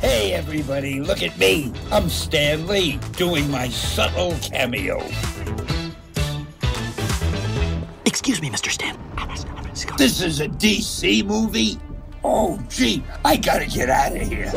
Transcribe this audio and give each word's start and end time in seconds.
Hey, 0.00 0.34
everybody, 0.34 1.00
look 1.00 1.22
at 1.22 1.38
me. 1.38 1.72
I'm 1.90 2.10
Stan 2.10 2.66
Lee, 2.66 2.98
doing 3.12 3.50
my 3.50 3.68
subtle 3.70 4.36
cameo. 4.42 4.98
Excuse 8.04 8.42
me, 8.42 8.50
Mr. 8.50 8.70
Stan. 8.70 8.98
This 9.96 10.20
is 10.20 10.40
a 10.40 10.48
DC 10.48 11.24
movie? 11.24 11.78
Oh, 12.22 12.62
gee, 12.68 13.02
I 13.24 13.36
gotta 13.36 13.66
get 13.66 13.88
out 13.88 14.14
of 14.14 14.20
here. 14.20 14.50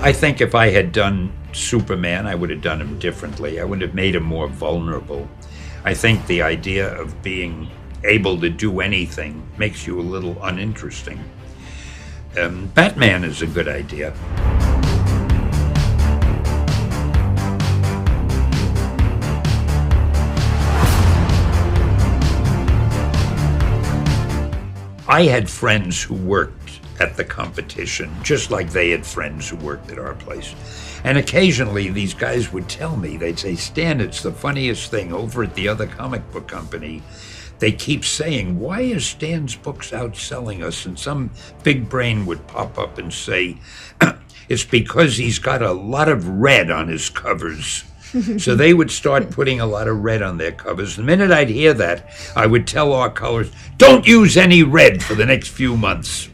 I 0.00 0.12
think 0.12 0.40
if 0.40 0.54
I 0.54 0.68
had 0.68 0.92
done 0.92 1.32
Superman, 1.52 2.26
I 2.28 2.34
would 2.36 2.50
have 2.50 2.62
done 2.62 2.80
him 2.80 3.00
differently. 3.00 3.60
I 3.60 3.64
would 3.64 3.82
have 3.82 3.94
made 3.94 4.14
him 4.14 4.22
more 4.22 4.46
vulnerable. 4.46 5.28
I 5.84 5.92
think 5.92 6.24
the 6.26 6.40
idea 6.40 6.96
of 6.98 7.20
being 7.20 7.68
able 8.04 8.40
to 8.40 8.48
do 8.48 8.80
anything 8.80 9.42
makes 9.58 9.88
you 9.88 9.98
a 9.98 10.02
little 10.02 10.40
uninteresting. 10.42 11.22
Um, 12.38 12.68
Batman 12.68 13.24
is 13.24 13.42
a 13.42 13.46
good 13.46 13.66
idea. 13.66 14.14
I 25.08 25.24
had 25.24 25.50
friends 25.50 26.00
who 26.02 26.14
worked 26.14 26.67
at 27.00 27.16
the 27.16 27.24
competition, 27.24 28.14
just 28.22 28.50
like 28.50 28.70
they 28.70 28.90
had 28.90 29.06
friends 29.06 29.48
who 29.48 29.56
worked 29.56 29.90
at 29.90 29.98
our 29.98 30.14
place. 30.14 30.54
And 31.04 31.18
occasionally 31.18 31.88
these 31.90 32.14
guys 32.14 32.52
would 32.52 32.68
tell 32.68 32.96
me, 32.96 33.16
they'd 33.16 33.38
say, 33.38 33.54
Stan, 33.54 34.00
it's 34.00 34.22
the 34.22 34.32
funniest 34.32 34.90
thing 34.90 35.12
over 35.12 35.42
at 35.44 35.54
the 35.54 35.68
other 35.68 35.86
comic 35.86 36.30
book 36.32 36.48
company. 36.48 37.02
They 37.58 37.72
keep 37.72 38.04
saying, 38.04 38.58
Why 38.58 38.82
is 38.82 39.04
Stan's 39.04 39.56
books 39.56 39.90
outselling 39.90 40.62
us? 40.62 40.86
And 40.86 40.98
some 40.98 41.30
big 41.62 41.88
brain 41.88 42.24
would 42.26 42.46
pop 42.46 42.78
up 42.78 42.98
and 42.98 43.12
say, 43.12 43.58
It's 44.48 44.64
because 44.64 45.16
he's 45.16 45.38
got 45.38 45.60
a 45.60 45.72
lot 45.72 46.08
of 46.08 46.26
red 46.26 46.70
on 46.70 46.88
his 46.88 47.10
covers. 47.10 47.84
so 48.38 48.54
they 48.54 48.72
would 48.72 48.90
start 48.90 49.30
putting 49.30 49.60
a 49.60 49.66
lot 49.66 49.88
of 49.88 50.02
red 50.02 50.22
on 50.22 50.38
their 50.38 50.52
covers. 50.52 50.96
The 50.96 51.02
minute 51.02 51.30
I'd 51.30 51.50
hear 51.50 51.74
that, 51.74 52.10
I 52.34 52.46
would 52.46 52.66
tell 52.66 52.92
our 52.92 53.10
colors, 53.10 53.52
don't 53.76 54.06
use 54.06 54.36
any 54.36 54.62
red 54.62 55.02
for 55.02 55.14
the 55.14 55.26
next 55.26 55.48
few 55.48 55.76
months. 55.76 56.30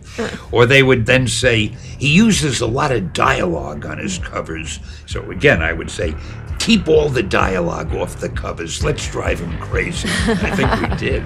Or 0.53 0.67
they 0.67 0.83
would 0.83 1.07
then 1.07 1.27
say, 1.29 1.67
he 1.99 2.09
uses 2.09 2.61
a 2.61 2.67
lot 2.67 2.93
of 2.93 3.13
dialogue 3.13 3.87
on 3.87 3.99
his 3.99 4.19
covers. 4.19 4.81
So 5.07 5.31
again, 5.31 5.63
I 5.63 5.73
would 5.73 5.91
say, 5.91 6.15
keep 6.59 6.89
all 6.89 7.09
the 7.09 7.23
dialogue 7.23 7.95
off 7.95 8.21
the 8.21 8.29
covers. 8.29 8.83
Let's 8.83 9.11
drive 9.11 9.41
him 9.41 9.59
crazy. 9.59 10.09
I 10.27 10.57
think 10.57 10.91
we 10.91 10.97
did. 10.97 11.23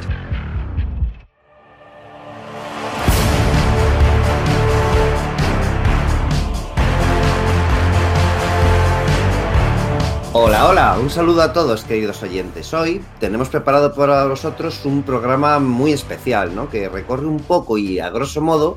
Hola, 10.34 10.68
hola, 10.68 10.98
un 11.00 11.08
saludo 11.10 11.42
a 11.42 11.52
todos 11.52 11.84
queridos 11.84 12.22
oyentes. 12.22 12.72
Hoy 12.74 13.02
tenemos 13.18 13.48
preparado 13.48 13.94
para 13.94 14.26
vosotros 14.26 14.84
un 14.84 15.02
programa 15.02 15.58
muy 15.58 15.92
especial, 15.92 16.54
¿no? 16.54 16.68
Que 16.68 16.88
recorre 16.88 17.26
un 17.26 17.40
poco 17.40 17.78
y 17.78 17.98
a 17.98 18.10
grosso 18.10 18.40
modo 18.40 18.76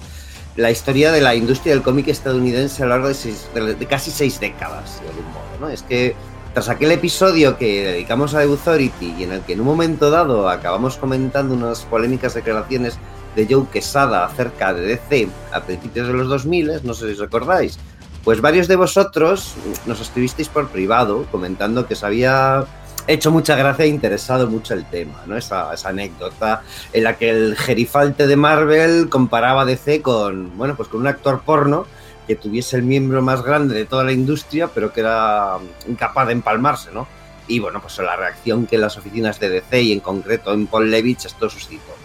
la 0.56 0.72
historia 0.72 1.11
de 1.11 1.22
la 1.22 1.35
industria 1.35 1.73
del 1.73 1.84
cómic 1.84 2.07
estadounidense 2.07 2.84
a 2.84 2.85
lo 2.85 2.91
largo 2.97 3.09
de, 3.09 3.75
de- 3.75 3.85
casi 3.85 4.11
seis 4.11 4.40
décadas, 4.40 5.01
de 5.01 5.09
algún 5.09 5.25
modo, 5.25 5.44
¿no? 5.59 5.69
Es 5.69 5.84
que 5.84 6.16
tras 6.53 6.69
aquel 6.69 6.91
episodio 6.91 7.57
que 7.57 7.84
dedicamos 7.85 8.34
a 8.34 8.41
Authority 8.44 9.16
y 9.19 9.23
en 9.23 9.34
el 9.34 9.41
que 9.41 9.53
en 9.53 9.61
un 9.61 9.67
momento 9.67 10.09
dado 10.09 10.50
acabamos 10.50 10.97
comentando 10.97 11.53
unas 11.53 11.81
polémicas 11.81 12.34
declaraciones 12.34 12.97
de 13.35 13.47
Joe 13.50 13.66
Quesada 13.72 14.25
acerca 14.25 14.73
de 14.73 14.81
DC 14.81 15.29
a 15.53 15.61
principios 15.61 16.07
de 16.07 16.13
los 16.13 16.28
2000, 16.28 16.81
no 16.84 16.94
sé 16.94 17.07
si 17.07 17.13
os 17.13 17.19
recordáis, 17.19 17.78
pues 18.23 18.41
varios 18.41 18.67
de 18.67 18.75
vosotros 18.75 19.55
nos 19.85 19.99
escribisteis 19.99 20.47
por 20.47 20.69
privado 20.69 21.25
comentando 21.31 21.87
que 21.87 21.93
os 21.95 22.03
había 22.03 22.65
hecho 23.07 23.31
mucha 23.31 23.55
gracia 23.55 23.85
e 23.85 23.87
interesado 23.87 24.47
mucho 24.47 24.73
el 24.73 24.85
tema, 24.85 25.23
¿no? 25.25 25.35
Esa, 25.35 25.73
esa 25.73 25.89
anécdota 25.89 26.63
en 26.93 27.03
la 27.03 27.17
que 27.17 27.29
el 27.29 27.55
gerifalte 27.57 28.27
de 28.27 28.35
Marvel 28.35 29.09
comparaba 29.09 29.65
DC 29.65 30.01
con, 30.01 30.55
bueno, 30.57 30.75
pues 30.75 30.89
con 30.89 31.01
un 31.01 31.07
actor 31.07 31.41
porno 31.41 31.85
que 32.27 32.35
tuviese 32.35 32.77
el 32.77 32.83
miembro 32.83 33.21
más 33.21 33.41
grande 33.41 33.75
de 33.75 33.85
toda 33.85 34.03
la 34.03 34.11
industria, 34.11 34.67
pero 34.67 34.93
que 34.93 35.01
era 35.01 35.57
incapaz 35.87 36.27
de 36.27 36.33
empalmarse, 36.33 36.91
¿no? 36.91 37.07
Y 37.47 37.59
bueno, 37.59 37.81
pues 37.81 37.97
la 37.97 38.15
reacción 38.15 38.67
que 38.67 38.77
las 38.77 38.97
oficinas 38.97 39.39
de 39.39 39.49
DC 39.49 39.81
y 39.81 39.91
en 39.91 39.99
concreto 39.99 40.53
en 40.53 40.67
Paul 40.67 40.89
Levitch 40.89 41.25
esto 41.25 41.49
suscitó. 41.49 42.00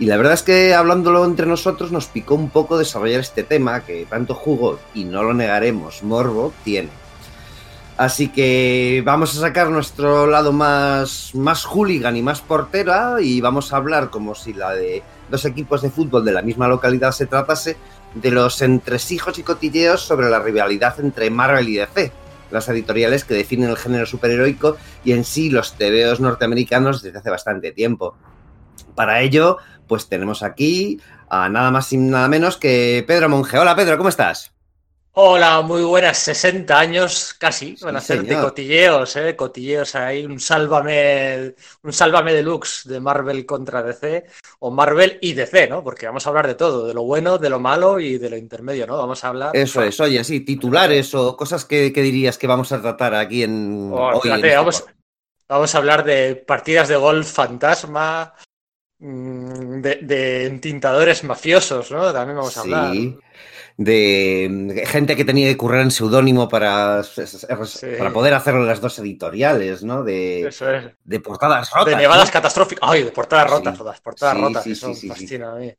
Y 0.00 0.06
la 0.06 0.16
verdad 0.16 0.32
es 0.32 0.42
que 0.42 0.72
hablándolo 0.72 1.26
entre 1.26 1.44
nosotros 1.44 1.92
nos 1.92 2.06
picó 2.06 2.34
un 2.34 2.48
poco 2.48 2.78
desarrollar 2.78 3.20
este 3.20 3.44
tema 3.44 3.80
que 3.80 4.06
tanto 4.08 4.34
jugo, 4.34 4.78
y 4.94 5.04
no 5.04 5.22
lo 5.22 5.34
negaremos, 5.34 6.02
morbo 6.02 6.54
tiene. 6.64 6.88
Así 7.98 8.28
que 8.28 9.02
vamos 9.04 9.36
a 9.36 9.40
sacar 9.42 9.68
nuestro 9.68 10.26
lado 10.26 10.52
más, 10.52 11.34
más 11.34 11.66
hooligan 11.66 12.16
y 12.16 12.22
más 12.22 12.40
portera 12.40 13.16
y 13.20 13.42
vamos 13.42 13.74
a 13.74 13.76
hablar 13.76 14.08
como 14.08 14.34
si 14.34 14.54
la 14.54 14.70
de 14.70 15.02
dos 15.30 15.44
equipos 15.44 15.82
de 15.82 15.90
fútbol 15.90 16.24
de 16.24 16.32
la 16.32 16.40
misma 16.40 16.66
localidad 16.66 17.12
se 17.12 17.26
tratase 17.26 17.76
de 18.14 18.30
los 18.30 18.62
entresijos 18.62 19.38
y 19.38 19.42
cotilleos 19.42 20.00
sobre 20.00 20.30
la 20.30 20.38
rivalidad 20.38 20.98
entre 20.98 21.28
Marvel 21.28 21.68
y 21.68 21.76
DC, 21.76 22.10
las 22.50 22.66
editoriales 22.70 23.26
que 23.26 23.34
definen 23.34 23.68
el 23.68 23.76
género 23.76 24.06
superheroico 24.06 24.78
y 25.04 25.12
en 25.12 25.24
sí 25.24 25.50
los 25.50 25.74
tebeos 25.74 26.20
norteamericanos 26.20 27.02
desde 27.02 27.18
hace 27.18 27.28
bastante 27.28 27.70
tiempo. 27.72 28.16
Para 28.94 29.20
ello, 29.20 29.58
pues 29.90 30.08
tenemos 30.08 30.44
aquí 30.44 31.00
a 31.28 31.48
nada 31.48 31.72
más 31.72 31.92
y 31.92 31.96
nada 31.96 32.28
menos 32.28 32.56
que 32.56 33.04
Pedro 33.08 33.28
Monge. 33.28 33.58
Hola 33.58 33.74
Pedro, 33.74 33.96
¿cómo 33.96 34.08
estás? 34.08 34.52
Hola, 35.14 35.62
muy 35.62 35.82
buenas, 35.82 36.16
60 36.18 36.78
años 36.78 37.34
casi, 37.36 37.76
van 37.82 37.96
a 37.96 38.00
señor. 38.00 38.40
cotilleos, 38.40 39.16
¿eh? 39.16 39.34
Cotilleos 39.34 39.96
ahí, 39.96 40.24
un 40.24 40.38
sálvame, 40.38 41.56
un 41.82 41.92
sálvame 41.92 42.32
deluxe 42.32 42.88
de 42.88 43.00
Marvel 43.00 43.44
contra 43.44 43.82
DC, 43.82 44.26
o 44.60 44.70
Marvel 44.70 45.18
y 45.20 45.32
DC, 45.32 45.66
¿no? 45.66 45.82
Porque 45.82 46.06
vamos 46.06 46.24
a 46.24 46.28
hablar 46.30 46.46
de 46.46 46.54
todo, 46.54 46.86
de 46.86 46.94
lo 46.94 47.02
bueno, 47.02 47.38
de 47.38 47.50
lo 47.50 47.58
malo 47.58 47.98
y 47.98 48.16
de 48.16 48.30
lo 48.30 48.36
intermedio, 48.36 48.86
¿no? 48.86 48.96
Vamos 48.96 49.24
a 49.24 49.28
hablar... 49.30 49.50
Eso 49.54 49.82
es, 49.82 49.98
oye, 49.98 50.22
sí, 50.22 50.42
titulares 50.42 51.12
o 51.16 51.36
cosas 51.36 51.64
que, 51.64 51.92
que 51.92 52.02
dirías 52.02 52.38
que 52.38 52.46
vamos 52.46 52.70
a 52.70 52.80
tratar 52.80 53.16
aquí 53.16 53.42
en... 53.42 53.90
Oh, 53.92 54.20
hoy 54.20 54.30
en 54.30 54.36
este 54.36 54.54
vamos, 54.54 54.84
vamos 55.48 55.74
a 55.74 55.78
hablar 55.78 56.04
de 56.04 56.36
partidas 56.36 56.86
de 56.86 56.94
golf 56.94 57.28
fantasma, 57.28 58.32
de, 59.00 59.96
de 60.02 60.46
entintadores 60.46 61.24
mafiosos, 61.24 61.90
¿no? 61.90 62.12
También 62.12 62.36
vamos 62.36 62.56
a 62.56 62.60
hablar. 62.60 62.94
Sí, 62.96 63.16
de 63.76 64.48
mm, 64.50 64.70
gente 64.86 65.16
que 65.16 65.24
tenía 65.24 65.48
que 65.48 65.56
currar 65.56 65.82
en 65.82 65.90
seudónimo 65.90 66.48
para, 66.48 67.02
para 67.96 68.12
poder 68.12 68.34
hacerlo 68.34 68.60
en 68.60 68.66
las 68.66 68.80
dos 68.80 68.98
editoriales, 68.98 69.82
¿no? 69.84 70.02
De, 70.04 70.48
Eso 70.48 70.70
es. 70.70 70.92
de 71.04 71.20
portadas 71.20 71.70
rotas. 71.70 71.86
De 71.90 71.96
nevadas 71.96 72.28
¿no? 72.28 72.32
catastróficas. 72.32 72.88
Ay, 72.90 73.04
de 73.04 73.12
portadas 73.12 73.46
Sí. 73.46 73.50
rotas, 73.50 73.78
todas, 73.78 74.00
portadas 74.00 74.34
Sí, 74.34 74.40
rotas, 74.40 74.64
sí, 74.64 74.72
eso 74.72 74.88
sí, 74.88 74.94
me 74.94 74.94
sí, 74.94 75.08
sí. 75.14 75.16
fascina 75.16 75.52
a 75.52 75.56
mí. 75.56 75.72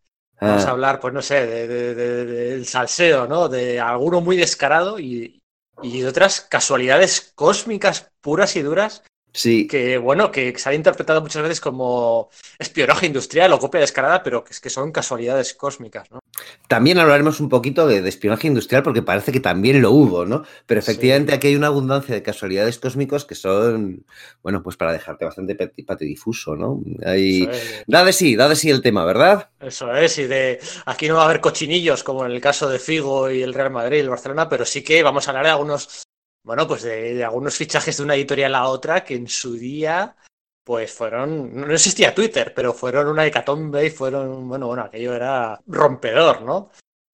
Vamos 0.44 0.66
a 0.66 0.72
Ah, 0.72 0.72
hablar, 0.72 1.00
pues 1.00 1.14
no 1.14 1.22
sé, 1.22 1.46
de, 1.46 1.68
de- 1.68 1.96
de- 1.96 2.26
del 2.26 2.66
salseo, 2.66 3.28
¿no? 3.28 3.48
De 3.50 3.80
alguno 3.80 4.22
muy 4.22 4.38
descarado 4.38 5.00
y, 5.00 5.40
y 5.84 6.02
de 6.02 6.08
otras 6.08 6.42
casualidades 6.42 7.32
cósmicas 7.36 8.12
puras 8.22 8.56
y 8.56 8.62
duras 8.64 9.04
sí, 9.34 9.68
que, 9.68 9.98
bueno, 9.98 10.32
que 10.32 10.58
se 10.58 10.70
han 10.70 10.76
interpretado 10.76 11.22
muchas 11.22 11.42
veces 11.44 11.62
como 11.62 12.30
espionaje 12.60 13.06
industrial 13.08 13.54
o 13.54 13.60
copia 13.60 13.82
descarada, 13.82 14.24
pero 14.24 14.44
que 14.44 14.54
es 14.54 14.60
que 14.60 14.70
son 14.70 14.92
casualidades 14.92 15.54
cósmicas, 15.54 16.10
¿no? 16.12 16.20
También 16.68 16.98
hablaremos 16.98 17.40
un 17.40 17.50
poquito 17.50 17.86
de, 17.88 18.02
de 18.02 18.10
espionaje 18.10 18.48
industrial 18.48 18.84
porque 18.84 19.02
parece 19.02 19.32
que 19.32 19.40
también 19.42 19.82
lo 19.82 19.92
hubo, 19.92 20.26
¿no? 20.26 20.44
Pero 20.66 20.80
efectivamente 20.80 21.32
Sí. 21.32 21.36
aquí 21.36 21.48
hay 21.48 21.56
una 21.56 21.68
abundancia 21.68 22.16
de 22.16 22.24
casualidades 22.24 22.80
cósmicos 22.80 23.26
que 23.26 23.36
son, 23.36 24.06
bueno, 24.42 24.64
pues 24.64 24.78
para 24.78 24.94
dejarte 24.94 25.26
bastante 25.26 25.58
pati- 25.58 25.86
patidifuso, 25.86 26.56
¿no? 26.56 26.82
Hay... 27.06 27.44
Es, 27.52 27.84
Da 27.88 28.04
de 28.06 28.14
sí, 28.14 28.36
da 28.36 28.48
de 28.50 28.56
sí 28.56 28.70
el 28.70 28.82
tema, 28.82 29.04
¿verdad? 29.06 29.50
eso 29.60 29.94
es, 29.94 30.18
y 30.18 30.26
de 30.26 30.60
aquí 30.86 31.08
no 31.08 31.16
va 31.16 31.24
a 31.24 31.26
haber 31.26 31.42
cochinillos 31.42 32.04
como 32.04 32.26
en 32.26 32.32
el 32.32 32.42
caso 32.42 32.68
de 32.70 32.80
Figo 32.80 33.30
y 33.30 33.44
el 33.44 33.54
Real 33.54 33.70
Madrid 33.72 33.98
y 33.98 34.02
el 34.02 34.10
Barcelona, 34.10 34.50
pero 34.50 34.66
sí 34.66 34.84
que 34.84 35.04
vamos 35.04 35.28
a 35.28 35.32
hablar 35.32 35.46
de 35.46 35.52
algunos, 35.52 36.04
bueno, 36.44 36.68
pues 36.68 36.84
de, 36.84 37.14
de 37.16 37.24
algunos 37.24 37.56
fichajes 37.56 37.98
de 37.98 38.04
una 38.04 38.16
editorial 38.16 38.56
a 38.56 38.68
otra 38.68 39.04
que 39.04 39.16
en 39.16 39.28
su 39.28 39.54
día 39.54 40.16
pues 40.64 40.92
fueron, 40.94 41.56
no 41.56 41.74
existía 41.74 42.14
Twitter, 42.14 42.54
pero 42.56 42.72
fueron 42.74 43.08
una 43.08 43.26
hecatombe 43.26 43.86
y 43.86 43.90
fueron, 43.90 44.48
bueno, 44.48 44.68
bueno, 44.68 44.84
aquello 44.84 45.14
era 45.16 45.60
rompedor, 45.66 46.44
¿no? 46.44 46.70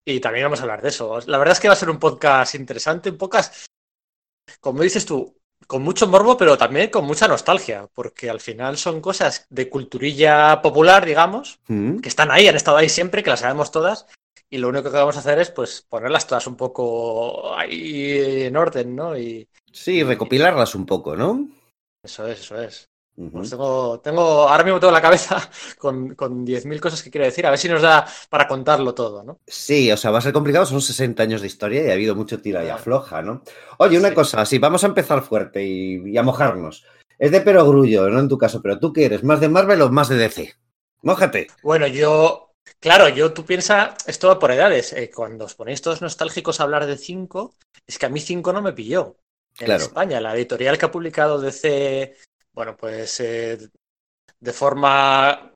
Y 0.05 0.19
también 0.19 0.45
vamos 0.45 0.59
a 0.59 0.63
hablar 0.63 0.81
de 0.81 0.89
eso. 0.89 1.19
La 1.27 1.37
verdad 1.37 1.53
es 1.53 1.59
que 1.59 1.67
va 1.69 1.73
a 1.73 1.77
ser 1.77 1.89
un 1.89 1.97
podcast 1.97 2.55
interesante, 2.55 3.09
un 3.09 3.17
podcast, 3.17 3.65
como 4.59 4.81
dices 4.83 5.05
tú, 5.05 5.37
con 5.65 5.81
mucho 5.81 6.07
morbo, 6.07 6.37
pero 6.37 6.57
también 6.57 6.89
con 6.89 7.05
mucha 7.05 7.27
nostalgia, 7.27 7.87
porque 7.93 8.29
al 8.29 8.39
final 8.41 8.77
son 8.77 9.01
cosas 9.01 9.47
de 9.49 9.69
culturilla 9.69 10.61
popular, 10.61 11.05
digamos, 11.05 11.59
Mm. 11.67 11.99
que 11.99 12.09
están 12.09 12.31
ahí, 12.31 12.47
han 12.47 12.55
estado 12.55 12.77
ahí 12.77 12.89
siempre, 12.89 13.23
que 13.23 13.29
las 13.29 13.39
sabemos 13.39 13.71
todas, 13.71 14.07
y 14.49 14.57
lo 14.57 14.69
único 14.69 14.85
que 14.91 14.97
vamos 14.97 15.15
a 15.17 15.19
hacer 15.19 15.39
es 15.39 15.51
pues 15.51 15.81
ponerlas 15.89 16.27
todas 16.27 16.47
un 16.47 16.55
poco 16.57 17.55
ahí 17.55 18.43
en 18.45 18.55
orden, 18.57 18.95
¿no? 18.95 19.17
Y 19.17 19.49
Sí, 19.71 20.03
recopilarlas 20.03 20.75
un 20.75 20.85
poco, 20.85 21.15
¿no? 21.15 21.47
eso 22.03 22.27
es, 22.27 22.39
eso 22.39 22.59
es. 22.61 22.89
Pues 23.31 23.49
tengo, 23.49 23.99
tengo, 24.01 24.21
ahora 24.49 24.63
mismo 24.63 24.79
tengo 24.79 24.93
la 24.93 25.01
cabeza 25.01 25.37
con, 25.79 26.15
con 26.15 26.45
10.000 26.45 26.81
cosas 26.81 27.03
que 27.03 27.11
quiero 27.11 27.25
decir, 27.25 27.45
a 27.45 27.49
ver 27.51 27.59
si 27.59 27.69
nos 27.69 27.81
da 27.81 28.05
para 28.29 28.47
contarlo 28.47 28.93
todo, 28.95 29.23
¿no? 29.23 29.41
Sí, 29.49 29.89
o 29.91 29.97
sea, 29.97 30.11
va 30.11 30.17
a 30.19 30.21
ser 30.21 30.33
complicado, 30.33 30.65
son 30.65 30.81
60 30.81 31.23
años 31.23 31.39
de 31.41 31.47
historia 31.47 31.85
y 31.85 31.89
ha 31.89 31.93
habido 31.93 32.15
mucho 32.15 32.41
tira 32.41 32.65
y 32.65 32.69
afloja, 32.69 33.21
¿no? 33.21 33.43
Oye, 33.79 33.97
una 33.97 34.13
Sí. 34.13 34.13
cosa, 34.13 34.45
sí, 34.45 34.59
vamos 34.59 34.83
a 34.83 34.87
empezar 34.87 35.21
fuerte 35.23 35.63
y, 35.65 36.01
y 36.05 36.17
a 36.17 36.23
mojarnos. 36.23 36.85
Es 37.17 37.31
de 37.31 37.41
perogrullo, 37.41 38.09
no 38.09 38.19
en 38.19 38.27
tu 38.27 38.37
caso, 38.37 38.61
pero 38.61 38.77
¿tú 38.79 38.91
qué 38.91 39.05
eres? 39.05 39.23
¿Más 39.23 39.39
de 39.39 39.47
Marvel 39.49 39.81
o 39.81 39.89
más 39.89 40.09
de 40.09 40.17
DC? 40.17 40.53
Mójate. 41.01 41.47
Bueno, 41.61 41.87
yo, 41.87 42.46
claro, 42.79 43.09
yo 43.09 43.33
tú 43.33 43.45
piensas, 43.45 43.95
esto 44.07 44.27
va 44.27 44.39
por 44.39 44.51
edades. 44.51 44.93
eh, 44.93 45.09
cuando 45.13 45.45
os 45.45 45.55
ponéis 45.55 45.81
todos 45.81 46.01
nostálgicos 46.01 46.59
a 46.59 46.63
hablar 46.63 46.85
de 46.85 46.97
5, 46.97 47.55
es 47.85 47.97
que 47.97 48.05
a 48.05 48.09
mí 48.09 48.19
5 48.19 48.53
no 48.53 48.61
me 48.61 48.73
pilló. 48.73 49.17
En 49.59 49.65
Claro. 49.65 49.83
España, 49.83 50.21
la 50.21 50.35
editorial 50.35 50.77
que 50.77 50.85
ha 50.85 50.91
publicado 50.91 51.39
DC, 51.39 52.15
bueno, 52.53 52.77
pues 52.77 53.19
eh, 53.19 53.57
de 54.39 54.53
forma 54.53 55.51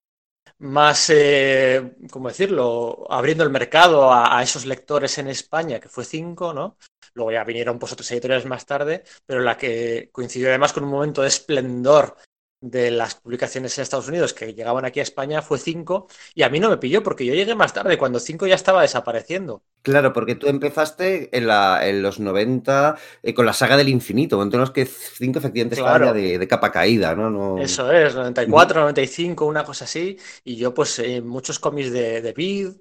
más, 0.59 1.09
eh, 1.09 1.93
¿cómo 2.11 2.29
decirlo? 2.29 3.05
Abriendo 3.09 3.43
el 3.43 3.49
mercado 3.49 4.11
a, 4.11 4.37
a 4.37 4.43
esos 4.43 4.65
lectores 4.65 5.17
en 5.17 5.27
España, 5.27 5.79
que 5.79 5.89
fue 5.89 6.05
5, 6.05 6.53
¿no? 6.53 6.77
Luego 7.13 7.31
ya 7.31 7.43
vinieron 7.43 7.77
pues 7.77 7.91
otras 7.91 8.09
editoriales 8.11 8.45
más 8.45 8.65
tarde, 8.65 9.03
pero 9.25 9.41
la 9.41 9.57
que 9.57 10.09
coincidió 10.11 10.49
además 10.49 10.73
con 10.73 10.83
un 10.83 10.91
momento 10.91 11.21
de 11.21 11.27
esplendor 11.27 12.15
de 12.61 12.91
las 12.91 13.15
publicaciones 13.15 13.77
en 13.77 13.81
Estados 13.81 14.07
Unidos 14.07 14.33
que 14.33 14.53
llegaban 14.53 14.85
aquí 14.85 14.99
a 14.99 15.03
España 15.03 15.41
fue 15.41 15.57
5 15.57 16.07
y 16.35 16.43
a 16.43 16.49
mí 16.49 16.59
no 16.59 16.69
me 16.69 16.77
pilló 16.77 17.01
porque 17.03 17.25
yo 17.25 17.33
llegué 17.33 17.55
más 17.55 17.73
tarde 17.73 17.97
cuando 17.97 18.19
5 18.19 18.47
ya 18.47 18.55
estaba 18.55 18.83
desapareciendo. 18.83 19.63
Claro, 19.81 20.13
porque 20.13 20.35
tú 20.35 20.47
empezaste 20.47 21.35
en, 21.35 21.47
la, 21.47 21.87
en 21.87 22.03
los 22.03 22.19
90 22.19 22.97
eh, 23.23 23.33
con 23.33 23.47
la 23.47 23.53
saga 23.53 23.77
del 23.77 23.89
infinito, 23.89 24.41
en 24.41 24.51
los 24.51 24.69
que 24.71 24.85
5 24.85 25.39
efectivamente 25.39 25.73
estaba 25.75 25.97
Claro. 25.97 26.05
ya 26.05 26.13
de, 26.13 26.37
de 26.37 26.47
capa 26.47 26.71
caída, 26.71 27.15
¿no? 27.15 27.31
no... 27.31 27.57
Eso 27.57 27.91
es, 27.91 28.13
94, 28.13 28.81
95, 28.81 29.45
una 29.47 29.63
cosa 29.63 29.85
así. 29.85 30.17
Y 30.43 30.55
yo 30.55 30.73
pues 30.73 30.99
eh, 30.99 31.21
muchos 31.21 31.57
cómics 31.57 31.91
de, 31.91 32.21
de 32.21 32.33
Bid, 32.33 32.73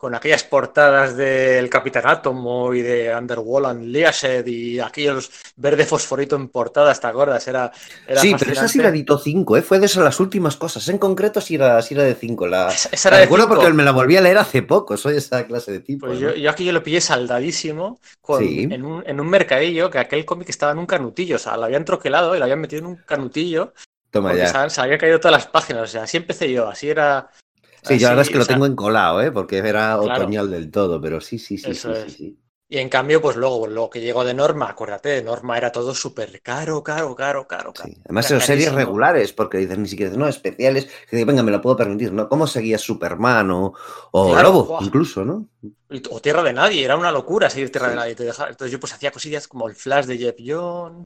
con 0.00 0.14
aquellas 0.14 0.44
portadas 0.44 1.14
del 1.14 1.68
Capitán 1.68 2.04
Átomo 2.06 2.72
y 2.72 2.80
de 2.80 3.14
Underworld 3.14 3.76
Unleashed 3.82 4.46
y 4.46 4.80
aquellos 4.80 5.30
verde 5.56 5.84
fosforito 5.84 6.36
en 6.36 6.48
portadas, 6.48 6.98
¿te 7.02 7.06
acuerdas? 7.06 7.46
Era, 7.46 7.70
era 8.08 8.18
Sí, 8.18 8.34
pero 8.38 8.52
esa 8.52 8.66
sí 8.66 8.78
la 8.78 8.88
editó 8.88 9.18
5, 9.18 9.58
¿eh? 9.58 9.62
Fue 9.62 9.78
de 9.78 9.84
esas 9.84 10.02
las 10.02 10.18
últimas 10.18 10.56
cosas. 10.56 10.88
En 10.88 10.96
concreto 10.96 11.42
sí 11.42 11.56
era, 11.56 11.82
sí 11.82 11.92
era 11.92 12.04
de 12.04 12.14
5. 12.14 12.46
La, 12.46 12.68
Esa- 12.70 12.88
esa 12.92 13.08
era 13.10 13.16
la 13.16 13.20
de 13.20 13.24
recuerdo 13.26 13.44
cinco. 13.44 13.54
porque 13.60 13.72
me 13.74 13.82
la 13.82 13.90
volví 13.92 14.16
a 14.16 14.22
leer 14.22 14.38
hace 14.38 14.62
poco. 14.62 14.96
Soy 14.96 15.18
esa 15.18 15.44
clase 15.46 15.70
de 15.72 15.80
tipo. 15.80 16.06
Pues 16.06 16.18
¿no? 16.18 16.30
yo, 16.30 16.34
yo 16.34 16.48
aquí 16.50 16.64
yo 16.64 16.72
lo 16.72 16.82
pillé 16.82 17.02
saldadísimo 17.02 18.00
con, 18.22 18.38
Sí. 18.42 18.68
en, 18.70 18.82
un, 18.82 19.04
en 19.06 19.20
un 19.20 19.28
mercadillo 19.28 19.90
que 19.90 19.98
aquel 19.98 20.24
cómic 20.24 20.48
estaba 20.48 20.72
en 20.72 20.78
un 20.78 20.86
canutillo, 20.86 21.36
o 21.36 21.38
sea, 21.38 21.58
lo 21.58 21.64
habían 21.64 21.84
troquelado 21.84 22.34
y 22.34 22.38
lo 22.38 22.44
habían 22.44 22.60
metido 22.62 22.80
en 22.80 22.86
un 22.86 22.96
canutillo 22.96 23.74
Toma 24.10 24.30
porque 24.30 24.44
ya. 24.44 24.64
se, 24.70 24.74
se 24.76 24.80
habían 24.80 24.98
caído 24.98 25.20
todas 25.20 25.32
las 25.36 25.46
páginas, 25.46 25.82
o 25.82 25.86
sea, 25.86 26.04
así 26.04 26.16
empecé 26.16 26.50
yo, 26.50 26.68
así 26.68 26.88
era... 26.88 27.28
Sí, 27.82 27.98
yo 27.98 28.06
la 28.06 28.10
verdad 28.10 28.22
es 28.26 28.30
que 28.30 28.38
lo 28.38 28.44
sea, 28.44 28.54
tengo 28.54 28.66
encolado, 28.66 29.20
¿eh? 29.22 29.32
Porque 29.32 29.58
era 29.58 29.98
Claro. 29.98 30.22
otoñal 30.22 30.50
del 30.50 30.70
todo, 30.70 31.00
pero 31.00 31.20
sí, 31.20 31.38
sí, 31.38 31.56
sí, 31.58 31.64
sí, 31.64 31.70
Eso 31.72 31.94
sí, 31.94 32.00
es. 32.06 32.12
sí. 32.14 32.38
Y 32.72 32.78
en 32.78 32.88
cambio, 32.88 33.20
pues 33.20 33.34
luego, 33.36 33.66
lo 33.66 33.90
que 33.90 34.00
llegó 34.00 34.22
de 34.24 34.32
Norma, 34.32 34.68
acuérdate, 34.68 35.08
de 35.08 35.22
Norma 35.24 35.58
era 35.58 35.72
todo 35.72 35.92
súper 35.92 36.40
caro, 36.40 36.84
caro, 36.84 37.16
caro, 37.16 37.44
caro, 37.48 37.72
caro. 37.74 37.88
Sí. 37.88 38.00
Además, 38.04 38.26
Era 38.26 38.36
eran 38.36 38.46
series 38.46 38.72
regulares, 38.72 39.32
porque 39.32 39.58
dicen 39.58 39.82
ni 39.82 39.88
siquiera, 39.88 40.14
no, 40.16 40.28
especiales, 40.28 40.84
que 40.86 41.16
dices, 41.16 41.26
venga, 41.26 41.42
me 41.42 41.50
lo 41.50 41.60
puedo 41.60 41.76
permitir, 41.76 42.12
¿no? 42.12 42.28
¿Cómo 42.28 42.46
seguía 42.46 42.78
Superman 42.78 43.50
o, 43.50 43.74
o 44.12 44.30
Claro, 44.30 44.50
Lobo, 44.50 44.78
incluso, 44.82 45.24
¿no? 45.24 45.48
O 46.12 46.20
Tierra 46.20 46.44
de 46.44 46.52
Nadie, 46.52 46.84
era 46.84 46.96
una 46.96 47.10
locura 47.10 47.50
seguir 47.50 47.72
Tierra 47.72 47.88
Sí. 47.88 47.90
de 47.90 47.96
Nadie. 47.96 48.14
Te 48.14 48.24
dejaba- 48.24 48.50
Entonces 48.50 48.70
yo 48.70 48.78
pues 48.78 48.92
hacía 48.92 49.10
cosillas 49.10 49.48
como 49.48 49.66
el 49.68 49.74
Flash 49.74 50.04
de 50.06 50.18
Jeff 50.18 50.36
Jones, 50.38 51.02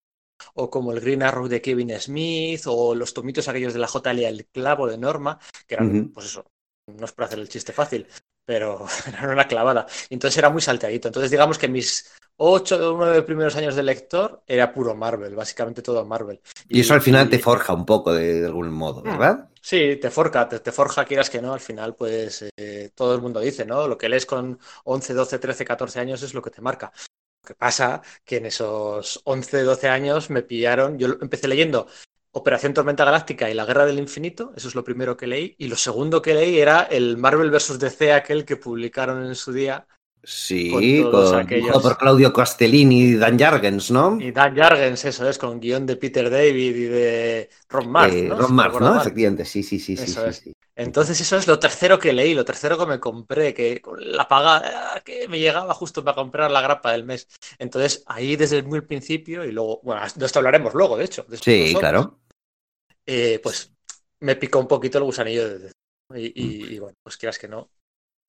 o 0.55 0.69
como 0.69 0.93
el 0.93 1.01
Green 1.01 1.23
Arrow 1.23 1.49
de 1.49 1.63
Kevin 1.63 1.99
Smith, 1.99 2.63
o 2.67 2.95
los 2.95 3.15
tomitos 3.15 3.49
aquellos 3.49 3.73
de 3.73 3.79
la 3.79 3.87
JL 3.87 4.27
El 4.27 4.47
Clavo 4.47 4.87
de 4.87 4.99
Norma, 4.99 5.39
que 5.67 5.77
eran, 5.77 6.11
pues 6.13 6.27
eso, 6.27 6.45
no 6.87 7.05
es 7.05 7.13
para 7.13 7.27
hacer 7.27 7.39
el 7.39 7.49
chiste 7.49 7.73
fácil, 7.73 8.07
pero 8.45 8.87
eran 9.09 9.31
una 9.31 9.47
clavada. 9.49 9.87
Entonces 10.11 10.39
era 10.39 10.51
muy 10.51 10.63
salteadito. 10.63 11.09
Entonces 11.09 11.31
digamos 11.31 11.59
que 11.59 11.69
mis 11.69 12.11
ocho 12.37 12.95
o 12.95 12.97
nueve 12.97 13.23
primeros 13.23 13.57
años 13.57 13.77
de 13.77 13.83
lector 13.83 14.43
era 14.47 14.73
puro 14.73 14.95
Marvel, 14.95 15.35
básicamente 15.35 15.83
todo 15.83 16.05
Marvel. 16.05 16.41
Y 16.69 16.81
eso 16.81 16.95
al 16.95 17.03
final 17.03 17.27
y- 17.27 17.31
te 17.31 17.39
forja 17.39 17.73
un 17.75 17.87
poco 17.87 18.13
de, 18.13 18.41
de 18.41 18.47
algún 18.47 18.71
modo, 18.71 19.03
Mm. 19.03 19.05
¿verdad? 19.05 19.49
Sí, 19.61 19.97
te 19.97 20.11
forja, 20.11 20.47
te, 20.49 20.61
te 20.61 20.73
forja, 20.73 21.05
quieras 21.07 21.31
que 21.31 21.41
no, 21.41 21.55
al 21.55 21.61
final, 21.61 21.95
pues 21.95 22.45
eh, 22.57 22.91
todo 22.95 23.15
el 23.15 23.23
mundo 23.23 23.41
dice, 23.41 23.65
¿no? 23.65 23.89
Lo 23.89 23.97
que 23.97 24.11
lees 24.11 24.27
con 24.27 24.59
11, 24.85 25.15
12, 25.15 25.39
13, 25.39 25.65
14 25.65 26.01
años 26.01 26.23
es 26.23 26.35
lo 26.35 26.43
que 26.43 26.51
te 26.51 26.61
marca. 26.61 26.93
Lo 27.43 27.49
que 27.49 27.55
pasa 27.55 28.03
que 28.25 28.37
en 28.39 28.47
esos 28.47 29.21
11, 29.25 29.63
12 29.63 29.89
años 29.89 30.29
me 30.31 30.43
pillaron, 30.43 30.99
yo 30.99 31.09
empecé 31.21 31.49
leyendo 31.49 31.87
Operación 32.35 32.75
Tormenta 32.75 33.05
Galáctica 33.05 33.51
y 33.51 33.55
la 33.55 33.65
Guerra 33.65 33.87
del 33.87 33.99
Infinito, 33.99 34.53
eso 34.57 34.69
es 34.69 34.75
lo 34.75 34.85
primero 34.85 35.17
que 35.17 35.27
leí, 35.27 35.55
y 35.59 35.69
lo 35.69 35.77
segundo 35.77 36.21
que 36.23 36.35
leí 36.35 36.59
era 36.59 36.83
el 36.83 37.17
Marvel 37.17 37.51
vs. 37.51 37.79
DC, 37.79 38.13
aquel 38.13 38.45
que 38.45 38.57
publicaron 38.57 39.25
en 39.27 39.35
su 39.35 39.53
día, 39.53 39.87
Sí, 40.27 40.71
Con 40.71 41.11
todos 41.11 41.33
con, 41.33 41.39
aquellos. 41.41 41.77
por 41.83 41.99
Claudio 41.99 42.33
Castellini 42.33 43.03
y 43.03 43.15
Dan 43.17 43.39
Jargens, 43.39 43.91
¿no? 43.91 44.19
y 44.19 44.33
Dan 44.33 44.57
Jargens, 44.57 45.05
eso 45.05 45.29
es, 45.29 45.39
con 45.39 45.61
guion 45.61 45.87
de 45.87 45.97
Peter 45.97 46.31
David 46.31 46.77
y 46.77 46.85
de 46.85 47.51
Ron 47.69 47.91
Marth, 47.91 48.13
Eh, 48.15 48.23
¿no? 48.23 48.37
Ron 48.37 48.55
no 48.55 48.55
Marth, 48.55 48.65
recuerdo 48.65 48.91
¿no? 48.91 48.95
mal. 48.95 49.03
Efectivamente, 49.03 49.45
sí, 49.45 49.63
sí, 49.63 49.79
sí, 49.79 49.97
sí, 49.97 50.03
Eso 50.03 50.23
sí, 50.23 50.29
es. 50.31 50.37
sí. 50.37 50.53
Entonces 50.77 51.21
eso 51.21 51.37
es 51.37 51.47
lo 51.47 51.59
tercero 51.59 51.99
que 51.99 52.13
leí, 52.13 52.35
lo 52.35 52.45
tercero 52.45 52.77
que 52.79 52.87
me 52.87 52.99
compré, 53.01 53.55
que 53.55 53.81
con 53.81 53.97
la 54.13 54.27
paga 54.27 55.01
que 55.05 55.29
me 55.29 55.39
llegaba 55.39 55.73
justo 55.75 56.03
para 56.03 56.17
comprar 56.17 56.51
la 56.51 56.61
grapa 56.63 56.93
del 56.93 57.05
mes. 57.05 57.29
Entonces 57.59 58.03
ahí 58.07 58.35
desde 58.37 58.63
muy 58.63 58.79
el 58.79 58.87
principio 58.87 59.45
y 59.45 59.53
luego, 59.53 59.81
bueno, 59.85 60.03
de 60.15 60.27
esto 60.27 60.39
hablaremos 60.41 60.75
luego, 60.75 60.97
de 60.97 61.05
hecho. 61.05 61.27
Sí, 61.41 61.77
claro. 61.79 62.19
Eh, 63.07 63.41
pues 63.43 63.71
me 64.21 64.37
picó 64.37 64.59
un 64.59 64.69
poquito 64.69 64.99
el 64.99 65.05
gusanillo 65.05 65.59
de 65.59 65.73
y, 66.15 66.29
Mm. 66.29 66.33
y- 66.35 66.75
y, 66.75 66.79
bueno, 66.79 66.97
pues 67.03 67.17
quieras 67.17 67.39
que 67.39 67.49
no. 67.49 67.69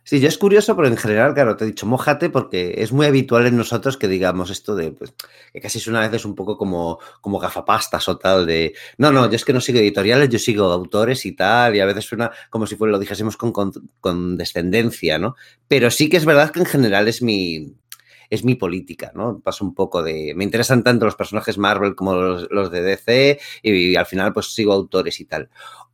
Sí, 0.07 0.19
yo 0.19 0.27
es 0.27 0.37
curioso, 0.37 0.75
pero 0.75 0.87
en 0.87 0.97
general, 0.97 1.33
claro, 1.33 1.57
te 1.57 1.63
he 1.63 1.67
dicho, 1.67 1.87
mójate, 1.87 2.29
porque 2.29 2.75
es 2.77 2.91
muy 2.91 3.07
habitual 3.07 3.47
en 3.47 3.57
nosotros 3.57 3.97
que 3.97 4.07
digamos 4.07 4.51
esto 4.51 4.75
de, 4.75 4.91
pues, 4.91 5.15
que 5.51 5.59
casi 5.59 5.79
suena 5.79 5.99
a 5.99 6.07
veces 6.07 6.25
un 6.25 6.35
poco 6.35 6.57
como, 6.57 6.99
como 7.21 7.39
gafapastas 7.39 8.07
o 8.07 8.15
tal, 8.19 8.45
de, 8.45 8.75
no, 8.99 9.11
no, 9.11 9.27
yo 9.27 9.35
es 9.35 9.43
que 9.43 9.51
no 9.51 9.59
sigo 9.61 9.79
editoriales, 9.79 10.29
yo 10.29 10.37
sigo 10.37 10.65
autores 10.71 11.25
y 11.25 11.31
tal, 11.31 11.75
y 11.75 11.79
a 11.79 11.87
veces 11.87 12.05
suena 12.05 12.29
como 12.51 12.67
si 12.67 12.75
fuera, 12.75 12.91
lo 12.91 12.99
dijésemos 12.99 13.35
con, 13.35 13.51
con, 13.51 13.71
con 13.99 14.37
descendencia, 14.37 15.17
¿no? 15.17 15.35
Pero 15.67 15.89
sí 15.89 16.07
que 16.07 16.17
es 16.17 16.25
verdad 16.25 16.51
que 16.51 16.59
en 16.59 16.67
general 16.67 17.07
es 17.07 17.23
mi, 17.23 17.73
es 18.29 18.43
mi 18.43 18.55
política, 18.55 19.11
¿no? 19.15 19.39
Paso 19.39 19.65
un 19.65 19.73
poco 19.73 20.03
de, 20.03 20.33
me 20.35 20.43
interesan 20.43 20.83
tanto 20.83 21.05
los 21.05 21.15
personajes 21.15 21.57
Marvel 21.57 21.95
como 21.95 22.15
los, 22.15 22.71
de 22.71 22.81
DC, 22.81 23.39
y, 23.63 23.95
al 23.95 24.05
final 24.05 24.33
pues 24.33 24.53
sigo 24.53 24.73
autores 24.73 25.19
y 25.19 25.25
tal. 25.25 25.49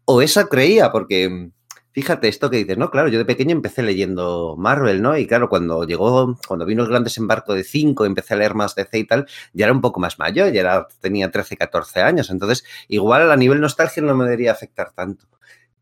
O 0.05 0.21
esa 0.21 0.47
creía, 0.47 0.91
porque 0.91 1.51
Fíjate 1.93 2.29
esto 2.29 2.49
que 2.49 2.57
dices, 2.57 2.77
¿no? 2.77 2.89
Claro, 2.89 3.09
yo 3.09 3.17
de 3.17 3.25
pequeño 3.25 3.51
empecé 3.51 3.83
leyendo 3.83 4.55
Marvel, 4.57 5.01
¿no? 5.01 5.17
Y 5.17 5.27
claro, 5.27 5.49
cuando 5.49 5.83
llegó, 5.83 6.37
cuando 6.47 6.65
vino 6.65 6.83
el 6.83 6.89
gran 6.89 7.03
desembarco 7.03 7.53
de 7.53 7.65
5, 7.65 8.05
empecé 8.05 8.33
a 8.33 8.37
leer 8.37 8.55
más 8.55 8.75
DC 8.75 8.97
y 8.97 9.05
tal, 9.05 9.27
ya 9.51 9.65
era 9.65 9.73
un 9.73 9.81
poco 9.81 9.99
más 9.99 10.17
mayor, 10.17 10.53
ya 10.53 10.87
tenía 11.01 11.29
13, 11.31 11.57
14 11.57 11.99
años. 11.99 12.29
Entonces, 12.29 12.63
igual 12.87 13.29
a 13.29 13.35
nivel 13.35 13.59
nostalgia 13.59 14.01
no 14.01 14.15
me 14.15 14.23
debería 14.23 14.53
afectar 14.53 14.93
tanto. 14.93 15.27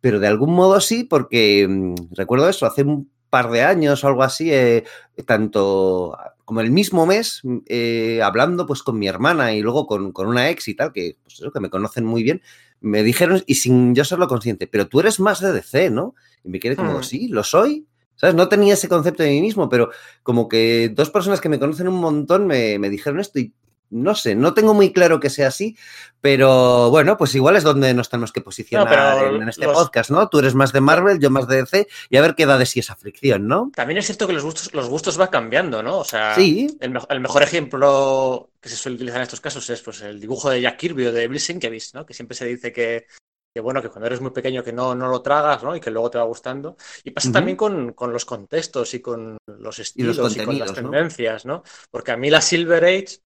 Pero 0.02 0.20
de 0.20 0.28
algún 0.28 0.54
modo 0.54 0.82
sí, 0.82 1.04
porque 1.04 1.68
mmm, 1.70 1.94
recuerdo 2.16 2.50
eso, 2.50 2.66
hace 2.66 2.82
un 2.84 3.12
par 3.30 3.52
de 3.52 3.62
años 3.64 4.04
o 4.04 4.08
algo 4.08 4.24
así, 4.24 4.52
eh, 4.52 4.86
tanto 5.28 6.18
como 6.50 6.62
el 6.62 6.72
mismo 6.72 7.06
mes, 7.06 7.44
eh, 7.68 8.22
hablando 8.24 8.66
pues 8.66 8.82
con 8.82 8.98
mi 8.98 9.08
hermana 9.08 9.54
y 9.54 9.62
luego 9.62 9.86
con, 9.86 10.12
con 10.12 10.26
una 10.28 10.50
ex 10.50 10.68
y 10.68 10.74
tal, 10.74 10.92
que, 10.92 11.16
pues 11.22 11.36
eso, 11.36 11.52
que 11.52 11.60
me 11.60 11.70
conocen 11.70 12.06
muy 12.06 12.24
bien, 12.24 12.42
me 12.82 13.04
dijeron, 13.04 13.44
y 13.46 13.54
sin 13.54 13.94
yo 13.94 14.04
serlo 14.04 14.28
consciente, 14.28 14.66
pero 14.66 14.88
tú 14.88 15.00
eres 15.00 15.20
más 15.20 15.42
de 15.42 15.54
DC, 15.54 15.92
¿no? 15.92 16.16
Y 16.44 16.50
me 16.50 16.60
quedé 16.60 16.76
como, 16.76 16.98
Hmm. 16.98 17.04
sí, 17.04 17.28
lo 17.28 17.44
soy. 17.44 17.86
¿Sabes? 18.16 18.34
No 18.34 18.50
tenía 18.50 18.74
ese 18.74 18.90
concepto 18.90 19.22
de 19.22 19.30
mí 19.30 19.42
mismo, 19.42 19.70
pero 19.70 19.92
como 20.24 20.50
que 20.50 20.90
dos 20.90 21.12
personas 21.12 21.40
que 21.40 21.50
me 21.50 21.60
conocen 21.60 21.88
un 21.88 22.00
montón 22.00 22.48
me, 22.48 22.80
me 22.80 22.90
dijeron 22.90 23.20
esto 23.20 23.38
y 23.38 23.54
no 23.92 24.16
sé, 24.16 24.36
no 24.36 24.54
tengo 24.54 24.74
muy 24.74 24.94
claro 24.94 25.20
que 25.20 25.30
sea 25.30 25.48
así, 25.48 25.78
pero 26.22 26.90
bueno, 26.90 27.18
pues 27.18 27.34
igual 27.36 27.56
es 27.56 27.64
donde 27.64 27.94
nos 27.94 28.10
tenemos 28.10 28.32
que 28.32 28.42
posicionar 28.42 29.18
No, 29.30 29.36
en, 29.36 29.42
en 29.44 29.50
este 29.50 29.66
los- 29.66 29.78
podcast, 29.78 30.10
¿no? 30.12 30.28
Tú 30.30 30.40
eres 30.40 30.54
más 30.56 30.72
de 30.74 30.82
Marvel, 30.82 31.20
yo 31.20 31.30
más 31.30 31.48
de 31.48 31.58
DC, 31.58 31.88
y 32.10 32.18
a 32.18 32.22
ver 32.22 32.36
qué 32.36 32.46
da 32.46 32.58
de 32.58 32.66
sí 32.66 32.80
esa 32.80 32.96
fricción, 32.96 33.48
¿no? 33.48 33.72
También 33.76 33.98
es 33.98 34.06
cierto 34.06 34.28
que 34.28 34.34
los 34.34 34.44
gustos, 34.44 34.74
los 34.74 34.88
gustos 34.90 35.18
van 35.18 35.30
cambiando, 35.30 35.82
¿no? 35.82 36.00
O 36.00 36.04
sea, 36.04 36.36
Sí. 36.36 36.76
el, 36.80 36.92
me- 36.92 37.00
el 37.10 37.20
mejor 37.20 37.44
ejemplo 37.44 38.50
que 38.62 38.70
se 38.70 38.76
suele 38.76 38.96
utilizar 38.96 39.20
en 39.20 39.24
estos 39.24 39.42
casos 39.42 39.70
es 39.70 39.82
pues, 39.82 40.02
el 40.02 40.20
dibujo 40.20 40.50
de 40.50 40.62
Jack 40.62 40.78
Kirby 40.78 41.06
o 41.08 41.12
de 41.12 41.28
Bill 41.28 41.40
Sienkiewicz, 41.40 41.94
¿no? 41.94 42.06
Que 42.06 42.14
siempre 42.14 42.36
se 42.36 42.46
dice 42.46 42.74
que, 42.74 43.06
que, 43.54 43.62
bueno, 43.62 43.82
que 43.82 43.90
cuando 43.90 44.08
eres 44.08 44.22
muy 44.22 44.32
pequeño 44.32 44.64
que 44.64 44.74
no, 44.74 44.94
no 44.96 45.08
lo 45.08 45.22
tragas, 45.22 45.64
¿no? 45.64 45.76
Y 45.76 45.80
que 45.80 45.90
luego 45.92 46.12
te 46.12 46.18
va 46.18 46.26
gustando. 46.26 46.76
Y 47.04 47.12
pasa 47.12 47.32
también 47.32 47.56
con, 47.58 47.94
con 47.94 48.12
los 48.12 48.26
contextos 48.26 48.94
y 48.94 49.00
con 49.00 49.38
los 49.48 49.80
estilos 49.80 50.18
y, 50.36 50.44
con 50.44 50.60
las 50.60 50.74
tendencias, 50.74 51.46
¿no? 51.46 51.64
Porque 51.90 52.12
a 52.12 52.18
mí 52.18 52.30
la 52.30 52.42
Silver 52.42 52.84
Age, 52.84 53.20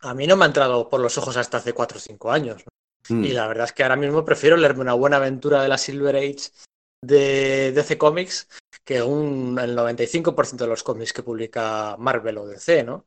a 0.00 0.14
mí 0.14 0.26
no 0.26 0.36
me 0.36 0.44
ha 0.44 0.48
entrado 0.48 0.88
por 0.88 1.00
los 1.00 1.16
ojos 1.18 1.36
hasta 1.36 1.58
hace 1.58 1.72
4 1.72 1.98
o 1.98 2.00
5 2.00 2.30
años. 2.30 2.64
¿no? 2.64 3.16
Mm. 3.16 3.24
Y 3.24 3.28
la 3.32 3.46
verdad 3.46 3.66
es 3.66 3.72
que 3.72 3.82
ahora 3.82 3.96
mismo 3.96 4.24
prefiero 4.24 4.56
leerme 4.56 4.80
una 4.82 4.94
buena 4.94 5.16
aventura 5.16 5.62
de 5.62 5.68
la 5.68 5.78
Silver 5.78 6.16
Age 6.16 6.50
de 7.02 7.72
DC 7.72 7.98
Comics 7.98 8.48
que 8.84 9.02
un, 9.02 9.58
el 9.58 9.74
95% 9.74 10.64
de 10.64 10.70
los 10.70 10.82
cómics 10.82 11.12
que 11.12 11.22
publica 11.22 11.96
Marvel 11.98 12.38
o 12.38 12.46
DC, 12.46 12.84
¿no? 12.84 13.04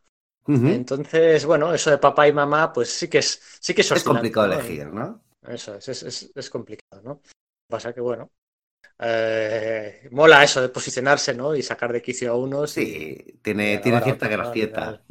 Entonces, 0.48 1.46
bueno, 1.46 1.74
eso 1.74 1.90
de 1.92 1.98
papá 1.98 2.28
y 2.28 2.34
mamá, 2.34 2.74
pues 2.74 2.90
sí 2.90 3.08
que 3.08 3.20
es, 3.20 3.42
sí 3.60 3.74
que 3.74 3.82
es, 3.82 4.04
complicado 4.04 4.48
¿no? 4.48 4.54
elegir, 4.54 4.88
¿no? 4.88 5.22
Eso 5.48 5.76
es, 5.76 5.88
es, 5.90 6.04
es- 6.04 6.32
es 6.36 6.50
complicado, 6.50 7.02
¿no? 7.04 7.22
Pasa 7.70 7.94
que, 7.94 8.02
bueno, 8.02 8.32
eh, 9.00 10.10
mola 10.12 10.44
eso 10.44 10.62
de 10.62 10.70
posicionarse, 10.70 11.34
¿no? 11.34 11.56
Y 11.56 11.62
sacar 11.64 11.94
de 11.94 12.02
quicio 12.02 12.32
a 12.32 12.36
unos. 12.36 12.78
y- 12.78 12.86
Sí, 12.86 13.40
tiene, 13.42 13.76
y 13.76 13.78
tiene 13.80 13.98
a 13.98 14.02
cierta 14.02 14.28
gracieta. 14.28 15.02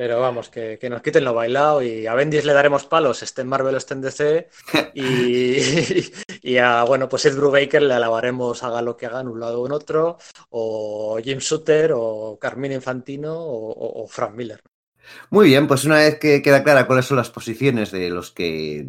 Pero 0.00 0.14
vamos, 0.26 0.48
que, 0.48 0.78
que 0.80 0.88
nos 0.88 1.02
quiten 1.02 1.24
lo 1.24 1.34
bailado 1.34 1.82
y 1.82 2.06
a 2.06 2.14
Bendis 2.14 2.46
le 2.46 2.54
daremos 2.54 2.86
palos, 2.86 3.22
esté 3.22 3.42
en 3.42 3.48
Marvel 3.48 3.74
o 3.74 3.78
esté 3.78 3.92
en 3.94 4.00
DC. 4.00 4.48
Y, 4.94 5.58
y 6.42 6.56
a, 6.58 6.84
bueno, 6.84 7.08
pues 7.08 7.26
Ed 7.26 7.36
Brubaker 7.36 7.82
le 7.82 7.94
alabaremos, 7.94 8.62
haga 8.62 8.80
lo 8.82 8.96
que 8.96 9.06
haga 9.06 9.20
en 9.20 9.28
un 9.28 9.40
lado 9.40 9.60
o 9.60 9.66
en 9.66 9.72
otro. 9.72 10.16
O 10.50 11.18
Jim 11.22 11.38
Shooter, 11.38 11.92
o 11.94 12.38
Carmine 12.40 12.76
Infantino, 12.76 13.34
o, 13.38 13.70
o- 13.72 14.02
o 14.04 14.06
Frank 14.08 14.34
Miller. 14.34 14.60
Muy 15.30 15.46
bien, 15.48 15.66
pues 15.66 15.84
una 15.84 15.96
vez 15.96 16.18
que 16.18 16.42
queda 16.42 16.62
clara 16.64 16.86
cuáles 16.86 17.06
son 17.06 17.16
las 17.16 17.30
posiciones 17.30 17.90
de 17.90 18.10
los 18.10 18.30
que 18.32 18.84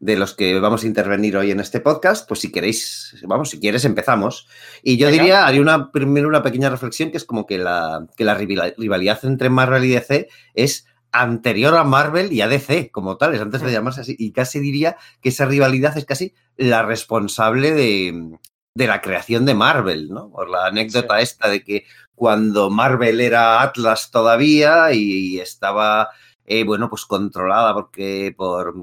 de 0.00 0.16
los 0.16 0.34
que 0.34 0.58
vamos 0.60 0.84
a 0.84 0.86
intervenir 0.86 1.36
hoy 1.36 1.50
en 1.50 1.60
este 1.60 1.80
podcast, 1.80 2.26
pues 2.28 2.40
si 2.40 2.50
queréis, 2.52 3.16
vamos, 3.24 3.50
si 3.50 3.60
quieres 3.60 3.84
empezamos. 3.84 4.46
Y 4.82 4.96
yo 4.96 5.06
Venga. 5.08 5.22
diría, 5.22 5.46
haría 5.46 5.60
una 5.60 5.90
primero 5.92 6.28
una 6.28 6.42
pequeña 6.42 6.70
reflexión 6.70 7.10
que 7.10 7.16
es 7.18 7.24
como 7.24 7.46
que 7.46 7.58
la 7.58 8.06
que 8.16 8.24
la 8.24 8.34
rival- 8.34 8.74
rivalidad 8.78 9.18
entre 9.24 9.50
Marvel 9.50 9.84
y 9.84 9.90
DC 9.90 10.28
es 10.54 10.86
anterior 11.12 11.74
a 11.76 11.84
Marvel 11.84 12.32
y 12.32 12.40
a 12.42 12.48
DC 12.48 12.90
como 12.90 13.16
tales, 13.16 13.40
antes 13.40 13.62
de 13.62 13.72
llamarse 13.72 14.02
así, 14.02 14.14
y 14.18 14.32
casi 14.32 14.60
diría 14.60 14.96
que 15.22 15.30
esa 15.30 15.46
rivalidad 15.46 15.96
es 15.96 16.04
casi 16.04 16.34
la 16.56 16.82
responsable 16.82 17.72
de, 17.72 18.36
de 18.74 18.86
la 18.86 19.00
creación 19.00 19.46
de 19.46 19.54
Marvel, 19.54 20.08
¿no? 20.10 20.30
Por 20.30 20.50
la 20.50 20.66
anécdota 20.66 21.20
esta 21.20 21.48
de 21.48 21.62
que 21.64 21.84
cuando 22.16 22.70
Marvel 22.70 23.20
era 23.20 23.62
Atlas 23.62 24.10
todavía 24.10 24.92
y 24.92 25.38
estaba, 25.38 26.08
eh, 26.46 26.64
bueno, 26.64 26.90
pues 26.90 27.04
controlada 27.04 27.74
porque 27.74 28.34
por 28.36 28.74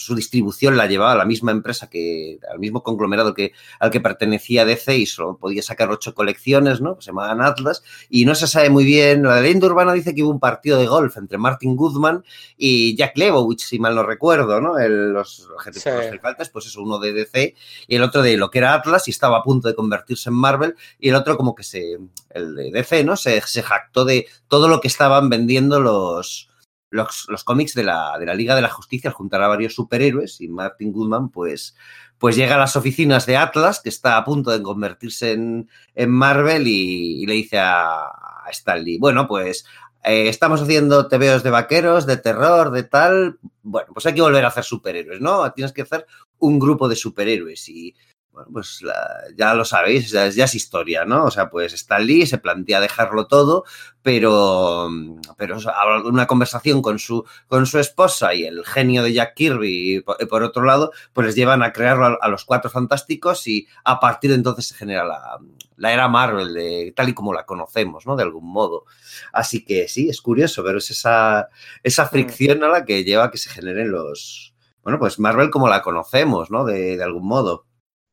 su 0.00 0.14
distribución 0.14 0.76
la 0.76 0.86
llevaba 0.86 1.14
la 1.14 1.24
misma 1.24 1.52
empresa 1.52 1.88
que, 1.90 2.38
al 2.50 2.58
mismo 2.58 2.82
conglomerado 2.82 3.34
que, 3.34 3.52
al 3.78 3.90
que 3.90 4.00
pertenecía 4.00 4.64
DC 4.64 4.96
y 4.96 5.06
solo 5.06 5.36
podía 5.36 5.62
sacar 5.62 5.90
ocho 5.90 6.14
colecciones, 6.14 6.80
¿no? 6.80 6.96
Se 7.00 7.06
llamaban 7.10 7.42
Atlas 7.42 7.82
y 8.08 8.24
no 8.24 8.34
se 8.34 8.46
sabe 8.46 8.70
muy 8.70 8.84
bien, 8.84 9.22
la 9.22 9.40
leyenda 9.40 9.66
urbana 9.66 9.92
dice 9.92 10.14
que 10.14 10.22
hubo 10.22 10.30
un 10.30 10.40
partido 10.40 10.78
de 10.78 10.86
golf 10.86 11.16
entre 11.16 11.38
Martin 11.38 11.76
Goodman 11.76 12.24
y 12.56 12.96
Jack 12.96 13.16
Lebowitz, 13.16 13.62
si 13.64 13.78
mal 13.78 13.94
no 13.94 14.02
recuerdo, 14.02 14.60
¿no? 14.60 14.78
El- 14.78 15.12
los 15.12 15.48
objetivos 15.50 15.82
Sí. 15.84 15.90
los 15.90 16.06
Celtics, 16.06 16.48
pues 16.50 16.66
eso, 16.66 16.82
uno 16.82 16.98
de 16.98 17.12
DC 17.12 17.54
y 17.86 17.96
el 17.96 18.02
otro 18.02 18.22
de 18.22 18.36
lo 18.36 18.50
que 18.50 18.58
era 18.58 18.74
Atlas 18.74 19.08
y 19.08 19.10
estaba 19.12 19.38
a 19.38 19.42
punto 19.42 19.68
de 19.68 19.74
convertirse 19.74 20.28
en 20.30 20.34
Marvel 20.36 20.74
y 20.98 21.08
el 21.10 21.14
otro 21.14 21.36
como 21.36 21.54
que 21.54 21.62
se, 21.62 21.98
el 22.30 22.54
de 22.54 22.70
DC, 22.72 23.04
¿no? 23.04 23.16
Se, 23.16 23.40
se 23.42 23.62
jactó 23.62 24.04
de 24.04 24.26
todo 24.48 24.68
lo 24.68 24.80
que 24.80 24.88
estaban 24.88 25.28
vendiendo 25.28 25.80
los, 25.80 26.49
los, 26.90 27.26
los 27.28 27.44
cómics 27.44 27.74
de 27.74 27.84
la, 27.84 28.16
de 28.18 28.26
la 28.26 28.34
Liga 28.34 28.54
de 28.54 28.62
la 28.62 28.68
Justicia 28.68 29.10
juntar 29.10 29.42
a 29.42 29.48
varios 29.48 29.74
superhéroes 29.74 30.40
y 30.40 30.48
Martin 30.48 30.92
Goodman 30.92 31.30
pues, 31.30 31.76
pues 32.18 32.36
llega 32.36 32.56
a 32.56 32.58
las 32.58 32.76
oficinas 32.76 33.26
de 33.26 33.36
Atlas 33.36 33.80
que 33.80 33.88
está 33.88 34.16
a 34.16 34.24
punto 34.24 34.50
de 34.50 34.62
convertirse 34.62 35.32
en, 35.32 35.68
en 35.94 36.10
Marvel 36.10 36.66
y, 36.66 37.24
le 37.26 37.34
dice 37.34 37.58
a, 37.58 38.06
a 38.06 38.50
Stan 38.50 38.82
Lee, 38.82 38.98
bueno 38.98 39.26
pues 39.28 39.64
eh, 40.02 40.28
estamos 40.28 40.62
haciendo 40.62 41.08
tebeos 41.08 41.42
de 41.42 41.50
vaqueros, 41.50 42.06
de 42.06 42.16
terror, 42.16 42.70
de 42.70 42.82
tal, 42.82 43.38
bueno 43.62 43.92
pues 43.92 44.06
hay 44.06 44.14
que 44.14 44.22
volver 44.22 44.44
a 44.44 44.48
hacer 44.48 44.64
superhéroes, 44.64 45.20
¿no? 45.20 45.52
Tienes 45.52 45.72
que 45.72 45.82
hacer 45.82 46.06
un 46.38 46.58
grupo 46.58 46.88
de 46.88 46.96
superhéroes 46.96 47.68
y 47.68 47.94
bueno, 48.32 48.48
pues 48.52 48.80
la- 48.82 49.24
ya 49.36 49.54
lo 49.54 49.64
sabéis, 49.64 50.10
ya 50.10 50.26
es, 50.26 50.34
ya 50.36 50.44
es 50.44 50.54
historia, 50.54 51.04
¿no? 51.04 51.24
O 51.24 51.30
sea, 51.30 51.50
pues 51.50 51.72
Stan 51.72 52.04
Lee 52.06 52.26
se 52.26 52.38
plantea 52.38 52.80
dejarlo 52.80 53.26
todo, 53.26 53.64
pero, 54.02 54.88
pero 55.36 55.56
una 56.04 56.26
conversación 56.26 56.80
con 56.82 56.98
su, 56.98 57.24
con 57.48 57.66
su 57.66 57.78
esposa 57.78 58.34
y 58.34 58.44
el 58.44 58.64
genio 58.64 59.02
de 59.02 59.12
Jack 59.12 59.34
Kirby, 59.34 59.96
y 59.96 60.00
por, 60.00 60.16
por 60.28 60.42
otro 60.42 60.62
lado, 60.64 60.92
pues 61.12 61.26
les 61.26 61.36
llevan 61.36 61.62
a 61.62 61.72
crearlo 61.72 62.06
a, 62.06 62.18
a 62.20 62.28
los 62.28 62.44
cuatro 62.44 62.70
fantásticos 62.70 63.46
y 63.46 63.66
a 63.84 63.98
partir 64.00 64.30
de 64.30 64.36
entonces 64.36 64.66
se 64.68 64.74
genera 64.76 65.04
la, 65.04 65.38
la 65.76 65.92
era 65.92 66.08
Marvel, 66.08 66.54
de, 66.54 66.92
tal 66.94 67.08
y 67.08 67.14
como 67.14 67.32
la 67.34 67.44
conocemos, 67.46 68.06
¿no? 68.06 68.16
De 68.16 68.22
algún 68.22 68.46
modo. 68.50 68.84
Así 69.32 69.64
que 69.64 69.88
sí, 69.88 70.08
es 70.08 70.20
curioso, 70.20 70.62
pero 70.64 70.78
es 70.78 70.90
esa, 70.90 71.48
esa 71.82 72.06
fricción 72.06 72.62
a 72.64 72.68
la 72.68 72.84
que 72.84 73.04
lleva 73.04 73.24
a 73.24 73.30
que 73.30 73.38
se 73.38 73.50
generen 73.50 73.90
los. 73.90 74.54
Bueno, 74.82 74.98
pues 74.98 75.18
Marvel 75.18 75.50
como 75.50 75.68
la 75.68 75.82
conocemos, 75.82 76.50
¿no? 76.50 76.64
De, 76.64 76.96
de 76.96 77.02
algún 77.04 77.26
modo. 77.26 77.66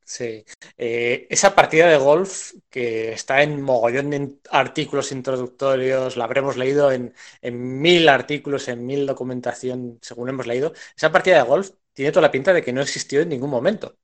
Sí. 0.08 0.46
Eh, 0.78 1.28
esa 1.30 1.54
partida 1.54 1.88
de 1.90 1.98
golf 1.98 2.54
que 2.70 3.12
está 3.12 3.44
en 3.44 3.62
mogollón 3.62 4.10
de 4.10 4.36
artículos 4.52 5.12
introductorios, 5.12 6.16
la 6.16 6.24
habremos 6.24 6.56
leído 6.56 6.94
en, 6.94 7.14
en 7.42 7.82
mil 7.82 8.08
artículos, 8.08 8.70
en 8.70 8.86
mil 8.86 9.06
documentación, 9.06 10.00
según 10.02 10.30
hemos 10.30 10.48
leído. 10.48 10.72
Esa 10.96 11.12
partida 11.12 11.36
de 11.36 11.42
golf 11.44 11.72
tiene 11.92 12.14
toda 12.14 12.22
la 12.22 12.32
pinta 12.32 12.54
de 12.54 12.64
que 12.64 12.72
no 12.72 12.82
existió 12.82 13.20
en 13.20 13.30
ningún 13.30 13.50
momento. 13.50 13.98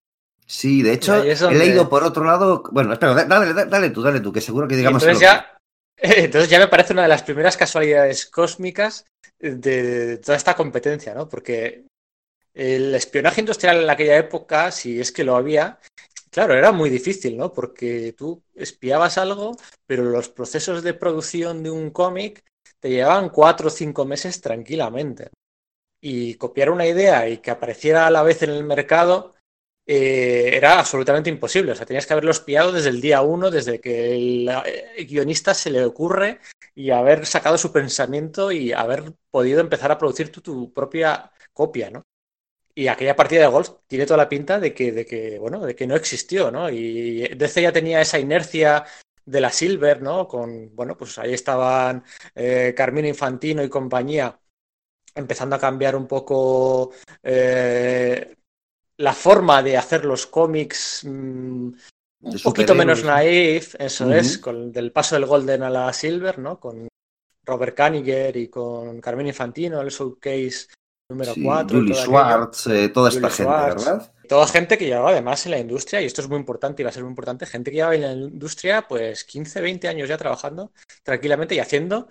Sí, 0.46 0.82
de 0.82 0.92
hecho, 0.92 1.24
he 1.24 1.56
leído 1.56 1.88
por 1.88 2.04
otro 2.04 2.26
lado. 2.26 2.64
Bueno, 2.72 2.92
espera, 2.92 3.14
da- 3.14 3.24
dale, 3.26 3.54
dale, 3.54 3.70
dale 3.70 3.90
tú, 3.92 4.02
dale 4.02 4.20
tú, 4.20 4.34
que 4.34 4.42
seguro 4.42 4.68
que 4.68 4.76
digamos. 4.76 5.02
entonces 5.04 5.22
ya, 5.22 5.58
entonces 5.98 6.50
ya 6.50 6.60
me 6.60 6.68
parece 6.68 6.92
una 6.92 7.04
de 7.04 7.08
las 7.08 7.24
primeras 7.24 7.56
casualidades 7.56 8.26
cósmicas 8.26 9.06
de 9.40 10.18
toda 10.18 10.36
esta 10.36 10.54
competencia, 10.54 11.14
¿no? 11.14 11.30
Porque 11.30 11.86
el 12.54 12.94
espionaje 12.94 13.42
industrial 13.42 13.82
en 13.84 13.90
aquella 13.90 14.18
época, 14.18 14.72
si 14.72 15.00
es 15.00 15.12
que 15.12 15.24
lo 15.24 15.36
había, 15.36 15.80
claro, 16.34 16.54
era 16.54 16.72
muy 16.72 16.90
difícil, 16.90 17.38
¿no? 17.38 17.54
Porque 17.54 18.14
tú 18.18 18.44
espiabas 18.56 19.18
algo, 19.18 19.56
pero 19.86 20.04
los 20.04 20.30
procesos 20.30 20.84
de 20.84 20.94
producción 20.94 21.64
de 21.64 21.70
un 21.70 21.92
cómic 21.92 22.44
te 22.80 22.90
llevaban 22.90 23.30
cuatro 23.30 23.68
o 23.68 23.72
cinco 23.72 24.06
meses 24.06 24.42
tranquilamente. 24.42 25.30
Y 26.02 26.36
copiar 26.36 26.70
una 26.72 26.86
idea 26.88 27.30
y 27.30 27.38
que 27.38 27.52
apareciera 27.52 28.08
a 28.08 28.12
la 28.12 28.24
vez 28.24 28.44
en 28.44 28.50
el 28.50 28.64
mercado 28.64 29.36
eh, 29.86 30.52
era 30.54 30.80
absolutamente 30.80 31.30
imposible. 31.30 31.72
O 31.72 31.76
sea, 31.76 31.86
tenías 31.86 32.06
que 32.06 32.14
haberlo 32.14 32.32
espiado 32.32 32.72
desde 32.72 32.90
el 32.90 33.00
día 33.00 33.22
uno, 33.22 33.52
desde 33.52 33.80
que 33.80 34.16
el, 34.16 34.50
eh, 34.66 35.06
guionista 35.06 35.54
se 35.54 35.72
le 35.72 35.86
ocurre 35.86 36.40
y 36.76 36.90
haber 36.90 37.26
sacado 37.26 37.58
su 37.58 37.72
pensamiento 37.72 38.52
y 38.52 38.74
haber 38.74 39.14
podido 39.32 39.62
empezar 39.62 39.92
a 39.92 39.98
producir 39.98 40.32
tu, 40.32 40.42
tu 40.42 40.74
propia 40.74 41.32
copia, 41.54 41.90
¿no? 41.90 42.04
Y 42.76 42.88
aquella 42.88 43.16
partida 43.16 43.42
de 43.42 43.48
golf 43.48 43.70
tiene 43.88 44.06
toda 44.06 44.18
la 44.18 44.30
pinta 44.30 44.60
de 44.60 44.74
que, 44.74 44.92
de 44.92 45.06
que, 45.06 45.38
bueno, 45.38 45.64
de 45.66 45.76
que 45.76 45.86
no 45.86 45.96
existió, 45.96 46.50
¿no? 46.50 46.70
Y 46.70 47.28
DC 47.36 47.62
ya 47.62 47.72
tenía 47.72 48.02
esa 48.02 48.18
inercia 48.18 48.84
de 49.26 49.42
la 49.42 49.52
Silver, 49.52 50.02
¿no? 50.02 50.28
Con, 50.28 50.76
bueno, 50.76 50.98
pues 50.98 51.18
ahí 51.20 51.34
estaban 51.34 52.04
eh, 52.36 52.76
Infantino 53.06 53.64
y 53.64 53.70
compañía 53.70 54.40
empezando 55.16 55.56
a 55.56 55.60
cambiar 55.60 55.96
un 55.96 56.08
poco 56.08 56.92
eh, 57.22 58.36
la 58.98 59.14
forma 59.14 59.62
de 59.62 59.78
hacer 59.78 60.06
los 60.06 60.26
cómics 60.26 61.04
mm, 61.06 61.74
un 62.22 62.40
poquito 62.44 62.74
menos 62.74 63.04
naif, 63.04 63.76
eso 63.78 64.12
es, 64.14 64.38
con 64.38 64.72
del 64.72 64.92
paso 64.92 65.16
del 65.16 65.26
Golden 65.26 65.64
a 65.64 65.70
la 65.70 65.94
Silver, 65.94 66.40
¿no? 66.40 66.60
Con 66.60 66.88
Robert 67.46 67.76
Kaniger 67.76 68.38
y 68.38 68.48
con 68.48 69.02
Carmine 69.02 69.30
Infantino, 69.30 69.82
el 69.82 69.90
showcase 69.90 70.68
número 71.10 71.34
Sí, 71.34 71.44
4. 71.44 71.78
Julie 71.78 71.96
Schwartz, 71.96 72.68
eh, 72.68 72.90
toda 72.90 73.10
esta 73.10 73.30
gente. 73.30 73.52
¿verdad? 73.52 74.14
Toda 74.28 74.48
gente 74.48 74.78
que 74.78 74.86
llevaba 74.86 75.12
además 75.12 75.46
en 75.46 75.52
la 75.52 75.60
industria, 75.60 76.02
y 76.02 76.06
esto 76.06 76.22
es 76.22 76.30
muy 76.30 76.38
importante 76.38 76.82
y 76.82 76.84
va 76.84 76.90
a 76.90 76.94
ser 76.94 77.04
muy 77.04 77.12
importante, 77.12 77.46
gente 77.46 77.72
que 77.72 77.78
llevaba 77.78 77.96
en 77.96 78.02
la 78.02 78.14
industria 78.14 78.88
pues 78.88 79.24
15, 79.26 79.62
20 79.62 79.88
años 79.88 80.10
ya 80.10 80.18
trabajando 80.18 80.72
tranquilamente 81.04 81.56
y 81.56 81.60
haciendo 81.60 82.08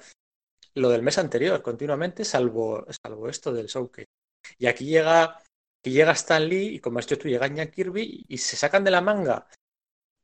lo 0.74 0.90
del 0.90 1.02
mes 1.02 1.18
anterior 1.18 1.62
continuamente, 1.62 2.24
salvo, 2.24 2.86
salvo 3.02 3.28
esto 3.28 3.52
del 3.52 3.66
showcase. 3.66 4.08
Y 4.58 4.66
aquí 4.66 4.86
llega, 4.86 5.38
aquí 5.80 5.92
llega 5.92 6.12
Stan 6.12 6.46
Lee 6.46 6.74
y 6.74 6.78
como 6.80 6.98
has 6.98 7.06
dicho 7.06 7.18
tú, 7.18 7.28
llega 7.28 7.46
Jack 7.46 7.72
Kirby 7.72 8.26
y 8.28 8.38
se 8.38 8.56
sacan 8.56 8.84
de 8.84 8.90
la 8.90 9.00
manga 9.00 9.46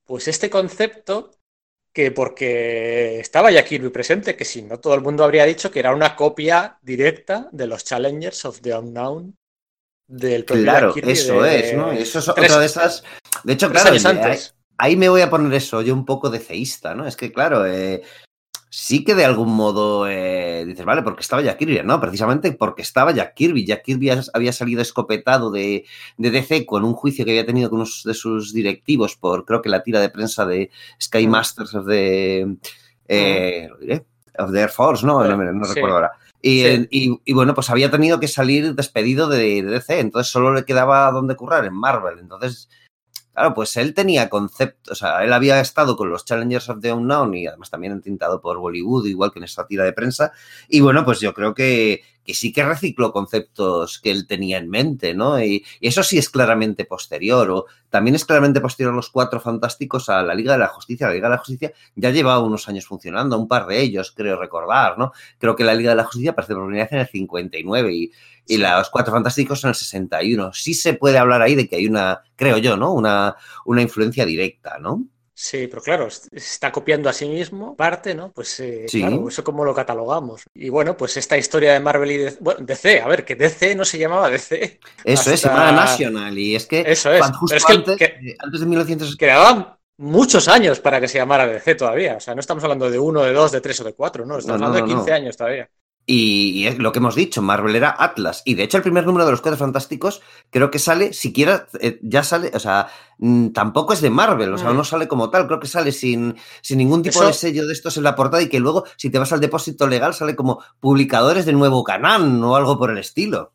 pues 0.09 0.27
este 0.27 0.49
concepto 0.49 1.31
que 1.93 2.11
porque 2.13 3.19
estaba 3.21 3.51
Jack 3.51 3.67
Kirby 3.69 3.89
presente, 3.91 4.37
que 4.37 4.45
si 4.45 4.63
no 4.63 4.79
todo 4.79 4.95
el 4.95 5.01
mundo 5.01 5.25
habría 5.25 5.45
dicho 5.45 5.71
que 5.71 5.81
era 5.81 5.95
una 5.95 6.15
copia 6.17 6.79
directa 6.83 7.49
de 7.53 7.67
los 7.67 7.85
Challengers 7.85 8.45
of 8.45 8.61
the 8.61 8.75
Unknown 8.75 9.35
del 10.07 10.45
Claro, 10.45 10.95
Kirby 10.95 11.13
eso 11.13 11.43
de- 11.43 11.61
es, 11.61 11.75
¿no? 11.75 11.93
Eso 11.93 12.19
es 12.21 12.25
tres- 12.35 12.51
otra 12.51 12.61
de 12.61 12.67
esas. 12.67 13.03
De 13.45 13.53
hecho, 13.53 13.71
claro, 13.71 13.91
antes. 14.05 14.55
ahí 14.79 14.97
me 14.97 15.09
voy 15.09 15.21
a 15.21 15.31
poner 15.31 15.53
eso, 15.55 15.83
yo 15.83 15.93
un 15.95 16.05
poco 16.07 16.31
de 16.31 16.39
ceísta, 16.39 16.95
¿no? 16.95 17.07
Es 17.07 17.17
que, 17.17 17.33
claro, 17.33 17.67
eh, 17.67 18.03
sí 18.71 19.05
que 19.05 19.15
de 19.15 19.25
algún 19.25 19.55
modo 19.55 20.07
eh, 20.09 20.65
dices, 20.67 20.85
vale, 20.85 21.03
porque 21.03 21.23
estaba 21.23 21.43
Jack 21.43 21.59
Kirby, 21.59 21.81
¿no? 21.85 22.01
Precisamente 22.01 22.53
porque 22.53 22.83
estaba 22.83 23.13
Jack 23.13 23.35
Kirby. 23.35 23.65
Jack 23.67 23.83
Kirby 23.85 24.11
había 24.35 24.53
salido 24.53 24.83
escopetado 24.83 25.51
de, 25.51 25.85
de 26.17 26.31
DC 26.31 26.67
con 26.67 26.85
un 26.85 26.93
juicio 26.95 27.25
que 27.25 27.31
había 27.33 27.47
tenido 27.47 27.71
con 27.71 27.81
uno 27.81 27.89
de 28.05 28.15
sus 28.15 28.53
directivos 28.53 29.17
por, 29.17 29.45
creo 29.45 29.63
que 29.63 29.69
la 29.69 29.83
tira 29.83 30.01
de 30.01 30.11
prensa 30.11 30.45
de 30.47 30.71
Sky 31.01 31.27
Mm. 31.27 31.31
Masters 31.31 31.75
of 31.75 31.87
the, 31.87 32.47
eh, 33.09 33.69
diré, 33.81 34.05
of 34.39 34.53
the 34.53 34.61
Air 34.61 34.71
Force, 34.71 35.05
¿no? 35.07 35.25
No, 35.25 35.37
me- 35.37 35.53
no 35.53 35.65
Sí. 35.65 35.75
recuerdo 35.75 35.97
ahora. 35.97 36.13
Y, 36.41 36.63
Sí. 36.63 36.89
y- 36.91 37.21
y, 37.25 37.33
bueno, 37.33 37.53
pues 37.55 37.69
había 37.71 37.91
tenido 37.91 38.21
que 38.21 38.29
salir 38.29 38.75
despedido 38.75 39.29
de, 39.29 39.63
de 39.63 39.71
DC, 39.71 39.99
entonces 39.99 40.31
solo 40.31 40.55
le 40.55 40.65
quedaba 40.65 41.11
donde 41.11 41.35
currar, 41.35 41.65
en 41.65 41.75
Marvel. 41.75 42.19
Entonces, 42.21 42.69
claro, 43.39 43.55
pues 43.55 43.77
él 43.77 43.95
tenía 43.95 44.29
conceptos, 44.29 44.91
o 44.91 44.95
sea, 44.97 45.23
él 45.23 45.33
había 45.33 45.61
estado 45.61 45.97
con 45.97 46.11
los 46.11 46.25
Challengers 46.25 46.69
of 46.71 46.81
the 46.81 46.93
Unknown 46.93 47.35
y 47.35 47.47
además 47.47 47.71
también 47.71 47.93
entintado 47.93 48.41
por 48.41 48.59
Bollywood, 48.59 49.07
igual 49.07 49.31
que 49.33 49.39
en 49.39 49.45
esta 49.45 49.65
tira 49.65 49.85
de 49.85 49.93
prensa. 49.93 50.33
Y 50.69 50.81
bueno, 50.81 51.05
pues 51.05 51.21
yo 51.21 51.33
creo 51.35 51.55
que, 51.55 52.03
que 52.29 52.35
sí 52.35 52.53
que 52.53 52.63
recicló 52.63 53.11
conceptos 53.11 53.99
que 54.01 54.11
él 54.11 54.27
tenía 54.27 54.59
en 54.59 54.69
mente, 54.69 55.15
¿no? 55.15 55.43
Y, 55.43 55.65
y 55.81 55.89
eso 55.89 56.03
sí 56.03 56.19
es 56.19 56.29
claramente 56.29 56.85
posterior, 56.85 57.51
o 57.51 57.65
también 57.89 58.17
es 58.17 58.27
claramente 58.27 58.61
posterior 58.61 58.93
a 58.93 58.97
los 58.97 59.09
Cuatro 59.09 59.41
Fantásticos 59.41 60.11
a 60.11 60.23
la 60.23 60.35
Liga 60.35 60.53
de 60.53 60.59
la 60.59 60.69
Justicia. 60.69 61.07
La 61.07 61.15
Liga 61.15 61.29
de 61.29 61.37
la 61.37 61.39
Justicia 61.39 61.73
ya 61.95 62.11
lleva 62.11 62.39
unos 62.39 62.69
años 62.69 62.85
funcionando, 62.85 63.39
un 63.39 63.49
par 63.49 63.67
de 63.67 63.81
ellos, 63.81 64.13
creo 64.15 64.39
recordar, 64.39 64.99
¿no? 64.99 65.13
Creo 65.39 65.57
que 65.57 65.65
la 65.65 65.75
Liga 65.75 65.93
de 65.93 65.97
la 65.97 66.05
Justicia 66.05 66.33
aparece 66.33 66.53
por 66.53 66.67
primera 66.67 66.85
vez 66.85 66.93
en 66.93 66.99
el 66.99 67.09
59 67.09 67.95
y, 67.95 68.13
y 68.47 68.59
los 68.59 68.91
Cuatro 68.91 69.15
Fantásticos 69.15 69.65
en 69.65 69.71
el 69.71 69.75
61. 69.75 70.53
Sí 70.53 70.75
se 70.75 70.93
puede 70.93 71.17
hablar 71.17 71.41
ahí 71.41 71.55
de 71.55 71.67
que 71.67 71.77
hay 71.77 71.87
una, 71.87 72.21
creo 72.37 72.59
yo, 72.59 72.77
¿no? 72.77 72.93
Una, 72.93 73.37
una 73.65 73.81
influencia 73.81 74.27
directa, 74.27 74.77
¿no? 74.79 75.07
Sí, 75.41 75.69
pero 75.69 75.81
claro, 75.81 76.09
está 76.33 76.73
copiando 76.73 77.09
a 77.09 77.13
sí 77.13 77.29
mismo 77.29 77.77
parte, 77.77 78.13
¿no? 78.13 78.33
Pues 78.33 78.59
eh, 78.59 78.87
Sí. 78.89 78.99
claro, 79.01 79.29
eso 79.29 79.45
cómo 79.45 79.65
lo 79.65 79.73
catalogamos. 79.73 80.43
Y 80.53 80.69
bueno, 80.69 80.97
pues 80.97 81.17
esta 81.17 81.39
historia 81.39 81.75
de 81.75 81.79
Marvel 81.79 82.11
y 82.11 82.17
DC, 82.17 82.39
bueno, 82.41 82.61
DC, 82.67 83.01
a 83.01 83.07
ver, 83.07 83.25
que 83.25 83.37
DC 83.37 83.77
no 83.77 83.85
se 83.85 83.99
llamaba 83.99 84.29
DC, 84.31 84.81
Eso 85.05 85.31
es, 85.31 85.39
se 85.41 85.47
Hasta- 85.47 85.49
llama 85.51 85.71
National 85.71 86.37
y 86.37 86.57
es 86.57 86.67
que, 86.67 86.81
Eso 86.85 87.13
es. 87.13 87.25
justo 87.37 87.55
es 87.57 87.65
que 87.65 87.73
antes, 87.73 87.97
que- 87.97 88.05
eh, 88.07 88.37
antes 88.41 88.59
de 88.59 88.67
1900... 88.67 89.17
quedaban 89.17 89.77
muchos 89.99 90.49
años 90.49 90.81
para 90.81 91.01
que 91.01 91.07
se 91.07 91.19
llamara 91.19 91.47
DC 91.47 91.77
todavía. 91.77 92.17
O 92.17 92.21
sea, 92.21 92.35
no 92.35 92.41
estamos 92.41 92.65
hablando 92.65 92.91
de 92.91 92.99
uno, 92.99 93.23
de 93.23 93.33
dos, 93.33 93.53
de 93.53 93.61
tres 93.61 93.79
o 93.79 93.85
de 93.85 93.93
cuatro, 93.95 94.27
no, 94.27 94.39
estamos 94.39 94.61
No, 94.61 94.67
no, 94.67 94.73
hablando 94.75 94.89
de 94.89 94.93
no, 94.93 94.99
15 95.05 95.11
no. 95.13 95.17
años 95.17 95.37
todavía. 95.37 95.71
Y, 96.11 96.67
es 96.67 96.79
lo 96.79 96.91
que 96.91 97.01
hemos 97.01 97.15
dicho, 97.15 97.43
Marvel 97.43 97.77
era 97.77 97.95
Atlas. 97.99 98.41
Y 98.47 98.55
de 98.55 98.63
hecho, 98.63 98.79
el 98.79 98.83
primer 98.83 99.05
número 99.05 99.27
de 99.27 99.31
los 99.33 99.43
Cuatro 99.43 99.59
Fantásticos 99.59 100.23
creo 100.49 100.71
que 100.71 100.79
sale, 100.79 101.13
siquiera, 101.13 101.69
eh, 101.81 101.99
ya 102.03 102.23
sale, 102.23 102.51
o 102.55 102.59
sea, 102.59 102.89
mm, 103.19 103.49
tampoco 103.51 103.93
es 103.93 104.01
de 104.01 104.09
Marvel, 104.09 104.55
o 104.55 104.57
sea, 104.59 104.71
Mm. 104.71 104.77
no 104.79 104.85
sale 104.85 105.07
como 105.07 105.29
tal, 105.29 105.47
creo 105.47 105.61
que 105.61 105.67
sale 105.67 105.93
sin, 105.93 106.35
sin 106.63 106.79
ningún 106.79 107.03
tipo 107.03 107.19
Eso- 107.19 107.27
de 107.27 107.35
sello 107.35 107.67
de 107.67 107.75
estos 107.75 107.99
en 107.99 108.05
la 108.05 108.17
portada 108.17 108.43
y 108.43 108.49
que 108.49 108.59
luego, 108.59 108.85
si 108.97 109.11
te 109.11 109.19
vas 109.19 109.33
al 109.35 109.41
depósito 109.41 109.87
legal, 109.87 110.15
sale 110.15 110.35
como 110.35 110.63
publicadores 110.81 111.45
de 111.45 111.53
Nuevo 111.53 111.85
Canán 111.85 112.43
o 112.43 112.57
algo 112.57 112.79
por 112.79 112.91
el 112.91 112.97
estilo. 112.97 113.53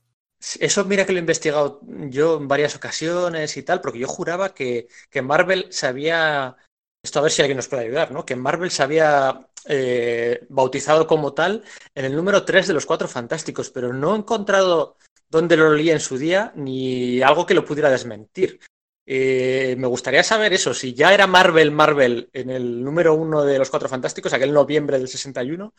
Eso 0.59 0.85
mira 0.85 1.05
que 1.07 1.13
lo 1.13 1.17
he 1.17 1.21
investigado 1.21 1.79
yo 2.09 2.37
en 2.37 2.47
varias 2.47 2.75
ocasiones 2.75 3.57
y 3.57 3.63
tal, 3.63 3.81
porque 3.81 3.97
yo 3.99 4.07
juraba 4.07 4.53
que, 4.53 4.87
que 5.09 5.21
Marvel 5.23 5.67
se 5.71 5.87
había, 5.87 6.55
esto 7.01 7.17
a 7.17 7.23
ver 7.23 7.31
si 7.31 7.41
alguien 7.41 7.57
nos 7.57 7.67
puede 7.67 7.85
ayudar, 7.85 8.11
¿no? 8.11 8.25
Que 8.25 8.35
Marvel 8.35 8.69
se 8.69 8.83
había 8.83 9.39
eh, 9.67 10.45
bautizado 10.49 11.07
como 11.07 11.33
tal 11.33 11.63
en 11.95 12.05
el 12.05 12.15
número 12.15 12.43
3 12.43 12.67
de 12.67 12.73
los 12.73 12.85
Cuatro 12.85 13.07
Fantásticos, 13.07 13.69
pero 13.69 13.93
no 13.93 14.15
he 14.15 14.17
encontrado 14.17 14.97
dónde 15.29 15.57
lo 15.57 15.73
leí 15.73 15.89
en 15.89 15.99
su 15.99 16.17
día 16.17 16.51
ni 16.55 17.21
algo 17.21 17.45
que 17.45 17.53
lo 17.53 17.65
pudiera 17.65 17.89
desmentir. 17.89 18.59
Eh, 19.05 19.75
me 19.77 19.87
gustaría 19.87 20.23
saber 20.23 20.53
eso, 20.53 20.73
si 20.73 20.93
ya 20.93 21.13
era 21.13 21.27
Marvel 21.27 21.71
Marvel 21.71 22.29
en 22.31 22.49
el 22.49 22.83
número 22.83 23.15
1 23.15 23.43
de 23.43 23.59
los 23.59 23.69
Cuatro 23.69 23.89
Fantásticos, 23.89 24.33
aquel 24.33 24.53
noviembre 24.53 24.97
del 24.97 25.07
61, 25.07 25.73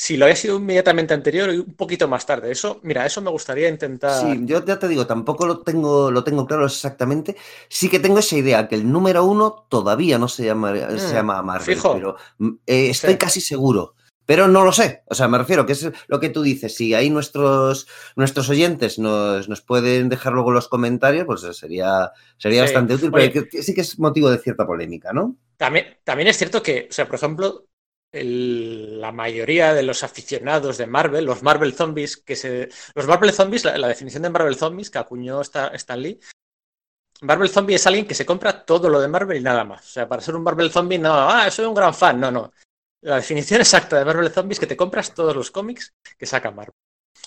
si 0.00 0.16
lo 0.16 0.26
había 0.26 0.36
sido 0.36 0.58
inmediatamente 0.58 1.12
anterior 1.12 1.52
y 1.52 1.58
un 1.58 1.74
poquito 1.74 2.06
más 2.06 2.24
tarde. 2.24 2.52
Eso, 2.52 2.78
mira, 2.84 3.04
eso 3.04 3.20
me 3.20 3.30
gustaría 3.30 3.68
intentar. 3.68 4.12
Sí, 4.20 4.42
yo 4.44 4.64
ya 4.64 4.78
te 4.78 4.86
digo, 4.86 5.08
tampoco 5.08 5.44
lo 5.44 5.62
tengo, 5.62 6.12
lo 6.12 6.22
tengo 6.22 6.46
claro 6.46 6.66
exactamente. 6.66 7.34
Sí 7.68 7.88
que 7.88 7.98
tengo 7.98 8.20
esa 8.20 8.36
idea, 8.36 8.68
que 8.68 8.76
el 8.76 8.88
número 8.92 9.24
uno 9.24 9.66
todavía 9.68 10.16
no 10.16 10.28
se 10.28 10.44
llama, 10.44 10.72
se 10.98 11.08
Mm, 11.08 11.12
llama 11.14 11.42
Marvel, 11.42 11.74
fijo. 11.74 11.94
pero 11.94 12.14
mm, 12.38 12.48
eh, 12.64 12.90
estoy 12.90 13.14
Sí. 13.14 13.18
casi 13.18 13.40
seguro. 13.40 13.96
Pero 14.24 14.46
no 14.46 14.62
lo 14.62 14.70
sé. 14.72 15.02
O 15.06 15.16
sea, 15.16 15.26
me 15.26 15.36
refiero 15.36 15.66
que 15.66 15.72
es 15.72 15.90
lo 16.06 16.20
que 16.20 16.28
tú 16.28 16.42
dices. 16.42 16.76
Si 16.76 16.94
ahí 16.94 17.10
nuestros, 17.10 17.88
nuestros 18.14 18.48
oyentes 18.50 19.00
nos, 19.00 19.48
nos 19.48 19.62
pueden 19.62 20.08
dejar 20.08 20.32
luego 20.32 20.52
los 20.52 20.68
comentarios, 20.68 21.24
pues 21.26 21.40
sería, 21.56 22.12
sería 22.36 22.60
Sí. 22.60 22.66
bastante 22.66 22.94
útil. 22.94 23.10
Oye. 23.12 23.30
Pero 23.30 23.48
que- 23.48 23.62
sí 23.64 23.74
que 23.74 23.80
es 23.80 23.98
motivo 23.98 24.30
de 24.30 24.38
cierta 24.38 24.64
polémica, 24.64 25.12
¿no? 25.12 25.34
También, 25.56 25.86
también 26.04 26.28
es 26.28 26.36
cierto 26.36 26.62
que, 26.62 26.86
o 26.88 26.92
sea, 26.92 27.06
por 27.06 27.16
ejemplo, 27.16 27.64
la 28.12 29.12
mayoría 29.12 29.74
de 29.74 29.82
los 29.82 30.02
aficionados 30.02 30.78
de 30.78 30.86
Marvel, 30.86 31.24
los 31.24 31.42
Marvel 31.42 31.74
Zombies, 31.74 32.16
que 32.16 32.36
se. 32.36 32.68
Los 32.94 33.06
Marvel 33.06 33.32
Zombies, 33.32 33.64
la, 33.64 33.88
definición 33.88 34.22
de 34.22 34.30
Marvel 34.30 34.56
Zombies 34.56 34.90
que 34.90 34.98
acuñó 34.98 35.40
esta- 35.40 35.68
Stan 35.68 36.00
Lee. 36.00 36.18
Marvel 37.20 37.48
Zombie 37.48 37.74
es 37.74 37.86
alguien 37.86 38.06
que 38.06 38.14
se 38.14 38.24
compra 38.24 38.64
todo 38.64 38.88
lo 38.88 39.00
de 39.00 39.08
Marvel 39.08 39.38
y 39.38 39.42
nada 39.42 39.64
más. 39.64 39.84
O 39.84 39.88
sea, 39.88 40.08
para 40.08 40.22
ser 40.22 40.36
un 40.36 40.42
Marvel 40.42 40.70
Zombie, 40.70 40.98
no, 40.98 41.12
ah, 41.12 41.50
soy 41.50 41.66
un 41.66 41.74
gran 41.74 41.92
fan. 41.92 42.20
No, 42.20 42.30
no. 42.30 42.52
La 43.02 43.16
definición 43.16 43.60
exacta 43.60 43.98
de 43.98 44.04
Marvel 44.04 44.30
Zombies 44.30 44.56
es 44.56 44.60
que 44.60 44.66
te 44.66 44.76
compras 44.76 45.14
todos 45.14 45.34
los 45.34 45.50
cómics 45.50 45.92
que 46.16 46.26
saca 46.26 46.50
Marvel. 46.50 46.74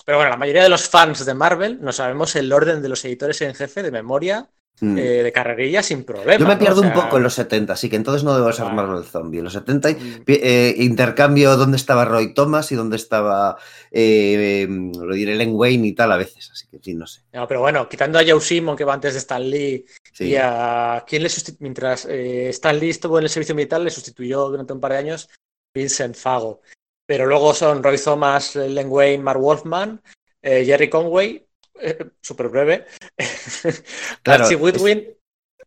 Pero 0.04 0.18
bueno, 0.18 0.30
la 0.30 0.36
mayoría 0.36 0.62
de 0.62 0.68
los 0.68 0.88
fans 0.88 1.24
de 1.24 1.34
Marvel 1.34 1.80
no 1.80 1.92
sabemos 1.92 2.34
el 2.36 2.52
orden 2.52 2.82
de 2.82 2.88
los 2.88 3.04
editores 3.04 3.40
en 3.42 3.54
jefe 3.54 3.82
de 3.82 3.90
memoria, 3.90 4.48
Mm. 4.80 4.98
eh, 4.98 5.22
de 5.22 5.32
carrerilla 5.32 5.80
sin 5.82 6.02
problema. 6.02 6.38
Yo 6.40 6.46
me 6.46 6.54
¿no? 6.54 6.58
pierdo 6.58 6.80
un 6.80 6.92
poco 6.92 7.16
en 7.16 7.22
los 7.22 7.34
70, 7.34 7.74
así 7.74 7.88
que 7.88 7.94
entonces 7.96 8.24
no 8.24 8.34
debo 8.34 8.50
ser 8.52 8.64
Vale. 8.64 8.76
Marvel 8.76 9.04
Zombie. 9.04 9.38
En 9.38 9.44
los 9.44 9.52
70 9.52 9.88
hay 9.88 9.94
mm, 9.94 10.24
eh, 10.26 10.74
intercambio 10.78 11.56
dónde 11.56 11.76
estaba 11.76 12.04
Roy 12.04 12.34
Thomas 12.34 12.72
y 12.72 12.74
dónde 12.74 12.96
estaba, 12.96 13.56
eh, 13.92 14.66
lo 14.68 15.14
diré, 15.14 15.36
Len 15.36 15.52
Wayne 15.54 15.86
y 15.88 15.92
tal 15.92 16.10
a 16.10 16.16
veces. 16.16 16.50
Así 16.50 16.66
que 16.68 16.78
sí, 16.82 16.94
no 16.94 17.06
sé. 17.06 17.20
No, 17.32 17.46
pero 17.46 17.60
bueno, 17.60 17.88
quitando 17.88 18.18
a 18.18 18.24
Joe 18.26 18.40
Simon, 18.40 18.76
que 18.76 18.84
va 18.84 18.94
antes 18.94 19.12
de 19.12 19.18
Stan 19.20 19.48
Lee, 19.48 19.84
Sí. 20.12 20.24
y 20.24 20.36
a 20.36 21.04
quién 21.06 21.22
le 21.22 21.28
sustitu- 21.28 21.58
mientras 21.60 22.06
eh, 22.06 22.48
Stan 22.48 22.76
Lee 22.76 22.90
estuvo 22.90 23.18
en 23.18 23.24
el 23.24 23.30
servicio 23.30 23.54
militar, 23.54 23.80
le 23.80 23.90
sustituyó 23.90 24.48
durante 24.48 24.72
un 24.72 24.80
par 24.80 24.92
de 24.92 24.98
años 24.98 25.28
Vincent 25.74 26.16
Fago. 26.16 26.60
Pero 27.06 27.26
luego 27.26 27.54
son 27.54 27.82
Roy 27.82 27.98
Thomas, 27.98 28.56
Len 28.56 28.88
Wayne, 28.88 29.22
Mark 29.22 29.40
Wolfman, 29.40 30.00
Jerry 30.42 30.90
Conway, 30.90 31.46
súper 32.20 32.48
breve, 32.48 32.86
Claro, 34.22 34.44
Archie 34.44 34.54
es- 34.54 34.60
Goodwin, 34.60 35.08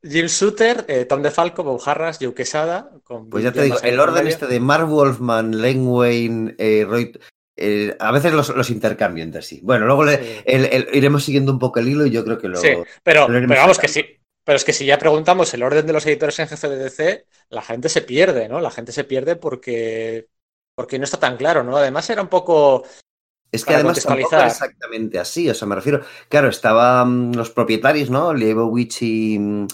Jim 0.03 0.27
Shooter, 0.27 0.85
eh, 0.87 1.05
Tom 1.05 1.21
DeFalco, 1.21 1.63
Bob 1.63 1.81
Harras, 1.85 2.19
Joe 2.21 2.33
Quesada. 2.33 2.91
Con 3.03 3.29
Pues 3.29 3.43
ya 3.43 3.51
te 3.51 3.63
digo, 3.63 3.77
el 3.81 3.93
en 3.95 3.99
orden 3.99 4.27
este 4.27 4.47
de 4.47 4.59
Mark 4.59 4.87
Wolfman, 4.87 5.61
Len 5.61 5.87
Wayne, 5.87 6.55
eh, 6.57 6.85
Roy. 6.87 7.17
eh, 7.57 7.95
a 7.99 8.11
veces 8.11 8.33
los, 8.33 8.49
los 8.49 8.69
intercambio 8.69 9.23
entre 9.23 9.41
sí. 9.41 9.61
Bueno, 9.63 9.85
luego 9.85 10.03
le- 10.03 10.17
Sí. 10.17 10.41
el- 10.45 10.65
el- 10.65 10.89
iremos 10.93 11.23
siguiendo 11.23 11.51
un 11.51 11.59
poco 11.59 11.79
el 11.79 11.87
hilo 11.87 12.05
y 12.05 12.11
yo 12.11 12.23
creo 12.23 12.37
que 12.37 12.49
lo. 12.49 12.57
Sí, 12.57 12.69
pero, 13.03 13.27
lo 13.27 13.47
pero 13.47 13.61
vamos 13.61 13.79
que 13.79 13.87
sí. 13.87 14.05
Pero 14.43 14.57
es 14.57 14.63
que 14.63 14.73
si 14.73 14.85
ya 14.85 14.99
preguntamos 14.99 15.51
el 15.55 15.63
orden 15.63 15.87
de 15.87 15.93
los 15.93 16.05
editores 16.05 16.37
en 16.37 16.47
jefe 16.47 16.69
de 16.69 16.77
DC, 16.77 17.25
la 17.49 17.63
gente 17.63 17.89
se 17.89 18.03
pierde, 18.03 18.47
¿no? 18.47 18.59
La 18.59 18.69
gente 18.69 18.91
se 18.91 19.03
pierde 19.03 19.35
porque, 19.37 20.27
porque 20.75 20.99
no 20.99 21.05
está 21.05 21.19
tan 21.19 21.35
claro, 21.37 21.63
¿no? 21.63 21.77
Además 21.77 22.07
era 22.11 22.21
un 22.21 22.27
poco... 22.27 22.83
Es 23.55 23.65
que 23.65 23.75
además 23.75 24.03
tampoco 24.03 24.35
era 24.35 24.47
exactamente 24.47 25.19
así, 25.19 25.49
o 25.49 25.53
sea, 25.53 25.67
me 25.67 25.75
refiero, 25.75 26.01
claro, 26.29 26.49
estaban 26.49 27.31
los 27.35 27.49
propietarios, 27.49 28.09
¿no? 28.09 28.33
Leibowitz 28.33 29.01
y, 29.01 29.39
mm, 29.39 29.67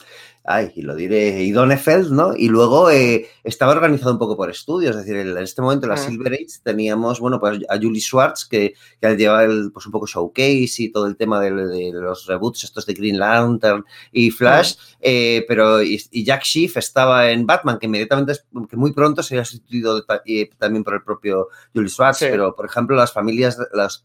ay, 0.43 0.71
y 0.75 0.81
lo 0.81 0.95
diré, 0.95 1.43
y 1.43 1.51
Donefeld, 1.51 2.11
¿no? 2.11 2.33
Y 2.35 2.47
luego 2.49 2.89
eh, 2.89 3.27
estaba 3.43 3.71
organizado 3.73 4.11
un 4.11 4.17
poco 4.19 4.35
por 4.35 4.49
estudios, 4.49 4.95
es 4.95 5.05
decir, 5.05 5.15
en 5.17 5.37
este 5.37 5.61
momento 5.61 5.85
en 5.85 5.91
la 5.91 5.95
Mm. 5.95 6.05
Silver 6.05 6.33
Age 6.33 6.45
teníamos, 6.63 7.19
bueno, 7.19 7.39
pues 7.39 7.59
a 7.69 7.77
Julie 7.77 8.01
Schwartz, 8.01 8.45
que, 8.45 8.73
que 8.99 9.15
llevaba 9.15 9.43
el, 9.43 9.71
pues 9.71 9.85
un 9.85 9.91
poco 9.91 10.07
showcase 10.07 10.75
y 10.83 10.89
todo 10.91 11.05
el 11.05 11.15
tema 11.15 11.39
de, 11.39 11.51
de 11.51 11.91
los 11.93 12.25
reboots 12.25 12.63
estos 12.63 12.85
de 12.85 12.93
Green 12.93 13.19
Lantern 13.19 13.85
y 14.11 14.31
Flash, 14.31 14.75
eh, 14.99 15.45
pero 15.47 15.81
y, 15.83 16.01
y 16.11 16.23
Jack 16.23 16.43
Schiff 16.43 16.77
estaba 16.77 17.29
en 17.31 17.45
Batman, 17.45 17.77
que 17.79 17.85
inmediatamente, 17.85 18.33
que 18.69 18.77
muy 18.77 18.93
pronto 18.93 19.21
sería 19.23 19.45
sustituido 19.45 20.03
y 20.25 20.45
también 20.57 20.83
por 20.83 20.95
el 20.95 21.03
propio 21.03 21.47
Julie 21.73 21.89
Schwartz, 21.89 22.17
Sí. 22.19 22.25
pero 22.29 22.55
por 22.55 22.65
ejemplo 22.65 22.95
las 22.95 23.11
familias, 23.13 23.57
las, 23.73 24.01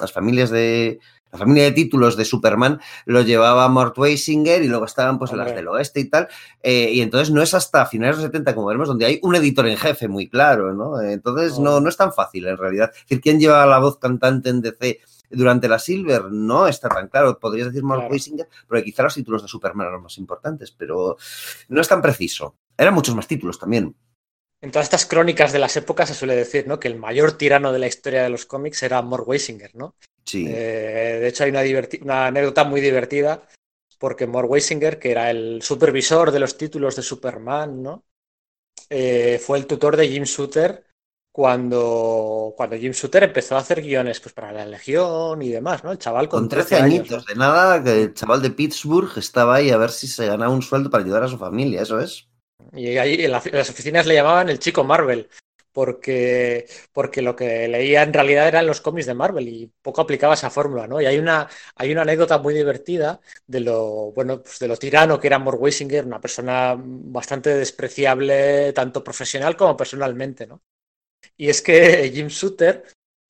las 0.00 0.12
familias 0.12 0.50
de 0.50 1.00
la 1.32 1.38
familia 1.38 1.64
de 1.64 1.72
títulos 1.72 2.16
de 2.16 2.24
Superman 2.24 2.80
lo 3.04 3.20
llevaba 3.22 3.68
Mort 3.68 3.96
Weisinger 3.98 4.62
y 4.62 4.68
luego 4.68 4.84
estaban 4.86 5.18
pues 5.18 5.32
las 5.32 5.54
del 5.54 5.68
oeste 5.68 6.00
y 6.00 6.04
tal. 6.08 6.28
eh, 6.62 6.90
y 6.92 7.00
entonces 7.02 7.30
no 7.30 7.42
es 7.42 7.52
hasta 7.54 7.84
finales 7.86 8.16
de 8.16 8.22
los 8.22 8.28
70, 8.32 8.54
como 8.54 8.68
veremos, 8.68 8.88
donde 8.88 9.06
hay 9.06 9.18
un 9.22 9.34
editor 9.34 9.66
en 9.68 9.76
jefe 9.76 10.08
muy 10.08 10.28
claro, 10.28 10.72
¿no? 10.74 11.00
Entonces 11.00 11.58
no, 11.58 11.72
No. 11.72 11.80
no 11.82 11.88
es 11.88 11.96
tan 11.96 12.12
fácil 12.12 12.46
en 12.46 12.56
realidad. 12.56 12.90
Es 12.94 13.02
decir, 13.02 13.20
¿quién 13.20 13.38
lleva 13.40 13.66
la 13.66 13.78
voz 13.78 13.98
cantante 13.98 14.48
en 14.50 14.62
DC 14.62 15.00
durante 15.30 15.68
la 15.68 15.78
Silver? 15.78 16.24
No 16.30 16.66
está 16.66 16.88
tan 16.88 17.08
claro. 17.08 17.38
Podrías 17.38 17.66
decir 17.68 17.82
Mort 17.84 18.00
Claro. 18.00 18.12
Weisinger, 18.12 18.48
porque 18.66 18.84
quizá 18.84 19.02
los 19.02 19.14
títulos 19.14 19.42
de 19.42 19.48
Superman 19.48 19.82
eran 19.86 19.94
los 19.94 20.02
más 20.04 20.18
importantes, 20.18 20.70
pero 20.70 21.16
no 21.68 21.80
es 21.80 21.88
tan 21.88 22.00
preciso. 22.00 22.56
Eran 22.76 22.94
muchos 22.94 23.14
más 23.14 23.26
títulos 23.26 23.58
también. 23.58 23.94
En 24.60 24.72
todas 24.72 24.86
estas 24.86 25.06
crónicas 25.06 25.52
de 25.52 25.60
las 25.60 25.76
épocas 25.76 26.08
se 26.08 26.14
suele 26.14 26.34
decir, 26.34 26.66
¿no? 26.66 26.80
Que 26.80 26.88
el 26.88 26.98
mayor 26.98 27.32
tirano 27.32 27.72
de 27.72 27.78
la 27.78 27.86
historia 27.86 28.22
de 28.24 28.30
los 28.30 28.44
cómics 28.46 28.82
era 28.82 29.00
Mort 29.02 29.24
Weisinger, 29.28 29.70
¿no? 29.76 29.94
Sí. 30.28 30.44
Eh, 30.46 31.18
de 31.22 31.28
hecho, 31.28 31.44
hay 31.44 31.50
una, 32.02 32.26
anécdota 32.26 32.64
muy 32.64 32.82
divertida 32.82 33.42
porque 33.98 34.26
Mort 34.26 34.48
Weisinger, 34.50 34.98
que 34.98 35.10
era 35.10 35.30
el 35.30 35.62
supervisor 35.62 36.30
de 36.30 36.40
los 36.40 36.58
títulos 36.58 36.96
de 36.96 37.02
Superman, 37.02 37.82
¿no? 37.82 38.04
Eh, 38.90 39.40
fue 39.44 39.58
el 39.58 39.66
tutor 39.66 39.96
de 39.96 40.08
Jim 40.08 40.24
Shooter 40.24 40.84
cuando, 41.32 42.52
cuando 42.56 42.76
Jim 42.76 42.92
Shooter 42.92 43.24
empezó 43.24 43.56
a 43.56 43.60
hacer 43.60 43.80
guiones 43.80 44.20
pues, 44.20 44.34
para 44.34 44.52
la 44.52 44.66
Legión 44.66 45.40
y 45.40 45.48
demás, 45.48 45.82
¿no? 45.82 45.92
El 45.92 45.98
chaval 45.98 46.28
con, 46.28 46.40
Con 46.40 46.48
13 46.50 46.76
años, 46.76 47.00
añitos, 47.00 47.26
de 47.26 47.34
nada, 47.34 47.82
que 47.82 48.02
el 48.02 48.14
chaval 48.14 48.42
de 48.42 48.50
Pittsburgh 48.50 49.16
estaba 49.16 49.56
ahí 49.56 49.70
a 49.70 49.78
ver 49.78 49.90
si 49.90 50.06
se 50.08 50.26
ganaba 50.26 50.52
un 50.52 50.62
sueldo 50.62 50.90
para 50.90 51.04
ayudar 51.04 51.22
a 51.22 51.28
su 51.28 51.38
familia, 51.38 51.82
eso 51.82 51.98
es. 52.00 52.28
Y 52.74 52.98
ahí 52.98 53.24
en, 53.24 53.30
la- 53.32 53.42
en 53.44 53.56
las 53.56 53.70
oficinas 53.70 54.06
le 54.06 54.14
llamaban 54.14 54.50
el 54.50 54.58
chico 54.58 54.84
Marvel, 54.84 55.28
porque, 55.72 56.66
porque 56.92 57.22
lo 57.22 57.36
que 57.36 57.68
leía 57.68 58.02
en 58.02 58.12
realidad 58.12 58.48
eran 58.48 58.66
los 58.66 58.80
cómics 58.80 59.06
de 59.06 59.14
Marvel 59.14 59.48
y 59.48 59.70
poco 59.82 60.00
aplicaba 60.00 60.34
esa 60.34 60.50
fórmula, 60.50 60.86
¿no? 60.86 61.00
Y 61.00 61.06
hay 61.06 61.18
una, 61.18 61.48
hay 61.76 61.92
una 61.92 62.02
anécdota 62.02 62.38
muy 62.38 62.54
divertida 62.54 63.20
de 63.46 63.60
lo, 63.60 64.12
bueno, 64.12 64.42
pues 64.42 64.58
de 64.58 64.68
lo 64.68 64.76
tirano 64.76 65.20
que 65.20 65.26
era 65.28 65.38
Mort 65.38 65.58
Weisinger, 65.60 66.04
una 66.06 66.20
persona 66.20 66.74
bastante 66.78 67.54
despreciable, 67.54 68.72
tanto 68.72 69.04
profesional 69.04 69.56
como 69.56 69.76
personalmente, 69.76 70.46
¿no? 70.46 70.60
Y 71.36 71.48
es 71.48 71.62
que 71.62 72.10
Jim 72.14 72.28
Shooter 72.28 72.84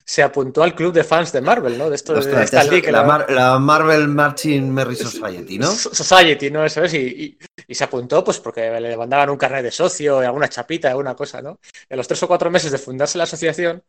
se 0.05 0.23
apuntó 0.23 0.63
al 0.63 0.73
club 0.73 0.91
de 0.91 1.03
fans 1.03 1.31
de 1.31 1.39
Marvel, 1.41 1.77
¿no? 1.77 1.87
De 1.87 1.95
esto 1.95 2.13
Ostras, 2.17 2.49
de 2.51 2.57
Stan 2.57 2.67
Lee, 2.75 2.81
que 2.81 2.91
la, 2.91 3.01
la- 3.01 3.07
Mar- 3.07 3.27
la 3.29 3.59
Marvel 3.59 4.07
Marching 4.07 4.71
Merry 4.73 4.95
Society, 4.95 5.59
¿no? 5.59 5.67
Society, 5.67 6.49
¿no? 6.49 6.65
Eso 6.65 6.83
es, 6.83 6.95
y, 6.95 6.97
y- 6.97 7.37
y 7.69 7.75
se 7.75 7.83
apuntó 7.83 8.23
pues 8.23 8.39
porque 8.39 8.79
le 8.81 8.97
mandaban 8.97 9.29
un 9.29 9.37
carnet 9.37 9.63
de 9.63 9.71
socio, 9.71 10.23
y 10.23 10.25
alguna 10.25 10.49
chapita, 10.49 10.89
alguna 10.89 11.15
cosa, 11.15 11.39
¿no? 11.39 11.59
En 11.87 11.97
los 11.97 12.07
tres 12.07 12.21
o 12.23 12.27
cuatro 12.27 12.49
meses 12.49 12.71
de 12.71 12.79
fundarse 12.79 13.19
la 13.19 13.25
asociación, 13.25 13.83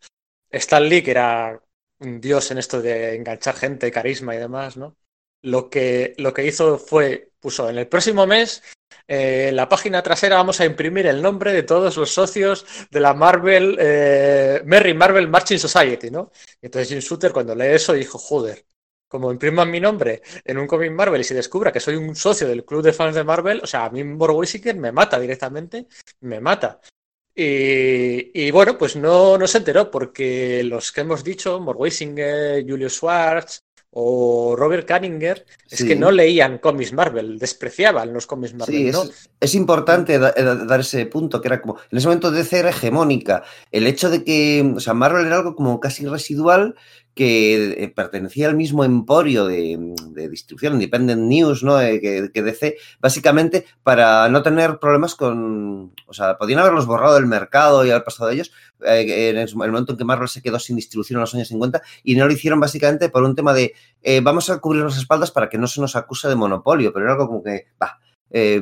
Stan 0.50 0.86
Lee, 0.86 1.02
que 1.02 1.12
era 1.12 1.62
un 2.00 2.20
dios 2.20 2.50
en 2.50 2.58
esto 2.58 2.82
de 2.82 3.16
enganchar 3.16 3.56
gente, 3.56 3.90
carisma 3.90 4.34
y 4.34 4.38
demás, 4.38 4.76
¿no? 4.76 4.96
Lo 5.42 5.70
que, 5.70 6.12
lo 6.18 6.34
que 6.34 6.44
hizo 6.44 6.78
fue, 6.78 7.32
puso 7.40 7.70
en 7.70 7.78
el 7.78 7.88
próximo 7.88 8.26
mes, 8.26 8.62
eh, 9.08 9.46
en 9.48 9.56
la 9.56 9.66
página 9.66 10.02
trasera 10.02 10.36
vamos 10.36 10.60
a 10.60 10.66
imprimir 10.66 11.06
el 11.06 11.22
nombre 11.22 11.54
de 11.54 11.62
todos 11.62 11.96
los 11.96 12.12
socios 12.12 12.66
de 12.90 13.00
la 13.00 13.14
Marvel, 13.14 13.78
eh, 13.80 14.60
Merry 14.66 14.92
Marvel 14.92 15.28
Marching 15.28 15.58
Society, 15.58 16.10
¿no? 16.10 16.30
Y 16.60 16.66
entonces 16.66 16.90
Jim 16.90 16.98
Shooter 16.98 17.32
cuando 17.32 17.54
lee 17.54 17.68
eso 17.68 17.94
dijo, 17.94 18.18
joder, 18.18 18.66
como 19.10 19.32
impriman 19.32 19.68
mi 19.70 19.80
nombre 19.80 20.22
en 20.44 20.56
un 20.56 20.66
cómic 20.68 20.92
Marvel 20.92 21.20
y 21.20 21.24
se 21.24 21.34
descubra 21.34 21.72
que 21.72 21.80
soy 21.80 21.96
un 21.96 22.14
socio 22.14 22.46
del 22.46 22.64
club 22.64 22.80
de 22.82 22.92
fans 22.92 23.16
de 23.16 23.24
Marvel, 23.24 23.60
o 23.62 23.66
sea, 23.66 23.84
a 23.86 23.90
mí 23.90 24.04
Mort 24.04 24.34
Weisinger 24.36 24.76
me 24.76 24.92
mata 24.92 25.18
directamente, 25.18 25.86
me 26.20 26.40
mata. 26.40 26.80
Y, 27.34 28.30
y 28.46 28.50
bueno, 28.50 28.76
pues 28.78 28.96
no, 28.96 29.36
no 29.38 29.46
se 29.46 29.58
enteró 29.58 29.90
porque 29.90 30.62
los 30.64 30.92
que 30.92 31.00
hemos 31.02 31.24
dicho, 31.24 31.58
Mort 31.60 31.78
Weisinger, 31.80 32.64
Julius 32.68 32.94
Schwartz 32.94 33.60
o 33.92 34.54
Robert 34.56 34.86
Kanninger, 34.86 35.44
es 35.68 35.78
Sí. 35.80 35.88
que 35.88 35.96
no 35.96 36.12
leían 36.12 36.58
cómics 36.58 36.92
Marvel, 36.92 37.38
despreciaban 37.40 38.12
los 38.12 38.26
cómics 38.26 38.54
Marvel, 38.54 38.76
Sí, 38.76 38.90
¿no? 38.92 39.02
es, 39.02 39.30
es 39.40 39.54
importante 39.56 40.16
da- 40.20 40.30
da- 40.32 40.54
dar 40.64 40.80
ese 40.80 41.06
punto, 41.06 41.40
que 41.40 41.48
era 41.48 41.60
como, 41.60 41.76
en 41.90 41.98
ese 41.98 42.06
momento 42.06 42.30
DC 42.30 42.58
era 42.60 42.70
hegemónica. 42.70 43.42
El 43.72 43.88
hecho 43.88 44.08
de 44.08 44.22
que, 44.22 44.72
o 44.76 44.78
sea, 44.78 44.94
Marvel 44.94 45.26
era 45.26 45.38
algo 45.38 45.56
como 45.56 45.80
casi 45.80 46.06
residual, 46.06 46.76
que 47.14 47.84
eh, 47.84 47.88
pertenecía 47.88 48.48
al 48.48 48.56
mismo 48.56 48.84
emporio 48.84 49.46
de, 49.46 49.94
de 50.10 50.28
distribución, 50.28 50.74
Independent 50.74 51.22
News, 51.22 51.62
¿no? 51.62 51.80
Eh, 51.80 52.00
que, 52.00 52.30
que 52.32 52.42
DC, 52.42 52.76
básicamente 53.00 53.66
para 53.82 54.28
no 54.28 54.42
tener 54.42 54.78
problemas 54.78 55.14
con, 55.14 55.92
o 56.06 56.14
sea, 56.14 56.38
podían 56.38 56.60
haberlos 56.60 56.86
borrado 56.86 57.14
del 57.14 57.26
mercado 57.26 57.84
y 57.84 57.90
haber 57.90 58.04
pasado 58.04 58.28
de 58.28 58.36
ellos, 58.36 58.52
eh, 58.86 59.30
en 59.30 59.38
el 59.38 59.54
momento 59.54 59.92
en 59.92 59.98
que 59.98 60.04
Marvel 60.04 60.28
se 60.28 60.42
quedó 60.42 60.58
sin 60.58 60.76
distribución 60.76 61.18
en 61.18 61.22
los 61.22 61.34
años 61.34 61.48
50, 61.48 61.82
y 62.04 62.14
no 62.14 62.26
lo 62.26 62.32
hicieron 62.32 62.60
básicamente 62.60 63.08
por 63.08 63.22
un 63.22 63.34
tema 63.34 63.52
de, 63.52 63.74
vamos 64.22 64.48
a 64.50 64.58
cubrir 64.58 64.84
las 64.84 64.96
espaldas 64.96 65.30
para 65.30 65.48
que 65.48 65.58
no 65.58 65.66
se 65.66 65.80
nos 65.80 65.96
acuse 65.96 66.28
de 66.28 66.36
monopolio, 66.36 66.92
pero 66.92 67.04
era 67.04 67.12
algo 67.14 67.26
como 67.26 67.42
que, 67.42 67.66
va, 67.82 67.98
eh, 68.30 68.60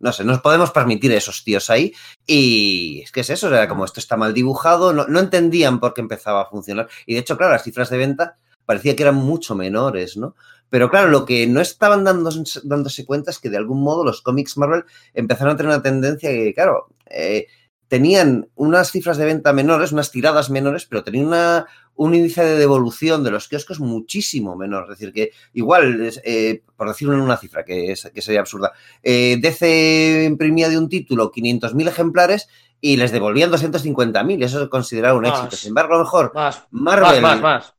no 0.00 0.12
sé, 0.12 0.24
nos 0.24 0.40
podemos 0.40 0.70
permitir 0.70 1.12
esos 1.12 1.44
tíos 1.44 1.70
ahí. 1.70 1.94
Y 2.26 3.02
es 3.04 3.12
que 3.12 3.20
es 3.20 3.30
eso, 3.30 3.48
era 3.48 3.68
como 3.68 3.84
esto 3.84 4.00
está 4.00 4.16
mal 4.16 4.34
dibujado, 4.34 4.92
no, 4.92 5.06
no 5.06 5.20
entendían 5.20 5.78
por 5.78 5.94
qué 5.94 6.00
empezaba 6.00 6.42
a 6.42 6.46
funcionar. 6.46 6.88
Y 7.06 7.14
de 7.14 7.20
hecho, 7.20 7.36
claro, 7.36 7.52
las 7.52 7.62
cifras 7.62 7.90
de 7.90 7.98
venta 7.98 8.36
parecía 8.64 8.96
que 8.96 9.02
eran 9.02 9.16
mucho 9.16 9.54
menores, 9.54 10.16
¿no? 10.16 10.34
Pero 10.70 10.88
claro, 10.88 11.08
lo 11.08 11.24
que 11.26 11.46
no 11.46 11.60
estaban 11.60 12.04
dando, 12.04 12.30
dándose 12.62 13.04
cuenta 13.04 13.30
es 13.30 13.38
que 13.38 13.50
de 13.50 13.56
algún 13.56 13.82
modo 13.82 14.04
los 14.04 14.22
cómics 14.22 14.56
Marvel 14.56 14.84
empezaron 15.14 15.54
a 15.54 15.56
tener 15.56 15.72
una 15.72 15.82
tendencia 15.82 16.30
que, 16.30 16.54
claro, 16.54 16.88
eh, 17.06 17.48
tenían 17.88 18.48
unas 18.54 18.92
cifras 18.92 19.16
de 19.18 19.24
venta 19.24 19.52
menores, 19.52 19.90
unas 19.90 20.12
tiradas 20.12 20.48
menores, 20.48 20.86
pero 20.86 21.02
tenían 21.02 21.26
una, 21.26 21.66
un 22.02 22.14
índice 22.14 22.42
de 22.42 22.56
devolución 22.56 23.22
de 23.24 23.30
los 23.30 23.46
kioscos 23.46 23.78
muchísimo 23.78 24.56
menor. 24.56 24.84
Es 24.84 24.98
decir, 24.98 25.12
que 25.12 25.32
igual, 25.52 26.10
eh, 26.24 26.62
por 26.74 26.88
decirlo 26.88 27.12
en 27.12 27.20
una 27.20 27.36
cifra 27.36 27.62
que, 27.62 27.92
es, 27.92 28.10
que 28.14 28.22
sería 28.22 28.40
absurda, 28.40 28.72
eh, 29.02 29.36
DC 29.38 30.24
imprimía 30.26 30.70
de 30.70 30.78
un 30.78 30.88
título 30.88 31.30
500.000 31.30 31.88
ejemplares 31.88 32.48
y 32.80 32.96
les 32.96 33.12
devolvían 33.12 33.50
250.000. 33.50 34.42
Eso 34.42 34.62
es 34.62 34.68
considerado 34.70 35.18
un 35.18 35.24
Más. 35.24 35.40
éxito. 35.40 35.56
Sin 35.56 35.68
embargo, 35.68 35.92
a 35.94 35.98
lo 35.98 36.04
mejor 36.04 36.32
Más, 36.34 36.62
Marvel. 36.70 37.20
más, 37.20 37.20
más, 37.20 37.40
más. 37.42 37.74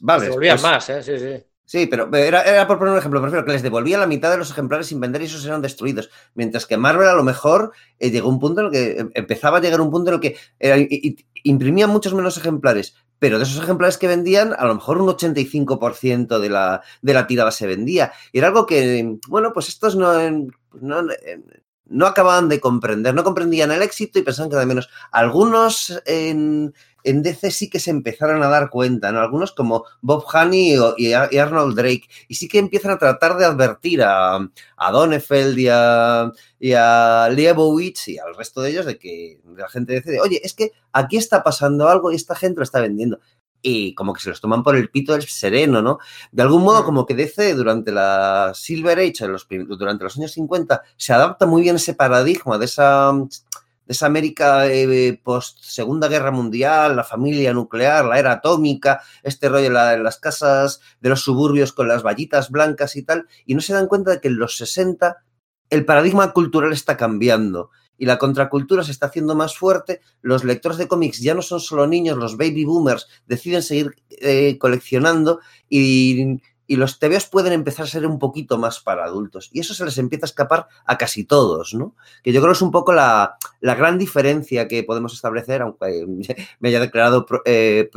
Vale, 0.00 0.20
Se 0.20 0.26
devolvían 0.26 0.56
pues- 0.56 0.62
más, 0.62 0.88
¿eh? 0.90 1.02
Sí, 1.04 1.18
sí. 1.18 1.44
Sí, 1.72 1.86
pero 1.86 2.10
era, 2.16 2.42
era 2.42 2.66
por 2.66 2.78
poner 2.80 2.94
un 2.94 2.98
ejemplo, 2.98 3.20
prefiero 3.22 3.44
que 3.44 3.52
les 3.52 3.62
devolvía 3.62 3.96
la 3.96 4.08
mitad 4.08 4.28
de 4.32 4.36
los 4.38 4.50
ejemplares 4.50 4.88
sin 4.88 4.98
vender 4.98 5.22
y 5.22 5.26
esos 5.26 5.44
eran 5.46 5.62
destruidos. 5.62 6.10
Mientras 6.34 6.66
que 6.66 6.76
Marvel 6.76 7.06
a 7.06 7.14
lo 7.14 7.22
mejor 7.22 7.70
eh, 8.00 8.10
llegó 8.10 8.28
un 8.28 8.40
punto 8.40 8.60
en 8.62 8.66
el 8.66 8.72
que 8.72 8.98
em- 8.98 9.10
empezaba 9.14 9.58
a 9.58 9.60
llegar 9.60 9.80
un 9.80 9.88
punto 9.92 10.10
en 10.10 10.14
el 10.16 10.20
que 10.20 10.36
era- 10.58 10.76
i- 10.78 10.88
i- 10.90 11.16
imprimían 11.44 11.88
muchos 11.90 12.12
menos 12.12 12.36
ejemplares, 12.36 12.96
pero 13.20 13.38
de 13.38 13.44
esos 13.44 13.62
ejemplares 13.62 13.98
que 13.98 14.08
vendían, 14.08 14.52
a 14.58 14.64
lo 14.66 14.74
mejor 14.74 15.00
un 15.00 15.10
85% 15.10 16.40
de 16.40 16.48
la, 16.48 16.82
de 17.02 17.14
la 17.14 17.28
tirada 17.28 17.52
se 17.52 17.68
vendía. 17.68 18.10
Y 18.32 18.38
era 18.38 18.48
algo 18.48 18.66
que, 18.66 19.18
bueno, 19.28 19.52
pues 19.52 19.68
estos 19.68 19.94
no, 19.94 20.12
no, 20.80 21.06
no 21.86 22.06
acababan 22.06 22.48
de 22.48 22.60
comprender, 22.60 23.14
no 23.14 23.24
comprendían 23.24 23.72
el 23.72 23.82
éxito 23.82 24.18
y 24.18 24.22
pensaban 24.22 24.48
que 24.50 24.56
de 24.56 24.66
menos. 24.66 24.88
Algunos 25.10 26.00
en, 26.06 26.72
en 27.04 27.22
DC 27.22 27.50
sí 27.50 27.70
que 27.70 27.80
se 27.80 27.90
empezaron 27.90 28.42
a 28.42 28.48
dar 28.48 28.70
cuenta, 28.70 29.12
¿no? 29.12 29.20
Algunos 29.20 29.52
como 29.52 29.84
Bob 30.00 30.24
Haney 30.32 30.76
y, 30.98 31.12
Ar- 31.12 31.28
y 31.32 31.38
Arnold 31.38 31.76
Drake, 31.76 32.04
y 32.28 32.34
sí 32.34 32.48
que 32.48 32.58
empiezan 32.58 32.92
a 32.92 32.98
tratar 32.98 33.36
de 33.36 33.44
advertir 33.44 34.02
a, 34.02 34.36
a 34.76 34.90
Donefeld 34.92 35.58
y 35.58 35.68
a, 35.70 36.30
y 36.58 36.72
a 36.74 37.28
Leibowitz 37.32 38.08
y 38.08 38.18
al 38.18 38.34
resto 38.34 38.60
de 38.62 38.70
ellos 38.70 38.86
de 38.86 38.98
que 38.98 39.40
la 39.56 39.68
gente 39.68 39.92
de 39.92 40.00
DC, 40.00 40.10
de, 40.12 40.20
oye, 40.20 40.40
es 40.44 40.54
que 40.54 40.72
aquí 40.92 41.16
está 41.16 41.42
pasando 41.42 41.88
algo 41.88 42.10
y 42.12 42.16
esta 42.16 42.34
gente 42.34 42.58
lo 42.58 42.64
está 42.64 42.80
vendiendo. 42.80 43.18
Y 43.62 43.94
como 43.94 44.14
que 44.14 44.22
se 44.22 44.30
los 44.30 44.40
toman 44.40 44.62
por 44.62 44.74
el 44.74 44.88
pito 44.88 45.12
del 45.12 45.22
sereno, 45.24 45.82
¿no? 45.82 45.98
De 46.32 46.40
algún 46.42 46.62
modo, 46.62 46.82
como 46.82 47.04
que 47.04 47.14
DC 47.14 47.52
durante 47.52 47.92
la 47.92 48.52
Silver 48.54 48.98
Age, 48.98 49.24
en 49.26 49.32
los 49.32 49.44
prim- 49.44 49.66
durante 49.68 50.02
los 50.04 50.16
años 50.16 50.32
50, 50.32 50.80
se 50.96 51.12
adapta 51.12 51.44
muy 51.44 51.60
bien 51.60 51.76
ese 51.76 51.92
paradigma 51.92 52.56
de 52.56 52.64
esa, 52.64 53.12
esa 53.90 54.06
América 54.06 54.66
eh, 54.68 55.20
post 55.22 55.58
Segunda 55.62 56.08
Guerra 56.08 56.30
Mundial, 56.30 56.96
la 56.96 57.04
familia 57.04 57.52
nuclear, 57.52 58.04
la 58.04 58.18
era 58.18 58.32
atómica, 58.32 59.02
este 59.22 59.48
rollo 59.48 59.64
de 59.64 59.70
la- 59.70 59.96
las 59.98 60.18
casas 60.18 60.80
de 61.00 61.08
los 61.08 61.20
suburbios 61.22 61.72
con 61.72 61.88
las 61.88 62.02
vallitas 62.02 62.50
blancas 62.50 62.96
y 62.96 63.02
tal, 63.02 63.26
y 63.46 63.54
no 63.54 63.60
se 63.60 63.72
dan 63.74 63.88
cuenta 63.88 64.12
de 64.12 64.20
que 64.20 64.28
en 64.28 64.38
los 64.38 64.56
60 64.56 65.24
el 65.70 65.84
paradigma 65.84 66.32
cultural 66.32 66.72
está 66.72 66.96
cambiando 66.96 67.70
y 67.98 68.06
la 68.06 68.16
contracultura 68.18 68.82
se 68.82 68.92
está 68.92 69.06
haciendo 69.06 69.34
más 69.34 69.56
fuerte, 69.58 70.00
los 70.22 70.42
lectores 70.44 70.78
de 70.78 70.88
cómics 70.88 71.20
ya 71.20 71.34
no 71.34 71.42
son 71.42 71.60
solo 71.60 71.86
niños, 71.86 72.16
los 72.16 72.36
baby 72.38 72.64
boomers 72.64 73.08
deciden 73.26 73.62
seguir 73.62 73.94
eh, 74.10 74.56
coleccionando 74.58 75.40
y, 75.68 76.40
y 76.70 76.76
los 76.76 77.00
TVOs 77.00 77.26
pueden 77.26 77.52
empezar 77.52 77.86
a 77.86 77.88
ser 77.88 78.06
un 78.06 78.20
poquito 78.20 78.56
más 78.56 78.78
para 78.78 79.04
adultos. 79.04 79.50
Y 79.52 79.58
eso 79.58 79.74
se 79.74 79.84
les 79.84 79.98
empieza 79.98 80.26
a 80.26 80.28
escapar 80.28 80.68
a 80.86 80.96
casi 80.98 81.24
todos, 81.24 81.74
¿no? 81.74 81.96
Que 82.22 82.30
yo 82.30 82.40
creo 82.40 82.52
que 82.52 82.58
es 82.58 82.62
un 82.62 82.70
poco 82.70 82.92
la, 82.92 83.34
la 83.60 83.74
gran 83.74 83.98
diferencia 83.98 84.68
que 84.68 84.84
podemos 84.84 85.12
establecer, 85.12 85.62
aunque 85.62 86.06
me 86.60 86.68
haya 86.68 86.78
declarado 86.78 87.26
pro, 87.26 87.42
eh, 87.44 87.90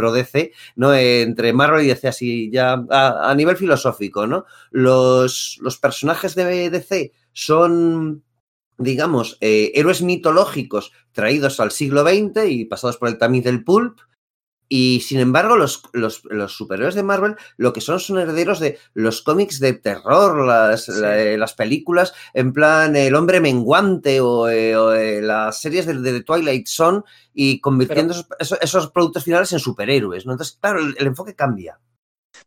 ¿no? 0.76 0.92
Entre 0.96 1.54
Marvel 1.54 1.86
y 1.86 1.90
DC, 1.90 2.08
así 2.08 2.50
ya 2.52 2.84
a, 2.90 3.30
a 3.30 3.36
nivel 3.36 3.58
filosófico, 3.58 4.26
¿no? 4.26 4.46
Los, 4.72 5.60
los 5.62 5.78
personajes 5.78 6.34
de 6.34 6.72
DC 6.72 7.12
son 7.32 8.24
digamos, 8.80 9.38
eh, 9.40 9.72
héroes 9.76 10.02
mitológicos 10.02 10.94
traídos 11.12 11.60
al 11.60 11.70
siglo 11.70 12.02
XX 12.02 12.50
y 12.50 12.66
pasados 12.66 12.98
por 12.98 13.08
el 13.08 13.20
tamiz 13.20 13.44
del 13.44 13.64
pulp. 13.64 14.00
Y 14.70 15.02
sin 15.02 15.20
embargo, 15.20 15.56
los, 15.58 15.84
los, 15.94 16.24
los 16.26 16.56
superhéroes 16.56 16.96
de 16.96 17.04
Marvel 17.04 17.36
lo 17.58 17.74
que 17.74 17.82
son 17.82 18.00
son 18.00 18.18
herederos 18.18 18.60
de 18.60 18.80
los 18.94 19.22
cómics 19.22 19.60
de 19.60 19.74
terror, 19.74 20.46
las, 20.48 20.86
Sí. 20.86 20.92
la- 20.96 21.20
eh, 21.20 21.38
las 21.38 21.54
películas, 21.54 22.14
en 22.34 22.54
plan 22.54 22.96
El 22.96 23.14
hombre 23.16 23.40
menguante 23.40 24.20
o, 24.22 24.50
eh, 24.50 24.76
o, 24.76 24.94
eh, 24.94 25.22
las 25.22 25.62
series 25.62 25.86
de, 25.86 25.96
de 26.00 26.12
The 26.14 26.22
Twilight 26.24 26.68
Zone 26.68 27.02
y 27.34 27.60
convirtiendo 27.62 28.14
esos, 28.14 28.28
esos- 28.40 28.60
esos 28.62 28.92
productos 28.92 29.24
finales 29.24 29.52
en 29.54 29.60
superhéroes. 29.60 30.26
¿no? 30.26 30.32
Entonces, 30.32 30.58
claro, 30.60 30.80
el, 30.80 30.96
el 30.98 31.08
enfoque 31.08 31.36
cambia. 31.36 31.80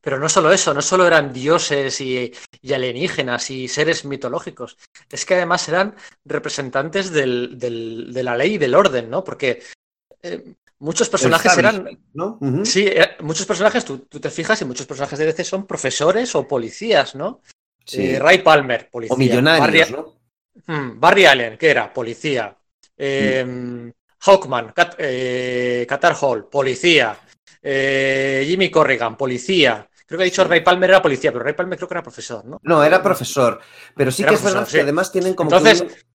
Pero 0.00 0.18
no 0.18 0.28
solo 0.28 0.52
eso, 0.52 0.74
no 0.74 0.82
solo 0.82 1.06
eran 1.06 1.32
dioses 1.32 2.00
y, 2.00 2.32
y 2.60 2.72
alienígenas 2.72 3.50
y 3.50 3.68
seres 3.68 4.04
mitológicos, 4.04 4.76
es 5.10 5.24
que 5.24 5.34
además 5.34 5.68
eran 5.68 5.94
representantes 6.24 7.10
del, 7.12 7.58
del- 7.58 8.12
de 8.12 8.22
la 8.22 8.36
ley 8.36 8.54
y 8.54 8.58
del 8.58 8.74
orden, 8.74 9.08
¿no? 9.10 9.22
Porque 9.22 9.62
eh, 10.22 10.54
muchos 10.78 11.08
personajes 11.08 11.56
eran... 11.58 11.88
¿no? 12.14 12.38
Sí, 12.64 12.86
eh, 12.86 13.16
muchos 13.20 13.46
personajes, 13.46 13.84
tú, 13.84 13.98
tú 14.00 14.20
te 14.20 14.30
fijas, 14.30 14.60
y 14.62 14.64
muchos 14.64 14.86
personajes 14.86 15.18
de 15.18 15.26
DC 15.26 15.44
son 15.44 15.66
profesores 15.66 16.34
o 16.34 16.46
policías, 16.46 17.14
¿no? 17.14 17.40
Sí. 17.84 18.10
Eh, 18.14 18.18
Ray 18.18 18.38
Palmer, 18.38 18.88
policía. 18.90 19.14
o 19.14 19.18
millonarios, 19.18 19.90
Barry, 19.90 19.92
¿no? 19.92 20.16
Hmm, 20.66 20.98
Barry 21.00 21.26
Allen, 21.26 21.56
que 21.58 21.70
era 21.70 21.92
policía. 21.92 22.56
Eh, 22.96 23.92
Hawkman, 24.20 24.72
Cat- 24.72 24.96
eh, 24.98 25.86
Qatar 25.88 26.16
Hall, 26.20 26.48
policía. 26.48 27.18
Jimmy 27.62 28.70
Corrigan, 28.70 29.16
policía. 29.16 29.88
Creo 30.06 30.18
que 30.18 30.22
ha 30.22 30.24
dicho. 30.26 30.44
Ray 30.44 30.60
Palmer 30.60 30.90
era 30.90 31.02
policía, 31.02 31.32
pero 31.32 31.44
Ray 31.44 31.54
Palmer 31.54 31.76
creo 31.76 31.88
que 31.88 31.94
era 31.94 32.02
profesor, 32.02 32.44
¿no? 32.44 32.60
No, 32.62 32.84
era 32.84 33.02
profesor. 33.02 33.60
Pero 33.96 34.10
sí 34.12 34.22
Era 34.22 34.30
que 34.30 34.34
es 34.36 34.42
verdad 34.44 34.66
sí. 34.66 34.76
que 34.76 34.80
además 34.82 35.10
tienen 35.10 35.34
como 35.34 35.50
que 35.50 35.56
Entonces, 35.56 36.06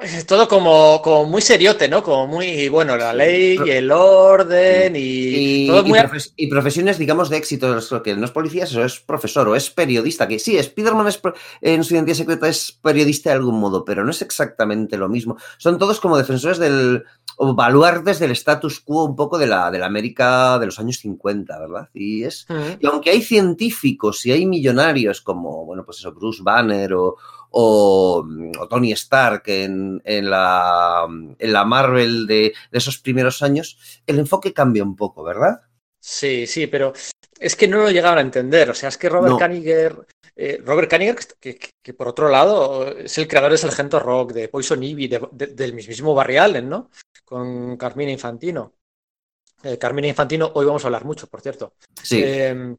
un- 0.00 0.26
Todo 0.26 0.48
como, 0.48 1.00
como 1.02 1.26
muy 1.26 1.42
seriote, 1.42 1.88
¿no? 1.88 2.02
Como 2.02 2.26
muy, 2.26 2.68
bueno, 2.68 2.96
la 2.96 3.12
ley 3.12 3.58
y 3.64 3.70
el 3.70 3.90
orden 3.92 4.96
y, 4.96 5.00
y, 5.00 5.66
todo 5.68 5.84
muy... 5.84 5.98
y, 5.98 6.02
profes 6.02 6.32
y, 6.36 6.46
profesiones, 6.48 6.98
digamos, 6.98 7.28
de 7.30 7.36
éxito. 7.36 7.78
Que 8.02 8.16
no 8.16 8.24
es 8.24 8.30
policía, 8.30 8.64
eso 8.64 8.82
es 8.84 9.00
profesor 9.00 9.48
o 9.48 9.54
es 9.56 9.70
periodista. 9.70 10.26
Que 10.26 10.38
sí, 10.38 10.56
Spider-Man 10.56 11.12
en 11.60 11.84
su 11.84 11.94
identidad 11.94 12.16
secreta 12.16 12.48
es 12.48 12.72
periodista 12.82 13.30
de 13.30 13.36
algún 13.36 13.60
modo, 13.60 13.84
pero 13.84 14.04
no 14.04 14.10
es 14.10 14.22
exactamente 14.22 14.96
lo 14.96 15.08
mismo. 15.08 15.36
Son 15.58 15.78
todos 15.78 16.00
como 16.00 16.16
defensores 16.16 16.58
del. 16.58 17.04
o 17.36 17.54
baluartes 17.54 18.18
del 18.18 18.32
status 18.32 18.80
quo 18.80 19.04
un 19.04 19.14
poco 19.16 19.38
de 19.38 19.46
la, 19.46 19.70
de 19.70 19.78
la 19.78 19.86
América 19.86 20.58
de 20.58 20.66
los 20.66 20.78
años 20.80 20.96
50, 20.98 21.58
¿verdad? 21.60 21.88
Y 21.94 22.24
es. 22.24 22.46
Uh 22.48 22.54
-huh. 22.54 22.78
Y 22.80 22.86
aunque 22.86 23.10
hay 23.10 23.22
científicos 23.22 24.24
y 24.26 24.32
hay 24.32 24.46
millonarios 24.46 25.20
como, 25.20 25.64
bueno, 25.64 25.84
pues 25.84 25.98
eso, 25.98 26.12
Bruce 26.12 26.42
Banner 26.42 26.92
o 26.94 27.16
o, 27.52 28.26
o 28.58 28.68
Tony 28.68 28.92
Stark 28.92 29.42
en, 29.46 30.02
en, 30.04 30.30
la, 30.30 31.06
en, 31.38 31.52
la, 31.52 31.64
Marvel 31.64 32.26
de, 32.26 32.54
de, 32.70 32.78
esos 32.78 32.98
primeros 32.98 33.42
años, 33.42 34.02
el 34.06 34.18
enfoque 34.18 34.52
cambia 34.52 34.82
un 34.82 34.96
poco, 34.96 35.22
¿verdad? 35.22 35.60
Sí, 36.00 36.46
sí, 36.46 36.66
pero 36.66 36.92
es 37.38 37.54
que 37.54 37.68
no 37.68 37.78
lo 37.78 37.90
llegaban 37.90 38.18
a 38.18 38.22
entender. 38.22 38.70
O 38.70 38.74
sea, 38.74 38.88
es 38.88 38.98
que 38.98 39.08
Robert 39.08 39.34
no. 39.34 39.38
Kaniger, 39.38 40.06
eh, 40.34 40.60
Robert 40.64 40.90
Kaniger, 40.90 41.16
que, 41.38 41.56
que, 41.56 41.70
que, 41.80 41.94
por 41.94 42.08
otro 42.08 42.28
lado 42.28 42.88
es 42.88 43.16
el 43.18 43.28
creador 43.28 43.52
de 43.52 43.58
Sargento 43.58 44.00
Rock, 44.00 44.32
de 44.32 44.48
Poison 44.48 44.82
Ivy, 44.82 45.08
de, 45.08 45.28
de, 45.30 45.46
del 45.48 45.74
mismísimo 45.74 46.14
Barry 46.14 46.38
Allen, 46.38 46.68
¿no? 46.68 46.90
Con 47.24 47.76
Carmina 47.76 48.10
Infantino. 48.10 48.74
Eh, 49.62 49.78
Carmina 49.78 50.08
Infantino, 50.08 50.50
hoy 50.54 50.66
vamos 50.66 50.84
a 50.84 50.88
hablar 50.88 51.04
mucho, 51.04 51.28
por 51.28 51.40
cierto. 51.40 51.74
Sí. 52.02 52.20
Eh, 52.24 52.74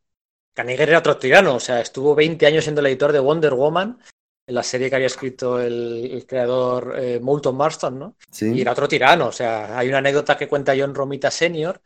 Kaniger 0.54 0.90
era 0.90 1.00
otro 1.00 1.18
tirano, 1.18 1.56
o 1.56 1.60
sea, 1.60 1.82
estuvo 1.82 2.14
20 2.14 2.46
años 2.46 2.64
siendo 2.64 2.82
el 2.82 2.88
editor 2.88 3.12
de 3.12 3.20
Wonder 3.20 3.54
Woman 3.54 4.00
la 4.48 4.64
serie 4.64 4.90
que 4.90 4.96
había 4.96 5.08
escrito 5.08 5.60
el, 5.60 6.10
el 6.12 6.26
creador 6.26 6.96
eh, 6.98 7.20
Moulton 7.22 7.56
Marston, 7.56 7.98
¿no? 7.98 8.16
Sí. 8.30 8.54
Y 8.54 8.62
era 8.62 8.74
otro 8.74 8.88
tirano. 8.88 9.28
O 9.28 9.32
sea, 9.32 9.78
hay 9.78 9.88
una 9.88 10.00
anécdota 10.00 10.38
que 10.38 10.48
cuenta 10.48 10.74
John 10.78 10.94
Romita 10.94 11.32
Sr. 11.32 11.82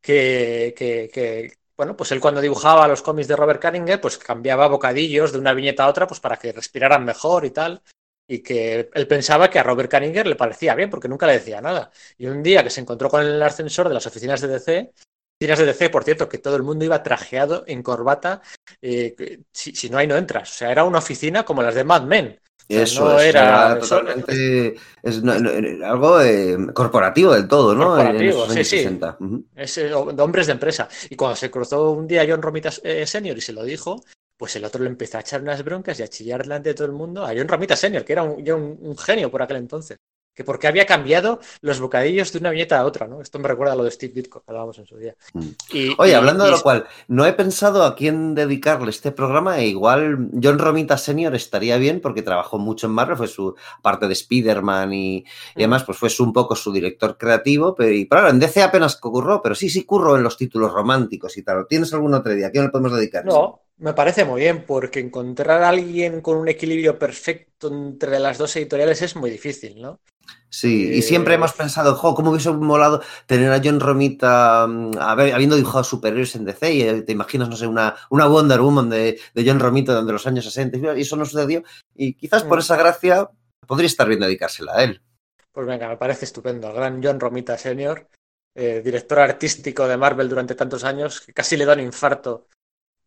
Que, 0.00 0.74
que, 0.76 1.10
que, 1.12 1.52
bueno, 1.76 1.96
pues 1.96 2.12
él 2.12 2.20
cuando 2.20 2.40
dibujaba 2.40 2.86
los 2.86 3.02
cómics 3.02 3.28
de 3.28 3.36
Robert 3.36 3.60
Kanninger, 3.60 4.00
pues 4.00 4.16
cambiaba 4.16 4.68
bocadillos 4.68 5.32
de 5.32 5.38
una 5.38 5.54
viñeta 5.54 5.84
a 5.84 5.88
otra, 5.88 6.06
pues 6.06 6.20
para 6.20 6.36
que 6.36 6.52
respiraran 6.52 7.04
mejor 7.04 7.44
y 7.44 7.50
tal. 7.50 7.82
Y 8.28 8.42
que 8.42 8.90
él 8.92 9.08
pensaba 9.08 9.50
que 9.50 9.58
a 9.58 9.62
Robert 9.62 9.90
Kanninger 9.90 10.26
le 10.26 10.36
parecía 10.36 10.74
bien, 10.74 10.90
porque 10.90 11.08
nunca 11.08 11.26
le 11.26 11.34
decía 11.34 11.60
nada. 11.60 11.90
Y 12.16 12.26
un 12.26 12.42
día 12.42 12.62
que 12.62 12.70
se 12.70 12.80
encontró 12.80 13.08
con 13.08 13.22
el 13.22 13.42
ascensor 13.42 13.88
de 13.88 13.94
las 13.94 14.06
oficinas 14.06 14.40
de 14.40 14.48
DC, 14.48 14.92
oficinas 15.38 15.58
de 15.60 15.66
DC, 15.66 15.90
por 15.90 16.02
cierto, 16.02 16.28
que 16.28 16.38
todo 16.38 16.56
el 16.56 16.64
mundo 16.64 16.84
iba 16.84 17.02
trajeado 17.02 17.62
en 17.66 17.82
corbata. 17.82 18.42
Eh, 18.82 19.40
si, 19.52 19.72
si, 19.72 19.88
no 19.88 19.98
hay, 19.98 20.06
no 20.08 20.16
entras. 20.16 20.50
O 20.50 20.54
sea, 20.54 20.72
era 20.72 20.82
una 20.84 20.98
oficina 20.98 21.44
como 21.44 21.62
las 21.62 21.76
de 21.76 21.84
Mad 21.84 22.02
Men. 22.02 22.40
O 22.70 22.72
sea, 22.74 22.82
eso, 22.82 23.04
no 23.04 23.20
era, 23.20 23.72
era, 23.72 23.78
totalmente. 23.78 24.74
Es, 25.02 25.22
no, 25.22 25.38
no, 25.38 25.86
algo 25.86 26.20
eh, 26.20 26.56
corporativo 26.74 27.32
del 27.32 27.46
todo, 27.46 27.74
¿no? 27.74 27.94
Corporativo, 27.94 28.44
en, 28.46 28.58
en 28.58 28.64
sí, 28.64 28.76
60. 28.78 29.16
sí. 29.18 29.24
Uh 29.24 29.28
-huh. 29.28 29.44
Es 29.54 29.78
eh, 29.78 29.84
de 29.84 30.22
hombres 30.22 30.46
de 30.48 30.52
empresa. 30.52 30.88
Y 31.08 31.14
cuando 31.14 31.36
se 31.36 31.50
cruzó 31.50 31.92
un 31.92 32.06
día 32.06 32.26
John 32.28 32.42
Romita 32.42 32.70
eh, 32.82 33.06
Senior 33.06 33.38
y 33.38 33.40
se 33.40 33.52
lo 33.52 33.62
dijo, 33.62 34.02
pues 34.36 34.56
el 34.56 34.64
otro 34.64 34.82
le 34.82 34.90
empezó 34.90 35.18
a 35.18 35.20
echar 35.20 35.40
unas 35.40 35.62
broncas 35.64 35.98
y 36.00 36.02
a 36.02 36.08
chillar 36.08 36.42
delante 36.42 36.70
de 36.70 36.74
todo 36.74 36.86
el 36.88 36.92
mundo 36.92 37.24
a 37.24 37.28
John 37.28 37.48
Romita 37.48 37.76
Senior, 37.76 38.04
que 38.04 38.12
era 38.12 38.24
un, 38.24 38.42
un, 38.50 38.78
un 38.80 38.98
genio 38.98 39.30
por 39.30 39.40
aquel 39.40 39.58
entonces 39.58 39.98
que 40.38 40.44
porque 40.44 40.68
había 40.68 40.86
cambiado 40.86 41.40
los 41.62 41.80
bocadillos 41.80 42.32
de 42.32 42.38
una 42.38 42.50
viñeta 42.50 42.78
a 42.78 42.84
otra, 42.84 43.08
¿no? 43.08 43.20
Esto 43.20 43.40
me 43.40 43.48
recuerda 43.48 43.72
a 43.72 43.76
lo 43.76 43.82
de 43.82 43.90
Steve 43.90 44.12
Ditko, 44.14 44.38
que 44.38 44.44
hablábamos 44.46 44.78
en 44.78 44.86
su 44.86 44.96
día. 44.96 45.16
Y, 45.72 45.96
Oye, 45.98 46.12
y, 46.12 46.14
hablando 46.14 46.44
y, 46.44 46.46
de 46.46 46.52
lo 46.52 46.62
cual, 46.62 46.86
no 47.08 47.26
he 47.26 47.32
pensado 47.32 47.82
a 47.82 47.96
quién 47.96 48.36
dedicarle 48.36 48.90
este 48.90 49.10
programa, 49.10 49.58
e 49.58 49.66
igual 49.66 50.30
John 50.40 50.60
Romita 50.60 50.96
Senior 50.96 51.34
estaría 51.34 51.76
bien 51.76 52.00
porque 52.00 52.22
trabajó 52.22 52.56
mucho 52.60 52.86
en 52.86 52.92
Marvel, 52.92 53.16
fue 53.16 53.26
su 53.26 53.56
parte 53.82 54.06
de 54.06 54.12
Spider-Man 54.12 54.92
y, 54.92 55.16
y, 55.16 55.24
además 55.56 55.82
pues 55.82 55.98
fue 55.98 56.08
su, 56.08 56.22
un 56.22 56.32
poco 56.32 56.54
su 56.54 56.72
director 56.72 57.18
creativo, 57.18 57.74
pero 57.74 57.90
y 57.90 58.06
claro, 58.06 58.28
en 58.28 58.38
DC 58.38 58.62
apenas 58.62 58.94
curró, 58.94 59.42
pero 59.42 59.56
sí, 59.56 59.68
sí 59.68 59.84
curró 59.84 60.16
en 60.16 60.22
los 60.22 60.36
títulos 60.36 60.72
románticos 60.72 61.36
y 61.36 61.42
tal. 61.42 61.66
¿Tienes 61.66 61.92
alguna 61.92 62.18
otra 62.18 62.34
idea? 62.34 62.46
¿A 62.46 62.50
quién 62.52 62.62
le 62.62 62.70
podemos 62.70 62.94
dedicar? 62.94 63.24
No, 63.24 63.62
me 63.78 63.92
parece 63.92 64.24
muy 64.24 64.42
bien, 64.42 64.62
porque 64.64 65.00
encontrar 65.00 65.64
a 65.64 65.70
alguien 65.70 66.20
con 66.20 66.36
un 66.36 66.46
equilibrio 66.46 66.96
perfecto 66.96 67.47
entre 67.62 68.18
las 68.20 68.38
dos 68.38 68.54
editoriales 68.56 69.02
es 69.02 69.16
muy 69.16 69.30
difícil, 69.30 69.80
¿no? 69.80 70.00
Sí, 70.50 70.90
y 70.92 71.02
siempre 71.02 71.34
hemos 71.34 71.52
pensado, 71.52 71.94
jo, 71.94 72.14
¿cómo 72.14 72.30
hubiese 72.30 72.50
molado 72.50 73.02
tener 73.26 73.52
a 73.52 73.60
John 73.62 73.80
Romita 73.80 74.66
mm, 74.66 74.92
a 74.98 75.14
ver, 75.14 75.34
habiendo 75.34 75.56
dibujado 75.56 75.84
superhéroes 75.84 76.36
en 76.36 76.44
DC? 76.44 76.72
Y 76.72 76.82
eh, 76.82 77.02
te 77.02 77.12
imaginas, 77.12 77.48
no 77.48 77.56
sé, 77.56 77.66
una, 77.66 77.94
una 78.10 78.26
Wonder 78.26 78.60
Woman 78.60 78.88
de, 78.88 79.20
de 79.34 79.44
John 79.46 79.60
Romita 79.60 80.02
de 80.02 80.12
los 80.12 80.26
años 80.26 80.44
60, 80.44 80.96
y 80.96 81.02
eso 81.02 81.16
no 81.16 81.24
sucedió. 81.24 81.62
Y 81.94 82.14
quizás 82.14 82.44
por 82.44 82.58
esa 82.58 82.76
gracia 82.76 83.28
podría 83.66 83.86
estar 83.86 84.08
bien 84.08 84.20
dedicársela 84.20 84.72
a 84.74 84.84
él. 84.84 85.02
Pues 85.52 85.66
venga, 85.66 85.88
me 85.88 85.96
parece 85.96 86.24
estupendo. 86.24 86.68
El 86.68 86.74
gran 86.74 87.02
John 87.02 87.20
Romita 87.20 87.58
Senior, 87.58 88.08
eh, 88.54 88.80
director 88.82 89.18
artístico 89.18 89.86
de 89.86 89.96
Marvel 89.96 90.28
durante 90.28 90.54
tantos 90.54 90.84
años, 90.84 91.20
que 91.20 91.32
casi 91.32 91.56
le 91.56 91.66
da 91.66 91.74
un 91.74 91.80
infarto 91.80 92.46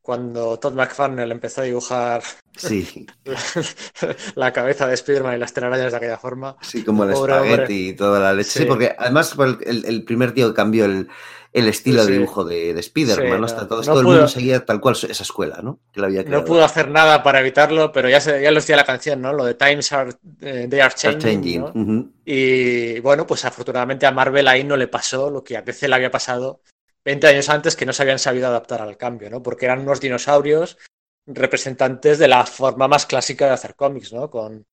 cuando 0.02 0.58
Todd 0.58 0.74
McFarlane 0.74 1.32
empezó 1.32 1.62
a 1.62 1.66
dibujar 1.66 2.24
sí. 2.56 3.06
la, 3.24 3.36
la, 4.36 4.54
cabeza 4.54 4.88
de 4.88 4.96
Spider-Man 4.96 5.36
y 5.36 5.40
las 5.40 5.54
telarañas 5.54 5.92
de 5.92 5.98
aquella 5.98 6.18
forma. 6.18 6.58
Sí, 6.62 6.84
como 6.84 7.04
el 7.04 7.12
Pobre 7.12 7.34
espagueti 7.34 7.62
hombre. 7.62 7.76
y 7.76 7.94
toda 7.94 8.20
la 8.20 8.34
leche. 8.34 8.50
Sí. 8.50 8.60
sí 8.60 8.66
porque 8.66 8.96
además 8.98 9.36
el, 9.66 9.86
el, 9.86 10.04
primer 10.04 10.34
tío 10.34 10.54
cambió 10.56 10.86
el, 10.86 11.08
el 11.54 11.68
estilo 11.68 12.06
de 12.06 12.14
dibujo 12.14 12.44
de, 12.44 12.74
de 12.74 12.80
Spider-Man, 12.80 13.42
¿no? 13.42 13.46
Hasta 13.46 13.68
todo, 13.68 13.80
no 13.80 13.86
todo 13.86 14.00
el 14.00 14.06
mundo 14.08 14.28
seguía 14.28 14.66
tal 14.66 14.80
cual 14.80 14.96
esa 14.96 15.24
escuela, 15.24 15.60
¿no? 15.62 15.80
Que 15.92 16.04
había 16.04 16.24
no 16.24 16.46
pudo 16.46 16.64
hacer 16.64 16.90
nada 16.90 17.22
para 17.22 17.42
evitarlo, 17.42 17.92
pero 17.92 18.10
ya, 18.10 18.22
se, 18.22 18.42
ya 18.42 18.50
lo 18.52 18.56
decía 18.56 18.76
la 18.76 18.86
canción, 18.86 19.22
¿no? 19.22 19.34
Lo 19.34 19.46
de 19.46 19.54
Times 19.54 19.92
are, 19.92 20.14
eh, 20.42 20.68
they 20.70 20.80
are 20.80 20.94
changing. 20.96 21.22
Are 21.22 21.34
changing. 21.34 21.62
¿no? 21.62 21.68
Uh 21.68 21.72
-huh. 21.74 22.12
Y 22.26 23.00
bueno, 23.02 23.28
pues 23.28 23.46
afortunadamente 23.46 24.06
a 24.06 24.12
Marvel 24.12 24.48
ahí 24.48 24.64
no 24.64 24.78
le 24.78 24.88
pasó 24.88 25.30
lo 25.30 25.44
que 25.44 25.58
a 25.58 25.62
DC 25.62 25.88
le 25.88 25.96
había 25.96 26.10
pasado 26.10 26.62
20 27.06 27.28
años 27.28 27.50
antes 27.50 27.76
que 27.76 27.86
no 27.86 27.94
se 27.94 28.04
habían 28.04 28.20
sabido 28.20 28.48
adaptar 28.48 28.82
al 28.82 28.98
cambio, 28.98 29.30
¿no? 29.30 29.42
Porque 29.42 29.66
eran 29.66 29.80
unos 29.80 30.00
dinosaurios 30.00 30.78
representantes 31.26 32.20
de 32.20 32.28
la 32.28 32.46
forma 32.46 32.88
más 32.88 33.06
clásica 33.06 33.46
de 33.46 33.54
hacer 33.54 33.76
cómics, 33.76 34.14
¿no? 34.14 34.30
Con 34.30 34.66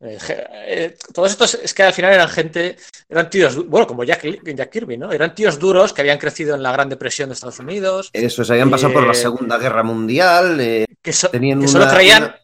eh, 0.00 0.18
eh, 0.66 0.96
todos 1.12 1.30
estos 1.30 1.54
es 1.54 1.72
que 1.72 1.84
al 1.84 1.92
final 1.92 2.12
eran 2.12 2.28
gente, 2.28 2.76
eran 3.08 3.30
tíos, 3.30 3.68
bueno, 3.68 3.86
como 3.86 4.02
Jack, 4.02 4.42
Jack, 4.42 4.70
Kirby, 4.70 4.96
¿no? 4.96 5.12
Eran 5.12 5.34
tíos 5.34 5.60
duros 5.60 5.92
que 5.92 6.00
habían 6.00 6.18
crecido 6.18 6.56
en 6.56 6.62
la 6.62 6.72
Gran 6.72 6.88
Depresión 6.88 7.28
de 7.28 7.34
Estados 7.34 7.60
Unidos. 7.60 8.10
Eso, 8.12 8.44
se 8.44 8.52
habían 8.52 8.70
pasado 8.70 8.90
eh, 8.90 8.94
por 8.94 9.06
la 9.06 9.14
Segunda 9.14 9.58
Guerra 9.58 9.84
Mundial. 9.84 10.60
Eh, 10.60 10.86
que, 11.00 11.12
so, 11.12 11.28
tenían 11.28 11.60
que 11.60 11.66
una, 11.66 11.72
solo 11.72 11.88
creían 11.88 12.24
una... 12.24 12.41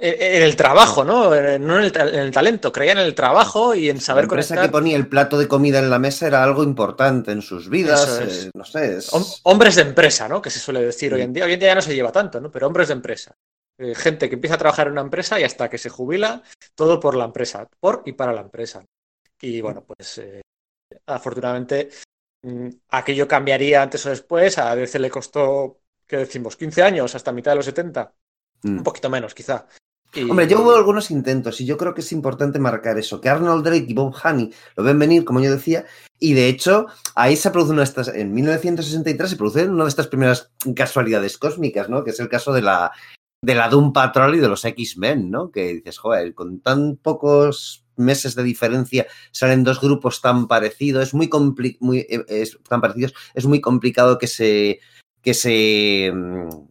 en 0.00 0.42
el 0.42 0.54
trabajo, 0.54 1.04
¿no? 1.04 1.30
No 1.30 1.34
en 1.78 1.84
el, 1.84 1.96
en 1.96 2.20
el, 2.20 2.30
talento, 2.30 2.70
creían 2.70 2.98
en 2.98 3.04
el 3.04 3.14
trabajo 3.14 3.74
y 3.74 3.90
en 3.90 4.00
saber 4.00 4.24
la 4.24 4.26
empresa 4.26 4.54
conectar. 4.54 4.68
que 4.68 4.72
ponía 4.72 4.96
el 4.96 5.08
plato 5.08 5.38
de 5.38 5.48
comida 5.48 5.80
en 5.80 5.90
la 5.90 5.98
mesa 5.98 6.26
era 6.26 6.44
algo 6.44 6.62
importante 6.62 7.32
en 7.32 7.42
sus 7.42 7.68
vidas, 7.68 8.20
es. 8.20 8.46
eh, 8.46 8.50
no 8.54 8.64
sé. 8.64 8.98
Es... 8.98 9.10
Hombres 9.42 9.74
de 9.74 9.82
empresa, 9.82 10.28
¿no? 10.28 10.40
Que 10.40 10.50
se 10.50 10.60
suele 10.60 10.82
decir 10.82 11.10
sí. 11.10 11.14
hoy 11.16 11.22
en 11.22 11.32
día. 11.32 11.44
Hoy 11.44 11.54
en 11.54 11.60
día 11.60 11.70
ya 11.70 11.74
no 11.74 11.82
se 11.82 11.94
lleva 11.94 12.12
tanto, 12.12 12.40
¿no? 12.40 12.50
Pero 12.50 12.68
hombres 12.68 12.88
de 12.88 12.94
empresa. 12.94 13.34
Eh, 13.76 13.94
gente 13.94 14.28
que 14.28 14.34
empieza 14.34 14.54
a 14.54 14.58
trabajar 14.58 14.86
en 14.86 14.92
una 14.92 15.02
empresa 15.02 15.38
y 15.38 15.44
hasta 15.44 15.68
que 15.68 15.78
se 15.78 15.88
jubila, 15.88 16.42
todo 16.74 16.98
por 16.98 17.16
la 17.16 17.24
empresa, 17.24 17.68
por 17.80 18.02
y 18.06 18.12
para 18.12 18.32
la 18.32 18.40
empresa. 18.42 18.84
Y 19.40 19.60
bueno, 19.60 19.84
pues 19.84 20.18
eh, 20.18 20.42
afortunadamente 21.06 21.90
mmm, 22.42 22.68
aquello 22.90 23.28
cambiaría 23.28 23.82
antes 23.82 24.04
o 24.06 24.10
después. 24.10 24.58
A 24.58 24.74
veces 24.74 25.00
le 25.00 25.10
costó, 25.10 25.80
¿qué 26.06 26.18
decimos? 26.18 26.56
15 26.56 26.82
años, 26.82 27.14
hasta 27.14 27.32
mitad 27.32 27.52
de 27.52 27.56
los 27.56 27.66
70. 27.66 28.12
Mm. 28.62 28.78
Un 28.78 28.82
poquito 28.82 29.10
menos, 29.10 29.34
quizá. 29.34 29.66
Y... 30.14 30.22
Hombre, 30.22 30.48
yo 30.48 30.62
hubo 30.62 30.74
algunos 30.74 31.10
intentos 31.10 31.60
y 31.60 31.66
yo 31.66 31.76
creo 31.76 31.94
que 31.94 32.00
es 32.00 32.12
importante 32.12 32.58
marcar 32.58 32.98
eso, 32.98 33.20
que 33.20 33.28
Arnold 33.28 33.64
Drake 33.64 33.86
y 33.88 33.94
Bob 33.94 34.14
Haney 34.22 34.50
lo 34.76 34.84
ven 34.84 34.98
venir, 34.98 35.24
como 35.24 35.40
yo 35.40 35.50
decía, 35.50 35.84
y 36.18 36.34
de 36.34 36.48
hecho 36.48 36.86
ahí 37.14 37.36
se 37.36 37.50
produce 37.50 37.72
una 37.72 37.82
de 37.82 37.88
estas, 37.88 38.08
en 38.08 38.32
1963 38.32 39.30
se 39.30 39.36
produce 39.36 39.68
una 39.68 39.84
de 39.84 39.90
estas 39.90 40.06
primeras 40.06 40.50
casualidades 40.74 41.36
cósmicas, 41.38 41.88
¿no? 41.88 42.04
Que 42.04 42.10
es 42.10 42.20
el 42.20 42.28
caso 42.28 42.52
de 42.52 42.62
la, 42.62 42.90
de 43.42 43.54
la 43.54 43.68
Doom 43.68 43.92
Patrol 43.92 44.34
y 44.34 44.40
de 44.40 44.48
los 44.48 44.64
X-Men, 44.64 45.30
¿no? 45.30 45.50
Que 45.50 45.74
dices, 45.74 45.98
joder, 45.98 46.34
con 46.34 46.60
tan 46.60 46.96
pocos 46.96 47.84
meses 47.96 48.34
de 48.34 48.44
diferencia 48.44 49.06
salen 49.32 49.64
dos 49.64 49.80
grupos 49.80 50.20
tan 50.20 50.48
parecidos, 50.48 51.08
es 51.08 51.14
muy, 51.14 51.28
muy 51.80 52.06
es, 52.08 52.58
tan 52.68 52.80
parecidos, 52.80 53.14
es 53.34 53.44
muy 53.44 53.60
complicado 53.60 54.18
que 54.18 54.26
se 54.26 54.80
que 55.22 55.34
se, 55.34 56.12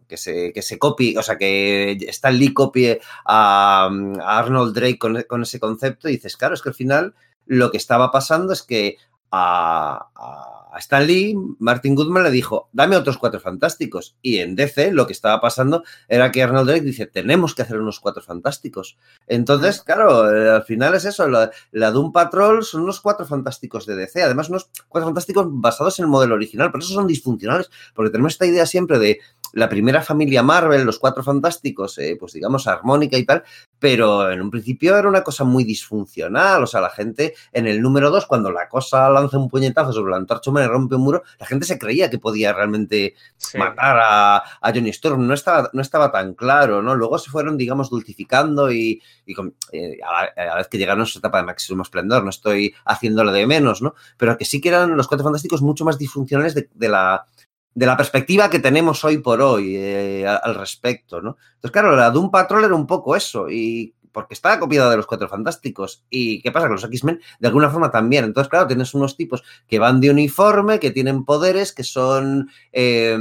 que 0.08 0.16
se, 0.16 0.52
que 0.52 0.62
se 0.62 0.78
copie, 0.78 1.16
o 1.18 1.22
sea, 1.22 1.36
que 1.36 1.98
Stan 2.08 2.36
Lee 2.36 2.54
copie 2.54 3.00
a, 3.24 3.90
Arnold 4.24 4.74
Drake 4.74 4.98
con, 4.98 5.22
con, 5.22 5.42
ese 5.42 5.60
concepto 5.60 6.08
y 6.08 6.12
dices, 6.12 6.36
claro, 6.36 6.54
es 6.54 6.62
que 6.62 6.70
al 6.70 6.74
final 6.74 7.14
lo 7.46 7.70
que 7.70 7.76
estaba 7.76 8.10
pasando 8.10 8.52
es 8.52 8.62
que 8.62 8.96
a 9.30 10.57
Stan 10.76 11.06
Lee, 11.06 11.36
Martin 11.58 11.94
Goodman 11.94 12.22
le 12.24 12.30
dijo, 12.30 12.68
dame 12.72 12.96
otros 12.96 13.18
cuatro 13.18 13.40
fantásticos. 13.40 14.16
Y 14.22 14.38
en 14.38 14.54
DC 14.54 14.92
lo 14.92 15.06
que 15.06 15.12
estaba 15.12 15.40
pasando 15.40 15.82
era 16.08 16.30
que 16.30 16.42
Arnold 16.42 16.68
Drake 16.68 16.84
dice, 16.84 17.06
tenemos 17.06 17.54
que 17.54 17.62
hacer 17.62 17.78
unos 17.78 18.00
cuatro 18.00 18.22
fantásticos. 18.22 18.98
Entonces, 19.26 19.82
claro, 19.82 20.30
eh, 20.34 20.50
al 20.50 20.64
final 20.64 20.94
es 20.94 21.04
eso, 21.04 21.28
la, 21.28 21.50
la 21.72 21.90
Doom 21.90 22.12
Patrol 22.12 22.64
son 22.64 22.82
unos 22.82 23.00
cuatro 23.00 23.26
fantásticos 23.26 23.86
de 23.86 23.96
DC, 23.96 24.22
además 24.22 24.48
unos 24.48 24.70
cuatro 24.88 25.06
fantásticos 25.06 25.46
basados 25.48 25.98
en 25.98 26.04
el 26.04 26.10
modelo 26.10 26.34
original, 26.34 26.70
pero 26.70 26.82
esos 26.82 26.94
son 26.94 27.06
disfuncionales, 27.06 27.70
porque 27.94 28.10
tenemos 28.10 28.32
esta 28.32 28.46
idea 28.46 28.66
siempre 28.66 28.98
de 28.98 29.20
la 29.52 29.68
primera 29.68 30.02
familia 30.02 30.42
Marvel, 30.42 30.84
los 30.84 30.98
cuatro 30.98 31.22
fantásticos, 31.22 31.98
eh, 31.98 32.16
pues 32.18 32.32
digamos 32.32 32.66
armónica 32.66 33.16
y 33.16 33.24
tal, 33.24 33.44
pero 33.78 34.30
en 34.30 34.40
un 34.40 34.50
principio 34.50 34.96
era 34.96 35.08
una 35.08 35.22
cosa 35.22 35.44
muy 35.44 35.64
disfuncional, 35.64 36.62
o 36.62 36.66
sea, 36.66 36.80
la 36.80 36.90
gente 36.90 37.34
en 37.52 37.66
el 37.66 37.80
número 37.80 38.10
dos, 38.10 38.26
cuando 38.26 38.50
la 38.50 38.68
cosa 38.68 39.08
lanza 39.08 39.38
un 39.38 39.48
puñetazo 39.48 39.92
sobre 39.92 40.10
la 40.10 40.16
antorcha 40.16 40.50
humana 40.50 40.66
y 40.66 40.68
rompe 40.68 40.96
un 40.96 41.02
muro, 41.02 41.22
la 41.38 41.46
gente 41.46 41.66
se 41.66 41.78
creía 41.78 42.10
que 42.10 42.18
podía 42.18 42.52
realmente 42.52 43.14
sí. 43.36 43.58
matar 43.58 43.98
a, 44.00 44.36
a, 44.36 44.72
Johnny 44.72 44.90
Storm, 44.90 45.26
no 45.26 45.34
estaba, 45.34 45.70
no 45.72 45.82
estaba 45.82 46.10
tan 46.10 46.34
claro, 46.34 46.82
¿no? 46.82 46.94
Luego 46.94 47.18
se 47.18 47.30
fueron, 47.30 47.56
digamos, 47.56 47.90
dulcificando 47.90 48.70
y, 48.70 49.02
y 49.26 49.34
con, 49.34 49.54
eh, 49.72 49.98
a, 50.06 50.12
la, 50.12 50.32
a, 50.36 50.46
la, 50.46 50.56
vez 50.56 50.68
que 50.68 50.78
llegaron 50.78 51.02
a 51.02 51.06
su 51.06 51.18
etapa 51.18 51.38
de 51.38 51.44
máximo 51.44 51.82
esplendor, 51.82 52.24
no 52.24 52.30
estoy 52.30 52.74
haciéndolo 52.84 53.32
de 53.32 53.46
menos, 53.46 53.82
¿no? 53.82 53.94
Pero 54.16 54.36
que 54.36 54.44
sí 54.44 54.60
que 54.60 54.68
eran 54.70 54.96
los 54.96 55.08
cuatro 55.08 55.24
fantásticos 55.24 55.62
mucho 55.62 55.84
más 55.84 55.98
disfuncionales 55.98 56.54
de, 56.54 56.68
de 56.74 56.88
la 56.88 57.26
de 57.74 57.86
la 57.86 57.96
perspectiva 57.96 58.50
que 58.50 58.58
tenemos 58.58 59.04
hoy 59.04 59.18
por 59.18 59.40
hoy 59.40 59.76
eh, 59.76 60.26
al 60.26 60.54
respecto, 60.54 61.20
¿no? 61.20 61.36
Entonces, 61.54 61.70
claro, 61.70 61.94
la 61.94 62.10
Doom 62.10 62.30
Patrol 62.30 62.64
era 62.64 62.74
un 62.74 62.86
poco 62.86 63.14
eso, 63.14 63.48
y 63.48 63.94
porque 64.12 64.34
estaba 64.34 64.58
copiada 64.58 64.90
de 64.90 64.96
los 64.96 65.06
Cuatro 65.06 65.28
Fantásticos. 65.28 66.04
¿Y 66.10 66.40
qué 66.42 66.50
pasa? 66.50 66.66
Que 66.66 66.72
los 66.72 66.84
X-Men, 66.84 67.20
de 67.38 67.46
alguna 67.46 67.70
forma, 67.70 67.90
también. 67.90 68.24
Entonces, 68.24 68.48
claro, 68.48 68.66
tienes 68.66 68.92
unos 68.94 69.16
tipos 69.16 69.44
que 69.68 69.78
van 69.78 70.00
de 70.00 70.10
uniforme, 70.10 70.80
que 70.80 70.90
tienen 70.90 71.24
poderes, 71.24 71.72
que 71.72 71.84
son 71.84 72.50
eh, 72.72 73.16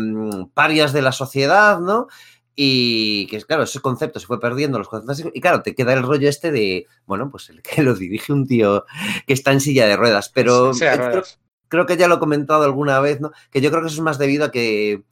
parias 0.56 0.94
de 0.94 1.02
la 1.04 1.12
sociedad, 1.12 1.80
¿no? 1.80 2.08
Y 2.56 3.28
que, 3.28 3.40
claro, 3.44 3.64
ese 3.64 3.80
concepto 3.80 4.20
se 4.20 4.26
fue 4.26 4.40
perdiendo 4.40 4.80
los 4.80 4.90
fantásticos. 4.90 5.34
Y 5.36 5.42
claro, 5.42 5.62
te 5.62 5.76
queda 5.76 5.94
el 5.94 6.02
rollo 6.02 6.28
este 6.28 6.52
de, 6.52 6.88
bueno, 7.06 7.30
pues 7.30 7.50
el 7.52 7.62
que 7.62 7.84
lo 7.84 7.94
dirige 7.94 8.34
un 8.34 8.48
tío 8.48 8.86
que 9.28 9.34
está 9.34 9.52
en 9.52 9.62
silla 9.62 9.86
de 9.86 9.98
ruedas. 9.98 10.30
Pero 10.30 10.74
Sí, 10.74 10.80
sí, 10.80 10.98
ruedas 10.98 11.40
creo 11.70 11.86
que 11.86 11.98
ya 11.98 12.08
lo 12.08 12.16
he 12.16 12.20
comentado 12.20 12.64
alguna 12.64 13.00
vez, 13.00 13.22
¿no? 13.22 13.32
Que 13.52 13.62
yo 13.62 13.70
creo 13.70 13.82
que 13.82 13.88
eso 13.88 13.98
es 13.98 14.02
más 14.02 14.18
debido 14.18 14.46
a 14.46 14.52
que, 14.52 15.04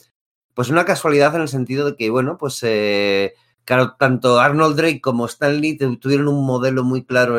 pues 0.54 0.70
una 0.70 0.86
casualidad 0.86 1.36
en 1.36 1.42
el 1.42 1.48
sentido 1.50 1.86
de 1.92 1.96
que, 1.98 2.10
bueno, 2.10 2.38
pues, 2.38 2.60
eh, 2.64 3.34
claro, 3.66 3.96
tanto 3.98 4.40
Arnold 4.40 4.78
Drake 4.78 5.02
como 5.02 5.26
Stan 5.26 5.60
Lee 5.60 5.78
tuvieron 6.00 6.28
un 6.28 6.46
modelo 6.46 6.84
muy 6.84 7.04
claro 7.04 7.38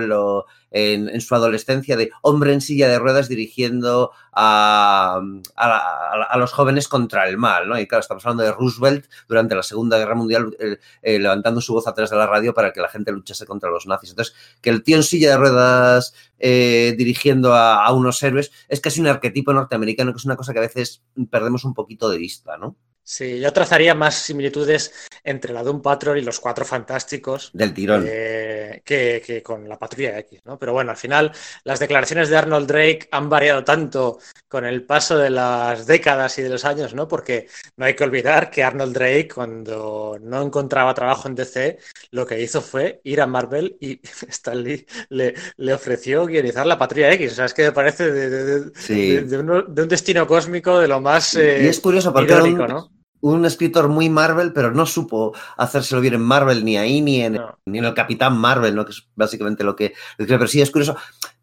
en, 0.71 1.21
su 1.21 1.35
adolescencia 1.35 1.97
de 1.97 2.11
hombre 2.23 2.53
en 2.53 2.61
silla 2.61 2.89
de 2.89 2.99
ruedas 2.99 3.29
dirigiendo 3.29 4.11
a, 4.33 5.21
a, 5.57 6.37
los 6.39 6.53
jóvenes 6.53 6.89
contra 6.89 7.29
el 7.29 7.39
mal, 7.39 7.69
¿no? 7.69 7.79
Y 7.79 7.87
claro, 7.87 8.01
estamos 8.01 8.27
hablando 8.27 8.43
de 8.43 8.53
Roosevelt 8.53 9.07
durante 9.29 9.55
la 9.55 9.63
Segunda 9.63 9.97
Guerra 9.99 10.17
Mundial 10.17 10.55
eh, 10.59 10.79
eh, 11.03 11.19
levantando 11.19 11.61
su 11.61 11.73
voz 11.73 11.87
atrás 11.87 12.11
de 12.11 12.17
la 12.17 12.27
radio 12.27 12.53
para 12.53 12.73
que 12.73 12.81
la 12.81 12.89
gente 12.89 13.13
luchase 13.13 13.47
contra 13.47 13.71
los 13.71 13.87
nazis. 13.87 14.11
Entonces, 14.11 14.35
que 14.61 14.71
el 14.71 14.83
tío 14.83 14.97
en 14.97 15.05
silla 15.05 15.31
de 15.31 15.37
ruedas 15.37 16.13
eh, 16.39 16.95
dirigiendo 16.99 17.55
a, 17.55 17.87
a, 17.87 17.93
unos 17.93 18.23
héroes 18.23 18.51
es 18.69 18.81
casi 18.81 19.01
un 19.01 19.07
arquetipo 19.07 19.53
norteamericano, 19.53 20.13
que 20.13 20.19
es 20.19 20.25
una 20.25 20.37
cosa 20.37 20.53
que 20.53 20.59
a 20.59 20.63
veces 20.63 21.03
perdemos 21.31 21.65
un 21.65 21.73
poquito 21.73 22.11
de 22.11 22.19
vista, 22.19 22.59
¿no? 22.59 22.77
Sí, 23.09 23.39
yo 23.39 23.53
trazaría 23.53 23.95
más 23.95 24.17
similitudes 24.17 24.93
entre 25.23 25.53
la 25.53 25.63
Doom 25.63 25.81
Patrol 25.81 26.19
y 26.19 26.23
los 26.23 26.41
Cuatro 26.41 26.65
Fantásticos. 26.65 27.51
Del 27.53 27.73
tirón. 27.73 28.05
Eh, 28.05 28.83
que, 28.85 29.23
que, 29.25 29.45
con 29.45 29.69
la 29.69 29.79
Patrulla 29.79 30.19
X, 30.19 30.41
¿no? 30.45 30.59
Pero 30.59 30.73
bueno, 30.73 30.91
al 30.91 30.97
final 30.97 31.31
las 31.63 31.79
declaraciones 31.79 32.29
de 32.29 32.37
Arnold 32.37 32.67
Drake 32.67 33.09
han 33.13 33.29
variado 33.29 33.63
tanto 33.63 34.19
con 34.49 34.65
el 34.65 34.83
paso 34.83 35.17
de 35.19 35.31
las 35.31 35.87
décadas 35.87 36.37
y 36.39 36.43
de 36.43 36.49
los 36.49 36.65
años, 36.65 36.95
¿no? 36.95 37.07
Porque 37.07 37.47
no 37.77 37.85
hay 37.85 37.95
que 37.95 38.03
olvidar 38.03 38.51
que 38.51 38.65
Arnold 38.65 38.95
Drake, 38.95 39.29
cuando 39.33 40.19
no 40.21 40.43
encontraba 40.43 40.93
trabajo 40.93 41.29
en 41.29 41.37
DC, 41.37 41.79
lo 42.11 42.27
que 42.27 42.43
hizo 42.43 42.61
fue 42.61 43.01
ir 43.05 43.21
a 43.21 43.29
Marvel 43.29 43.77
y 43.81 44.01
Stan 44.29 44.61
Lee 44.61 44.85
le, 45.11 45.35
le 45.59 45.73
ofreció 45.73 46.27
guionizar 46.27 46.67
la 46.67 46.77
Patrulla 46.77 47.13
X. 47.13 47.31
O 47.31 47.35
sea, 47.37 47.45
es 47.45 47.55
que 47.55 47.67
me 47.67 47.73
parece 47.73 48.11
de, 48.11 48.31
de, 48.31 48.61
de, 48.61 48.73
sí. 48.75 49.17
de 49.19 49.39
un, 49.39 49.51
un, 49.51 49.89
destino 49.89 50.27
cósmico 50.27 50.81
de 50.81 50.89
lo 50.89 51.01
más 51.01 51.37
eh, 51.37 51.61
y 51.63 51.67
es 51.69 51.79
curioso 51.79 52.13
porque 52.13 52.33
irónico, 52.33 52.67
¿no? 52.67 52.96
Un 53.21 53.45
escritor 53.45 53.89
muy 53.89 54.09
Marvel, 54.09 54.53
pero 54.53 54.71
no 54.73 54.87
supo 54.87 55.35
hacérselo 55.57 56.01
bien 56.01 56.15
en 56.15 56.23
Marvel, 56.23 56.65
ni 56.65 56.77
ahí, 56.77 57.01
ni 57.01 57.23
en, 57.23 57.35
No. 57.35 57.59
ni 57.67 57.79
en 57.79 57.85
el 57.85 57.95
Capitán 57.95 58.37
Marvel, 58.39 58.75
¿no? 58.75 58.85
que 58.85 58.93
es 58.93 59.07
básicamente 59.15 59.65
lo 59.65 59.75
que... 59.75 59.95
Pero 60.17 60.47
sí, 60.47 60.61
es 60.61 60.71
curioso. 60.71 60.97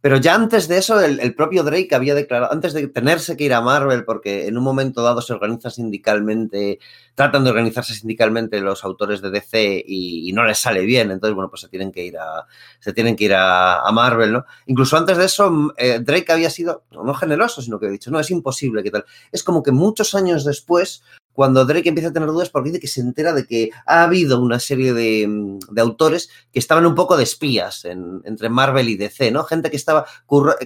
Pero 0.03 0.17
ya 0.17 0.35
antes 0.35 0.67
de 0.67 0.77
eso, 0.79 0.99
el, 0.99 1.21
el, 1.21 1.33
propio 1.33 1.63
Drake 1.63 1.95
había 1.95 2.13
declarado, 2.13 2.51
antes 2.51 2.73
de 2.73 2.89
tenerse 2.89 3.37
que 3.37 3.45
ir 3.45 3.53
a 3.53 3.61
Marvel, 3.61 4.03
porque 4.03 4.47
en 4.47 4.57
un 4.57 4.63
momento 4.65 5.01
dado 5.01 5.21
se 5.21 5.31
organiza 5.31 5.69
sindicalmente, 5.69 6.79
tratan 7.15 7.45
de 7.45 7.51
organizarse 7.51 7.93
sindicalmente 7.93 8.59
los 8.59 8.83
autores 8.83 9.21
de 9.21 9.29
DC 9.31 9.81
y, 9.87 10.29
y 10.29 10.33
no 10.33 10.43
les 10.43 10.57
sale 10.57 10.81
bien, 10.81 11.09
entonces, 11.09 11.33
bueno, 11.35 11.49
pues 11.49 11.61
se 11.61 11.69
tienen 11.69 11.89
que 11.89 12.03
ir 12.03 12.17
a, 12.17 12.45
se 12.81 12.91
tienen 12.91 13.15
que 13.15 13.23
ir 13.23 13.33
a, 13.33 13.79
a 13.79 13.91
Marvel, 13.93 14.33
¿no? 14.33 14.45
Incluso 14.65 14.97
antes 14.97 15.17
de 15.17 15.23
eso, 15.23 15.73
eh, 15.77 15.99
Drake 16.01 16.33
había 16.33 16.49
sido, 16.49 16.83
no 16.91 17.13
generoso, 17.13 17.61
sino 17.61 17.79
que 17.79 17.87
ha 17.87 17.89
dicho, 17.89 18.11
no, 18.11 18.19
es 18.19 18.29
imposible, 18.29 18.83
¿qué 18.83 18.91
tal? 18.91 19.05
Es 19.31 19.41
como 19.41 19.63
que 19.63 19.71
muchos 19.71 20.15
años 20.15 20.43
después, 20.43 21.01
cuando 21.33 21.65
Drake 21.65 21.89
empieza 21.89 22.09
a 22.09 22.13
tener 22.13 22.29
dudas 22.29 22.49
porque 22.49 22.69
dice 22.69 22.79
que 22.79 22.87
se 22.87 23.01
entera 23.01 23.33
de 23.33 23.45
que 23.45 23.71
ha 23.85 24.03
habido 24.03 24.39
una 24.39 24.59
serie 24.59 24.93
de, 24.93 25.59
de 25.69 25.81
autores 25.81 26.29
que 26.51 26.59
estaban 26.59 26.85
un 26.85 26.95
poco 26.95 27.17
de 27.17 27.23
espías 27.23 27.85
en, 27.85 28.21
entre 28.25 28.49
Marvel 28.49 28.89
y 28.89 28.95
DC, 28.95 29.31
¿no? 29.31 29.43
Gente 29.43 29.69
que 29.69 29.77
estaba, 29.77 30.05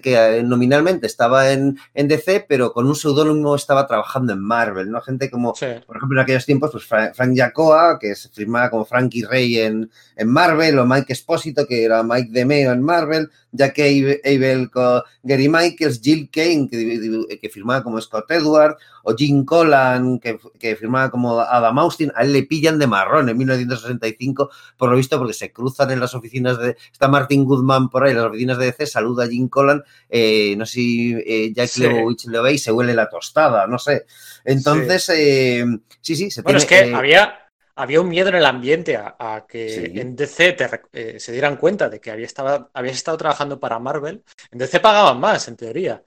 que 0.01 0.15
eh, 0.15 0.43
nominalmente 0.43 1.07
estaba 1.07 1.51
en, 1.51 1.79
en 1.93 2.07
DC, 2.07 2.45
pero 2.47 2.73
con 2.73 2.85
un 2.85 2.95
seudónimo 2.95 3.55
estaba 3.55 3.87
trabajando 3.87 4.33
en 4.33 4.41
Marvel, 4.41 4.91
¿no? 4.91 5.01
Gente 5.01 5.31
como, 5.31 5.55
sí. 5.55 5.67
por 5.85 5.97
ejemplo, 5.97 6.19
en 6.19 6.23
aquellos 6.23 6.45
tiempos, 6.45 6.71
pues 6.71 6.85
Frank, 6.85 7.13
Frank 7.13 7.33
Yacoa, 7.33 7.97
que 7.99 8.15
se 8.15 8.29
firmaba 8.29 8.69
como 8.69 8.85
Frankie 8.85 9.23
Ray 9.23 9.59
en, 9.59 9.89
en 10.15 10.27
Marvel, 10.27 10.79
o 10.79 10.85
Mike 10.85 11.13
Espósito, 11.13 11.65
que 11.65 11.83
era 11.83 12.03
Mike 12.03 12.29
DeMeo 12.31 12.71
en 12.71 12.81
Marvel, 12.81 13.29
Jack 13.51 13.79
Abel 13.79 14.69
con 14.69 15.01
Gary 15.23 15.49
Michaels, 15.49 16.01
Jill 16.01 16.29
Kane, 16.31 16.67
que, 16.69 17.39
que 17.39 17.49
firmaba 17.49 17.83
como 17.83 17.99
Scott 18.01 18.29
Edward, 18.31 18.77
o 19.09 19.15
Jim 19.15 19.45
Collan, 19.45 20.19
que, 20.19 20.37
que, 20.59 20.75
firmaba 20.75 21.09
como 21.09 21.39
Adam 21.39 21.79
Austin, 21.79 22.11
a 22.13 22.23
él 22.23 22.33
le 22.33 22.43
pillan 22.43 22.77
de 22.77 22.87
marrón 22.87 23.29
en 23.29 23.37
1965, 23.37 24.49
por 24.75 24.89
lo 24.89 24.97
visto, 24.97 25.17
porque 25.17 25.33
se 25.33 25.53
cruzan 25.53 25.91
en 25.91 26.01
las 26.01 26.13
oficinas 26.13 26.59
de. 26.59 26.75
Está 26.91 27.07
Martin 27.07 27.45
Goodman 27.45 27.89
por 27.89 28.03
ahí, 28.03 28.11
en 28.11 28.17
las 28.17 28.25
oficinas 28.25 28.57
de 28.57 28.65
DC, 28.65 28.85
saluda 28.85 29.23
a 29.23 29.27
Jim 29.29 29.47
Collan, 29.47 29.81
eh, 30.09 30.55
no 30.57 30.65
sé 30.65 30.73
si 30.73 31.15
eh, 31.25 31.53
Jack 31.53 31.69
sí. 31.69 31.81
Lebowitz 31.83 32.25
lo 32.25 32.43
ve 32.43 32.53
y 32.53 32.57
se 32.57 32.73
huele 32.73 32.93
la 32.93 33.07
tostada, 33.07 33.65
no 33.65 33.79
sé. 33.79 34.05
Entonces, 34.43 35.05
sí, 35.05 35.13
eh, 35.15 35.65
sí, 36.01 36.17
sí, 36.17 36.29
se 36.29 36.41
Bueno, 36.41 36.59
tiene, 36.59 36.75
es 36.75 36.89
que 36.89 36.95
había. 36.95 37.43
Había 37.79 38.01
un 38.01 38.09
miedo 38.09 38.29
en 38.29 38.35
el 38.35 38.45
ambiente 38.47 38.97
a, 38.97 39.15
a 39.19 39.45
que 39.47 39.69
sí. 39.69 39.99
en 39.99 40.15
DC 40.15 40.53
te, 40.53 40.67
eh, 40.93 41.19
se 41.19 41.31
dieran 41.31 41.57
cuenta 41.57 41.89
de 41.89 42.01
que 42.01 42.09
había 42.09 42.25
estado, 42.25 42.71
habías 42.73 42.95
estado 42.95 43.17
trabajando 43.17 43.59
para 43.59 43.77
Marvel. 43.77 44.23
En 44.49 44.57
DC 44.57 44.79
pagaban 44.79 45.19
más, 45.19 45.47
en 45.47 45.57
teoría. 45.57 46.03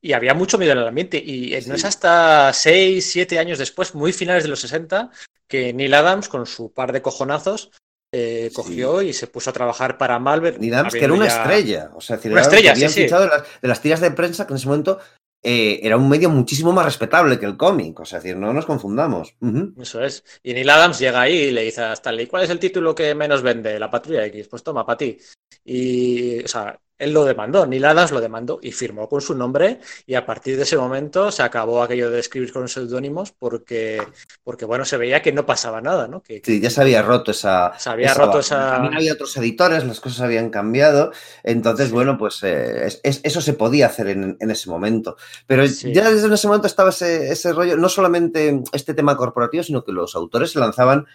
Y 0.00 0.12
había 0.12 0.34
mucho 0.34 0.58
miedo 0.58 0.72
en 0.72 0.78
el 0.78 0.88
ambiente. 0.88 1.18
Y 1.18 1.60
sí. 1.60 1.68
no 1.68 1.74
es 1.74 1.84
hasta 1.84 2.52
6, 2.52 3.04
7 3.04 3.38
años 3.38 3.58
después, 3.58 3.94
muy 3.94 4.12
finales 4.12 4.44
de 4.44 4.48
los 4.48 4.60
60, 4.60 5.10
que 5.48 5.72
Neil 5.72 5.94
Adams, 5.94 6.28
con 6.28 6.46
su 6.46 6.72
par 6.72 6.92
de 6.92 7.02
cojonazos, 7.02 7.70
eh, 8.12 8.50
cogió 8.54 9.00
sí. 9.00 9.08
y 9.08 9.12
se 9.12 9.26
puso 9.26 9.50
a 9.50 9.52
trabajar 9.52 9.98
para 9.98 10.18
Marvel. 10.18 10.60
Neil 10.60 10.74
Adams, 10.74 10.94
que 10.94 11.04
era 11.04 11.12
una 11.12 11.26
ya... 11.26 11.42
estrella. 11.42 11.90
O 11.94 12.00
sea, 12.00 12.16
decir, 12.16 12.32
una 12.32 12.42
estrella, 12.42 12.74
sí, 12.74 13.02
de, 13.02 13.08
las, 13.10 13.44
de 13.60 13.68
las 13.68 13.80
tiras 13.82 14.00
de 14.00 14.10
prensa 14.12 14.46
que 14.46 14.52
en 14.52 14.56
ese 14.56 14.68
momento 14.68 14.98
eh, 15.42 15.80
era 15.82 15.96
un 15.96 16.08
medio 16.08 16.30
muchísimo 16.30 16.72
más 16.72 16.84
respetable 16.84 17.38
que 17.38 17.46
el 17.46 17.56
cómic. 17.56 18.00
O 18.00 18.04
sea, 18.04 18.18
decir, 18.18 18.36
no 18.36 18.52
nos 18.52 18.66
confundamos. 18.66 19.34
Uh 19.40 19.46
-huh. 19.46 19.82
Eso 19.82 20.02
es. 20.02 20.24
Y 20.42 20.52
Neil 20.52 20.70
Adams 20.70 20.98
llega 20.98 21.20
ahí 21.20 21.34
y 21.34 21.50
le 21.50 21.62
dice 21.62 21.82
a 21.82 21.92
Stanley, 21.92 22.26
¿cuál 22.26 22.44
es 22.44 22.50
el 22.50 22.58
título 22.58 22.94
que 22.94 23.14
menos 23.14 23.42
vende? 23.42 23.78
La 23.78 23.90
Patrulla 23.90 24.26
X. 24.26 24.48
Pues 24.48 24.62
toma, 24.62 24.84
para 24.84 24.98
ti. 24.98 25.18
Y, 25.64 26.42
o 26.44 26.48
sea, 26.48 26.78
él 26.98 27.12
lo 27.12 27.24
demandó, 27.24 27.66
Neil 27.66 27.84
Adams 27.84 28.10
lo 28.10 28.20
demandó 28.20 28.58
y 28.62 28.72
firmó 28.72 29.08
con 29.08 29.20
su 29.20 29.34
nombre 29.34 29.80
y 30.06 30.14
a 30.14 30.26
partir 30.26 30.56
de 30.56 30.64
ese 30.64 30.76
momento 30.76 31.30
se 31.30 31.42
acabó 31.42 31.82
aquello 31.82 32.10
de 32.10 32.20
escribir 32.20 32.52
con 32.52 32.68
seudónimos 32.68 33.32
porque, 33.32 34.02
porque, 34.42 34.64
bueno, 34.64 34.84
se 34.84 34.96
veía 34.96 35.22
que 35.22 35.32
no 35.32 35.46
pasaba 35.46 35.80
nada, 35.80 36.08
¿no? 36.08 36.22
Que, 36.22 36.42
sí, 36.44 36.60
ya 36.60 36.70
se 36.70 36.80
había 36.80 37.02
roto 37.02 37.30
esa... 37.30 37.72
Se 37.78 37.90
había 37.90 38.06
esa 38.06 38.24
roto 38.24 38.40
esa... 38.40 38.72
También 38.72 38.94
había 38.94 39.12
otros 39.12 39.36
editores, 39.36 39.84
las 39.84 40.00
cosas 40.00 40.22
habían 40.22 40.50
cambiado, 40.50 41.12
entonces, 41.42 41.88
sí. 41.88 41.92
bueno, 41.92 42.18
pues 42.18 42.42
eh, 42.42 42.86
es, 42.86 43.00
es, 43.02 43.20
eso 43.22 43.40
se 43.40 43.52
podía 43.52 43.86
hacer 43.86 44.08
en, 44.08 44.36
en 44.40 44.50
ese 44.50 44.68
momento. 44.68 45.16
Pero 45.46 45.66
sí. 45.68 45.92
ya 45.92 46.10
desde 46.10 46.32
ese 46.34 46.46
momento 46.48 46.66
estaba 46.66 46.90
ese, 46.90 47.30
ese 47.30 47.52
rollo, 47.52 47.76
no 47.76 47.88
solamente 47.88 48.62
este 48.72 48.94
tema 48.94 49.16
corporativo, 49.16 49.62
sino 49.62 49.84
que 49.84 49.92
los 49.92 50.14
autores 50.16 50.50
se 50.52 50.58
lanzaban 50.58 51.06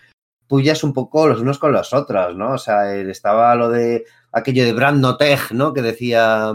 pullas 0.47 0.83
un 0.83 0.93
poco 0.93 1.27
los 1.27 1.39
unos 1.39 1.59
con 1.59 1.73
las 1.73 1.93
otras, 1.93 2.35
¿no? 2.35 2.53
O 2.53 2.57
sea, 2.57 2.95
estaba 2.95 3.55
lo 3.55 3.69
de 3.69 4.05
aquello 4.31 4.65
de 4.65 4.73
Brand 4.73 4.99
Noteg, 5.01 5.39
¿no? 5.51 5.73
Que 5.73 5.81
decía, 5.81 6.53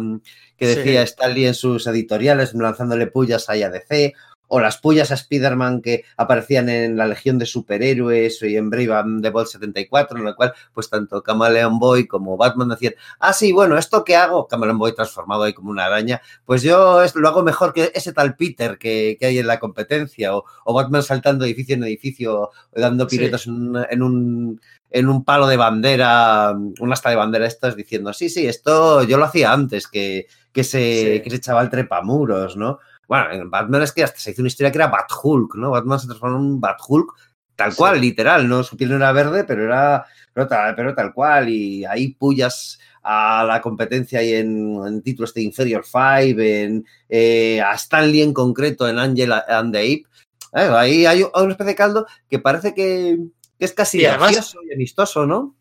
que 0.56 0.66
decía 0.66 1.06
sí. 1.06 1.12
Stanley 1.12 1.46
en 1.46 1.54
sus 1.54 1.86
editoriales, 1.86 2.54
lanzándole 2.54 3.06
pullas 3.06 3.48
a 3.48 3.54
DC, 3.54 4.14
o 4.48 4.60
las 4.60 4.78
pullas 4.78 5.10
a 5.10 5.14
Spider-Man 5.14 5.82
que 5.82 6.04
aparecían 6.16 6.68
en 6.68 6.96
la 6.96 7.06
Legión 7.06 7.38
de 7.38 7.46
Superhéroes 7.46 8.42
y 8.42 8.56
en 8.56 8.70
Brave 8.70 8.94
and 8.94 9.22
the 9.22 9.30
Bold 9.30 9.46
74, 9.46 10.18
en 10.18 10.24
la 10.24 10.34
cual, 10.34 10.52
pues 10.72 10.90
tanto 10.90 11.22
Camaleon 11.22 11.78
Boy 11.78 12.06
como 12.06 12.36
Batman 12.36 12.70
decían, 12.70 12.94
ah, 13.20 13.32
sí, 13.32 13.52
bueno, 13.52 13.78
¿esto 13.78 14.04
qué 14.04 14.16
hago? 14.16 14.48
Camaleon 14.48 14.78
Boy 14.78 14.94
transformado 14.94 15.44
ahí 15.44 15.52
como 15.52 15.70
una 15.70 15.84
araña, 15.84 16.20
pues 16.44 16.62
yo 16.62 17.00
lo 17.14 17.28
hago 17.28 17.42
mejor 17.42 17.72
que 17.72 17.92
ese 17.94 18.12
tal 18.12 18.36
Peter 18.36 18.78
que, 18.78 19.16
que 19.20 19.26
hay 19.26 19.38
en 19.38 19.46
la 19.46 19.60
competencia, 19.60 20.34
o, 20.34 20.44
o, 20.64 20.74
Batman 20.74 21.02
saltando 21.02 21.44
edificio 21.44 21.74
en 21.74 21.84
edificio, 21.84 22.50
dando 22.74 23.06
piruetas 23.06 23.42
sí. 23.42 23.50
en, 23.50 23.76
en 23.90 24.02
un 24.02 24.60
en 24.90 25.08
un 25.08 25.24
palo 25.24 25.46
de 25.46 25.56
bandera, 25.56 26.52
un 26.52 26.92
asta 26.92 27.10
de 27.10 27.16
bandera 27.16 27.46
estas, 27.46 27.76
diciendo, 27.76 28.12
sí, 28.12 28.30
sí, 28.30 28.46
esto 28.46 29.02
yo 29.02 29.18
lo 29.18 29.26
hacía 29.26 29.52
antes 29.52 29.86
que, 29.86 30.26
que, 30.52 30.62
ese, 30.62 30.78
sí. 31.16 31.20
que 31.20 31.28
ese 31.28 31.40
chaval 31.40 31.68
trepamuros, 31.68 32.56
¿no? 32.56 32.78
Bueno, 33.08 33.32
en 33.32 33.50
Batman 33.50 33.82
es 33.82 33.92
que 33.92 34.04
hasta 34.04 34.20
se 34.20 34.30
hizo 34.30 34.42
una 34.42 34.48
historia 34.48 34.70
que 34.70 34.78
era 34.78 34.90
Bat-Hulk, 34.90 35.54
¿no? 35.56 35.70
Batman 35.70 35.98
se 35.98 36.06
transformó 36.06 36.36
en 36.36 36.42
un 36.42 36.60
Bat-Hulk 36.60 37.14
tal 37.56 37.74
cual, 37.74 37.96
sí. 37.96 38.02
literal, 38.02 38.48
¿no? 38.48 38.62
Su 38.62 38.76
piel 38.76 38.90
no 38.90 38.96
era 38.96 39.10
verde, 39.10 39.42
pero 39.42 39.64
era 39.64 40.06
pero 40.38 40.46
tal, 40.46 40.74
pero 40.76 40.94
tal 40.94 41.12
cual. 41.12 41.48
Y 41.48 41.84
ahí 41.84 42.14
pullas 42.14 42.78
a 43.02 43.44
la 43.44 43.60
competencia 43.60 44.22
y 44.22 44.34
en, 44.34 44.78
en 44.86 45.02
títulos 45.02 45.34
de 45.34 45.42
Inferior 45.42 45.84
Five, 45.84 46.62
en, 46.62 46.86
eh, 47.08 47.60
a 47.60 47.74
Stanley 47.74 48.22
en 48.22 48.32
concreto, 48.32 48.88
en 48.88 49.00
Angel 49.00 49.32
and 49.32 49.72
the 49.72 49.80
Ape. 49.80 50.04
Eh, 50.52 50.70
ahí 50.72 51.06
hay 51.06 51.22
una 51.22 51.50
especie 51.50 51.72
de 51.72 51.74
caldo 51.74 52.06
que 52.30 52.38
parece 52.38 52.72
que, 52.72 53.18
que 53.58 53.64
es 53.64 53.72
casi 53.72 54.00
y 54.00 54.06
además, 54.06 54.32
gracioso 54.32 54.60
y 54.62 54.72
amistoso, 54.72 55.26
¿no? 55.26 55.56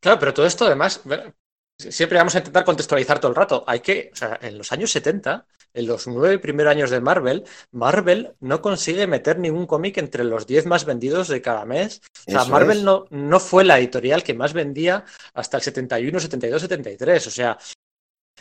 Claro, 0.00 0.18
pero 0.18 0.32
todo 0.32 0.46
esto 0.46 0.64
además, 0.64 1.02
siempre 1.76 2.16
vamos 2.16 2.34
a 2.34 2.38
intentar 2.38 2.64
contextualizar 2.64 3.18
todo 3.18 3.30
el 3.30 3.36
rato. 3.36 3.64
Hay 3.66 3.80
que, 3.80 4.10
o 4.10 4.16
sea, 4.16 4.38
en 4.40 4.56
los 4.56 4.72
años 4.72 4.90
70, 4.90 5.46
en 5.74 5.86
los 5.86 6.06
nueve 6.06 6.38
primeros 6.38 6.70
años 6.70 6.90
de 6.90 7.00
Marvel, 7.00 7.44
Marvel 7.72 8.34
no 8.40 8.62
consigue 8.62 9.06
meter 9.06 9.38
ningún 9.38 9.66
cómic 9.66 9.98
entre 9.98 10.24
los 10.24 10.46
diez 10.46 10.66
más 10.66 10.84
vendidos 10.84 11.28
de 11.28 11.42
cada 11.42 11.64
mes. 11.64 12.00
O 12.26 12.30
sea, 12.30 12.42
Eso 12.42 12.50
Marvel 12.50 12.78
es. 12.78 12.84
no, 12.84 13.06
no 13.10 13.40
fue 13.40 13.64
la 13.64 13.78
editorial 13.78 14.22
que 14.22 14.34
más 14.34 14.52
vendía 14.52 15.04
hasta 15.34 15.56
el 15.58 15.62
71, 15.64 16.20
72, 16.20 16.62
73. 16.62 17.26
O 17.26 17.30
sea, 17.30 17.58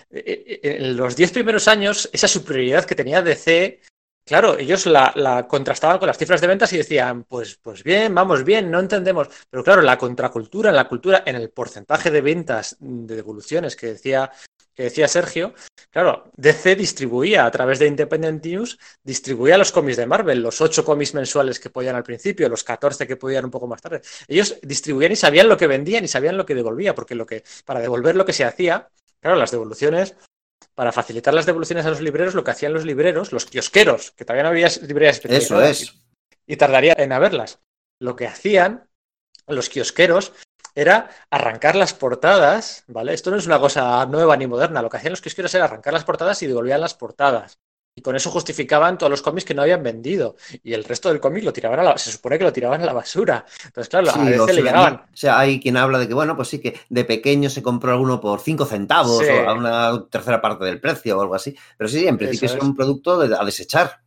eh, 0.09 0.59
eh, 0.63 0.77
en 0.77 0.95
los 0.95 1.15
diez 1.15 1.31
primeros 1.31 1.67
años, 1.67 2.09
esa 2.13 2.27
superioridad 2.27 2.85
que 2.85 2.95
tenía 2.95 3.21
DC, 3.21 3.81
claro, 4.25 4.57
ellos 4.57 4.85
la, 4.85 5.11
la 5.15 5.47
contrastaban 5.47 5.97
con 5.97 6.07
las 6.07 6.17
cifras 6.17 6.39
de 6.39 6.47
ventas 6.47 6.71
y 6.73 6.77
decían, 6.77 7.23
pues, 7.23 7.57
pues 7.61 7.83
bien, 7.83 8.13
vamos 8.13 8.43
bien, 8.43 8.69
no 8.69 8.79
entendemos. 8.79 9.27
Pero 9.49 9.63
claro, 9.63 9.81
la 9.81 9.97
contracultura, 9.97 10.69
en 10.69 10.75
la 10.75 10.87
cultura, 10.87 11.23
en 11.25 11.35
el 11.35 11.49
porcentaje 11.49 12.11
de 12.11 12.21
ventas 12.21 12.77
de 12.79 13.15
devoluciones 13.15 13.75
que 13.75 13.87
decía 13.87 14.31
que 14.73 14.83
decía 14.83 15.07
Sergio, 15.07 15.53
claro, 15.91 16.31
DC 16.35 16.75
distribuía 16.75 17.45
a 17.45 17.51
través 17.51 17.79
de 17.79 17.87
Independent 17.87 18.43
News, 18.45 18.79
distribuía 19.03 19.57
los 19.57 19.71
cómics 19.71 19.97
de 19.97 20.05
Marvel, 20.05 20.41
los 20.41 20.61
ocho 20.61 20.83
cómics 20.83 21.13
mensuales 21.13 21.59
que 21.59 21.69
podían 21.69 21.95
al 21.95 22.03
principio, 22.03 22.49
los 22.49 22.63
14 22.63 23.07
que 23.07 23.15
podían 23.15 23.45
un 23.45 23.51
poco 23.51 23.67
más 23.67 23.81
tarde. 23.81 24.01
Ellos 24.27 24.57
distribuían 24.61 25.11
y 25.11 25.15
sabían 25.15 25.47
lo 25.47 25.57
que 25.57 25.67
vendían 25.67 26.03
y 26.03 26.07
sabían 26.07 26.37
lo 26.37 26.45
que 26.45 26.55
devolvía, 26.55 26.95
porque 26.95 27.15
lo 27.15 27.25
que, 27.25 27.43
para 27.65 27.79
devolver 27.79 28.15
lo 28.15 28.25
que 28.25 28.33
se 28.33 28.43
hacía, 28.43 28.89
claro, 29.19 29.37
las 29.37 29.51
devoluciones, 29.51 30.15
para 30.75 30.91
facilitar 30.91 31.33
las 31.33 31.45
devoluciones 31.45 31.85
a 31.85 31.89
los 31.89 32.01
libreros, 32.01 32.33
lo 32.33 32.43
que 32.43 32.51
hacían 32.51 32.73
los 32.73 32.85
libreros, 32.85 33.31
los 33.31 33.45
kiosqueros, 33.45 34.11
que 34.11 34.25
todavía 34.25 34.43
no 34.43 34.49
había 34.49 34.67
librerías 34.81 35.17
Eso 35.17 35.27
especializadas 35.27 35.81
es. 35.81 35.93
y, 36.47 36.53
y 36.53 36.57
tardaría 36.57 36.95
en 36.97 37.11
haberlas. 37.11 37.59
Lo 37.99 38.15
que 38.15 38.25
hacían 38.25 38.89
los 39.47 39.69
kiosqueros 39.69 40.33
era 40.75 41.09
arrancar 41.29 41.75
las 41.75 41.93
portadas, 41.93 42.83
¿vale? 42.87 43.13
Esto 43.13 43.31
no 43.31 43.37
es 43.37 43.45
una 43.45 43.59
cosa 43.59 44.05
nueva 44.05 44.35
ni 44.37 44.47
moderna. 44.47 44.81
Lo 44.81 44.89
que 44.89 44.97
hacían 44.97 45.11
los 45.13 45.21
kiosqueros 45.21 45.53
era 45.55 45.65
arrancar 45.65 45.93
las 45.93 46.03
portadas 46.03 46.41
y 46.43 46.47
devolvían 46.47 46.81
las 46.81 46.93
portadas. 46.93 47.59
Y 47.95 48.01
con 48.01 48.15
eso 48.15 48.31
justificaban 48.31 48.97
todos 48.97 49.11
los 49.11 49.21
cómics 49.21 49.45
que 49.45 49.53
no 49.53 49.61
habían 49.61 49.83
vendido. 49.83 50.35
Y 50.63 50.73
el 50.73 50.83
resto 50.83 51.09
del 51.09 51.19
cómic 51.19 51.43
lo 51.43 51.53
tiraban 51.53 51.79
a 51.79 51.83
la, 51.83 51.97
se 51.99 52.11
supone 52.11 52.39
que 52.39 52.43
lo 52.43 52.51
tiraban 52.51 52.81
a 52.81 52.85
la 52.85 52.93
basura. 52.93 53.45
Entonces, 53.65 53.87
claro, 53.87 54.07
Sí, 54.11 54.19
a 54.19 54.23
veces 54.23 54.45
se 54.47 54.53
le 54.53 54.61
llegaban. 54.63 54.95
O 54.95 55.15
sea, 55.15 55.37
hay 55.37 55.59
quien 55.59 55.77
habla 55.77 55.99
de 55.99 56.07
que, 56.07 56.15
bueno, 56.15 56.35
pues 56.35 56.47
sí, 56.47 56.57
que 56.59 56.79
de 56.89 57.05
pequeño 57.05 57.51
se 57.51 57.61
compró 57.61 57.91
alguno 57.91 58.19
por 58.19 58.39
5 58.39 58.65
centavos 58.65 59.19
Sí. 59.23 59.29
o 59.31 59.47
a 59.47 59.53
una 59.53 60.05
tercera 60.09 60.41
parte 60.41 60.65
del 60.65 60.81
precio 60.81 61.19
o 61.19 61.21
algo 61.21 61.35
así. 61.35 61.55
Pero 61.77 61.87
sí, 61.87 62.07
en 62.07 62.17
principio 62.17 62.47
Eso 62.47 62.55
es 62.57 62.63
es. 62.63 62.67
un 62.67 62.75
producto 62.75 63.19
de- 63.19 63.35
a 63.39 63.45
desechar. 63.45 63.99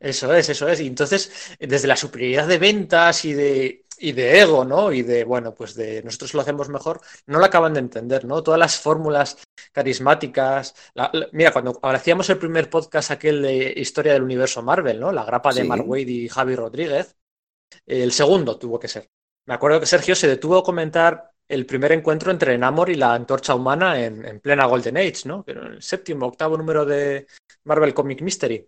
Eso 0.00 0.34
es, 0.34 0.48
eso 0.48 0.66
es. 0.66 0.80
Y 0.80 0.86
entonces, 0.86 1.30
desde 1.60 1.86
la 1.86 1.94
superioridad 1.96 2.48
de 2.48 2.58
ventas 2.58 3.24
y 3.26 3.32
de, 3.34 3.84
y 4.00 4.12
de 4.12 4.40
ego, 4.40 4.64
¿no? 4.64 4.92
Y 4.92 5.02
de, 5.02 5.24
bueno, 5.24 5.54
pues 5.54 5.74
de 5.74 6.02
nosotros 6.02 6.34
lo 6.34 6.40
hacemos 6.40 6.68
mejor, 6.68 7.00
no 7.26 7.38
lo 7.38 7.44
acaban 7.44 7.74
de 7.74 7.80
entender, 7.80 8.24
¿no? 8.24 8.42
Todas 8.42 8.58
las 8.58 8.78
fórmulas 8.78 9.36
carismáticas. 9.72 10.74
la- 10.94 11.10
la- 11.12 11.28
mira, 11.32 11.52
cuando 11.52 11.78
hacíamos 11.82 12.28
el 12.30 12.38
primer 12.38 12.70
podcast 12.70 13.10
aquel 13.10 13.42
de 13.42 13.74
historia 13.76 14.12
del 14.14 14.22
universo 14.22 14.62
Marvel, 14.62 14.98
¿no? 15.00 15.12
La 15.12 15.24
grapa 15.24 15.52
de 15.52 15.62
Sí. 15.62 15.68
Mark 15.68 15.84
Wade 15.88 16.02
y 16.10 16.28
Javi 16.28 16.54
Rodríguez, 16.56 17.16
el 17.86 18.12
segundo 18.12 18.58
tuvo 18.58 18.78
que 18.78 18.88
ser. 18.88 19.08
Me 19.46 19.54
acuerdo 19.54 19.80
que 19.80 19.86
Sergio 19.86 20.14
se 20.14 20.28
detuvo 20.28 20.58
a 20.58 20.62
comentar 20.64 21.30
el 21.48 21.66
primer 21.66 21.92
encuentro 21.92 22.30
entre 22.30 22.56
Namor 22.56 22.90
y 22.90 22.94
la 22.94 23.12
antorcha 23.14 23.54
humana 23.54 24.00
en, 24.04 24.24
en 24.24 24.40
plena 24.40 24.66
Golden 24.66 24.96
Age, 24.96 25.22
¿no? 25.26 25.44
El 25.46 25.82
séptimo, 25.82 26.26
octavo 26.26 26.56
número 26.56 26.84
de 26.84 27.26
Marvel 27.64 27.92
Comic 27.92 28.22
Mystery. 28.22 28.66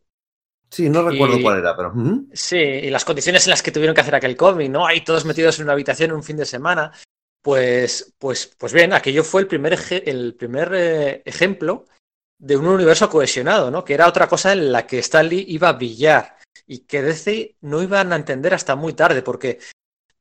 Sí, 0.72 0.88
no 0.88 1.02
recuerdo 1.06 1.36
Y- 1.38 1.42
cuál 1.42 1.58
era, 1.58 1.76
pero. 1.76 1.92
Sí, 2.32 2.56
y 2.56 2.88
las 2.88 3.04
condiciones 3.04 3.46
en 3.46 3.50
las 3.50 3.62
que 3.62 3.70
tuvieron 3.70 3.94
que 3.94 4.00
hacer 4.00 4.14
aquel 4.14 4.38
cómic, 4.38 4.70
¿no? 4.70 4.86
Ahí 4.86 5.04
todos 5.04 5.26
metidos 5.26 5.58
en 5.58 5.64
una 5.64 5.74
habitación 5.74 6.10
en 6.10 6.16
un 6.16 6.22
fin 6.22 6.38
de 6.38 6.46
semana. 6.46 6.90
Pues, 7.42 8.14
pues, 8.18 8.54
pues 8.58 8.72
bien, 8.72 8.94
aquello 8.94 9.22
fue 9.22 9.42
el 9.42 9.48
primer, 9.48 9.78
el 9.90 10.34
primer 10.34 10.70
eh, 10.74 11.22
ejemplo 11.26 11.84
de 12.38 12.56
un 12.56 12.66
universo 12.66 13.10
cohesionado, 13.10 13.70
¿no? 13.70 13.84
Que 13.84 13.92
era 13.92 14.08
otra 14.08 14.28
cosa 14.28 14.52
en 14.54 14.72
la 14.72 14.86
que 14.86 14.98
Stanley 15.00 15.44
iba 15.48 15.68
a 15.68 15.74
brillar 15.74 16.36
y 16.66 16.86
que 16.86 17.02
DC 17.02 17.56
no 17.60 17.82
iban 17.82 18.10
a 18.12 18.16
entender 18.16 18.54
hasta 18.54 18.74
muy 18.74 18.94
tarde, 18.94 19.20
porque, 19.20 19.58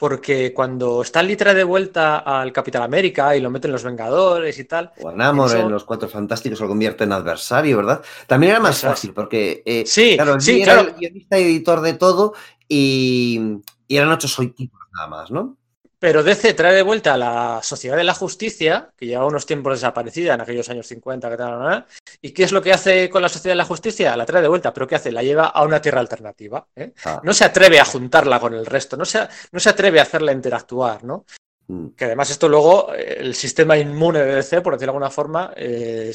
porque 0.01 0.51
cuando 0.51 1.03
Stanley 1.03 1.35
trae 1.35 1.53
de 1.53 1.63
vuelta 1.63 2.17
al 2.17 2.51
Capitán 2.51 2.81
América 2.81 3.35
y 3.35 3.39
lo 3.39 3.51
meten 3.51 3.71
los 3.71 3.83
Vengadores 3.83 4.57
y 4.57 4.65
tal, 4.65 4.91
O 4.99 5.11
Namor 5.11 5.55
en 5.55 5.69
los 5.69 5.83
Cuatro 5.83 6.09
Fantásticos 6.09 6.59
lo 6.59 6.67
convierte 6.67 7.03
en 7.03 7.11
adversario, 7.11 7.77
¿verdad? 7.77 8.01
También 8.25 8.53
era 8.53 8.59
más 8.59 8.79
fácil 8.79 9.13
porque. 9.13 9.61
eh, 9.63 9.83
Sí, 9.85 10.15
claro, 10.15 10.39
sí, 10.41 10.53
Lee 10.53 10.61
era 10.63 10.73
claro. 10.73 10.89
el 10.89 10.95
guionista 10.95 11.37
y 11.37 11.43
editor 11.43 11.81
de 11.81 11.93
todo 11.93 12.33
y, 12.67 13.59
y 13.87 13.95
eran 13.95 14.11
ocho 14.11 14.27
soy 14.27 14.55
nada 14.91 15.07
más, 15.07 15.29
¿no? 15.29 15.57
Pero 16.01 16.23
DC 16.23 16.55
trae 16.55 16.73
de 16.73 16.81
vuelta 16.81 17.13
a 17.13 17.17
la 17.17 17.59
Sociedad 17.61 17.95
de 17.95 18.03
la 18.03 18.15
Justicia, 18.15 18.89
que 18.97 19.05
lleva 19.05 19.23
unos 19.27 19.45
tiempos 19.45 19.73
desaparecida 19.73 20.33
en 20.33 20.41
aquellos 20.41 20.67
años 20.67 20.87
50, 20.87 21.29
que 21.29 21.37
tal. 21.37 21.85
¿y 22.23 22.31
qué 22.31 22.43
es 22.43 22.51
lo 22.51 22.59
que 22.59 22.73
hace 22.73 23.07
con 23.07 23.21
la 23.21 23.29
Sociedad 23.29 23.51
de 23.51 23.57
la 23.57 23.65
Justicia? 23.65 24.17
La 24.17 24.25
trae 24.25 24.41
de 24.41 24.47
vuelta, 24.47 24.73
pero 24.73 24.87
¿qué 24.87 24.95
hace? 24.95 25.11
La 25.11 25.21
lleva 25.21 25.45
a 25.45 25.63
una 25.63 25.79
tierra 25.79 25.99
alternativa. 25.99 26.65
¿eh? 26.75 26.91
Ah, 27.05 27.21
No 27.23 27.31
se 27.33 27.45
atreve 27.45 27.79
a 27.79 27.85
juntarla 27.85 28.39
con 28.39 28.55
el 28.55 28.65
resto, 28.65 28.97
no 28.97 29.05
se, 29.05 29.19
no 29.51 29.59
se 29.59 29.69
atreve 29.69 29.99
a 29.99 30.01
hacerla 30.01 30.31
interactuar, 30.31 31.03
¿no? 31.03 31.23
mm. 31.67 31.89
Que 31.89 32.05
además 32.05 32.31
esto 32.31 32.49
luego, 32.49 32.95
eh, 32.95 33.17
el 33.19 33.35
sistema 33.35 33.77
inmune 33.77 34.23
de 34.23 34.35
DC, 34.37 34.61
por 34.61 34.73
decirlo 34.73 34.93
de 34.93 34.97
alguna 34.97 35.11
forma, 35.11 35.53
eh, 35.55 36.11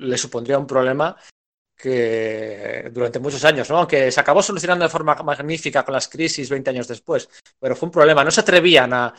le 0.00 0.18
supondría 0.18 0.58
un 0.58 0.66
problema 0.66 1.16
que 1.82 2.90
durante 2.92 3.18
muchos 3.18 3.44
años, 3.44 3.68
¿no? 3.68 3.78
Aunque 3.78 4.12
se 4.12 4.20
acabó 4.20 4.40
solucionando 4.40 4.84
de 4.84 4.88
forma 4.88 5.16
magnífica 5.16 5.84
con 5.84 5.94
las 5.94 6.06
crisis 6.06 6.48
20 6.48 6.70
años 6.70 6.86
después, 6.86 7.28
pero 7.58 7.74
fue 7.74 7.88
un 7.88 7.90
problema, 7.90 8.22
no 8.22 8.30
se 8.30 8.40
atrevían 8.40 8.92
a... 8.92 9.12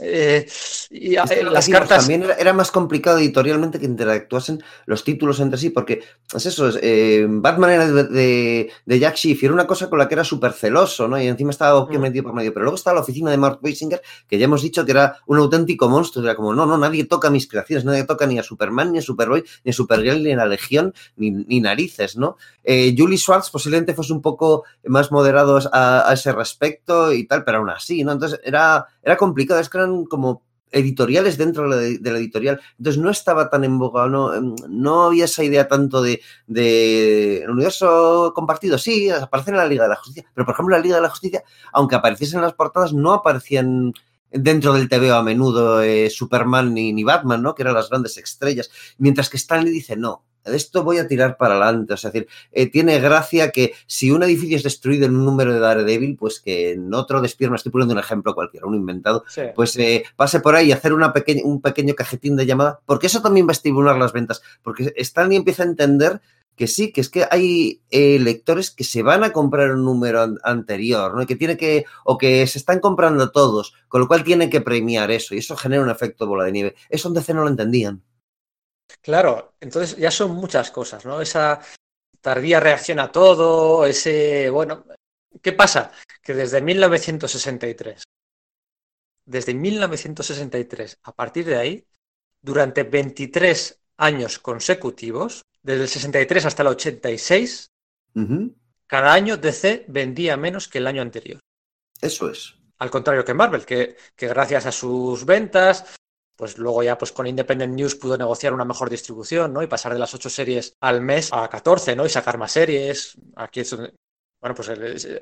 eh, 0.00 0.46
y 0.90 1.16
eh, 1.16 1.42
las 1.50 1.68
cartas... 1.68 2.00
También 2.00 2.22
era, 2.22 2.34
era 2.34 2.52
más 2.52 2.70
complicado 2.70 3.18
editorialmente 3.18 3.78
que 3.78 3.86
interactuasen 3.86 4.62
los 4.86 5.02
títulos 5.04 5.40
entre 5.40 5.58
sí, 5.58 5.70
porque 5.70 6.02
es 6.34 6.46
eso, 6.46 6.68
es, 6.68 6.78
eh, 6.82 7.26
Batman 7.28 7.70
era 7.70 7.90
de, 7.90 8.04
de, 8.04 8.70
de 8.86 8.98
Jack 8.98 9.16
Schiff 9.16 9.42
y 9.42 9.46
era 9.46 9.54
una 9.54 9.66
cosa 9.66 9.90
con 9.90 9.98
la 9.98 10.06
que 10.08 10.14
era 10.14 10.24
súper 10.24 10.52
celoso, 10.52 11.08
¿no? 11.08 11.20
Y 11.20 11.26
encima 11.26 11.50
estaba 11.50 11.78
Mm. 11.88 11.98
metido 12.00 12.24
por 12.24 12.34
medio. 12.34 12.52
Pero 12.52 12.64
luego 12.64 12.76
estaba 12.76 12.96
la 12.96 13.00
oficina 13.00 13.30
de 13.30 13.36
Mark 13.36 13.58
Weisinger, 13.62 14.00
que 14.28 14.38
ya 14.38 14.44
hemos 14.44 14.62
dicho 14.62 14.84
que 14.84 14.92
era 14.92 15.16
un 15.26 15.38
auténtico 15.38 15.88
monstruo. 15.88 16.24
Era 16.24 16.34
como, 16.34 16.54
no, 16.54 16.66
no, 16.66 16.76
nadie 16.78 17.04
toca 17.04 17.30
mis 17.30 17.46
creaciones, 17.48 17.84
nadie 17.84 18.04
toca 18.04 18.26
ni 18.26 18.38
a 18.38 18.42
Superman, 18.42 18.92
ni 18.92 18.98
a 18.98 19.02
Superboy, 19.02 19.44
ni 19.64 19.70
a 19.70 19.72
Supergirl, 19.72 20.22
ni 20.22 20.32
a 20.32 20.36
la 20.36 20.46
Legión, 20.46 20.94
ni, 21.16 21.30
ni 21.30 21.60
narices, 21.60 22.16
¿no? 22.16 22.36
Eh, 22.64 22.94
Julie 22.96 23.18
Schwartz 23.18 23.50
posiblemente 23.50 23.94
fuese 23.94 24.12
un 24.12 24.22
poco 24.22 24.64
más 24.84 25.10
moderado 25.10 25.58
a, 25.72 26.08
a 26.10 26.12
ese 26.12 26.32
respecto 26.32 27.12
y 27.12 27.24
tal, 27.26 27.44
pero 27.44 27.58
aún 27.58 27.70
así, 27.70 28.04
¿no? 28.04 28.12
Entonces 28.12 28.40
era, 28.44 28.86
era 29.08 29.16
complicado, 29.16 29.58
es 29.58 29.70
que 29.70 29.78
eran 29.78 30.04
como 30.04 30.42
editoriales 30.70 31.38
dentro 31.38 31.66
de 31.70 31.98
la, 32.02 32.18
editorial. 32.18 32.60
Entonces 32.76 33.00
no 33.00 33.10
estaba 33.10 33.48
tan 33.48 33.64
en 33.64 33.78
no, 33.78 34.34
em, 34.34 34.54
no 34.68 35.04
había 35.04 35.24
esa 35.24 35.42
idea 35.42 35.66
tanto 35.66 36.02
de, 36.02 36.20
el 36.46 37.48
universo 37.48 38.32
compartido. 38.34 38.76
Sí, 38.76 39.08
aparecen 39.08 39.54
en 39.54 39.60
la 39.60 39.66
Liga 39.66 39.84
de 39.84 39.88
la 39.88 39.96
Justicia, 39.96 40.30
pero 40.34 40.44
por 40.44 40.52
ejemplo 40.52 40.76
la 40.76 40.82
Liga 40.82 40.96
de 40.96 41.02
la 41.02 41.08
Justicia, 41.08 41.42
aunque 41.72 41.96
apareciesen 41.96 42.40
en 42.40 42.44
las 42.44 42.52
portadas, 42.52 42.92
no 42.92 43.14
aparecían 43.14 43.94
dentro 44.30 44.74
del 44.74 44.90
TVO 44.90 45.14
a 45.14 45.22
menudo 45.22 45.80
eh, 45.80 46.10
Superman 46.10 46.74
ni, 46.74 46.92
ni 46.92 47.02
Batman, 47.02 47.42
¿no? 47.42 47.54
Que 47.54 47.62
eran 47.62 47.72
las 47.72 47.88
grandes 47.88 48.18
estrellas. 48.18 48.70
Mientras 48.98 49.30
que 49.30 49.38
Stanley 49.38 49.72
dice, 49.72 49.96
no, 49.96 50.26
esto 50.44 50.84
voy 50.84 50.98
a 50.98 51.06
tirar 51.08 51.36
para 51.36 51.54
adelante. 51.54 51.94
O 51.94 51.96
sea, 51.96 52.08
es 52.08 52.14
decir, 52.14 52.28
eh, 52.52 52.70
tiene 52.70 52.98
gracia 53.00 53.50
que 53.50 53.72
si 53.86 54.10
un 54.10 54.22
edificio 54.22 54.56
es 54.56 54.62
destruido 54.62 55.06
en 55.06 55.16
un 55.16 55.24
número 55.24 55.52
de 55.52 55.60
Daredevil, 55.60 56.16
pues 56.16 56.40
que 56.40 56.72
en 56.72 56.92
otro 56.94 57.20
despierno, 57.20 57.56
estoy 57.56 57.72
poniendo 57.72 57.94
un 57.94 58.00
ejemplo 58.00 58.34
cualquiera, 58.34 58.66
un 58.66 58.74
inventado, 58.74 59.24
Sí. 59.28 59.42
pues 59.54 59.76
eh, 59.78 60.04
pase 60.16 60.40
por 60.40 60.54
ahí 60.54 60.68
y 60.68 60.72
hacer 60.72 60.92
una 60.92 61.12
pequeña, 61.12 61.42
un 61.44 61.60
pequeño 61.60 61.94
cajetín 61.94 62.36
de 62.36 62.46
llamada, 62.46 62.80
porque 62.86 63.06
eso 63.08 63.22
también 63.22 63.46
va 63.46 63.50
a 63.50 63.52
estimular 63.52 63.96
las 63.96 64.12
ventas, 64.12 64.42
porque 64.62 64.92
Stanley 64.96 65.36
empieza 65.36 65.62
a 65.62 65.66
entender 65.66 66.20
que 66.56 66.66
sí, 66.66 66.90
que 66.90 67.00
es 67.00 67.08
que 67.08 67.24
hay 67.30 67.82
eh, 67.90 68.18
lectores 68.18 68.72
que 68.72 68.82
se 68.82 69.02
van 69.04 69.22
a 69.22 69.32
comprar 69.32 69.70
un 69.70 69.84
número 69.84 70.20
an 70.22 70.38
anterior, 70.42 71.14
¿no? 71.14 71.22
Y 71.22 71.26
que 71.26 71.36
tiene 71.36 71.56
que, 71.56 71.84
o 72.04 72.18
que 72.18 72.44
se 72.48 72.58
están 72.58 72.80
comprando 72.80 73.30
todos, 73.30 73.74
con 73.86 74.00
lo 74.00 74.08
cual 74.08 74.24
tiene 74.24 74.50
que 74.50 74.60
premiar 74.60 75.12
eso, 75.12 75.36
y 75.36 75.38
eso 75.38 75.56
genera 75.56 75.84
un 75.84 75.88
efecto 75.90 76.26
bola 76.26 76.42
de 76.42 76.50
nieve. 76.52 76.74
Eso 76.90 77.06
en 77.06 77.14
DC 77.14 77.32
no 77.32 77.42
lo 77.42 77.48
entendían. 77.48 78.02
Claro, 79.02 79.54
entonces 79.60 79.96
ya 79.96 80.10
son 80.10 80.32
muchas 80.32 80.70
cosas, 80.70 81.04
¿no? 81.04 81.20
Esa 81.20 81.60
tardía 82.20 82.60
reacción 82.60 82.98
a 82.98 83.12
todo, 83.12 83.86
ese, 83.86 84.50
bueno, 84.50 84.84
¿qué 85.42 85.52
pasa? 85.52 85.92
Que 86.22 86.34
desde 86.34 86.60
1963, 86.60 88.02
desde 89.24 89.54
1963, 89.54 90.98
a 91.02 91.12
partir 91.14 91.44
de 91.44 91.56
ahí, 91.56 91.86
durante 92.40 92.82
23 92.82 93.80
años 93.98 94.38
consecutivos, 94.38 95.42
desde 95.62 95.82
el 95.82 95.88
63 95.88 96.46
hasta 96.46 96.62
el 96.62 96.68
86, 96.68 97.70
Ujú. 98.14 98.54
Cada 98.86 99.12
año 99.12 99.36
DC 99.36 99.84
vendía 99.88 100.36
menos 100.36 100.66
que 100.66 100.78
el 100.78 100.86
año 100.86 101.02
anterior. 101.02 101.40
Eso 102.00 102.30
es. 102.30 102.54
Al 102.78 102.90
contrario 102.90 103.24
que 103.24 103.34
Marvel, 103.34 103.66
que, 103.66 103.96
que 104.16 104.28
gracias 104.28 104.66
a 104.66 104.72
sus 104.72 105.24
ventas, 105.26 105.84
pues 106.38 106.56
luego 106.56 106.84
ya 106.84 106.96
pues 106.96 107.10
con 107.10 107.26
Independent 107.26 107.74
News 107.74 107.96
pudo 107.96 108.16
negociar 108.16 108.54
una 108.54 108.64
mejor 108.64 108.88
distribución, 108.88 109.52
¿no? 109.52 109.60
Y 109.60 109.66
pasar 109.66 109.92
de 109.92 109.98
las 109.98 110.14
ocho 110.14 110.30
series 110.30 110.76
al 110.80 111.00
mes 111.00 111.30
a 111.32 111.48
14, 111.48 111.96
¿no? 111.96 112.06
Y 112.06 112.08
sacar 112.08 112.38
más 112.38 112.52
series. 112.52 113.18
Aquí 113.34 113.60
es 113.60 113.70
donde- 113.70 113.92
bueno, 114.40 114.54
pues 114.54 114.68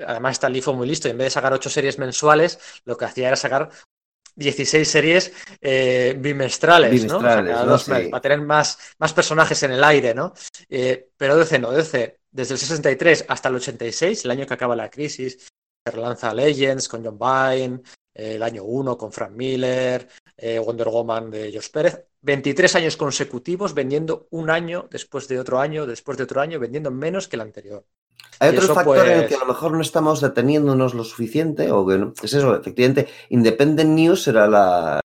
además 0.06 0.32
está 0.32 0.48
el 0.48 0.62
fue 0.62 0.74
muy 0.74 0.86
listo. 0.86 1.08
y 1.08 1.12
En 1.12 1.16
vez 1.18 1.26
de 1.28 1.30
sacar 1.30 1.54
ocho 1.54 1.70
series 1.70 1.98
mensuales, 1.98 2.58
lo 2.84 2.98
que 2.98 3.06
hacía 3.06 3.28
era 3.28 3.36
sacar 3.36 3.70
16 4.34 4.86
series 4.86 5.32
eh, 5.62 6.14
bimestrales, 6.18 6.90
¿no? 7.06 7.18
O 7.74 7.78
sea, 7.78 8.10
para 8.10 8.20
tener 8.20 8.42
más, 8.42 8.78
más 8.98 9.14
personajes 9.14 9.62
en 9.62 9.72
el 9.72 9.82
aire, 9.82 10.12
¿no? 10.14 10.34
Eh, 10.68 11.08
pero 11.16 11.38
DC 11.38 11.58
no, 11.58 11.70
DC, 11.72 12.18
desde 12.30 12.52
el 12.54 12.60
63 12.60 13.24
hasta 13.26 13.48
el 13.48 13.54
86, 13.54 14.26
el 14.26 14.30
año 14.32 14.46
que 14.46 14.52
acaba 14.52 14.76
la 14.76 14.90
crisis, 14.90 15.48
se 15.82 15.90
relanza 15.90 16.34
Legends 16.34 16.88
con 16.88 17.02
John 17.02 17.18
Byrne, 17.18 17.80
eh, 18.14 18.34
el 18.34 18.42
año 18.42 18.64
1 18.64 18.98
con 18.98 19.10
Frank 19.12 19.30
Miller, 19.32 20.06
eh, 20.36 20.58
Wonder 20.58 20.88
Woman 20.88 21.30
de 21.30 21.50
George 21.50 21.70
Pérez. 21.72 22.04
23 22.22 22.74
años 22.76 22.96
consecutivos 22.96 23.72
vendiendo 23.74 24.26
un 24.30 24.50
año 24.50 24.88
después 24.90 25.28
de 25.28 25.38
otro 25.38 25.60
año, 25.60 25.86
después 25.86 26.18
de 26.18 26.24
otro 26.24 26.40
año, 26.40 26.58
vendiendo 26.58 26.90
menos 26.90 27.28
que 27.28 27.36
el 27.36 27.42
anterior. 27.42 27.84
Hay 28.40 28.56
otro 28.56 28.74
factor 28.74 28.98
en 29.06 29.12
el 29.12 29.18
pues- 29.20 29.28
que 29.28 29.34
a 29.36 29.38
lo 29.40 29.46
mejor 29.46 29.72
no 29.72 29.80
estamos 29.80 30.20
deteniéndonos 30.20 30.94
lo 30.94 31.04
suficiente, 31.04 31.70
o 31.70 31.86
que 31.86 31.98
no- 31.98 32.12
es 32.22 32.32
eso, 32.34 32.54
efectivamente, 32.56 33.08
Independent 33.30 33.90
News 33.90 34.26
era 34.28 34.46
la, 34.46 35.00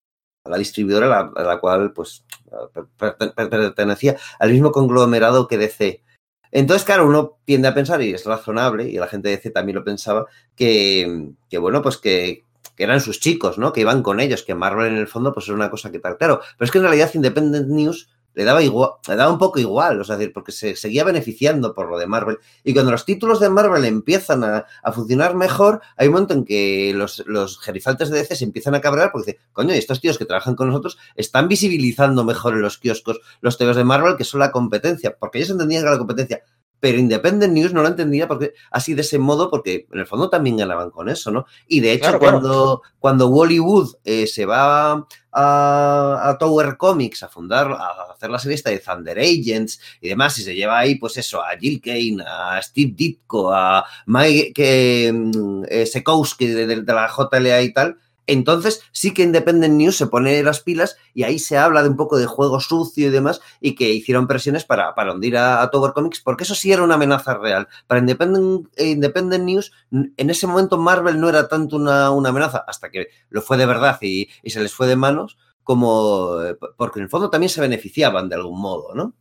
la 0.49 0.57
distribuidora 0.57 1.31
a 1.35 1.43
la, 1.43 1.59
cual 1.59 1.93
pues 1.93 2.25
per- 2.73 3.15
per- 3.15 3.35
per- 3.35 3.49
pertenecía 3.49 4.17
al 4.39 4.51
mismo 4.51 4.71
conglomerado 4.71 5.47
que 5.47 5.57
DC. 5.57 6.03
Entonces, 6.51 6.83
claro, 6.83 7.05
uno 7.07 7.37
tiende 7.45 7.69
a 7.69 7.73
pensar, 7.73 8.01
y 8.01 8.13
es 8.13 8.25
razonable, 8.25 8.89
y 8.89 8.97
la 8.97 9.07
gente 9.07 9.29
de 9.29 9.37
DC 9.37 9.51
también 9.51 9.77
lo 9.77 9.83
pensaba, 9.85 10.25
que, 10.55 11.29
que 11.49 11.57
bueno, 11.57 11.81
pues 11.81 11.97
que 11.97 12.43
eran 12.83 13.01
sus 13.01 13.19
chicos, 13.19 13.57
¿no? 13.57 13.73
Que 13.73 13.81
iban 13.81 14.03
con 14.03 14.19
ellos, 14.19 14.43
que 14.43 14.55
Marvel 14.55 14.93
en 14.93 14.97
el 14.97 15.07
fondo 15.07 15.33
pues 15.33 15.47
era 15.47 15.55
una 15.55 15.69
cosa 15.69 15.91
que 15.91 15.99
tal. 15.99 16.17
Claro, 16.17 16.41
pero 16.57 16.65
es 16.65 16.71
que 16.71 16.77
en 16.77 16.83
realidad 16.83 17.11
Independent 17.13 17.67
News 17.67 18.09
le 18.33 18.43
daba 18.45 18.63
igual, 18.63 18.91
le 19.07 19.15
daba 19.15 19.31
un 19.31 19.37
poco 19.37 19.59
igual, 19.59 19.99
o 19.99 20.03
sea, 20.03 20.15
decir, 20.15 20.31
porque 20.33 20.51
se 20.51 20.75
seguía 20.75 21.03
beneficiando 21.03 21.73
por 21.73 21.89
lo 21.89 21.97
de 21.97 22.07
Marvel. 22.07 22.39
Y 22.63 22.73
cuando 22.73 22.91
los 22.91 23.05
títulos 23.05 23.39
de 23.39 23.49
Marvel 23.49 23.83
empiezan 23.85 24.43
a, 24.43 24.65
funcionar 24.93 25.35
mejor, 25.35 25.81
hay 25.97 26.07
un 26.07 26.13
momento 26.13 26.33
en 26.33 26.45
que 26.45 26.93
los, 26.95 27.23
los 27.27 27.59
de 27.65 28.05
DC 28.05 28.35
se 28.35 28.43
empiezan 28.45 28.75
a 28.75 28.81
cabrear 28.81 29.11
porque 29.11 29.31
dicen, 29.31 29.43
coño, 29.51 29.73
estos 29.73 29.99
tíos 29.99 30.17
que 30.17 30.25
trabajan 30.25 30.55
con 30.55 30.67
nosotros 30.67 30.97
están 31.15 31.47
visibilizando 31.47 32.23
mejor 32.23 32.53
en 32.53 32.61
los 32.61 32.77
kioscos 32.77 33.19
los 33.41 33.57
TVs 33.57 33.75
de 33.75 33.83
Marvel 33.83 34.15
que 34.15 34.23
son 34.23 34.39
la 34.39 34.51
competencia, 34.51 35.15
porque 35.19 35.39
ellos 35.39 35.49
entendían 35.49 35.83
que 35.83 35.89
la 35.89 35.97
competencia. 35.97 36.43
Pero 36.81 36.97
Independent 36.99 37.53
News 37.53 37.71
no 37.73 37.81
lo 37.81 37.87
entendía 37.87 38.27
porque 38.27 38.53
así 38.71 38.93
de 38.93 39.01
ese 39.01 39.17
modo, 39.19 39.49
porque 39.49 39.87
en 39.93 39.99
el 39.99 40.05
fondo 40.07 40.29
también 40.29 40.57
ganaban 40.57 40.89
con 40.91 41.07
eso, 41.07 41.31
¿no? 41.31 41.45
Y 41.67 41.79
de 41.79 41.93
hecho, 41.93 42.01
Claro, 42.09 42.19
claro. 42.19 42.39
cuando, 42.41 42.81
cuando 42.99 43.29
Hollywood 43.29 43.95
eh, 44.03 44.27
se 44.27 44.45
va 44.45 45.05
a, 45.31 46.29
a 46.29 46.37
Tower 46.39 46.75
Comics 46.77 47.23
a 47.23 47.29
fundar, 47.29 47.71
a 47.71 48.11
hacer 48.13 48.29
la 48.29 48.39
serie 48.39 48.55
esta 48.55 48.69
de 48.71 48.79
Thunder 48.79 49.17
Agents 49.19 49.79
y 50.01 50.09
demás, 50.09 50.37
y 50.39 50.43
se 50.43 50.55
lleva 50.55 50.79
ahí, 50.79 50.95
pues 50.95 51.15
eso, 51.17 51.41
a 51.41 51.57
Jill 51.57 51.79
Kane, 51.81 52.17
a 52.27 52.61
Steve 52.61 52.93
Ditko, 52.95 53.53
a 53.53 53.85
Mike 54.07 55.11
mm, 55.13 55.63
eh, 55.69 55.85
Sekowski 55.85 56.47
de, 56.47 56.67
de- 56.67 56.81
de 56.81 56.93
la 56.93 57.07
JLA 57.09 57.61
y 57.61 57.73
tal, 57.73 57.97
entonces 58.31 58.83
sí 58.91 59.13
que 59.13 59.23
Independent 59.23 59.73
News 59.73 59.97
se 59.97 60.07
pone 60.07 60.41
las 60.43 60.61
pilas 60.61 60.97
y 61.13 61.23
ahí 61.23 61.39
se 61.39 61.57
habla 61.57 61.83
de 61.83 61.89
un 61.89 61.97
poco 61.97 62.17
de 62.17 62.25
juego 62.25 62.59
sucio 62.59 63.07
y 63.07 63.09
demás 63.09 63.41
y 63.59 63.75
que 63.75 63.91
hicieron 63.91 64.27
presiones 64.27 64.65
para, 64.65 64.95
para 64.95 65.13
hundir 65.13 65.37
a, 65.37 65.61
a 65.61 65.69
Tower 65.69 65.93
Comics 65.93 66.21
porque 66.21 66.43
eso 66.43 66.55
sí 66.55 66.71
era 66.71 66.83
una 66.83 66.95
amenaza 66.95 67.37
real. 67.37 67.67
Para 67.87 67.99
Independent, 67.99 68.67
eh, 68.75 68.89
Independent 68.89 69.43
News, 69.43 69.71
en 69.91 70.29
ese 70.29 70.47
momento 70.47 70.77
Marvel 70.77 71.19
no 71.19 71.29
era 71.29 71.47
tanto 71.47 71.75
una, 71.75 72.11
una 72.11 72.29
amenaza 72.29 72.63
hasta 72.67 72.89
que 72.89 73.07
lo 73.29 73.41
fue 73.41 73.57
de 73.57 73.65
verdad 73.65 73.97
y, 74.01 74.29
y 74.43 74.49
se 74.51 74.61
les 74.61 74.73
fue 74.73 74.87
de 74.87 74.95
manos 74.95 75.37
como 75.63 76.41
eh, 76.43 76.57
porque 76.77 76.99
en 76.99 77.03
el 77.03 77.09
fondo 77.09 77.29
también 77.29 77.49
se 77.49 77.61
beneficiaban 77.61 78.29
de 78.29 78.35
algún 78.35 78.59
modo, 78.59 78.93
¿no? 78.93 79.15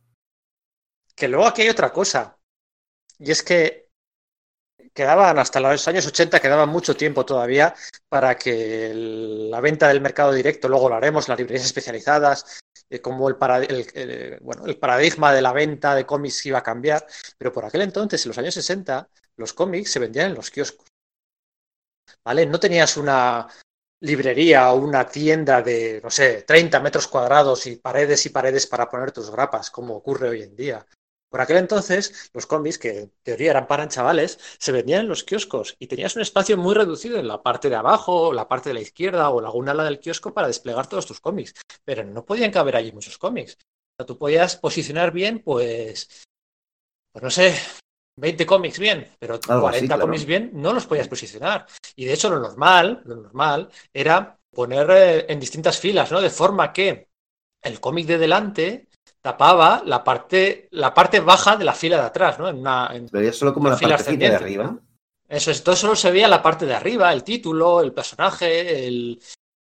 Que 1.15 1.27
luego 1.27 1.45
aquí 1.45 1.61
hay 1.61 1.69
otra 1.69 1.91
cosa. 1.93 2.37
Y 3.19 3.31
es 3.31 3.43
que 3.43 3.80
quedaban 4.93 5.39
hasta 5.39 5.59
los 5.59 5.87
años 5.87 6.05
80, 6.07 6.39
quedaba 6.39 6.65
mucho 6.65 6.95
tiempo 6.95 7.25
todavía 7.25 7.73
para 8.09 8.37
que 8.37 8.91
la 8.93 9.59
venta 9.61 9.87
del 9.87 10.01
mercado 10.01 10.33
directo, 10.33 10.67
luego 10.69 10.89
lo 10.89 10.95
haremos, 10.95 11.27
las 11.29 11.37
librerías 11.37 11.65
especializadas, 11.65 12.59
eh, 12.89 12.99
como 13.01 13.29
el- 13.29 13.37
el- 13.93 14.39
bueno, 14.41 14.65
el 14.65 14.77
paradigma 14.77 15.33
de 15.33 15.41
la 15.41 15.53
venta 15.53 15.95
de 15.95 16.05
cómics 16.05 16.45
iba 16.45 16.59
a 16.59 16.63
cambiar. 16.63 17.05
Pero 17.37 17.51
por 17.53 17.65
aquel 17.65 17.81
entonces, 17.81 18.25
en 18.25 18.29
los 18.29 18.37
años 18.37 18.53
60, 18.53 19.07
los 19.37 19.53
cómics 19.53 19.91
se 19.91 19.99
vendían 19.99 20.29
en 20.31 20.35
los 20.35 20.49
kioscos. 20.51 20.87
¿Vale? 22.23 22.45
No 22.45 22.59
tenías 22.59 22.97
una 22.97 23.47
librería 24.01 24.71
o 24.71 24.77
una 24.77 25.07
tienda 25.07 25.61
de, 25.61 25.99
no 26.03 26.09
sé, 26.09 26.43
30 26.43 26.79
metros 26.79 27.07
cuadrados 27.07 27.67
y 27.67 27.75
paredes 27.77 28.25
y 28.25 28.29
paredes 28.29 28.67
para 28.67 28.89
poner 28.89 29.11
tus 29.11 29.29
grapas, 29.31 29.69
como 29.69 29.95
ocurre 29.95 30.29
hoy 30.29 30.43
en 30.43 30.55
día. 30.55 30.85
Por 31.31 31.39
aquel 31.39 31.57
entonces, 31.57 32.29
los 32.33 32.45
cómics, 32.45 32.77
que 32.77 32.99
en 32.99 33.13
teoría 33.23 33.51
eran 33.51 33.65
para 33.65 33.87
chavales, 33.87 34.37
se 34.59 34.73
vendían 34.73 35.01
en 35.01 35.07
los 35.07 35.23
kioscos 35.23 35.77
y 35.79 35.87
tenías 35.87 36.17
un 36.17 36.21
espacio 36.21 36.57
muy 36.57 36.75
reducido 36.75 37.17
en 37.17 37.27
la 37.27 37.41
parte 37.41 37.69
de 37.69 37.77
abajo, 37.77 38.33
la 38.33 38.49
parte 38.49 38.69
de 38.69 38.73
la 38.73 38.81
izquierda 38.81 39.29
o 39.29 39.39
algún 39.39 39.69
ala 39.69 39.85
del 39.85 39.99
kiosco 39.99 40.33
para 40.33 40.47
desplegar 40.47 40.87
todos 40.87 41.05
tus 41.05 41.21
cómics. 41.21 41.53
Pero 41.85 42.03
no 42.03 42.25
podían 42.25 42.51
caber 42.51 42.75
allí 42.75 42.91
muchos 42.91 43.17
cómics. 43.17 43.53
O 43.53 43.95
sea, 43.97 44.05
tú 44.05 44.17
podías 44.17 44.57
posicionar 44.57 45.13
bien, 45.13 45.39
pues, 45.39 46.25
pues 47.13 47.23
no 47.23 47.29
sé, 47.29 47.55
20 48.17 48.45
cómics 48.45 48.77
bien, 48.77 49.07
pero 49.17 49.39
Algo 49.47 49.61
40 49.61 49.77
así, 49.77 49.87
claro. 49.87 50.01
cómics 50.01 50.25
bien 50.25 50.51
no 50.53 50.73
los 50.73 50.85
podías 50.85 51.07
posicionar. 51.07 51.65
Y 51.95 52.03
de 52.03 52.13
hecho 52.13 52.29
lo 52.29 52.39
normal, 52.39 53.03
lo 53.05 53.15
normal 53.15 53.69
era 53.93 54.37
poner 54.53 54.91
eh, 54.91 55.25
en 55.29 55.39
distintas 55.39 55.79
filas, 55.79 56.11
¿no? 56.11 56.19
De 56.19 56.29
forma 56.29 56.73
que 56.73 57.07
el 57.63 57.79
cómic 57.79 58.05
de 58.05 58.17
delante 58.17 58.89
tapaba 59.21 59.83
la 59.85 60.03
parte, 60.03 60.67
la 60.71 60.93
parte 60.93 61.19
baja 61.19 61.55
de 61.55 61.65
la 61.65 61.73
fila 61.73 61.97
de 61.97 62.03
atrás, 62.03 62.39
¿no? 62.39 62.49
En 62.49 62.57
una, 62.59 62.89
en- 62.93 63.07
Veía 63.11 63.33
solo 63.33 63.53
como 63.53 63.69
la 63.69 63.77
fila 63.77 63.95
partecita 63.97 64.29
de 64.29 64.35
arriba. 64.35 64.79
eso 65.29 65.51
es, 65.51 65.57
entonces 65.59 65.79
solo 65.81 65.95
se 65.95 66.11
veía 66.11 66.27
la 66.27 66.41
parte 66.41 66.65
de 66.65 66.73
arriba, 66.73 67.11
el 67.13 67.23
título, 67.23 67.81
el 67.81 67.93
personaje, 67.93 68.87
el, 68.87 69.21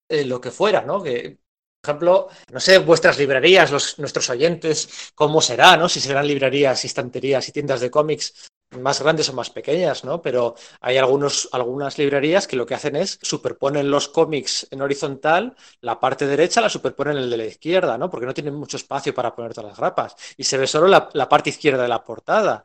eh, 0.10 0.26
lo 0.26 0.40
que 0.40 0.52
fuera, 0.52 0.82
¿no? 0.82 1.02
Que, 1.04 1.38
por 1.82 1.90
ejemplo, 1.90 2.28
no 2.52 2.60
sé, 2.60 2.80
vuestras 2.80 3.18
librerías, 3.18 3.72
los, 3.72 4.00
nuestros 4.00 4.30
oyentes, 4.30 5.12
cómo 5.16 5.42
será, 5.42 5.78
¿no? 5.78 5.88
Si 5.88 6.00
serán 6.00 6.28
librerías, 6.28 6.84
estanterías 6.86 7.48
y 7.48 7.52
tiendas 7.52 7.80
de 7.82 7.92
cómics 7.92 8.50
más 8.72 9.02
grandes 9.02 9.30
o 9.30 9.34
más 9.34 9.50
pequeñas, 9.50 10.04
¿no? 10.04 10.22
Pero 10.22 10.56
hay 10.82 10.98
algunos, 10.98 11.50
algunas 11.52 11.98
librerías 11.98 12.48
que 12.48 12.56
lo 12.56 12.66
que 12.66 12.76
hacen 12.76 12.96
es 12.96 13.20
superponen 13.22 13.90
los 13.90 14.10
cómics 14.10 14.68
en 14.72 14.82
horizontal, 14.82 15.56
la 15.82 16.00
parte 16.00 16.28
derecha 16.28 16.62
la 16.62 16.70
superponen 16.70 17.18
en 17.18 17.24
el 17.24 17.30
de 17.30 17.38
la 17.38 17.46
izquierda, 17.46 17.98
¿no? 17.98 18.10
Porque 18.10 18.26
no 18.26 18.34
tienen 18.34 18.56
mucho 18.56 18.78
espacio 18.78 19.14
para 19.14 19.36
poner 19.36 19.54
todas 19.54 19.72
las 19.72 19.78
grapas. 19.78 20.16
Y 20.38 20.44
se 20.44 20.58
ve 20.58 20.68
solo 20.68 20.88
la, 20.88 21.10
la 21.14 21.30
parte 21.30 21.50
izquierda 21.50 21.84
de 21.84 21.90
la 21.90 22.04
portada. 22.04 22.64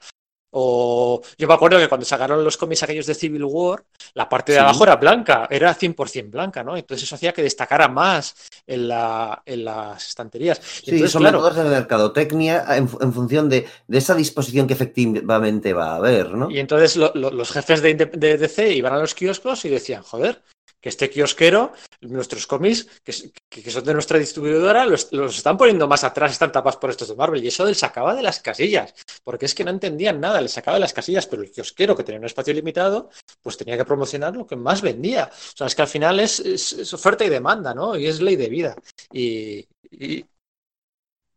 O 0.57 1.21
yo 1.37 1.49
me 1.49 1.55
acuerdo 1.55 1.79
que 1.79 1.89
cuando 1.89 2.05
sacaron 2.07 2.45
los 2.45 2.57
cómics 2.57 2.85
aquellos 2.85 3.07
de 3.07 3.15
Civil 3.15 3.43
War, 3.45 3.83
la 4.15 4.29
parte 4.29 4.53
de 4.53 4.59
Sí. 4.59 4.63
abajo 4.63 4.85
era 4.85 4.95
blanca, 4.97 5.49
era 5.51 5.75
100% 5.75 6.31
blanca, 6.31 6.63
¿no? 6.63 6.77
Entonces 6.77 7.03
eso 7.05 7.17
hacía 7.17 7.33
que 7.33 7.43
destacara 7.43 7.89
más 7.89 8.37
en, 8.65 8.87
la, 8.87 9.43
en 9.45 9.65
las 9.65 10.09
estanterías. 10.11 10.59
Y 10.59 10.63
Sí, 10.63 10.91
entonces, 10.93 11.11
son 11.11 11.23
claro, 11.23 11.51
de 11.51 11.65
mercadotecnia 11.65 12.65
en, 12.77 12.89
fu- 12.89 12.99
en 13.03 13.13
función 13.13 13.49
de, 13.49 13.67
de 13.89 13.99
esa 13.99 14.15
disposición 14.15 14.69
que 14.69 14.75
efectivamente 14.75 15.73
va 15.73 15.93
a 15.93 15.97
haber, 15.97 16.31
¿no? 16.31 16.49
Y 16.51 16.61
entonces 16.61 16.97
lo- 16.97 17.11
lo- 17.15 17.33
los 17.33 17.51
jefes 17.51 17.83
de, 17.83 17.91
Inde- 17.97 18.11
de 18.13 18.39
DC 18.39 18.73
iban 18.75 18.93
a 18.93 18.99
los 18.99 19.15
kioscos 19.15 19.65
y 19.65 19.71
decían, 19.71 20.03
joder, 20.05 20.41
que 20.85 20.91
este 20.91 21.09
kiosquero, 21.09 21.73
nuestros 22.03 22.47
cómics, 22.47 22.87
que, 23.03 23.13
que- 23.49 23.63
que 23.63 23.71
son 23.71 23.85
de 23.85 23.95
nuestra 23.95 24.19
distribuidora, 24.19 24.85
los, 24.85 25.11
los 25.15 25.35
están 25.39 25.57
poniendo 25.57 25.89
más 25.89 26.05
atrás, 26.05 26.33
están 26.33 26.53
tapados 26.53 26.77
por 26.77 26.91
estos 26.91 27.09
de 27.09 27.15
Marvel. 27.17 27.43
Y 27.43 27.49
eso 27.49 27.65
les 27.65 27.79
sacaba 27.79 28.15
de 28.15 28.23
las 28.23 28.39
casillas, 28.41 28.93
porque 29.25 29.47
es 29.47 29.55
que 29.55 29.65
no 29.65 29.71
entendían 29.71 30.21
nada, 30.21 30.43
les 30.43 30.53
sacaba 30.53 30.75
de 30.77 30.81
las 30.83 30.93
casillas, 30.93 31.27
pero 31.27 31.41
el 31.43 31.51
kiosquero 31.51 31.97
que 31.97 32.05
tenía 32.05 32.19
un 32.21 32.27
espacio 32.27 32.53
limitado, 32.53 33.09
pues 33.41 33.57
tenía 33.57 33.79
que 33.79 33.87
promocionar 33.87 34.37
lo 34.37 34.47
que 34.47 34.57
más 34.57 34.83
vendía. 34.83 35.31
O 35.33 35.57
sea, 35.57 35.69
es 35.69 35.75
que 35.75 35.81
al 35.83 35.89
final 35.89 36.21
es, 36.21 36.39
es- 36.41 36.75
es 36.75 36.93
oferta 36.93 37.25
y 37.25 37.31
demanda, 37.31 37.73
¿no? 37.73 37.97
Y 37.97 38.07
es 38.07 38.21
ley 38.21 38.37
de 38.37 38.49
vida. 38.51 38.77
Y, 39.11 39.67
y 39.91 40.23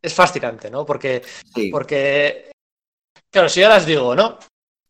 es 0.01 0.13
fascinante, 0.13 0.69
¿no? 0.69 0.85
Porque 0.85 1.21
Sí. 1.55 1.69
porque, 1.71 2.51
claro, 3.31 3.49
si 3.49 3.61
ya 3.61 3.69
las 3.69 3.85
digo, 3.85 4.15
¿no? 4.15 4.39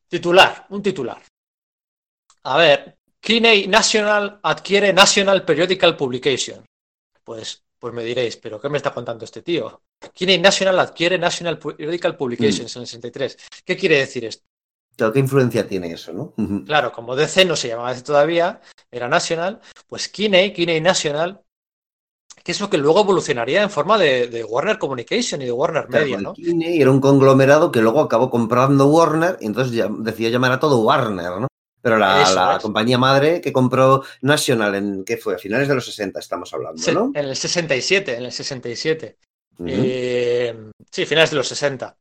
Titular, 0.09 0.65
un 0.69 0.81
titular. 0.81 1.21
A 2.43 2.57
ver, 2.57 2.96
Kinney 3.19 3.67
National 3.67 4.39
adquiere 4.43 4.93
National 4.93 5.43
Periodical 5.43 5.97
Publication. 5.97 6.65
Pues, 7.23 7.63
pues 7.77 7.93
me 7.93 8.03
diréis, 8.03 8.37
¿pero 8.37 8.59
qué 8.59 8.69
me 8.69 8.77
está 8.77 8.93
contando 8.93 9.25
este 9.25 9.41
tío? 9.41 9.81
Kinney 10.13 10.39
National 10.39 10.79
adquiere 10.79 11.17
National 11.17 11.59
Periodical 11.59 12.15
Publications 12.15 12.75
en 12.75 12.81
el 12.83 12.87
63. 12.87 13.37
¿Qué 13.65 13.75
quiere 13.75 13.97
decir 13.97 14.25
esto? 14.25 14.45
Claro, 14.95 15.13
¿Qué 15.13 15.19
influencia 15.19 15.67
tiene 15.67 15.91
eso, 15.91 16.11
no? 16.11 16.33
Claro, 16.65 16.91
como 16.91 17.15
DC 17.15 17.45
no 17.45 17.55
se 17.55 17.67
llamaba 17.67 17.91
DC 17.91 18.03
todavía, 18.03 18.61
era 18.89 19.07
National, 19.07 19.61
pues 19.87 20.07
Kinney, 20.07 20.53
Kinney 20.53 20.81
National, 20.81 21.41
que 22.43 22.53
es 22.53 22.61
lo 22.61 22.69
que 22.69 22.77
luego 22.77 23.01
evolucionaría 23.01 23.61
en 23.61 23.69
forma 23.69 23.97
de, 23.97 24.27
de 24.27 24.43
Warner 24.43 24.79
Communication 24.79 25.41
y 25.41 25.45
de 25.45 25.51
Warner 25.51 25.89
Media, 25.89 26.17
¿no? 26.17 26.33
Kine 26.33 26.77
y 26.77 26.81
era 26.81 26.89
un 26.89 27.01
conglomerado 27.01 27.71
que 27.71 27.81
luego 27.81 27.99
acabó 27.99 28.29
comprando 28.29 28.87
Warner 28.87 29.37
y 29.41 29.47
entonces 29.47 29.73
ya 29.73 29.87
decidió 29.89 30.29
llamar 30.29 30.53
a 30.53 30.59
todo 30.59 30.79
Warner, 30.79 31.41
¿no? 31.41 31.47
Pero 31.81 31.97
la, 31.97 32.23
Eso 32.23 32.35
la 32.35 32.55
es. 32.57 32.63
compañía 32.63 32.97
madre 32.97 33.39
que 33.39 33.53
compró 33.53 34.03
National 34.21 34.75
en, 34.75 35.05
¿qué 35.05 35.17
fue? 35.17 35.35
A 35.35 35.37
finales 35.37 35.67
de 35.67 35.75
los 35.75 35.85
60 35.85 36.19
estamos 36.19 36.53
hablando, 36.53 36.81
Se- 36.81 36.93
¿no? 36.93 37.11
En 37.13 37.25
el 37.25 37.35
67, 37.35 38.15
en 38.17 38.25
el 38.25 38.31
67. 38.31 39.17
Ujú. 39.59 39.69
Eh, 39.69 40.55
sí, 40.91 41.05
finales 41.05 41.29
de 41.31 41.37
los 41.37 41.47
60. 41.47 41.97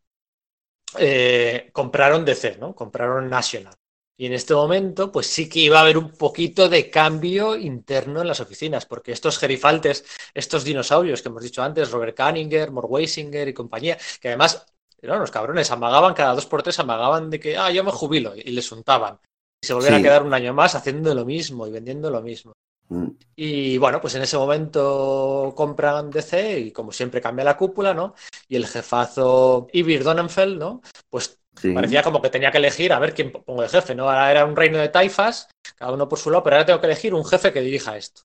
Eh, 0.98 1.70
compraron 1.72 2.24
DC, 2.24 2.56
¿no? 2.58 2.74
Compraron 2.74 3.28
National. 3.28 3.74
Y 4.18 4.26
en 4.26 4.32
este 4.32 4.54
momento, 4.54 5.12
pues 5.12 5.26
sí 5.26 5.46
que 5.48 5.58
iba 5.60 5.78
a 5.78 5.82
haber 5.82 5.98
un 5.98 6.10
poquito 6.12 6.70
de 6.70 6.88
cambio 6.88 7.54
interno 7.54 8.22
en 8.22 8.28
las 8.28 8.40
oficinas, 8.40 8.86
porque 8.86 9.12
estos 9.12 9.38
gerifaltes, 9.38 10.06
estos 10.32 10.64
dinosaurios 10.64 11.20
que 11.20 11.28
hemos 11.28 11.42
dicho 11.42 11.62
antes, 11.62 11.90
Robert 11.90 12.16
Cunninger, 12.16 12.70
Mort 12.70 12.86
Weisinger 12.88 13.46
y 13.46 13.52
compañía, 13.52 13.98
que 14.20 14.28
además 14.28 14.64
eran 15.02 15.18
unos 15.18 15.30
cabrones, 15.30 15.70
amagaban 15.70 16.14
cada 16.14 16.34
dos 16.34 16.46
por 16.46 16.62
tres, 16.62 16.78
amagaban 16.78 17.28
de 17.28 17.38
que, 17.38 17.58
ah, 17.58 17.70
yo 17.70 17.84
me 17.84 17.90
jubilo, 17.90 18.34
y 18.34 18.50
les 18.52 18.72
untaban. 18.72 19.18
Y 19.62 19.66
se 19.66 19.80
Sí. 19.80 19.94
a 19.94 20.02
quedar 20.02 20.22
un 20.22 20.34
año 20.34 20.54
más 20.54 20.74
haciendo 20.74 21.14
lo 21.14 21.24
mismo 21.24 21.66
y 21.66 21.70
vendiendo 21.70 22.10
lo 22.10 22.22
mismo. 22.22 22.52
Mm. 22.88 23.08
Y 23.34 23.78
bueno, 23.78 24.00
pues 24.00 24.14
en 24.14 24.22
ese 24.22 24.36
momento 24.36 25.52
compran 25.56 26.10
DC 26.10 26.60
y 26.60 26.70
como 26.72 26.92
siempre 26.92 27.20
cambia 27.20 27.44
la 27.44 27.56
cúpula, 27.56 27.92
¿no? 27.94 28.14
Y 28.48 28.56
el 28.56 28.66
jefazo 28.66 29.66
Ivir 29.72 30.04
Donenfeld, 30.04 30.58
¿no? 30.58 30.80
Pues 31.10 31.38
Sí. 31.56 31.72
parecía 31.72 32.02
como 32.02 32.20
que 32.20 32.28
tenía 32.30 32.50
que 32.50 32.58
elegir 32.58 32.92
a 32.92 32.98
ver 32.98 33.14
quién 33.14 33.32
pongo 33.32 33.62
de 33.62 33.68
jefe, 33.68 33.94
¿no? 33.94 34.04
Ahora 34.10 34.30
era 34.30 34.44
un 34.44 34.54
reino 34.56 34.78
de 34.78 34.90
taifas, 34.90 35.48
cada 35.76 35.92
uno 35.92 36.08
por 36.08 36.18
su 36.18 36.30
lado, 36.30 36.42
pero 36.44 36.56
ahora 36.56 36.66
tengo 36.66 36.80
que 36.80 36.86
elegir 36.86 37.14
un 37.14 37.24
jefe 37.24 37.52
que 37.52 37.60
dirija 37.62 37.96
esto. 37.96 38.22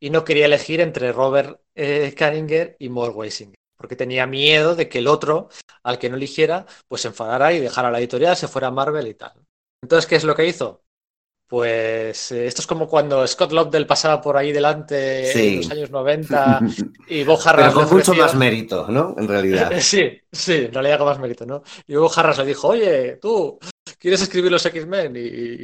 Y 0.00 0.10
no 0.10 0.24
quería 0.24 0.46
elegir 0.46 0.80
entre 0.80 1.12
Robert 1.12 1.60
eh, 1.74 2.14
y 2.78 2.88
Mort 2.88 3.14
Weisinger, 3.14 3.54
porque 3.76 3.94
tenía 3.94 4.26
miedo 4.26 4.74
de 4.74 4.88
que 4.88 4.98
el 4.98 5.06
otro, 5.06 5.48
al 5.82 5.98
que 5.98 6.08
no 6.08 6.16
eligiera, 6.16 6.66
pues 6.88 7.02
se 7.02 7.08
enfadara 7.08 7.52
y 7.52 7.60
dejara 7.60 7.90
la 7.90 7.98
editorial, 7.98 8.36
se 8.36 8.48
fuera 8.48 8.68
a 8.68 8.72
Marvel 8.72 9.06
y 9.06 9.14
tal. 9.14 9.32
Entonces, 9.82 10.06
¿qué 10.08 10.16
es 10.16 10.24
lo 10.24 10.34
que 10.34 10.46
hizo? 10.46 10.82
Pues 11.48 12.32
eh, 12.32 12.46
esto 12.46 12.62
es 12.62 12.66
como 12.66 12.88
cuando 12.88 13.26
Scott 13.26 13.52
Lobdell 13.52 13.86
pasaba 13.86 14.22
por 14.22 14.36
ahí 14.38 14.52
delante 14.52 15.26
Sí. 15.32 15.48
en 15.48 15.56
los 15.58 15.70
años 15.70 15.90
90 15.90 16.60
y 17.08 17.24
Bob 17.24 17.38
Harras 17.44 17.74
Pero 17.74 17.86
con 17.88 17.96
mucho 17.96 18.14
más 18.14 18.34
mérito, 18.34 18.86
¿no? 18.88 19.14
En 19.18 19.28
realidad. 19.28 19.70
Sí, 19.80 20.18
sí, 20.32 20.54
en 20.54 20.72
realidad 20.72 20.98
con 20.98 21.08
más 21.08 21.18
mérito, 21.18 21.44
¿no? 21.44 21.62
Y 21.86 21.96
Hugo 21.96 22.10
Harras 22.16 22.38
le 22.38 22.46
dijo, 22.46 22.68
oye, 22.68 23.16
tú, 23.20 23.58
¿quieres 23.98 24.22
escribir 24.22 24.50
los 24.50 24.64
X-Men? 24.64 25.14
Y, 25.16 25.20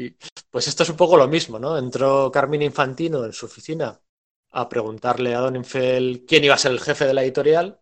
y- 0.06 0.16
pues 0.50 0.68
esto 0.68 0.82
es 0.82 0.90
un 0.90 0.96
poco 0.96 1.16
lo 1.16 1.26
mismo, 1.28 1.58
¿no? 1.58 1.78
Entró 1.78 2.30
Carmine 2.30 2.66
Infantino 2.66 3.24
en 3.24 3.32
su 3.32 3.46
oficina 3.46 3.98
a 4.50 4.68
preguntarle 4.68 5.34
a 5.34 5.40
Donenfeld 5.40 6.26
quién 6.26 6.44
iba 6.44 6.54
a 6.54 6.58
ser 6.58 6.72
el 6.72 6.80
jefe 6.80 7.06
de 7.06 7.14
la 7.14 7.22
editorial 7.22 7.80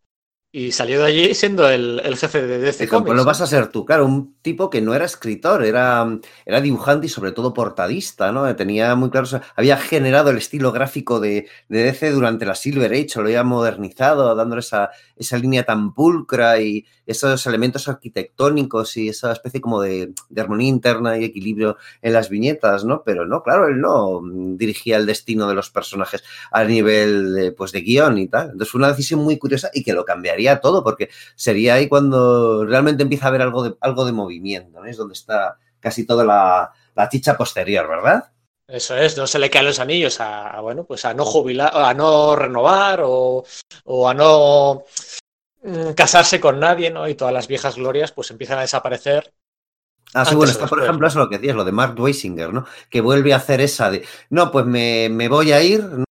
y 0.56 0.72
salió 0.72 1.00
de 1.00 1.06
allí 1.08 1.34
siendo 1.34 1.68
el, 1.68 2.00
el 2.02 2.16
jefe 2.16 2.46
de 2.46 2.56
DC 2.56 2.84
Dijo, 2.84 2.96
Comics. 2.96 3.08
pues 3.08 3.16
lo 3.18 3.24
vas 3.26 3.42
a 3.42 3.46
ser 3.46 3.66
tú, 3.66 3.84
claro, 3.84 4.06
un 4.06 4.36
tipo 4.40 4.70
que 4.70 4.80
no 4.80 4.94
era 4.94 5.04
escritor, 5.04 5.62
era, 5.62 6.18
era 6.46 6.62
dibujante 6.62 7.04
y 7.04 7.10
sobre 7.10 7.32
todo 7.32 7.52
portadista, 7.52 8.32
¿no? 8.32 8.56
Tenía 8.56 8.94
muy 8.94 9.10
claro, 9.10 9.28
había 9.54 9.76
generado 9.76 10.30
el 10.30 10.38
estilo 10.38 10.72
gráfico 10.72 11.20
de, 11.20 11.46
de 11.68 11.82
DC 11.82 12.10
durante 12.10 12.46
la 12.46 12.54
Silver 12.54 12.90
Age, 12.90 13.16
lo 13.16 13.24
había 13.24 13.44
modernizado, 13.44 14.34
dándole 14.34 14.60
esa, 14.60 14.88
esa 15.14 15.36
línea 15.36 15.64
tan 15.64 15.92
pulcra 15.92 16.58
y 16.58 16.86
esos 17.06 17.46
elementos 17.46 17.88
arquitectónicos 17.88 18.96
y 18.96 19.08
esa 19.08 19.32
especie 19.32 19.60
como 19.60 19.80
de, 19.80 20.12
de 20.28 20.40
armonía 20.40 20.68
interna 20.68 21.16
y 21.16 21.24
equilibrio 21.24 21.76
en 22.02 22.12
las 22.12 22.28
viñetas, 22.28 22.84
¿no? 22.84 23.02
Pero 23.04 23.26
no, 23.26 23.42
claro, 23.42 23.68
él 23.68 23.80
no 23.80 24.20
mm, 24.20 24.56
dirigía 24.56 24.96
el 24.96 25.06
destino 25.06 25.48
de 25.48 25.54
los 25.54 25.70
personajes 25.70 26.24
a 26.50 26.64
nivel 26.64 27.34
de, 27.34 27.52
pues, 27.52 27.72
de 27.72 27.80
guion 27.80 28.18
y 28.18 28.28
tal. 28.28 28.46
Entonces 28.46 28.70
fue 28.70 28.80
una 28.80 28.88
decisión 28.88 29.20
muy 29.20 29.38
curiosa 29.38 29.70
y 29.72 29.82
que 29.82 29.92
lo 29.92 30.04
cambiaría 30.04 30.60
todo, 30.60 30.82
porque 30.82 31.10
sería 31.34 31.74
ahí 31.74 31.88
cuando 31.88 32.64
realmente 32.64 33.02
empieza 33.02 33.26
a 33.26 33.28
haber 33.28 33.42
algo 33.42 33.62
de, 33.62 33.76
algo 33.80 34.04
de 34.04 34.12
movimiento, 34.12 34.80
¿no? 34.80 34.86
Es 34.86 34.96
donde 34.96 35.14
está 35.14 35.58
casi 35.80 36.04
toda 36.04 36.24
la, 36.24 36.72
la 36.94 37.08
chicha 37.08 37.36
posterior, 37.36 37.88
¿verdad? 37.88 38.32
Eso 38.68 38.96
es, 38.96 39.16
no 39.16 39.28
se 39.28 39.38
le 39.38 39.48
caen 39.48 39.66
los 39.66 39.78
anillos 39.78 40.20
a, 40.20 40.48
a, 40.48 40.60
bueno, 40.60 40.84
pues 40.84 41.04
a 41.04 41.14
no 41.14 41.24
jubilar, 41.24 41.70
a 41.72 41.94
no 41.94 42.34
renovar 42.34 43.00
o, 43.04 43.44
o 43.84 44.08
a 44.08 44.14
no 44.14 44.82
casarse 45.96 46.40
con 46.40 46.60
nadie, 46.60 46.90
¿no? 46.90 47.08
Y 47.08 47.14
todas 47.14 47.34
las 47.34 47.48
viejas 47.48 47.76
glorias 47.76 48.12
pues 48.12 48.30
empiezan 48.30 48.58
a 48.58 48.62
desaparecer. 48.62 49.32
Ah, 50.14 50.24
sí, 50.24 50.34
bueno, 50.34 50.52
está 50.52 50.66
por 50.66 50.82
ejemplo 50.82 51.06
eso 51.06 51.18
lo 51.18 51.28
que 51.28 51.38
decías, 51.38 51.56
lo 51.56 51.64
de 51.64 51.72
Mark 51.72 51.98
Weisinger, 51.98 52.52
¿no? 52.52 52.64
Que 52.88 53.00
vuelve 53.00 53.32
a 53.32 53.36
hacer 53.36 53.60
esa 53.60 53.90
de, 53.90 54.04
no, 54.30 54.52
pues 54.52 54.64
me, 54.64 55.08
me 55.10 55.28
voy 55.28 55.52
a 55.52 55.62
ir. 55.62 55.82
¿no? 55.82 56.04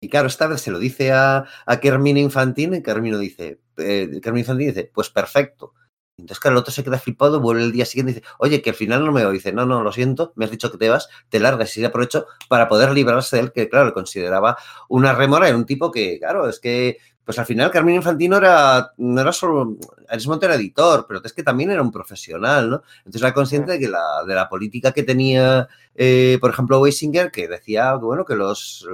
Y 0.00 0.08
claro, 0.08 0.28
esta 0.28 0.46
vez 0.46 0.60
se 0.60 0.70
lo 0.70 0.78
dice 0.78 1.12
a, 1.12 1.44
a 1.66 1.80
Carmine 1.80 2.20
Infantino 2.20 2.76
y 2.76 2.82
Carmino 2.82 3.18
dice, 3.18 3.60
eh, 3.78 4.08
Infantino 4.12 4.56
dice, 4.56 4.90
pues 4.94 5.10
perfecto. 5.10 5.74
Entonces, 6.18 6.40
claro, 6.40 6.56
el 6.56 6.60
otro 6.60 6.72
se 6.72 6.82
queda 6.82 6.98
flipado, 6.98 7.40
vuelve 7.40 7.62
el 7.62 7.72
día 7.72 7.84
siguiente 7.84 8.12
y 8.12 8.14
dice, 8.14 8.26
oye, 8.38 8.62
que 8.62 8.70
al 8.70 8.76
final 8.76 9.04
no 9.04 9.12
me 9.12 9.24
voy. 9.24 9.34
Dice, 9.34 9.52
no, 9.52 9.66
no, 9.66 9.82
lo 9.82 9.92
siento, 9.92 10.32
me 10.36 10.46
has 10.46 10.50
dicho 10.50 10.70
que 10.70 10.78
te 10.78 10.88
vas, 10.88 11.08
te 11.28 11.40
largas 11.40 11.76
y 11.76 11.80
se 11.80 11.86
aprovecho 11.86 12.26
para 12.48 12.68
poder 12.68 12.92
librarse 12.92 13.36
de 13.36 13.42
él, 13.42 13.52
que 13.52 13.68
claro, 13.68 13.86
le 13.86 13.92
consideraba 13.92 14.56
una 14.88 15.12
remora, 15.12 15.48
era 15.48 15.56
un 15.56 15.66
tipo 15.66 15.90
que, 15.90 16.18
claro, 16.18 16.48
es 16.48 16.58
que, 16.58 16.98
pues 17.26 17.38
al 17.38 17.44
final 17.44 17.70
Carmine 17.72 17.96
Infantino 17.96 18.36
era, 18.38 18.92
no 18.98 19.20
era 19.20 19.32
solo, 19.32 19.76
ese 20.08 20.28
momento 20.28 20.46
era 20.46 20.54
editor, 20.54 21.06
pero 21.06 21.20
es 21.22 21.32
que 21.34 21.42
también 21.42 21.70
era 21.72 21.82
un 21.82 21.90
profesional, 21.92 22.70
¿no? 22.70 22.82
Entonces 22.98 23.20
era 23.20 23.34
consciente 23.34 23.72
de 23.72 23.80
que 23.80 23.88
la, 23.88 24.22
de 24.26 24.34
la 24.34 24.48
política 24.48 24.92
que 24.92 25.02
tenía, 25.02 25.68
eh, 25.96 26.38
por 26.40 26.50
ejemplo, 26.50 26.80
Weisinger, 26.80 27.32
que 27.32 27.48
decía 27.48 27.96
que, 27.98 28.04
bueno, 28.06 28.24
que 28.24 28.36
los, 28.36 28.86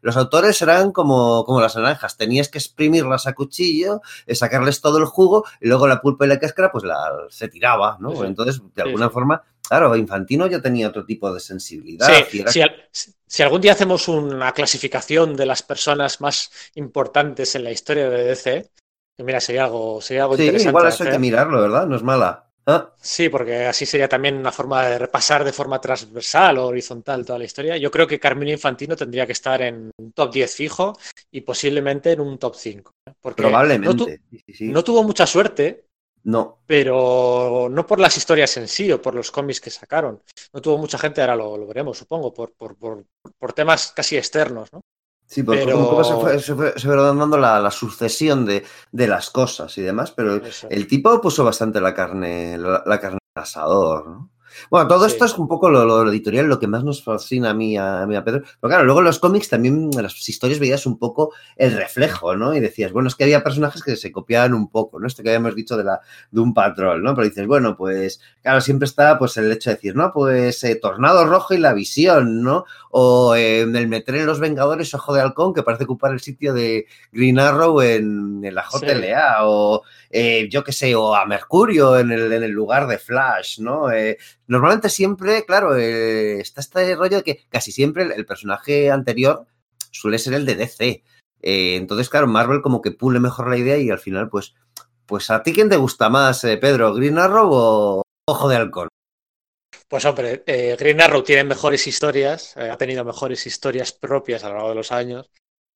los 0.00 0.16
autores 0.16 0.60
eran 0.62 0.92
como, 0.92 1.44
como 1.44 1.60
las 1.60 1.76
naranjas, 1.76 2.16
tenías 2.16 2.48
que 2.48 2.58
exprimirlas 2.58 3.26
a 3.26 3.34
cuchillo, 3.34 4.00
eh, 4.26 4.34
sacarles 4.34 4.80
todo 4.80 4.98
el 4.98 5.04
jugo 5.04 5.44
y 5.60 5.68
luego 5.68 5.86
la 5.86 6.00
pulpa 6.00 6.24
y 6.24 6.28
la 6.28 6.38
cáscara 6.40 6.72
pues 6.72 6.84
la, 6.84 6.96
se 7.28 7.48
tiraba, 7.48 7.98
¿no? 8.00 8.24
Entonces, 8.24 8.60
de 8.74 8.82
Sí, 8.82 8.88
alguna 8.88 9.08
sí. 9.08 9.12
forma, 9.12 9.42
claro, 9.68 9.96
Infantino 9.96 10.46
ya 10.46 10.60
tenía 10.60 10.88
otro 10.88 11.04
tipo 11.04 11.32
de 11.32 11.40
sensibilidad. 11.40 12.06
Sí, 12.30 12.40
era- 12.40 12.52
si, 12.52 12.60
al- 12.60 12.88
si 13.26 13.42
algún 13.42 13.60
día 13.60 13.72
hacemos 13.72 14.08
una 14.08 14.52
clasificación 14.52 15.36
de 15.36 15.46
las 15.46 15.62
personas 15.62 16.20
más 16.20 16.50
importantes 16.74 17.54
en 17.54 17.64
la 17.64 17.72
historia 17.72 18.08
de 18.10 18.24
DC, 18.24 18.70
que 19.16 19.24
mira, 19.24 19.40
sería 19.40 19.64
algo, 19.64 20.00
sería 20.00 20.22
algo 20.22 20.36
Sí, 20.36 20.42
interesante. 20.42 20.68
igual 20.70 20.88
eso 20.88 21.04
hay 21.04 21.10
que 21.10 21.18
mirarlo, 21.18 21.60
¿verdad? 21.60 21.86
No 21.86 21.96
es 21.96 22.02
mala. 22.02 22.50
Ah, 22.66 22.90
Sí, 22.98 23.28
porque 23.28 23.66
así 23.66 23.84
sería 23.84 24.08
también 24.08 24.36
una 24.36 24.50
forma 24.50 24.86
de 24.88 24.98
repasar 24.98 25.44
de 25.44 25.52
forma 25.52 25.80
transversal 25.82 26.56
o 26.58 26.66
horizontal 26.68 27.24
toda 27.24 27.38
la 27.38 27.44
historia. 27.44 27.76
Yo 27.76 27.90
creo 27.90 28.06
que 28.06 28.18
Carmine 28.18 28.52
Infantino 28.52 28.96
tendría 28.96 29.26
que 29.26 29.32
estar 29.32 29.60
en 29.60 29.90
un 29.98 30.12
top 30.12 30.32
10 30.32 30.54
fijo 30.56 30.96
y 31.30 31.42
posiblemente 31.42 32.12
en 32.12 32.20
un 32.20 32.38
top 32.38 32.54
5. 32.56 32.92
¿eh? 33.06 33.12
Porque 33.20 33.42
No, 33.42 33.48
tu- 33.48 33.50
probablemente. 33.50 34.20
Sí, 34.30 34.42
sí, 34.46 34.54
sí. 34.54 34.68
no 34.68 34.82
tuvo 34.82 35.02
mucha 35.02 35.26
suerte, 35.26 35.84
No. 36.24 36.58
pero 36.66 37.68
no 37.70 37.86
por 37.86 38.00
las 38.00 38.16
historias 38.16 38.56
en 38.56 38.66
sí 38.66 38.90
o 38.90 39.00
por 39.00 39.14
los 39.14 39.30
cómics 39.30 39.60
que 39.60 39.70
sacaron. 39.70 40.22
No 40.52 40.60
tuvo 40.62 40.78
mucha 40.78 40.96
gente, 40.98 41.20
ahora 41.20 41.36
lo, 41.36 41.56
lo 41.58 41.66
veremos, 41.66 41.98
supongo, 41.98 42.32
por, 42.32 42.52
por, 42.54 42.76
por, 42.76 43.04
por 43.38 43.52
temas 43.52 43.92
casi 43.94 44.16
externos, 44.16 44.72
¿no? 44.72 44.80
Sí, 45.26 45.42
porque 45.42 45.64
Pero- 45.64 45.78
un 45.78 45.84
poco 45.86 46.04
se 46.04 46.14
fue, 46.14 46.38
se 46.38 46.54
fue, 46.54 46.72
se 46.78 46.86
fue 46.86 46.96
dando 46.96 47.38
la, 47.38 47.58
la 47.60 47.70
sucesión 47.70 48.44
de, 48.44 48.64
de 48.92 49.06
las 49.06 49.30
cosas 49.30 49.76
y 49.78 49.82
demás, 49.82 50.12
pero 50.12 50.36
Eso. 50.36 50.66
el 50.70 50.86
tipo 50.86 51.18
puso 51.20 51.44
bastante 51.44 51.80
la 51.80 51.94
carne, 51.94 52.56
la, 52.58 52.82
la 52.86 53.00
carne 53.00 53.18
al 53.34 53.42
asador, 53.42 54.06
¿no? 54.06 54.30
Bueno, 54.70 54.88
todo 54.88 55.06
Sí. 55.08 55.12
esto 55.12 55.24
es 55.24 55.38
un 55.38 55.48
poco 55.48 55.70
lo, 55.70 55.84
lo 55.84 56.10
editorial, 56.10 56.46
lo 56.46 56.58
que 56.58 56.66
más 56.66 56.84
nos 56.84 57.02
fascina 57.02 57.50
a 57.50 57.54
mí, 57.54 57.76
a, 57.76 58.02
a 58.02 58.06
mí, 58.06 58.16
a 58.16 58.24
Pedro. 58.24 58.42
Pero 58.60 58.68
claro, 58.68 58.84
luego 58.84 59.00
en 59.00 59.06
los 59.06 59.18
cómics 59.18 59.48
también, 59.48 59.90
en 59.94 60.02
las 60.02 60.28
historias 60.28 60.58
veías 60.60 60.86
un 60.86 60.98
poco 60.98 61.32
el 61.56 61.72
reflejo, 61.72 62.36
¿no? 62.36 62.54
Y 62.54 62.60
decías, 62.60 62.92
bueno, 62.92 63.08
es 63.08 63.14
que 63.14 63.24
había 63.24 63.42
personajes 63.44 63.82
que 63.82 63.96
se 63.96 64.12
copiaban 64.12 64.54
un 64.54 64.68
poco, 64.68 64.98
¿no? 65.00 65.06
Esto 65.06 65.22
que 65.22 65.30
habíamos 65.30 65.54
dicho 65.54 65.76
de, 65.76 65.84
la, 65.84 66.00
de 66.30 66.40
un 66.40 66.54
patrón, 66.54 67.02
¿no? 67.02 67.14
Pero 67.14 67.28
dices, 67.28 67.46
bueno, 67.46 67.76
pues, 67.76 68.20
claro, 68.42 68.60
siempre 68.60 68.86
está 68.86 69.18
pues 69.18 69.36
el 69.36 69.50
hecho 69.52 69.70
de 69.70 69.76
decir, 69.76 69.94
¿no? 69.96 70.12
Pues 70.12 70.62
eh, 70.64 70.76
Tornado 70.76 71.24
Rojo 71.26 71.54
y 71.54 71.58
la 71.58 71.72
visión, 71.72 72.42
¿no? 72.42 72.64
O 72.90 73.34
eh, 73.34 73.62
el 73.62 73.88
meter 73.88 74.14
en 74.16 74.26
los 74.26 74.40
Vengadores 74.40 74.94
Ojo 74.94 75.12
de 75.14 75.20
Halcón, 75.20 75.52
que 75.54 75.62
parece 75.62 75.84
ocupar 75.84 76.12
el 76.12 76.20
sitio 76.20 76.54
de 76.54 76.86
Green 77.12 77.38
Arrow 77.38 77.80
en, 77.80 78.40
en 78.44 78.54
la 78.54 78.64
Sí. 78.70 78.86
JLA, 78.86 79.36
o 79.42 79.82
eh, 80.16 80.48
yo 80.48 80.62
qué 80.62 80.70
sé, 80.70 80.94
o 80.94 81.12
a 81.12 81.26
Mercurio 81.26 81.98
en 81.98 82.12
el, 82.12 82.32
en 82.32 82.44
el 82.44 82.52
lugar 82.52 82.86
de 82.86 82.98
Flash, 82.98 83.58
¿no? 83.58 83.90
Eh, 83.90 84.16
normalmente 84.46 84.88
siempre, 84.88 85.44
claro, 85.44 85.76
eh, 85.76 86.38
está 86.38 86.60
este 86.60 86.94
rollo 86.94 87.16
de 87.16 87.24
que 87.24 87.44
casi 87.48 87.72
siempre 87.72 88.04
el, 88.04 88.24
personaje 88.24 88.92
anterior 88.92 89.44
suele 89.90 90.20
ser 90.20 90.34
el 90.34 90.46
de 90.46 90.54
DC. 90.54 91.02
Entonces, 91.42 92.08
claro, 92.08 92.28
Marvel 92.28 92.62
como 92.62 92.80
que 92.80 92.92
pule 92.92 93.18
mejor 93.18 93.50
la 93.50 93.56
idea 93.56 93.76
y 93.76 93.90
al 93.90 93.98
final, 93.98 94.28
pues, 94.28 94.54
pues 95.04 95.30
a 95.30 95.42
ti 95.42 95.52
quién 95.52 95.68
te 95.68 95.76
gusta 95.76 96.08
más, 96.08 96.42
Pedro, 96.42 96.94
Green 96.94 97.18
Arrow 97.18 97.50
o 97.52 98.02
Ojo 98.28 98.48
de 98.48 98.54
Halcón. 98.54 98.88
Pues 99.88 100.04
hombre, 100.04 100.44
Green 100.78 101.00
Arrow 101.00 101.24
tiene 101.24 101.42
mejores 101.42 101.88
historias, 101.88 102.56
ha 102.56 102.76
tenido 102.76 103.04
mejores 103.04 103.48
historias 103.48 103.90
propias 103.90 104.44
a 104.44 104.48
lo 104.48 104.54
largo 104.54 104.68
de 104.68 104.74
los 104.76 104.92
años, 104.92 105.28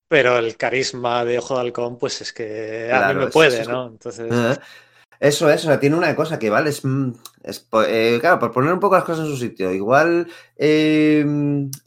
pero 0.09 0.39
el 0.39 0.57
carisma 0.57 1.25
de 1.25 1.39
Ojo 1.39 1.55
de 1.55 1.61
Halcón, 1.61 1.99
pues 1.99 2.21
es 2.23 2.33
que 2.33 2.91
a 2.93 3.09
mí 3.09 3.15
me 3.15 3.27
puede, 3.29 3.61
es- 3.61 3.69
¿no? 3.69 3.87
Entonces, 3.89 4.29
Eso 5.21 5.51
es, 5.51 5.65
o 5.65 5.69
sea, 5.69 5.81
tiene 5.81 5.97
una 5.97 6.15
cosa 6.15 6.39
que 6.39 6.49
vale, 6.49 6.71
es, 6.71 6.85
mm, 6.85 7.11
es 7.43 7.67
eh, 7.87 8.19
claro, 8.21 8.39
por 8.39 8.53
poner 8.53 8.73
un 8.73 8.79
poco 8.79 8.95
las 8.95 9.05
cosas 9.05 9.27
en 9.27 9.33
su 9.33 9.37
sitio, 9.37 9.73
igual 9.73 10.29
eh, 10.57 11.25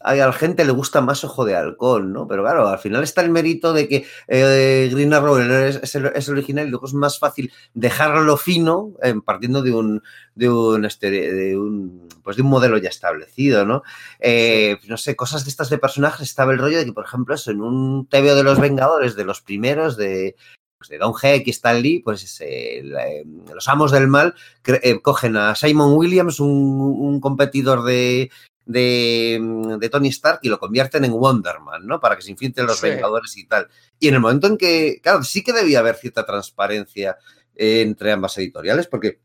a 0.02 0.16
la 0.16 0.34
gente 0.34 0.66
le 0.66 0.72
gusta 0.72 1.00
más 1.00 1.24
Ojo 1.24 1.46
de 1.46 1.56
Halcón, 1.56 2.12
¿no? 2.12 2.28
Pero 2.28 2.44
claro, 2.44 2.68
al 2.68 2.80
final 2.80 3.04
está 3.04 3.22
el 3.22 3.30
mérito 3.30 3.72
de 3.72 3.88
que 3.88 4.06
eh, 4.28 4.90
Green 4.92 5.14
Arrow 5.14 5.38
es, 5.38 5.78
es 5.78 5.96
el, 5.96 6.08
es 6.08 6.28
el 6.28 6.34
original 6.34 6.68
y 6.68 6.70
luego 6.72 6.88
es 6.88 6.94
más 6.94 7.20
fácil 7.20 7.52
dejarlo 7.74 8.36
fino 8.36 8.94
eh, 9.02 9.14
partiendo 9.24 9.62
de 9.62 9.72
un, 9.74 10.04
de 10.36 10.50
un, 10.50 10.84
este, 10.84 11.10
de 11.10 11.58
un, 11.58 12.10
pues 12.24 12.36
de 12.36 12.44
un 12.44 12.50
modelo 12.50 12.78
ya 12.78 12.90
establecido, 12.90 13.66
¿no? 13.66 13.84
Eh, 14.20 14.78
no 14.88 14.98
sé, 14.98 15.16
cosas 15.16 15.46
de 15.46 15.52
estas 15.52 15.70
de 15.70 15.78
personajes, 15.78 16.28
estaba 16.28 16.52
el 16.52 16.60
rollo 16.60 16.80
de 16.80 16.86
que, 16.86 16.94
por 16.94 17.06
ejemplo, 17.06 17.36
eso, 17.36 17.52
en 17.52 17.62
un 17.62 18.08
TVO 18.08 18.36
de 18.36 18.44
los 18.44 18.60
Vengadores, 18.60 19.16
de 19.16 19.26
los 19.26 19.42
primeros, 19.42 19.96
de, 19.96 20.36
pues, 20.82 20.90
de 20.90 20.98
Don 20.98 21.14
Heck 21.22 21.46
y 21.46 21.52
Stan 21.52 21.80
Lee, 21.80 22.00
pues 22.04 22.42
eh, 22.42 22.82
la- 22.84 23.08
eh, 23.08 23.24
los 23.54 23.68
amos 23.68 23.92
del 23.92 24.08
mal 24.08 24.34
eh, 24.66 25.00
cogen 25.00 25.38
a 25.38 25.54
Simon 25.54 25.94
Williams, 25.94 26.40
un, 26.40 26.50
un 26.50 27.20
competidor 27.22 27.84
de, 27.84 28.32
de, 28.66 29.40
de 29.80 29.90
Tony 29.90 30.08
Stark, 30.10 30.40
y 30.42 30.50
lo 30.50 30.58
convierten 30.60 31.06
en 31.06 31.14
Wonderman, 31.14 31.86
¿no? 31.86 32.00
Para 32.00 32.16
que 32.16 32.24
se 32.24 32.32
infiltren 32.32 32.66
los 32.66 32.80
Sí. 32.80 32.88
Vengadores 32.90 33.38
y 33.38 33.46
tal. 33.46 33.68
Y 34.00 34.08
en 34.08 34.16
el 34.16 34.20
momento 34.20 34.48
en 34.48 34.58
que, 34.58 35.00
claro, 35.04 35.24
sí 35.24 35.44
que 35.44 35.54
debía 35.54 35.80
haber 35.80 35.96
cierta 35.96 36.26
transparencia 36.26 37.18
eh, 37.56 37.82
entre 37.82 38.12
ambas 38.12 38.38
editoriales, 38.40 38.88
porque 38.88 39.20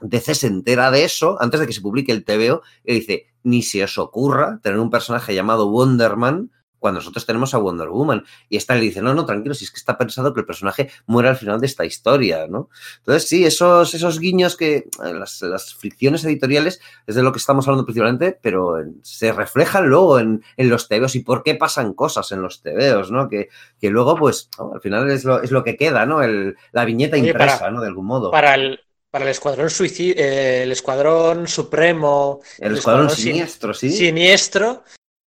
DC 0.00 0.34
se 0.34 0.46
entera 0.46 0.90
de 0.90 1.04
eso 1.04 1.36
antes 1.40 1.58
de 1.60 1.66
que 1.66 1.72
se 1.72 1.80
publique 1.80 2.12
el 2.12 2.24
TVO 2.24 2.62
y 2.84 2.94
dice, 2.94 3.26
ni 3.42 3.62
se 3.62 3.82
os 3.82 3.98
ocurra 3.98 4.60
tener 4.62 4.78
un 4.78 4.90
personaje 4.90 5.34
llamado 5.34 5.68
Wonderman 5.70 6.50
cuando 6.82 6.98
nosotros 7.00 7.24
tenemos 7.24 7.54
a 7.54 7.58
Wonder 7.58 7.88
Woman. 7.88 8.24
Y 8.50 8.56
Stan 8.58 8.76
le 8.78 8.84
dice, 8.84 9.00
no, 9.00 9.14
no, 9.14 9.24
tranquilo, 9.24 9.54
si 9.54 9.64
es 9.64 9.70
que 9.70 9.78
está 9.78 9.96
pensado 9.96 10.34
que 10.34 10.40
el 10.40 10.46
personaje 10.46 10.90
muera 11.06 11.30
al 11.30 11.36
final 11.36 11.60
de 11.60 11.66
esta 11.66 11.84
historia, 11.86 12.46
¿no? 12.48 12.68
Entonces, 12.98 13.28
sí, 13.28 13.44
esos, 13.46 13.94
esos 13.94 14.18
guiños 14.18 14.56
que, 14.56 14.76
eh, 14.76 15.14
las, 15.14 15.40
las 15.42 15.74
fricciones 15.74 16.24
editoriales, 16.24 16.80
es 17.06 17.14
de 17.14 17.22
lo 17.22 17.32
que 17.32 17.38
estamos 17.38 17.66
hablando 17.68 17.86
principalmente, 17.86 18.36
pero 18.42 18.74
se 19.02 19.32
reflejan 19.32 19.86
luego 19.86 20.18
en, 20.18 20.42
en 20.56 20.68
los 20.68 20.88
TVOs 20.88 21.14
y 21.14 21.20
por 21.20 21.44
qué 21.44 21.54
pasan 21.54 21.94
cosas 21.94 22.32
en 22.32 22.42
los 22.42 22.60
TVOs, 22.62 23.10
¿no? 23.12 23.28
Que, 23.28 23.48
que 23.80 23.88
luego, 23.88 24.16
pues, 24.16 24.50
¿no? 24.58 24.72
al 24.74 24.80
final 24.80 25.08
es 25.08 25.24
lo, 25.24 25.40
es 25.40 25.52
lo 25.52 25.62
que 25.62 25.76
queda, 25.76 26.04
¿no? 26.04 26.20
El, 26.22 26.56
la 26.72 26.84
viñeta 26.84 27.16
Oye, 27.16 27.28
impresa, 27.28 27.60
para- 27.60 27.70
¿no? 27.70 27.80
De 27.80 27.86
algún 27.86 28.06
modo. 28.06 28.32
Para 28.32 28.54
el, 28.56 28.80
para 29.10 29.24
el 29.24 29.30
Escuadrón 29.30 29.70
Suicid, 29.70 30.18
eh, 30.18 30.64
el 30.64 30.72
Escuadrón 30.72 31.46
Supremo, 31.46 32.40
el 32.58 32.76
escuadrón 32.76 33.10
Sin- 33.10 33.24
siniestro, 33.26 33.72
sí. 33.74 33.90
Siniestro, 33.90 34.82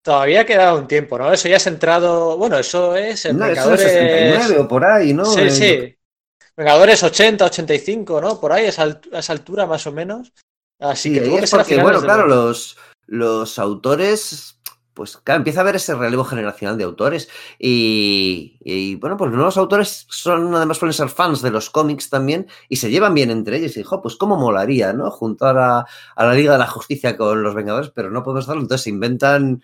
todavía 0.03 0.45
queda 0.45 0.73
un 0.73 0.87
tiempo, 0.87 1.17
¿no? 1.17 1.31
Eso 1.31 1.47
ya 1.47 1.57
es 1.57 1.67
entrado, 1.67 2.37
bueno, 2.37 2.57
eso 2.57 2.95
es 2.95 3.25
en 3.25 3.37
No, 3.37 3.45
eso 3.45 3.69
Vengadores. 3.69 3.81
es 3.85 3.91
69 3.91 4.59
o 4.59 4.67
por 4.67 4.85
ahí, 4.85 5.13
¿no? 5.13 5.25
Sí, 5.25 5.41
Eh, 5.41 5.51
sí. 5.51 5.97
Vengadores 6.57 7.01
80, 7.03 7.45
85, 7.45 8.21
¿no? 8.21 8.39
Por 8.39 8.51
ahí, 8.51 8.65
a 8.65 8.69
esa, 8.69 8.83
a 9.13 9.19
esa 9.19 9.33
altura 9.33 9.65
más 9.65 9.85
o 9.87 9.91
menos. 9.91 10.33
Así 10.79 11.09
Sí, 11.09 11.15
que 11.15 11.21
tuvo 11.21 11.37
que 11.37 11.45
es 11.45 11.51
porque, 11.51 11.77
bueno, 11.81 12.01
claro, 12.01 12.27
los, 12.27 12.77
los 13.07 13.59
autores, 13.59 14.57
pues 14.93 15.17
claro, 15.17 15.39
empieza 15.39 15.59
a 15.59 15.63
haber 15.63 15.75
ese 15.75 15.95
relevo 15.95 16.23
generacional 16.23 16.77
de 16.77 16.83
autores 16.83 17.29
y, 17.57 18.57
y, 18.61 18.95
bueno, 18.95 19.17
pues 19.17 19.29
los 19.29 19.37
nuevos 19.37 19.57
autores 19.57 20.05
son, 20.09 20.53
además 20.55 20.77
suelen 20.77 20.93
ser 20.93 21.09
fans 21.09 21.41
de 21.41 21.51
los 21.51 21.69
cómics 21.69 22.09
también 22.09 22.47
y 22.69 22.77
se 22.77 22.89
llevan 22.89 23.13
bien 23.13 23.31
entre 23.31 23.57
ellos 23.57 23.75
y 23.75 23.79
dijo, 23.79 24.01
pues 24.01 24.15
cómo 24.15 24.37
molaría, 24.37 24.93
¿no? 24.93 25.09
Juntar 25.11 25.57
a, 25.57 25.85
a 26.15 26.25
la 26.25 26.33
Liga 26.33 26.53
de 26.53 26.59
la 26.59 26.67
Justicia 26.67 27.17
con 27.17 27.41
los 27.43 27.55
Vengadores, 27.55 27.91
pero 27.93 28.11
no 28.11 28.23
podemos 28.23 28.45
hacerlo, 28.45 28.61
entonces 28.61 28.83
se 28.83 28.89
inventan 28.89 29.61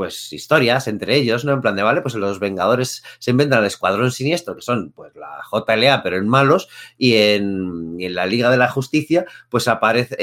pues 0.00 0.32
historias 0.32 0.88
entre 0.88 1.14
ellos, 1.16 1.44
¿no? 1.44 1.52
En 1.52 1.60
plan 1.60 1.76
de, 1.76 1.82
vale, 1.82 2.00
pues 2.00 2.14
los 2.14 2.38
Vengadores 2.38 3.02
se 3.18 3.32
inventan 3.32 3.58
el 3.60 3.66
Escuadrón 3.66 4.10
Siniestro, 4.10 4.56
que 4.56 4.62
son 4.62 4.92
pues 4.92 5.14
la 5.14 5.42
JLA, 5.50 6.02
pero 6.02 6.16
en 6.16 6.26
malos, 6.26 6.70
y 6.96 7.16
en, 7.16 7.96
en 7.98 8.14
la 8.14 8.24
Liga 8.24 8.50
de 8.50 8.56
la 8.56 8.70
Justicia, 8.70 9.26
pues 9.50 9.68
aparece, 9.68 10.16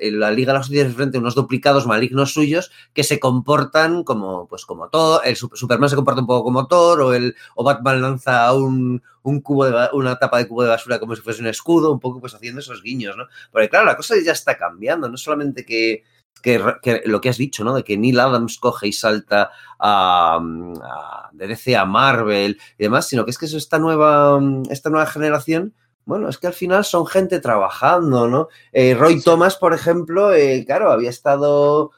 en 0.00 0.20
la 0.20 0.30
Liga 0.30 0.52
de 0.52 0.58
la 0.58 0.62
Justicia 0.62 0.86
es 0.86 0.94
frente 0.94 1.16
a 1.18 1.20
unos 1.20 1.34
duplicados 1.34 1.86
malignos 1.88 2.32
suyos 2.32 2.70
que 2.92 3.02
se 3.02 3.18
comportan 3.18 4.04
como, 4.04 4.46
pues 4.46 4.64
como 4.66 4.88
Thor, 4.88 5.22
el 5.24 5.34
Sup- 5.34 5.56
Superman 5.56 5.88
se 5.90 5.96
comporta 5.96 6.20
un 6.20 6.28
poco 6.28 6.44
como 6.44 6.68
Thor, 6.68 7.00
o, 7.00 7.12
el, 7.12 7.34
Batman 7.56 8.02
lanza 8.02 8.52
un, 8.54 9.02
un 9.24 9.40
cubo 9.40 9.64
de, 9.64 9.88
una 9.94 10.16
tapa 10.16 10.38
de 10.38 10.46
cubo 10.46 10.62
de 10.62 10.68
basura 10.68 11.00
como 11.00 11.16
si 11.16 11.22
fuese 11.22 11.40
un 11.40 11.48
escudo, 11.48 11.90
un 11.92 11.98
poco 11.98 12.20
pues 12.20 12.34
haciendo 12.34 12.60
esos 12.60 12.82
guiños, 12.82 13.16
¿no? 13.16 13.24
Porque 13.50 13.68
claro, 13.68 13.86
la 13.86 13.96
cosa 13.96 14.14
ya 14.24 14.32
está 14.32 14.56
cambiando, 14.56 15.08
no 15.08 15.16
solamente 15.16 15.64
que, 15.64 16.04
que, 16.44 16.62
que 16.82 17.02
lo 17.06 17.20
que 17.20 17.30
has 17.30 17.38
dicho, 17.38 17.64
¿no? 17.64 17.74
De 17.74 17.82
que 17.82 17.96
Neil 17.96 18.20
Adams 18.20 18.58
coge 18.58 18.86
y 18.88 18.92
salta 18.92 19.50
a, 19.80 20.38
a- 20.82 21.30
de 21.32 21.46
DC 21.48 21.74
a 21.76 21.84
Marvel 21.86 22.60
y 22.78 22.84
demás, 22.84 23.08
sino 23.08 23.24
que 23.24 23.32
es 23.32 23.38
que 23.38 23.46
es 23.46 23.54
esta 23.54 23.78
nueva, 23.80 24.38
esta 24.70 24.90
nueva 24.90 25.06
generación, 25.06 25.74
bueno, 26.04 26.28
es 26.28 26.36
que 26.38 26.46
al 26.46 26.52
final 26.52 26.84
son 26.84 27.06
gente 27.06 27.40
trabajando, 27.40 28.28
¿no? 28.28 28.48
Eh, 28.72 28.94
Roy 28.94 29.22
Thomas, 29.22 29.56
por 29.56 29.72
ejemplo, 29.72 30.32
eh, 30.34 30.62
claro, 30.66 30.92
había 30.92 31.08
estado, 31.10 31.92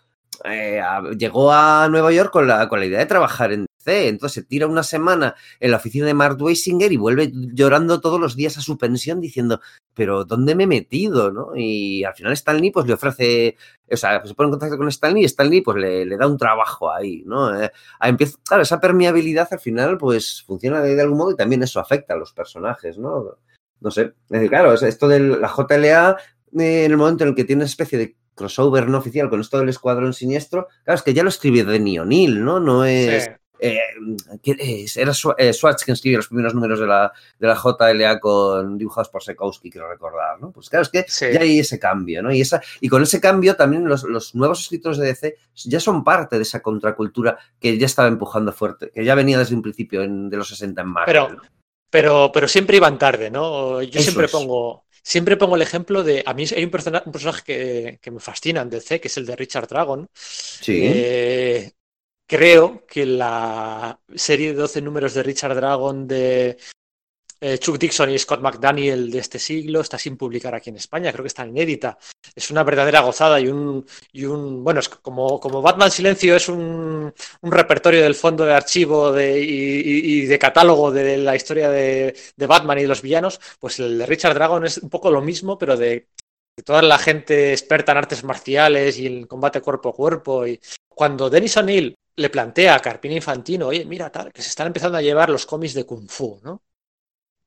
eh, 0.44 0.80
a- 0.80 1.02
llegó 1.18 1.52
a 1.52 1.88
Nueva 1.90 2.12
York 2.12 2.30
con 2.32 2.46
la, 2.46 2.68
con 2.68 2.78
la 2.78 2.86
idea 2.86 3.00
de 3.00 3.06
trabajar 3.06 3.52
en 3.52 3.66
Entonces 3.86 4.34
se 4.34 4.42
tira 4.42 4.66
una 4.66 4.82
semana 4.82 5.34
en 5.60 5.70
la 5.70 5.76
oficina 5.78 6.06
de 6.06 6.14
Mark 6.14 6.36
Weisinger 6.40 6.92
y 6.92 6.96
vuelve 6.96 7.30
llorando 7.32 8.00
todos 8.00 8.20
los 8.20 8.36
días 8.36 8.58
a 8.58 8.60
su 8.60 8.76
pensión 8.78 9.20
diciendo, 9.20 9.60
pero 9.94 10.24
¿dónde 10.24 10.54
me 10.54 10.64
he 10.64 10.66
metido? 10.66 11.30
¿no? 11.32 11.56
Y 11.56 12.04
al 12.04 12.14
final 12.14 12.32
Stan 12.32 12.60
Lee 12.60 12.70
pues 12.70 12.86
le 12.86 12.94
ofrece, 12.94 13.56
o 13.90 13.96
sea, 13.96 14.24
se 14.24 14.34
pone 14.34 14.48
en 14.48 14.50
contacto 14.52 14.76
con 14.78 14.88
Stan 14.88 15.14
Lee 15.14 15.22
y 15.22 15.24
Stan 15.26 15.48
Lee 15.48 15.60
pues 15.62 15.76
le, 15.78 16.04
le 16.04 16.16
da 16.16 16.26
un 16.26 16.36
trabajo 16.38 16.92
ahí, 16.92 17.22
¿no? 17.26 17.58
Eh, 17.60 17.70
empieza, 18.02 18.38
claro, 18.46 18.62
esa 18.62 18.80
permeabilidad 18.80 19.48
al 19.50 19.60
final 19.60 19.96
pues 19.98 20.42
funciona 20.46 20.80
de, 20.82 20.94
de 20.94 21.02
algún 21.02 21.18
modo 21.18 21.30
y 21.32 21.36
también 21.36 21.62
eso 21.62 21.80
afecta 21.80 22.14
a 22.14 22.18
los 22.18 22.32
personajes, 22.32 22.98
¿no? 22.98 23.38
No 23.80 23.90
sé, 23.90 24.02
es 24.02 24.12
decir, 24.28 24.48
claro, 24.48 24.72
es- 24.72 24.82
esto 24.82 25.06
de 25.08 25.20
la 25.20 25.48
JLA 25.48 26.16
eh, 26.58 26.84
en 26.84 26.90
el 26.90 26.96
momento 26.96 27.24
en 27.24 27.28
el 27.30 27.34
que 27.36 27.44
tiene 27.44 27.60
una 27.60 27.66
especie 27.70 27.98
de 27.98 28.16
crossover 28.34 28.86
no 28.88 28.98
oficial 28.98 29.30
con 29.30 29.40
esto 29.40 29.58
del 29.58 29.68
escuadrón 29.70 30.12
siniestro, 30.12 30.68
claro, 30.84 30.96
es 30.96 31.02
que 31.02 31.14
ya 31.14 31.22
lo 31.22 31.30
escribe 31.30 31.64
Denny 31.64 31.98
O'Neill, 31.98 32.44
¿no? 32.44 32.60
No 32.60 32.84
es... 32.84 33.24
Sí. 33.24 33.30
Eh. 33.58 33.78
Era 34.96 35.12
eh, 35.38 35.52
Schwartz 35.52 35.84
quien 35.84 35.94
escribió 35.94 36.18
los 36.18 36.28
primeros 36.28 36.54
números 36.54 36.78
de 36.80 36.86
la, 36.86 37.12
de 37.38 37.46
la 37.46 37.54
JLA 37.56 38.20
con 38.20 38.76
dibujados 38.78 39.08
por 39.08 39.22
Sekowski, 39.22 39.70
quiero 39.70 39.88
recordar, 39.88 40.40
¿no? 40.40 40.50
Pues 40.52 40.68
claro, 40.68 40.82
es 40.82 40.88
que 40.88 41.04
Sí. 41.08 41.26
ya 41.32 41.40
hay 41.40 41.58
ese 41.58 41.78
cambio, 41.78 42.22
¿no? 42.22 42.32
Y, 42.32 42.40
esa, 42.40 42.60
y 42.80 42.88
con 42.88 43.02
ese 43.02 43.20
cambio 43.20 43.56
también 43.56 43.88
los, 43.88 44.02
los 44.04 44.34
nuevos 44.34 44.60
escritores 44.60 44.98
de 44.98 45.06
DC 45.06 45.36
ya 45.64 45.80
son 45.80 46.04
parte 46.04 46.36
de 46.36 46.42
esa 46.42 46.60
contracultura 46.60 47.38
que 47.60 47.76
ya 47.78 47.86
estaba 47.86 48.08
empujando 48.08 48.52
fuerte, 48.52 48.90
que 48.94 49.04
ya 49.04 49.14
venía 49.14 49.38
desde 49.38 49.54
un 49.54 49.62
principio 49.62 50.02
en- 50.02 50.28
de 50.30 50.36
los 50.36 50.48
60 50.48 50.82
en 50.82 50.88
Marvel. 50.88 51.06
Pero- 51.12 51.28
¿no? 51.36 51.42
Pero, 51.88 52.30
pero 52.34 52.48
siempre 52.48 52.76
iban 52.76 52.98
tarde, 52.98 53.30
¿no? 53.30 53.80
Yo 53.80 54.00
Eso 54.00 54.02
siempre 54.10 54.26
es. 54.26 54.32
pongo, 54.32 54.84
siempre 55.02 55.36
pongo 55.36 55.54
el 55.56 55.62
ejemplo 55.62 56.02
de. 56.02 56.22
A 56.26 56.34
mí 56.34 56.44
hay 56.54 56.64
un, 56.64 56.70
persona- 56.70 57.02
un 57.06 57.12
personaje 57.12 57.42
que, 57.44 57.98
que 58.02 58.10
me 58.10 58.18
fascina 58.18 58.60
en 58.60 58.68
DC, 58.70 59.00
que 59.00 59.06
es 59.08 59.16
el 59.16 59.24
de 59.24 59.36
Richard 59.36 59.68
Dragon. 59.68 60.06
Sí. 60.12 60.80
Eh, 60.84 61.72
creo 62.26 62.84
que 62.86 63.06
la 63.06 63.98
serie 64.14 64.48
de 64.48 64.54
12 64.54 64.82
números 64.82 65.14
de 65.14 65.22
Richard 65.22 65.54
Dragon 65.54 66.06
de 66.06 66.58
eh, 67.40 67.58
Chuck 67.58 67.78
Dixon 67.78 68.10
y 68.10 68.18
Scott 68.18 68.40
McDaniel 68.40 69.10
de 69.10 69.18
este 69.18 69.38
siglo 69.38 69.80
está 69.80 69.98
sin 69.98 70.16
publicar 70.16 70.54
aquí 70.54 70.70
en 70.70 70.76
España, 70.76 71.12
creo 71.12 71.22
que 71.22 71.28
está 71.28 71.46
inédita. 71.46 71.98
Es 72.34 72.50
una 72.50 72.64
verdadera 72.64 73.00
gozada 73.00 73.38
y 73.40 73.48
un, 73.48 73.86
y 74.12 74.24
un 74.24 74.64
bueno, 74.64 74.80
es 74.80 74.88
como, 74.88 75.38
como 75.38 75.60
Batman 75.60 75.90
Silencio 75.90 76.36
es 76.36 76.48
un, 76.48 77.12
un 77.42 77.52
repertorio 77.52 78.02
del 78.02 78.14
fondo 78.14 78.44
de 78.44 78.54
archivo 78.54 79.12
de, 79.12 79.38
y, 79.40 80.26
de 80.26 80.38
catálogo 80.38 80.90
de 80.90 81.18
la 81.18 81.36
historia 81.36 81.68
de, 81.70 82.16
de 82.36 82.46
Batman 82.46 82.78
y 82.78 82.82
de 82.82 82.88
los 82.88 83.02
villanos, 83.02 83.40
pues 83.60 83.78
el 83.80 83.98
de 83.98 84.06
Richard 84.06 84.34
Dragon 84.34 84.64
es 84.64 84.78
un 84.78 84.88
poco 84.88 85.10
lo 85.10 85.20
mismo, 85.20 85.58
pero 85.58 85.76
de, 85.76 86.08
toda 86.64 86.82
la 86.82 86.98
gente 86.98 87.52
experta 87.52 87.92
en 87.92 87.98
artes 87.98 88.24
marciales 88.24 88.98
y 88.98 89.06
en 89.06 89.26
combate 89.26 89.60
cuerpo 89.60 89.90
a 89.90 89.94
cuerpo. 89.94 90.46
Y 90.46 90.60
cuando 90.88 91.28
Dennis 91.28 91.56
O'Neill 91.58 91.96
le 92.16 92.30
plantea 92.30 92.74
a 92.74 92.80
Carpini 92.80 93.16
Infantino, 93.16 93.68
oye, 93.68 93.84
mira, 93.84 94.10
tal, 94.10 94.32
que 94.32 94.42
se 94.42 94.48
están 94.50 94.68
empezando 94.68 94.98
a 94.98 95.02
llevar 95.02 95.30
los 95.30 95.46
cómics 95.46 95.74
de 95.74 95.84
Kung 95.84 96.08
Fu, 96.08 96.40
¿no? 96.42 96.62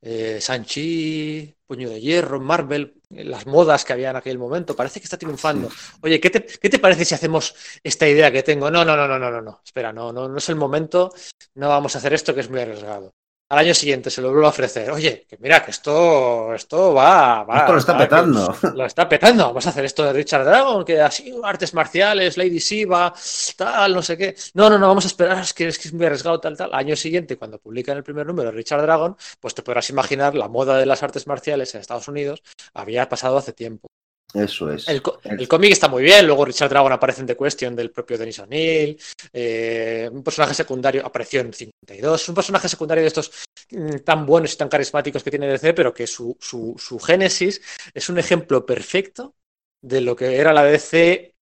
Eh, 0.01 0.39
Sanchi, 0.41 1.55
Puño 1.67 1.89
de 1.89 1.99
Hierro, 2.01 2.39
Marvel, 2.39 3.01
eh, 3.09 3.23
las 3.25 3.45
modas 3.47 3.83
que 3.85 3.93
había 3.93 4.11
en 4.11 4.15
aquel 4.17 4.37
momento, 4.39 4.75
parece 4.75 4.99
que 4.99 5.05
está 5.05 5.17
triunfando. 5.17 5.69
Oye, 6.01 6.19
¿qué 6.21 6.29
te, 6.29 6.45
qué 6.45 6.69
te 6.69 6.79
parece 6.79 7.05
si 7.05 7.15
hacemos 7.15 7.55
esta 7.83 8.07
idea 8.07 8.31
que 8.31 8.43
tengo? 8.43 8.71
No, 8.71 8.85
no, 8.85 8.95
no, 8.95 9.07
no, 9.07 9.19
no, 9.19 9.31
no, 9.31 9.41
no. 9.41 9.61
Espera, 9.65 9.91
no, 9.93 10.13
no, 10.13 10.29
no 10.29 10.37
es 10.37 10.49
el 10.49 10.55
momento, 10.55 11.11
no 11.55 11.69
vamos 11.69 11.95
a 11.95 11.99
hacer 11.99 12.13
esto 12.13 12.33
que 12.33 12.41
es 12.41 12.49
muy 12.49 12.61
arriesgado. 12.61 13.13
Al 13.49 13.57
año 13.57 13.73
siguiente 13.73 14.11
se 14.11 14.21
lo 14.21 14.29
vuelvo 14.29 14.45
a 14.45 14.49
ofrecer. 14.49 14.91
Oye, 14.91 15.25
que 15.27 15.37
mira, 15.39 15.63
que 15.65 15.71
esto, 15.71 16.53
esto 16.53 16.93
va, 16.93 17.43
va. 17.43 17.59
Esto 17.61 17.73
lo 17.73 17.79
está 17.79 17.93
va, 17.93 17.99
petando. 17.99 18.55
lo 18.75 18.85
está 18.85 19.09
petando. 19.09 19.47
Vamos 19.47 19.65
a 19.65 19.71
hacer 19.71 19.85
esto 19.85 20.03
de 20.03 20.13
Richard 20.13 20.45
Dragon, 20.45 20.85
que 20.85 21.01
así, 21.01 21.33
artes 21.43 21.73
marciales, 21.73 22.37
Lady 22.37 22.59
Shiva, 22.59 23.11
tal, 23.57 23.95
no 23.95 24.03
sé 24.03 24.17
qué. 24.17 24.35
No, 24.53 24.69
no, 24.69 24.77
no, 24.77 24.87
vamos 24.87 25.05
a 25.05 25.07
esperar, 25.07 25.39
es 25.39 25.53
que 25.53 25.67
es, 25.67 25.79
que 25.79 25.87
es 25.87 25.93
muy 25.93 26.05
arriesgado, 26.05 26.39
tal, 26.39 26.55
tal. 26.55 26.73
Año 26.73 26.95
siguiente, 26.95 27.37
cuando 27.37 27.57
publican 27.57 27.97
el 27.97 28.03
primer 28.03 28.27
número 28.27 28.51
de 28.51 28.55
Richard 28.55 28.83
Dragon, 28.83 29.17
pues 29.39 29.55
te 29.55 29.63
podrás 29.63 29.89
imaginar 29.89 30.35
la 30.35 30.47
moda 30.47 30.77
de 30.77 30.85
las 30.85 31.01
artes 31.01 31.25
marciales 31.25 31.73
en 31.73 31.81
Estados 31.81 32.07
Unidos 32.07 32.43
había 32.73 33.09
pasado 33.09 33.37
hace 33.37 33.53
tiempo. 33.53 33.89
Eso 34.33 34.71
es. 34.71 34.87
El, 34.87 35.01
el 35.23 35.47
cómic 35.47 35.71
está 35.71 35.87
muy 35.87 36.03
bien, 36.03 36.27
luego 36.27 36.45
Richard 36.45 36.69
Dragon 36.69 36.91
aparece 36.91 37.21
en 37.21 37.27
The 37.27 37.35
Question 37.35 37.75
del 37.75 37.89
propio 37.89 38.15
Denis 38.17 38.37
O'Neill, 38.39 38.95
eh, 39.33 40.07
un 40.11 40.23
personaje 40.23 40.53
secundario 40.53 41.03
apareció 41.05 41.41
en 41.41 41.51
52, 41.51 42.29
un 42.29 42.35
personaje 42.35 42.69
secundario 42.69 43.01
de 43.01 43.07
estos 43.07 43.31
mm, 43.71 43.97
tan 44.05 44.25
buenos 44.27 44.53
y 44.53 44.57
tan 44.57 44.69
carismáticos 44.69 45.23
que 45.23 45.31
tiene 45.31 45.47
DC, 45.47 45.73
pero 45.73 45.91
que 45.93 46.05
su, 46.05 46.37
su, 46.39 46.75
su 46.77 46.99
génesis 46.99 47.59
es 47.93 48.07
un 48.09 48.19
ejemplo 48.19 48.65
perfecto 48.67 49.33
de 49.81 50.01
lo 50.01 50.15
que 50.15 50.35
era 50.37 50.53
la 50.53 50.63
DC 50.63 51.33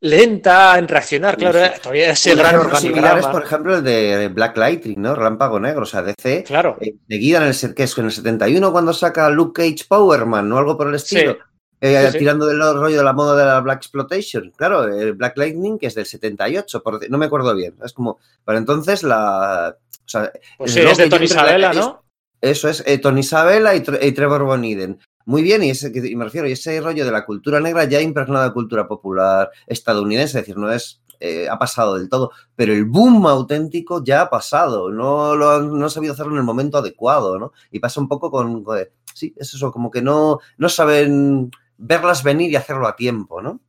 lenta 0.00 0.78
en 0.78 0.88
reaccionar, 0.88 1.36
claro, 1.36 1.58
Sí. 1.58 1.64
era- 1.64 1.78
todavía 1.78 2.10
es 2.10 2.26
el 2.26 2.32
Un 2.34 2.38
gran 2.40 2.54
ejemplo 2.56 2.78
similar 2.78 3.04
es, 3.04 3.24
organigrama. 3.24 3.32
por 3.32 3.42
ejemplo, 3.44 3.76
el 3.76 3.84
de 3.84 4.28
Black 4.28 4.56
Lightning, 4.56 5.00
¿no? 5.00 5.14
Relámpago 5.14 5.58
Negro, 5.60 5.82
o 5.82 5.86
sea, 5.86 6.02
DC. 6.02 6.44
Claro, 6.44 6.76
eh, 6.80 6.94
Seguida 7.08 7.38
en 7.38 7.44
el, 7.44 7.74
que 7.74 7.82
es 7.84 7.98
en 7.98 8.04
el 8.04 8.12
71 8.12 8.72
cuando 8.72 8.92
saca 8.92 9.30
Luke 9.30 9.62
Cage 9.62 9.86
Powerman 9.88 10.50
o 10.52 10.58
algo 10.58 10.76
por 10.76 10.88
el 10.88 10.94
estilo. 10.96 11.32
Sí. 11.32 11.38
Eh, 11.80 12.06
Sí, 12.06 12.12
sí. 12.12 12.18
tirando 12.18 12.46
del 12.46 12.58
rollo 12.60 12.98
de 12.98 13.04
la 13.04 13.12
moda 13.12 13.36
de 13.36 13.44
la 13.44 13.60
Black 13.60 13.78
Exploitation. 13.78 14.52
Claro, 14.56 14.84
el 14.84 15.14
Black 15.14 15.36
Lightning 15.38 15.78
que 15.78 15.86
es 15.86 15.94
del 15.94 16.06
78, 16.06 16.82
por 16.82 17.08
no 17.10 17.18
me 17.18 17.26
acuerdo 17.26 17.54
bien. 17.54 17.74
Es 17.84 17.92
como, 17.92 18.18
para 18.44 18.58
entonces 18.58 19.02
la... 19.02 19.76
O 19.76 20.08
sea, 20.10 20.32
pues 20.58 20.72
sí, 20.72 20.80
es 20.80 20.98
de 20.98 21.08
Tony 21.08 21.24
es- 21.26 21.76
¿no? 21.76 22.02
Eso 22.40 22.68
es, 22.68 22.82
eh, 22.86 22.98
Tony 22.98 23.20
Isabella 23.20 23.74
y, 23.74 23.80
Tre- 23.80 24.02
y 24.02 24.12
Trevor 24.12 24.44
Boniden. 24.44 24.98
Muy 25.26 25.42
bien, 25.42 25.62
y, 25.62 25.70
ese, 25.70 25.92
y 25.94 26.16
me 26.16 26.24
refiero, 26.24 26.48
y 26.48 26.52
ese 26.52 26.80
rollo 26.80 27.04
de 27.04 27.12
la 27.12 27.24
cultura 27.26 27.60
negra 27.60 27.84
ya 27.84 28.00
impregnado 28.00 28.44
de 28.46 28.52
cultura 28.52 28.88
popular 28.88 29.50
estadounidense, 29.66 30.38
es 30.38 30.44
decir, 30.46 30.56
no 30.56 30.72
es, 30.72 31.02
eh, 31.20 31.46
ha 31.48 31.58
pasado 31.58 31.96
del 31.96 32.08
todo, 32.08 32.30
pero 32.56 32.72
el 32.72 32.86
boom 32.86 33.26
auténtico 33.26 34.02
ya 34.02 34.22
ha 34.22 34.30
pasado, 34.30 34.90
no 34.90 35.36
lo 35.36 35.50
han, 35.50 35.78
no 35.78 35.84
han 35.84 35.90
sabido 35.90 36.14
hacerlo 36.14 36.32
en 36.32 36.38
el 36.38 36.44
momento 36.44 36.78
adecuado, 36.78 37.38
¿no? 37.38 37.52
Y 37.70 37.78
pasa 37.78 38.00
un 38.00 38.08
poco 38.08 38.30
con, 38.30 38.64
con- 38.64 38.78
sí, 39.14 39.34
es 39.36 39.52
eso, 39.54 39.70
como 39.70 39.90
que 39.90 40.00
no, 40.02 40.40
no 40.56 40.68
saben 40.70 41.50
verlas 41.80 42.22
venir 42.22 42.50
y 42.50 42.56
hacerlo 42.56 42.86
a 42.86 42.96
tiempo, 42.96 43.40
¿no? 43.42 43.60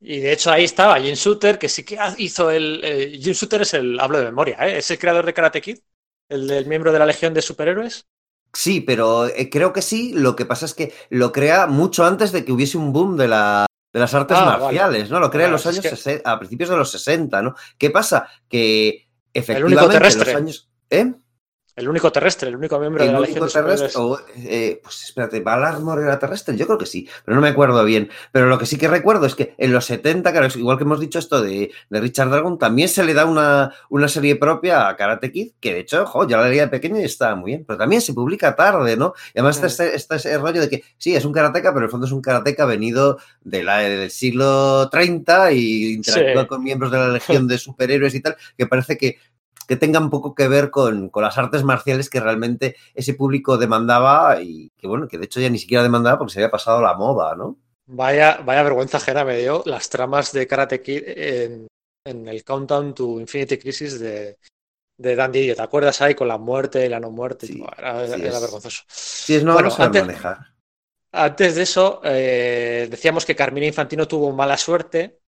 Y 0.00 0.20
de 0.20 0.32
hecho 0.32 0.50
ahí 0.50 0.64
estaba 0.64 1.00
Jim 1.00 1.14
Shooter, 1.14 1.58
que 1.58 1.68
sí 1.68 1.84
que 1.84 1.98
hizo 2.18 2.50
el... 2.50 2.80
eh, 2.84 3.18
Jim 3.20 3.32
Shooter 3.32 3.62
es 3.62 3.74
el, 3.74 3.98
hablo 3.98 4.18
de 4.18 4.26
memoria, 4.26 4.56
¿eh? 4.60 4.78
es 4.78 4.90
el 4.90 4.98
creador 4.98 5.24
de 5.26 5.34
Karate 5.34 5.60
Kid, 5.60 5.78
el 6.28 6.46
del 6.46 6.66
miembro 6.66 6.92
de 6.92 6.98
la 6.98 7.06
Legión 7.06 7.32
de 7.34 7.42
Superhéroes. 7.42 8.06
Sí, 8.52 8.80
pero 8.80 9.26
eh, 9.26 9.50
creo 9.50 9.72
que 9.72 9.82
sí. 9.82 10.12
Lo 10.14 10.34
que 10.36 10.46
pasa 10.46 10.64
es 10.66 10.74
que 10.74 10.92
lo 11.10 11.32
crea 11.32 11.66
mucho 11.66 12.04
antes 12.04 12.32
de 12.32 12.44
que 12.44 12.52
hubiese 12.52 12.78
un 12.78 12.92
boom 12.92 13.16
de, 13.16 13.28
la, 13.28 13.66
de 13.92 14.00
las 14.00 14.14
artes 14.14 14.36
Ah, 14.38 14.44
vale. 14.44 14.62
marciales, 14.64 15.10
¿no? 15.10 15.20
Lo 15.20 15.30
crea 15.30 15.46
en 15.46 15.52
los 15.52 15.66
años 15.66 15.80
que- 15.80 15.90
60, 15.90 16.30
a 16.30 16.38
principios 16.38 16.70
de 16.70 16.76
los 16.76 16.90
60, 16.90 17.42
¿no? 17.42 17.54
¿Qué 17.78 17.90
pasa? 17.90 18.28
Que 18.48 19.08
único 19.28 19.32
efectivamente 19.32 19.92
terrestre. 19.92 20.32
los 20.32 20.40
años. 20.42 20.70
¿Eh? 20.90 21.12
El 21.76 21.88
único 21.90 22.10
terrestre, 22.10 22.48
el 22.48 22.56
único 22.56 22.78
miembro 22.80 23.02
de 23.02 23.08
El 23.10 23.12
la 23.12 23.20
único 23.20 23.44
Legión 23.44 23.46
de 23.46 23.52
terrestre. 23.52 23.90
Superhéroes. 23.90 24.34
o, 24.34 24.48
eh, 24.50 24.80
pues 24.82 25.04
espérate, 25.04 25.40
¿Valarmor 25.40 26.00
era 26.02 26.18
terrestre? 26.18 26.56
Yo 26.56 26.64
creo 26.66 26.78
que 26.78 26.86
sí, 26.86 27.06
pero 27.24 27.34
no 27.34 27.42
me 27.42 27.48
acuerdo 27.50 27.84
bien. 27.84 28.08
Pero 28.32 28.46
lo 28.46 28.58
que 28.58 28.64
sí 28.64 28.78
que 28.78 28.88
recuerdo 28.88 29.26
es 29.26 29.34
que 29.34 29.54
en 29.58 29.72
los 29.74 29.84
70, 29.84 30.32
claro, 30.32 30.48
igual 30.58 30.78
que 30.78 30.84
hemos 30.84 31.00
dicho 31.00 31.18
esto 31.18 31.42
de, 31.42 31.70
de 31.90 32.00
Richard 32.00 32.30
Dragon, 32.30 32.58
también 32.58 32.88
se 32.88 33.04
le 33.04 33.12
da 33.12 33.26
una, 33.26 33.72
una 33.90 34.08
serie 34.08 34.36
propia 34.36 34.88
a 34.88 34.96
Karate 34.96 35.30
Kid, 35.30 35.52
que 35.60 35.74
de 35.74 35.80
hecho, 35.80 36.06
jo, 36.06 36.26
yo 36.26 36.38
la 36.38 36.48
leía 36.48 36.62
de 36.62 36.68
pequeño 36.68 36.98
y 36.98 37.04
estaba 37.04 37.34
muy 37.36 37.50
bien, 37.50 37.64
pero 37.66 37.78
también 37.78 38.00
se 38.00 38.14
publica 38.14 38.56
tarde, 38.56 38.96
¿no? 38.96 39.12
Y 39.34 39.38
además 39.40 39.56
está 39.56 39.66
este, 39.66 39.94
está 39.94 40.16
ese 40.16 40.38
rollo 40.38 40.62
de 40.62 40.70
que 40.70 40.82
sí, 40.96 41.14
es 41.14 41.26
un 41.26 41.32
karateca, 41.34 41.68
pero 41.74 41.80
en 41.80 41.84
el 41.84 41.90
fondo 41.90 42.06
es 42.06 42.12
un 42.12 42.22
karateca 42.22 42.64
venido 42.64 43.18
de 43.42 43.62
la- 43.62 43.80
del 43.80 44.10
siglo 44.10 44.88
30 44.88 45.52
y 45.52 45.92
interactúa 45.92 46.42
Sí. 46.42 46.48
con 46.48 46.62
miembros 46.64 46.90
de 46.90 46.98
la 46.98 47.08
Legión 47.08 47.46
de 47.46 47.58
Superhéroes 47.58 48.14
y 48.14 48.20
tal, 48.22 48.34
que 48.56 48.66
parece 48.66 48.96
que 48.96 49.18
que 49.66 49.76
tengan 49.76 50.10
poco 50.10 50.34
que 50.34 50.48
ver 50.48 50.70
con, 50.70 51.08
con 51.10 51.22
las 51.22 51.36
artes 51.38 51.64
marciales 51.64 52.08
que 52.10 52.20
realmente 52.20 52.76
ese 52.94 53.14
público 53.14 53.58
demandaba 53.58 54.40
y 54.42 54.70
que 54.76 54.86
bueno, 54.86 55.08
que 55.08 55.18
de 55.18 55.24
hecho 55.26 55.40
ya 55.40 55.50
ni 55.50 55.58
siquiera 55.58 55.82
demandaba 55.82 56.18
porque 56.18 56.32
se 56.34 56.40
había 56.40 56.50
pasado 56.50 56.80
la 56.82 56.94
moda, 56.94 57.34
¿no? 57.36 57.58
Vaya, 57.88 58.38
vaya 58.44 58.62
vergüenza 58.64 58.96
ajena 58.96 59.24
me 59.24 59.38
dio 59.38 59.62
las 59.66 59.88
tramas 59.88 60.32
de 60.32 60.46
Karate 60.46 60.82
Kid 60.82 61.02
en, 61.06 61.66
en 62.04 62.28
el 62.28 62.42
Countdown 62.44 62.94
to 62.94 63.20
Infinity 63.20 63.58
Crisis 63.58 64.00
de, 64.00 64.38
de 64.98 65.14
Dan 65.16 65.30
Didio. 65.32 65.54
¿Te 65.54 65.62
acuerdas 65.62 66.00
ahí 66.02 66.14
con 66.14 66.26
la 66.28 66.38
muerte 66.38 66.84
y 66.84 66.88
la 66.88 66.98
no 66.98 67.10
muerte? 67.10 67.46
Sí, 67.46 67.62
era, 67.78 68.06
sí, 68.06 68.12
era 68.14 68.28
es- 68.36 68.40
vergonzoso. 68.40 68.82
Sí, 68.88 69.34
es 69.36 69.44
no 69.44 69.52
Bueno, 69.54 69.70
saben 69.70 69.86
antes- 69.86 70.06
manejar. 70.06 70.38
Antes 71.12 71.54
de 71.54 71.62
eso, 71.62 72.00
eh, 72.04 72.88
decíamos 72.90 73.24
que 73.24 73.36
Carmina 73.36 73.66
Infantino 73.66 74.06
tuvo 74.08 74.32
mala 74.32 74.56
suerte. 74.56 75.20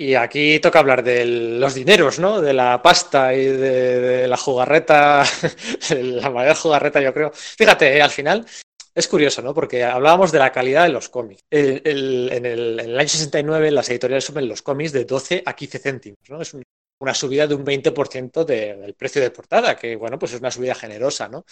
Y 0.00 0.14
aquí 0.14 0.60
toca 0.60 0.78
hablar 0.78 1.02
de 1.02 1.24
los 1.24 1.74
dineros, 1.74 2.20
¿no? 2.20 2.40
De 2.40 2.52
la 2.52 2.80
pasta 2.80 3.34
y 3.34 3.44
de, 3.46 4.28
la 4.28 4.36
jugarreta, 4.36 5.24
la 5.90 6.30
mayor 6.30 6.54
jugarreta, 6.54 7.00
yo 7.00 7.12
creo. 7.12 7.32
Fíjate, 7.34 7.96
eh, 7.96 8.00
al 8.02 8.10
final 8.10 8.46
es 8.94 9.08
curioso, 9.08 9.42
¿no? 9.42 9.52
Porque 9.52 9.82
hablábamos 9.82 10.30
de 10.30 10.38
la 10.38 10.52
calidad 10.52 10.84
de 10.84 10.90
los 10.90 11.08
cómics. 11.08 11.42
En, 11.50 11.80
el, 11.84 12.78
en 12.80 12.96
año 12.96 13.08
69 13.08 13.72
las 13.72 13.88
editoriales 13.90 14.24
suben 14.24 14.48
los 14.48 14.62
cómics 14.62 14.92
de 14.92 15.04
12 15.04 15.42
a 15.44 15.56
15 15.56 15.80
céntimos, 15.80 16.20
¿no? 16.28 16.40
Es 16.40 16.54
un- 16.54 16.62
una 17.00 17.14
subida 17.14 17.48
de 17.48 17.54
un 17.56 17.64
20% 17.64 18.44
de- 18.44 18.76
del 18.76 18.94
precio 18.94 19.20
de 19.20 19.30
portada, 19.32 19.76
que, 19.76 19.96
bueno, 19.96 20.16
pues 20.18 20.32
es 20.32 20.38
una 20.40 20.50
subida 20.52 20.76
generosa, 20.76 21.28
¿no? 21.28 21.44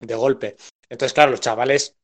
De 0.00 0.14
golpe. 0.16 0.56
Entonces, 0.88 1.12
claro, 1.12 1.30
los 1.30 1.40
chavales 1.40 1.94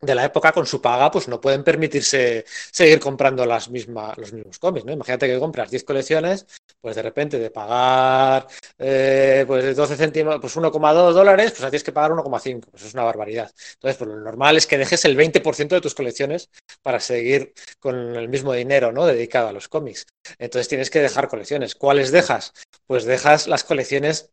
de 0.00 0.14
la 0.14 0.24
época 0.24 0.52
con 0.52 0.66
su 0.66 0.80
paga 0.80 1.10
pues 1.10 1.28
no 1.28 1.40
pueden 1.40 1.62
permitirse 1.62 2.44
seguir 2.70 2.98
comprando 3.00 3.44
las 3.44 3.68
misma, 3.68 4.14
los 4.16 4.32
mismos 4.32 4.58
cómics, 4.58 4.86
¿no? 4.86 4.92
Imagínate 4.92 5.26
que 5.26 5.38
compras 5.38 5.70
10 5.70 5.84
colecciones, 5.84 6.46
pues 6.80 6.96
de 6.96 7.02
repente 7.02 7.38
de 7.38 7.50
pagar 7.50 8.46
eh, 8.78 9.44
pues 9.46 9.76
12 9.76 9.96
céntimos, 9.96 10.38
pues 10.40 10.56
1,2 10.56 11.12
dólares, 11.12 11.50
pues 11.50 11.60
tienes 11.60 11.84
que 11.84 11.92
pagar 11.92 12.12
1,5, 12.12 12.70
pues 12.70 12.84
es 12.84 12.94
una 12.94 13.04
barbaridad. 13.04 13.50
Entonces, 13.74 13.96
pues 13.98 14.08
lo 14.10 14.16
normal 14.16 14.56
es 14.56 14.66
que 14.66 14.78
dejes 14.78 15.04
el 15.04 15.16
20% 15.16 15.68
de 15.68 15.80
tus 15.80 15.94
colecciones 15.94 16.50
para 16.82 17.00
seguir 17.00 17.52
con 17.78 18.16
el 18.16 18.28
mismo 18.28 18.52
dinero, 18.52 18.92
¿no? 18.92 19.06
Dedicado 19.06 19.48
a 19.48 19.52
los 19.52 19.68
cómics. 19.68 20.06
Entonces 20.38 20.68
tienes 20.68 20.90
que 20.90 21.00
dejar 21.00 21.28
colecciones. 21.28 21.74
¿Cuáles 21.74 22.10
dejas? 22.10 22.52
Pues 22.86 23.04
dejas 23.04 23.46
las 23.46 23.64
colecciones 23.64 24.30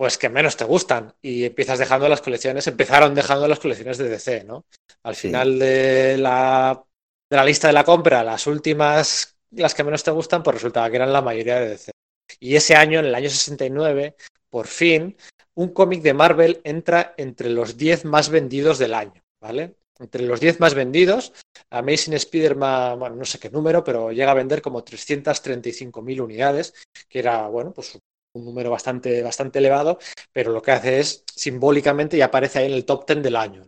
pues 0.00 0.16
que 0.16 0.30
menos 0.30 0.56
te 0.56 0.64
gustan 0.64 1.12
y 1.20 1.44
empiezas 1.44 1.78
dejando 1.78 2.08
las 2.08 2.22
colecciones, 2.22 2.66
empezaron 2.66 3.14
dejando 3.14 3.46
las 3.46 3.58
colecciones 3.58 3.98
de 3.98 4.08
DC, 4.08 4.44
¿no? 4.44 4.64
Al 5.02 5.14
Sí. 5.14 5.28
final 5.28 5.58
de 5.58 6.16
la, 6.16 6.82
de 7.28 7.36
la 7.36 7.44
lista 7.44 7.66
de 7.66 7.74
la 7.74 7.84
compra, 7.84 8.24
las 8.24 8.46
últimas, 8.46 9.36
las 9.50 9.74
que 9.74 9.84
menos 9.84 10.02
te 10.02 10.10
gustan, 10.10 10.42
pues 10.42 10.54
resultaba 10.54 10.88
que 10.88 10.96
eran 10.96 11.12
la 11.12 11.20
mayoría 11.20 11.60
de 11.60 11.68
DC. 11.68 11.90
Y 12.38 12.56
ese 12.56 12.76
año, 12.76 13.00
en 13.00 13.04
el 13.04 13.14
año 13.14 13.28
69, 13.28 14.16
por 14.48 14.68
fin, 14.68 15.18
un 15.52 15.68
cómic 15.74 16.00
de 16.00 16.14
Marvel 16.14 16.62
entra 16.64 17.12
entre 17.18 17.50
los 17.50 17.76
10 17.76 18.06
más 18.06 18.30
vendidos 18.30 18.78
del 18.78 18.94
año, 18.94 19.22
¿vale? 19.38 19.74
Entre 19.98 20.22
los 20.22 20.40
10 20.40 20.60
más 20.60 20.72
vendidos, 20.72 21.34
Amazing 21.68 22.14
Spider-Man, 22.14 22.98
bueno, 22.98 23.16
no 23.16 23.26
sé 23.26 23.38
qué 23.38 23.50
número, 23.50 23.84
pero 23.84 24.12
llega 24.12 24.30
a 24.30 24.34
vender 24.34 24.62
como 24.62 24.82
335.000 24.82 26.22
unidades, 26.22 26.72
que 27.06 27.18
era, 27.18 27.46
bueno, 27.48 27.74
pues 27.74 27.98
un 28.32 28.44
número 28.44 28.70
bastante, 28.70 29.22
bastante 29.22 29.58
elevado, 29.58 29.98
pero 30.32 30.52
lo 30.52 30.62
que 30.62 30.72
hace 30.72 31.00
es 31.00 31.24
simbólicamente 31.34 32.16
y 32.16 32.22
aparece 32.22 32.60
ahí 32.60 32.66
en 32.66 32.74
el 32.74 32.84
top 32.84 33.06
10 33.06 33.22
del 33.22 33.36
año. 33.36 33.66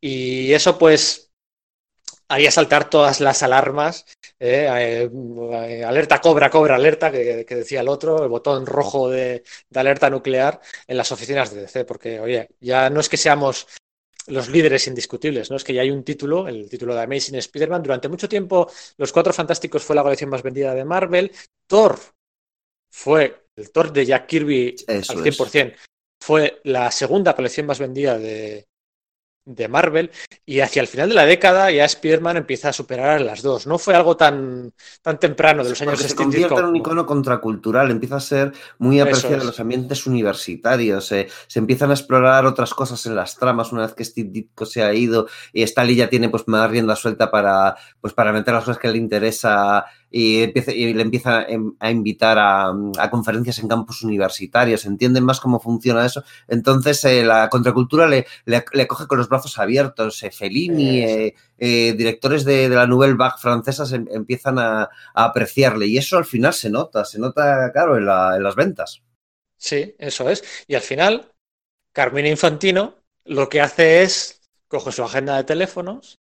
Y 0.00 0.52
eso 0.52 0.78
pues 0.78 1.30
haría 2.28 2.50
saltar 2.50 2.90
todas 2.90 3.20
las 3.20 3.42
alarmas, 3.42 4.04
eh, 4.40 4.68
eh, 4.68 5.10
eh, 5.68 5.84
alerta 5.84 6.20
cobra, 6.20 6.50
cobra, 6.50 6.74
alerta, 6.74 7.10
que, 7.10 7.44
decía 7.46 7.80
el 7.80 7.88
otro, 7.88 8.22
el 8.22 8.28
botón 8.28 8.66
rojo 8.66 9.08
de, 9.08 9.44
de 9.70 9.80
alerta 9.80 10.10
nuclear 10.10 10.60
en 10.86 10.96
las 10.96 11.12
oficinas 11.12 11.54
de 11.54 11.62
DC, 11.62 11.84
porque 11.84 12.20
oye, 12.20 12.48
ya 12.60 12.90
no 12.90 13.00
es 13.00 13.08
que 13.08 13.16
seamos 13.16 13.68
los 14.26 14.48
líderes 14.48 14.88
indiscutibles, 14.88 15.50
¿no? 15.50 15.56
Es 15.56 15.62
que 15.62 15.72
ya 15.72 15.82
hay 15.82 15.90
un 15.92 16.02
título, 16.02 16.48
el 16.48 16.68
título 16.68 16.94
de 16.96 17.02
Amazing 17.02 17.36
Spider-Man. 17.36 17.82
Durante 17.84 18.08
mucho 18.08 18.28
tiempo, 18.28 18.68
Los 18.96 19.12
Cuatro 19.12 19.32
Fantásticos 19.32 19.84
fue 19.84 19.94
la 19.94 20.02
colección 20.02 20.30
más 20.30 20.42
vendida 20.42 20.74
de 20.74 20.84
Marvel. 20.84 21.30
Thor 21.68 21.96
fue 22.96 23.44
el 23.56 23.70
Thor 23.70 23.92
de 23.92 24.06
Jack 24.06 24.26
Kirby 24.26 24.74
Eso 24.88 25.12
al 25.12 25.18
100%. 25.22 25.74
Fue 26.22 26.60
la 26.64 26.90
segunda 26.90 27.34
colección 27.36 27.66
más 27.66 27.78
vendida 27.78 28.18
de, 28.18 28.66
de 29.44 29.68
Marvel 29.68 30.10
y 30.46 30.60
hacia 30.60 30.80
el 30.80 30.88
final 30.88 31.10
de 31.10 31.14
la 31.14 31.26
década 31.26 31.70
ya 31.70 31.84
Spider-Man 31.84 32.38
empieza 32.38 32.70
a 32.70 32.72
superar 32.72 33.10
a 33.10 33.20
las 33.20 33.42
dos. 33.42 33.66
No 33.66 33.78
fue 33.78 33.94
algo 33.94 34.16
tan, 34.16 34.72
tan 35.02 35.20
temprano 35.20 35.62
de 35.62 35.70
los 35.70 35.80
años 35.82 35.92
Porque 35.92 36.02
se 36.04 36.08
60 36.16 36.22
convierte 36.24 36.54
en 36.54 36.60
un 36.60 36.66
como- 36.72 36.76
icono 36.78 37.06
contracultural, 37.06 37.90
empieza 37.90 38.16
a 38.16 38.20
ser 38.20 38.52
muy 38.78 38.98
apreciado 38.98 39.36
es. 39.36 39.42
en 39.42 39.46
los 39.46 39.60
ambientes 39.60 40.06
universitarios, 40.06 41.12
eh, 41.12 41.28
se 41.46 41.58
empiezan 41.58 41.90
a 41.90 41.94
explorar 41.94 42.44
otras 42.46 42.72
cosas 42.74 43.04
en 43.06 43.14
las 43.14 43.36
tramas 43.36 43.72
una 43.72 43.82
vez 43.82 43.94
que 43.94 44.04
Steve 44.04 44.30
Ditko 44.32 44.64
se 44.66 44.82
ha 44.82 44.92
ido 44.94 45.28
y 45.52 45.62
Stanley 45.62 45.96
ya 45.96 46.08
tiene 46.08 46.28
pues 46.30 46.48
más 46.48 46.68
rienda 46.70 46.96
suelta 46.96 47.30
para, 47.30 47.76
pues, 48.00 48.14
para 48.14 48.32
meter 48.32 48.54
las 48.54 48.64
cosas 48.64 48.78
que 48.80 48.88
le 48.88 48.98
interesa 48.98 49.84
y, 50.10 50.42
empieza, 50.42 50.72
y 50.72 50.94
le 50.94 51.02
empieza 51.02 51.42
em- 51.44 51.74
a 51.80 51.90
invitar 51.90 52.38
a, 52.38 52.72
a 52.98 53.10
conferencias 53.10 53.58
en 53.58 53.68
campus 53.68 54.02
universitarios, 54.02 54.84
entienden 54.86 55.24
más 55.24 55.40
cómo 55.40 55.60
funciona 55.60 56.06
eso, 56.06 56.22
entonces 56.48 57.04
eh, 57.04 57.24
la 57.24 57.48
contracultura 57.48 58.06
le, 58.06 58.26
le, 58.44 58.64
le 58.72 58.86
coge 58.86 59.06
con 59.06 59.18
los 59.18 59.28
brazos 59.28 59.58
abiertos, 59.58 60.22
eh, 60.22 60.30
Fellini, 60.30 61.00
eh, 61.00 61.34
eh, 61.58 61.94
directores 61.96 62.44
de, 62.44 62.68
de 62.68 62.76
la 62.76 62.86
Nouvelle 62.86 63.14
Vague 63.14 63.36
francesa 63.38 63.86
se 63.86 63.96
em- 63.96 64.08
empiezan 64.10 64.58
a, 64.58 64.82
a 64.82 65.24
apreciarle. 65.24 65.86
Y 65.86 65.98
eso 65.98 66.18
al 66.18 66.24
final 66.24 66.52
se 66.54 66.70
nota, 66.70 67.04
se 67.04 67.18
nota, 67.18 67.70
claro, 67.72 67.96
en, 67.96 68.06
la- 68.06 68.36
en 68.36 68.42
las 68.42 68.54
ventas. 68.54 69.02
Sí, 69.58 69.94
eso 69.98 70.28
es. 70.28 70.44
Y 70.66 70.74
al 70.74 70.82
final, 70.82 71.32
Carmina 71.92 72.28
Infantino 72.28 72.94
lo 73.24 73.48
que 73.48 73.60
hace 73.60 74.02
es 74.02 74.40
coge 74.68 74.92
su 74.92 75.02
agenda 75.02 75.36
de 75.36 75.44
teléfonos 75.44 76.18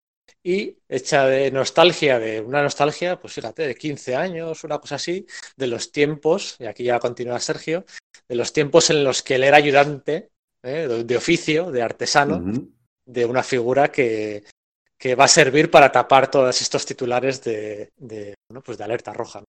y 0.43 0.77
hecha 0.87 1.25
de 1.25 1.51
nostalgia, 1.51 2.19
de 2.19 2.41
una 2.41 2.61
nostalgia, 2.61 3.19
pues 3.19 3.33
fíjate, 3.33 3.67
de 3.67 3.75
15 3.75 4.15
años, 4.15 4.63
una 4.63 4.79
cosa 4.79 4.95
así, 4.95 5.25
de 5.55 5.67
los 5.67 5.91
tiempos, 5.91 6.55
y 6.59 6.65
aquí 6.65 6.83
ya 6.83 6.99
continúa 6.99 7.39
Sergio, 7.39 7.85
de 8.27 8.35
los 8.35 8.53
tiempos 8.53 8.89
en 8.89 9.03
los 9.03 9.21
que 9.23 9.35
él 9.35 9.43
era 9.43 9.57
ayudante 9.57 10.31
¿eh? 10.63 10.87
de 11.05 11.17
oficio, 11.17 11.71
de 11.71 11.81
artesano, 11.81 12.41
de 13.05 13.25
una 13.25 13.43
figura 13.43 13.91
que, 13.91 14.43
que 14.97 15.15
va 15.15 15.25
a 15.25 15.29
servir 15.29 15.71
para 15.71 15.91
tapar 15.91 16.29
todos 16.29 16.61
estos 16.61 16.85
titulares 16.85 17.43
de, 17.43 17.91
de, 17.97 18.35
bueno, 18.49 18.61
pues 18.61 18.77
de 18.77 18.83
alerta 18.83 19.13
roja. 19.13 19.39
¿no? 19.39 19.45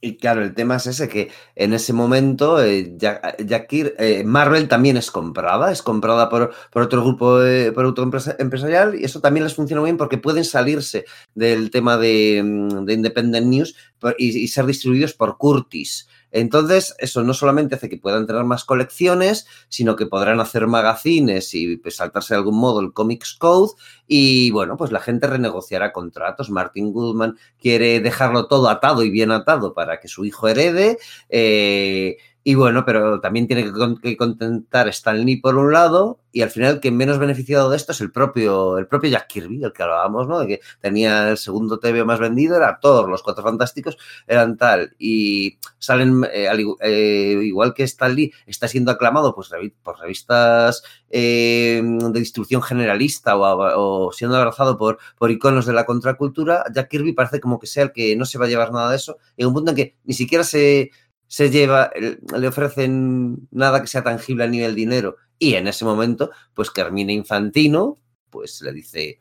Y 0.00 0.18
claro, 0.18 0.42
el 0.42 0.54
tema 0.54 0.76
es 0.76 0.86
ese 0.86 1.08
que 1.08 1.30
en 1.54 1.72
ese 1.72 1.92
momento 1.92 2.62
eh, 2.62 2.94
Jack, 2.96 3.42
Jack 3.44 3.66
eh, 3.72 4.22
Marvel 4.24 4.68
también 4.68 4.96
es 4.98 5.10
comprada, 5.10 5.72
es 5.72 5.82
comprada 5.82 6.28
por, 6.28 6.52
por 6.70 6.82
otro 6.82 7.02
grupo, 7.02 7.42
eh, 7.42 7.72
por 7.72 7.86
otro 7.86 8.04
empresa- 8.04 8.36
empresarial 8.38 8.94
y 8.94 9.04
eso 9.04 9.20
también 9.20 9.44
les 9.44 9.54
funciona 9.54 9.82
bien 9.82 9.96
porque 9.96 10.18
pueden 10.18 10.44
salirse 10.44 11.06
del 11.34 11.70
tema 11.70 11.96
de, 11.96 12.42
mm, 12.44 12.84
de 12.84 12.92
Independent 12.92 13.46
News 13.46 13.74
y, 14.18 14.38
y 14.38 14.48
ser 14.48 14.66
distribuidos 14.66 15.14
por 15.14 15.38
Curtis. 15.38 16.06
Entonces, 16.36 16.94
eso 16.98 17.22
no 17.22 17.32
solamente 17.32 17.76
hace 17.76 17.88
que 17.88 17.96
puedan 17.96 18.26
tener 18.26 18.44
más 18.44 18.66
colecciones, 18.66 19.46
sino 19.70 19.96
que 19.96 20.04
podrán 20.04 20.38
hacer 20.38 20.66
magazines 20.66 21.54
y 21.54 21.78
pues, 21.78 21.96
saltarse 21.96 22.34
de 22.34 22.38
algún 22.38 22.58
modo 22.58 22.80
el 22.80 22.92
Comics 22.92 23.34
Code. 23.34 23.72
Y 24.06 24.50
bueno, 24.50 24.76
pues 24.76 24.92
la 24.92 25.00
gente 25.00 25.26
renegociará 25.26 25.92
contratos. 25.94 26.50
Martin 26.50 26.92
Goodman 26.92 27.38
quiere 27.58 28.00
dejarlo 28.00 28.48
todo 28.48 28.68
atado 28.68 29.02
y 29.02 29.08
bien 29.08 29.30
atado 29.30 29.72
para 29.72 29.98
que 29.98 30.08
su 30.08 30.26
hijo 30.26 30.46
herede. 30.46 30.98
eh, 31.30 32.18
y 32.48 32.54
bueno, 32.54 32.84
pero 32.84 33.20
también 33.20 33.48
tiene 33.48 33.64
que, 33.64 33.72
con- 33.72 33.96
que 33.98 34.16
contentar 34.16 34.86
Stan 34.86 35.18
Lee 35.24 35.38
por 35.40 35.56
un 35.56 35.72
lado, 35.72 36.20
y 36.30 36.42
al 36.42 36.50
final 36.50 36.78
quien 36.78 36.96
menos 36.96 37.18
beneficiado 37.18 37.68
de 37.70 37.76
esto 37.76 37.90
es 37.90 38.00
el 38.00 38.12
propio, 38.12 38.78
el 38.78 38.86
propio 38.86 39.10
Jack 39.10 39.26
Kirby, 39.26 39.58
del 39.58 39.72
que 39.72 39.82
hablábamos, 39.82 40.28
¿no? 40.28 40.38
De 40.38 40.46
que 40.46 40.60
tenía 40.80 41.30
el 41.30 41.38
segundo 41.38 41.80
TV 41.80 42.04
más 42.04 42.20
vendido, 42.20 42.54
era 42.56 42.78
todos 42.80 43.08
los 43.08 43.24
cuatro 43.24 43.42
fantásticos, 43.42 43.98
eran 44.28 44.56
tal. 44.56 44.94
Y 44.96 45.58
salen, 45.78 46.24
eh, 46.32 46.48
eh, 46.82 47.40
igual 47.42 47.74
que 47.74 47.82
Stan 47.82 48.14
Lee 48.14 48.32
está 48.46 48.68
siendo 48.68 48.92
aclamado 48.92 49.34
pues, 49.34 49.50
por 49.82 49.98
revistas 49.98 50.84
eh, 51.10 51.82
de 51.84 52.20
distribución 52.20 52.62
generalista 52.62 53.36
o, 53.36 54.06
o 54.08 54.12
siendo 54.12 54.36
abrazado 54.36 54.78
por, 54.78 54.98
por 55.18 55.32
iconos 55.32 55.66
de 55.66 55.72
la 55.72 55.84
contracultura, 55.86 56.64
Jack 56.72 56.90
Kirby 56.90 57.12
parece 57.12 57.40
como 57.40 57.58
que 57.58 57.66
sea 57.66 57.82
el 57.84 57.92
que 57.92 58.14
no 58.14 58.24
se 58.24 58.38
va 58.38 58.44
a 58.44 58.48
llevar 58.48 58.72
nada 58.72 58.90
de 58.90 58.96
eso. 58.96 59.16
En 59.36 59.48
un 59.48 59.54
punto 59.54 59.70
en 59.72 59.76
que 59.76 59.96
ni 60.04 60.14
siquiera 60.14 60.44
se, 60.44 60.90
se 61.28 61.50
lleva, 61.50 61.90
le 62.38 62.48
ofrecen 62.48 63.48
nada 63.50 63.80
que 63.80 63.88
sea 63.88 64.02
tangible 64.02 64.44
a 64.44 64.48
nivel 64.48 64.74
dinero. 64.74 65.16
Y 65.38 65.54
en 65.54 65.66
ese 65.68 65.84
momento, 65.84 66.30
pues 66.54 66.70
Carmina 66.70 67.12
Infantino, 67.12 67.98
pues 68.30 68.60
le 68.62 68.72
dice, 68.72 69.18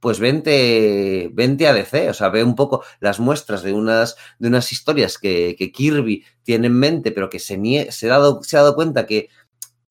pues 0.00 0.18
vente, 0.18 1.30
vente 1.32 1.68
a 1.68 1.74
DC, 1.74 2.08
o 2.10 2.14
sea, 2.14 2.30
ve 2.30 2.42
un 2.42 2.54
poco 2.56 2.82
las 3.00 3.20
muestras 3.20 3.62
de 3.62 3.72
unas, 3.72 4.16
de 4.38 4.48
unas 4.48 4.72
historias 4.72 5.18
que, 5.18 5.54
que 5.58 5.72
Kirby 5.72 6.24
tiene 6.42 6.68
en 6.68 6.78
mente, 6.78 7.12
pero 7.12 7.28
que 7.28 7.38
se, 7.38 7.58
nie- 7.58 7.90
se, 7.90 8.06
ha, 8.06 8.18
dado, 8.18 8.42
se 8.42 8.56
ha 8.56 8.62
dado 8.62 8.74
cuenta 8.74 9.06
que, 9.06 9.28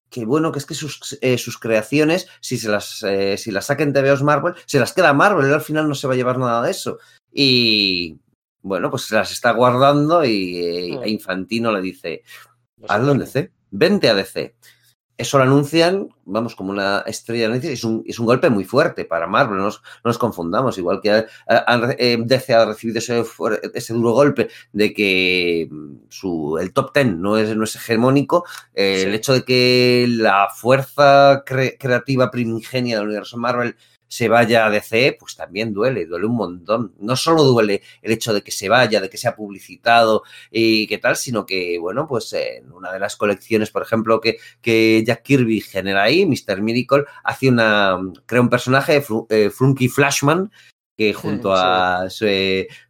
que 0.10 0.26
bueno, 0.26 0.52
que 0.52 0.58
es 0.60 0.66
que 0.66 0.74
sus, 0.74 1.20
eh, 1.22 1.38
sus 1.38 1.60
creaciones, 1.60 2.28
si 2.42 2.58
se 2.58 2.70
las, 2.70 3.04
eh, 3.04 3.38
si 3.38 3.52
las 3.52 3.68
saquen 3.68 3.94
TVOs 3.94 4.24
Marvel, 4.24 4.56
se 4.66 4.80
las 4.80 4.94
queda 4.94 5.14
Marvel, 5.14 5.46
él 5.46 5.54
al 5.54 5.62
final 5.62 5.88
no 5.88 5.94
se 5.94 6.08
va 6.08 6.14
a 6.14 6.18
llevar 6.18 6.40
nada 6.40 6.64
de 6.64 6.72
eso. 6.72 6.98
Y 7.32 8.18
bueno, 8.62 8.90
pues 8.90 9.04
se 9.04 9.16
las 9.16 9.32
está 9.32 9.52
guardando 9.52 10.24
y 10.26 10.58
eh, 10.58 10.96
Mm. 10.98 11.02
a 11.04 11.08
Infantino 11.08 11.72
le 11.72 11.82
dice, 11.82 12.24
hazlo 12.88 13.12
en. 13.14 13.20
DC, 13.20 13.52
vente 13.72 14.10
a 14.10 14.14
DC. 14.16 14.56
Eso 15.18 15.38
lo 15.38 15.44
anuncian, 15.44 16.08
vamos, 16.24 16.56
como 16.56 16.70
una 16.72 17.00
estrella 17.06 17.44
de 17.50 17.56
noticias. 17.56 17.74
Es 17.74 17.84
un, 17.84 18.04
es 18.08 18.20
un 18.20 18.26
golpe 18.26 18.50
muy 18.50 18.64
fuerte 18.64 19.04
para 19.04 19.28
Marvel, 19.28 19.58
no 19.58 19.66
nos, 19.66 19.82
no 20.02 20.08
nos 20.10 20.18
confundamos. 20.18 20.78
Igual 20.78 21.02
que 21.02 21.26
eh, 21.98 22.18
DC 22.26 22.54
ha 22.54 22.64
recibido 22.66 23.00
ese, 23.00 23.26
ese 23.74 23.94
duro 23.94 24.12
golpe 24.12 24.48
de 24.72 24.94
que 24.94 25.68
mm, 25.70 25.96
su, 26.08 26.58
el 26.62 26.72
top 26.72 26.94
ten 26.94 27.22
no 27.22 27.36
es, 27.38 27.54
no 27.54 27.66
es 27.66 27.76
hegemónico, 27.76 28.46
eh, 28.74 29.00
Sí. 29.02 29.08
el 29.08 29.14
hecho 29.16 29.34
de 29.34 29.44
que 29.44 30.06
la 30.08 30.48
fuerza 30.56 31.44
cre- 31.44 31.76
creativa 31.78 32.32
primigenia 32.32 32.96
del 32.98 33.08
universo 33.08 33.38
Marvel 33.38 33.76
se 34.10 34.28
vaya 34.28 34.66
a 34.66 34.70
DC, 34.70 35.16
pues 35.18 35.36
también 35.36 35.74
duele, 35.74 36.06
duele 36.06 36.26
un 36.26 36.36
montón. 36.36 36.94
No 37.00 37.16
solo 37.16 37.44
duele 37.44 37.82
el 38.02 38.12
hecho 38.12 38.34
de 38.34 38.42
que 38.42 38.52
se 38.52 38.68
vaya, 38.68 39.00
de 39.00 39.10
que 39.10 39.18
sea 39.18 39.36
publicitado 39.36 40.24
y 40.52 40.88
qué 40.88 40.98
tal, 40.98 41.16
sino 41.16 41.46
que, 41.46 41.78
bueno, 41.80 42.08
pues 42.08 42.34
en 42.34 42.72
una 42.74 42.92
de 42.92 43.00
las 43.00 43.16
colecciones, 43.16 43.72
por 43.72 43.84
ejemplo, 43.84 44.20
que, 44.20 44.38
que 44.62 45.04
Jack 45.06 45.24
Kirby 45.24 45.62
genera 45.62 46.04
ahí, 46.04 46.26
Mr. 46.26 46.62
Miracle, 46.62 47.06
hace 47.24 47.50
una, 47.50 47.98
crea 48.26 48.42
un 48.42 48.50
personaje, 48.50 49.04
eh, 49.30 49.50
Flunky 49.52 49.88
Flashman, 49.88 50.52
que 51.00 51.14
junto 51.14 51.56
Sí. 51.56 51.62
a 51.64 52.10
su, 52.10 52.26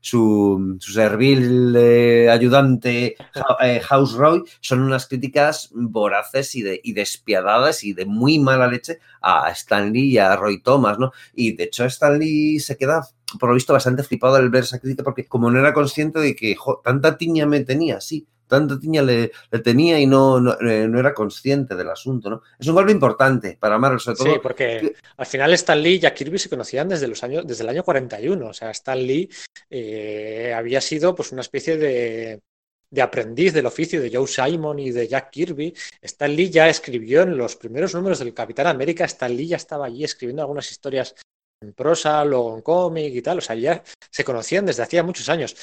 su, 0.02 0.78
su 0.80 0.92
servil 0.94 1.76
eh, 1.78 2.28
ayudante 2.28 3.16
eh, 3.62 3.80
House 3.82 4.14
Roy 4.14 4.42
son 4.62 4.82
unas 4.82 5.06
críticas 5.06 5.70
voraces 5.74 6.56
y, 6.56 6.64
de, 6.64 6.82
y 6.84 6.94
despiadadas 6.94 7.84
y 7.84 7.94
de 7.94 8.06
muy 8.08 8.40
mala 8.40 8.66
leche 8.68 8.98
a 9.22 9.52
Stan 9.52 9.94
Lee 9.94 10.14
y 10.14 10.18
a 10.18 10.36
Roy 10.36 10.60
Thomas, 10.64 10.98
¿no? 10.98 11.12
Y 11.36 11.56
de 11.56 11.66
hecho 11.66 11.86
Stan 11.86 12.18
Lee 12.18 12.60
se 12.60 12.78
queda, 12.78 13.08
por 13.40 13.50
lo 13.50 13.54
visto, 13.56 13.74
bastante 13.74 14.02
flipado 14.02 14.38
al 14.38 14.50
ver 14.50 14.64
esa 14.64 14.80
crítica 14.80 15.04
porque 15.04 15.28
como 15.28 15.52
no 15.52 15.60
era 15.60 15.72
consciente 15.76 16.20
de 16.20 16.36
que 16.36 16.56
jo, 16.56 16.82
tanta 16.84 17.16
tiña 17.16 17.46
me 17.46 17.60
tenía, 17.60 18.02
sí, 18.02 18.26
tanta 18.50 18.78
tiña 18.78 19.02
le, 19.02 19.32
le 19.52 19.60
tenía 19.60 20.00
y 20.00 20.06
no, 20.06 20.42
no, 20.42 20.60
eh, 20.60 20.88
no 20.90 21.00
era 21.00 21.14
consciente 21.14 21.76
del 21.76 21.90
asunto, 21.90 22.30
¿no? 22.30 22.42
Es 22.60 22.68
un 22.68 22.76
golpe 22.76 22.92
importante 22.92 23.58
para 23.60 23.78
Marvel, 23.78 24.00
sobre 24.00 24.18
todo. 24.18 24.34
Sí, 24.34 24.40
porque 24.44 24.96
al 25.16 25.26
final 25.26 25.54
Stan 25.54 25.82
Lee 25.82 25.94
y 25.94 26.00
Jack 26.00 26.16
Kirby 26.16 26.40
se 26.40 26.50
conocían 26.50 26.90
desde 26.90 27.08
los 27.08 27.24
años, 27.24 27.48
desde 27.48 27.64
el 27.64 27.70
año 27.70 27.84
41. 27.84 28.48
O 28.48 28.54
sea, 28.54 28.72
Stan 28.72 28.98
Lee 28.98 29.30
eh, 29.70 30.54
había 30.54 30.82
sido 30.82 31.16
pues 31.16 31.32
una 31.32 31.42
especie 31.42 31.78
de, 31.78 32.42
de 32.90 33.02
aprendiz 33.02 33.54
del 33.54 33.68
oficio 33.68 34.02
de 34.02 34.12
Joe 34.14 34.28
Simon 34.28 34.80
y 34.80 34.92
de 34.92 35.08
Jack 35.08 35.30
Kirby. 35.30 35.74
Stan 36.02 36.36
Lee 36.36 36.50
ya 36.50 36.68
escribió 36.68 37.22
en 37.22 37.38
los 37.38 37.56
primeros 37.56 37.94
números 37.94 38.20
del 38.20 38.34
Capitán 38.34 38.68
América. 38.68 39.06
Stan 39.06 39.36
Lee 39.36 39.48
ya 39.48 39.58
estaba 39.58 39.86
allí 39.86 40.04
escribiendo 40.04 40.42
algunas 40.42 40.70
historias 40.72 41.16
en 41.62 41.74
prosa, 41.74 42.26
luego 42.26 42.56
en 42.56 42.62
cómic 42.62 43.14
y 43.14 43.22
tal. 43.22 43.38
O 43.38 43.42
sea, 43.42 43.56
ya 43.56 43.84
se 44.10 44.24
conocían 44.24 44.66
desde 44.66 44.84
hacía 44.84 45.04
muchos 45.04 45.30
años. 45.30 45.56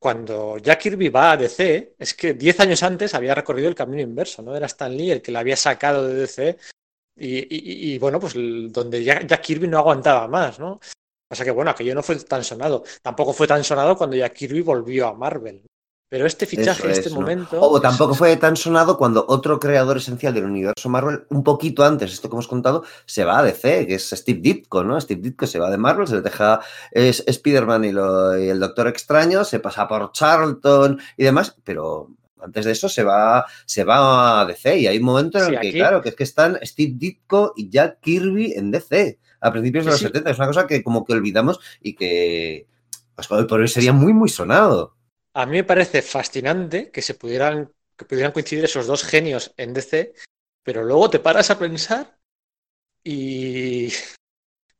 Cuando 0.00 0.56
Jack 0.56 0.80
Kirby 0.80 1.10
va 1.10 1.32
a 1.32 1.36
DC, 1.36 1.94
es 1.98 2.14
que 2.14 2.32
10 2.32 2.60
años 2.60 2.82
antes 2.82 3.14
había 3.14 3.34
recorrido 3.34 3.68
el 3.68 3.74
camino 3.74 4.00
inverso, 4.00 4.40
¿no? 4.40 4.56
Era 4.56 4.64
Stan 4.64 4.96
Lee 4.96 5.10
el 5.10 5.20
que 5.20 5.30
la 5.30 5.40
había 5.40 5.56
sacado 5.56 6.08
de 6.08 6.14
DC 6.14 6.58
y, 7.16 7.98
bueno, 7.98 8.18
pues 8.18 8.32
donde 8.34 9.04
Jack, 9.04 9.26
Jack 9.26 9.42
Kirby 9.42 9.68
no 9.68 9.78
aguantaba 9.78 10.26
más, 10.26 10.58
¿no? 10.58 10.80
O 11.30 11.34
sea 11.34 11.44
que 11.44 11.50
bueno, 11.50 11.70
aquello 11.70 11.94
no 11.94 12.02
fue 12.02 12.16
tan 12.16 12.42
sonado. 12.42 12.82
Tampoco 13.02 13.34
fue 13.34 13.46
tan 13.46 13.62
sonado 13.62 13.94
cuando 13.94 14.16
Jack 14.16 14.32
Kirby 14.32 14.62
volvió 14.62 15.06
a 15.06 15.14
Marvel. 15.14 15.62
Pero 16.10 16.26
este 16.26 16.44
fichaje, 16.44 16.90
este 16.90 17.08
momento. 17.10 17.60
O 17.60 17.80
tampoco 17.80 18.14
fue 18.14 18.36
tan 18.36 18.56
sonado 18.56 18.98
cuando 18.98 19.24
otro 19.28 19.60
creador 19.60 19.96
esencial 19.98 20.34
del 20.34 20.44
universo 20.44 20.88
Marvel, 20.88 21.24
un 21.30 21.44
poquito 21.44 21.84
antes, 21.84 22.12
esto 22.12 22.28
que 22.28 22.34
hemos 22.34 22.48
contado, 22.48 22.82
se 23.06 23.24
va 23.24 23.38
a 23.38 23.42
DC, 23.44 23.86
que 23.86 23.94
es 23.94 24.10
Steve 24.10 24.40
Ditko, 24.42 24.82
¿no? 24.82 25.00
Steve 25.00 25.20
Ditko 25.22 25.46
se 25.46 25.60
va 25.60 25.70
de 25.70 25.78
Marvel, 25.78 26.08
se 26.08 26.16
le 26.16 26.22
deja 26.22 26.60
es, 26.90 27.22
Spider-Man 27.26 27.84
y, 27.84 27.92
lo- 27.92 28.36
y 28.36 28.48
el 28.48 28.58
Doctor 28.58 28.88
Extraño, 28.88 29.44
se 29.44 29.60
pasa 29.60 29.86
por 29.86 30.10
Charlton 30.10 31.00
y 31.16 31.22
demás, 31.22 31.54
pero 31.62 32.08
antes 32.42 32.64
de 32.64 32.72
eso 32.72 32.88
se 32.88 33.04
va, 33.04 33.46
se 33.64 33.84
va 33.84 34.40
a 34.40 34.46
DC 34.46 34.78
y 34.78 34.86
hay 34.88 34.98
un 34.98 35.04
momento 35.04 35.38
en 35.38 35.44
Sí, 35.44 35.50
el 35.54 35.60
que, 35.60 35.68
aquí- 35.68 35.78
claro, 35.78 36.02
que 36.02 36.08
es 36.08 36.16
que 36.16 36.24
están 36.24 36.58
Steve 36.64 36.94
Ditko 36.96 37.52
y 37.56 37.70
Jack 37.70 38.00
Kirby 38.00 38.54
en 38.56 38.72
DC 38.72 39.20
a 39.40 39.52
principios 39.52 39.84
de 39.84 39.92
los 39.92 40.00
sí. 40.00 40.06
70. 40.06 40.30
Es 40.30 40.38
una 40.38 40.48
cosa 40.48 40.66
que 40.66 40.82
como 40.82 41.04
que 41.04 41.12
olvidamos 41.12 41.60
y 41.80 41.94
que 41.94 42.66
pues, 43.14 43.30
hoy 43.30 43.44
por 43.44 43.60
hoy 43.60 43.68
sería 43.68 43.92
muy, 43.92 44.12
muy 44.12 44.28
sonado. 44.28 44.96
A 45.32 45.46
mí 45.46 45.52
me 45.58 45.64
parece 45.64 46.02
fascinante 46.02 46.90
que 46.90 47.02
se 47.02 47.14
pudieran, 47.14 47.72
que 47.96 48.04
pudieran 48.04 48.32
coincidir 48.32 48.64
esos 48.64 48.86
dos 48.86 49.04
genios 49.04 49.52
en 49.56 49.72
DC, 49.74 50.12
pero 50.62 50.84
luego 50.84 51.10
te 51.10 51.20
paras 51.20 51.50
a 51.50 51.58
pensar 51.58 52.18
y 53.04 53.92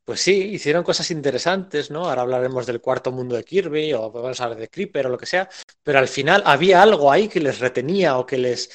pues 0.03 0.21
sí, 0.21 0.33
hicieron 0.33 0.83
cosas 0.83 1.11
interesantes, 1.11 1.91
¿no? 1.91 2.05
Ahora 2.09 2.23
hablaremos 2.23 2.65
del 2.65 2.81
cuarto 2.81 3.11
mundo 3.11 3.35
de 3.35 3.43
Kirby 3.43 3.93
o 3.93 4.11
vamos 4.11 4.39
a 4.41 4.45
hablar 4.45 4.59
de 4.59 4.67
Creeper 4.69 5.05
o 5.07 5.09
lo 5.09 5.17
que 5.17 5.25
sea, 5.25 5.47
pero 5.83 5.99
al 5.99 6.07
final 6.07 6.41
había 6.45 6.81
algo 6.81 7.11
ahí 7.11 7.27
que 7.27 7.39
les 7.39 7.59
retenía 7.59 8.17
o 8.17 8.25
que 8.25 8.37
les... 8.37 8.69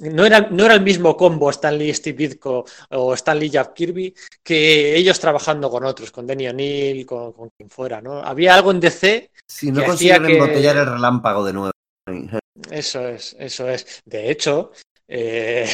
No 0.00 0.26
era, 0.26 0.40
no 0.50 0.64
era 0.64 0.74
el 0.74 0.80
mismo 0.80 1.16
combo 1.16 1.50
Stan 1.50 1.78
Lee, 1.78 1.94
Steve 1.94 2.28
Ditko 2.28 2.64
o 2.90 3.14
Stan 3.14 3.38
Lee, 3.38 3.50
Jack 3.50 3.74
Kirby 3.74 4.12
que 4.42 4.96
ellos 4.96 5.20
trabajando 5.20 5.70
con 5.70 5.84
otros, 5.84 6.10
con 6.10 6.26
Denny 6.26 6.48
O'Neill, 6.48 7.06
con, 7.06 7.32
con 7.32 7.50
quien 7.56 7.70
fuera, 7.70 8.00
¿no? 8.00 8.18
Había 8.20 8.54
algo 8.56 8.72
en 8.72 8.80
DC 8.80 9.30
Si 9.46 9.70
no 9.70 9.82
que- 9.96 10.16
embotellar 10.16 10.76
el 10.78 10.86
relámpago 10.86 11.44
de 11.44 11.52
nuevo. 11.52 11.70
Eso 12.70 13.06
es, 13.08 13.36
eso 13.38 13.68
es. 13.68 14.02
De 14.04 14.30
hecho, 14.30 14.72
eh, 15.06 15.68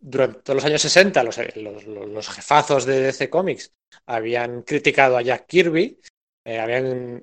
durante 0.00 0.40
todos 0.40 0.56
los 0.56 0.64
años 0.64 0.82
60, 0.82 1.22
los, 1.22 1.38
los- 1.56 1.84
los 1.86 2.28
jefazos 2.28 2.84
de 2.86 3.00
DC 3.00 3.30
Comics 3.30 3.72
habían 4.06 4.62
criticado 4.62 5.16
a 5.16 5.22
Jack 5.22 5.46
Kirby, 5.46 5.98
eh, 6.44 6.58
habían 6.58 7.22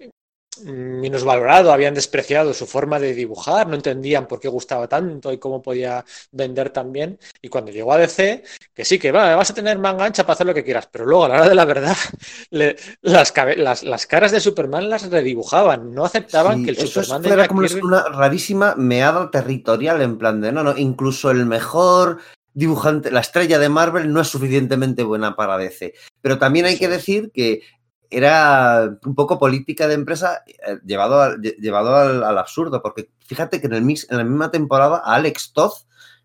minusvalorado, 0.63 1.71
habían 1.71 1.93
despreciado 1.93 2.53
su 2.53 2.65
forma 2.65 2.99
de 2.99 3.13
dibujar, 3.13 3.67
no 3.67 3.75
entendían 3.75 4.27
por 4.27 4.39
qué 4.39 4.47
gustaba 4.47 4.87
tanto 4.87 5.31
y 5.31 5.37
cómo 5.37 5.61
podía 5.61 6.03
vender 6.31 6.71
tan 6.71 6.91
bien. 6.91 7.19
Y 7.41 7.49
cuando 7.49 7.71
llegó 7.71 7.93
a 7.93 7.97
DC, 7.99 8.43
que 8.73 8.83
sí, 8.85 8.97
que 8.97 9.11
va, 9.11 9.35
vas 9.35 9.51
a 9.51 9.53
tener 9.53 9.77
manga 9.77 10.05
ancha 10.05 10.23
para 10.23 10.33
hacer 10.33 10.47
lo 10.47 10.53
que 10.55 10.63
quieras, 10.63 10.87
pero 10.91 11.05
luego 11.05 11.25
a 11.25 11.29
la 11.29 11.35
hora 11.35 11.49
de 11.49 11.55
la 11.55 11.65
verdad, 11.65 11.95
le, 12.49 12.75
las, 13.01 13.33
las, 13.57 13.83
las, 13.83 14.07
caras 14.07 14.31
de 14.31 14.39
Superman 14.39 14.89
las 14.89 15.09
redibujaban, 15.09 15.93
no 15.93 16.05
aceptaban 16.05 16.59
Sí, 16.59 16.65
que 16.65 16.71
el 16.71 16.77
eso 16.77 16.87
Superman 16.87 17.21
es, 17.21 17.27
de 17.27 17.33
era 17.35 17.47
como 17.47 17.61
Kirby- 17.61 17.83
una 17.83 18.03
rarísima 18.09 18.75
meada 18.75 19.29
territorial 19.29 20.01
en 20.01 20.17
plan 20.17 20.41
de 20.41 20.51
no, 20.51 20.63
no, 20.63 20.75
incluso 20.77 21.29
el 21.29 21.45
mejor 21.45 22.19
dibujante, 22.57 23.11
la 23.11 23.19
estrella 23.19 23.59
de 23.59 23.69
Marvel 23.69 24.11
no 24.11 24.19
es 24.19 24.27
suficientemente 24.29 25.03
buena 25.03 25.35
para 25.35 25.57
DC. 25.57 25.93
Pero 26.21 26.39
también 26.39 26.65
hay 26.65 26.77
que 26.79 26.87
decir 26.87 27.31
que 27.31 27.61
era 28.09 28.97
un 29.05 29.13
poco 29.13 29.37
política 29.37 29.87
de 29.87 29.93
empresa 29.93 30.43
eh, 30.47 30.79
llevado, 30.85 31.21
al, 31.21 31.39
lle- 31.41 31.55
llevado 31.57 31.95
al, 31.95 32.23
al 32.23 32.37
absurdo, 32.37 32.81
porque 32.81 33.09
fíjate 33.25 33.59
que 33.61 33.67
en, 33.67 33.73
el 33.73 33.81
mix, 33.83 34.07
en 34.09 34.17
la 34.17 34.23
misma 34.23 34.49
temporada 34.49 35.01
a 35.05 35.15
Alex 35.15 35.53
Todd 35.53 35.71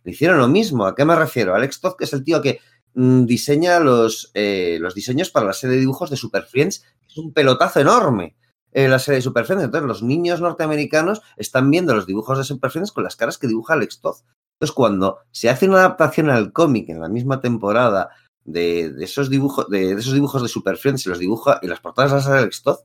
le 0.05 0.12
hicieron 0.12 0.39
lo 0.39 0.49
mismo. 0.49 0.87
¿A 0.87 0.95
qué 0.95 1.05
me 1.05 1.14
refiero? 1.16 1.55
Alex 1.55 1.80
Todd, 1.80 1.97
que 1.99 2.05
es 2.05 2.12
el 2.14 2.24
tío 2.24 2.41
que 2.41 2.61
mm, 2.95 3.24
diseña 3.26 3.78
los, 3.80 4.30
eh, 4.33 4.78
los 4.80 4.95
diseños 4.95 5.28
para 5.30 5.45
la 5.47 5.53
serie 5.53 5.74
de 5.74 5.80
dibujos 5.80 6.09
de 6.09 6.16
Super 6.16 6.45
Friends, 6.45 6.85
es 7.09 7.18
un 7.18 7.35
pelotazo 7.35 7.80
enorme 7.80 8.37
eh, 8.72 8.89
la 8.89 8.99
serie 8.99 9.16
de 9.16 9.22
Super 9.22 9.45
Friends. 9.45 9.64
Entonces, 9.64 9.87
los 9.87 10.03
niños 10.03 10.41
norteamericanos 10.41 11.20
están 11.37 11.70
viendo 11.70 11.95
los 11.95 12.07
dibujos 12.07 12.39
de 12.39 12.45
Super 12.45 12.70
Friends 12.70 12.91
con 12.91 13.05
las 13.05 13.16
caras 13.16 13.37
que 13.37 13.49
dibuja 13.49 13.74
Alex 13.74 14.01
Todd. 14.01 14.16
Entonces, 14.62 14.76
cuando 14.76 15.18
se 15.32 15.50
hace 15.50 15.66
una 15.68 15.78
adaptación 15.78 16.30
al 16.30 16.52
cómic 16.52 16.88
en 16.88 17.00
la 17.00 17.08
misma 17.08 17.40
temporada 17.40 18.10
de, 18.44 18.92
de 18.92 19.04
esos 19.04 19.28
dibujos 19.28 19.68
de, 19.68 19.96
de 19.96 20.00
esos 20.00 20.14
dibujos 20.14 20.40
de 20.40 20.46
Super 20.46 20.76
Friends 20.76 21.04
y 21.04 21.08
los 21.08 21.18
dibuja 21.18 21.58
y 21.62 21.66
las 21.66 21.80
portadas 21.80 22.12
las 22.12 22.26
hace 22.28 22.38
Alex 22.38 22.62
Todd, 22.62 22.76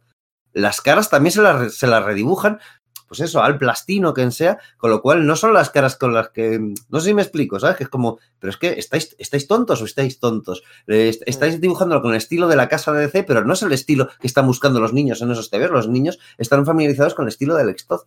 las 0.53 0.81
caras 0.81 1.11
también 1.11 1.31
se 1.33 1.43
las, 1.43 1.75
se 1.75 1.85
las 1.85 2.03
redibujan, 2.03 2.59
pues 3.07 3.19
eso, 3.19 3.43
al 3.43 3.59
plastino, 3.59 4.15
quien 4.15 4.31
sea, 4.31 4.57
con 4.77 4.89
lo 4.89 5.03
cual 5.03 5.27
no 5.27 5.35
son 5.35 5.53
las 5.53 5.69
caras 5.69 5.95
con 5.97 6.15
las 6.15 6.29
que. 6.31 6.59
No 6.89 6.99
sé 6.99 7.09
si 7.09 7.13
me 7.13 7.21
explico, 7.21 7.59
¿sabes? 7.59 7.77
Que 7.77 7.83
es 7.83 7.89
como, 7.89 8.17
pero 8.39 8.49
es 8.49 8.57
que 8.57 8.69
estáis, 8.79 9.15
estáis 9.19 9.47
tontos 9.47 9.79
o 9.81 9.85
estáis 9.85 10.19
tontos. 10.19 10.63
Eh, 10.87 11.09
est- 11.09 11.21
estáis 11.27 11.61
dibujándolo 11.61 12.01
con 12.01 12.09
el 12.11 12.17
estilo 12.17 12.47
de 12.47 12.55
la 12.55 12.67
casa 12.69 12.91
de 12.91 13.01
DC, 13.01 13.21
pero 13.23 13.45
no 13.45 13.53
es 13.53 13.61
el 13.61 13.71
estilo 13.71 14.09
que 14.19 14.25
están 14.25 14.47
buscando 14.47 14.79
los 14.79 14.93
niños 14.93 15.21
en 15.21 15.29
esos 15.31 15.51
TVs. 15.51 15.69
Los 15.69 15.87
niños 15.87 16.17
están 16.39 16.65
familiarizados 16.65 17.13
con 17.13 17.25
el 17.25 17.29
estilo 17.29 17.53
de 17.55 17.61
Alex 17.61 17.85
Todd. 17.85 18.01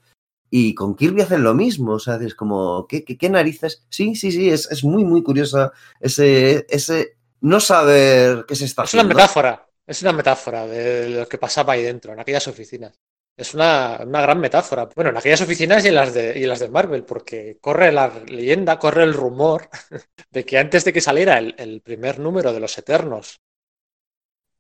Y 0.51 0.75
con 0.75 0.97
Kirby 0.97 1.23
hacen 1.23 1.43
lo 1.45 1.55
mismo, 1.55 1.93
o 1.95 1.99
sea, 2.01 2.17
es 2.17 2.35
como, 2.35 2.87
¿qué, 2.89 3.05
qué, 3.05 3.17
qué 3.17 3.31
narices? 3.31 3.87
Sí, 3.89 4.15
sí, 4.17 4.33
sí, 4.33 4.51
es, 4.51 4.71
es 4.71 4.85
muy, 4.85 5.05
muy 5.05 5.23
curiosa 5.23 5.73
ese, 6.01 6.67
ese 6.69 7.17
no 7.41 7.61
saber 7.61 8.45
qué 8.49 8.57
se 8.57 8.65
está 8.65 8.83
Es 8.83 8.95
una 8.95 9.03
haciendo. 9.03 9.09
metáfora, 9.09 9.67
es 9.87 10.03
una 10.03 10.13
metáfora 10.13 10.67
de 10.67 11.09
lo 11.11 11.29
que 11.29 11.39
pasaba 11.39 11.75
ahí 11.75 11.83
dentro, 11.83 12.13
en 12.13 12.21
aquellas 12.21 12.47
oficinas. 12.49 12.99
Es 13.37 13.55
una, 13.55 14.01
una 14.07 14.21
gran 14.21 14.39
metáfora. 14.41 14.89
Bueno, 14.95 15.11
en 15.11 15.17
aquellas 15.17 15.41
oficinas 15.41 15.85
y 15.85 15.89
en 15.89 15.95
las 15.95 16.13
de, 16.13 16.39
y 16.39 16.43
en 16.43 16.49
las 16.49 16.59
de 16.61 16.69
Marvel, 16.69 17.05
porque 17.05 17.59
corre 17.61 17.91
la 17.93 18.09
leyenda, 18.27 18.79
corre 18.79 19.05
el 19.05 19.15
rumor 19.15 19.69
de 20.31 20.45
que 20.45 20.59
antes 20.59 20.85
de 20.85 20.93
que 20.93 21.01
saliera 21.01 21.39
el, 21.39 21.55
el 21.59 21.81
primer 21.81 22.19
número 22.19 22.53
de 22.53 22.61
los 22.61 22.77
Eternos, 22.77 23.41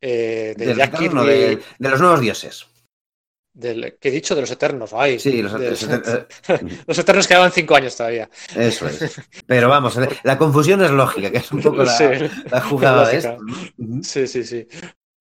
eh, 0.01 0.55
de 0.57 0.66
Del 0.66 0.76
Jack 0.76 0.93
retorno 0.93 1.24
Kirby, 1.24 1.26
de, 1.26 1.62
de 1.78 1.88
los 1.91 2.01
nuevos 2.01 2.20
dioses. 2.20 2.66
Del, 3.53 3.96
¿qué 4.01 4.09
he 4.09 4.12
dicho? 4.12 4.34
De 4.34 4.40
los 4.42 4.51
Eternos, 4.51 4.92
ay, 4.92 5.18
Sí, 5.18 5.42
los, 5.42 5.53
de- 5.59 5.70
los- 5.70 5.86
los 6.86 6.98
Eternos 6.98 7.26
quedaban 7.26 7.53
cinco 7.53 7.74
años 7.76 7.96
todavía. 7.96 8.28
eso 8.57 8.86
es. 8.88 9.20
Pero 9.46 9.68
vamos, 9.68 9.98
la 10.22 10.38
confusión 10.38 10.82
es 10.82 10.90
lógica, 10.90 11.30
que 11.30 11.38
es 11.38 11.51
un 11.53 11.61
poco 11.62 11.82
la, 11.82 11.96
Sí. 11.96 12.05
la 12.51 12.61
jugada 12.61 13.09
de 13.09 13.16
esto. 13.18 13.36
Sí, 14.03 14.26
sí, 14.26 14.44
sí. 14.44 14.66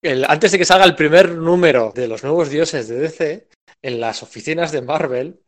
El- 0.02 0.24
antes 0.24 0.52
de 0.52 0.58
que 0.58 0.64
salga 0.64 0.84
el 0.84 0.94
primer 0.94 1.34
número 1.36 1.92
de 1.94 2.08
los 2.08 2.22
nuevos 2.22 2.48
dioses 2.50 2.88
de 2.88 2.96
DC, 2.98 3.48
en 3.82 4.00
las 4.00 4.22
oficinas 4.22 4.72
de 4.72 4.82
Marvel, 4.82 5.40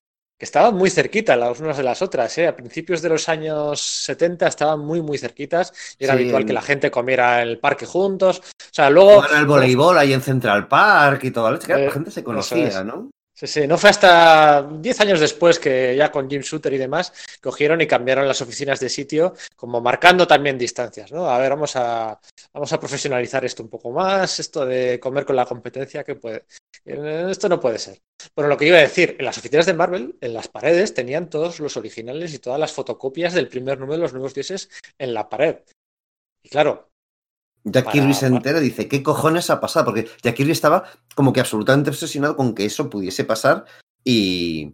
que 0.43 0.47
estaban 0.47 0.75
muy 0.75 0.91
cerquitas 0.91 1.39
las 1.39 1.61
unas 1.61 1.77
de 1.77 1.85
las 1.85 2.03
otras, 2.03 2.37
¿eh? 2.37 2.49
a 2.49 2.57
principios 2.57 3.01
de 3.01 3.09
los 3.11 3.29
años 3.29 3.81
70 3.81 4.49
estaban 4.49 4.81
muy, 4.81 5.01
muy 5.01 5.17
cerquitas 5.17 5.73
y 6.01 6.03
era 6.03 6.15
Sí, 6.15 6.19
habitual 6.19 6.45
que 6.45 6.53
la 6.53 6.63
gente 6.63 6.91
comiera 6.91 7.43
en 7.43 7.49
el 7.49 7.61
parque 7.61 7.87
juntos. 7.87 8.41
O 8.41 8.75
sea, 8.75 8.91
luego. 8.91 9.21
Juegan 9.21 9.39
al 9.39 9.47
voleibol 9.47 9.97
ahí 9.97 10.13
en 10.13 10.21
Central 10.21 10.67
Park 10.67 11.23
y 11.23 11.31
toda 11.31 11.53
la 11.53 11.59
Eh, 11.59 11.85
la 11.87 11.93
gente 11.93 12.11
se 12.11 12.25
conocía, 12.25 12.67
es. 12.67 12.85
¿no? 12.85 13.09
Sí, 13.43 13.49
sí, 13.49 13.67
no 13.67 13.77
fue 13.77 13.91
hasta 13.91 14.63
10 14.79 15.01
años 15.01 15.19
después 15.19 15.59
que 15.59 15.97
ya 15.97 16.13
con 16.13 16.31
Jim 16.31 16.43
Shooter 16.43 16.73
y 16.75 16.79
demás 16.79 17.13
cogieron 17.41 17.81
y 17.81 17.89
cambiaron 17.89 18.29
las 18.29 18.41
oficinas 18.41 18.79
de 18.79 18.89
sitio, 18.89 19.35
como 19.57 19.81
marcando 19.81 20.29
también 20.29 20.57
distancias, 20.57 21.11
¿no? 21.11 21.29
A 21.29 21.39
ver, 21.39 21.51
vamos 21.51 21.75
a, 21.75 22.21
vamos 22.53 22.73
a 22.73 22.79
profesionalizar 22.79 23.45
esto 23.45 23.65
un 23.65 23.69
poco 23.69 23.91
más, 23.91 24.39
esto 24.39 24.65
de 24.65 25.01
comer 25.01 25.25
con 25.25 25.35
la 25.35 25.45
competencia, 25.45 26.05
que 26.05 26.15
puede. 26.15 26.45
eh, 26.85 27.27
Esto 27.31 27.49
no 27.49 27.59
puede 27.59 27.81
ser. 27.81 28.01
Bueno, 28.37 28.49
lo 28.49 28.57
que 28.57 28.67
iba 28.69 28.77
a 28.79 28.81
decir, 28.83 29.17
en 29.19 29.25
las 29.25 29.39
oficinas 29.39 29.67
de 29.67 29.75
Marvel, 29.75 30.17
en 30.21 30.35
las 30.35 30.47
paredes, 30.47 30.95
tenían 30.95 31.29
todos 31.29 31.59
los 31.59 31.77
originales 31.77 32.33
y 32.35 32.39
todas 32.39 32.61
las 32.61 32.71
fotocopias 32.73 33.35
del 33.35 33.49
primer 33.49 33.77
número 33.81 33.95
de 33.97 34.03
los 34.03 34.13
nuevos 34.13 34.35
dioses 34.35 34.71
en 34.99 35.15
la 35.15 35.29
pared. 35.29 35.57
Y 36.43 36.49
claro, 36.51 36.92
Jack 37.65 37.85
Para- 37.85 37.93
Kirby 37.93 38.15
se 38.15 38.27
entera 38.27 38.59
y 38.61 38.65
dice, 38.65 38.89
¿qué 38.89 39.03
cojones 39.03 39.51
ha 39.51 39.61
pasado? 39.61 39.87
Porque 39.87 40.09
Jack 40.23 40.35
Kirby 40.37 40.53
estaba 40.53 40.85
como 41.15 41.33
que 41.33 41.41
absolutamente 41.41 41.91
obsesionado 41.91 42.37
con 42.37 42.55
que 42.55 42.65
eso 42.65 42.91
pudiese 42.91 43.25
pasar 43.25 43.65
y 44.05 44.73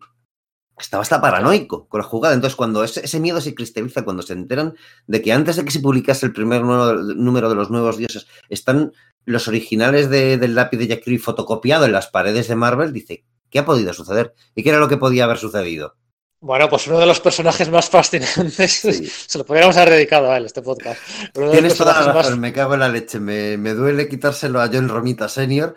estaba 0.79 1.03
hasta 1.03 1.21
paranoico 1.21 1.87
con 1.89 1.99
la 2.01 2.07
jugada. 2.07 2.35
Entonces, 2.35 2.57
cuando 2.57 2.83
ese, 2.85 3.05
ese 3.05 3.21
miedo 3.21 3.41
se 3.41 3.55
cristaliza, 3.55 4.05
cuando 4.05 4.23
se 4.23 4.33
enteran 4.33 4.75
de 5.07 5.21
que 5.23 5.33
antes 5.33 5.57
de 5.57 5.65
que 5.65 5.71
se 5.71 5.81
publicase 5.81 6.25
el 6.27 6.33
primer 6.33 6.63
número, 6.63 6.95
número 7.03 7.49
de 7.49 7.55
los 7.57 7.71
nuevos 7.71 7.97
dioses, 7.99 8.27
están 8.49 8.93
los 9.27 9.49
originales 9.49 10.09
de- 10.09 10.39
del 10.39 10.55
lápiz 10.55 10.79
de 10.79 10.87
Jack 10.87 11.03
Kirby 11.05 11.19
fotocopiado 11.19 11.85
en 11.85 11.93
las 11.93 12.07
paredes 12.07 12.49
de 12.49 12.55
Marvel, 12.57 12.93
dice, 12.93 13.25
¿qué 13.51 13.59
ha 13.59 13.65
podido 13.67 13.93
suceder? 13.93 14.33
¿Y 14.55 14.63
qué 14.63 14.71
era 14.71 14.79
lo 14.79 14.89
que 14.89 14.97
podía 14.97 15.25
haber 15.25 15.37
sucedido? 15.39 15.97
Bueno, 16.41 16.69
pues 16.69 16.87
uno 16.87 16.99
de 16.99 17.07
los 17.07 17.21
personajes 17.21 17.69
más 17.69 17.91
fascinantes, 17.91 18.73
Sí. 18.73 19.07
se 19.27 19.39
lo 19.39 19.45
podríamos 19.45 19.77
haber 19.77 19.95
dedicado 19.95 20.31
a 20.31 20.37
él, 20.37 20.47
este 20.47 20.63
podcast. 20.63 21.01
Tienes 21.33 21.77
toda 21.77 22.01
la 22.01 22.07
más 22.13 22.27
razón, 22.27 22.41
me 22.41 22.53
cago 22.53 22.75
en 22.75 22.81
la 22.81 22.89
leche. 22.89 23.19
Me, 23.21 23.57
me 23.57 23.75
duele 23.75 24.09
quitárselo 24.09 24.61
a 24.61 24.69
John 24.73 24.89
Romita 24.89 25.29
Senior, 25.29 25.75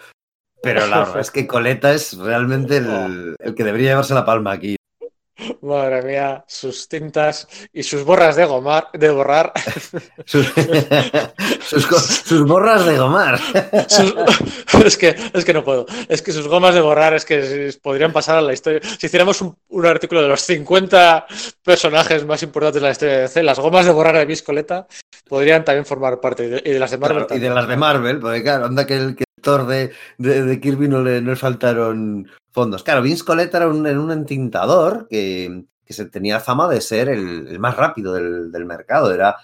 pero 0.62 0.86
la 0.88 1.00
verdad 1.00 1.20
es 1.20 1.32
que 1.32 1.48
Coleta 1.48 1.92
es 1.94 2.18
realmente 2.18 2.78
el, 2.78 3.36
el 3.40 3.56
que 3.56 3.64
debería 3.64 3.90
llevarse 3.90 4.14
la 4.14 4.26
palma 4.26 4.52
aquí. 4.52 4.76
Madre 5.62 6.02
mía, 6.04 6.44
sus 6.48 6.88
tintas 6.88 7.48
y 7.74 7.84
sus 7.84 8.04
borras 8.04 8.36
de 8.36 8.46
gomar, 8.46 8.88
de 8.94 9.10
borrar. 9.10 9.54
Sus, 10.26 10.48
sus 11.66 11.88
co- 11.88 12.00
sus 12.00 12.46
borras 12.48 12.86
de 12.86 12.98
gomar. 12.98 13.40
sus- 13.88 14.14
es, 14.86 14.98
que, 14.98 15.16
es 15.34 15.46
que 15.46 15.54
no 15.54 15.64
puedo. 15.64 15.86
Es 16.08 16.22
que 16.22 16.32
sus 16.32 16.48
gomas 16.48 16.74
de 16.76 16.82
borrar 16.82 17.14
es 17.14 17.26
que 17.26 17.72
podrían 17.82 18.12
pasar 18.14 18.38
a 18.38 18.42
la 18.42 18.54
historia. 18.54 18.80
Si 19.00 19.08
hiciéramos 19.08 19.42
un, 19.42 19.56
un 19.70 19.86
artículo 19.86 20.22
de 20.22 20.28
los 20.28 20.42
50 20.42 21.26
personajes 21.64 22.26
más 22.26 22.44
importantes 22.44 22.82
de 22.82 22.88
la 22.88 22.92
historia 22.92 23.16
de 23.16 23.22
DC, 23.24 23.44
las 23.44 23.60
gomas 23.60 23.86
de 23.86 23.92
borrar 23.92 24.18
de 24.18 24.26
Viscoleta 24.26 24.88
podrían 25.28 25.64
también 25.66 25.86
formar 25.86 26.20
parte. 26.20 26.46
Y 26.46 26.50
de, 26.50 26.62
y 26.66 26.72
de 26.72 26.80
las 26.80 26.92
de 26.92 26.98
Marvel. 26.98 27.26
Claro, 27.26 27.36
y 27.36 27.40
de 27.44 27.50
las 27.50 27.68
de 27.68 27.78
Marvel, 27.78 28.20
porque 28.20 28.44
claro, 28.44 28.66
anda 28.66 28.86
que 28.86 28.96
el 28.96 29.16
que 29.16 29.24
el 29.38 29.42
Thor 29.44 29.66
de, 29.68 29.92
de, 30.18 30.44
de 30.44 30.60
Kirby 30.62 30.88
no 30.88 31.02
le, 31.02 31.22
no 31.22 31.32
le 31.32 31.36
faltaron 31.36 32.30
fondos. 32.52 32.84
Claro, 32.84 33.02
Vince 33.02 33.24
Coletta 33.26 33.58
era 33.58 33.68
un, 33.68 33.86
era 33.88 34.00
un 34.00 34.12
entintador 34.12 35.08
que, 35.10 35.66
que 35.86 35.94
se 35.94 36.06
tenía 36.06 36.40
fama 36.40 36.68
de 36.68 36.82
ser 36.82 37.10
el, 37.10 37.48
el 37.48 37.60
más 37.60 37.76
rápido 37.78 38.14
del, 38.14 38.52
del 38.52 38.66
mercado. 38.66 39.14
Era, 39.14 39.36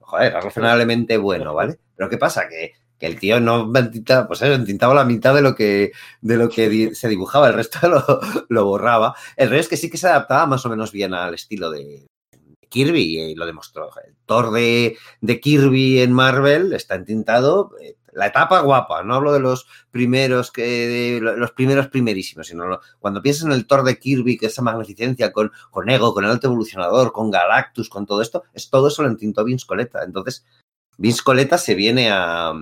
joder, 0.00 0.26
era 0.28 0.40
razonablemente 0.40 1.16
bueno, 1.16 1.54
¿vale? 1.54 1.78
Pero 1.96 2.08
¿qué 2.08 2.18
pasa? 2.18 2.48
Que, 2.48 2.72
que 2.98 3.06
el 3.06 3.18
tío 3.18 3.40
no 3.40 3.70
entintaba, 3.76 4.26
pues 4.26 4.42
eso, 4.42 4.52
entintaba 4.52 4.94
la 4.94 5.04
mitad 5.04 5.34
de 5.34 5.42
lo 5.42 5.54
que, 5.54 5.92
de 6.20 6.36
lo 6.36 6.48
que 6.48 6.68
di- 6.68 6.94
se 6.94 7.08
dibujaba, 7.08 7.48
el 7.48 7.54
resto 7.54 7.78
lo, 7.88 8.04
lo 8.48 8.64
borraba. 8.64 9.14
El 9.36 9.50
rey 9.50 9.60
es 9.60 9.68
que 9.68 9.76
sí 9.76 9.90
que 9.90 9.96
se 9.98 10.08
adaptaba 10.08 10.46
más 10.46 10.64
o 10.66 10.68
menos 10.68 10.92
bien 10.92 11.14
al 11.14 11.34
estilo 11.34 11.70
de 11.70 12.06
Kirby 12.68 13.18
y 13.20 13.34
lo 13.34 13.46
demostró. 13.46 13.90
El 14.06 14.14
Thor 14.26 14.52
de, 14.52 14.96
de 15.20 15.40
Kirby 15.40 16.00
en 16.00 16.12
Marvel 16.12 16.72
está 16.72 16.94
entintado 16.94 17.72
eh, 17.80 17.96
la 18.12 18.26
etapa 18.26 18.60
guapa, 18.60 19.02
no 19.02 19.14
hablo 19.14 19.32
de 19.32 19.40
los 19.40 19.66
primeros 19.90 20.50
que 20.50 20.62
de 20.62 21.20
los 21.20 21.52
primeros 21.52 21.88
primerísimos, 21.88 22.46
sino 22.48 22.80
cuando 22.98 23.22
piensas 23.22 23.46
en 23.46 23.52
el 23.52 23.66
Thor 23.66 23.82
de 23.84 23.98
Kirby, 23.98 24.36
que 24.38 24.46
esa 24.46 24.62
magnificencia 24.62 25.32
con, 25.32 25.52
con 25.70 25.88
Ego, 25.90 26.12
con 26.14 26.24
el 26.24 26.30
alto 26.30 26.48
evolucionador, 26.48 27.12
con 27.12 27.30
Galactus, 27.30 27.88
con 27.88 28.06
todo 28.06 28.22
esto, 28.22 28.44
es 28.54 28.70
todo 28.70 28.88
eso 28.88 29.02
lo 29.02 29.08
entintó 29.08 29.44
Vince 29.44 29.66
Coletta. 29.66 30.02
Entonces, 30.04 30.44
Vince 30.98 31.22
Coletta 31.22 31.56
se 31.58 31.74
viene 31.74 32.10
a, 32.10 32.52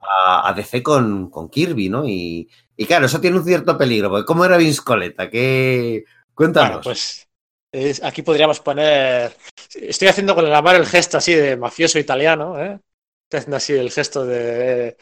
a, 0.00 0.52
DC 0.54 0.82
con, 0.82 1.30
con 1.30 1.48
Kirby, 1.48 1.88
¿no? 1.88 2.06
Y, 2.06 2.48
y 2.76 2.86
claro, 2.86 3.06
eso 3.06 3.20
tiene 3.20 3.38
un 3.38 3.44
cierto 3.44 3.76
peligro, 3.78 4.10
porque 4.10 4.24
¿cómo 4.26 4.44
era 4.44 4.56
Vince 4.56 4.82
Coletta? 4.84 5.30
¿Qué... 5.30 6.04
Cuéntanos. 6.34 6.84
Pues 6.84 7.28
es- 7.72 8.02
aquí 8.02 8.22
podríamos 8.22 8.60
poner. 8.60 9.36
Estoy 9.74 10.08
haciendo 10.08 10.34
con 10.34 10.48
la 10.48 10.62
mano 10.62 10.78
el 10.78 10.86
gesto 10.86 11.18
así 11.18 11.32
de 11.32 11.56
mafioso 11.56 11.98
italiano, 11.98 12.60
¿eh? 12.62 12.78
Haciendo 13.38 13.56
así 13.56 13.72
el 13.74 13.90
gesto 13.90 14.24
de 14.26 14.96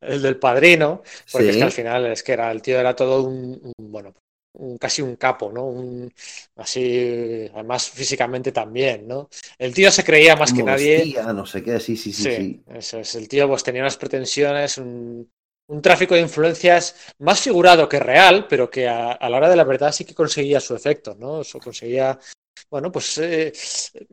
el 0.00 0.22
del 0.22 0.38
padrino, 0.38 1.02
porque 1.32 1.50
es 1.50 1.56
que 1.56 1.64
al 1.64 1.72
final 1.72 2.06
es 2.06 2.22
que 2.22 2.32
era 2.32 2.50
el 2.50 2.62
tío 2.62 2.78
era 2.78 2.94
todo 2.94 3.22
un, 3.24 3.60
un, 3.62 3.92
bueno, 3.92 4.14
un, 4.54 4.78
casi 4.78 5.02
un 5.02 5.16
capo, 5.16 5.50
¿no? 5.52 5.64
Un, 5.64 6.12
así, 6.56 7.48
además 7.52 7.90
físicamente 7.90 8.52
también, 8.52 9.06
¿no? 9.06 9.28
El 9.58 9.74
tío 9.74 9.90
se 9.90 10.04
creía 10.04 10.36
más 10.36 10.52
que 10.52 10.62
nadie. 10.62 11.14
no 11.32 11.46
sé 11.46 11.62
qué, 11.62 11.80
sí, 11.80 11.96
sí, 11.96 12.12
sí. 12.12 12.22
Sí, 12.24 12.30
sí. 12.32 12.62
eso 12.74 12.98
es. 13.00 13.14
El 13.14 13.28
tío 13.28 13.48
pues 13.48 13.62
tenía 13.62 13.82
unas 13.82 13.96
pretensiones, 13.96 14.78
un- 14.78 15.30
un 15.68 15.82
tráfico 15.82 16.14
de 16.14 16.20
influencias 16.20 16.94
más 17.18 17.40
figurado 17.40 17.88
que 17.88 17.98
real, 17.98 18.46
pero 18.48 18.70
que 18.70 18.86
a, 18.88 19.12
a, 19.12 19.28
la 19.28 19.36
hora 19.36 19.48
de 19.48 19.56
la 19.56 19.64
verdad 19.64 19.90
sí 19.92 20.04
que 20.04 20.14
conseguía 20.14 20.60
su 20.60 20.76
efecto, 20.76 21.16
¿no? 21.18 21.40
Eso 21.40 21.58
conseguía 21.58 22.16
bueno, 22.70 22.90
pues 22.90 23.18
eh, 23.18 23.52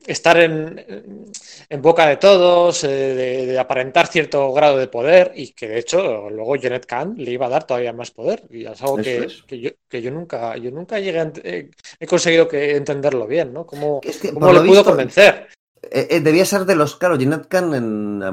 estar 0.06 0.38
en, 0.40 1.32
en, 1.70 1.82
boca 1.82 2.08
de 2.08 2.18
todos, 2.18 2.84
eh, 2.84 2.88
de, 2.88 3.46
de, 3.48 3.60
aparentar 3.60 4.08
cierto 4.08 4.52
grado 4.54 4.78
de 4.78 4.88
poder 4.88 5.32
y 5.36 5.54
que 5.54 5.68
de 5.68 5.80
hecho 5.80 6.30
luego 6.30 6.56
Janet 6.62 6.86
Kahn 6.86 7.16
le 7.18 7.32
iba 7.32 7.48
a 7.48 7.50
dar 7.50 7.66
todavía 7.66 7.94
más 7.94 8.12
poder 8.12 8.44
y 8.50 8.66
es 8.66 8.82
algo 8.82 8.98
que, 8.98 9.18
es. 9.18 9.44
que, 9.44 9.60
yo, 9.60 9.70
que, 9.90 10.02
yo, 10.02 10.12
nunca 10.12 10.58
yo 10.58 10.72
nunca 10.72 11.00
llegué 11.00 11.20
a, 11.20 11.32
eh, 11.44 11.70
he 12.00 12.08
conseguido 12.08 12.48
que 12.48 12.76
entenderlo 12.76 13.28
bien, 13.28 13.54
¿no? 13.54 13.66
¿Cómo, 13.66 14.02
es 14.04 14.18
que, 14.20 14.34
cómo 14.34 14.52
le 14.52 14.60
pudo 14.60 14.72
visto, 14.72 14.86
convencer? 14.86 15.48
Eh, 15.92 16.22
debía 16.22 16.46
ser 16.46 16.66
de 16.66 16.76
los, 16.76 16.96
claro, 16.96 17.18
Jeanette 17.18 17.54
en, 17.56 18.20
la 18.20 18.32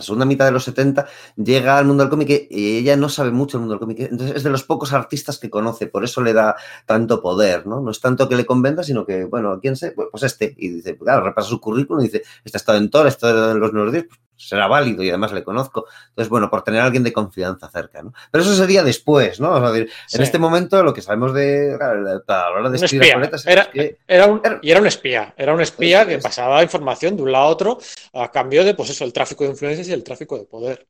segunda 0.00 0.24
mitad 0.24 0.46
de 0.46 0.50
los 0.50 0.64
70 0.64 1.06
llega 1.36 1.78
al 1.78 1.84
mundo 1.84 2.02
del 2.02 2.10
cómic 2.10 2.48
y 2.50 2.78
ella 2.78 2.96
no 2.96 3.08
sabe 3.08 3.30
mucho 3.30 3.56
del 3.56 3.62
mundo 3.62 3.74
del 3.74 3.80
cómic, 3.80 4.00
entonces 4.00 4.36
es 4.36 4.42
de 4.42 4.50
los 4.50 4.64
pocos 4.64 4.92
artistas 4.92 5.38
que 5.38 5.48
conoce, 5.48 5.86
por 5.86 6.04
eso 6.04 6.22
le 6.22 6.32
da 6.32 6.56
tanto 6.86 7.22
poder, 7.22 7.66
¿no? 7.66 7.80
No 7.80 7.90
es 7.90 8.00
tanto 8.00 8.28
que 8.28 8.36
le 8.36 8.46
convenza, 8.46 8.82
sino 8.82 9.06
que, 9.06 9.24
bueno, 9.24 9.58
¿quién 9.60 9.76
sé? 9.76 9.92
Pues 9.92 10.22
este, 10.22 10.54
y 10.56 10.68
dice, 10.68 10.98
claro, 10.98 11.24
repasa 11.24 11.48
su 11.48 11.60
currículum 11.60 12.02
y 12.02 12.08
dice, 12.08 12.22
este 12.44 12.56
ha 12.56 12.60
estado 12.60 12.78
en 12.78 12.90
Thor, 12.90 13.06
esto 13.06 13.52
en 13.52 13.60
los 13.60 13.70
pues 13.70 14.20
será 14.40 14.66
válido 14.66 15.02
y 15.02 15.10
además 15.10 15.32
le 15.32 15.44
conozco. 15.44 15.86
Entonces, 16.08 16.28
bueno, 16.28 16.50
por 16.50 16.62
tener 16.62 16.80
a 16.80 16.84
alguien 16.86 17.02
de 17.02 17.12
confianza 17.12 17.68
cerca, 17.68 18.02
¿no? 18.02 18.12
Pero 18.30 18.42
eso 18.42 18.54
sería 18.54 18.82
después, 18.82 19.40
¿no? 19.40 19.52
O 19.52 19.60
sea, 19.60 19.70
decir, 19.70 19.90
sí. 20.06 20.16
En 20.16 20.22
este 20.22 20.38
momento 20.38 20.82
lo 20.82 20.94
que 20.94 21.02
sabemos 21.02 21.34
de 21.34 21.74
a 21.80 21.94
la 21.94 22.50
hora 22.50 22.70
de 22.70 22.76
escribir 22.76 23.30
es 23.32 23.46
era, 23.46 23.70
que... 23.70 23.98
era, 24.08 24.26
un, 24.26 24.40
y 24.62 24.70
era 24.70 24.80
un 24.80 24.86
espía, 24.86 25.34
era 25.36 25.52
un 25.52 25.60
espía 25.60 26.06
que 26.06 26.18
pasaba 26.18 26.62
información 26.62 27.16
de 27.16 27.22
un 27.22 27.32
lado 27.32 27.44
a 27.44 27.48
otro 27.48 27.78
a 28.14 28.30
cambio 28.30 28.64
de, 28.64 28.74
pues 28.74 28.90
eso, 28.90 29.04
el 29.04 29.12
tráfico 29.12 29.44
de 29.44 29.50
influencias 29.50 29.88
y 29.88 29.92
el 29.92 30.04
tráfico 30.04 30.38
de 30.38 30.44
poder. 30.44 30.86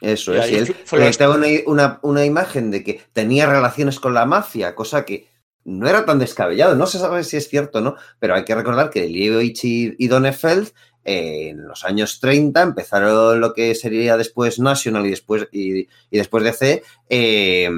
Eso 0.00 0.34
es, 0.34 0.50
y 0.50 0.56
él 0.56 0.76
proyectaba 0.90 1.36
una, 1.36 1.46
una, 1.66 2.00
una 2.02 2.24
imagen 2.24 2.72
de 2.72 2.82
que 2.82 3.00
tenía 3.12 3.46
relaciones 3.46 4.00
con 4.00 4.14
la 4.14 4.26
mafia, 4.26 4.74
cosa 4.74 5.04
que 5.04 5.28
no 5.64 5.88
era 5.88 6.04
tan 6.04 6.18
descabellado, 6.18 6.74
no 6.74 6.86
se 6.86 6.98
sabe 6.98 7.24
si 7.24 7.36
es 7.36 7.48
cierto 7.48 7.78
o 7.78 7.82
no, 7.82 7.96
pero 8.18 8.34
hay 8.34 8.44
que 8.44 8.54
recordar 8.54 8.90
que 8.90 9.08
Liebowitz 9.08 9.64
y, 9.64 10.08
Donefeld 10.08 10.72
en 11.04 11.66
los 11.66 11.84
años 11.84 12.20
30 12.20 12.62
empezaron 12.62 13.40
lo 13.40 13.52
que 13.54 13.74
sería 13.74 14.16
después 14.16 14.58
National 14.58 15.06
y 15.06 15.10
después, 15.10 15.48
y, 15.52 15.80
y 15.80 15.88
después 16.10 16.44
DC, 16.44 16.82
eh, 17.08 17.70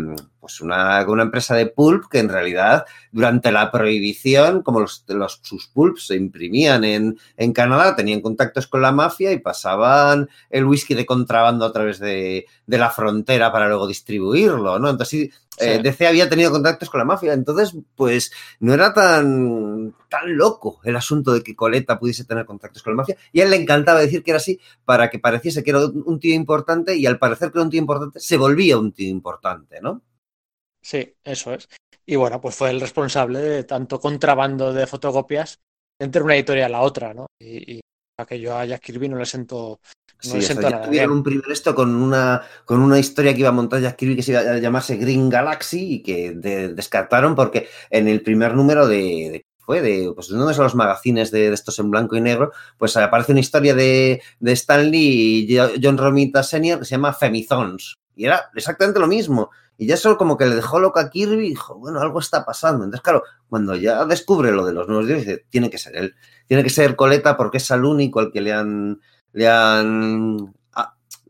pues 0.45 0.61
una, 0.61 1.03
una, 1.09 1.23
empresa 1.23 1.55
de 1.55 1.65
pulp 1.65 2.05
que 2.11 2.19
en 2.19 2.29
realidad 2.29 2.85
durante 3.13 3.51
la 3.51 3.71
prohibición, 3.71 4.61
como 4.61 4.81
los, 4.81 5.03
los, 5.09 5.41
sus 5.43 5.69
pulps 5.69 6.09
se 6.09 6.17
imprimían 6.17 6.85
en, 6.85 7.19
en, 7.39 7.55
Canadá, 7.55 7.97
tenían 7.97 8.21
contactos 8.21 8.67
con 8.67 8.83
la 8.83 8.93
mafia 8.93 9.33
y 9.33 9.39
pasaban 9.39 10.29
el 10.51 10.67
whisky 10.67 10.93
de 10.93 11.07
contrabando 11.07 11.65
a 11.65 11.73
través 11.73 11.99
de, 11.99 12.45
de 12.67 12.79
la 12.79 12.91
frontera 12.91 13.51
para 13.53 13.69
luego 13.69 13.87
distribuirlo, 13.87 14.79
¿no? 14.79 14.91
Entonces, 14.91 15.09
sí. 15.09 15.31
eh, 15.61 15.81
DC 15.83 16.07
había 16.07 16.29
tenido 16.29 16.51
contactos 16.51 16.91
con 16.91 16.99
la 16.99 17.07
mafia, 17.07 17.33
entonces, 17.33 17.75
pues 17.97 18.31
no 18.61 18.75
era 18.75 18.93
tan, 18.93 19.95
tan 20.11 20.37
loco 20.37 20.81
el 20.85 20.95
asunto 20.97 21.33
de 21.33 21.43
que 21.43 21.57
Coleta 21.57 21.99
pudiese 21.99 22.27
tener 22.27 22.45
contactos 22.45 22.83
con 22.83 22.93
la 22.93 22.99
mafia 22.99 23.17
y 23.33 23.41
a 23.41 23.45
él 23.45 23.51
le 23.51 23.57
encantaba 23.57 24.01
decir 24.01 24.23
que 24.23 24.33
era 24.33 24.37
así 24.37 24.61
para 24.85 25.09
que 25.09 25.19
pareciese 25.19 25.63
que 25.65 25.71
era 25.71 25.87
un 25.87 26.21
tío 26.21 26.35
importante 26.35 26.95
y 26.97 27.07
al 27.07 27.19
parecer 27.19 27.51
que 27.51 27.57
era 27.57 27.65
un 27.65 27.71
tío 27.71 27.81
importante 27.81 28.21
se 28.21 28.37
volvía 28.37 28.77
un 28.77 28.93
tío 28.93 29.09
importante, 29.09 29.81
¿no? 29.81 30.03
Sí, 30.85 31.17
eso 31.25 31.55
es. 31.55 31.69
Y 32.05 32.17
bueno, 32.17 32.41
pues 32.41 32.55
fue 32.55 32.71
el 32.71 32.81
responsable 32.81 33.39
de 33.41 33.65
tanto 33.65 33.99
contrabando 33.99 34.73
de 34.73 34.87
fotocopias 34.87 35.61
entre 35.99 36.23
una 36.23 36.35
editorial 36.35 36.69
y 36.69 36.73
la 36.73 36.83
otra, 36.83 37.15
¿no? 37.15 37.27
Y, 37.41 37.77
y 37.77 37.81
aquello 38.19 38.55
a 38.55 38.67
Jack 38.67 38.83
Kirby 38.83 39.09
no 39.09 39.17
le 39.17 39.25
sentó, 39.25 39.81
no 40.25 40.31
sí, 40.31 40.37
le 40.37 40.43
sentó 40.43 40.69
nada 40.69 40.85
tuvieron 40.85 41.11
bien. 41.11 41.19
un 41.19 41.23
primer 41.23 41.51
esto 41.51 41.75
con 41.75 41.95
una, 41.95 42.43
con 42.67 42.83
una 42.83 42.99
historia 42.99 43.33
que 43.33 43.41
iba 43.41 43.49
a 43.49 43.53
montar 43.53 43.81
Jack 43.81 43.97
Kirby 43.97 44.17
que 44.17 44.23
se 44.23 44.33
iba 44.33 44.41
a 44.41 44.59
llamarse 44.59 44.97
Green 44.97 45.31
Galaxy 45.31 45.95
y 45.95 46.03
que 46.03 46.33
de, 46.33 46.75
descartaron 46.75 47.35
porque 47.35 47.69
en 47.89 48.07
el 48.07 48.23
primer 48.23 48.55
número 48.55 48.87
de, 48.87 49.31
de 49.33 49.45
fue 49.61 49.81
de, 49.81 50.13
pues, 50.15 50.29
de 50.29 50.35
uno 50.35 50.47
de 50.47 50.57
los 50.57 50.75
magazines 50.75 51.31
de, 51.31 51.49
de, 51.49 51.55
estos 51.55 51.79
en 51.79 51.91
blanco 51.91 52.17
y 52.17 52.21
negro, 52.21 52.53
pues 52.77 52.95
aparece 52.99 53.33
una 53.33 53.41
historia 53.41 53.75
de, 53.75 54.21
de 54.39 54.53
Stanley 54.53 55.47
y 55.49 55.59
John 55.83 55.97
Romita 55.97 56.43
Senior 56.43 56.81
que 56.81 56.85
se 56.85 56.91
llama 56.91 57.15
Femizons. 57.15 57.95
Y 58.17 58.27
era 58.27 58.51
exactamente 58.55 59.01
lo 59.01 59.07
mismo. 59.07 59.51
Y 59.77 59.87
ya 59.87 59.97
solo 59.97 60.17
como 60.17 60.37
que 60.37 60.47
le 60.47 60.55
dejó 60.55 60.79
loca 60.79 61.01
a 61.01 61.11
Kirby 61.11 61.47
y 61.47 61.51
dijo, 61.51 61.75
bueno, 61.77 62.01
algo 62.01 62.21
está 62.21 62.45
pasando. 62.45 62.85
Entonces, 62.85 63.03
claro, 63.03 63.25
cuando 63.49 63.75
ya 63.75 64.05
descubre 64.05 64.53
lo 64.53 64.65
de 64.65 64.73
los 64.73 64.87
nuevos 64.87 65.07
dioses, 65.07 65.27
dice, 65.27 65.47
tiene 65.51 65.69
que 65.69 65.79
ser 65.79 65.97
él. 65.97 66.15
Tiene 66.47 66.63
que 66.63 66.71
ser 66.71 66.95
Coleta 66.95 67.37
porque 67.37 67.59
es 67.59 67.71
el 67.71 67.85
único 67.85 68.21
al 68.21 68.31
que 68.31 68.41
le 68.41 68.53
han, 68.53 69.01
le 69.33 69.49
han, 69.49 70.55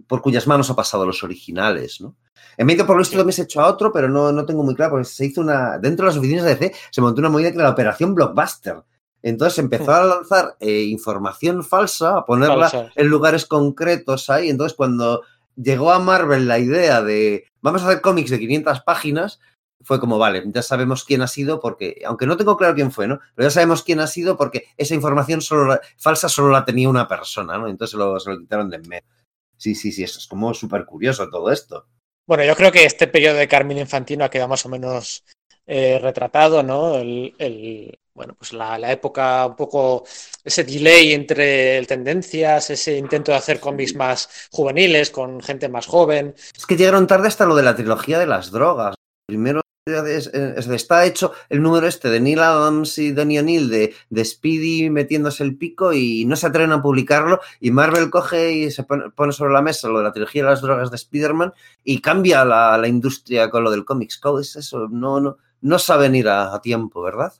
por 0.06 0.20
cuyas 0.20 0.46
manos 0.46 0.68
ha 0.70 0.76
pasado 0.76 1.06
los 1.06 1.22
originales, 1.22 2.00
¿no? 2.00 2.16
En 2.56 2.66
medio, 2.66 2.86
por 2.86 2.96
lo 2.96 3.00
visto, 3.00 3.16
también 3.16 3.34
se 3.34 3.42
echó 3.42 3.62
a 3.62 3.68
otro, 3.68 3.92
pero 3.92 4.08
no, 4.08 4.30
no 4.30 4.46
tengo 4.46 4.62
muy 4.62 4.74
claro, 4.76 4.92
porque 4.92 5.06
se 5.06 5.26
hizo 5.26 5.40
una, 5.40 5.78
dentro 5.78 6.06
de 6.06 6.10
las 6.10 6.18
oficinas 6.18 6.44
de 6.44 6.54
DC, 6.54 6.74
se 6.90 7.00
montó 7.00 7.20
una 7.20 7.28
movida 7.28 7.50
que 7.50 7.56
era 7.56 7.64
la 7.64 7.70
Operación 7.70 8.14
Blockbuster. 8.14 8.76
Entonces 9.22 9.58
empezó 9.58 9.92
a 9.92 10.04
lanzar 10.04 10.54
eh, 10.60 10.82
información 10.82 11.64
falsa, 11.64 12.18
a 12.18 12.24
ponerla 12.26 12.68
falsa. 12.68 12.92
en 12.94 13.06
lugares 13.08 13.46
concretos 13.46 14.28
ahí. 14.28 14.50
Entonces, 14.50 14.76
cuando 14.76 15.22
llegó 15.56 15.92
a 15.92 15.98
Marvel 15.98 16.48
la 16.48 16.58
idea 16.58 17.02
de 17.02 17.44
vamos 17.60 17.82
a 17.82 17.88
hacer 17.88 18.00
cómics 18.00 18.30
de 18.30 18.38
500 18.38 18.80
páginas, 18.82 19.40
fue 19.82 20.00
como, 20.00 20.18
vale, 20.18 20.42
ya 20.46 20.62
sabemos 20.62 21.04
quién 21.04 21.22
ha 21.22 21.28
sido 21.28 21.60
porque, 21.60 22.02
aunque 22.06 22.26
no 22.26 22.36
tengo 22.36 22.56
claro 22.56 22.74
quién 22.74 22.90
fue, 22.90 23.06
¿no? 23.06 23.20
Pero 23.34 23.48
ya 23.48 23.50
sabemos 23.50 23.82
quién 23.82 24.00
ha 24.00 24.06
sido 24.06 24.36
porque 24.36 24.66
esa 24.76 24.94
información 24.94 25.42
solo 25.42 25.78
falsa 25.98 26.28
solo 26.28 26.50
la 26.50 26.64
tenía 26.64 26.88
una 26.88 27.06
persona, 27.06 27.58
¿no? 27.58 27.68
Entonces 27.68 27.92
se 27.92 28.30
lo 28.30 28.38
quitaron 28.38 28.70
de 28.70 28.76
en 28.76 28.88
medio. 28.88 29.08
Sí, 29.56 29.74
sí, 29.74 29.92
sí, 29.92 30.02
eso 30.02 30.18
es 30.18 30.26
como 30.26 30.52
súper 30.54 30.84
curioso 30.84 31.28
todo 31.30 31.50
esto. 31.50 31.86
Bueno, 32.26 32.44
yo 32.44 32.56
creo 32.56 32.72
que 32.72 32.84
este 32.84 33.06
periodo 33.06 33.36
de 33.36 33.48
Carmine 33.48 33.82
Infantino 33.82 34.24
ha 34.24 34.30
quedado 34.30 34.48
más 34.48 34.64
o 34.64 34.68
menos 34.68 35.24
eh, 35.66 35.98
retratado, 36.00 36.62
¿no? 36.62 36.96
El, 36.96 37.98
bueno, 38.14 38.34
pues 38.34 38.52
la, 38.52 38.78
la, 38.78 38.92
época, 38.92 39.46
un 39.46 39.56
poco 39.56 40.04
ese 40.44 40.62
delay 40.62 41.12
entre 41.12 41.84
tendencias, 41.86 42.70
ese 42.70 42.96
intento 42.96 43.32
de 43.32 43.38
hacer 43.38 43.58
cómics 43.58 43.94
más 43.96 44.48
juveniles, 44.52 45.10
con 45.10 45.40
gente 45.40 45.68
más 45.68 45.86
joven. 45.86 46.34
Es 46.56 46.64
que 46.64 46.76
llegaron 46.76 47.08
tarde 47.08 47.28
hasta 47.28 47.44
lo 47.44 47.56
de 47.56 47.64
la 47.64 47.74
trilogía 47.74 48.18
de 48.20 48.26
las 48.26 48.52
drogas. 48.52 48.94
Primero 49.26 49.62
es, 49.86 50.28
es, 50.28 50.66
está 50.68 51.04
hecho 51.04 51.32
el 51.50 51.60
número 51.60 51.86
este 51.86 52.08
de 52.08 52.20
Neil 52.20 52.38
Adams 52.38 52.96
y 52.98 53.12
Danny 53.12 53.38
O'Neill 53.38 53.68
de, 53.68 53.94
de, 54.08 54.24
Speedy 54.24 54.88
metiéndose 54.88 55.42
el 55.42 55.58
pico 55.58 55.92
y 55.92 56.24
no 56.24 56.36
se 56.36 56.46
atreven 56.46 56.72
a 56.72 56.80
publicarlo 56.80 57.40
y 57.60 57.70
Marvel 57.70 58.08
coge 58.08 58.52
y 58.52 58.70
se 58.70 58.84
pone, 58.84 59.10
pone 59.10 59.32
sobre 59.32 59.52
la 59.52 59.60
mesa 59.60 59.88
lo 59.88 59.98
de 59.98 60.04
la 60.04 60.12
trilogía 60.12 60.42
de 60.42 60.50
las 60.50 60.62
drogas 60.62 60.90
de 60.90 60.96
Spider-Man 60.96 61.52
y 61.82 62.00
cambia 62.00 62.46
la, 62.46 62.78
la, 62.78 62.88
industria 62.88 63.50
con 63.50 63.62
lo 63.62 63.70
del 63.70 63.84
Comics 63.84 64.18
Code. 64.18 64.42
Es 64.42 64.56
eso, 64.56 64.88
no, 64.88 65.20
no, 65.20 65.36
no 65.60 65.78
saben 65.78 66.14
ir 66.14 66.28
a, 66.28 66.54
a 66.54 66.62
tiempo, 66.62 67.02
¿verdad? 67.02 67.34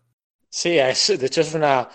Sí, 0.55 0.79
es, 0.79 1.19
de 1.19 1.27
hecho 1.27 1.41
es 1.41 1.53
una, 1.55 1.89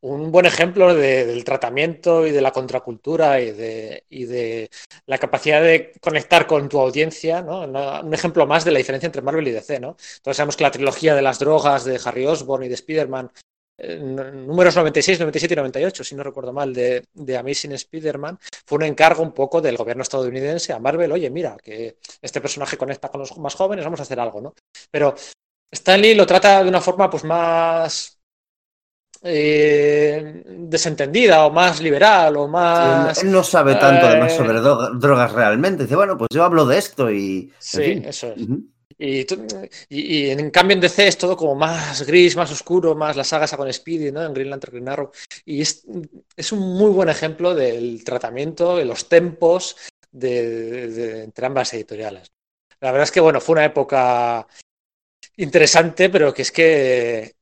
un 0.00 0.32
buen 0.32 0.44
ejemplo 0.44 0.92
de, 0.94 1.26
del 1.26 1.44
tratamiento 1.44 2.26
y 2.26 2.32
de 2.32 2.40
la 2.40 2.50
contracultura 2.50 3.40
y 3.40 3.52
de, 3.52 4.04
y 4.08 4.24
de, 4.24 4.68
la 5.06 5.16
capacidad 5.18 5.62
de 5.62 5.92
conectar 6.00 6.48
con 6.48 6.68
tu 6.68 6.80
audiencia, 6.80 7.40
¿no? 7.40 7.60
Un 7.60 8.12
ejemplo 8.12 8.48
más 8.48 8.64
de 8.64 8.72
la 8.72 8.78
diferencia 8.78 9.06
entre 9.06 9.22
Marvel 9.22 9.46
y 9.46 9.52
DC, 9.52 9.78
¿no? 9.78 9.90
Entonces 10.16 10.36
sabemos 10.36 10.56
que 10.56 10.64
la 10.64 10.72
trilogía 10.72 11.14
de 11.14 11.22
las 11.22 11.38
drogas 11.38 11.84
de 11.84 12.00
Harry 12.04 12.26
Osborn 12.26 12.64
y 12.64 12.68
de 12.68 12.74
Spider-Man, 12.74 13.30
eh, 13.78 13.96
números 13.96 14.74
96, 14.74 15.20
97 15.20 15.54
y 15.54 15.56
98, 15.56 16.02
si 16.02 16.16
no 16.16 16.24
recuerdo 16.24 16.52
mal, 16.52 16.74
de, 16.74 17.04
de 17.14 17.36
Amazing 17.38 17.72
Spider-Man, 17.74 18.40
fue 18.66 18.78
un 18.78 18.84
encargo 18.86 19.22
un 19.22 19.32
poco 19.32 19.60
del 19.60 19.76
gobierno 19.76 20.02
estadounidense 20.02 20.72
a 20.72 20.80
Marvel, 20.80 21.12
oye, 21.12 21.30
mira, 21.30 21.56
que 21.62 21.98
este 22.20 22.40
personaje 22.40 22.76
conecta 22.76 23.08
con 23.08 23.20
los 23.20 23.38
más 23.38 23.54
jóvenes, 23.54 23.84
vamos 23.84 24.00
a 24.00 24.02
hacer 24.02 24.18
algo, 24.18 24.40
¿no? 24.40 24.52
Pero 24.90 25.14
Stanley 25.72 26.14
lo 26.14 26.26
trata 26.26 26.62
de 26.62 26.68
una 26.68 26.80
forma 26.80 27.08
pues 27.08 27.24
más 27.24 28.20
eh, 29.22 30.42
desentendida 30.46 31.46
o 31.46 31.50
más 31.50 31.80
liberal 31.80 32.36
o 32.36 32.48
más... 32.48 33.18
Sí, 33.18 33.26
él 33.26 33.32
no 33.32 33.44
sabe 33.44 33.74
tanto 33.74 34.06
eh... 34.06 34.08
además 34.08 34.32
sobre 34.34 34.60
drogas 34.60 35.32
realmente. 35.32 35.84
Dice, 35.84 35.96
bueno, 35.96 36.16
pues 36.16 36.28
yo 36.32 36.42
hablo 36.44 36.64
de 36.66 36.78
esto 36.78 37.10
y... 37.10 37.52
Sí, 37.58 37.82
en 37.82 37.84
fin. 37.84 38.04
eso 38.06 38.32
es. 38.32 38.42
Uh 38.42 38.46
-huh. 38.46 38.64
Y, 39.02 39.20
y, 39.88 40.26
y, 40.26 40.30
en 40.30 40.50
cambio 40.50 40.74
en 40.74 40.80
DC 40.82 41.06
es 41.08 41.16
todo 41.16 41.34
como 41.34 41.54
más 41.54 42.06
gris, 42.06 42.36
más 42.36 42.52
oscuro, 42.52 42.94
más 42.94 43.16
la 43.16 43.24
saga 43.24 43.48
con 43.56 43.72
Speedy, 43.72 44.12
¿no? 44.12 44.22
En 44.22 44.34
Green 44.34 44.50
Lantern, 44.50 44.74
Green 44.74 44.88
Arrow. 44.90 45.10
Y 45.46 45.62
es, 45.62 45.86
es 46.36 46.52
un 46.52 46.58
muy 46.58 46.90
buen 46.90 47.08
ejemplo 47.08 47.54
del 47.54 48.04
tratamiento, 48.04 48.76
de 48.76 48.84
los 48.84 49.08
tempos 49.08 49.76
de, 50.12 50.46
de, 50.46 50.88
de, 50.88 51.22
entre 51.24 51.46
ambas 51.46 51.72
editoriales. 51.72 52.30
La 52.78 52.90
verdad 52.90 53.04
es 53.04 53.10
que, 53.10 53.20
bueno, 53.20 53.40
fue 53.40 53.54
una 53.54 53.64
época 53.64 54.46
interesante, 55.36 56.10
pero 56.10 56.32
que 56.34 56.42
es 56.42 56.52
que 56.52 57.34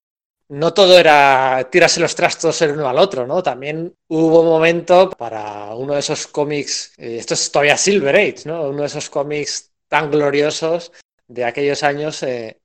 no 0.49 0.73
todo 0.73 0.99
era 0.99 1.69
tirarse 1.71 2.01
los 2.01 2.15
trastos 2.15 2.63
el 2.63 2.73
uno 2.73 2.89
al 2.89 2.99
otro, 2.99 3.27
¿no? 3.27 3.43
También 3.43 3.95
hubo 4.09 4.41
un 4.41 4.47
momento 4.47 5.11
para 5.11 5.75
uno 5.75 5.95
de 5.95 6.01
esos 6.01 6.27
cómics, 6.27 6.95
eh, 6.97 7.19
esto 7.19 7.35
es 7.35 7.53
todavía 7.53 7.77
Silver 7.77 8.17
Age, 8.17 8.43
¿no? 8.47 8.69
Uno 8.69 8.81
de 8.81 8.87
esos 8.87 9.11
cómics 9.11 9.73
tan 9.89 10.11
gloriosos 10.11 10.93
de 11.27 11.45
aquellos 11.45 11.83
años, 11.83 12.23
eh, 12.23 12.61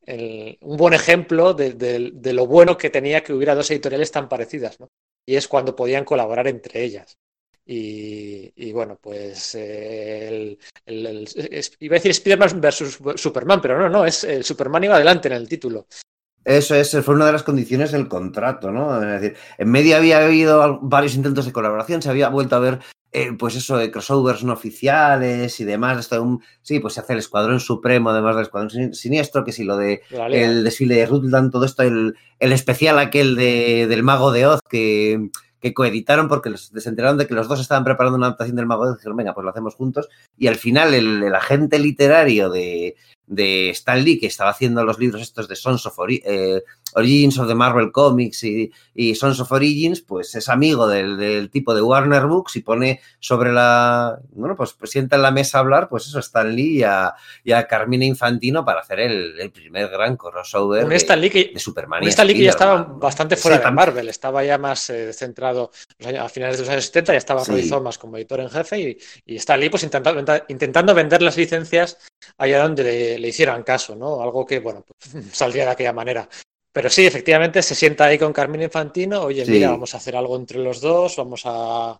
un 0.62 0.78
buen 0.78 0.94
ejemplo 0.94 1.54
de, 1.54 2.34
lo 2.34 2.48
bueno 2.48 2.78
que 2.78 2.90
tenía 2.90 3.22
que 3.22 3.34
hubiera 3.34 3.56
dos 3.56 3.70
editoriales 3.72 4.12
tan 4.12 4.30
parecidas, 4.30 4.80
¿no? 4.80 4.88
Y 5.26 5.36
es 5.36 5.48
cuando 5.48 5.76
podían 5.76 6.06
colaborar 6.06 6.48
entre 6.48 6.84
ellas. 6.84 7.18
Y, 7.66 8.52
y 8.56 8.72
bueno, 8.74 8.98
pues 9.02 9.56
eh, 9.56 10.28
el, 10.28 10.60
el- 10.86 11.06
el- 11.08 11.30
es- 11.52 11.72
iba 11.80 11.96
a 11.96 12.00
decir 12.00 12.12
Spider-Man 12.12 12.60
versus 12.60 13.00
Superman, 13.16 13.62
pero 13.62 13.80
no, 13.80 13.90
no, 13.90 14.06
es 14.06 14.24
el 14.26 14.44
Superman 14.44 14.84
iba 14.84 14.96
adelante 14.96 15.28
en 15.30 15.36
el 15.36 15.48
título. 15.48 15.88
Eso 16.46 16.76
es, 16.76 16.92
fue 17.06 17.16
una 17.16 17.26
de 17.26 17.32
las 17.32 17.44
condiciones 17.44 17.94
del 17.94 18.10
contrato, 18.10 18.70
¿no? 18.70 19.02
Es 19.02 19.22
decir, 19.22 19.38
en 19.58 19.70
medio 19.72 19.96
había 19.96 20.26
habido 20.26 20.80
varios 20.82 21.16
intentos 21.16 21.46
de 21.46 21.54
colaboración, 21.54 22.02
se 22.02 22.10
había 22.10 22.28
vuelto 22.28 22.58
a 22.58 22.60
ver, 22.60 22.80
eh, 23.14 23.32
pues 23.40 23.56
eso, 23.56 23.78
de 23.78 23.90
crossovers 23.92 24.44
no 24.44 24.52
oficiales 24.52 25.58
y 25.62 25.64
demás. 25.64 25.98
Esto 26.00 26.16
de 26.16 26.22
un, 26.22 26.44
sí, 26.62 26.82
pues 26.82 26.96
se 26.96 27.00
hace 27.00 27.14
el 27.14 27.20
Escuadrón 27.20 27.62
Supremo, 27.62 28.10
además 28.10 28.36
del 28.36 28.44
Escuadrón 28.44 28.72
Sin- 28.72 28.94
Siniestro, 28.94 29.46
que 29.46 29.54
si 29.54 29.64
lo 29.64 29.78
de 29.78 30.02
el 30.42 30.66
desfile 30.66 30.96
de 30.96 31.06
Rutland, 31.06 31.50
todo 31.50 31.64
esto, 31.64 31.84
el, 31.84 32.14
el 32.40 32.52
especial 32.52 33.00
aquel 33.00 33.38
de, 33.38 33.88
del 33.88 34.04
Mago 34.04 34.34
de 34.34 34.46
Oz 34.48 34.60
que, 34.70 35.30
que 35.64 35.74
coeditaron 35.74 36.28
porque 36.28 36.54
se 36.58 36.90
enteraron 36.90 37.18
de 37.18 37.26
que 37.26 37.34
los 37.34 37.48
dos 37.48 37.62
estaban 37.62 37.86
preparando 37.86 38.18
una 38.18 38.28
adaptación 38.28 38.58
del 38.58 38.66
Mago 38.66 38.86
de 38.86 38.92
y 38.92 38.96
dijeron, 38.98 39.16
venga, 39.16 39.34
pues 39.34 39.46
lo 39.46 39.50
hacemos 39.50 39.76
juntos. 39.76 40.10
Y 40.38 40.48
al 40.48 40.58
final 40.58 40.94
el, 40.94 41.24
el 41.24 41.34
agente 41.34 41.80
literario 41.80 42.50
de, 42.50 42.98
de 43.26 43.70
Stan 43.70 44.04
Lee, 44.04 44.20
que 44.20 44.28
estaba 44.28 44.50
haciendo 44.52 44.84
los 44.84 45.00
libros 45.00 45.22
estos 45.22 45.48
de 45.48 45.56
Sons 45.56 45.86
of 45.86 45.98
Ori- 45.98 46.22
eh, 46.26 46.62
Origins 46.96 47.40
of 47.40 47.48
the 47.48 47.56
Marvel 47.56 47.92
Comics 47.92 48.44
y, 48.44 48.72
y 48.94 49.16
Sons 49.16 49.40
of 49.40 49.52
Origins, 49.52 50.02
pues 50.02 50.36
es 50.36 50.50
amigo 50.50 50.88
del, 50.88 51.18
del 51.18 51.50
tipo 51.50 51.74
de 51.74 51.82
Warner 51.82 52.26
Books 52.28 52.56
y 52.58 52.62
pone 52.62 53.02
sobre 53.20 53.52
la, 53.52 54.20
bueno, 54.32 54.56
pues, 54.56 54.74
pues 54.74 54.92
sienta 54.92 55.16
en 55.16 55.22
la 55.24 55.32
mesa 55.32 55.58
a 55.58 55.62
hablar, 55.62 55.90
pues 55.90 56.06
eso, 56.06 56.20
Stan 56.20 56.54
Lee 56.56 56.80
y 56.80 56.84
a, 56.84 57.14
y 57.44 57.52
a 57.54 57.66
Carmina 57.66 58.06
Infantino 58.06 58.64
para 58.64 58.82
hacer 58.82 59.00
el, 59.00 59.40
el 59.40 59.52
primer 59.52 59.90
gran 59.90 60.18
crossover 60.18 60.84
Un 60.84 60.90
de, 60.92 60.96
Stan 60.98 61.20
Lee 61.20 61.30
que, 61.30 61.52
de 61.54 61.60
Superman. 61.60 62.02
un 62.02 62.08
y 62.08 62.10
Stan 62.10 62.28
Lee 62.28 62.36
que 62.36 62.44
ya 62.44 62.50
estaba 62.52 62.84
bastante 62.84 63.36
Sí, 63.36 63.42
fuera 63.42 63.58
de. 63.58 63.72
Marvel, 63.72 64.10
estaba 64.10 64.44
ya 64.44 64.58
más 64.60 64.90
eh, 64.92 65.12
centrado 65.14 65.72
los 65.98 66.08
años- 66.08 66.26
a 66.26 66.30
finales 66.30 66.58
de 66.58 66.64
los 66.64 66.70
años 66.70 66.86
70, 66.86 67.14
ya 67.14 67.18
estaba 67.18 67.44
Sí. 67.44 67.52
Roy 67.52 67.68
Thomas 67.70 67.98
como 67.98 68.18
editor 68.18 68.40
en 68.42 68.50
jefe 68.52 68.80
y, 68.80 68.98
y 69.26 69.36
Stan 69.38 69.60
Lee 69.60 69.70
pues 69.70 69.84
intentando, 69.84 70.22
intentando 70.50 70.94
vender 70.94 71.22
las 71.24 71.38
licencias 71.38 71.98
allá 72.38 72.62
donde 72.64 72.84
le, 72.84 73.13
le 73.20 73.30
hicieran 73.30 73.64
caso, 73.64 73.96
¿no? 73.96 74.22
Algo 74.22 74.46
que, 74.46 74.60
bueno, 74.60 74.84
pues, 74.86 75.26
saldría 75.36 75.66
de 75.66 75.72
aquella 75.72 75.94
manera. 75.94 76.28
Pero 76.72 76.90
sí, 76.90 77.06
efectivamente, 77.06 77.62
se 77.62 77.76
sienta 77.76 78.06
ahí 78.06 78.18
con 78.18 78.34
Carmina 78.34 78.64
Infantino, 78.66 79.22
oye, 79.24 79.46
Sí. 79.46 79.52
mira, 79.52 79.70
vamos 79.72 79.94
a 79.94 79.98
hacer 79.98 80.16
algo 80.16 80.36
entre 80.38 80.60
los 80.60 80.82
dos, 80.82 81.16
vamos 81.18 81.42
a... 81.46 82.00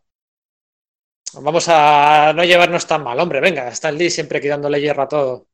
Vamos 1.48 1.66
a 1.68 2.32
no 2.36 2.44
llevarnos 2.44 2.86
tan 2.88 3.04
mal, 3.04 3.20
hombre, 3.20 3.40
venga, 3.42 3.68
Stan 3.70 3.98
Lee 3.98 4.10
siempre 4.10 4.40
quitándole 4.42 4.80
hierro 4.82 5.04
a 5.04 5.08
todo. 5.08 5.48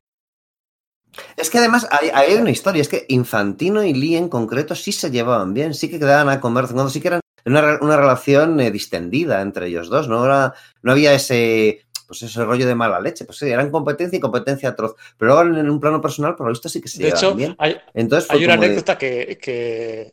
Es 1.38 1.50
que 1.50 1.58
además 1.58 1.88
hay, 1.92 2.10
hay 2.14 2.36
una 2.36 2.52
historia, 2.52 2.82
es 2.82 2.90
que 2.90 3.06
Infantino 3.10 3.84
y 3.84 3.94
Lee 3.94 4.16
en 4.16 4.30
concreto 4.30 4.76
sí 4.76 4.92
se 4.92 5.10
llevaban 5.10 5.54
bien, 5.54 5.74
sí 5.74 5.90
que 5.90 6.00
quedaban 6.00 6.30
a 6.30 6.40
comer, 6.40 6.66
cuando, 6.66 6.90
sí 6.90 7.02
que 7.02 7.08
eran 7.10 7.22
una, 7.46 7.62
re- 7.62 7.80
una 7.82 7.98
relación 7.98 8.60
eh, 8.60 8.72
distendida 8.72 9.42
entre 9.42 9.68
ellos 9.68 9.90
dos, 9.90 10.08
no, 10.08 10.24
Era- 10.26 10.54
no 10.84 10.92
había 10.92 11.14
ese, 11.14 11.86
pues 12.10 12.24
ese 12.24 12.44
rollo 12.44 12.66
de 12.66 12.74
mala 12.74 13.00
leche, 13.00 13.24
pues 13.24 13.38
sí, 13.38 13.48
eran 13.50 13.70
competencia 13.70 14.18
y 14.18 14.20
competencia 14.20 14.70
atroz, 14.70 14.96
pero 15.16 15.36
luego 15.36 15.60
en 15.60 15.70
un 15.70 15.80
plano 15.80 16.02
personal, 16.02 16.36
por 16.36 16.48
lo 16.48 16.52
visto, 16.52 16.68
sí 16.68 16.82
que 16.82 16.88
se 16.88 17.04
De 17.04 17.10
hecho, 17.10 17.36
bien. 17.36 17.56
hay, 17.60 17.78
Entonces 17.94 18.32
Hay 18.32 18.44
una 18.44 18.58
de- 18.58 18.66
anécdota 18.66 18.98
que, 18.98 19.38
que, 19.40 20.12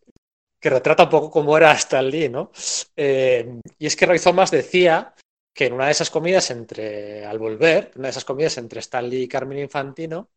que 0.61 0.71
retrata 0.71 1.05
un 1.05 1.09
poco 1.09 1.31
cómo 1.31 1.57
era 1.57 1.73
Stan 1.73 2.07
Lee, 2.07 2.29
¿no? 2.29 2.51
Eh, 2.95 3.61
y 3.79 3.87
es 3.87 3.97
que 3.97 4.05
Roy 4.05 4.19
Thomas 4.19 4.51
decía 4.51 5.15
que 5.55 5.65
en 5.67 5.73
una 5.73 5.87
de 5.87 5.93
esas 5.93 6.11
comidas 6.11 6.51
entre, 6.51 7.25
al 7.25 7.39
volver, 7.39 7.93
una 7.97 8.09
de 8.09 8.11
esas 8.11 8.27
comidas 8.27 8.59
entre 8.59 8.81
Stan 8.81 9.09
Lee 9.09 9.23
y 9.23 9.29
Carmine 9.29 9.63
Infantino, 9.63 10.29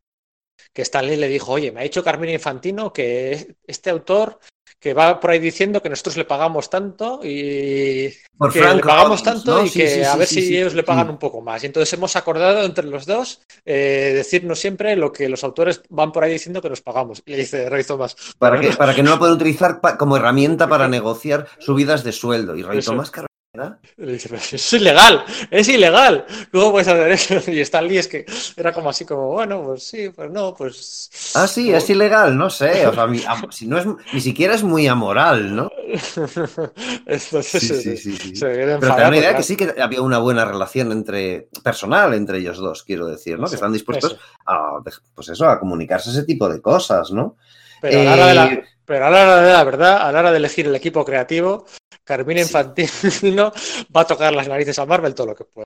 que 0.73 0.81
Stan 0.83 1.05
Lee 1.05 1.17
le 1.17 1.27
dijo, 1.27 1.51
oye, 1.51 1.71
me 1.73 1.81
ha 1.81 1.83
dicho 1.83 2.03
Carmine 2.03 2.33
Infantino 2.33 2.93
que 2.93 3.55
este 3.67 3.89
autor 3.89 4.39
que 4.79 4.93
va 4.93 5.19
por 5.19 5.31
ahí 5.31 5.39
diciendo 5.39 5.81
que 5.81 5.89
nosotros 5.89 6.15
le 6.17 6.25
pagamos 6.25 6.69
tanto 6.69 7.19
y 7.23 8.13
por 8.37 8.53
que 8.53 8.61
le 8.73 8.83
pagamos 8.83 9.21
Robbins, 9.21 9.23
tanto 9.23 9.57
¿no? 9.57 9.65
y 9.65 9.69
Sí, 9.69 9.79
que 9.79 9.87
sí, 9.89 10.03
a 10.03 10.15
ver 10.15 10.27
sí, 10.27 10.41
si 10.41 10.57
ellos 10.57 10.73
le 10.73 10.83
pagan 10.83 11.09
un 11.09 11.17
poco 11.17 11.41
más. 11.41 11.61
Y 11.63 11.67
entonces 11.67 11.91
hemos 11.93 12.15
acordado 12.15 12.63
entre 12.63 12.85
los 12.85 13.05
dos 13.05 13.41
eh, 13.65 14.13
decirnos 14.15 14.59
siempre 14.59 14.95
lo 14.95 15.11
que 15.11 15.27
los 15.29 15.43
autores 15.43 15.81
van 15.89 16.11
por 16.13 16.23
ahí 16.23 16.31
diciendo 16.33 16.61
que 16.61 16.69
nos 16.69 16.81
pagamos. 16.81 17.21
Y 17.25 17.31
le 17.31 17.37
dice 17.39 17.69
Roy 17.69 17.83
Thomas, 17.83 18.15
Para 18.37 18.55
"Bueno, 18.55 18.71
que, 18.71 18.77
para 18.77 18.95
que 18.95 19.03
no 19.03 19.11
lo 19.11 19.19
puedan 19.19 19.35
utilizar 19.35 19.79
como 19.97 20.15
herramienta 20.17 20.67
para 20.69 20.87
negociar 20.89 21.47
subidas 21.59 22.03
de 22.03 22.11
sueldo. 22.13 22.55
Y 22.55 22.63
Roy 22.63 22.77
Eso. 22.79 22.91
Thomas, 22.91 23.11
claro, 23.51 23.69
¿verdad? 23.71 23.79
Le 23.97 24.13
dice, 24.13 24.29
"Pero 24.29 24.41
si 24.41 24.55
es 24.55 24.73
ilegal, 24.73 25.23
es 25.49 25.67
ilegal. 25.69 26.25
¿Cómo 26.51 26.71
puedes 26.71 26.87
hacer 26.87 27.11
eso? 27.11 27.35
Y 27.51 27.59
Stan 27.61 27.87
Lee 27.87 27.97
es 27.97 28.07
que 28.07 28.25
era 28.55 28.71
como 28.73 28.89
así, 28.89 29.05
como, 29.05 29.29
bueno, 29.31 29.63
pues 29.63 29.83
sí, 29.83 30.09
pues 30.09 30.29
no, 30.31 30.53
pues. 30.53 31.09
Ah, 31.35 31.47
sí, 31.47 31.71
es 31.73 31.89
ilegal, 31.89 32.37
no 32.37 32.49
sé. 32.49 32.85
O 32.87 32.93
sea, 32.93 33.07
mi- 33.07 33.23
am- 33.27 33.51
si 33.51 33.67
no 33.67 33.77
es, 33.77 33.85
ni 34.13 34.21
siquiera 34.21 34.53
es 34.55 34.63
muy 34.63 34.87
amoral, 34.87 35.55
¿no? 35.55 35.71
Entonces 37.05 37.61
Sí, 37.61 37.81
sí, 37.81 37.97
sí, 37.97 38.17
sí. 38.17 38.35
se 38.35 38.45
Pero 38.47 38.79
te 38.79 38.85
da 39.01 39.07
una 39.07 39.17
idea 39.17 39.29
porque- 39.29 39.37
que 39.37 39.43
sí 39.43 39.55
que 39.55 39.81
había 39.81 40.01
una 40.01 40.19
buena 40.19 40.45
relación 40.45 40.91
entre 40.91 41.49
personal 41.63 42.13
entre 42.13 42.37
ellos 42.39 42.57
dos, 42.57 42.83
quiero 42.83 43.07
decir, 43.07 43.39
¿no? 43.39 43.47
Que 43.47 43.55
están 43.55 43.73
dispuestos 43.73 44.13
eso. 44.13 44.21
a, 44.45 44.79
pues 45.15 45.29
eso, 45.29 45.47
a 45.47 45.59
comunicarse 45.59 46.11
ese 46.11 46.23
tipo 46.23 46.47
de 46.49 46.61
cosas, 46.61 47.11
¿no? 47.11 47.35
Pero, 47.81 48.01
a 48.01 48.03
la 48.03 48.13
hora 48.13 48.25
de 48.27 48.33
la, 48.35 48.45
Eh, 48.47 48.63
pero 48.89 49.05
a 49.05 49.09
la 49.11 49.21
hora 49.21 49.41
de 49.43 49.53
la 49.53 49.63
verdad, 49.63 49.97
a 50.01 50.11
la 50.11 50.19
hora 50.19 50.31
de 50.31 50.37
elegir 50.37 50.65
el 50.65 50.73
equipo 50.75 51.05
creativo, 51.05 51.65
Carmina 52.03 52.41
Sí. 52.41 52.47
Infantino 52.47 53.51
va 53.95 54.01
a 54.01 54.07
tocar 54.07 54.33
las 54.33 54.47
narices 54.47 54.79
a 54.79 54.85
Marvel 54.87 55.13
todo 55.13 55.27
lo 55.27 55.35
que 55.35 55.43
pueda. 55.45 55.65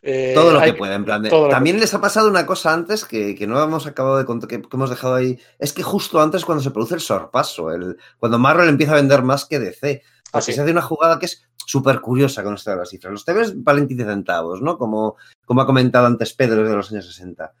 Eh, 0.00 0.32
todo 0.34 0.52
lo 0.52 0.58
hay- 0.60 0.72
que 0.72 0.78
puede, 0.78 0.94
en 0.94 1.04
plan 1.04 1.22
de- 1.22 1.28
También 1.50 1.78
les 1.78 1.92
ha 1.92 2.00
pasado 2.00 2.28
una 2.30 2.46
cosa 2.46 2.72
antes 2.72 3.04
que, 3.04 3.34
que 3.34 3.46
no 3.46 3.62
hemos 3.62 3.86
acabado 3.86 4.16
de 4.16 4.24
contar, 4.24 4.48
que, 4.48 4.62
que 4.62 4.68
hemos 4.72 4.88
dejado 4.88 5.14
ahí. 5.14 5.38
Es 5.58 5.74
que 5.74 5.82
justo 5.82 6.20
antes 6.22 6.46
cuando 6.46 6.64
se 6.64 6.70
produce 6.70 6.94
el 6.94 7.00
sorpaso, 7.02 7.70
el, 7.70 7.98
cuando 8.18 8.38
Marvel 8.38 8.70
empieza 8.70 8.92
a 8.92 8.96
vender 8.96 9.22
más 9.22 9.44
que 9.44 9.58
DC. 9.58 10.02
Ah, 10.04 10.28
Porque 10.32 10.46
sí. 10.46 10.52
se 10.54 10.62
hace 10.62 10.70
una 10.70 10.80
jugada 10.80 11.18
que 11.18 11.26
es 11.26 11.46
súper 11.66 12.00
curiosa 12.00 12.42
con 12.42 12.54
esto 12.54 12.70
de 12.70 12.76
las 12.78 12.88
cifras. 12.88 13.12
Los 13.12 13.24
TVs 13.26 13.62
valen 13.62 13.86
15 13.86 14.04
centavos, 14.06 14.62
¿no? 14.62 14.78
Como, 14.78 15.16
como 15.44 15.60
ha 15.60 15.66
comentado 15.66 16.06
antes 16.06 16.32
Pedro 16.32 16.66
de 16.66 16.74
los 16.74 16.90
años 16.90 17.06
60. 17.06 17.52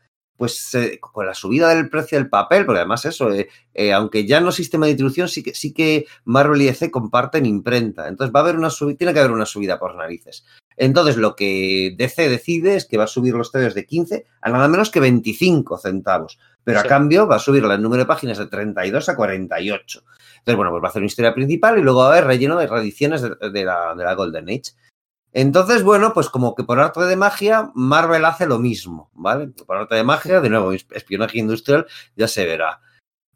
Pues 0.42 0.74
eh, 0.74 0.98
con 0.98 1.24
la 1.24 1.34
subida 1.34 1.68
del 1.68 1.88
precio 1.88 2.18
del 2.18 2.28
papel, 2.28 2.66
porque 2.66 2.80
además 2.80 3.04
eso, 3.04 3.30
eh, 3.30 3.48
eh, 3.74 3.92
aunque 3.92 4.26
ya 4.26 4.40
no 4.40 4.50
sistema 4.50 4.86
de 4.86 4.94
distribución, 4.94 5.28
sí 5.28 5.40
que, 5.40 5.54
sí 5.54 5.72
que 5.72 6.06
Marvel 6.24 6.60
y 6.60 6.64
DC 6.64 6.90
comparten 6.90 7.46
imprenta. 7.46 8.08
Entonces 8.08 8.34
va 8.34 8.40
a 8.40 8.42
haber 8.42 8.56
una 8.56 8.68
subida, 8.68 8.96
tiene 8.96 9.12
que 9.12 9.20
haber 9.20 9.30
una 9.30 9.46
subida 9.46 9.78
por 9.78 9.94
narices. 9.94 10.44
Entonces 10.76 11.16
lo 11.16 11.36
que 11.36 11.94
DC 11.96 12.28
decide 12.28 12.74
es 12.74 12.86
que 12.86 12.98
va 12.98 13.04
a 13.04 13.06
subir 13.06 13.34
los 13.34 13.52
TVs 13.52 13.74
de 13.74 13.86
15 13.86 14.26
a 14.40 14.50
nada 14.50 14.66
menos 14.66 14.90
que 14.90 14.98
25 14.98 15.78
centavos. 15.78 16.40
Pero 16.64 16.80
a 16.80 16.82
cambio 16.82 17.28
va 17.28 17.36
a 17.36 17.38
subir 17.38 17.62
el 17.62 17.80
número 17.80 18.02
de 18.02 18.08
páginas 18.08 18.38
de 18.38 18.46
32 18.46 19.10
a 19.10 19.14
48. 19.14 20.02
Entonces, 20.38 20.56
bueno, 20.56 20.72
pues 20.72 20.82
va 20.82 20.88
a 20.88 20.90
hacer 20.90 21.02
una 21.02 21.06
historia 21.06 21.34
principal 21.34 21.78
y 21.78 21.82
luego 21.82 22.00
va 22.00 22.06
a 22.06 22.12
haber 22.14 22.24
relleno 22.24 22.58
de 22.58 22.66
reediciones 22.66 23.22
de, 23.22 23.36
de 23.48 23.64
la, 23.64 23.94
de 23.94 24.02
la 24.02 24.14
Golden 24.16 24.48
Age. 24.48 24.72
Entonces, 25.32 25.82
bueno, 25.82 26.12
pues 26.12 26.28
como 26.28 26.54
que 26.54 26.64
por 26.64 26.78
arte 26.78 27.00
de 27.00 27.16
magia, 27.16 27.70
Marvel 27.74 28.24
hace 28.24 28.46
lo 28.46 28.58
mismo, 28.58 29.10
¿vale? 29.14 29.48
Por 29.48 29.76
arte 29.76 29.94
de 29.94 30.04
magia, 30.04 30.40
de 30.40 30.50
nuevo, 30.50 30.72
espionaje 30.72 31.38
industrial, 31.38 31.86
ya 32.16 32.28
se 32.28 32.44
verá. 32.44 32.80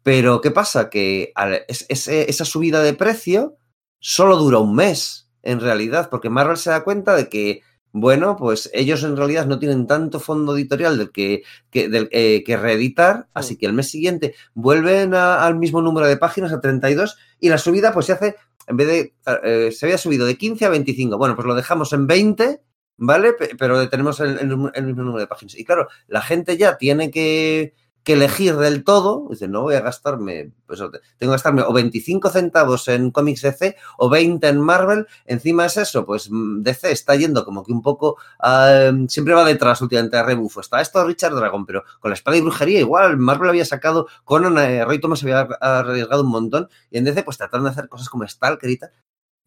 Pero, 0.03 0.39
¿qué 0.41 0.51
pasa? 0.51 0.89
Que 0.89 1.33
esa 1.67 2.45
subida 2.45 2.81
de 2.83 2.93
precio 2.93 3.57
solo 3.99 4.37
dura 4.37 4.59
un 4.59 4.75
mes, 4.75 5.29
en 5.41 5.59
realidad, 5.59 6.09
porque 6.09 6.29
Marvel 6.29 6.57
se 6.57 6.69
da 6.69 6.83
cuenta 6.83 7.15
de 7.15 7.29
que, 7.29 7.61
bueno, 7.93 8.35
pues 8.37 8.69
ellos 8.73 9.03
en 9.03 9.17
realidad 9.17 9.47
no 9.47 9.57
tienen 9.59 9.87
tanto 9.87 10.19
fondo 10.19 10.55
editorial 10.55 10.97
del 10.97 11.11
que, 11.11 11.41
que, 11.71 11.89
del, 11.89 12.09
eh, 12.11 12.43
que 12.45 12.57
reeditar, 12.57 13.27
así 13.33 13.57
que 13.57 13.65
el 13.65 13.73
mes 13.73 13.89
siguiente 13.89 14.35
vuelven 14.53 15.13
a- 15.15 15.43
al 15.45 15.55
mismo 15.55 15.81
número 15.81 16.05
de 16.05 16.17
páginas, 16.17 16.53
a 16.53 16.61
32, 16.61 17.17
y 17.39 17.49
la 17.49 17.57
subida 17.57 17.91
pues 17.93 18.05
se 18.05 18.13
hace, 18.13 18.35
en 18.67 18.77
vez 18.77 18.87
de, 18.87 19.13
eh, 19.43 19.71
se 19.71 19.85
había 19.85 19.97
subido 19.97 20.25
de 20.25 20.37
15 20.37 20.65
a 20.65 20.69
25, 20.69 21.17
bueno, 21.17 21.35
pues 21.35 21.47
lo 21.47 21.55
dejamos 21.55 21.93
en 21.93 22.05
20, 22.07 22.61
¿vale? 22.97 23.33
Pe- 23.33 23.55
Pero 23.57 23.87
tenemos 23.89 24.19
el 24.19 24.47
mismo 24.47 24.71
número 25.03 25.19
de 25.19 25.27
páginas. 25.27 25.55
Y 25.57 25.63
claro, 25.65 25.87
la 26.07 26.21
gente 26.21 26.57
ya 26.57 26.77
tiene 26.77 27.09
que, 27.11 27.73
que 28.07 28.13
elegir 28.13 28.55
del 28.55 28.85
todo, 28.85 29.27
dice, 29.29 29.49
no 29.49 29.63
voy 29.63 29.75
a 29.75 29.81
gastarme, 29.81 30.53
pues 30.65 30.79
tengo 30.79 30.91
que 30.91 31.27
gastarme 31.27 31.61
o 31.63 31.73
25 31.73 32.29
centavos 32.29 32.87
en 32.87 33.11
cómics 33.11 33.41
DC 33.41 33.75
o 33.97 34.09
20 34.09 34.47
en 34.47 34.61
Marvel, 34.61 35.07
encima 35.25 35.65
es 35.65 35.75
eso, 35.75 36.05
pues 36.05 36.29
mm, 36.31 36.61
DC 36.63 36.89
está 36.89 37.17
yendo 37.17 37.43
como 37.43 37.65
que 37.65 37.73
un 37.73 37.81
poco, 37.81 38.15
ah, 38.39 38.93
siempre 39.09 39.33
va 39.33 39.43
detrás 39.43 39.81
últimamente 39.81 40.15
a 40.15 40.23
rebufo, 40.23 40.61
está 40.61 40.79
esto 40.79 41.05
Richard 41.05 41.35
Dragon, 41.35 41.65
pero 41.65 41.83
con 41.99 42.09
la 42.09 42.15
espada 42.15 42.37
y 42.37 42.41
brujería 42.41 42.79
igual, 42.79 43.17
Marvel 43.17 43.49
había 43.49 43.65
sacado, 43.65 44.07
Conan, 44.23 44.57
eh, 44.57 44.85
Roy 44.85 45.01
Thomas 45.01 45.21
había 45.23 45.41
arriesgado 45.41 46.23
un 46.23 46.29
montón, 46.29 46.69
y 46.89 46.99
en 46.99 47.03
DC 47.03 47.23
pues 47.23 47.37
trataron 47.37 47.65
de 47.65 47.71
hacer 47.71 47.89
cosas 47.89 48.07
como 48.07 48.25
Stalker 48.25 48.69
y 48.69 48.79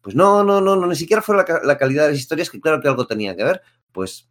pues 0.01 0.15
no, 0.15 0.43
no, 0.43 0.61
no, 0.61 0.75
no, 0.75 0.85
ni 0.85 0.95
siquiera 0.95 1.23
fue 1.23 1.35
la, 1.35 1.61
la 1.63 1.79
calidad 1.79 2.03
de 2.03 2.11
las 2.11 2.19
historias, 2.19 2.51
que 2.51 2.61
claro 2.61 2.79
que 2.79 2.87
algo 2.87 3.07
tenía 3.07 3.35
que 3.35 3.43
ver, 3.43 3.63
pues 3.91 4.30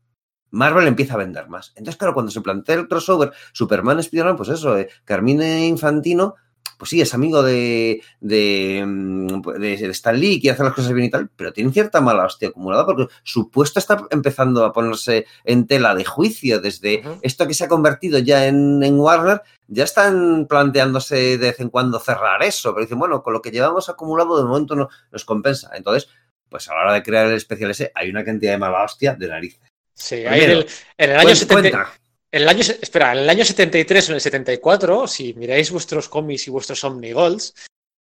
Marvel 0.51 0.87
empieza 0.87 1.15
a 1.15 1.19
vender 1.19 1.49
más. 1.49 1.73
Entonces, 1.77 1.97
claro, 1.97 2.15
cuando 2.15 2.33
se 2.33 2.41
plantea 2.41 2.77
el 2.77 2.89
crossover 2.89 3.33
Superman 3.53 3.99
Spider-Man, 4.01 4.37
pues 4.37 4.49
eso, 4.49 4.79
eh, 4.79 4.89
Carmine 5.05 5.67
Infantino, 5.67 6.35
pues 6.81 6.91
sí, 6.91 7.01
es 7.03 7.13
amigo 7.13 7.43
de, 7.43 8.03
de, 8.21 8.83
mm, 8.87 9.43
de, 9.59 9.77
de 9.77 9.91
Stan 9.91 10.19
Lee, 10.19 10.41
quiere 10.41 10.55
hacer 10.55 10.65
las 10.65 10.75
cosas 10.75 10.95
bien 10.95 11.09
y 11.09 11.11
tal, 11.11 11.29
pero 11.37 11.53
tiene 11.53 11.71
cierta 11.73 12.01
mala 12.01 12.25
hostia 12.25 12.49
acumulada 12.49 12.87
porque 12.87 13.07
su 13.23 13.51
puesto 13.51 13.79
está 13.79 14.07
empezando 14.11 14.65
a 14.65 14.73
ponerse 14.73 15.27
en 15.45 15.67
tela 15.67 15.95
de 15.95 16.07
juicio 16.07 16.59
desde 16.59 17.03
esto 17.21 17.47
que 17.47 17.53
se 17.53 17.65
ha 17.65 17.69
convertido 17.69 18.19
ya 18.19 18.47
en, 18.47 18.83
en 18.83 18.99
Warner, 18.99 19.43
ya 19.69 19.85
están 19.85 20.47
planteándose 20.49 21.37
de 21.37 21.49
vez 21.49 21.61
en 21.61 21.69
cuando 21.69 22.01
cerrar 22.01 22.43
eso, 22.43 22.73
pero 22.73 22.87
dicen, 22.87 22.99
bueno, 22.99 23.23
con 23.23 23.35
lo 23.35 23.43
que 23.43 23.51
llevamos 23.51 23.91
acumulado 23.91 24.39
de 24.39 24.45
momento 24.45 24.75
no 24.75 24.89
nos 25.13 25.25
compensa. 25.27 25.71
Entonces, 25.75 26.09
pues 26.49 26.67
a 26.71 26.75
la 26.75 26.81
hora 26.81 26.95
de 26.95 27.03
crear 27.03 27.27
el 27.27 27.35
especial 27.35 27.71
ese 27.71 27.93
hay 27.95 28.09
una 28.09 28.25
cantidad 28.25 28.53
de 28.53 28.59
mala 28.59 28.85
hostia 28.85 29.15
de 29.15 29.29
narices. 29.29 29.70
Sí, 30.01 30.17
Primero, 30.17 30.35
ahí 30.35 30.43
en 30.45 30.51
el, 30.51 30.67
en 30.99 31.11
el 31.11 31.17
año 31.17 31.29
Cuen- 31.29 31.37
70 31.37 31.55
cuenta. 31.71 31.93
En 32.33 32.43
el 32.43 32.49
año, 32.49 32.61
espera, 32.61 33.13
en 33.13 33.19
el 33.19 33.29
año 33.31 33.45
73 33.45 34.09
o 34.09 34.13
en 34.13 34.15
el 34.15 34.21
74, 34.21 35.07
si 35.09 35.35
miráis 35.35 35.71
vuestros 35.73 36.09
cómics 36.09 36.47
y 36.47 36.51
vuestros 36.51 36.83
Omnigolds, 36.85 37.55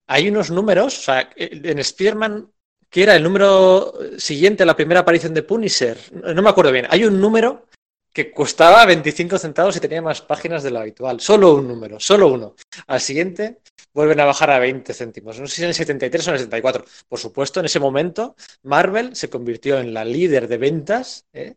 hay 0.09 0.29
unos 0.29 0.51
números, 0.51 0.99
o 0.99 1.03
sea, 1.03 1.31
en 1.37 1.83
Spearman, 1.83 2.51
que 2.91 3.05
era 3.05 3.15
el 3.17 3.23
número 3.23 3.95
siguiente 4.19 4.65
a 4.65 4.67
la 4.67 4.77
primera 4.77 5.01
aparición 5.01 5.33
de 5.33 5.43
Punisher, 5.45 5.97
no 6.13 6.43
me 6.43 6.51
acuerdo 6.51 6.73
bien, 6.73 6.87
hay 6.91 7.05
un 7.05 7.21
número 7.21 7.67
que 8.13 8.33
costaba 8.33 8.85
25 8.87 9.39
centavos 9.39 9.77
y 9.77 9.81
tenía 9.81 10.01
más 10.01 10.23
páginas 10.23 10.63
de 10.63 10.71
lo 10.71 10.81
habitual. 10.81 11.21
Solo 11.21 11.55
un 11.55 11.69
número, 11.69 12.01
solo 12.01 12.29
uno. 12.29 12.57
Al 12.87 13.01
siguiente 13.01 13.59
vuelven 13.93 14.21
a 14.21 14.25
bajar 14.25 14.51
a 14.53 14.59
20 14.59 14.95
céntimos. 14.95 15.39
No 15.39 15.47
sé 15.47 15.57
si 15.57 15.63
en 15.63 15.69
el 15.69 15.75
73 15.75 16.27
o 16.27 16.31
en 16.31 16.35
el 16.37 16.41
74. 16.41 16.85
Por 17.09 17.19
supuesto, 17.19 17.61
en 17.61 17.67
ese 17.67 17.79
momento, 17.79 18.35
Marvel 18.63 19.15
se 19.15 19.29
convirtió 19.29 19.79
en 19.79 19.93
la 19.93 20.03
líder 20.03 20.49
de 20.49 20.57
ventas 20.57 21.27
¿eh? 21.35 21.57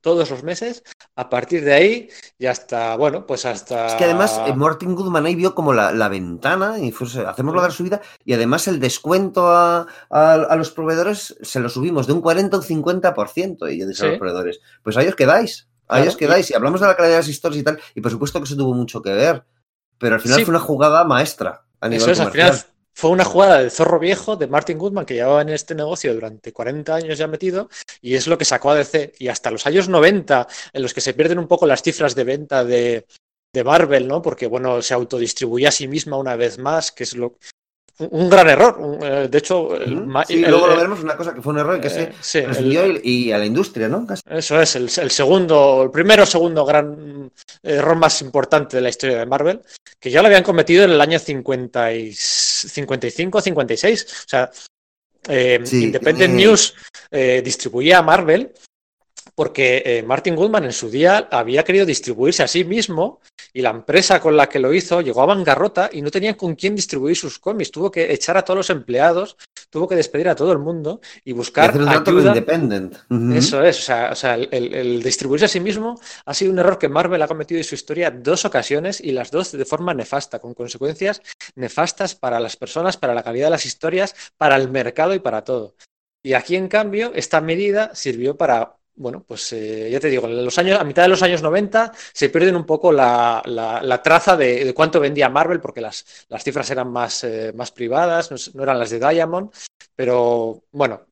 Todos 0.00 0.30
los 0.30 0.42
meses. 0.42 0.82
A 1.16 1.28
partir 1.30 1.64
de 1.64 1.72
ahí 1.72 2.08
y 2.38 2.46
hasta, 2.46 2.96
bueno, 2.96 3.26
pues 3.26 3.46
hasta... 3.46 3.86
Es 3.88 3.94
que 3.94 4.04
además 4.04 4.40
eh, 4.46 4.54
Martin 4.54 4.94
Goodman 4.94 5.26
ahí 5.26 5.34
vio 5.34 5.54
como 5.54 5.72
la, 5.72 5.92
la 5.92 6.08
ventana 6.08 6.78
y 6.78 6.92
fue, 6.92 7.06
hacemos 7.26 7.54
la 7.54 7.70
subida 7.70 8.00
y 8.24 8.32
además 8.34 8.68
el 8.68 8.80
descuento 8.80 9.48
a, 9.48 9.86
a- 10.10 10.32
a 10.34 10.56
los 10.56 10.70
proveedores 10.70 11.36
se 11.42 11.60
lo 11.60 11.68
subimos 11.68 12.06
de 12.06 12.12
un 12.12 12.20
40 12.20 12.56
a 12.56 12.60
un 12.60 12.66
50% 12.66 13.72
y 13.72 13.78
yo 13.78 13.86
dije 13.86 14.04
a 14.04 14.08
los 14.10 14.18
proveedores, 14.18 14.60
pues 14.82 14.96
ahí 14.96 15.06
os 15.08 15.14
quedáis, 15.16 15.68
ahí 15.88 16.02
Claro, 16.02 16.10
os 16.10 16.16
quedáis 16.16 16.50
y 16.50 16.54
hablamos 16.54 16.80
de 16.80 16.86
la 16.86 16.96
calidad 16.96 17.14
de 17.14 17.18
las 17.20 17.28
historias 17.28 17.60
y 17.60 17.64
tal 17.64 17.80
y 17.94 18.00
por 18.00 18.10
supuesto 18.10 18.38
que 18.38 18.44
eso 18.44 18.56
tuvo 18.56 18.74
mucho 18.74 19.02
que 19.02 19.12
ver, 19.12 19.44
pero 19.98 20.14
al 20.14 20.20
final 20.20 20.38
Sí. 20.38 20.44
fue 20.44 20.52
una 20.52 20.60
jugada 20.64 21.04
maestra 21.04 21.64
a 21.80 21.88
nivel 21.88 22.02
Eso 22.02 22.12
es, 22.12 22.20
al 22.20 22.30
final 22.32 22.58
fue 23.00 23.08
una 23.08 23.24
jugada 23.24 23.60
del 23.60 23.70
zorro 23.70 23.98
viejo 23.98 24.36
de 24.36 24.46
Martin 24.46 24.76
Goodman 24.76 25.06
que 25.06 25.14
llevaba 25.14 25.40
en 25.40 25.48
este 25.48 25.74
negocio 25.74 26.12
durante 26.12 26.52
40 26.52 26.94
años 26.94 27.16
ya 27.16 27.26
metido 27.26 27.70
y 28.02 28.14
es 28.14 28.26
lo 28.26 28.36
que 28.36 28.44
sacó 28.44 28.72
a 28.72 28.74
DC. 28.74 29.14
Y 29.18 29.28
hasta 29.28 29.50
los 29.50 29.66
años 29.66 29.88
90, 29.88 30.46
en 30.74 30.82
los 30.82 30.92
que 30.92 31.00
se 31.00 31.14
pierden 31.14 31.38
un 31.38 31.48
poco 31.48 31.66
las 31.66 31.82
cifras 31.82 32.14
de 32.14 32.24
venta 32.24 32.62
de, 32.62 33.06
de 33.54 33.64
Marvel, 33.64 34.06
¿no? 34.06 34.20
Porque, 34.20 34.46
bueno, 34.46 34.82
se 34.82 34.92
autodistribuía 34.92 35.70
a 35.70 35.72
sí 35.72 35.88
misma 35.88 36.18
una 36.18 36.36
vez 36.36 36.58
más, 36.58 36.92
que 36.92 37.04
es 37.04 37.16
lo, 37.16 37.38
un, 38.10 38.28
gran 38.30 38.48
error. 38.48 38.98
Eh, 39.02 39.28
de 39.30 39.38
hecho, 39.38 39.70
ma- 40.06 40.24
Sí, 40.24 40.42
el- 40.42 40.50
luego 40.50 40.66
lo 40.68 40.76
veremos, 40.76 41.00
una 41.00 41.16
cosa 41.16 41.34
que 41.34 41.42
fue 41.42 41.52
un 41.52 41.58
error 41.60 41.76
y 41.78 41.80
que 41.80 41.88
eh, 41.88 41.90
se 41.90 42.12
sí, 42.20 42.38
el- 42.38 42.44
transmitió 42.44 43.00
y, 43.02 43.32
a 43.32 43.38
la 43.38 43.46
industria, 43.46 43.88
¿no? 43.88 44.06
Casi. 44.06 44.22
Eso 44.28 44.60
es, 44.60 44.76
el, 44.76 44.84
el 44.84 45.10
segundo, 45.10 45.82
el 45.84 45.90
primero 45.90 46.22
o 46.22 46.26
segundo 46.26 46.64
gran 46.64 47.30
error 47.62 47.96
más 47.96 48.22
importante 48.22 48.76
de 48.76 48.80
la 48.82 48.88
historia 48.88 49.18
de 49.18 49.26
Marvel, 49.26 49.60
que 49.98 50.10
ya 50.10 50.22
lo 50.22 50.26
habían 50.28 50.42
cometido 50.42 50.84
en 50.84 50.90
el 50.92 51.00
año 51.00 51.18
50 51.18 51.92
y 51.94 52.12
55 52.14 53.40
56. 53.40 54.02
O 54.26 54.28
sea, 54.28 54.50
eh, 55.28 55.60
Sí, 55.64 55.84
Independent 55.84 56.34
News 56.34 56.74
eh, 57.10 57.42
distribuía 57.44 57.98
a 57.98 58.02
Marvel 58.02 58.52
porque 59.34 59.82
eh, 59.84 60.02
Martin 60.02 60.36
Goodman 60.36 60.64
en 60.64 60.72
su 60.72 60.90
día 60.90 61.28
había 61.30 61.64
querido 61.64 61.86
distribuirse 61.86 62.42
a 62.42 62.48
sí 62.48 62.64
mismo 62.64 63.20
y 63.52 63.62
la 63.62 63.70
empresa 63.70 64.20
con 64.20 64.36
la 64.36 64.48
que 64.48 64.58
lo 64.58 64.72
hizo 64.72 65.00
llegó 65.00 65.22
a 65.22 65.26
bancarrota 65.26 65.90
y 65.92 66.02
no 66.02 66.10
tenían 66.10 66.34
con 66.34 66.54
quién 66.54 66.76
distribuir 66.76 67.16
sus 67.16 67.38
cómics. 67.38 67.70
Tuvo 67.70 67.90
que 67.90 68.12
echar 68.12 68.36
a 68.36 68.42
todos 68.44 68.56
los 68.56 68.70
empleados, 68.70 69.36
tuvo 69.70 69.88
que 69.88 69.96
despedir 69.96 70.28
a 70.28 70.34
todo 70.34 70.52
el 70.52 70.58
mundo 70.58 71.00
y 71.24 71.30
Y 71.30 71.32
buscar 71.32 71.72
con 71.72 71.88
ayuda. 71.88 72.28
Independent. 72.28 72.96
Ujú. 73.08 73.32
Eso 73.34 73.62
es, 73.62 73.78
o 73.78 73.82
sea, 73.82 74.10
o 74.12 74.14
sea, 74.14 74.34
el, 74.34 74.74
el 74.74 75.02
distribuirse 75.02 75.46
a 75.46 75.48
sí 75.48 75.60
mismo 75.60 76.00
ha 76.24 76.34
sido 76.34 76.52
un 76.52 76.58
error 76.58 76.78
que 76.78 76.88
Marvel 76.88 77.22
ha 77.22 77.28
cometido 77.28 77.58
en 77.58 77.64
su 77.64 77.74
historia 77.74 78.10
dos 78.10 78.44
ocasiones 78.44 79.00
y 79.00 79.12
las 79.12 79.30
dos 79.30 79.52
de 79.52 79.64
forma 79.64 79.94
nefasta, 79.94 80.38
con 80.38 80.54
consecuencias 80.54 81.22
nefastas 81.54 82.14
para 82.14 82.40
las 82.40 82.56
personas, 82.56 82.96
para 82.96 83.14
la 83.14 83.22
calidad 83.22 83.46
de 83.46 83.50
las 83.50 83.66
historias, 83.66 84.14
para 84.36 84.56
el 84.56 84.70
mercado 84.70 85.14
y 85.14 85.20
para 85.20 85.44
todo. 85.44 85.74
Y 86.22 86.34
aquí, 86.34 86.56
en 86.56 86.68
cambio, 86.68 87.12
esta 87.14 87.40
medida 87.40 87.94
sirvió 87.94 88.36
para, 88.36 88.76
bueno, 89.00 89.24
pues 89.26 89.52
eh, 89.54 89.88
ya 89.90 89.98
te 89.98 90.08
digo, 90.08 90.26
a 90.26 90.84
mitad 90.84 91.02
de 91.02 91.08
los 91.08 91.22
años 91.22 91.42
90 91.42 91.90
se 92.12 92.28
pierden 92.28 92.54
un 92.54 92.66
poco 92.66 92.92
la, 92.92 94.00
traza 94.04 94.36
de, 94.36 94.74
cuánto 94.74 95.00
vendía 95.00 95.30
Marvel, 95.30 95.60
porque 95.60 95.80
las, 95.80 96.04
cifras 96.40 96.70
eran 96.70 96.92
más, 96.92 97.24
eh, 97.24 97.54
privadas, 97.74 98.52
no, 98.54 98.62
eran 98.62 98.78
las 98.78 98.90
de 98.90 98.98
Diamond, 98.98 99.50
pero 99.96 100.64
bueno, 100.72 101.06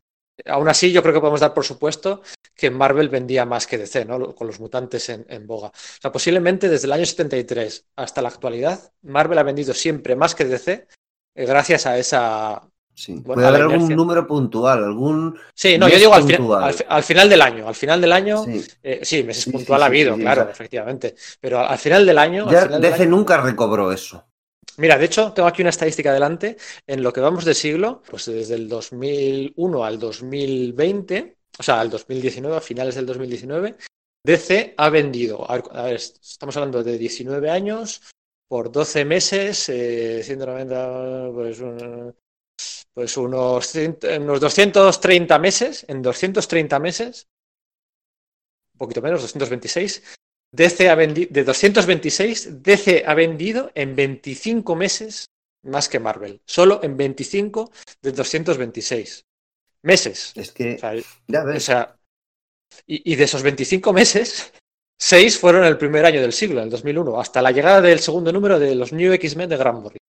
aún 0.44 0.68
así 0.68 0.92
yo 0.92 1.02
creo 1.02 1.14
que 1.14 1.20
podemos 1.20 1.40
dar 1.40 1.54
por 1.54 1.64
supuesto 1.64 2.20
que 2.54 2.70
Marvel 2.70 3.08
vendía 3.08 3.46
más 3.46 3.66
que 3.66 3.78
DC, 3.78 4.04
¿no? 4.04 4.34
Con 4.34 4.46
los 4.46 4.60
mutantes 4.60 5.08
en, 5.08 5.24
en 5.28 5.46
boga. 5.46 5.68
O 5.68 6.00
sea, 6.02 6.12
posiblemente 6.12 6.68
desde 6.68 6.88
el 6.88 6.92
año 6.92 7.06
73 7.06 7.86
hasta 7.96 8.20
la 8.20 8.28
actualidad, 8.28 8.92
Marvel 9.02 9.38
ha 9.38 9.44
vendido 9.44 9.72
siempre 9.72 10.14
más 10.14 10.34
que 10.34 10.44
DC 10.44 10.86
eh, 11.38 11.46
gracias 11.46 11.86
a 11.86 11.96
esa... 11.96 12.68
Sí. 12.98 13.12
Bueno, 13.12 13.34
Puede 13.34 13.46
haber 13.46 13.62
algún 13.62 13.88
número 13.94 14.26
puntual, 14.26 14.82
algún 14.82 15.38
Sí, 15.54 15.78
no, 15.78 15.88
yo 15.88 15.98
digo 15.98 16.14
al, 16.14 16.24
fi- 16.24 16.36
puntual. 16.36 16.64
al 16.64 16.74
fi- 16.74 16.84
al 16.88 17.02
final 17.04 17.28
del 17.28 17.40
año. 17.42 17.68
Al 17.68 17.74
final 17.76 18.00
del 18.00 18.10
año, 18.10 18.44
Sí. 18.44 18.60
eh, 18.82 19.00
sí, 19.04 19.22
meses 19.22 19.44
Sí, 19.44 19.52
puntual 19.52 19.84
ha 19.84 19.86
habido, 19.86 20.16
claro, 20.16 20.48
efectivamente. 20.50 21.14
Pero 21.40 21.60
al 21.60 21.78
final 21.78 22.04
del 22.04 22.18
año... 22.18 22.46
al 22.46 22.50
Ya 22.52 22.62
final 22.62 22.80
del 22.82 22.90
DC 22.90 23.02
año- 23.04 23.10
nunca 23.12 23.40
recobró 23.40 23.92
eso. 23.92 24.24
Mira, 24.78 24.98
de 24.98 25.04
hecho, 25.04 25.32
tengo 25.32 25.48
aquí 25.48 25.62
una 25.62 25.70
estadística 25.70 26.12
delante. 26.12 26.56
En 26.88 27.02
lo 27.04 27.12
que 27.12 27.20
vamos 27.20 27.44
de 27.44 27.54
siglo, 27.54 28.02
pues 28.10 28.26
desde 28.26 28.56
el 28.56 28.68
2001 28.68 29.84
al 29.84 29.98
2020, 30.00 31.36
o 31.56 31.62
sea, 31.62 31.78
al 31.80 31.90
2019, 31.90 32.56
a 32.56 32.60
finales 32.60 32.96
del 32.96 33.06
2019, 33.06 33.76
DC 34.24 34.74
ha 34.76 34.88
vendido, 34.90 35.48
a 35.48 35.54
ver, 35.54 35.64
a 35.72 35.82
ver, 35.84 35.94
estamos 35.94 36.56
hablando 36.56 36.82
de 36.82 36.98
19 36.98 37.48
años, 37.48 38.02
por 38.48 38.72
12 38.72 39.04
meses, 39.04 39.68
eh, 39.68 40.20
190, 40.24 41.30
pues, 41.32 41.60
un- 41.60 42.12
pues 42.94 43.16
unos, 43.16 43.66
100 43.68 43.98
unos 44.20 44.40
230 44.40 45.38
meses, 45.38 45.84
en 45.88 46.02
230 46.02 46.78
meses, 46.78 47.28
un 48.74 48.78
poquito 48.78 49.02
menos, 49.02 49.22
226, 49.22 50.02
DC 50.52 50.88
ha 50.88 50.94
vendido, 50.94 51.28
de 51.30 51.44
226, 51.44 52.62
DC 52.62 53.04
ha 53.06 53.14
vendido 53.14 53.70
en 53.74 53.94
25 53.94 54.76
meses 54.76 55.26
más 55.64 55.88
que 55.88 55.98
Marvel. 55.98 56.40
Solo 56.46 56.80
en 56.82 56.96
25 56.96 57.70
de 58.02 58.12
226 58.12 59.24
meses. 59.82 60.32
Es 60.36 60.52
que, 60.52 60.74
O 60.74 60.78
sea, 60.78 60.94
ya 61.26 61.42
o 61.42 61.46
ves, 61.46 61.64
sea, 61.64 61.98
y, 62.86 63.12
y 63.12 63.16
de 63.16 63.24
esos 63.24 63.42
25 63.42 63.92
meses, 63.92 64.52
6 64.98 65.38
fueron 65.38 65.64
el 65.64 65.78
primer 65.78 66.04
año 66.04 66.20
del 66.20 66.32
siglo, 66.32 66.60
en 66.60 66.64
el 66.64 66.70
2001, 66.70 67.20
hasta 67.20 67.42
la 67.42 67.52
llegada 67.52 67.80
del 67.80 68.00
segundo 68.00 68.32
número 68.32 68.58
de 68.58 68.74
los 68.74 68.92
New 68.92 69.12
X-Men 69.12 69.48
de 69.48 69.56
Grant 69.56 69.82
Morrison. 69.82 70.07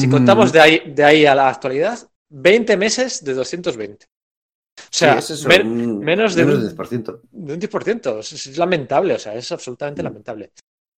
Si 0.00 0.06
Mm. 0.06 0.10
contamos 0.10 0.52
de 0.52 0.60
ahí, 0.60 0.82
de 0.94 1.04
ahí 1.04 1.26
a 1.26 1.34
la 1.34 1.48
actualidad, 1.48 1.98
20 2.30 2.76
meses 2.76 3.22
de 3.24 3.34
220. 3.34 4.06
O 4.06 4.82
sea, 4.90 5.20
sí, 5.20 5.34
es 5.34 5.44
men- 5.46 5.98
menos 5.98 6.34
de 6.34 6.44
menos 6.44 6.58
un- 6.58 6.60
del 6.66 6.70
10%. 6.76 7.20
de 7.30 7.52
un 7.54 7.60
10%. 7.60 8.18
Es, 8.20 8.32
es 8.46 8.56
lamentable, 8.56 9.14
o 9.14 9.18
sea, 9.18 9.34
es 9.34 9.50
absolutamente 9.52 10.00
Mm. 10.02 10.04
lamentable. 10.04 10.52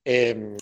Eh, 0.07 0.57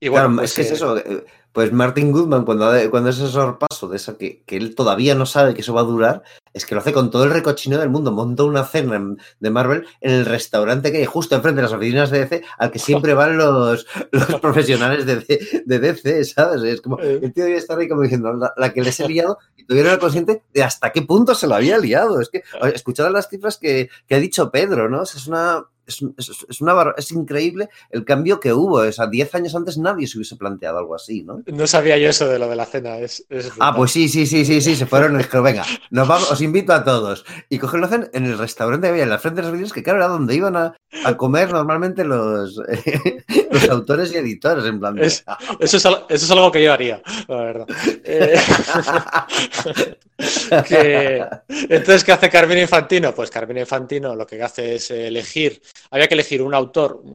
y 0.00 0.08
bueno, 0.08 0.26
Claro, 0.26 0.36
pues, 0.40 0.50
es 0.50 0.56
que 0.56 0.62
es 0.62 0.70
eso. 0.72 0.96
eh, 0.98 1.24
Pues 1.52 1.72
Martin 1.72 2.12
Goodman, 2.12 2.44
cuando, 2.44 2.70
cuando 2.90 3.08
es 3.08 3.16
ese 3.18 3.28
sorpaso 3.32 3.88
de 3.88 3.96
eso 3.96 4.18
que, 4.18 4.42
que 4.44 4.58
él 4.58 4.74
todavía 4.74 5.14
no 5.14 5.24
sabe 5.24 5.54
que 5.54 5.62
eso 5.62 5.72
va 5.72 5.80
a 5.80 5.84
durar, 5.84 6.22
es 6.52 6.66
que 6.66 6.74
lo 6.74 6.82
hace 6.82 6.92
con 6.92 7.10
todo 7.10 7.24
el 7.24 7.30
recochineo 7.30 7.78
del 7.78 7.88
mundo. 7.88 8.12
Monta 8.12 8.44
una 8.44 8.64
cena 8.64 8.96
en- 8.96 9.16
de 9.40 9.50
Marvel 9.50 9.86
en 10.02 10.10
el 10.12 10.26
restaurante 10.26 10.92
que 10.92 10.98
hay 10.98 11.06
justo 11.06 11.34
enfrente 11.34 11.56
de 11.56 11.62
las 11.62 11.72
oficinas 11.72 12.10
de 12.10 12.18
DC, 12.20 12.42
al 12.58 12.70
que 12.70 12.78
siempre 12.78 13.14
van 13.14 13.38
los, 13.38 13.86
los 14.10 14.40
profesionales 14.42 15.06
de, 15.06 15.62
de 15.64 15.78
DC, 15.78 16.24
¿sabes? 16.26 16.62
Es 16.62 16.82
como, 16.82 17.00
Eh. 17.00 17.20
el 17.22 17.32
tío 17.32 17.44
debe 17.44 17.56
estar 17.56 17.78
ahí 17.78 17.88
como 17.88 18.02
diciendo, 18.02 18.34
la, 18.34 18.52
la 18.54 18.72
que 18.74 18.82
les 18.82 19.00
he 19.00 19.08
liado, 19.08 19.38
y 19.56 19.64
todavía 19.64 19.92
era 19.92 19.98
consciente 19.98 20.42
de 20.52 20.62
hasta 20.62 20.92
qué 20.92 21.00
punto 21.02 21.34
se 21.34 21.46
lo 21.46 21.54
había 21.54 21.78
liado. 21.78 22.20
Es 22.20 22.28
que, 22.28 22.42
escuchad 22.74 23.10
las 23.10 23.30
cifras 23.30 23.56
que, 23.56 23.88
que 24.06 24.14
ha 24.14 24.18
dicho 24.18 24.50
Pedro, 24.50 24.90
¿no? 24.90 25.04
Es 25.04 25.26
una. 25.26 25.64
Es, 25.86 26.02
es- 26.18 26.46
es 26.48 26.60
una 26.60 26.76
es 26.96 27.10
increíble 27.12 27.68
el 27.90 28.04
cambio 28.04 28.40
que 28.40 28.52
hubo. 28.52 28.76
O 28.78 28.92
sea, 28.92 29.06
10 29.06 29.34
años 29.34 29.54
antes 29.54 29.78
nadie 29.78 30.06
se 30.06 30.18
hubiese 30.18 30.36
planteado 30.36 30.78
algo 30.78 30.94
así, 30.94 31.22
¿no? 31.22 31.42
no 31.46 31.66
sabía 31.66 31.96
yo 31.98 32.08
eso 32.10 32.28
de 32.28 32.38
lo 32.38 32.48
de 32.48 32.56
la 32.56 32.66
cena. 32.66 32.98
Es, 32.98 33.24
Ah, 33.60 33.74
pues 33.74 33.92
sí, 33.92 34.08
sí, 34.08 34.26
sí, 34.26 34.44
sí, 34.44 34.60
sí, 34.60 34.76
se 34.76 34.86
fueron. 34.86 35.16
venga, 35.42 35.64
nos 35.90 36.08
vamos, 36.08 36.30
os 36.30 36.40
invito 36.40 36.72
a 36.72 36.84
todos. 36.84 37.24
Y 37.48 37.58
cogen 37.58 37.80
lo 37.80 37.86
hacen 37.86 38.10
en 38.12 38.24
el 38.26 38.38
restaurante 38.38 38.86
que 38.86 38.90
había 38.90 39.02
en 39.04 39.10
la 39.10 39.18
frente 39.18 39.36
de 39.40 39.42
las 39.44 39.50
oficinas, 39.50 39.72
que 39.72 39.82
claro, 39.82 39.98
era 39.98 40.08
donde 40.08 40.34
iban 40.34 40.56
a, 40.56 40.76
a 41.04 41.16
comer 41.16 41.50
normalmente 41.52 42.04
los, 42.04 42.60
los 43.50 43.68
autores 43.68 44.12
y 44.12 44.16
editores, 44.16 44.64
en 44.64 44.78
plan. 44.80 44.94
de- 44.96 45.06
Es- 45.06 45.24
Eso, 45.60 45.76
es, 45.76 45.84
eso 45.84 46.04
es 46.08 46.30
algo 46.30 46.50
que 46.52 46.62
yo 46.62 46.72
haría, 46.72 47.02
la 47.28 47.36
verdad. 47.36 47.66
Eh, 48.04 48.38
que- 50.68 51.24
entonces, 51.48 52.04
¿qué 52.04 52.12
hace 52.12 52.30
Carmine 52.30 52.62
Infantino? 52.62 53.14
Pues 53.14 53.30
Carmine 53.30 53.60
Infantino 53.60 54.14
lo 54.14 54.26
que 54.26 54.42
hace 54.42 54.76
es 54.76 54.90
elegir, 54.90 55.60
había 55.90 56.08
que 56.08 56.14
elegir 56.14 56.42
un 56.42 56.54
autor, 56.54 57.00
un 57.02 57.14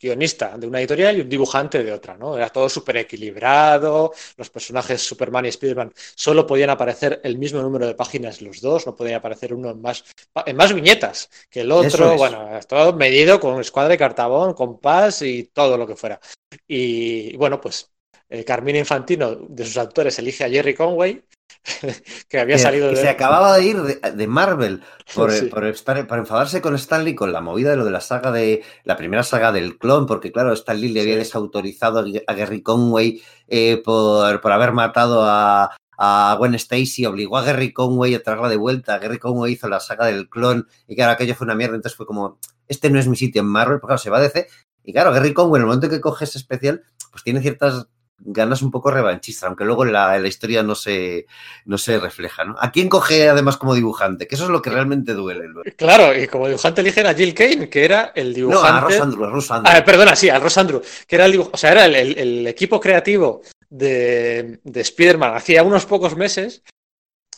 guionista 0.00 0.56
de 0.56 0.66
una 0.66 0.78
editorial 0.78 1.18
y 1.18 1.20
un 1.22 1.28
dibujante 1.28 1.82
de 1.82 1.92
otra, 1.92 2.16
¿no? 2.16 2.36
Era 2.36 2.48
todo 2.50 2.68
súper 2.68 2.98
equilibrado, 2.98 4.12
los 4.36 4.50
personajes 4.50 5.02
Superman 5.02 5.46
y 5.46 5.52
Spiderman 5.52 5.92
solo 6.14 6.46
podían 6.46 6.70
aparecer 6.70 7.20
el 7.24 7.36
mismo 7.36 7.60
número 7.60 7.86
de 7.86 7.94
páginas 7.94 8.40
los 8.40 8.60
dos, 8.60 8.86
no 8.86 8.94
podía 8.94 9.16
aparecer 9.16 9.52
uno 9.52 9.70
en 9.70 9.80
más, 9.80 10.04
en 10.46 10.56
más 10.56 10.72
viñetas 10.72 11.30
que 11.50 11.62
el 11.62 11.72
otro, 11.72 12.12
es. 12.12 12.18
bueno, 12.18 12.48
todo 12.68 12.92
medido 12.92 13.40
con 13.40 13.60
escuadra 13.60 13.90
de 13.90 13.98
cartabón, 13.98 14.54
compás 14.54 15.22
y 15.22 15.44
todo 15.44 15.76
lo 15.76 15.86
que 15.86 15.96
fuera. 15.96 16.20
Y 16.66 17.36
bueno, 17.36 17.60
pues 17.60 17.90
eh, 18.28 18.44
Carmine 18.44 18.80
Infantino, 18.80 19.34
de 19.48 19.64
sus 19.64 19.76
autores, 19.78 20.18
elige 20.18 20.44
a 20.44 20.48
Jerry 20.50 20.74
Conway, 20.74 21.22
que 22.28 22.38
había 22.38 22.58
salido 22.58 22.90
que 22.90 22.96
de... 22.96 23.02
se 23.02 23.08
acababa 23.08 23.56
de 23.56 23.64
ir 23.64 23.82
de, 23.82 23.94
de 24.12 24.26
Marvel 24.26 24.82
por, 25.14 25.32
Sí. 25.32 25.46
por 25.46 25.64
estar, 25.66 26.06
por 26.06 26.18
enfadarse 26.18 26.60
con 26.60 26.74
Stanley 26.74 27.14
con 27.14 27.32
la 27.32 27.40
movida 27.40 27.70
de 27.70 27.76
lo 27.76 27.84
de 27.84 27.90
la 27.90 28.00
saga 28.00 28.30
de 28.32 28.62
la 28.84 28.96
primera 28.96 29.22
saga 29.22 29.50
del 29.52 29.78
clon, 29.78 30.06
porque 30.06 30.30
claro, 30.32 30.52
Stanley 30.52 30.90
le 30.90 31.00
había 31.00 31.14
Sí. 31.14 31.18
desautorizado 31.20 32.04
a 32.26 32.32
Gary 32.34 32.62
Conway 32.62 33.20
eh, 33.48 33.80
por, 33.84 34.40
por 34.40 34.52
haber 34.52 34.72
matado 34.72 35.22
a, 35.24 35.76
a 35.98 36.36
Gwen 36.38 36.54
Stacy, 36.54 37.06
obligó 37.06 37.36
a 37.38 37.42
Gary 37.42 37.72
Conway 37.72 38.14
a 38.14 38.22
traerla 38.22 38.48
de 38.48 38.56
vuelta. 38.56 38.98
Gary 38.98 39.18
Conway 39.18 39.52
hizo 39.54 39.68
la 39.68 39.80
saga 39.80 40.06
del 40.06 40.28
clon 40.28 40.66
y 40.86 40.94
claro, 40.94 41.12
aquello 41.12 41.34
fue 41.34 41.44
una 41.46 41.54
mierda, 41.54 41.74
entonces 41.76 41.96
fue 41.96 42.06
como, 42.06 42.38
este 42.68 42.88
no 42.90 42.98
es 43.00 43.08
mi 43.08 43.16
sitio 43.16 43.40
en 43.40 43.48
Marvel, 43.48 43.80
porque 43.80 43.92
claro, 43.92 43.98
se 43.98 44.10
va 44.10 44.18
a 44.18 44.20
DC. 44.20 44.46
Y 44.84 44.92
claro, 44.92 45.12
Gary 45.12 45.34
Conway, 45.34 45.58
en 45.58 45.62
el 45.62 45.66
momento 45.66 45.88
que 45.90 46.00
coge 46.00 46.24
ese 46.24 46.38
especial, 46.38 46.82
pues 47.10 47.24
tiene 47.24 47.40
ciertas 47.40 47.88
ganas 48.20 48.62
un 48.62 48.70
poco 48.70 48.90
revanchistas, 48.90 49.44
aunque 49.48 49.64
luego 49.64 49.86
en 49.86 49.92
la, 49.92 50.16
en 50.16 50.22
la 50.22 50.28
historia 50.28 50.62
no 50.62 50.74
se, 50.74 51.26
no 51.64 51.78
se 51.78 51.98
refleja, 51.98 52.44
¿no? 52.44 52.56
¿A 52.58 52.70
quién 52.72 52.88
coge 52.88 53.28
además 53.28 53.56
como 53.56 53.74
dibujante? 53.74 54.26
Que 54.26 54.34
eso 54.34 54.44
es 54.44 54.50
lo 54.50 54.60
que 54.60 54.70
realmente 54.70 55.14
duele. 55.14 55.48
luego. 55.48 55.70
Claro, 55.76 56.18
y 56.18 56.26
como 56.26 56.46
dibujante 56.46 56.80
eligen 56.80 57.06
a 57.06 57.14
Jill 57.14 57.32
Kane, 57.34 57.68
que 57.68 57.84
era 57.84 58.12
el 58.14 58.30
No, 58.30 58.34
dibujante... 58.34 58.68
a 58.78 58.80
Ross 58.80 59.00
Andrew, 59.00 59.24
a 59.24 59.30
Ross 59.30 59.50
Andrew. 59.50 59.74
Ah, 59.76 59.84
perdona, 59.84 60.16
sí, 60.16 60.28
a 60.28 60.38
Ross 60.38 60.58
Andrew, 60.58 60.82
que 61.06 61.16
era 61.16 61.26
el 61.26 61.34
dibuj- 61.34 61.50
o 61.52 61.56
sea, 61.56 61.72
era 61.72 61.84
el, 61.86 61.94
el- 61.94 62.18
el 62.18 62.46
equipo 62.48 62.80
creativo 62.80 63.42
de, 63.70 64.58
de 64.64 64.80
Spider-Man 64.80 65.34
hacía 65.36 65.62
unos 65.62 65.86
pocos 65.86 66.16
meses. 66.16 66.62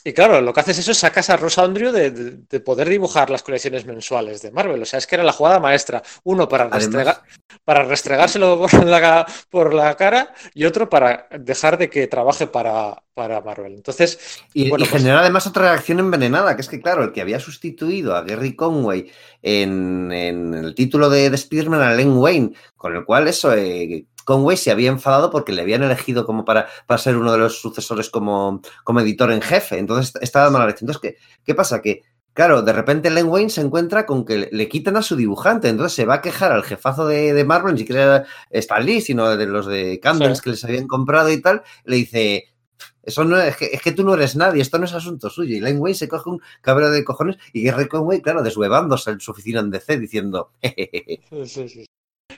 Y 0.04 0.12
claro, 0.12 0.40
lo 0.40 0.52
que 0.52 0.60
haces 0.60 0.78
eso 0.78 0.92
es 0.92 0.98
sacas 0.98 1.28
a 1.30 1.36
Ross 1.36 1.58
Andrew 1.58 1.92
de, 1.92 2.10
de- 2.10 2.36
de 2.48 2.60
poder 2.60 2.88
dibujar 2.88 3.28
las 3.30 3.42
colecciones 3.42 3.84
mensuales 3.84 4.40
de 4.42 4.50
Marvel. 4.50 4.80
O 4.82 4.84
sea, 4.86 4.98
es 4.98 5.06
que 5.06 5.14
era 5.16 5.24
la 5.24 5.32
jugada 5.32 5.60
maestra. 5.60 6.02
Uno 6.24 6.48
para, 6.48 6.64
Además- 6.64 6.84
restrega- 6.86 7.22
para 7.64 7.82
restregárselo 7.84 8.58
por 8.70 8.84
la, 8.86 9.26
por 9.50 9.74
la 9.74 9.94
cara 9.96 10.32
y 10.54 10.64
otro 10.64 10.88
para 10.88 11.28
dejar 11.38 11.76
de 11.78 11.90
que 11.90 12.06
trabaje 12.06 12.46
para, 12.46 13.02
para 13.14 13.40
Marvel. 13.42 13.74
Entonces, 13.74 14.18
Y, 14.54 14.70
bueno, 14.70 14.84
y 14.84 14.88
pues- 14.88 15.02
genera 15.02 15.20
además 15.20 15.46
otra 15.46 15.70
reacción 15.72 15.98
envenenada, 15.98 16.54
que 16.56 16.62
es 16.62 16.68
que, 16.68 16.80
claro, 16.80 17.04
el 17.04 17.12
que 17.12 17.20
había 17.20 17.38
sustituido 17.40 18.14
a 18.16 18.22
Gary 18.22 18.56
Conway 18.56 19.10
en, 19.42 20.10
en 20.12 20.54
el 20.54 20.74
título 20.74 21.10
de, 21.10 21.30
de 21.30 21.36
Spider-Man 21.36 21.82
a 21.82 21.94
Len 21.94 22.16
Wayne, 22.16 22.52
con 22.76 22.96
el 22.96 23.04
cual 23.04 23.28
eso, 23.28 23.52
eh, 23.54 24.06
Conway 24.30 24.56
se 24.56 24.70
había 24.70 24.90
enfadado 24.90 25.28
porque 25.30 25.50
le 25.50 25.62
habían 25.62 25.82
elegido 25.82 26.24
como 26.24 26.44
para, 26.44 26.68
para 26.86 26.98
ser 26.98 27.16
uno 27.16 27.32
de 27.32 27.38
los 27.38 27.60
sucesores 27.60 28.10
como, 28.10 28.62
como 28.84 29.00
editor 29.00 29.32
en 29.32 29.42
jefe. 29.42 29.76
Entonces 29.78 30.12
estaba 30.22 30.50
mala 30.50 30.66
leche. 30.68 30.78
Entonces, 30.82 31.00
¿qué, 31.02 31.16
qué 31.44 31.54
pasa? 31.56 31.82
Que, 31.82 32.02
claro, 32.32 32.62
de 32.62 32.72
repente 32.72 33.10
Len 33.10 33.26
Wayne 33.26 33.50
se 33.50 33.60
encuentra 33.60 34.06
con 34.06 34.24
que 34.24 34.38
le, 34.38 34.48
le 34.52 34.68
quitan 34.68 34.96
a 34.96 35.02
su 35.02 35.16
dibujante. 35.16 35.68
Entonces 35.68 35.96
se 35.96 36.04
va 36.04 36.14
a 36.14 36.20
quejar 36.20 36.52
al 36.52 36.62
jefazo 36.62 37.08
de, 37.08 37.32
de 37.32 37.44
Marvel, 37.44 37.72
ni 37.74 37.80
siquiera 37.80 38.02
era 38.04 38.24
Stan 38.50 38.86
Lee, 38.86 39.00
sino 39.00 39.36
de 39.36 39.46
los 39.46 39.66
de 39.66 39.98
Candles 40.00 40.38
Sí. 40.38 40.44
que 40.44 40.50
les 40.50 40.64
habían 40.64 40.86
comprado 40.86 41.28
y 41.32 41.42
tal. 41.42 41.62
Le 41.84 41.96
dice, 41.96 42.44
eso 43.02 43.24
no 43.24 43.36
es 43.40 43.56
que, 43.56 43.66
es 43.72 43.82
que 43.82 43.90
tú 43.90 44.04
no 44.04 44.14
eres 44.14 44.36
nadie, 44.36 44.62
esto 44.62 44.78
no 44.78 44.84
es 44.84 44.92
asunto 44.94 45.28
suyo. 45.28 45.56
Y 45.56 45.60
Len 45.60 45.80
Wayne 45.80 45.96
se 45.98 46.06
coge 46.08 46.30
un 46.30 46.40
cabreo 46.60 46.92
de 46.92 47.02
cojones 47.02 47.36
y 47.52 47.64
Gary 47.64 47.88
Conway, 47.88 48.22
claro, 48.22 48.42
deshuevándose 48.44 49.10
en 49.10 49.18
su 49.20 49.32
oficina 49.32 49.58
en 49.58 49.70
DC 49.72 49.98
diciendo, 49.98 50.52
"Jejeje". 50.62 51.20
sí, 51.46 51.68
sí. 51.68 51.86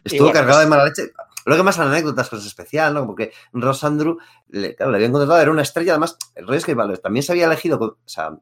estuvo 0.05 0.29
bueno, 0.29 0.33
cargado 0.33 0.61
de 0.61 0.67
mala 0.69 0.87
leche. 0.87 1.11
Lo 1.45 1.57
que 1.57 1.63
más 1.63 1.79
anécdotas 1.79 2.29
cosas 2.29 2.47
especial, 2.47 2.95
¿no? 2.95 3.07
Porque 3.07 3.33
Ross 3.53 3.85
Andrew, 3.85 4.19
le, 4.49 4.75
claro, 4.75 4.93
le 4.93 4.97
habían 4.99 5.13
contratado, 5.13 5.41
era 5.41 5.51
una 5.51 5.63
estrella, 5.63 5.93
además, 5.93 6.17
el 6.35 6.47
rollo 6.47 6.59
es 6.59 6.65
que 6.67 6.75
vale, 6.75 6.97
también 6.99 7.23
se 7.23 7.33
había 7.33 7.47
elegido, 7.47 7.79
o 7.81 7.97
sea, 8.05 8.39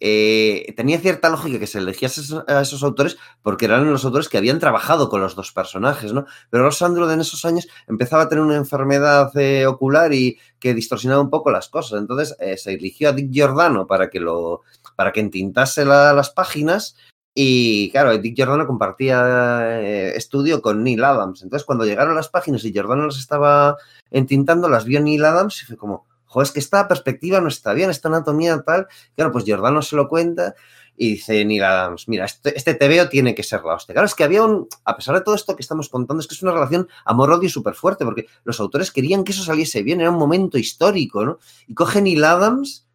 eh, 0.00 0.72
tenía 0.76 1.00
cierta 1.00 1.28
lógica 1.28 1.58
que 1.58 1.66
se 1.66 1.78
eligiese 1.78 2.20
a 2.46 2.60
esos, 2.60 2.84
autores 2.84 3.16
porque 3.42 3.64
eran 3.64 3.90
los 3.90 4.04
autores 4.04 4.28
que 4.28 4.38
habían 4.38 4.60
trabajado 4.60 5.08
con 5.08 5.20
los 5.20 5.34
dos 5.34 5.50
personajes, 5.50 6.12
¿no? 6.12 6.24
Pero 6.50 6.62
Ross 6.64 6.82
Andrew 6.82 7.10
en 7.10 7.20
esos 7.20 7.44
años 7.44 7.66
empezaba 7.88 8.22
a 8.24 8.28
tener 8.28 8.44
una 8.44 8.54
enfermedad 8.54 9.36
eh, 9.36 9.66
ocular 9.66 10.12
y 10.12 10.38
que 10.60 10.72
distorsionaba 10.72 11.20
un 11.20 11.30
poco 11.30 11.50
las 11.50 11.68
cosas. 11.68 11.98
Entonces 11.98 12.36
eh, 12.38 12.56
se 12.56 12.74
eligió 12.74 13.08
a 13.08 13.12
Dick 13.12 13.32
Giordano 13.32 13.88
para 13.88 14.08
que 14.08 14.20
lo 14.20 14.62
para 14.94 15.10
que 15.10 15.18
entintase 15.20 15.84
la- 15.84 16.12
las 16.12 16.30
páginas 16.30 16.94
y 17.34 17.90
claro, 17.90 18.16
Dick 18.18 18.34
Giordano 18.34 18.66
compartía 18.66 19.80
eh, 19.80 20.16
estudio 20.16 20.60
con 20.60 20.82
Neil 20.82 21.04
Adams. 21.04 21.42
Entonces 21.42 21.64
cuando 21.64 21.84
llegaron 21.84 22.14
las 22.14 22.28
páginas 22.28 22.64
y 22.64 22.72
Giordano 22.72 23.06
las 23.06 23.18
estaba 23.18 23.76
entintando, 24.10 24.68
las 24.68 24.84
vio 24.84 25.00
Neil 25.00 25.24
Adams 25.24 25.62
y 25.62 25.66
fue 25.66 25.76
como, 25.76 26.06
joder, 26.24 26.46
es 26.46 26.52
que 26.52 26.60
esta 26.60 26.88
perspectiva 26.88 27.40
no 27.40 27.48
está 27.48 27.74
bien, 27.74 27.90
esta 27.90 28.08
anatomía 28.08 28.60
tal. 28.62 28.88
Claro, 29.14 29.32
pues 29.32 29.44
Giordano 29.44 29.82
se 29.82 29.96
lo 29.96 30.08
cuenta 30.08 30.54
y 30.96 31.12
dice 31.12 31.44
Neil 31.44 31.62
Adams, 31.62 32.08
mira, 32.08 32.24
este, 32.24 32.56
este 32.56 32.74
TVO 32.74 33.08
tiene 33.08 33.34
que 33.34 33.44
ser 33.44 33.62
la 33.62 33.74
hostia. 33.74 33.92
Claro, 33.92 34.06
es 34.06 34.16
que 34.16 34.24
había 34.24 34.42
un, 34.42 34.66
a 34.84 34.96
pesar 34.96 35.14
de 35.14 35.20
todo 35.20 35.36
esto 35.36 35.54
que 35.54 35.62
estamos 35.62 35.88
contando, 35.88 36.20
es 36.20 36.26
que 36.26 36.34
es 36.34 36.42
una 36.42 36.52
relación 36.52 36.88
amor-odio 37.04 37.48
súper 37.48 37.74
fuerte, 37.74 38.04
porque 38.04 38.26
los 38.42 38.58
autores 38.58 38.90
querían 38.90 39.22
que 39.22 39.30
eso 39.30 39.44
saliese 39.44 39.84
bien, 39.84 40.00
era 40.00 40.10
un 40.10 40.18
momento 40.18 40.58
histórico, 40.58 41.24
¿no? 41.24 41.38
Y 41.68 41.74
coge 41.74 42.02
Neil 42.02 42.24
Adams 42.24 42.87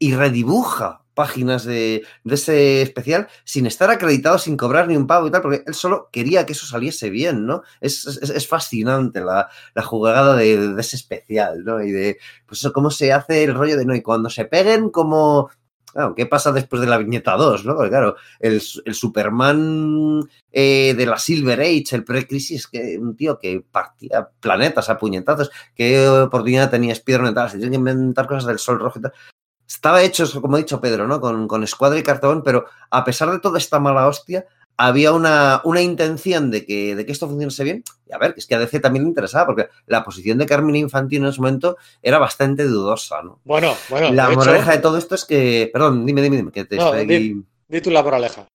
y 0.00 0.14
redibuja 0.14 1.04
páginas 1.14 1.64
de, 1.64 2.02
de 2.24 2.34
ese 2.34 2.80
especial 2.80 3.28
sin 3.44 3.66
estar 3.66 3.90
acreditado, 3.90 4.38
sin 4.38 4.56
cobrar 4.56 4.88
ni 4.88 4.96
un 4.96 5.06
pavo 5.06 5.26
y 5.28 5.30
tal, 5.30 5.42
porque 5.42 5.62
él 5.66 5.74
solo 5.74 6.08
quería 6.10 6.46
que 6.46 6.54
eso 6.54 6.66
saliese 6.66 7.10
bien, 7.10 7.44
¿no? 7.44 7.62
Es, 7.82 8.06
es, 8.06 8.48
fascinante 8.48 9.20
la, 9.20 9.50
la 9.74 9.82
jugada 9.82 10.34
de, 10.34 10.74
ese 10.78 10.96
especial, 10.96 11.62
¿no? 11.62 11.82
Y 11.82 11.90
de, 11.90 12.18
pues 12.46 12.60
eso, 12.60 12.72
cómo 12.72 12.90
se 12.90 13.12
hace 13.12 13.44
el 13.44 13.54
rollo 13.54 13.76
de, 13.76 13.84
no, 13.84 13.94
y 13.94 14.00
cuando 14.00 14.30
se 14.30 14.46
peguen, 14.46 14.90
como... 14.90 15.50
¿qué 16.16 16.24
pasa 16.24 16.52
después 16.52 16.80
de 16.80 16.86
la 16.86 16.98
viñeta 16.98 17.36
2? 17.36 17.64
¿no? 17.64 17.74
Porque 17.74 17.90
claro, 17.90 18.14
el, 18.38 18.62
el 18.84 18.94
Superman 18.94 20.22
eh, 20.52 20.94
de 20.96 21.04
la 21.04 21.18
Silver 21.18 21.60
Age, 21.60 21.96
el 21.96 22.04
pre-crisis, 22.04 22.68
que 22.68 22.96
un 22.96 23.16
tío 23.16 23.40
que 23.40 23.60
partía 23.72 24.28
planetas 24.38 24.88
a 24.88 24.96
puñetazos, 24.96 25.50
qué 25.74 26.08
oportunidad 26.08 26.70
tenía 26.70 26.92
Spider-Man, 26.92 27.34
se 27.50 27.58
tienen 27.58 27.72
que 27.72 27.90
inventar 27.90 28.28
cosas 28.28 28.46
del 28.46 28.60
sol 28.60 28.78
rojo 28.78 29.00
y 29.00 29.02
tal. 29.02 29.12
Estaba 29.70 30.02
hecho, 30.02 30.26
como 30.40 30.56
ha 30.56 30.58
dicho 30.58 30.80
Pedro, 30.80 31.06
¿no? 31.06 31.20
Con, 31.20 31.46
con 31.46 31.62
escuadra 31.62 31.96
y 31.96 32.02
cartón, 32.02 32.42
pero 32.42 32.66
a 32.90 33.04
pesar 33.04 33.30
de 33.30 33.38
toda 33.38 33.56
esta 33.58 33.78
mala 33.78 34.08
hostia, 34.08 34.44
había 34.76 35.12
una, 35.12 35.60
una 35.62 35.80
intención 35.80 36.50
de 36.50 36.66
que, 36.66 36.96
de 36.96 37.06
que 37.06 37.12
esto 37.12 37.28
funcionase 37.28 37.62
bien. 37.62 37.84
Y 38.06 38.12
a 38.12 38.18
ver, 38.18 38.34
que 38.34 38.40
es 38.40 38.46
que 38.46 38.56
a 38.56 38.58
DC 38.58 38.80
también 38.80 39.04
le 39.04 39.10
interesaba, 39.10 39.46
porque 39.46 39.68
la 39.86 40.02
posición 40.02 40.38
de 40.38 40.46
Carmine 40.46 40.78
Infantino 40.80 41.26
en 41.26 41.30
ese 41.30 41.40
momento 41.40 41.76
era 42.02 42.18
bastante 42.18 42.64
dudosa, 42.64 43.22
¿no? 43.22 43.40
Bueno, 43.44 43.72
bueno. 43.88 44.10
La 44.12 44.28
de 44.28 44.34
moraleja 44.36 44.70
hecho, 44.72 44.76
de 44.76 44.82
todo 44.82 44.98
esto 44.98 45.14
es 45.14 45.24
que. 45.24 45.70
Perdón, 45.72 46.04
dime, 46.04 46.20
dime, 46.22 46.36
dime, 46.36 46.50
que 46.50 46.64
te 46.64 46.76
No, 46.76 46.86
estoy 46.86 47.00
aquí- 47.02 47.44
Di 47.68 47.80
tú 47.80 47.90
la 47.90 48.02
moraleja. 48.02 48.48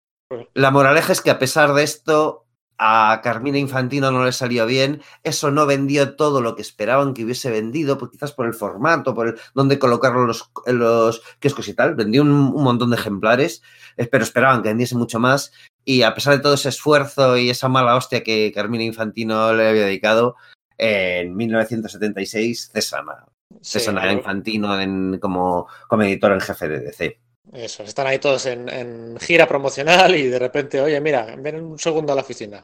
La 0.54 0.72
moraleja 0.72 1.14
es 1.14 1.22
que 1.22 1.30
a 1.32 1.40
pesar 1.40 1.74
de 1.74 1.84
esto, 1.84 2.45
a 2.78 3.22
Carmina 3.24 3.58
Infantino 3.58 4.12
no 4.12 4.26
le 4.26 4.32
salió 4.32 4.66
bien, 4.66 5.02
eso 5.24 5.50
no 5.52 5.66
vendió 5.66 6.16
todo 6.16 6.42
lo 6.42 6.56
que 6.56 6.62
esperaban 6.62 7.14
que 7.14 7.24
hubiese 7.24 7.50
vendido, 7.50 7.98
pues 7.98 8.12
quizás 8.12 8.32
por 8.34 8.46
el 8.48 8.54
formato, 8.54 9.14
por 9.16 9.28
el 9.30 9.36
dónde 9.54 9.80
colocarlo 9.80 10.22
en 10.22 10.28
los, 10.28 10.52
los 10.66 11.22
kioscos 11.40 11.68
y 11.70 11.74
tal, 11.74 11.96
vendió 11.96 12.22
un, 12.22 12.32
un 12.32 12.64
montón 12.64 12.90
de 12.92 12.98
ejemplares, 12.98 13.62
eh, 13.98 14.08
pero 14.08 14.24
esperaban 14.24 14.62
que 14.62 14.70
vendiese 14.70 14.96
mucho 14.96 15.20
más, 15.20 15.52
y 15.86 16.02
a 16.02 16.14
pesar 16.14 16.36
de 16.36 16.42
todo 16.44 16.56
ese 16.56 16.70
esfuerzo 16.70 17.38
y 17.38 17.50
esa 17.50 17.70
mala 17.70 17.96
hostia 17.96 18.24
que 18.24 18.52
Carmina 18.54 18.84
Infantino 18.84 19.54
le 19.54 19.70
había 19.70 19.86
dedicado, 19.86 20.36
en 20.78 21.36
1976 21.36 22.72
cesan 22.74 23.08
a, 23.10 23.26
Sí, 23.62 23.80
cesan 23.80 23.98
a 23.98 24.02
pero- 24.02 24.14
Infantino 24.14 24.80
en- 24.82 25.20
como, 25.20 25.68
como 25.88 26.04
editor 26.04 26.34
en 26.34 26.42
jefe 26.42 26.68
de 26.68 26.80
DC. 26.82 27.20
Eso, 27.56 27.84
están 27.84 28.08
ahí 28.08 28.20
todos 28.20 28.46
en, 28.48 28.68
en 28.70 29.18
gira 29.20 29.48
promocional 29.48 30.16
y 30.16 30.28
de 30.28 30.40
repente, 30.40 30.82
oye, 30.82 31.00
mira, 31.02 31.36
ven 31.38 31.56
un 31.64 31.80
segundo 31.80 32.12
a 32.14 32.16
la 32.16 32.22
oficina. 32.22 32.62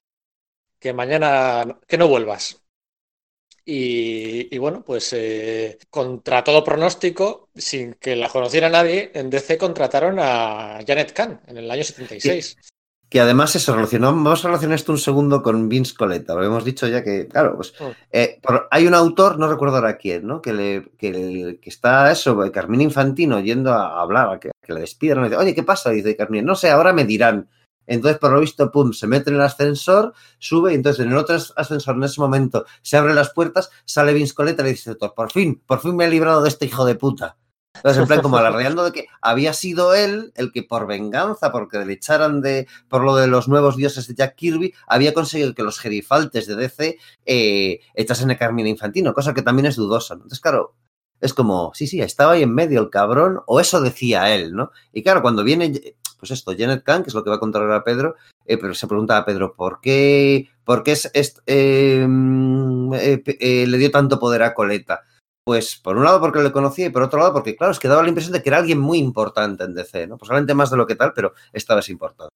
Que 0.80 0.94
mañana, 0.94 1.80
que 1.88 1.98
no 2.00 2.08
vuelvas. 2.10 2.62
Y, 3.64 4.54
y 4.54 4.58
bueno, 4.58 4.84
pues 4.84 5.14
eh, 5.14 5.78
contra 5.90 6.44
todo 6.44 6.64
pronóstico, 6.64 7.50
sin 7.56 7.94
que 7.96 8.16
la 8.16 8.28
conociera 8.30 8.70
nadie, 8.70 9.12
en 9.14 9.30
DC 9.30 9.58
contrataron 9.58 10.18
a 10.20 10.80
Janet 10.86 11.14
Kahn 11.14 11.42
en 11.48 11.58
el 11.58 11.70
año 11.70 11.84
76. 11.84 12.58
Que 13.12 13.20
además 13.20 13.52
se 13.52 13.72
relacionó, 13.74 14.08
vamos 14.08 14.44
a 14.46 14.48
relacionar 14.48 14.76
esto 14.76 14.94
un 14.94 14.98
segundo 14.98 15.44
con 15.44 15.68
Vince 15.68 15.94
Coletta, 15.94 16.34
lo 16.34 16.46
hemos 16.46 16.64
dicho 16.64 16.88
ya 16.88 17.04
que, 17.04 17.28
claro, 17.28 17.58
pues 17.58 17.74
Mm. 17.78 17.84
eh, 18.14 18.40
por- 18.42 18.70
hay 18.72 18.88
un 18.88 18.94
autor, 18.94 19.38
no 19.38 19.50
recuerdo 19.50 19.76
ahora 19.76 19.98
quién, 19.98 20.26
¿no? 20.26 20.42
Que, 20.42 20.54
le, 20.54 20.92
que, 20.98 21.12
le- 21.12 21.60
que 21.60 21.70
está 21.70 22.10
eso, 22.10 22.40
Carmín 22.54 22.80
Infantino 22.80 23.42
yendo 23.42 23.74
a 23.74 24.02
hablar, 24.02 24.30
a 24.34 24.40
que, 24.40 24.52
le 24.66 24.80
despidan, 24.80 25.22
dice, 25.26 25.36
oye, 25.36 25.54
¿qué 25.54 25.64
pasa? 25.64 25.90
dice 25.90 26.16
Carmín, 26.16 26.46
no 26.46 26.56
sé, 26.56 26.70
ahora 26.72 26.94
me 26.94 27.04
dirán. 27.04 27.50
Entonces, 27.86 28.18
por 28.18 28.32
lo 28.32 28.40
visto, 28.40 28.72
pum, 28.72 28.94
se 28.94 29.08
mete 29.08 29.30
en 29.32 29.36
el 29.36 29.42
ascensor, 29.42 30.14
sube, 30.40 30.72
y 30.72 30.76
entonces 30.76 31.06
en 31.06 31.12
el 31.12 31.18
otro 31.18 31.36
ascensor, 31.58 31.96
en 31.98 32.04
ese 32.04 32.22
momento, 32.22 32.66
se 32.82 32.96
abren 32.96 33.16
las 33.16 33.32
puertas, 33.34 33.70
sale 33.84 34.14
Vince 34.14 34.34
Coletta 34.34 34.62
y 34.62 34.66
le 34.66 34.72
dice, 34.72 34.92
"Doctor, 34.92 35.14
por 35.14 35.32
fin, 35.34 35.62
por 35.68 35.82
fin 35.82 35.98
me 35.98 36.06
he 36.06 36.10
librado 36.10 36.42
de 36.44 36.48
este 36.48 36.66
hijo 36.68 36.86
de 36.86 36.96
puta. 36.96 37.36
Entonces, 37.76 38.02
en 38.02 38.08
plan, 38.08 38.22
como 38.22 38.38
alardeando 38.38 38.84
de 38.84 38.92
que 38.92 39.08
había 39.22 39.54
sido 39.54 39.94
él 39.94 40.32
el 40.36 40.52
que 40.52 40.64
por 40.64 40.88
venganza, 40.88 41.52
porque 41.52 41.84
le 41.86 41.94
echaran 41.94 42.42
de, 42.42 42.68
por 42.90 43.04
lo 43.04 43.16
de 43.16 43.28
los 43.28 43.48
nuevos 43.48 43.76
dioses 43.76 44.08
de 44.08 44.16
Jack 44.16 44.36
Kirby, 44.36 44.74
había 44.88 45.14
conseguido 45.14 45.54
que 45.54 45.64
los 45.64 45.80
gerifaltes 45.80 46.48
de 46.48 46.56
DC 46.56 46.98
eh, 47.26 47.80
echasen 47.96 48.32
a 48.32 48.38
Carmina 48.38 48.70
Infantino, 48.70 49.14
cosa 49.14 49.34
que 49.34 49.42
también 49.42 49.66
es 49.66 49.76
dudosa. 49.76 50.16
¿no? 50.16 50.24
Entonces, 50.24 50.42
claro, 50.42 50.76
es 51.22 51.34
como, 51.34 51.72
sí, 51.74 51.88
sí, 51.88 52.02
estaba 52.02 52.34
ahí 52.34 52.44
en 52.44 52.54
medio 52.54 52.82
el 52.82 52.90
cabrón, 52.90 53.42
o 53.46 53.60
eso 53.60 53.80
decía 53.80 54.34
él, 54.34 54.54
¿no? 54.54 54.72
Y 54.92 55.04
claro, 55.04 55.22
cuando 55.22 55.44
viene, 55.44 55.96
pues 56.20 56.32
esto, 56.32 56.54
Janet 56.58 56.84
Kahn, 56.84 57.04
que 57.04 57.10
es 57.10 57.14
lo 57.14 57.24
que 57.24 57.30
va 57.30 57.36
a 57.36 57.40
contar 57.40 57.62
ahora 57.62 57.84
Pedro, 57.84 58.16
eh, 58.46 58.58
pero 58.58 58.74
se 58.74 58.88
pregunta 58.88 59.18
a 59.18 59.26
Pedro, 59.26 59.54
¿por 59.56 59.80
qué, 59.82 60.50
por 60.64 60.84
qué 60.84 60.94
es, 60.94 61.12
es, 61.14 61.42
eh, 61.46 62.08
eh, 62.96 63.24
eh, 63.26 63.68
le 63.68 63.78
dio 63.78 63.92
tanto 63.92 64.20
poder 64.20 64.42
a 64.42 64.56
Coleta? 64.56 65.04
Pues 65.44 65.78
por 65.78 65.98
un 65.98 66.04
lado 66.04 66.20
porque 66.20 66.40
lo 66.40 66.52
conocía 66.52 66.86
y 66.86 66.90
por 66.90 67.04
otro 67.04 67.20
lado 67.20 67.34
porque, 67.34 67.56
claro, 67.56 67.72
es 67.72 67.80
que 67.80 67.88
daba 67.88 68.04
la 68.04 68.10
impresión 68.10 68.34
de 68.34 68.42
que 68.44 68.50
era 68.50 68.58
alguien 68.58 68.80
muy 68.80 69.00
importante 69.00 69.64
en 69.64 69.74
DC, 69.74 70.08
¿no? 70.08 70.18
Posiblemente 70.18 70.54
más 70.54 70.70
de 70.70 70.78
lo 70.78 70.86
que 70.88 70.96
tal, 70.96 71.14
pero 71.14 71.34
esta 71.52 71.76
vez 71.76 71.90
importante. 71.90 72.34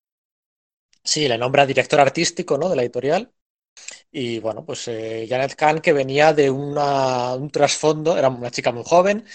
Sí, 1.04 1.28
le 1.28 1.38
nombra 1.38 1.66
director 1.66 2.00
artístico, 2.00 2.58
¿no? 2.58 2.68
De 2.68 2.76
la 2.76 2.82
editorial. 2.82 3.32
Y 4.12 4.40
bueno, 4.40 4.66
pues 4.66 4.88
eh, 4.88 5.28
Janet 5.30 5.56
Kahn, 5.56 5.82
que 5.82 5.94
venía 5.94 6.34
de 6.34 6.50
una, 6.50 7.36
un 7.36 7.50
trasfondo, 7.52 8.18
era 8.18 8.30
una 8.30 8.50
chica 8.50 8.72
muy 8.72 8.84
joven, 8.86 9.26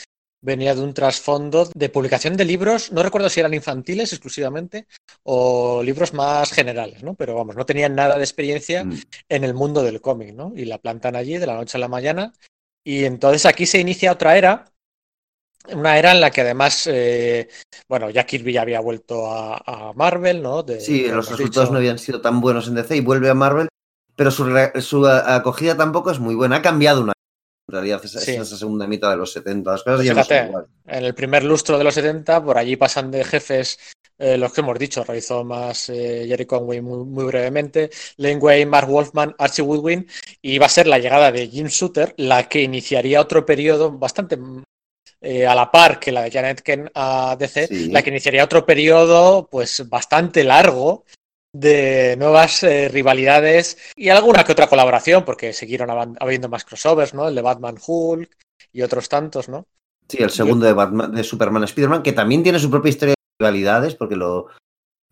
venía 0.42 0.74
de 0.74 0.80
un 0.80 0.94
trasfondo 0.94 1.68
de 1.74 1.88
publicación 1.90 2.36
de 2.36 2.46
libros, 2.46 2.90
no 2.90 3.02
recuerdo 3.02 3.28
si 3.28 3.40
eran 3.40 3.52
infantiles 3.54 4.12
exclusivamente 4.12 4.86
o 5.22 5.82
libros 5.82 6.14
más 6.14 6.50
generales, 6.50 7.02
¿no? 7.02 7.14
Pero 7.14 7.34
vamos, 7.34 7.54
no 7.56 7.66
tenían 7.66 7.94
nada 7.94 8.16
de 8.16 8.24
experiencia 8.24 8.84
Mm. 8.84 8.94
en 9.28 9.44
el 9.44 9.54
mundo 9.54 9.82
del 9.82 10.00
cómic, 10.00 10.34
¿no? 10.34 10.52
Y 10.56 10.64
la 10.64 10.78
plantan 10.78 11.14
allí 11.14 11.36
de 11.36 11.46
la 11.46 11.54
noche 11.54 11.76
a 11.76 11.80
la 11.80 11.88
mañana. 11.88 12.32
Y 12.84 13.04
entonces 13.04 13.46
aquí 13.46 13.66
se 13.66 13.78
inicia 13.78 14.12
otra 14.12 14.36
era, 14.38 14.64
una 15.72 15.98
era 15.98 16.12
en 16.12 16.20
la 16.20 16.30
que 16.30 16.40
además, 16.40 16.86
eh, 16.90 17.48
bueno, 17.88 18.10
ya 18.10 18.24
Kirby 18.24 18.52
ya 18.54 18.62
había 18.62 18.80
vuelto 18.80 19.30
a, 19.30 19.56
a 19.64 19.92
Marvel, 19.92 20.42
¿no? 20.42 20.62
De- 20.62 20.80
Sí, 20.80 21.06
los 21.08 21.28
resultados 21.30 21.68
dicho. 21.68 21.72
no 21.72 21.78
habían 21.78 21.98
sido 21.98 22.20
tan 22.20 22.40
buenos 22.40 22.68
en 22.68 22.74
DC 22.74 22.96
y 22.96 23.00
vuelve 23.00 23.28
a 23.30 23.34
Marvel, 23.34 23.68
pero 24.16 24.30
su, 24.30 24.46
su 24.80 25.06
acogida 25.06 25.76
tampoco 25.76 26.10
es 26.10 26.18
muy 26.18 26.34
buena. 26.34 26.56
Ha 26.56 26.62
cambiado 26.62 27.02
una. 27.02 27.12
En 27.68 27.72
realidad, 27.74 28.00
esa, 28.04 28.18
Sí. 28.20 28.32
esa 28.32 28.56
segunda 28.56 28.86
mitad 28.88 29.10
de 29.10 29.16
los 29.16 29.32
70. 29.32 29.70
Las 29.72 29.82
cosas 29.84 29.96
Pues 29.98 30.06
ya 30.08 30.14
no 30.14 30.24
son 30.24 30.66
en 30.86 31.04
el 31.04 31.14
primer 31.14 31.44
lustro 31.44 31.78
de 31.78 31.84
los 31.84 31.94
70, 31.94 32.42
por 32.42 32.58
allí 32.58 32.76
pasan 32.76 33.10
de 33.12 33.22
jefes 33.24 33.78
eh, 34.20 34.36
los 34.36 34.52
que 34.52 34.60
hemos 34.60 34.78
dicho, 34.78 35.02
realizó 35.02 35.42
más 35.44 35.88
eh, 35.88 36.26
Jerry 36.28 36.44
Conway 36.44 36.82
muy, 36.82 37.04
muy 37.04 37.24
brevemente, 37.24 37.90
Lane 38.18 38.36
Wayne, 38.36 38.66
Mark 38.66 38.86
Wolfman, 38.86 39.34
Archie 39.38 39.62
Woodwin, 39.62 40.06
y 40.42 40.58
va 40.58 40.66
a 40.66 40.68
ser 40.68 40.86
la 40.86 40.98
llegada 40.98 41.32
de 41.32 41.48
Jim 41.48 41.68
Shooter 41.68 42.12
la 42.18 42.46
que 42.46 42.60
iniciaría 42.60 43.20
otro 43.20 43.46
periodo 43.46 43.90
bastante 43.90 44.38
eh, 45.22 45.46
a 45.46 45.54
la 45.54 45.70
par 45.70 45.98
que 45.98 46.12
la 46.12 46.22
de 46.22 46.30
Janet 46.30 46.60
Ken 46.60 46.90
a 46.94 47.34
DC, 47.38 47.66
Sí. 47.66 47.90
la 47.90 48.02
que 48.02 48.10
iniciaría 48.10 48.44
otro 48.44 48.66
periodo 48.66 49.48
pues 49.50 49.88
bastante 49.88 50.44
largo 50.44 51.04
de 51.52 52.14
nuevas 52.18 52.62
eh, 52.62 52.88
rivalidades 52.88 53.78
y 53.96 54.10
alguna 54.10 54.44
que 54.44 54.52
otra 54.52 54.68
colaboración, 54.68 55.24
porque 55.24 55.52
siguieron 55.54 56.16
habiendo 56.20 56.48
más 56.48 56.64
crossovers, 56.64 57.14
¿no? 57.14 57.26
El 57.26 57.34
de 57.34 57.42
Batman 57.42 57.76
Hulk 57.84 58.30
y 58.72 58.82
otros 58.82 59.08
tantos, 59.08 59.48
¿no? 59.48 59.66
Sí, 60.08 60.18
el 60.22 60.30
segundo 60.30 60.66
de, 60.66 60.72
Batman, 60.72 61.14
de 61.14 61.24
Superman 61.24 61.64
Spider-Man, 61.64 62.02
que 62.02 62.12
también 62.12 62.42
tiene 62.42 62.58
su 62.58 62.70
propia 62.70 62.90
historia 62.90 63.14
rivalidades, 63.40 63.94
porque 63.94 64.16
lo. 64.16 64.46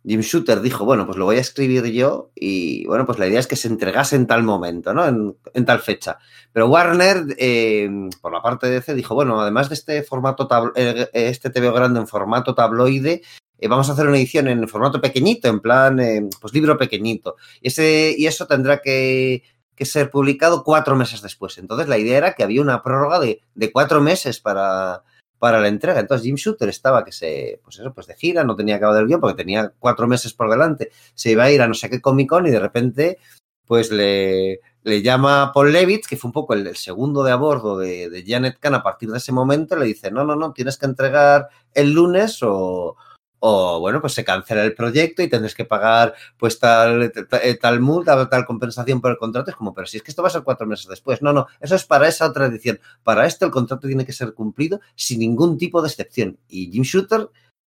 Jim 0.06 0.20
Shooter 0.20 0.60
dijo, 0.60 0.84
bueno, 0.84 1.04
pues 1.06 1.18
lo 1.18 1.24
voy 1.24 1.36
a 1.36 1.40
escribir 1.40 1.84
yo 1.86 2.30
y 2.34 2.86
bueno, 2.86 3.04
pues 3.04 3.18
la 3.18 3.26
idea 3.26 3.40
es 3.40 3.48
que 3.48 3.56
se 3.56 3.68
entregase 3.68 4.14
en 4.16 4.28
tal 4.28 4.42
momento, 4.42 4.94
¿no? 4.94 5.04
En, 5.04 5.64
tal 5.66 5.80
fecha. 5.80 6.18
Pero 6.52 6.68
Warner, 6.68 7.34
eh, 7.36 7.90
por 8.22 8.32
la 8.32 8.40
parte 8.40 8.68
de 8.68 8.74
DC, 8.74 8.94
dijo, 8.94 9.14
bueno, 9.14 9.40
además 9.40 9.68
de 9.68 9.74
este 9.74 10.02
formato, 10.04 10.48
eh, 10.76 11.08
este 11.12 11.50
TVO 11.50 11.72
grande 11.72 12.00
en 12.00 12.06
formato 12.06 12.54
tabloide, 12.54 13.22
eh, 13.58 13.68
vamos 13.68 13.90
a 13.90 13.92
hacer 13.92 14.06
una 14.06 14.16
edición 14.16 14.48
en 14.48 14.68
formato 14.68 15.00
pequeñito, 15.00 15.48
en 15.48 15.60
plan, 15.60 15.98
eh, 15.98 16.28
pues 16.40 16.54
libro 16.54 16.78
pequeñito. 16.78 17.36
Y, 17.60 17.68
ese, 17.68 18.14
y 18.16 18.26
eso 18.26 18.46
tendrá 18.46 18.80
que, 18.80 19.42
que 19.74 19.84
ser 19.84 20.10
publicado 20.10 20.62
cuatro 20.62 20.96
meses 20.96 21.22
después. 21.22 21.58
Entonces 21.58 21.88
la 21.88 21.98
idea 21.98 22.18
era 22.18 22.32
que 22.34 22.44
había 22.44 22.62
una 22.62 22.82
prórroga 22.82 23.18
de, 23.18 23.42
de 23.54 23.72
cuatro 23.72 24.00
meses 24.00 24.40
para, 24.40 25.02
para 25.38 25.60
la 25.60 25.68
entrega. 25.68 26.00
Entonces 26.00 26.24
Jim 26.24 26.36
Shooter 26.36 26.68
estaba 26.68 27.04
que 27.04 27.12
se, 27.12 27.60
pues 27.62 27.78
eso, 27.78 27.92
pues 27.92 28.06
de 28.06 28.14
gira, 28.14 28.44
no 28.44 28.56
tenía 28.56 28.76
acabado 28.76 28.98
el 29.00 29.06
guion 29.06 29.20
porque 29.20 29.36
tenía 29.36 29.72
cuatro 29.78 30.06
meses 30.06 30.32
por 30.32 30.50
delante, 30.50 30.90
se 31.14 31.30
iba 31.30 31.44
a 31.44 31.50
ir 31.50 31.62
a 31.62 31.68
no 31.68 31.74
sé 31.74 31.88
qué 31.90 32.00
Comic 32.00 32.28
Con 32.28 32.46
y 32.46 32.50
de 32.50 32.60
repente 32.60 33.18
pues 33.66 33.92
le, 33.92 34.60
le 34.82 35.02
llama 35.02 35.52
Paul 35.52 35.72
Levitz, 35.72 36.08
que 36.08 36.16
fue 36.16 36.28
un 36.28 36.32
poco 36.32 36.54
el, 36.54 36.74
segundo 36.74 37.22
de 37.22 37.32
a 37.32 37.36
bordo 37.36 37.76
de, 37.76 38.08
de 38.08 38.24
Janet 38.26 38.58
Kahn 38.58 38.74
a 38.74 38.82
partir 38.82 39.10
de 39.10 39.18
ese 39.18 39.30
momento, 39.30 39.76
le 39.76 39.84
dice, 39.84 40.10
no, 40.10 40.24
no, 40.24 40.34
no, 40.36 40.52
tienes 40.52 40.78
que 40.78 40.86
entregar 40.86 41.48
el 41.74 41.92
lunes 41.92 42.38
o, 42.42 42.96
o 43.40 43.80
bueno, 43.80 44.00
pues 44.00 44.14
se 44.14 44.24
cancela 44.24 44.64
el 44.64 44.74
proyecto 44.74 45.22
y 45.22 45.28
tendrás 45.28 45.54
que 45.54 45.64
pagar 45.64 46.14
pues 46.36 46.58
tal, 46.58 47.12
tal, 47.12 47.58
tal 47.60 47.80
multa, 47.80 48.28
tal 48.28 48.44
compensación 48.44 49.00
por 49.00 49.12
el 49.12 49.18
contrato. 49.18 49.50
Es 49.50 49.56
como, 49.56 49.74
pero 49.74 49.86
si 49.86 49.98
es 49.98 50.02
que 50.02 50.10
esto 50.10 50.22
va 50.22 50.28
a 50.28 50.32
ser 50.32 50.42
cuatro 50.42 50.66
meses 50.66 50.86
después. 50.86 51.22
No, 51.22 51.32
no, 51.32 51.46
eso 51.60 51.74
es 51.74 51.84
para 51.84 52.08
esa 52.08 52.26
otra 52.26 52.46
edición. 52.46 52.80
Para 53.02 53.26
esto 53.26 53.46
el 53.46 53.50
contrato 53.50 53.86
tiene 53.86 54.04
que 54.04 54.12
ser 54.12 54.34
cumplido 54.34 54.80
sin 54.94 55.20
ningún 55.20 55.58
tipo 55.58 55.82
de 55.82 55.88
excepción. 55.88 56.38
Y 56.48 56.70
Jim 56.70 56.82
Shooter, 56.82 57.28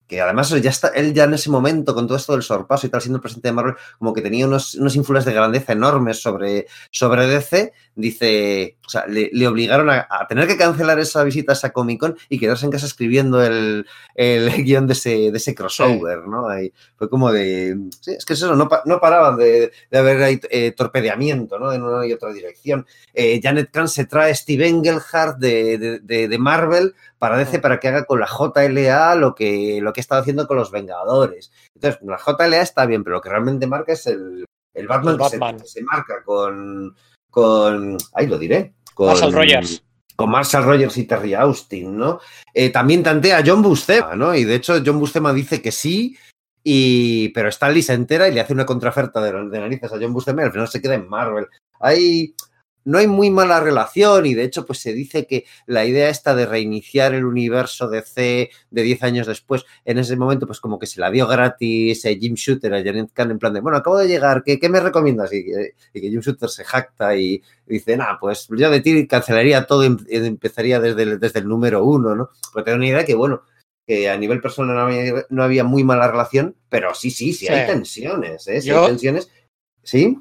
que 0.09 0.19
además 0.19 0.49
ya 0.49 0.71
está, 0.71 0.87
él 0.87 1.13
ya 1.13 1.25
en 1.25 1.35
ese 1.35 1.51
momento, 1.51 1.93
con 1.93 2.07
todo 2.07 2.17
esto 2.17 2.33
del 2.33 2.41
sorpaso 2.41 2.87
y 2.87 2.89
tal, 2.89 2.99
siendo 2.99 3.17
el 3.17 3.21
presidente 3.21 3.49
de 3.49 3.53
Marvel, 3.53 3.75
como 3.99 4.11
que 4.11 4.23
tenía 4.23 4.47
unos, 4.47 4.73
unos 4.73 4.95
ínfulas 4.95 5.23
de 5.23 5.33
grandeza 5.33 5.73
enormes 5.73 6.19
sobre, 6.19 6.65
sobre 6.89 7.27
DC, 7.27 7.71
dice, 7.93 8.77
o 8.87 8.89
sea, 8.89 9.05
le, 9.05 9.47
obligaron 9.47 9.87
a, 9.91 10.07
tener 10.27 10.47
que 10.47 10.57
cancelar 10.57 10.99
esa 10.99 11.23
visita 11.23 11.51
a 11.51 11.53
esa 11.53 11.69
Comic 11.69 11.99
Con 11.99 12.17
y 12.27 12.39
quedarse 12.39 12.65
en 12.65 12.71
casa 12.71 12.87
escribiendo 12.87 13.43
el, 13.43 13.85
el 14.15 14.49
guion 14.63 14.87
de 14.87 14.93
ese, 14.93 15.31
de 15.31 15.37
ese 15.37 15.53
crossover. 15.53 16.27
¿no? 16.27 16.47
Fue 16.95 17.07
como 17.07 17.31
de, 17.31 17.77
sí, 18.01 18.13
es 18.17 18.25
que 18.25 18.33
eso, 18.33 18.55
no, 18.55 18.67
no 18.85 18.99
paraban 18.99 19.37
de, 19.37 19.71
de 19.91 19.97
haber 19.97 20.23
ahí, 20.23 20.41
eh, 20.49 20.71
torpedeamiento, 20.71 21.59
¿no? 21.59 21.71
En 21.71 21.83
una 21.83 22.07
y 22.07 22.13
otra 22.13 22.33
dirección. 22.33 22.87
Eh, 23.13 23.39
Janet 23.43 23.69
Kahn 23.69 23.87
se 23.87 24.05
trae 24.05 24.33
Steve 24.33 24.67
Engelhardt 24.67 25.37
de, 25.37 25.99
de 25.99 26.37
Marvel 26.39 26.95
para 27.19 27.37
DC 27.37 27.59
para 27.59 27.79
que 27.79 27.89
haga 27.89 28.05
con 28.05 28.19
la 28.19 28.27
JLA 28.27 29.15
lo 29.15 29.35
que, 29.35 29.79
lo 29.81 29.93
que 29.93 29.99
estaba 29.99 30.21
haciendo 30.21 30.47
con 30.47 30.57
los 30.57 30.71
Vengadores. 30.71 31.51
Entonces, 31.75 32.01
la 32.01 32.17
JLA 32.17 32.61
está 32.61 32.85
bien, 32.85 33.03
pero 33.03 33.17
lo 33.17 33.21
que 33.21 33.29
realmente 33.29 33.67
marca 33.67 33.91
es 33.91 34.07
el, 34.07 34.45
el 34.73 34.87
Batman, 34.87 35.13
el 35.13 35.19
Batman. 35.19 35.57
Que, 35.57 35.59
se, 35.59 35.63
que, 35.63 35.69
se, 35.69 35.83
marca 35.83 36.23
con, 36.23 36.95
con. 37.29 37.97
Ahí 38.13 38.27
lo 38.27 38.39
diré. 38.39 38.73
Con, 38.93 39.07
Marshall 39.07 39.33
Rogers. 39.33 39.83
Con 40.15 40.31
Marshall 40.31 40.63
Rogers 40.63 40.97
y 40.97 41.03
Terry 41.05 41.33
Austin, 41.33 41.97
¿no? 41.97 42.19
Eh, 42.53 42.69
también 42.69 43.03
tantea 43.03 43.37
a 43.37 43.43
John 43.45 43.61
Buscema, 43.61 44.15
¿no? 44.15 44.33
Y 44.33 44.45
de 44.45 44.55
hecho, 44.55 44.81
John 44.85 44.99
Buscema 44.99 45.33
dice 45.33 45.61
que 45.61 45.71
sí. 45.71 46.17
Y, 46.63 47.29
pero 47.29 47.49
Stanley 47.49 47.81
se 47.81 47.93
entera 47.93 48.27
y 48.27 48.33
le 48.33 48.41
hace 48.41 48.53
una 48.53 48.65
contraoferta 48.65 49.21
de, 49.21 49.31
de 49.31 49.59
narices 49.59 49.91
a 49.91 49.97
John 49.99 50.13
Buscema 50.13 50.41
y 50.41 50.45
al 50.45 50.51
final 50.51 50.67
se 50.67 50.81
queda 50.81 50.95
en 50.95 51.07
Marvel. 51.07 51.47
Hay, 51.79 52.35
no 52.85 52.97
hay 52.97 53.07
muy 53.07 53.29
mala 53.29 53.59
relación 53.59 54.25
y 54.25 54.33
de 54.33 54.43
hecho 54.43 54.65
pues 54.65 54.79
se 54.79 54.93
dice 54.93 55.27
que 55.27 55.45
la 55.65 55.85
idea 55.85 56.09
esta 56.09 56.35
de 56.35 56.45
reiniciar 56.45 57.13
el 57.13 57.25
universo 57.25 57.89
DC 57.89 58.49
de 58.71 58.81
10 58.81 59.03
años 59.03 59.27
después, 59.27 59.65
en 59.85 59.97
ese 59.97 60.15
momento 60.15 60.47
pues 60.47 60.59
como 60.59 60.79
que 60.79 60.87
se 60.87 60.99
la 60.99 61.11
dio 61.11 61.27
gratis 61.27 62.05
a 62.05 62.09
Jim 62.09 62.35
Shooter, 62.35 62.73
a 62.73 62.83
Janet 62.83 63.11
Kahn 63.13 63.31
en 63.31 63.39
plan 63.39 63.53
de, 63.53 63.61
bueno, 63.61 63.77
acabo 63.77 63.97
de 63.97 64.07
llegar, 64.07 64.43
¿qué, 64.43 64.59
qué 64.59 64.69
me 64.69 64.79
recomiendas? 64.79 65.33
Y, 65.33 65.45
y, 65.93 66.01
que 66.01 66.09
Jim 66.09 66.21
Shooter 66.21 66.49
se 66.49 66.63
jacta 66.63 67.15
y, 67.15 67.41
dice, 67.65 67.95
nah, 67.97 68.17
pues 68.19 68.47
yo 68.49 68.69
de 68.69 68.81
ti 68.81 69.07
cancelaría 69.07 69.65
todo 69.65 69.83
y 69.83 69.97
empezaría 70.09 70.79
desde 70.79 71.03
el, 71.03 71.19
desde 71.19 71.39
el 71.39 71.47
número 71.47 71.83
uno, 71.83 72.15
¿no? 72.15 72.29
Porque 72.51 72.65
tengo 72.65 72.77
una 72.77 72.87
idea 72.87 73.05
que, 73.05 73.15
bueno, 73.15 73.43
que 73.85 74.09
a 74.09 74.17
nivel 74.17 74.41
personal 74.41 74.75
no 74.75 74.81
había, 74.81 75.25
no 75.29 75.43
había 75.43 75.63
muy 75.63 75.83
mala 75.83 76.07
relación, 76.07 76.55
pero 76.69 76.93
sí, 76.93 77.11
sí, 77.11 77.33
sí, 77.33 77.47
sí. 77.47 77.53
hay 77.53 77.67
tensiones, 77.67 78.47
¿eh? 78.47 78.61
Sí 78.61 78.69
yo... 78.69 78.81
hay 78.81 78.87
tensiones. 78.89 79.31
¿Sí? 79.83 80.17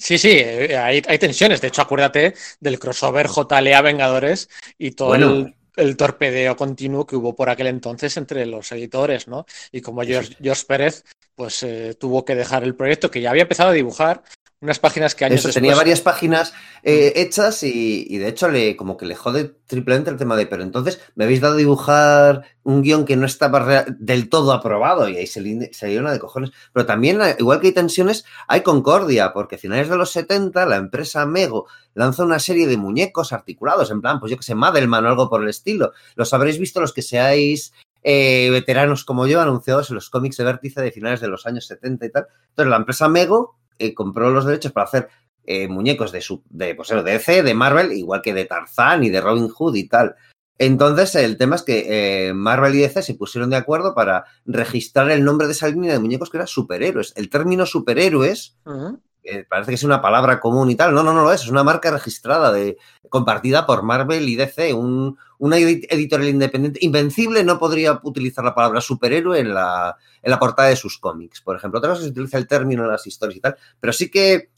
Sí, 0.00 0.16
sí, 0.16 0.30
hay, 0.30 1.02
hay, 1.06 1.18
tensiones. 1.18 1.60
De 1.60 1.68
hecho, 1.68 1.82
acuérdate 1.82 2.34
del 2.58 2.78
crossover 2.78 3.28
JLA 3.28 3.82
Vengadores 3.82 4.48
y 4.78 4.92
todo 4.92 5.08
bueno. 5.08 5.30
el, 5.30 5.54
el, 5.76 5.96
torpedeo 5.96 6.56
continuo 6.56 7.06
que 7.06 7.16
hubo 7.16 7.36
por 7.36 7.50
aquel 7.50 7.66
entonces 7.66 8.16
entre 8.16 8.46
los 8.46 8.72
editores, 8.72 9.28
¿no? 9.28 9.44
Y 9.70 9.82
como 9.82 10.02
George, 10.02 10.36
George 10.40 10.64
Pérez, 10.66 11.04
pues 11.34 11.62
eh, 11.64 11.94
tuvo 12.00 12.24
que 12.24 12.34
dejar 12.34 12.64
el 12.64 12.74
proyecto 12.74 13.10
que 13.10 13.20
ya 13.20 13.30
había 13.30 13.42
empezado 13.42 13.70
a 13.70 13.74
dibujar 13.74 14.22
unas 14.60 14.78
páginas 14.78 15.14
que 15.14 15.24
años 15.24 15.40
Eso, 15.40 15.48
después... 15.48 15.62
tenía 15.62 15.74
varias 15.74 16.00
páginas 16.00 16.52
eh, 16.82 17.12
hechas 17.16 17.62
y, 17.62 18.06
y, 18.08 18.18
de 18.18 18.28
hecho 18.28 18.48
le 18.48 18.76
como 18.76 18.96
que 18.96 19.06
le 19.06 19.14
jode 19.14 19.54
triplemente 19.66 20.10
el 20.10 20.16
tema 20.16 20.36
de 20.36 20.46
pero 20.46 20.62
entonces 20.62 21.00
me 21.14 21.24
habéis 21.24 21.40
dado 21.40 21.54
a 21.54 21.58
dibujar 21.58 22.44
un 22.62 22.82
guion 22.82 23.04
que 23.04 23.16
no 23.16 23.26
estaba 23.26 23.84
del 23.98 24.28
todo 24.28 24.52
aprobado 24.52 25.08
y 25.08 25.16
ahí 25.16 25.26
se, 25.26 25.72
se 25.72 25.98
una 25.98 26.12
de 26.12 26.18
cojones. 26.18 26.50
Pero 26.72 26.86
también, 26.86 27.20
igual 27.38 27.60
que 27.60 27.68
hay 27.68 27.72
tensiones, 27.72 28.24
hay 28.48 28.62
concordia, 28.62 29.32
porque 29.32 29.56
a 29.56 29.58
finales 29.58 29.88
de 29.88 29.96
los 29.96 30.10
70 30.10 30.66
la 30.66 30.76
empresa 30.76 31.24
Mego 31.26 31.66
lanza 31.94 32.24
una 32.24 32.38
serie 32.38 32.66
de 32.66 32.76
muñecos 32.76 33.32
articulados, 33.32 33.90
en 33.90 34.00
plan, 34.00 34.20
pues 34.20 34.30
yo 34.30 34.36
que 34.36 34.42
sé, 34.42 34.54
Madelman 34.54 35.06
o 35.06 35.08
algo 35.08 35.30
por 35.30 35.42
el 35.42 35.48
estilo. 35.48 35.92
Los 36.14 36.32
habréis 36.34 36.58
visto 36.58 36.80
los 36.80 36.92
que 36.92 37.02
seáis 37.02 37.72
eh, 38.02 38.48
veteranos 38.50 39.04
como 39.04 39.26
yo, 39.26 39.40
anunciados 39.40 39.90
en 39.90 39.96
los 39.96 40.10
cómics 40.10 40.36
de 40.36 40.44
vértice 40.44 40.80
de 40.80 40.92
finales 40.92 41.20
de 41.20 41.28
los 41.28 41.46
años 41.46 41.66
70 41.66 42.06
y 42.06 42.10
tal. 42.10 42.26
Entonces 42.50 42.70
la 42.70 42.76
empresa 42.76 43.08
Mego 43.08 43.59
eh, 43.80 43.94
compró 43.94 44.30
los 44.30 44.44
derechos 44.44 44.72
para 44.72 44.84
hacer 44.84 45.08
eh, 45.44 45.66
muñecos 45.66 46.12
de, 46.12 46.20
su, 46.20 46.42
de, 46.48 46.74
pues, 46.74 46.90
de 46.90 47.02
DC, 47.02 47.42
de 47.42 47.54
Marvel, 47.54 47.92
igual 47.92 48.22
que 48.22 48.34
de 48.34 48.44
Tarzán 48.44 49.02
y 49.02 49.10
de 49.10 49.20
Robin 49.20 49.48
Hood 49.48 49.74
y 49.74 49.88
tal. 49.88 50.14
Entonces, 50.58 51.14
el 51.14 51.38
tema 51.38 51.56
es 51.56 51.62
que 51.62 51.86
eh, 52.28 52.34
Marvel 52.34 52.74
y 52.74 52.80
DC 52.80 53.02
se 53.02 53.14
pusieron 53.14 53.48
de 53.48 53.56
acuerdo 53.56 53.94
para 53.94 54.26
registrar 54.44 55.10
el 55.10 55.24
nombre 55.24 55.46
de 55.46 55.54
esa 55.54 55.68
línea 55.68 55.92
de 55.92 55.98
muñecos 55.98 56.28
que 56.28 56.36
era 56.36 56.46
superhéroes. 56.46 57.14
El 57.16 57.30
término 57.30 57.64
superhéroes 57.64 58.58
uh 58.66 58.70
-huh. 58.70 59.00
eh, 59.24 59.46
parece 59.48 59.70
que 59.70 59.76
es 59.76 59.84
una 59.84 60.02
palabra 60.02 60.38
común 60.38 60.70
y 60.70 60.76
tal. 60.76 60.92
No, 60.92 61.02
no, 61.02 61.14
no 61.14 61.22
lo 61.22 61.32
es. 61.32 61.40
Es 61.40 61.48
una 61.48 61.64
marca 61.64 61.90
registrada, 61.90 62.52
de, 62.52 62.76
compartida 63.08 63.66
por 63.66 63.82
Marvel 63.82 64.28
y 64.28 64.36
DC. 64.36 64.74
Un, 64.74 65.16
una 65.40 65.56
editorial 65.58 66.28
independiente. 66.28 66.80
Invencible 66.82 67.42
no 67.42 67.58
podría 67.58 67.98
utilizar 68.02 68.44
la 68.44 68.54
palabra 68.54 68.80
superhéroe 68.80 69.40
en 69.40 69.54
la, 69.54 69.96
en 70.22 70.30
la 70.30 70.38
portada 70.38 70.68
de 70.68 70.76
sus 70.76 70.98
cómics, 70.98 71.40
por 71.40 71.56
ejemplo. 71.56 71.78
Otra 71.78 71.90
cosa 71.90 72.02
se 72.02 72.10
utiliza 72.10 72.36
el 72.36 72.46
término 72.46 72.84
en 72.84 72.90
las 72.90 73.06
historias 73.06 73.38
y 73.38 73.40
tal. 73.40 73.56
Pero 73.80 73.92
sí 73.92 74.10
que 74.10 74.50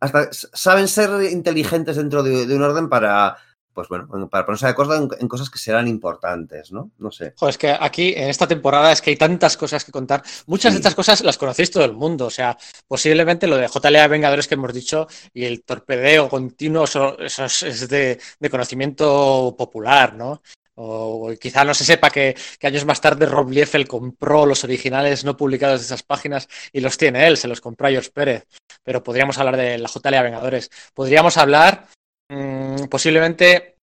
hasta 0.00 0.28
saben 0.32 0.88
ser 0.88 1.30
inteligentes 1.30 1.96
dentro 1.96 2.22
de, 2.24 2.46
de 2.46 2.56
un 2.56 2.62
orden 2.62 2.88
para 2.88 3.36
pues 3.74 3.88
bueno, 3.88 4.28
para 4.30 4.46
ponerse 4.46 4.66
de 4.66 4.72
acuerdo 4.72 4.94
en, 4.94 5.08
en, 5.20 5.28
cosas 5.28 5.50
que 5.50 5.58
serán 5.58 5.88
importantes, 5.88 6.70
¿no? 6.70 6.92
No 6.98 7.10
sé. 7.10 7.34
Joder, 7.36 7.50
es 7.50 7.58
que 7.58 7.76
aquí 7.78 8.14
en 8.16 8.28
esta 8.30 8.46
temporada 8.46 8.92
es 8.92 9.02
que 9.02 9.10
hay 9.10 9.16
tantas 9.16 9.56
cosas 9.56 9.84
que 9.84 9.90
contar. 9.90 10.22
Muchas 10.46 10.72
sí. 10.72 10.76
de 10.76 10.78
estas 10.78 10.94
cosas 10.94 11.22
las 11.22 11.36
conocéis 11.36 11.72
todo 11.72 11.84
el 11.84 11.92
mundo. 11.92 12.26
O 12.26 12.30
sea, 12.30 12.56
posiblemente 12.86 13.48
lo 13.48 13.56
de 13.56 13.68
JLA 13.68 14.06
Vengadores 14.06 14.46
que 14.46 14.54
hemos 14.54 14.72
dicho 14.72 15.08
y 15.32 15.44
el 15.44 15.64
torpedeo 15.64 16.28
continuo, 16.28 16.84
eso, 16.84 17.18
eso 17.18 17.44
es 17.44 17.88
de, 17.88 18.20
de, 18.38 18.50
conocimiento 18.50 19.54
popular, 19.58 20.14
¿no? 20.14 20.40
O 20.76 21.32
quizá 21.40 21.64
no 21.64 21.74
se 21.74 21.84
sepa 21.84 22.10
que, 22.10 22.36
que, 22.58 22.66
años 22.66 22.84
más 22.84 23.00
tarde 23.00 23.26
Rob 23.26 23.50
Liefeld 23.50 23.86
compró 23.86 24.46
los 24.46 24.64
originales 24.64 25.24
no 25.24 25.36
publicados 25.36 25.80
de 25.80 25.86
esas 25.86 26.02
páginas 26.02 26.48
y 26.72 26.80
los 26.80 26.96
tiene 26.96 27.26
él, 27.26 27.36
se 27.36 27.48
los 27.48 27.60
compró 27.60 27.88
a 27.88 27.90
George 27.90 28.10
Pérez. 28.10 28.46
Pero 28.82 29.02
podríamos 29.02 29.38
hablar 29.38 29.56
de 29.56 29.78
la 29.78 29.88
JLA 29.88 30.22
Vengadores. 30.22 30.70
Podríamos 30.92 31.36
hablar 31.36 31.86
mmm, 32.28 32.84
posiblemente 32.90 33.74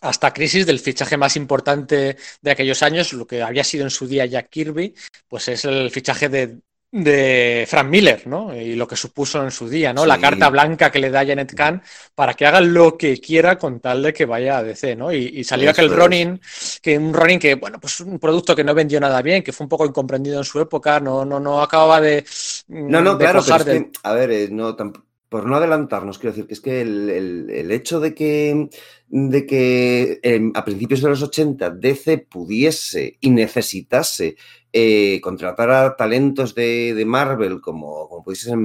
hasta 0.00 0.32
crisis 0.32 0.66
del 0.66 0.80
fichaje 0.80 1.16
más 1.16 1.36
importante 1.36 2.16
de 2.40 2.50
aquellos 2.50 2.82
años, 2.82 3.12
lo 3.12 3.26
que 3.26 3.42
había 3.42 3.64
sido 3.64 3.84
en 3.84 3.90
su 3.90 4.06
día 4.06 4.26
Jack 4.26 4.48
Kirby, 4.50 4.94
pues 5.28 5.48
es 5.48 5.64
el 5.64 5.90
fichaje 5.90 6.28
de, 6.28 6.58
de 6.90 7.64
Frank 7.68 7.88
Miller, 7.88 8.26
¿no? 8.26 8.54
Y 8.54 8.74
lo 8.74 8.88
que 8.88 8.96
supuso 8.96 9.42
en 9.44 9.52
su 9.52 9.68
día, 9.68 9.92
¿no? 9.92 10.02
Sí. 10.02 10.08
La 10.08 10.18
carta 10.18 10.48
blanca 10.48 10.90
que 10.90 10.98
le 10.98 11.10
da 11.10 11.24
Janet 11.24 11.54
Kahn 11.54 11.82
para 12.14 12.34
que 12.34 12.46
haga 12.46 12.60
lo 12.60 12.98
que 12.98 13.18
quiera 13.18 13.56
con 13.58 13.78
tal 13.78 14.02
de 14.02 14.12
que 14.12 14.24
vaya 14.24 14.58
a 14.58 14.62
DC, 14.64 14.96
¿no? 14.96 15.12
Y, 15.12 15.18
y 15.34 15.44
salió 15.44 15.70
aquel 15.70 15.90
Ronin, 15.90 16.40
que 16.82 16.98
un 16.98 17.14
Ronin 17.14 17.38
que, 17.38 17.54
bueno, 17.54 17.78
pues 17.78 18.00
un 18.00 18.18
producto 18.18 18.56
que 18.56 18.64
no 18.64 18.74
vendió 18.74 18.98
nada 18.98 19.22
bien, 19.22 19.42
que 19.42 19.52
fue 19.52 19.64
un 19.64 19.70
poco 19.70 19.86
incomprendido 19.86 20.38
en 20.38 20.44
su 20.44 20.60
época, 20.60 20.98
no, 20.98 21.24
no, 21.24 21.38
no 21.38 21.62
acababa 21.62 22.00
de. 22.00 22.24
No, 22.68 23.00
no, 23.00 23.14
de 23.14 23.24
claro, 23.24 23.42
pero 23.44 23.56
es 23.56 23.64
que, 23.64 23.90
a 24.02 24.12
ver, 24.14 24.30
eh, 24.32 24.48
no 24.50 24.74
tampoco 24.74 25.06
por 25.32 25.46
no 25.46 25.56
adelantarnos, 25.56 26.18
quiero 26.18 26.32
decir 26.32 26.46
que 26.46 26.52
es 26.52 26.60
que 26.60 26.82
el, 26.82 27.08
el, 27.08 27.50
el 27.50 27.70
hecho 27.72 28.00
de 28.00 28.14
que, 28.14 28.68
de 29.08 29.46
que 29.46 30.20
eh, 30.22 30.50
a 30.52 30.62
principios 30.62 31.00
de 31.00 31.08
los 31.08 31.22
80 31.22 31.70
DC 31.70 32.18
pudiese 32.18 33.16
y 33.18 33.30
necesitase 33.30 34.36
eh, 34.74 35.22
contratar 35.22 35.70
a 35.70 35.96
talentos 35.96 36.54
de, 36.54 36.92
de 36.92 37.04
Marvel 37.06 37.62
como, 37.62 38.10
como 38.10 38.22
pudiese, 38.22 38.50
ser, 38.50 38.58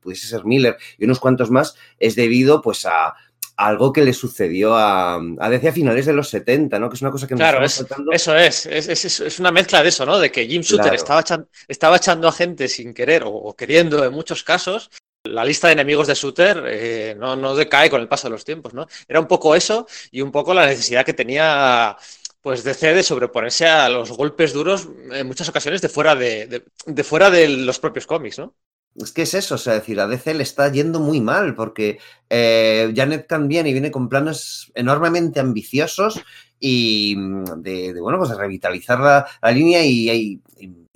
pudiese, 0.00 0.28
ser, 0.28 0.44
Miller 0.44 0.76
y 0.96 1.06
unos 1.06 1.18
cuantos 1.18 1.50
más 1.50 1.74
es 1.98 2.14
debido 2.14 2.62
pues 2.62 2.86
a, 2.86 3.14
algo 3.56 3.92
que 3.92 4.04
le 4.04 4.12
sucedió 4.12 4.76
a, 4.76 5.16
a 5.16 5.50
DC 5.50 5.68
a 5.70 5.72
finales 5.72 6.06
de 6.06 6.12
los 6.12 6.28
70, 6.28 6.78
¿no? 6.78 6.88
Que 6.88 6.94
es 6.94 7.02
una 7.02 7.10
cosa 7.10 7.26
que 7.26 7.34
claro, 7.34 7.58
nos 7.58 7.80
es, 7.80 7.84
tratando... 7.84 8.12
eso 8.12 8.36
es. 8.36 8.66
Es, 8.66 8.86
es. 8.86 9.20
es, 9.20 9.40
una 9.40 9.50
mezcla 9.50 9.82
de 9.82 9.88
eso, 9.88 10.06
¿no? 10.06 10.20
De 10.20 10.30
que 10.30 10.46
Jim 10.46 10.62
Shooter 10.62 10.84
claro. 10.84 10.96
estaba, 10.96 11.20
echando, 11.20 11.48
estaba 11.66 11.96
echando 11.96 12.28
a 12.28 12.32
gente 12.32 12.68
sin 12.68 12.94
querer 12.94 13.24
o, 13.24 13.30
o 13.30 13.56
queriendo 13.56 14.04
en 14.04 14.12
muchos 14.12 14.44
casos 14.44 14.88
la 15.24 15.44
lista 15.44 15.68
de 15.68 15.74
enemigos 15.74 16.06
de 16.06 16.14
Shooter 16.14 16.64
eh, 16.66 17.16
no, 17.18 17.36
no, 17.36 17.54
decae 17.54 17.90
con 17.90 18.00
el 18.00 18.08
paso 18.08 18.26
de 18.28 18.32
los 18.32 18.44
tiempos, 18.44 18.74
¿no? 18.74 18.86
Era 19.06 19.20
un 19.20 19.28
poco 19.28 19.54
eso 19.54 19.86
y 20.10 20.20
un 20.20 20.32
poco 20.32 20.52
la 20.52 20.66
necesidad 20.66 21.04
que 21.04 21.14
tenía 21.14 21.96
pues 22.40 22.64
DC 22.64 22.92
de 22.92 23.04
sobreponerse 23.04 23.66
a 23.66 23.88
los 23.88 24.10
golpes 24.10 24.52
duros 24.52 24.88
en 25.12 25.26
muchas 25.26 25.48
ocasiones 25.48 25.80
de 25.80 25.88
fuera 25.88 26.16
de, 26.16 26.64
de, 26.86 27.04
fuera 27.04 27.30
de 27.30 27.48
los 27.48 27.78
propios 27.78 28.06
cómics, 28.06 28.40
¿no? 28.40 28.54
Es 28.96 29.12
que 29.12 29.22
es 29.22 29.32
eso, 29.32 29.54
o 29.54 29.58
sea, 29.58 29.74
decir, 29.74 29.98
a 30.00 30.08
DC 30.08 30.34
le 30.34 30.42
está 30.42 30.70
yendo 30.70 31.00
muy 31.00 31.20
mal 31.20 31.54
porque 31.54 31.98
eh, 32.28 32.92
Janet 32.94 33.26
Kahn 33.26 33.48
viene 33.48 33.70
y 33.70 33.72
viene 33.72 33.90
con 33.90 34.08
planes 34.08 34.70
enormemente 34.74 35.40
ambiciosos 35.40 36.20
y 36.58 37.16
de, 37.58 37.94
de 37.94 38.00
bueno, 38.00 38.18
pues 38.18 38.36
revitalizar 38.36 39.00
la, 39.00 39.26
la 39.40 39.50
línea 39.50 39.84
y, 39.84 40.10
y, 40.10 40.40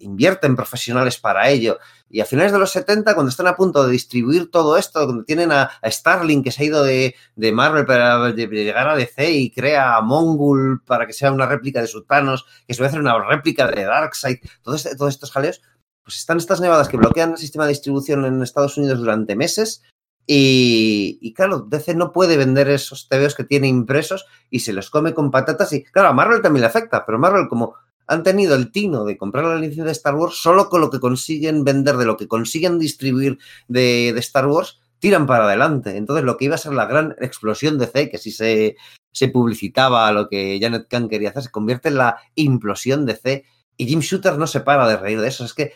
invierte 0.06 0.46
en 0.46 0.56
profesionales 0.56 1.18
para 1.18 1.48
ello. 1.48 1.78
Y 2.08 2.20
a 2.20 2.24
finales 2.24 2.52
de 2.52 2.58
los 2.58 2.70
70, 2.70 3.14
cuando 3.14 3.30
están 3.30 3.48
a 3.48 3.56
punto 3.56 3.84
de 3.84 3.92
distribuir 3.92 4.50
todo 4.50 4.76
esto, 4.76 5.04
cuando 5.04 5.24
tienen 5.24 5.52
a, 5.52 5.70
a 5.82 5.90
Starling 5.90 6.42
que 6.42 6.52
se 6.52 6.62
ha 6.62 6.66
ido 6.66 6.84
de, 6.84 7.14
de 7.34 7.52
Marvel 7.52 7.84
para 7.84 8.32
de, 8.32 8.46
de 8.46 8.64
llegar 8.64 8.88
a 8.88 8.96
DC 8.96 9.30
y 9.32 9.50
crea 9.50 9.96
a 9.96 10.00
Mongul 10.02 10.82
para 10.84 11.06
que 11.06 11.12
sea 11.12 11.32
una 11.32 11.46
réplica 11.46 11.80
de 11.80 11.88
Sultanos, 11.88 12.46
que 12.66 12.74
se 12.74 12.80
va 12.80 12.86
a 12.86 12.88
hacer 12.88 13.00
una 13.00 13.18
réplica 13.18 13.66
de 13.66 13.84
Darkseid, 13.84 14.38
este, 14.74 14.96
todos 14.96 15.14
estos 15.14 15.32
jaleos, 15.32 15.60
pues 16.04 16.18
están 16.18 16.38
estas 16.38 16.60
nevadas 16.60 16.88
que 16.88 16.96
bloquean 16.96 17.32
el 17.32 17.38
sistema 17.38 17.64
de 17.64 17.72
distribución 17.72 18.24
en 18.24 18.42
Estados 18.42 18.78
Unidos 18.78 18.98
durante 19.00 19.34
meses. 19.34 19.82
Y, 20.28 21.18
y, 21.20 21.34
claro, 21.34 21.60
DC 21.60 21.94
no 21.94 22.12
puede 22.12 22.36
vender 22.36 22.68
esos 22.68 23.08
TVOs 23.08 23.36
que 23.36 23.44
tiene 23.44 23.68
impresos 23.68 24.26
y 24.50 24.60
se 24.60 24.72
los 24.72 24.90
come 24.90 25.14
con 25.14 25.30
patatas. 25.30 25.72
Y 25.72 25.84
claro, 25.84 26.08
a 26.08 26.12
Marvel 26.12 26.42
también 26.42 26.62
le 26.62 26.66
afecta, 26.66 27.06
pero 27.06 27.18
Marvel, 27.18 27.48
como 27.48 27.76
han 28.06 28.22
tenido 28.22 28.54
el 28.54 28.70
tino 28.70 29.04
de 29.04 29.16
comprar 29.16 29.44
la 29.44 29.56
licencia 29.56 29.84
de 29.84 29.92
Star 29.92 30.14
Wars 30.14 30.36
solo 30.36 30.68
con 30.68 30.80
lo 30.80 30.90
que 30.90 31.00
consiguen 31.00 31.64
vender, 31.64 31.96
de 31.96 32.06
lo 32.06 32.16
que 32.16 32.28
consiguen 32.28 32.78
distribuir 32.78 33.38
de, 33.68 34.12
de, 34.14 34.20
Star 34.20 34.46
Wars, 34.46 34.80
tiran 34.98 35.26
para 35.26 35.44
adelante. 35.44 35.96
Entonces, 35.96 36.24
lo 36.24 36.36
que 36.36 36.46
iba 36.46 36.54
a 36.54 36.58
ser 36.58 36.72
la 36.72 36.86
gran 36.86 37.16
explosión 37.20 37.78
de 37.78 37.86
C, 37.86 38.08
que 38.08 38.18
si 38.18 38.30
se, 38.30 38.76
se 39.12 39.28
publicitaba 39.28 40.12
lo 40.12 40.28
que 40.28 40.58
Janet 40.60 40.88
Kahn 40.88 41.08
quería 41.08 41.30
hacer, 41.30 41.44
se 41.44 41.50
convierte 41.50 41.88
en 41.88 41.96
la 41.96 42.18
implosión 42.34 43.06
de 43.06 43.16
C. 43.16 43.44
Y 43.76 43.86
Jim 43.86 44.00
Shooter 44.00 44.38
no 44.38 44.46
se 44.46 44.60
para 44.60 44.86
de 44.86 44.96
reír 44.96 45.20
de 45.20 45.28
eso. 45.28 45.44
Es 45.44 45.54
que 45.54 45.72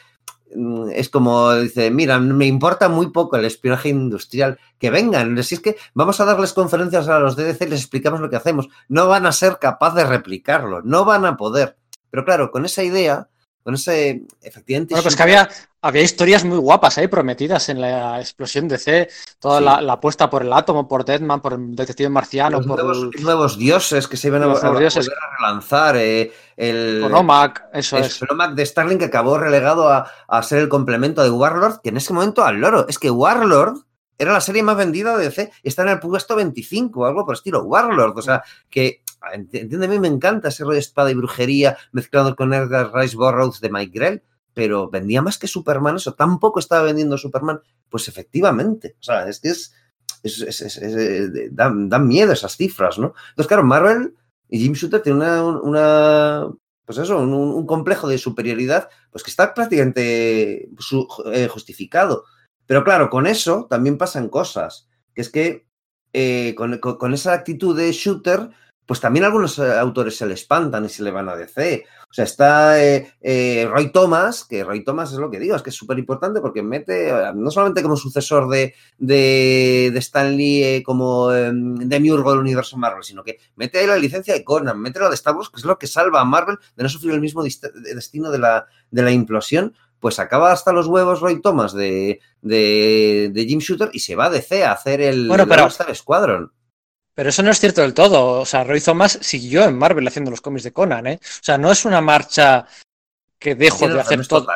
mm, 0.55 0.91
es 0.95 1.09
como 1.09 1.55
dice, 1.55 1.91
mira, 1.91 2.19
me 2.19 2.47
importa 2.47 2.89
muy 2.89 3.11
poco 3.11 3.37
el 3.37 3.45
espionaje 3.45 3.89
industrial, 3.89 4.59
que 4.79 4.91
vengan, 4.91 5.43
si 5.43 5.55
es 5.55 5.61
que 5.61 5.77
vamos 5.95 6.21
a 6.21 6.25
darles 6.25 6.53
conferencias 6.53 7.09
a 7.09 7.19
los 7.19 7.35
DDC 7.35 7.63
y 7.63 7.71
les 7.71 7.81
explicamos 7.81 8.21
lo 8.21 8.31
que 8.31 8.37
hacemos, 8.37 8.69
no 8.89 9.09
van 9.09 9.27
a 9.27 9.33
ser 9.33 9.59
capaces 9.59 9.97
de 9.97 10.05
replicarlo, 10.05 10.83
no 10.83 11.05
van 11.05 11.25
a 11.25 11.37
poder. 11.37 11.77
Pero 12.11 12.25
claro, 12.25 12.51
con 12.51 12.65
esa 12.65 12.83
idea, 12.83 13.29
con 13.63 13.75
ese, 13.75 14.23
efectivamente... 14.43 14.95
Bueno, 14.95 15.03
pues 15.03 15.17
que 15.17 15.23
había, 15.23 15.49
había 15.83 16.03
historias 16.03 16.45
muy 16.45 16.59
guapas 16.59 16.99
ahí, 16.99 17.09
prometidas 17.09 17.69
en 17.69 17.81
la 17.81 18.19
explosión 18.19 18.69
de 18.69 18.79
C, 18.79 19.09
toda 19.39 19.59
sí. 19.59 19.65
la, 19.65 19.81
la, 19.81 19.93
apuesta 19.95 20.31
por 20.31 20.43
el 20.43 20.53
átomo, 20.53 20.89
por 20.89 21.05
Deadman, 21.05 21.41
por 21.41 21.53
el 21.53 21.77
detective 21.77 22.09
marciano, 22.09 22.59
Los 22.59 22.67
por... 22.67 22.83
Nuevos, 22.83 23.11
nuevos, 23.21 23.59
dioses 23.59 24.09
que 24.09 24.17
se 24.17 24.29
iban 24.29 24.43
a, 24.43 24.47
a, 24.47 24.53
a, 24.53 24.79
dioses. 24.79 25.09
a 25.09 25.37
relanzar, 25.37 25.97
eh, 25.97 26.33
el... 26.57 27.01
Con 27.03 27.15
OMAC, 27.15 27.65
eso 27.75 27.99
el 27.99 28.05
es. 28.05 28.21
De 28.55 28.67
Starling 28.67 28.99
que 28.99 29.05
acabó 29.07 29.39
relegado 29.39 29.89
a, 29.89 30.11
a 30.27 30.43
ser 30.43 30.59
el 30.59 30.69
complemento 30.69 31.23
de 31.23 31.31
Warlord, 31.31 31.81
que 31.83 31.91
en 31.91 31.99
ese 31.99 32.13
momento 32.13 32.45
al 32.45 32.57
loro, 32.57 32.87
es 32.89 32.99
que 32.99 33.11
Warlord 33.11 33.85
era 34.21 34.35
la 34.35 34.41
serie 34.43 34.63
más 34.63 34.77
vendida 34.77 35.17
de 35.17 35.25
DC, 35.25 35.51
está 35.63 35.83
en 35.83 35.89
el 35.89 35.99
puesto 35.99 36.37
25 36.37 37.01
o 37.01 37.07
algo 37.07 37.25
por 37.25 37.35
estilo, 37.35 37.63
Warlord, 37.65 38.19
o 38.19 38.23
sea, 38.23 38.43
que 38.69 39.03
entiéndeme, 39.33 39.99
me 39.99 40.09
encanta 40.09 40.49
ese 40.49 40.63
rollo 40.63 40.75
de 40.75 40.81
espada 40.81 41.11
y 41.11 41.15
brujería 41.15 41.79
mezclado 41.93 42.37
con 42.37 42.53
Edgar 42.53 42.93
Rice 42.95 43.17
Burroughs 43.17 43.61
de 43.63 43.71
Mike 43.71 43.99
Grell, 43.99 44.23
pero 44.53 44.91
vendía 44.91 45.23
más 45.23 45.39
que 45.39 45.47
Superman, 45.47 45.97
eso 45.97 46.13
tampoco 46.13 46.59
estaba 46.59 46.83
vendiendo 46.83 47.17
Superman, 47.17 47.61
pues 47.89 48.09
efectivamente, 48.09 48.97
o 49.01 49.03
sea, 49.03 49.27
es 49.27 49.41
que 49.41 49.49
es, 49.49 49.75
es, 50.23 50.61
es 50.61 51.55
dan, 51.55 52.07
miedo 52.07 52.33
esas 52.33 52.59
cifras, 52.59 52.99
¿no? 52.99 53.15
Entonces, 53.31 53.49
claro, 53.49 53.65
Marvel 53.65 54.15
y 54.51 54.59
Jim 54.59 54.75
Shooter 54.75 55.01
tienen 55.01 55.23
una, 55.23 56.47
pues 56.85 56.99
eso, 56.99 57.19
un, 57.19 57.33
un, 57.33 57.67
complejo 57.67 58.07
de 58.07 58.19
superioridad, 58.19 58.91
pues 59.11 59.25
que 59.25 59.31
está 59.31 59.55
prácticamente 59.55 60.69
eh, 61.33 61.49
justificado. 61.49 62.25
Pero 62.71 62.85
claro, 62.85 63.11
con 63.11 63.27
eso 63.27 63.67
también 63.69 63.99
pasan 63.99 64.29
cosas, 64.29 64.89
que 65.13 65.23
es 65.23 65.29
que 65.29 65.67
eh, 66.13 66.55
con, 66.55 67.15
esa 67.15 67.33
actitud 67.33 67.77
de 67.77 67.91
shooter, 67.91 68.49
pues 68.87 69.01
también 69.01 69.25
algunos 69.25 69.59
eh, 69.59 69.77
autores 69.77 70.17
se 70.17 70.25
le 70.25 70.35
espantan 70.35 70.85
y 70.85 70.89
se 70.89 71.03
le 71.03 71.11
van 71.11 71.29
a 71.29 71.35
DC. 71.35 71.85
O 72.09 72.15
sea, 72.15 72.25
está 72.25 72.81
eh, 72.81 73.69
Roy 73.69 73.91
Thomas, 73.91 74.45
que 74.45 74.63
Roy 74.63 74.85
Thomas 74.85 75.13
es 75.13 75.19
lo 75.19 75.33
que 75.33 75.41
digo, 75.41 75.57
es 75.57 75.63
que 75.63 75.71
es 75.71 75.77
súper 75.77 75.99
importante 75.99 76.41
porque 76.41 76.63
mete, 76.63 77.13
no 77.35 77.51
solamente 77.51 77.83
como 77.83 77.97
sucesor 77.97 78.49
de, 78.49 78.73
de, 78.99 79.91
de 79.93 79.99
Stan 79.99 80.37
Lee 80.37 80.85
como 80.85 81.31
de 81.31 81.99
Miurgo 82.01 82.31
del 82.31 82.39
universo 82.39 82.77
Marvel, 82.77 83.03
sino 83.03 83.25
que 83.25 83.41
mete 83.57 83.81
ahí 83.81 83.89
la 83.89 83.97
licencia 83.97 84.33
de 84.33 84.45
Conan, 84.45 84.81
mete 84.81 85.01
la 85.01 85.09
de 85.09 85.17
Star 85.17 85.35
Wars, 85.35 85.51
que 85.51 85.59
es 85.59 85.65
lo 85.65 85.77
que 85.77 85.89
salva 85.89 86.21
a 86.21 86.25
Marvel 86.25 86.57
de 86.77 86.85
no 86.85 86.89
sufrir 86.89 87.15
el 87.15 87.21
mismo 87.21 87.43
destino 87.43 88.31
de 88.31 88.39
la, 88.39 88.69
de 88.93 89.03
la 89.03 89.11
implosión 89.11 89.75
pues 90.01 90.19
acaba 90.19 90.53
hasta 90.53 90.73
los 90.73 90.87
huevos 90.87 91.21
Roy 91.21 91.41
Thomas 91.41 91.73
de, 91.73 92.21
de, 92.41 93.31
de, 93.33 93.45
Jim 93.45 93.61
Shooter 93.61 93.91
y 93.93 94.01
se 94.01 94.17
va 94.17 94.27
a 94.27 94.31
DC 94.31 94.65
a 94.65 94.73
hacer 94.73 95.01
el 95.01 95.29
bueno, 95.29 95.47
pero, 95.47 95.67
Star 95.67 95.95
Squadron. 95.95 96.53
Pero 97.15 97.29
eso 97.29 97.43
no 97.43 97.51
es 97.51 97.61
cierto 97.61 97.83
del 97.83 97.95
todo. 97.95 98.41
O 98.41 98.47
sea, 98.47 98.65
Roy 98.65 98.81
Thomas 98.81 99.19
siguió 99.21 99.65
en 99.65 99.77
Marvel 99.77 100.09
haciendo 100.09 100.31
los 100.31 100.41
cómics 100.41 100.65
de 100.65 100.73
Conan, 100.73 101.07
¿eh? 101.07 101.21
O 101.23 101.43
sea, 101.43 101.59
no 101.59 101.71
es 101.71 101.85
una 101.85 102.01
marcha 102.01 102.67
que 103.39 103.55
dejo 103.55 103.89
de 103.89 104.01
hacer 104.01 104.19
no 104.19 104.25
todo. 104.25 104.47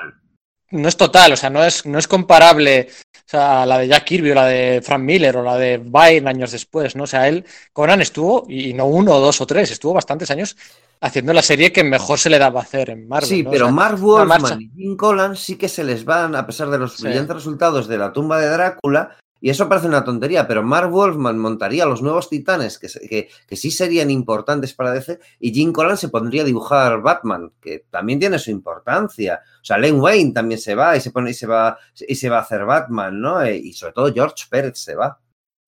No 0.70 0.88
es 0.88 0.96
total, 0.96 1.32
o 1.32 1.36
sea, 1.36 1.50
no 1.50 1.62
es, 1.62 1.86
no 1.86 1.98
es 1.98 2.08
comparable 2.08 2.88
o 3.26 3.30
sea, 3.30 3.64
la 3.64 3.78
de 3.78 3.88
Jack 3.88 4.04
Kirby 4.04 4.32
o 4.32 4.34
la 4.34 4.46
de 4.46 4.82
Frank 4.82 5.00
Miller 5.00 5.36
o 5.38 5.42
la 5.42 5.56
de 5.56 5.78
Byrne 5.78 6.28
años 6.28 6.52
después, 6.52 6.94
¿no? 6.94 7.04
O 7.04 7.06
sea, 7.06 7.26
él, 7.26 7.44
Conan 7.72 8.02
estuvo, 8.02 8.44
y 8.48 8.74
no 8.74 8.84
uno, 8.86 9.18
dos 9.18 9.40
o 9.40 9.46
tres, 9.46 9.70
estuvo 9.70 9.94
bastantes 9.94 10.30
años 10.30 10.56
haciendo 11.04 11.34
la 11.34 11.42
serie 11.42 11.70
que 11.70 11.84
mejor 11.84 12.18
se 12.18 12.30
le 12.30 12.38
daba 12.38 12.60
a 12.60 12.62
hacer 12.62 12.88
en 12.90 13.06
Marvel. 13.06 13.28
Sí, 13.28 13.42
¿no? 13.42 13.50
pero 13.50 13.66
o 13.66 13.68
sea, 13.68 13.74
Mark 13.74 13.98
Wolfman 13.98 14.62
y 14.62 14.70
Jim 14.70 14.96
Collan 14.96 15.36
sí 15.36 15.56
que 15.56 15.68
se 15.68 15.84
les 15.84 16.04
van, 16.04 16.34
a 16.34 16.46
pesar 16.46 16.70
de 16.70 16.78
los 16.78 16.96
sí. 16.96 17.04
brillantes 17.04 17.36
resultados 17.36 17.86
de 17.88 17.98
la 17.98 18.12
tumba 18.12 18.40
de 18.40 18.48
Drácula, 18.48 19.16
y 19.38 19.50
eso 19.50 19.68
parece 19.68 19.88
una 19.88 20.04
tontería, 20.04 20.48
pero 20.48 20.62
Mark 20.62 20.90
Wolfman 20.90 21.38
montaría 21.38 21.84
los 21.84 22.00
nuevos 22.00 22.30
titanes 22.30 22.78
que, 22.78 22.88
que, 23.06 23.28
que, 23.46 23.56
sí 23.56 23.70
serían 23.70 24.10
importantes 24.10 24.72
para 24.72 24.92
DC 24.92 25.20
y 25.38 25.52
Jim 25.52 25.70
Collan 25.70 25.98
se 25.98 26.08
pondría 26.08 26.40
a 26.40 26.46
dibujar 26.46 27.02
Batman, 27.02 27.52
que 27.60 27.84
también 27.90 28.18
tiene 28.18 28.38
su 28.38 28.50
importancia. 28.50 29.42
O 29.60 29.64
sea, 29.64 29.76
Len 29.76 30.00
Wayne 30.00 30.32
también 30.32 30.58
se 30.58 30.74
va 30.74 30.96
y 30.96 31.02
se 31.02 31.10
pone 31.10 31.32
y 31.32 31.34
se 31.34 31.46
va 31.46 31.76
y 31.94 32.14
se 32.14 32.30
va 32.30 32.38
a 32.38 32.40
hacer 32.40 32.64
Batman, 32.64 33.20
¿no? 33.20 33.46
Y 33.46 33.74
sobre 33.74 33.92
todo 33.92 34.14
George 34.14 34.46
Pérez 34.48 34.78
se 34.78 34.94
va. 34.94 35.20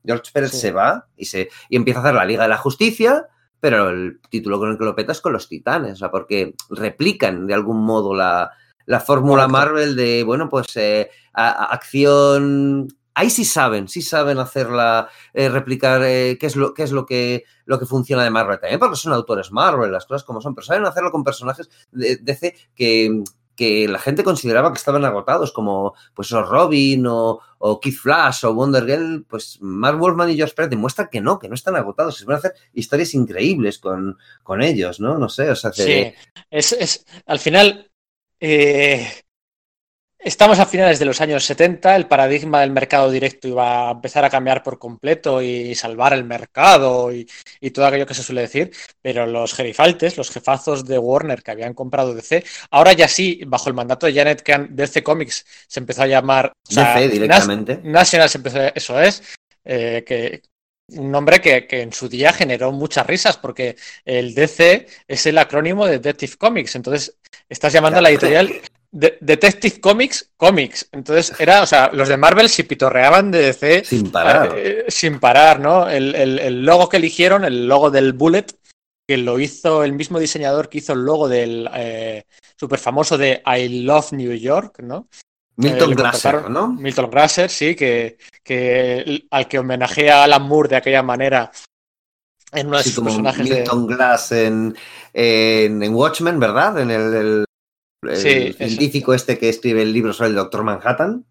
George 0.02 0.30
Pérez 0.32 0.52
Sí. 0.52 0.58
se 0.58 0.72
va 0.72 1.06
y, 1.14 1.26
se, 1.26 1.50
y 1.68 1.76
empieza 1.76 2.00
a 2.00 2.02
hacer 2.04 2.14
la 2.14 2.24
Liga 2.24 2.44
de 2.44 2.48
la 2.48 2.56
Justicia, 2.56 3.26
pero 3.66 3.88
el 3.90 4.20
título 4.30 4.60
con 4.60 4.70
el 4.70 4.78
que 4.78 4.84
lo 4.84 4.94
peta 4.94 5.10
es 5.10 5.20
con 5.20 5.32
los 5.32 5.48
Titanes, 5.48 5.94
o 5.94 5.96
sea, 5.96 6.08
porque 6.12 6.54
replican 6.70 7.48
de 7.48 7.54
algún 7.54 7.82
modo 7.84 8.14
la, 8.14 8.52
la 8.84 9.00
fórmula. 9.00 9.48
Marvel 9.48 9.96
de, 9.96 10.22
bueno, 10.22 10.48
pues 10.48 10.68
eh, 10.76 11.10
a- 11.32 11.48
a- 11.50 11.64
acción... 11.74 12.86
Ahí 13.14 13.28
sí 13.28 13.44
saben, 13.44 13.88
sí 13.88 14.02
saben 14.02 14.38
hacerla, 14.38 15.08
eh, 15.34 15.48
replicar 15.48 16.00
eh, 16.04 16.36
qué 16.38 16.46
es, 16.46 16.54
lo, 16.54 16.74
qué 16.74 16.84
es 16.84 16.92
lo, 16.92 17.06
que, 17.06 17.42
lo 17.64 17.80
que 17.80 17.86
funciona 17.86 18.22
de 18.22 18.30
Marvel 18.30 18.60
también, 18.60 18.78
porque 18.78 18.94
son 18.94 19.12
autores 19.14 19.50
Marvel, 19.50 19.90
las 19.90 20.06
cosas 20.06 20.22
como 20.22 20.40
son, 20.40 20.54
pero 20.54 20.64
saben 20.66 20.86
hacerlo 20.86 21.10
con 21.10 21.24
personajes 21.24 21.68
de 21.90 22.18
DC 22.18 22.54
que, 22.76 23.24
que 23.56 23.88
la 23.88 23.98
gente 23.98 24.22
consideraba 24.22 24.70
que 24.72 24.78
estaban 24.78 25.04
agotados, 25.04 25.50
como 25.50 25.94
pues 26.14 26.30
o 26.32 26.42
Robin 26.42 27.06
o, 27.06 27.40
o 27.58 27.80
Kid 27.80 27.94
Flash 27.94 28.44
o 28.44 28.52
Wonder 28.54 28.84
Girl, 28.84 29.24
pues 29.28 29.58
Mark 29.62 29.98
Wolfman 29.98 30.30
y 30.30 30.36
George 30.36 30.54
Pérez 30.54 30.70
demuestran 30.70 31.08
que 31.10 31.20
no, 31.22 31.38
que 31.38 31.48
no 31.48 31.54
están 31.54 31.74
agotados, 31.74 32.18
se 32.18 32.24
van 32.26 32.36
a 32.36 32.38
hacer 32.38 32.52
historias 32.74 33.14
increíbles 33.14 33.78
con, 33.78 34.16
con 34.42 34.62
ellos, 34.62 35.00
¿no? 35.00 35.18
No 35.18 35.28
sé, 35.28 35.50
o 35.50 35.56
sea, 35.56 35.70
que- 35.70 35.82
Sí, 35.82 36.14
es, 36.50 36.72
es 36.72 37.06
al 37.24 37.38
final 37.38 37.90
eh, 38.38 39.08
estamos 40.26 40.58
a 40.58 40.66
finales 40.66 40.98
de 40.98 41.04
los 41.04 41.20
años 41.20 41.44
70, 41.44 41.94
el 41.94 42.08
paradigma 42.08 42.60
del 42.60 42.72
mercado 42.72 43.10
directo 43.12 43.46
iba 43.46 43.88
a 43.88 43.92
empezar 43.92 44.24
a 44.24 44.30
cambiar 44.30 44.62
por 44.64 44.76
completo 44.76 45.40
y 45.40 45.72
salvar 45.76 46.12
el 46.14 46.24
mercado 46.24 47.12
y, 47.12 47.28
y 47.60 47.70
todo 47.70 47.86
aquello 47.86 48.06
que 48.06 48.14
se 48.14 48.24
suele 48.24 48.40
decir, 48.40 48.72
pero 49.00 49.24
los 49.26 49.54
gerifaltes, 49.54 50.16
los 50.16 50.30
jefazos 50.30 50.84
de 50.84 50.98
Warner 50.98 51.44
que 51.44 51.52
habían 51.52 51.74
comprado 51.74 52.12
DC, 52.12 52.44
ahora 52.72 52.92
ya 52.92 53.06
sí, 53.06 53.40
bajo 53.46 53.68
el 53.68 53.74
mandato 53.76 54.06
de 54.06 54.14
Janet 54.14 54.42
Kahn, 54.42 54.68
DC 54.74 55.04
Comics 55.04 55.46
se 55.68 55.78
empezó 55.78 56.02
a 56.02 56.08
llamar 56.08 56.50
o 56.68 56.72
sea, 56.72 56.94
DC 56.96 57.06
Nas- 57.06 57.10
directamente. 57.12 57.80
National 57.84 58.28
se 58.28 58.38
empezó, 58.38 58.58
eso 58.74 59.00
es, 59.00 59.22
eh, 59.64 60.02
que 60.04 60.42
un 60.88 61.10
nombre 61.10 61.40
que, 61.40 61.68
que 61.68 61.82
en 61.82 61.92
su 61.92 62.08
día 62.08 62.32
generó 62.32 62.72
muchas 62.72 63.06
risas 63.06 63.36
porque 63.36 63.76
el 64.04 64.34
DC 64.34 64.86
es 65.06 65.26
el 65.26 65.38
acrónimo 65.38 65.86
de 65.86 65.98
Detective 65.98 66.36
Comics, 66.36 66.74
entonces 66.74 67.16
estás 67.48 67.72
llamando 67.72 68.00
a 68.00 68.02
la 68.02 68.10
editorial 68.10 68.52
de- 68.98 69.18
Detective 69.20 69.80
Comics 69.80 70.30
Comics, 70.36 70.88
entonces 70.92 71.32
era, 71.38 71.62
o 71.62 71.66
sea, 71.66 71.90
los 71.92 72.08
de 72.08 72.16
Marvel 72.16 72.48
si 72.48 72.62
pitorreaban 72.62 73.30
de 73.30 73.38
DC 73.42 73.84
Sin 73.84 74.10
parar. 74.10 74.54
eh, 74.56 74.84
sin 74.88 75.20
parar, 75.20 75.60
¿no? 75.60 75.88
El, 75.88 76.14
el- 76.14 76.38
el 76.38 76.64
logo 76.64 76.88
que 76.88 76.96
eligieron, 76.96 77.44
el 77.44 77.66
logo 77.68 77.90
del 77.90 78.12
Bullet, 78.14 78.46
que 79.08 79.16
lo 79.18 79.38
hizo 79.38 79.84
el 79.84 79.92
mismo 79.92 80.18
diseñador 80.18 80.68
que 80.68 80.78
hizo 80.78 80.92
el 80.94 81.04
logo 81.04 81.28
del 81.28 81.68
eh, 81.74 82.24
super 82.58 82.78
famoso 82.78 83.16
de 83.18 83.42
I 83.46 83.82
Love 83.84 84.12
New 84.12 84.32
York, 84.34 84.80
¿no? 84.80 85.08
Milton 85.58 85.94
Glasser, 85.94 86.34
contrataron- 86.34 86.52
¿no? 86.52 86.68
Milton 86.68 87.10
Grasser, 87.10 87.48
sí, 87.50 87.74
que, 87.74 88.18
que 88.42 89.24
al 89.30 89.46
que 89.48 89.58
homenajea 89.58 90.20
a 90.20 90.24
Alan 90.24 90.42
Moore 90.42 90.68
de 90.70 90.76
aquella 90.76 91.02
manera 91.02 91.50
en 92.52 92.66
uno 92.68 92.76
de 92.78 92.82
sus 92.84 92.94
como 92.94 93.06
personajes 93.08 93.48
de... 93.48 93.54
Milton 93.56 93.86
Glass 93.86 94.32
en, 94.32 94.76
en, 95.14 95.82
en 95.82 95.94
Watchmen, 95.94 96.38
¿verdad? 96.40 96.78
En 96.80 96.90
el, 96.90 97.14
el- 97.14 97.45
el 98.10 98.16
Sí, 98.16 98.28
eso. 98.28 98.58
científico 98.58 99.14
este 99.14 99.38
que 99.38 99.48
escribe 99.48 99.82
el 99.82 99.92
libro 99.92 100.12
sobre 100.12 100.30
el 100.30 100.36
Doctor 100.36 100.62
Manhattan. 100.64 101.24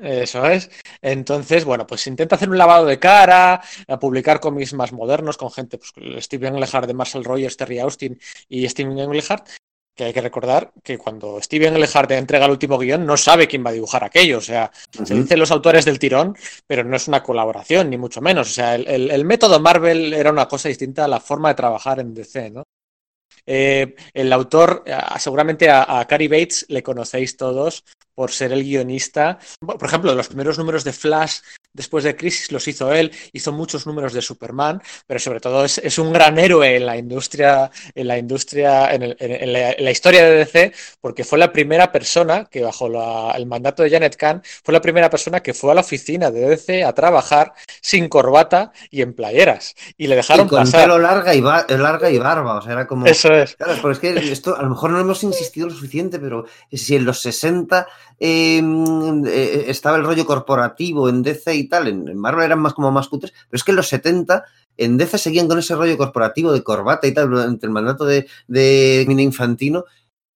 Eso 0.00 0.46
es. 0.46 0.68
Entonces, 1.00 1.64
bueno, 1.64 1.86
pues 1.86 2.06
intenta 2.06 2.34
hacer 2.36 2.48
un 2.50 2.58
lavado 2.58 2.86
de 2.86 2.98
cara, 2.98 3.62
a 3.86 3.98
publicar 3.98 4.40
cómics 4.40 4.74
más 4.74 4.92
modernos 4.92 5.36
con 5.36 5.50
gente, 5.52 5.78
pues 5.78 5.92
Steven 6.24 6.54
Englehart 6.54 6.86
de 6.86 6.94
Marcel 6.94 7.22
Rogers, 7.24 7.56
Terry 7.56 7.78
Austin 7.78 8.18
y 8.48 8.68
Steven 8.68 8.98
Englehart, 8.98 9.46
que 9.94 10.04
hay 10.04 10.12
que 10.12 10.22
recordar 10.22 10.72
que 10.82 10.98
cuando 10.98 11.40
Steven 11.40 11.74
Englehart 11.74 12.10
entrega 12.12 12.46
el 12.46 12.50
último 12.52 12.78
guion 12.78 13.04
no 13.06 13.16
sabe 13.16 13.46
quién 13.46 13.64
va 13.64 13.70
a 13.70 13.74
dibujar 13.74 14.02
aquello, 14.02 14.38
o 14.38 14.40
sea, 14.40 14.72
se 15.04 15.14
dicen 15.14 15.38
los 15.38 15.50
autores 15.52 15.84
del 15.84 15.98
tirón, 16.00 16.34
pero 16.66 16.82
no 16.82 16.96
es 16.96 17.06
una 17.06 17.22
colaboración, 17.22 17.90
ni 17.90 17.98
mucho 17.98 18.20
menos. 18.20 18.50
O 18.50 18.52
sea, 18.54 18.74
el, 18.74 18.88
el- 18.88 19.10
el 19.10 19.24
método 19.24 19.60
Marvel 19.60 20.14
era 20.14 20.30
una 20.32 20.48
cosa 20.48 20.68
distinta 20.68 21.04
a 21.04 21.08
la 21.08 21.20
forma 21.20 21.50
de 21.50 21.54
trabajar 21.54 22.00
en 22.00 22.14
DC, 22.14 22.50
¿no? 22.50 22.64
Eh, 23.46 23.94
el 24.14 24.32
autor, 24.32 24.84
seguramente 25.18 25.68
a, 25.68 26.00
a 26.00 26.06
Bates 26.08 26.66
le 26.68 26.82
conocéis 26.82 27.36
todos 27.36 27.84
por 28.14 28.30
ser 28.30 28.52
el 28.52 28.62
guionista. 28.64 29.38
Por 29.60 29.84
ejemplo, 29.84 30.14
los 30.14 30.28
primeros 30.28 30.58
números 30.58 30.84
de 30.84 30.92
Flash 30.92 31.38
después 31.72 32.04
de 32.04 32.14
Crisis 32.16 32.52
los 32.52 32.68
hizo 32.68 32.92
él, 32.92 33.10
hizo 33.32 33.50
muchos 33.52 33.86
números 33.86 34.12
de 34.12 34.20
Superman, 34.20 34.82
pero 35.06 35.18
sobre 35.18 35.40
todo 35.40 35.64
es, 35.64 35.78
es 35.78 35.98
un 35.98 36.12
gran 36.12 36.38
héroe 36.38 36.76
en 36.76 36.84
la 36.84 36.96
industria, 36.98 37.70
en 37.94 38.08
la 38.08 38.18
industria, 38.18 38.92
en, 38.94 39.02
el- 39.02 39.16
en- 39.18 39.52
la, 39.52 39.70
en 39.72 39.84
la 39.84 39.90
historia 39.90 40.24
de 40.24 40.36
DC, 40.36 40.72
porque 41.00 41.24
fue 41.24 41.38
la 41.38 41.50
primera 41.52 41.90
persona 41.90 42.44
que 42.50 42.62
bajo 42.62 42.88
la- 42.88 43.32
el 43.36 43.46
mandato 43.46 43.82
de 43.82 43.90
Janet 43.90 44.16
Kahn 44.16 44.42
fue 44.62 44.72
la 44.74 44.82
primera 44.82 45.08
persona 45.08 45.40
que 45.40 45.54
fue 45.54 45.72
a 45.72 45.74
la 45.74 45.80
oficina 45.80 46.30
de 46.30 46.40
DC 46.48 46.84
a 46.84 46.92
trabajar 46.92 47.54
sin 47.80 48.08
corbata 48.08 48.72
y 48.90 49.00
en 49.00 49.14
playeras 49.14 49.74
y 49.96 50.06
le 50.08 50.16
dejaron 50.16 50.46
y 50.46 50.48
con 50.50 50.58
pasar. 50.64 50.82
pelo 50.82 50.98
larga 50.98 51.34
y, 51.34 51.40
larga 51.40 52.10
y 52.10 52.18
barba, 52.18 52.58
o 52.58 52.62
sea, 52.62 52.72
era 52.72 52.86
como... 52.86 53.06
Eso 53.06 53.32
es. 53.32 53.56
Claro, 53.56 53.74
pero 53.80 53.92
es 53.92 53.98
que 53.98 54.10
esto 54.32 54.56
a 54.56 54.62
lo 54.62 54.68
mejor 54.70 54.90
no 54.90 55.00
hemos 55.00 55.22
insistido 55.22 55.68
lo 55.68 55.74
suficiente, 55.74 56.18
pero 56.18 56.44
si 56.70 56.96
en 56.96 57.04
los 57.06 57.20
60 57.22 57.86
eh, 58.18 58.60
eh, 59.26 59.64
estaba 59.68 59.96
el 59.96 60.04
rollo 60.04 60.24
corporativo 60.26 61.08
en 61.08 61.22
DC 61.22 61.54
y 61.54 61.68
tal, 61.68 61.88
en, 61.88 62.16
Marvel 62.16 62.44
eran 62.46 62.60
más 62.60 62.74
como 62.74 62.90
más 62.90 63.08
cutres, 63.08 63.32
pero 63.32 63.56
es 63.56 63.64
que 63.64 63.72
en 63.72 63.76
los 63.76 63.88
70 63.88 64.44
en 64.76 64.96
DC 64.96 65.18
seguían 65.18 65.48
con 65.48 65.58
ese 65.58 65.74
rollo 65.74 65.96
corporativo 65.98 66.52
de 66.52 66.62
corbata 66.62 67.06
y 67.06 67.12
tal 67.14 67.28
durante 67.30 67.66
el 67.66 67.72
mandato 67.72 68.04
de, 68.04 68.26
de 68.48 69.04
Mina 69.08 69.22
Infantino. 69.22 69.84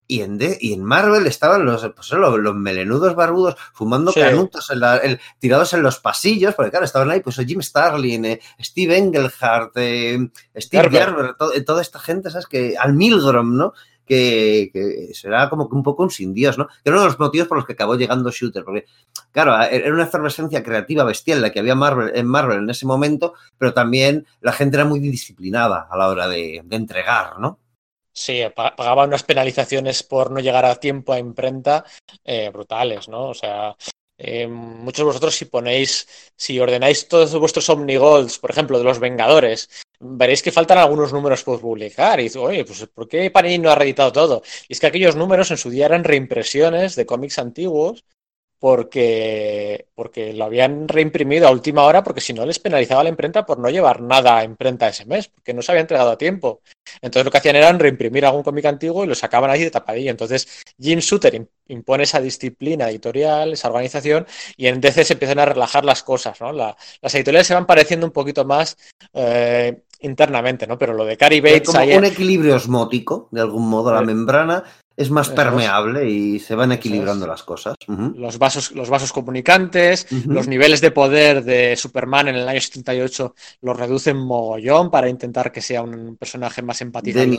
Y 0.08 0.20
en, 0.20 0.38
D- 0.38 0.56
y 0.60 0.72
en 0.72 0.84
Marvel 0.84 1.26
estaban 1.26 1.64
los, 1.64 1.82
pues, 1.96 2.12
los, 2.12 2.38
los 2.38 2.54
melenudos 2.54 3.16
barbudos 3.16 3.56
fumando 3.72 4.12
Sí. 4.12 4.20
canutos 4.20 4.70
en 4.70 4.78
la- 4.78 5.00
tirados 5.40 5.72
en 5.72 5.82
los 5.82 5.98
pasillos, 5.98 6.54
porque 6.54 6.70
claro, 6.70 6.84
estaban 6.84 7.10
ahí 7.10 7.18
pues 7.18 7.34
Jim 7.44 7.60
Starlin, 7.60 8.24
eh, 8.24 8.40
Steve 8.60 8.96
Englehart, 8.98 9.72
eh, 9.74 10.30
Steve 10.58 10.90
Gerber. 10.90 11.34
To- 11.34 11.50
toda 11.64 11.82
esta 11.82 11.98
gente, 11.98 12.30
¿sabes? 12.30 12.46
Que 12.46 12.76
al 12.78 12.92
Milgrom, 12.92 13.56
¿no? 13.56 13.72
Que, 14.06 14.70
será 15.12 15.50
como 15.50 15.68
que 15.68 15.74
un 15.74 15.82
poco 15.82 16.04
un 16.04 16.10
sin 16.10 16.32
Dios, 16.32 16.56
¿no? 16.56 16.68
Que 16.68 16.74
era 16.84 16.92
uno 16.92 17.02
de 17.02 17.08
los 17.08 17.18
motivos 17.18 17.48
por 17.48 17.58
los 17.58 17.66
que 17.66 17.72
acabó 17.72 17.96
llegando 17.96 18.30
Shooter, 18.30 18.64
porque, 18.64 18.86
claro, 19.32 19.60
era 19.62 19.92
una 19.92 20.04
efervescencia 20.04 20.62
creativa 20.62 21.04
bestial 21.04 21.42
la 21.42 21.50
que 21.50 21.58
había 21.58 21.72
en 22.14 22.26
Marvel 22.26 22.58
en 22.58 22.70
ese 22.70 22.86
momento, 22.86 23.34
pero 23.58 23.74
también 23.74 24.26
la 24.40 24.52
gente 24.52 24.76
era 24.76 24.84
muy 24.84 25.00
disciplinada 25.00 25.88
a 25.90 25.96
la 25.96 26.08
hora 26.08 26.28
de, 26.28 26.62
entregar, 26.70 27.38
¿no? 27.40 27.58
Sí, 28.12 28.42
pa- 28.54 28.74
pagaba 28.76 29.04
unas 29.04 29.24
penalizaciones 29.24 30.02
por 30.02 30.30
no 30.30 30.40
llegar 30.40 30.64
a 30.64 30.76
tiempo 30.76 31.12
a 31.12 31.18
imprenta 31.18 31.84
eh, 32.24 32.48
brutales, 32.50 33.08
¿no? 33.08 33.28
O 33.28 33.34
sea, 33.34 33.76
eh, 34.18 34.46
muchos 34.46 34.98
de 34.98 35.04
vosotros 35.04 35.34
si 35.34 35.44
ponéis, 35.44 36.32
si 36.36 36.58
ordenáis 36.58 37.08
todos 37.08 37.34
vuestros 37.38 37.68
Omnigolds, 37.68 38.38
por 38.38 38.50
ejemplo, 38.50 38.78
de 38.78 38.84
los 38.84 38.98
Vengadores, 38.98 39.68
veréis 40.00 40.42
que 40.42 40.52
faltan 40.52 40.78
algunos 40.78 41.12
números 41.12 41.42
por 41.44 41.60
publicar. 41.60 42.20
Y 42.20 42.24
dices, 42.24 42.36
oye, 42.42 42.64
pues 42.64 42.86
¿por 42.94 43.08
qué 43.08 43.30
Panini 43.30 43.58
no 43.58 43.70
ha 43.70 43.74
reeditado 43.74 44.12
todo? 44.12 44.42
Y 44.68 44.72
es 44.74 44.80
que 44.80 44.86
aquellos 44.86 45.16
números 45.16 45.50
en 45.50 45.56
su 45.58 45.70
día 45.70 45.86
eran 45.86 46.04
reimpresiones 46.04 46.96
de 46.96 47.06
cómics 47.06 47.38
antiguos 47.38 48.04
porque, 48.58 49.86
porque 49.94 50.32
lo 50.32 50.44
habían 50.46 50.88
reimprimido 50.88 51.46
a 51.46 51.50
última 51.50 51.84
hora 51.84 52.02
porque 52.02 52.22
si 52.22 52.32
no 52.32 52.46
les 52.46 52.58
penalizaba 52.58 53.02
la 53.02 53.10
imprenta 53.10 53.44
por 53.44 53.58
no 53.58 53.68
llevar 53.68 54.00
nada 54.00 54.38
a 54.38 54.44
imprenta 54.44 54.88
ese 54.88 55.04
mes, 55.04 55.28
porque 55.28 55.52
no 55.52 55.60
se 55.60 55.72
había 55.72 55.82
entregado 55.82 56.10
a 56.10 56.18
tiempo. 56.18 56.62
Entonces 57.02 57.24
lo 57.26 57.30
que 57.30 57.38
hacían 57.38 57.56
era 57.56 57.70
reimprimir 57.72 58.24
algún 58.24 58.42
cómic 58.42 58.64
antiguo 58.64 59.04
y 59.04 59.08
lo 59.08 59.14
sacaban 59.14 59.50
ahí 59.50 59.62
de 59.62 59.70
tapadillo. 59.70 60.10
Entonces 60.10 60.48
Jim 60.80 61.00
Shooter 61.00 61.34
im- 61.34 61.48
impone 61.68 62.04
esa 62.04 62.20
disciplina 62.20 62.88
editorial, 62.88 63.52
esa 63.52 63.68
organización, 63.68 64.26
y 64.56 64.68
en 64.68 64.80
DC 64.80 65.04
se 65.04 65.12
empiezan 65.14 65.38
a 65.38 65.44
relajar 65.44 65.84
las 65.84 66.02
cosas, 66.02 66.40
¿no? 66.40 66.52
La- 66.52 66.76
las 67.02 67.14
editoriales 67.14 67.46
se 67.46 67.54
van 67.54 67.66
pareciendo 67.66 68.06
un 68.06 68.12
poquito 68.12 68.44
más 68.46 68.76
eh, 69.12 69.82
internamente, 70.00 70.66
¿no? 70.66 70.78
Pero 70.78 70.92
lo 70.94 71.04
de 71.04 71.16
Cary 71.16 71.36
Es 71.38 71.42
Bates 71.42 71.62
como 71.66 71.78
un 71.96 72.04
equilibrio 72.04 72.56
osmótico, 72.56 73.28
de 73.30 73.40
algún 73.40 73.68
modo, 73.68 73.92
la 73.92 74.00
Eh, 74.02 74.06
membrana 74.06 74.62
es 74.96 75.10
más 75.10 75.26
eso 75.26 75.32
es. 75.34 75.36
permeable 75.44 76.08
y 76.08 76.38
se 76.38 76.54
van 76.54 76.72
equilibrando 76.72 77.26
es. 77.26 77.28
las 77.30 77.42
cosas. 77.42 77.74
Los 77.86 78.38
vasos, 78.38 78.72
los 78.72 78.88
vasos 78.88 79.12
comunicantes, 79.12 80.06
los 80.26 80.48
niveles 80.48 80.80
de 80.80 80.90
poder 80.90 81.44
de 81.44 81.76
Superman 81.76 82.28
en 82.28 82.36
el 82.36 82.48
año 82.48 82.60
78 82.60 83.34
los 83.62 83.76
reducen 83.76 84.16
mogollón 84.16 84.90
para 84.90 85.08
intentar 85.08 85.52
que 85.52 85.60
sea 85.60 85.82
un 85.82 86.16
personaje 86.16 86.62
más 86.62 86.80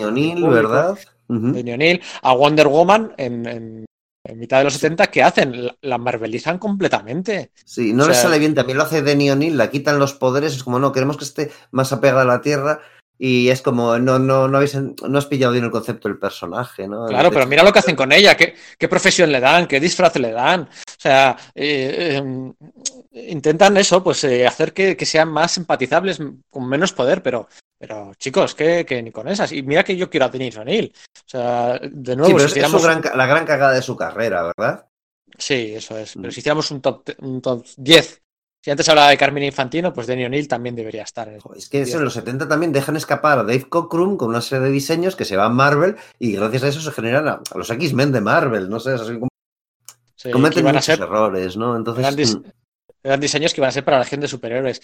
el 0.02 0.08
O'Neill, 0.10 0.32
público. 0.34 0.50
¿verdad? 0.52 1.00
Ujú. 1.30 1.52
Denny 1.52 1.72
O'Neill, 1.74 2.02
a 2.22 2.34
Wonder 2.34 2.68
Woman 2.68 3.14
en, 3.18 3.46
en- 3.48 3.86
en 4.28 4.40
mitad 4.40 4.58
de 4.60 4.66
los 4.66 4.74
70, 4.74 5.08
¿qué 5.08 5.24
hacen? 5.24 5.72
La, 5.82 5.98
marvelizan 5.98 6.58
completamente. 6.60 7.52
Sí, 7.66 7.94
no 7.94 8.04
O 8.04 8.08
le 8.08 8.14
sea- 8.14 8.24
sale 8.24 8.40
bien, 8.40 8.54
también 8.56 8.78
lo 8.78 8.84
hace 8.84 9.02
Denny 9.02 9.32
O'Neill, 9.32 9.58
la 9.58 9.70
quitan 9.72 10.00
los 10.00 10.14
poderes, 10.14 10.54
es 10.56 10.64
como, 10.64 10.80
no, 10.80 10.92
queremos 10.92 11.18
que 11.18 11.24
esté 11.24 11.52
más 11.72 11.92
apegada 11.94 12.22
a 12.24 12.26
la 12.26 12.42
Tierra 12.42 12.82
y 13.20 13.50
es 13.50 13.62
como, 13.64 13.98
no, 13.98 14.20
no, 14.20 14.48
no, 14.48 14.58
habéis, 14.58 14.76
no 14.76 15.18
has 15.18 15.26
pillado 15.26 15.54
bien 15.54 15.66
el 15.66 15.72
concepto 15.72 16.08
del 16.08 16.20
personaje, 16.20 16.88
¿no? 16.88 17.08
Claro, 17.08 17.32
pero 17.32 17.48
mira 17.48 17.64
lo 17.64 17.74
que 17.74 17.80
hacen 17.80 17.96
con 17.96 18.12
ella, 18.12 18.36
qué, 18.38 18.54
qué 18.78 18.88
profesión 18.88 19.32
le 19.32 19.40
dan, 19.40 19.66
qué 19.66 19.80
disfraz 19.80 20.16
le 20.18 20.32
dan. 20.32 20.62
O 20.62 21.00
sea, 21.00 21.36
eh, 21.56 22.22
eh, 22.22 23.28
intentan 23.30 23.76
eso, 23.78 24.04
pues 24.04 24.24
eh, 24.24 24.46
hacer 24.46 24.74
que, 24.74 24.96
que 24.96 25.06
sean 25.06 25.30
más 25.30 25.58
empatizables 25.58 26.20
con 26.50 26.70
menos 26.70 26.94
poder, 26.94 27.24
pero, 27.24 27.48
pero 27.78 28.14
chicos, 28.16 28.56
que, 28.56 28.86
que 28.86 29.02
ni 29.04 29.12
con 29.12 29.28
esas. 29.28 29.52
Y 29.52 29.62
mira 29.62 29.84
que 29.84 29.96
yo 29.96 30.10
quiero 30.10 30.26
a 30.26 30.30
Denis 30.30 30.58
O'Neill. 30.58 30.94
O 30.96 31.30
sea, 31.30 31.80
de 31.80 32.12
Sí, 32.14 32.18
nuevo, 32.18 32.38
pero 32.38 32.50
si 32.50 32.60
es, 32.60 32.84
gran 32.84 33.02
la 33.16 33.26
gran 33.26 33.46
cagada 33.46 33.74
de 33.74 33.82
su 33.82 33.96
carrera, 33.96 34.44
¿verdad? 34.44 34.88
Sí, 35.38 35.74
eso 35.76 35.98
es. 35.98 36.14
Pero 36.16 36.30
Mm. 36.30 36.32
si 36.32 36.40
hiciéramos 36.40 36.72
un 36.72 36.82
top, 36.82 37.10
un 37.20 37.42
top 37.42 37.66
10 37.78 38.22
Si 38.64 38.72
antes 38.72 38.90
hablaba 38.90 39.10
de 39.10 39.18
Carmine 39.18 39.46
Infantino, 39.46 39.94
pues 39.94 40.08
Denny 40.08 40.26
O'Neill 40.26 40.48
también 40.48 40.76
debería 40.76 41.04
estar. 41.04 41.28
En 41.30 41.40
es 41.56 41.70
que 41.70 41.82
eso, 41.82 42.00
en 42.00 42.04
los 42.04 42.14
70 42.14 42.48
también 42.48 42.74
dejan 42.74 42.98
escapar 42.98 43.40
a 43.40 43.44
Dave 43.44 43.70
Cockrum 43.70 44.18
con 44.18 44.30
una 44.30 44.42
serie 44.42 44.66
de 44.66 44.72
diseños 44.72 45.16
que 45.16 45.26
se 45.26 45.38
van 45.38 45.52
a 45.52 45.54
Marvel 45.54 45.96
y 46.20 46.34
gracias 46.34 46.64
a 46.64 46.68
eso 46.70 46.82
se 46.82 46.92
generan 46.92 47.28
a, 47.28 47.42
los 47.56 47.70
X-Men 47.70 48.12
de 48.12 48.20
Marvel, 48.20 48.70
no 48.70 48.80
sé, 48.80 48.92
así 48.92 49.14
como... 49.14 49.30
Sí, 50.16 50.32
cometen 50.32 50.66
muchos 50.66 50.84
ser, 50.84 51.00
errores, 51.00 51.56
¿no? 51.56 51.78
Entonces... 51.78 52.04
Eran, 52.04 52.16
dis, 52.16 52.38
eran, 53.04 53.20
diseños 53.20 53.54
que 53.54 53.62
iban 53.62 53.70
a 53.70 53.72
ser 53.72 53.86
para 53.86 54.00
la 54.00 54.06
gente 54.06 54.24
de 54.24 54.30
superhéroes. 54.30 54.82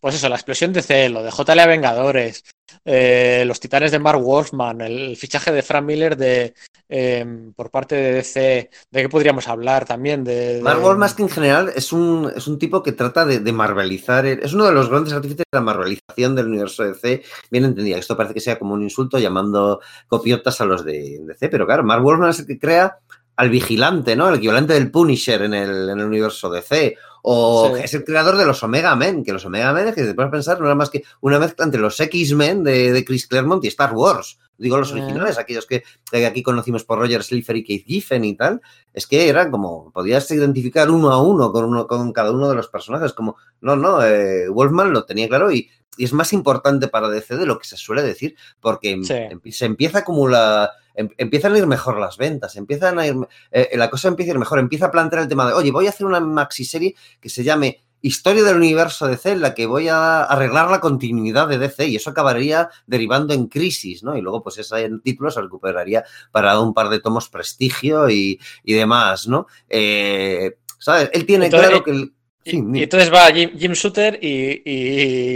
Pues 0.00 0.14
eso, 0.14 0.28
la 0.28 0.36
explosión 0.36 0.72
de 0.72 0.82
C, 0.82 1.08
lo 1.08 1.22
de 1.22 1.30
JLA 1.30 1.66
Vengadores, 1.66 2.44
eh, 2.84 3.44
los 3.46 3.60
titanes 3.60 3.92
de 3.92 3.98
Mark 3.98 4.20
Wolfman, 4.20 4.80
el, 4.80 5.16
fichaje 5.16 5.52
de 5.52 5.62
Frank 5.62 5.84
Miller 5.84 6.16
de, 6.16 6.54
eh, 6.88 7.24
por 7.54 7.70
parte 7.70 7.94
de 7.94 8.12
DC, 8.12 8.70
¿de 8.90 9.02
qué 9.02 9.08
podríamos 9.08 9.46
hablar 9.48 9.84
también? 9.84 10.24
De, 10.24 10.54
de... 10.56 10.62
Mark 10.62 10.80
Wolfman 10.80 11.14
que 11.14 11.22
en 11.22 11.28
general 11.28 11.72
es 11.74 11.92
un, 11.92 12.32
es 12.34 12.46
un 12.46 12.58
tipo 12.58 12.82
que 12.82 12.92
trata 12.92 13.24
de, 13.24 13.40
de, 13.40 13.52
marvelizar, 13.52 14.26
es 14.26 14.52
uno 14.52 14.64
de 14.64 14.72
los 14.72 14.88
grandes 14.88 15.12
artífices 15.12 15.44
de 15.50 15.58
la 15.58 15.64
marvelización 15.64 16.34
del 16.34 16.46
universo 16.46 16.82
de 16.82 16.92
DC, 16.92 17.22
bien 17.50 17.64
entendida, 17.64 17.98
esto 17.98 18.16
parece 18.16 18.34
que 18.34 18.40
sea 18.40 18.58
como 18.58 18.74
un 18.74 18.82
insulto 18.82 19.18
llamando 19.18 19.80
copiotas 20.08 20.60
a 20.60 20.64
los 20.64 20.84
de 20.84 21.20
DC, 21.22 21.48
pero 21.48 21.66
claro, 21.66 21.84
Mark 21.84 22.02
Wolfman 22.02 22.30
es 22.30 22.40
el 22.40 22.46
que 22.46 22.58
crea 22.58 22.98
al 23.36 23.50
vigilante, 23.50 24.14
¿no? 24.16 24.28
El 24.28 24.36
equivalente 24.36 24.74
del 24.74 24.90
Punisher 24.90 25.42
en 25.42 25.54
el, 25.54 25.88
en 25.88 25.98
el 25.98 26.06
universo 26.06 26.50
DC. 26.50 26.96
O 27.24 27.72
sí. 27.74 27.82
es 27.84 27.94
el 27.94 28.04
creador 28.04 28.36
de 28.36 28.44
los 28.44 28.62
Omega 28.64 28.96
Men, 28.96 29.22
que 29.22 29.32
los 29.32 29.44
Omega 29.44 29.72
Men, 29.72 29.94
que 29.94 30.02
te 30.02 30.14
puedes 30.14 30.30
pensar, 30.30 30.58
no 30.58 30.66
era 30.66 30.74
más 30.74 30.90
que 30.90 31.04
una 31.20 31.38
mezcla 31.38 31.64
entre 31.64 31.80
los 31.80 31.98
X-Men 31.98 32.64
de, 32.64 32.92
de, 32.92 33.04
Chris 33.04 33.28
Claremont 33.28 33.64
y 33.64 33.68
Star 33.68 33.94
Wars. 33.94 34.38
Digo 34.58 34.76
los 34.76 34.92
originales, 34.92 35.38
aquellos 35.38 35.66
que, 35.66 35.82
que, 36.10 36.26
aquí 36.26 36.42
conocimos 36.42 36.84
por 36.84 36.98
Roger 36.98 37.22
Slifer 37.22 37.56
y 37.56 37.64
Keith 37.64 37.86
Giffen 37.86 38.24
y 38.24 38.36
tal. 38.36 38.60
Es 38.92 39.06
que 39.06 39.28
eran 39.28 39.50
como, 39.50 39.90
podías 39.92 40.30
identificar 40.30 40.90
uno 40.90 41.10
a 41.10 41.22
uno 41.22 41.52
con, 41.52 41.64
uno, 41.64 41.86
con 41.86 42.12
cada 42.12 42.32
uno 42.32 42.48
de 42.48 42.56
los 42.56 42.68
personajes. 42.68 43.12
Como, 43.12 43.36
no, 43.60 43.76
no, 43.76 44.04
eh, 44.04 44.48
Wolfman 44.48 44.92
lo 44.92 45.04
tenía 45.04 45.28
claro 45.28 45.50
y, 45.52 45.68
y, 45.96 46.04
es 46.04 46.12
más 46.12 46.32
importante 46.32 46.88
para 46.88 47.08
DC 47.08 47.36
de 47.36 47.46
lo 47.46 47.58
que 47.58 47.66
se 47.66 47.76
suele 47.76 48.02
decir, 48.02 48.36
porque 48.60 49.00
sí. 49.02 49.52
se 49.52 49.64
empieza 49.64 49.98
a 49.98 50.00
acumular 50.02 50.70
em, 50.70 50.80
empiezan 50.94 51.54
a 51.54 51.58
ir 51.58 51.66
mejor 51.66 51.98
las 51.98 52.16
ventas, 52.16 52.56
empiezan 52.56 52.98
a 52.98 53.06
ir, 53.06 53.14
eh, 53.50 53.70
la 53.74 53.90
cosa 53.90 54.08
empieza 54.08 54.32
a 54.32 54.34
ir 54.34 54.38
mejor, 54.38 54.58
empieza 54.58 54.86
a 54.86 54.90
plantear 54.90 55.22
el 55.22 55.28
tema 55.28 55.46
de, 55.46 55.54
oye, 55.54 55.70
voy 55.70 55.86
a 55.86 55.90
hacer 55.90 56.06
una 56.06 56.20
maxi 56.20 56.64
serie 56.64 56.94
que 57.20 57.28
se 57.28 57.44
llame 57.44 57.82
Historia 58.04 58.42
del 58.42 58.56
universo 58.56 59.06
DC, 59.06 59.30
en 59.30 59.40
la 59.42 59.54
que 59.54 59.64
voy 59.64 59.86
a 59.86 60.24
arreglar 60.24 60.68
la 60.68 60.80
continuidad 60.80 61.46
de 61.46 61.58
DC 61.58 61.86
y 61.86 61.94
eso 61.94 62.10
acabaría 62.10 62.68
derivando 62.84 63.32
en 63.32 63.46
crisis, 63.46 64.02
¿no? 64.02 64.16
Y 64.16 64.20
luego, 64.20 64.42
pues 64.42 64.58
ese 64.58 64.90
título 65.04 65.30
se 65.30 65.40
recuperaría 65.40 66.04
para 66.32 66.58
un 66.58 66.74
par 66.74 66.88
de 66.88 66.98
tomos 66.98 67.28
prestigio 67.28 68.10
y, 68.10 68.40
y 68.64 68.72
demás, 68.72 69.28
¿no? 69.28 69.46
Eh, 69.68 70.56
¿Sabes? 70.80 71.10
Él 71.12 71.24
tiene 71.26 71.44
entonces, 71.44 71.68
claro 71.68 71.84
que... 71.84 71.90
El, 71.92 72.12
y, 72.44 72.78
y, 72.78 72.82
entonces 72.82 73.12
va 73.12 73.32
Jim, 73.32 73.50
Jim 73.56 73.72
Shooter 73.72 74.18
y, 74.22 74.62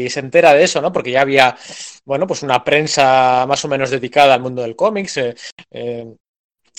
y, 0.05 0.11
se 0.11 0.21
entera 0.21 0.55
de 0.55 0.65
eso, 0.65 0.81
¿no? 0.81 0.93
Porque 0.93 1.11
ya 1.11 1.21
había, 1.21 1.57
bueno, 2.05 2.27
pues 2.27 2.43
una 2.43 2.63
prensa 2.65 3.47
más 3.47 3.65
o 3.65 3.69
menos 3.69 3.91
dedicada 3.91 4.35
al 4.35 4.41
mundo 4.41 4.63
del 4.63 4.77
cómics. 4.77 5.17
Eh, 5.19 5.35
eh, 5.71 6.07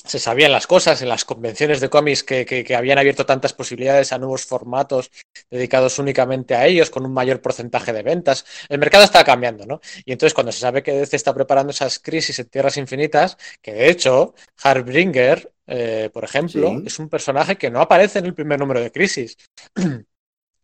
se 0.07 0.19
sabían 0.19 0.51
las 0.51 0.67
cosas 0.67 1.01
en 1.01 1.09
las 1.09 1.25
convenciones 1.25 1.81
de 1.81 1.89
cómics 1.89 2.23
que, 2.23 2.45
que, 2.45 2.63
que, 2.63 2.75
habían 2.75 2.97
abierto 2.97 3.25
tantas 3.25 3.53
posibilidades 3.53 4.13
a 4.13 4.17
nuevos 4.17 4.45
formatos 4.45 5.11
dedicados 5.49 5.99
únicamente 5.99 6.55
a 6.55 6.65
ellos, 6.65 6.89
con 6.89 7.05
un 7.05 7.13
mayor 7.13 7.41
porcentaje 7.41 7.93
de 7.93 8.03
ventas. 8.03 8.45
El 8.69 8.79
mercado 8.79 9.03
estaba 9.03 9.25
cambiando, 9.25 9.65
¿no? 9.65 9.81
Y 10.05 10.13
entonces 10.13 10.33
cuando 10.33 10.51
se 10.51 10.59
sabe 10.59 10.83
que 10.83 10.93
DC 10.93 11.15
está 11.15 11.33
preparando 11.33 11.71
esas 11.71 11.99
crisis 11.99 12.39
en 12.39 12.47
Tierras 12.47 12.77
Infinitas, 12.77 13.37
que 13.61 13.73
de 13.73 13.89
hecho 13.89 14.33
Harbringer, 14.63 15.51
eh, 15.67 16.09
por 16.13 16.23
ejemplo, 16.23 16.69
sí. 16.69 16.83
es 16.85 16.99
un 16.99 17.09
personaje 17.09 17.57
que 17.57 17.69
no 17.69 17.81
aparece 17.81 18.19
en 18.19 18.25
el 18.27 18.33
primer 18.33 18.59
número 18.59 18.79
de 18.81 18.91
Crisis. 18.91 19.37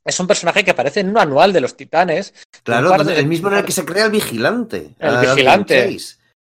Es 0.05 0.19
un 0.19 0.27
personaje 0.27 0.63
que 0.63 0.71
aparece 0.71 0.99
en 0.99 1.09
un 1.09 1.17
anual 1.17 1.53
de 1.53 1.61
los 1.61 1.77
titanes. 1.77 2.33
Claro, 2.63 3.03
de, 3.03 3.19
el 3.19 3.27
mismo 3.27 3.49
en 3.49 3.55
el 3.55 3.65
que 3.65 3.71
se 3.71 3.85
crea 3.85 4.05
el 4.05 4.11
vigilante. 4.11 4.95
El 4.99 5.17
vigilante. 5.17 5.95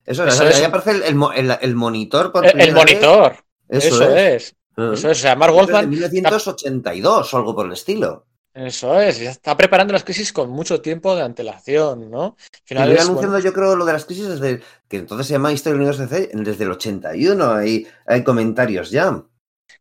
Eso, 0.06 0.26
eso 0.26 0.48
es. 0.48 0.58
ahí 0.58 0.64
aparece 0.64 1.08
el, 1.08 1.18
el, 1.36 1.58
el 1.60 1.76
monitor. 1.76 2.32
Por 2.32 2.46
el, 2.46 2.74
monitor. 2.74 3.36
Eso, 3.68 3.88
eso 3.88 4.16
es. 4.16 4.44
es. 4.44 4.56
Uh, 4.78 4.94
eso 4.94 5.10
es. 5.10 5.18
O 5.18 5.22
sea, 5.22 5.36
Mark 5.36 5.54
Wolfman. 5.54 5.90
1982 5.90 7.34
o 7.34 7.38
algo 7.38 7.56
por 7.56 7.66
el 7.66 7.74
estilo. 7.74 8.26
Eso 8.58 9.00
es, 9.00 9.20
ya 9.20 9.30
está 9.30 9.56
preparando 9.56 9.94
las 9.94 10.04
crisis 10.04 10.34
con 10.34 10.50
mucho 10.50 10.82
tiempo 10.82 11.16
de 11.16 11.22
antelación, 11.22 12.10
¿no? 12.10 12.24
Al 12.24 12.62
final 12.66 12.92
es, 12.92 13.02
anunciando, 13.02 13.34
bueno... 13.34 13.46
yo 13.46 13.54
creo, 13.54 13.76
lo 13.76 13.86
de 13.86 13.94
las 13.94 14.06
crisis 14.06 14.28
desde 14.28 14.62
que 14.88 14.98
entonces 14.98 15.28
se 15.28 15.34
llama 15.34 15.54
Historia 15.54 15.92
DC, 15.92 16.32
desde 16.34 16.64
el 16.64 16.72
81, 16.72 17.52
hay, 17.52 17.88
hay 18.08 18.24
comentarios 18.24 18.90
ya. 18.90 19.24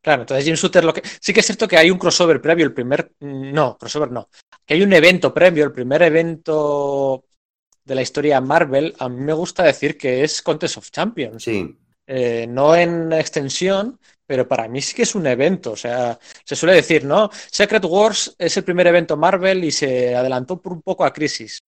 Claro, 0.07 0.23
entonces 0.23 0.45
Jim 0.45 0.55
Shooter 0.55 0.85
lo 0.85 0.95
que. 0.95 1.03
Sí 1.21 1.35
que 1.35 1.41
es 1.41 1.47
cierto 1.47 1.67
que 1.67 1.77
hay 1.77 1.91
un 1.91 1.99
crossover 1.99 2.41
previo, 2.41 2.65
el 2.65 2.73
primer. 2.73 3.11
No, 3.19 3.77
crossover 3.77 4.13
no. 4.13 4.29
Que 4.65 4.75
hay 4.75 4.83
un 4.83 4.93
evento 4.93 5.35
previo, 5.35 5.65
el 5.65 5.73
primer 5.73 6.01
evento 6.03 7.25
de 7.85 7.95
la 7.97 8.03
historia 8.03 8.41
Marvel. 8.41 8.95
A 9.01 9.09
mí 9.09 9.21
me 9.21 9.33
gusta 9.33 9.65
decir 9.65 9.99
que 9.99 10.23
es 10.23 10.43
Contest 10.43 10.77
of 10.77 10.93
Champions. 10.93 11.43
Sí. 11.43 11.77
Eh, 12.07 12.47
no 12.49 12.77
en 12.77 13.13
extensión, 13.15 13.99
pero 14.25 14.47
para 14.47 14.69
mí 14.69 14.81
sí 14.81 14.95
que 14.95 15.03
es 15.03 15.17
un 15.17 15.27
evento. 15.27 15.73
O 15.73 15.77
sea, 15.77 16.17
se 16.45 16.55
suele 16.55 16.77
decir, 16.77 17.05
¿no? 17.05 17.29
Secret 17.51 17.85
Wars 17.85 18.33
es 18.39 18.57
el 18.57 18.63
primer 18.63 18.87
evento 18.87 19.17
Marvel 19.17 19.65
y 19.65 19.73
se 19.73 20.15
adelantó 20.15 20.63
por 20.63 20.73
un 20.73 20.83
poco 20.83 21.05
a 21.05 21.13
Crisis. 21.13 21.59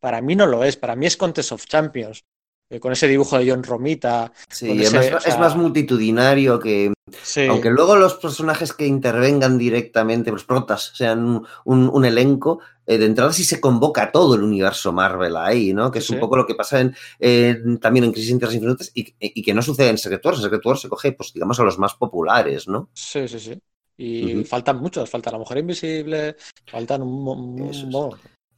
Para 0.00 0.22
mí 0.22 0.34
no 0.34 0.46
lo 0.46 0.64
es, 0.64 0.78
para 0.78 0.96
mí 0.96 1.04
es 1.04 1.18
Contest 1.18 1.52
of 1.52 1.66
Champions. 1.66 2.24
Eh, 2.68 2.80
con 2.80 2.92
ese 2.92 3.06
dibujo 3.06 3.38
de 3.38 3.48
John 3.48 3.62
Romita. 3.62 4.32
Sí, 4.48 4.70
ese, 4.72 4.82
es, 4.84 4.92
más, 4.92 5.06
o 5.06 5.20
sea... 5.20 5.32
es, 5.32 5.38
más, 5.38 5.56
multitudinario 5.56 6.58
que. 6.58 6.92
Sí. 7.22 7.46
Aunque 7.46 7.70
luego 7.70 7.94
los 7.94 8.14
personajes 8.14 8.72
que 8.72 8.86
intervengan 8.86 9.56
directamente, 9.56 10.32
los 10.32 10.44
protas, 10.44 10.90
sean 10.94 11.46
un, 11.64 11.88
un, 11.88 12.04
elenco, 12.04 12.58
eh, 12.84 12.98
de 12.98 13.06
entrada 13.06 13.32
sí 13.32 13.44
se 13.44 13.60
convoca 13.60 14.10
todo 14.10 14.34
el 14.34 14.42
universo 14.42 14.92
Marvel 14.92 15.36
ahí, 15.36 15.72
¿no? 15.72 15.92
Que 15.92 16.00
es 16.00 16.06
sí. 16.06 16.14
un 16.14 16.20
poco 16.20 16.36
lo 16.36 16.44
que 16.44 16.56
pasa 16.56 16.80
en, 16.80 16.96
eh, 17.20 17.56
también 17.80 18.06
en 18.06 18.12
Crisis 18.12 18.30
Internas 18.30 18.56
Infinitas 18.56 18.90
y, 18.92 19.14
y, 19.20 19.42
que 19.42 19.54
no 19.54 19.62
sucede 19.62 19.90
en 19.90 19.98
Secret 19.98 20.24
Wars. 20.24 20.38
En 20.38 20.44
Secret 20.44 20.66
Wars 20.66 20.80
se 20.80 20.88
coge, 20.88 21.12
pues 21.12 21.32
digamos, 21.32 21.60
a 21.60 21.62
los 21.62 21.78
más 21.78 21.94
populares, 21.94 22.66
¿no? 22.66 22.90
Sí, 22.92 23.28
sí, 23.28 23.38
sí. 23.38 23.60
Y 23.96 24.24
uh 24.24 24.40
-huh. 24.40 24.44
faltan 24.44 24.78
muchos, 24.78 25.08
falta 25.08 25.30
la 25.30 25.38
mujer 25.38 25.58
invisible, 25.58 26.36
faltan 26.66 27.02
un, 27.02 27.70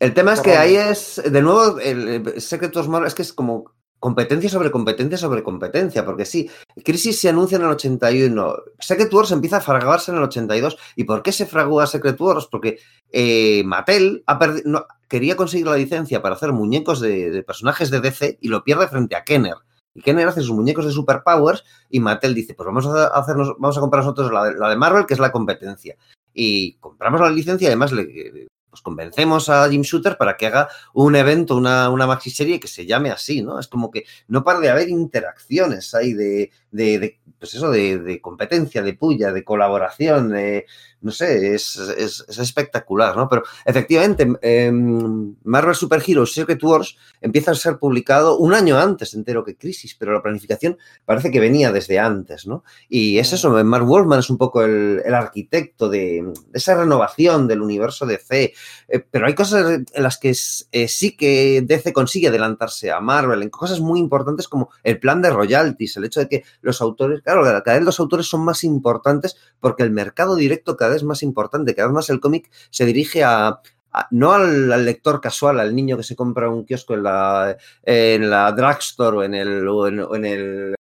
El 0.00 0.14
tema 0.14 0.32
es 0.32 0.40
que 0.40 0.56
ahí 0.56 0.76
es, 0.76 1.22
de 1.24 1.42
nuevo, 1.42 1.78
el, 1.78 2.08
el 2.08 2.40
Secret 2.40 2.74
Wars 2.74 2.88
Marvel 2.88 3.06
es 3.06 3.14
que 3.14 3.22
es 3.22 3.32
como 3.34 3.77
competencia 3.98 4.48
sobre 4.48 4.70
competencia 4.70 5.18
sobre 5.18 5.42
competencia, 5.42 6.04
porque 6.04 6.24
sí, 6.24 6.50
Crisis 6.84 7.20
se 7.20 7.28
anuncia 7.28 7.56
en 7.56 7.62
el 7.62 7.70
81, 7.70 8.56
Secret 8.78 9.12
Wars 9.12 9.32
empieza 9.32 9.58
a 9.58 9.60
fraguarse 9.60 10.10
en 10.10 10.18
el 10.18 10.24
82. 10.24 10.76
¿Y 10.96 11.04
por 11.04 11.22
qué 11.22 11.32
se 11.32 11.46
fragua 11.46 11.86
Secret 11.86 12.20
Wars? 12.20 12.46
Porque 12.50 12.78
eh, 13.10 13.62
Mattel 13.64 14.24
no, 14.64 14.86
quería 15.08 15.36
conseguir 15.36 15.66
la 15.66 15.76
licencia 15.76 16.22
para 16.22 16.34
hacer 16.34 16.52
muñecos 16.52 17.00
de, 17.00 17.30
de, 17.30 17.42
personajes 17.42 17.90
de 17.90 18.00
DC 18.00 18.38
y 18.40 18.48
lo 18.48 18.64
pierde 18.64 18.88
frente 18.88 19.16
a 19.16 19.24
Kenner. 19.24 19.56
Y 19.94 20.02
Kenner 20.02 20.28
hace 20.28 20.42
sus 20.42 20.52
muñecos 20.52 20.84
de 20.84 20.92
superpowers 20.92 21.64
y 21.90 22.00
Mattel 22.00 22.34
dice, 22.34 22.54
pues 22.54 22.66
vamos 22.66 22.86
a 22.86 23.08
hacernos, 23.08 23.54
vamos 23.58 23.76
a 23.76 23.80
comprar 23.80 24.04
nosotros 24.04 24.30
la 24.30 24.44
de, 24.44 24.54
la 24.54 24.68
de 24.68 24.76
Marvel, 24.76 25.06
que 25.06 25.14
es 25.14 25.20
la 25.20 25.32
competencia. 25.32 25.96
Y 26.32 26.74
compramos 26.74 27.20
la 27.20 27.30
licencia 27.30 27.64
y 27.64 27.68
además 27.68 27.90
le, 27.92 28.46
pues 28.78 28.82
convencemos 28.82 29.48
a 29.48 29.68
Jim 29.68 29.82
Shooter 29.82 30.16
para 30.16 30.36
que 30.36 30.46
haga 30.46 30.68
un 30.94 31.16
evento, 31.16 31.56
una, 31.56 31.90
una 31.90 32.06
maxi 32.06 32.30
serie 32.30 32.60
que 32.60 32.68
se 32.68 32.86
llame 32.86 33.10
así, 33.10 33.42
¿no? 33.42 33.58
Es 33.58 33.66
como 33.66 33.90
que 33.90 34.04
no 34.28 34.44
para 34.44 34.60
de 34.60 34.70
haber 34.70 34.88
interacciones 34.88 35.94
ahí 35.94 36.12
de, 36.12 36.50
de, 36.70 36.98
de 36.98 37.20
pues 37.38 37.54
eso, 37.54 37.70
de, 37.70 37.98
de, 37.98 38.20
competencia, 38.20 38.82
de 38.82 38.94
puya, 38.94 39.32
de 39.32 39.44
colaboración, 39.44 40.30
de, 40.30 40.66
no 41.00 41.12
sé, 41.12 41.54
es, 41.54 41.76
es, 41.76 42.24
es 42.28 42.38
espectacular, 42.38 43.16
¿no? 43.16 43.28
Pero 43.28 43.42
efectivamente, 43.64 44.26
eh, 44.42 44.70
Marvel 44.72 45.74
Super 45.74 46.02
Heroes 46.06 46.32
Secret 46.32 46.62
Wars 46.62 46.96
empieza 47.20 47.52
a 47.52 47.54
ser 47.54 47.78
publicado 47.78 48.38
un 48.38 48.54
año 48.54 48.78
antes 48.78 49.14
entero 49.14 49.44
que 49.44 49.56
Crisis, 49.56 49.94
pero 49.94 50.12
la 50.12 50.22
planificación 50.22 50.78
parece 51.04 51.30
que 51.30 51.40
venía 51.40 51.72
desde 51.72 51.98
antes, 51.98 52.46
¿no? 52.46 52.64
Y 52.88 53.18
es 53.18 53.32
eso, 53.32 53.50
Mark 53.64 53.86
Wolfman 53.86 54.20
es 54.20 54.30
un 54.30 54.38
poco 54.38 54.62
el, 54.62 55.02
el 55.04 55.14
arquitecto 55.14 55.88
de, 55.88 55.98
de, 55.98 56.58
esa 56.58 56.76
renovación 56.76 57.46
del 57.46 57.62
universo 57.62 58.06
DC, 58.06 58.54
eh, 58.88 59.04
pero 59.10 59.26
hay 59.26 59.34
cosas 59.34 59.82
en 59.92 60.02
las 60.02 60.18
que 60.18 60.30
eh, 60.30 60.88
sí 60.88 61.16
que 61.16 61.62
DC 61.64 61.92
consigue 61.92 62.28
adelantarse 62.28 62.90
a 62.90 63.00
Marvel, 63.00 63.42
en 63.42 63.50
cosas 63.50 63.80
muy 63.80 64.00
importantes 64.00 64.48
como 64.48 64.70
el 64.82 64.98
plan 64.98 65.22
de 65.22 65.30
royalties, 65.30 65.96
el 65.96 66.04
hecho 66.04 66.20
de 66.20 66.28
que 66.28 66.44
los 66.60 66.80
autores, 66.80 67.22
claro, 67.22 67.42
cada 67.42 67.76
vez 67.76 67.84
los 67.84 68.00
autores 68.00 68.26
son 68.26 68.44
más 68.44 68.64
importantes 68.64 69.36
porque 69.60 69.82
el 69.82 69.90
mercado 69.90 70.36
directo 70.36 70.76
cada 70.76 70.87
vez 70.88 70.98
es 70.98 71.04
más 71.04 71.22
importante, 71.22 71.74
cada 71.74 71.88
vez 71.88 71.94
más 71.94 72.10
el 72.10 72.20
cómic 72.20 72.50
se 72.70 72.84
dirige 72.84 73.24
a, 73.24 73.60
a 73.92 74.08
no 74.10 74.32
al, 74.32 74.72
al, 74.72 74.84
lector 74.84 75.20
casual, 75.20 75.60
al 75.60 75.74
niño 75.74 75.96
que 75.96 76.02
se 76.02 76.16
compra 76.16 76.48
un 76.48 76.64
kiosco 76.64 76.94
en 76.94 77.02
la, 77.02 77.56
en 77.82 78.30
la 78.30 78.52
drugstore 78.52 79.16
o 79.16 79.22
en 79.22 79.34
el, 79.34 79.68
o 79.68 79.88
en, 79.88 80.00
o 80.00 80.14
en 80.14 80.24
el 80.24 80.74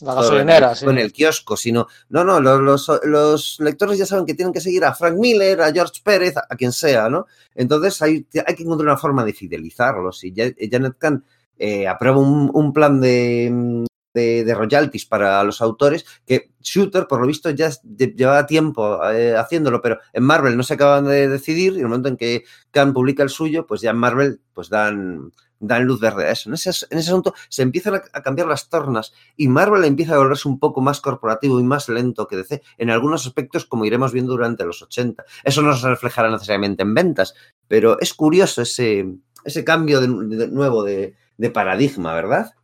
la 0.00 0.14
gasolinera, 0.14 0.74
sí. 0.74 0.84
en 0.84 0.98
el 0.98 1.10
kiosco, 1.10 1.56
sino, 1.56 1.86
no, 2.10 2.22
no, 2.22 2.38
los, 2.38 2.60
los, 2.60 3.00
los, 3.04 3.56
lectores 3.60 3.98
ya 3.98 4.04
saben 4.04 4.26
que 4.26 4.34
tienen 4.34 4.52
que 4.52 4.60
seguir 4.60 4.84
a 4.84 4.94
Frank 4.94 5.16
Miller, 5.16 5.62
a 5.62 5.72
George 5.72 6.02
Pérez, 6.04 6.36
a, 6.36 6.46
a 6.50 6.56
quien 6.56 6.72
sea, 6.72 7.08
¿no? 7.08 7.26
Entonces 7.54 8.02
hay, 8.02 8.26
hay, 8.46 8.54
que 8.54 8.62
encontrar 8.62 8.88
una 8.88 8.98
forma 8.98 9.24
de 9.24 9.32
fidelizarlos 9.32 10.22
y 10.22 10.34
Janet 10.34 10.98
Kahn 10.98 11.24
eh, 11.58 11.88
aprueba 11.88 12.18
un, 12.18 12.50
un, 12.52 12.72
plan 12.74 13.00
de, 13.00 13.86
de, 14.16 14.54
royalties 14.54 15.04
para 15.06 15.42
los 15.44 15.60
autores, 15.60 16.06
que 16.26 16.50
Shooter, 16.60 17.06
por 17.06 17.20
lo 17.20 17.26
visto, 17.26 17.50
ya 17.50 17.70
llevaba 17.84 18.46
tiempo 18.46 18.98
eh, 19.10 19.36
haciéndolo, 19.36 19.80
pero 19.82 19.98
en 20.12 20.24
Marvel 20.24 20.56
no 20.56 20.62
se 20.62 20.74
acaban 20.74 21.04
de 21.04 21.28
decidir, 21.28 21.74
y 21.74 21.76
en 21.76 21.82
el 21.82 21.88
momento 21.88 22.08
en 22.08 22.16
que 22.16 22.44
Khan 22.70 22.92
publica 22.92 23.22
el 23.22 23.28
suyo, 23.28 23.66
pues 23.66 23.80
ya 23.82 23.90
en 23.90 23.98
Marvel 23.98 24.40
pues 24.52 24.70
dan, 24.70 25.32
dan 25.60 25.84
luz 25.84 26.00
verde 26.00 26.26
a 26.26 26.30
eso. 26.30 26.48
En 26.48 26.54
ese, 26.54 26.70
en 26.90 26.98
ese 26.98 27.10
asunto 27.10 27.34
se 27.48 27.62
empiezan 27.62 27.94
a, 27.94 28.22
cambiar 28.22 28.48
las 28.48 28.68
tornas 28.68 29.12
y 29.36 29.48
Marvel 29.48 29.84
empieza 29.84 30.14
a 30.14 30.18
volverse 30.18 30.48
un 30.48 30.58
poco 30.58 30.80
más 30.80 31.00
corporativo 31.00 31.60
y 31.60 31.62
más 31.62 31.88
lento 31.88 32.26
que 32.26 32.36
DC 32.36 32.62
en 32.78 32.90
algunos 32.90 33.26
aspectos, 33.26 33.66
como 33.66 33.84
iremos 33.84 34.12
viendo 34.12 34.32
durante 34.32 34.64
los 34.64 34.82
80. 34.82 35.24
Eso 35.44 35.62
no 35.62 35.76
se 35.76 35.88
reflejará 35.88 36.30
necesariamente 36.30 36.82
en 36.82 36.94
ventas, 36.94 37.34
pero 37.68 38.00
es 38.00 38.14
curioso 38.14 38.62
ese, 38.62 39.06
ese 39.44 39.62
cambio 39.62 40.00
de, 40.00 40.08
nuevo 40.48 40.82
de 40.82 41.14
paradigma, 41.52 42.14
¿verdad? 42.14 42.55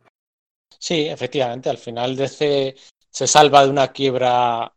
Sí, 0.83 1.07
efectivamente, 1.07 1.69
al 1.69 1.77
final 1.77 2.17
DC 2.17 2.75
se 3.09 3.25
salva 3.25 3.63
de 3.63 3.69
una 3.69 3.93
quiebra, 3.93 4.69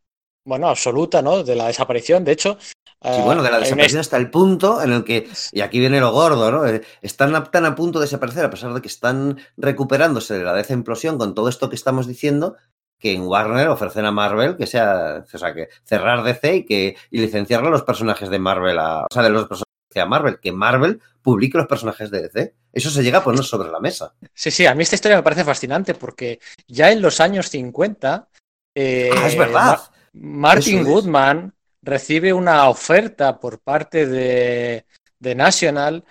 bueno, 0.45 0.69
absoluta, 0.69 1.21
¿no? 1.21 1.43
De 1.43 1.57
la 1.57 1.67
desaparición. 1.67 2.23
De 2.23 2.31
hecho, 2.31 2.59
Sí, 3.03 3.21
bueno, 3.25 3.43
de 3.43 3.51
la 3.51 3.59
desaparición 3.59 4.01
hasta 4.01 4.17
el 4.17 4.31
punto 4.31 4.81
en 4.83 4.93
el 4.93 5.03
que, 5.03 5.29
y 5.51 5.63
aquí 5.63 5.81
viene 5.81 5.99
lo 5.99 6.13
gordo, 6.13 6.53
¿no? 6.53 6.65
Eh, 6.65 6.83
están 7.03 7.51
tan 7.51 7.67
a 7.67 7.75
punto 7.75 7.99
de 7.99 8.05
desaparecer, 8.05 8.45
a 8.45 8.51
pesar 8.51 8.73
de 8.73 8.81
que 8.81 8.87
están 8.87 9.39
recuperándose 9.57 10.39
de 10.39 10.45
la 10.45 10.55
desemplosión 10.55 11.19
con 11.19 11.35
todo 11.35 11.49
esto 11.49 11.69
que 11.69 11.75
estamos 11.75 12.07
diciendo, 12.07 12.55
que 13.01 13.13
en 13.13 13.23
Warner 13.23 13.69
ofrecen 13.69 14.07
a 14.07 14.13
Marvel 14.13 14.57
que 14.57 14.69
sea, 14.69 15.25
o 15.33 15.39
sea, 15.39 15.55
que 15.55 15.69
cerrar 15.83 16.23
DC 16.23 16.57
y 16.57 16.67
que 16.67 16.97
y 17.11 17.19
licenciarle 17.19 17.67
a 17.69 17.73
los 17.73 17.83
personajes 17.83 18.31
de 18.31 18.39
Marvel, 18.39 18.79
a, 18.79 19.03
o 19.03 19.13
sea, 19.13 19.25
de 19.25 19.31
los 19.31 19.49
personajes 19.49 19.67
a 19.97 20.07
Marvel, 20.07 20.39
que 20.39 20.53
Marvel 20.53 21.01
publique 21.21 21.59
los 21.59 21.67
personajes 21.67 22.13
de 22.13 22.23
DC. 22.23 22.55
Eso 22.77 22.91
se 22.91 23.03
llega 23.03 23.19
a 23.19 23.25
poner 23.25 23.43
sobre 23.43 23.71
la 23.71 23.81
mesa. 23.81 24.15
Sí, 24.35 24.51
sí, 24.51 24.67
a 24.67 24.75
mí 24.75 24.83
esta 24.83 24.97
historia 24.97 25.17
me 25.17 25.23
parece 25.23 25.45
fascinante 25.45 25.95
porque 25.95 26.41
ya 26.69 26.93
en 26.93 27.01
los 27.01 27.21
años 27.21 27.49
50. 27.49 28.29
Eh, 28.75 29.11
ah, 29.17 29.27
es 29.27 29.39
verdad. 29.39 29.81
Martin 30.13 30.85
Goodman 30.85 31.55
recibe 31.81 32.35
una 32.35 32.69
oferta 32.69 33.41
por 33.41 33.61
parte 33.61 34.07
de, 34.07 34.85
de 35.19 35.35
National 35.35 36.05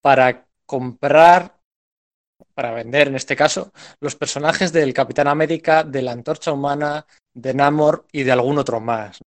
para 0.00 0.46
comprar 0.64 1.58
para 2.54 2.72
vender 2.72 3.08
en 3.08 3.16
este 3.16 3.34
caso, 3.34 3.72
los 4.00 4.14
personajes 4.14 4.72
del 4.72 4.92
Capitán 4.92 5.26
América, 5.26 5.82
de 5.82 6.02
la 6.02 6.12
Antorcha 6.12 6.52
Humana, 6.52 7.06
de 7.34 7.54
Namor 7.54 8.06
y 8.12 8.22
de 8.22 8.32
algún 8.32 8.58
otro 8.58 8.78
más. 8.78 9.20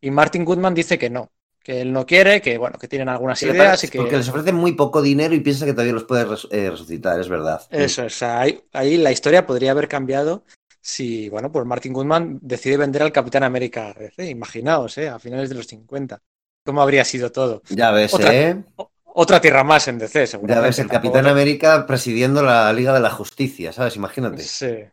Y 0.00 0.10
Martin 0.10 0.44
Goodman 0.44 0.74
dice 0.74 0.98
que 0.98 1.10
no, 1.10 1.30
que 1.68 1.82
él 1.82 1.92
no 1.92 2.06
quiere, 2.06 2.40
que 2.40 2.56
bueno, 2.56 2.78
que 2.78 2.88
tienen 2.88 3.10
algunas 3.10 3.42
ideas 3.42 3.84
y 3.84 3.88
que... 3.88 3.98
Porque 3.98 4.16
les 4.16 4.26
ofrecen 4.30 4.54
muy 4.54 4.72
poco 4.72 5.02
dinero 5.02 5.34
y 5.34 5.40
piensa 5.40 5.66
que 5.66 5.74
todavía 5.74 5.92
los 5.92 6.04
puede 6.04 6.24
res 6.24 6.48
eh, 6.50 6.70
resucitar, 6.70 7.20
es 7.20 7.28
verdad. 7.28 7.60
Eso, 7.68 8.06
o 8.06 8.08
sea, 8.08 8.40
ahí, 8.40 8.58
ahí, 8.72 8.96
la 8.96 9.12
historia 9.12 9.44
podría 9.44 9.72
haber 9.72 9.86
cambiado 9.86 10.44
si, 10.80 11.28
bueno, 11.28 11.52
pues 11.52 11.66
Martin 11.66 11.92
Goodman 11.92 12.38
decide 12.40 12.78
vender 12.78 13.02
al 13.02 13.12
Capitán 13.12 13.42
América 13.42 13.92
DC, 13.92 14.30
imaginaos, 14.30 14.96
¿eh? 14.96 15.10
a 15.10 15.18
finales 15.18 15.50
de 15.50 15.56
los 15.56 15.66
50. 15.66 16.18
¿Cómo 16.64 16.80
habría 16.80 17.04
sido 17.04 17.30
todo? 17.30 17.60
Ya 17.68 17.90
ves, 17.90 18.14
otra, 18.14 18.34
¿eh? 18.34 18.64
Otra 19.04 19.38
tierra 19.38 19.62
más 19.62 19.88
en 19.88 19.98
DC, 19.98 20.26
seguramente. 20.26 20.62
Ya 20.62 20.66
ves, 20.66 20.78
el 20.78 20.88
Capitán 20.88 21.12
Tampoco... 21.12 21.32
América 21.32 21.86
presidiendo 21.86 22.42
la 22.42 22.72
Liga 22.72 22.94
de 22.94 23.00
la 23.00 23.10
Justicia, 23.10 23.74
¿sabes? 23.74 23.94
Imagínate. 23.94 24.40
Sí. 24.42 24.86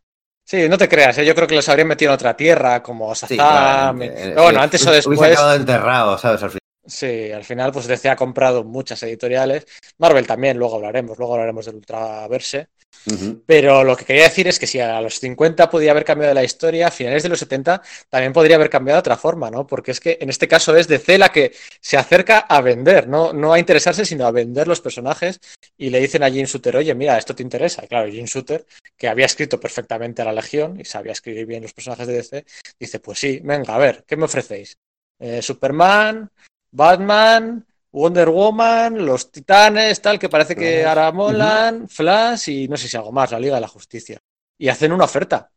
Sí, 0.43 0.68
no 0.68 0.77
te 0.77 0.89
creas, 0.89 1.18
¿eh? 1.19 1.26
yo 1.26 1.34
creo 1.34 1.47
que 1.47 1.56
los 1.56 1.68
habrían 1.69 1.88
metido 1.88 2.11
en 2.11 2.15
otra 2.15 2.35
tierra, 2.35 2.84
como. 2.84 3.15
Sí, 3.15 3.38
Pero 3.38 4.43
bueno, 4.43 4.60
antes 4.60 4.85
o 4.85 4.91
después. 4.91 5.18
Hubiese 5.18 5.35
acabado 5.35 5.56
enterrado, 5.56 6.18
¿sabes? 6.18 6.43
Al 6.43 6.49
final. 6.49 6.65
Sí, 6.88 7.32
al 7.32 7.44
final, 7.44 7.72
pues 7.72 7.88
DC 7.88 8.10
ha 8.10 8.16
comprado 8.16 8.64
muchas 8.64 9.02
editoriales. 9.03 9.66
Marvel 9.98 10.28
también, 10.28 10.57
luego 10.57 10.76
hablaremos, 10.76 11.18
luego 11.18 11.34
hablaremos 11.34 11.66
del 11.66 11.76
Ultraverse. 11.76 12.70
Uh 13.07 13.12
-huh. 13.12 13.41
Pero 13.45 13.84
lo 13.84 13.95
que 13.95 14.06
quería 14.06 14.24
decir 14.24 14.48
es 14.48 14.60
que 14.60 14.68
si 14.68 14.80
a 14.80 15.02
los 15.02 15.20
50 15.20 15.70
podía 15.70 15.91
haber 15.91 16.06
cambiado 16.06 16.34
la 16.34 16.44
historia, 16.44 16.88
a 16.88 16.91
finales 16.91 17.24
de 17.24 17.30
los 17.30 17.40
70 17.40 17.82
también 18.10 18.34
podría 18.34 18.56
haber 18.56 18.70
cambiado 18.70 18.98
de 18.98 18.99
otra 19.02 19.18
forma, 19.18 19.52
¿no? 19.52 19.66
Porque 19.68 19.91
es 19.91 19.99
que 19.99 20.18
en 20.22 20.30
este 20.30 20.48
caso 20.48 20.76
es 20.76 20.88
DC 20.88 21.18
la 21.18 21.30
que 21.30 21.53
se 21.82 21.98
acerca 21.98 22.40
a 22.40 22.62
vender, 22.62 23.07
¿no? 23.07 23.34
No 23.34 23.53
a 23.53 23.60
interesarse, 23.60 24.06
sino 24.06 24.26
a 24.26 24.32
vender 24.32 24.68
los 24.68 24.82
personajes 24.82 25.40
y 25.78 25.90
le 25.90 25.99
dicen 25.99 26.24
a 26.24 26.30
Jim 26.30 26.45
Shooter, 26.45 26.78
oye, 26.78 26.95
mira, 26.95 27.18
esto 27.18 27.36
te 27.36 27.44
interesa. 27.44 27.84
Y 27.84 27.88
claro, 27.88 28.10
Jim 28.12 28.26
Shooter, 28.26 28.66
que 28.98 29.07
había 29.07 29.26
escrito 29.26 29.60
perfectamente 29.60 30.22
a 30.22 30.26
la 30.26 30.34
Legión 30.34 30.80
y 30.80 30.86
sabía 30.86 31.12
escribir 31.12 31.45
bien 31.45 31.64
los 31.64 31.74
personajes 31.74 32.07
de 32.07 32.14
DC, 32.14 32.45
dice, 32.80 32.99
pues 32.99 33.20
sí, 33.20 33.40
venga, 33.44 33.76
a 33.76 33.78
ver, 33.80 34.03
¿qué 34.07 34.16
me 34.18 34.26
ofrecéis? 34.26 34.78
Eh, 35.20 35.41
Superman, 35.41 36.30
Batman, 36.76 37.65
Wonder 37.91 38.30
Woman, 38.30 39.06
los 39.06 39.31
Titanes, 39.31 40.02
tal, 40.02 40.19
que 40.19 40.27
parece 40.27 40.56
que 40.56 40.85
ahora 40.85 41.11
molan, 41.14 41.76
uh 41.76 41.85
-huh. 41.85 41.89
Flash 41.89 42.49
y 42.49 42.68
no 42.68 42.76
sé 42.76 42.89
si 42.89 42.97
algo 42.97 43.14
más, 43.14 43.31
la 43.31 43.39
Liga 43.39 43.56
de 43.56 43.61
la 43.61 43.69
Justicia. 43.69 44.19
Y 44.57 44.68
hacen 44.68 44.91
una 44.91 45.06
oferta. 45.06 45.49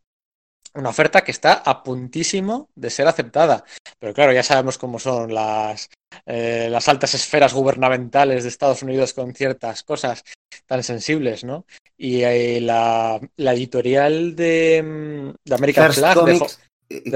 Una 0.74 0.90
oferta 0.90 1.22
que 1.22 1.32
está 1.32 1.54
a 1.54 1.82
puntísimo 1.82 2.68
de 2.76 2.90
ser 2.90 3.08
aceptada. 3.08 3.64
Pero 3.98 4.14
claro, 4.14 4.32
ya 4.32 4.44
sabemos 4.44 4.78
cómo 4.78 5.00
son 5.00 5.34
las, 5.34 5.90
eh, 6.26 6.68
las 6.70 6.88
altas 6.88 7.14
esferas 7.14 7.52
gubernamentales 7.52 8.44
de 8.44 8.50
Estados 8.50 8.82
Unidos 8.82 9.14
con 9.14 9.34
ciertas 9.34 9.82
cosas 9.82 10.22
tan 10.66 10.82
sensibles, 10.84 11.42
¿no? 11.42 11.64
Y 11.96 12.22
eh, 12.22 12.60
la, 12.60 13.18
la, 13.36 13.52
editorial 13.54 14.36
de, 14.36 15.34
de 15.44 15.54
American 15.54 15.86
First 15.86 15.98
Flag 15.98 16.14
Comics. 16.14 16.58
de 16.58 16.67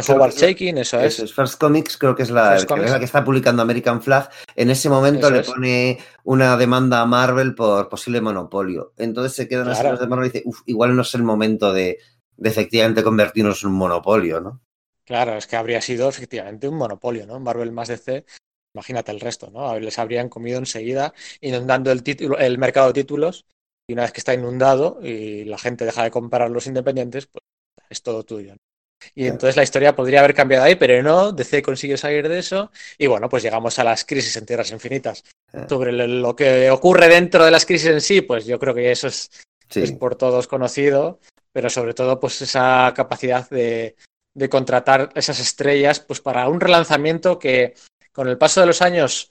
Howard 0.09 0.35
Shaking, 0.35 0.79
eso 0.79 1.01
es. 1.01 1.15
Eso 1.15 1.25
es. 1.25 1.35
First 1.35 1.59
Comics 1.59 1.97
creo 1.97 2.15
que 2.15 2.23
es 2.23 2.31
la, 2.31 2.57
que, 2.57 2.85
es 2.85 2.91
la 2.91 2.99
que 2.99 3.05
está 3.07 3.25
publicando 3.25 3.63
American 3.63 4.03
Flag. 4.03 4.29
En 4.55 4.71
ese 4.71 4.91
momento 4.91 5.29
eso 5.29 5.37
le 5.37 5.43
pone 5.45 5.99
una 6.25 6.57
demanda 6.57 7.01
a 7.01 7.07
Marvel 7.07 7.55
por 7.55 7.89
posible 7.89 8.21
monopolio. 8.21 8.93
Entonces 8.99 9.35
se 9.35 9.49
quedan 9.49 9.65
claro. 9.65 9.93
las 9.93 10.01
de 10.01 10.07
Marvel 10.07 10.27
y 10.27 10.31
dice, 10.31 10.43
Uf, 10.47 10.61
igual 10.67 10.95
no 10.95 11.03
es 11.03 11.15
el 11.15 11.23
momento 11.23 11.73
de, 11.73 11.99
de, 12.37 12.49
efectivamente 12.49 13.03
convertirnos 13.03 13.63
en 13.63 13.71
un 13.71 13.77
monopolio, 13.77 14.41
¿no? 14.41 14.61
Claro, 15.05 15.37
es 15.37 15.47
que 15.47 15.57
habría 15.57 15.81
sido 15.81 16.09
efectivamente 16.09 16.69
un 16.69 16.77
monopolio, 16.77 17.27
¿no? 17.27 17.41
Marvel 17.41 17.73
más 17.73 17.89
DC, 17.89 18.25
imagínate 18.75 19.11
el 19.11 19.21
resto, 19.21 19.51
¿no? 19.51 19.79
Les 19.81 19.99
habrían 19.99 20.29
comido 20.29 20.59
enseguida 20.59 21.15
inundando 21.41 21.91
el, 21.91 22.03
título, 22.03 22.39
el 22.39 22.59
mercado 22.59 22.89
de 22.89 22.93
títulos 22.93 23.47
y 23.87 23.95
una 23.95 24.03
vez 24.03 24.13
que 24.13 24.21
está 24.21 24.35
inundado 24.35 24.99
y 25.03 25.45
la 25.45 25.59
gente 25.59 25.87
deja 25.87 26.05
de 26.05 26.11
comprar 26.11 26.51
los 26.51 26.67
independientes, 26.67 27.27
pues 27.27 27.43
es 27.89 28.03
todo 28.03 28.23
tuyo. 28.23 28.53
¿no? 28.53 28.72
Y 29.15 29.27
entonces 29.27 29.57
la 29.57 29.63
historia 29.63 29.95
podría 29.95 30.21
haber 30.21 30.35
cambiado 30.35 30.65
ahí, 30.65 30.75
pero 30.75 31.03
no, 31.03 31.33
DC 31.33 31.63
consigue 31.63 31.97
salir 31.97 32.29
de 32.29 32.39
eso 32.39 32.71
y 32.99 33.07
bueno, 33.07 33.29
pues 33.29 33.43
llegamos 33.43 33.79
a 33.79 33.85
las 33.85 34.05
crisis 34.05 34.37
en 34.37 34.47
Tierras 34.47 34.71
Infinitas. 34.71 35.25
Sobre 35.69 35.93
lo 35.93 36.35
que 36.35 36.71
ocurre 36.71 37.09
dentro 37.09 37.45
de 37.45 37.51
las 37.51 37.67
crisis 37.67 37.89
en 37.89 38.01
sí, 38.01 38.23
pues 38.23 38.47
yo 38.47 38.59
creo 38.59 38.75
que 38.75 38.91
eso 38.91 39.09
es, 39.09 39.31
sí. 39.69 39.83
es 39.83 39.93
por 39.93 40.17
todos 40.17 40.49
conocido, 40.49 41.21
pero 41.53 41.69
sobre 41.69 41.95
todo 41.95 42.19
pues 42.19 42.41
esa 42.41 42.93
capacidad 42.97 43.49
de, 43.51 43.97
de, 44.35 44.49
contratar 44.49 45.11
esas 45.15 45.39
estrellas 45.41 46.01
pues 46.01 46.21
para 46.21 46.49
un 46.49 46.61
relanzamiento 46.61 47.39
que 47.39 47.75
con 48.13 48.29
el 48.29 48.39
paso 48.39 48.61
de 48.61 48.67
los 48.67 48.81
años 48.81 49.31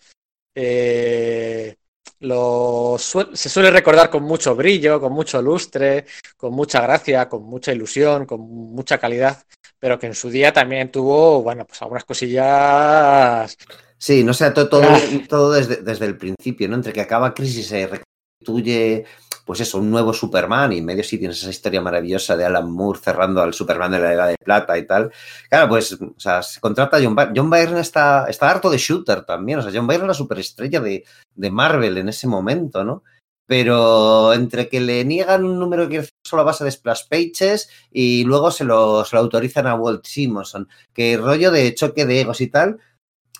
eh, 0.56 1.76
lo 2.22 2.98
se 3.00 3.50
suele 3.50 3.72
recordar 3.72 4.10
con 4.10 4.24
mucho 4.24 4.56
brillo, 4.56 5.00
con 5.00 5.12
mucho 5.12 5.42
lustre, 5.42 6.06
con 6.38 6.54
mucha 6.54 6.82
gracia, 6.82 7.28
con 7.28 7.44
mucha 7.44 7.72
ilusión, 7.72 8.26
con 8.26 8.42
mucha 8.42 9.00
calidad, 9.00 9.44
pero 9.82 9.98
que 9.98 10.06
en 10.06 10.14
su 10.14 10.30
día 10.30 10.54
también 10.54 10.92
tuvo, 10.92 11.42
bueno, 11.42 11.66
pues 11.66 11.82
algunas 11.82 12.06
cosillas. 12.06 13.58
Sí, 13.98 14.24
no 14.24 14.32
sé, 14.32 14.52
todo, 14.52 14.70
todo, 14.70 14.88
todo 15.28 15.52
desde, 15.52 15.78
desde, 15.78 16.06
el 16.06 16.18
principio, 16.18 16.70
¿no? 16.70 16.76
Entre 16.76 16.94
que 16.94 17.02
acaba 17.02 17.34
Crisis 17.34 17.68
se 17.68 17.88
reconstituye, 17.88 19.06
pues 19.44 19.60
eso, 19.60 19.80
un 19.80 19.90
nuevo 19.90 20.14
Superman 20.14 20.72
y 20.72 20.78
en 20.78 20.86
medio 20.86 21.04
sí 21.04 21.18
tienes 21.18 21.40
esa 21.40 21.50
historia 21.50 21.82
maravillosa 21.82 22.38
de 22.38 22.46
Alan 22.46 22.72
Moore 22.72 23.00
cerrando 23.04 23.42
al 23.42 23.56
Superman 23.56 23.92
de 23.94 24.00
la 24.00 24.14
Edad 24.14 24.28
de 24.28 24.36
Plata 24.38 24.78
y 24.78 24.86
tal. 24.86 25.12
Claro, 25.50 25.70
pues, 25.70 25.94
o 25.94 26.20
sea, 26.20 26.44
se 26.44 26.60
contrata 26.60 26.98
a 26.98 27.02
John 27.02 27.16
Byrne. 27.16 27.34
John 27.36 27.50
Byrne 27.50 27.80
está, 27.80 28.28
está 28.30 28.52
harto 28.52 28.70
de 28.70 28.78
shooter 28.78 29.26
también, 29.26 29.58
o 29.58 29.62
sea, 29.64 29.72
John 29.74 29.88
Byrne 29.88 30.04
era 30.04 30.10
la 30.10 30.14
superestrella 30.14 30.80
de, 30.80 31.04
de 31.34 31.50
Marvel 31.50 31.98
en 31.98 32.10
ese 32.10 32.28
momento, 32.28 32.84
¿no? 32.84 33.04
Pero 33.52 34.32
entre 34.32 34.70
que 34.70 34.80
le 34.80 35.04
niegan 35.04 35.44
un 35.44 35.60
número 35.60 35.90
que 35.90 36.08
solo 36.24 36.44
a 36.44 36.46
base 36.46 36.64
de 36.64 36.72
splash 36.72 37.02
pages 37.10 37.70
y 37.92 38.24
luego 38.24 38.50
se 38.50 38.64
lo, 38.64 39.04
se 39.04 39.18
autorizan 39.18 39.68
a 39.68 39.76
Walt 39.76 40.06
Simonson, 40.06 40.70
que 40.94 41.18
rollo 41.18 41.52
de 41.52 41.76
choque 41.76 42.06
de 42.06 42.22
egos 42.22 42.40
y 42.40 42.48
tal, 42.48 42.80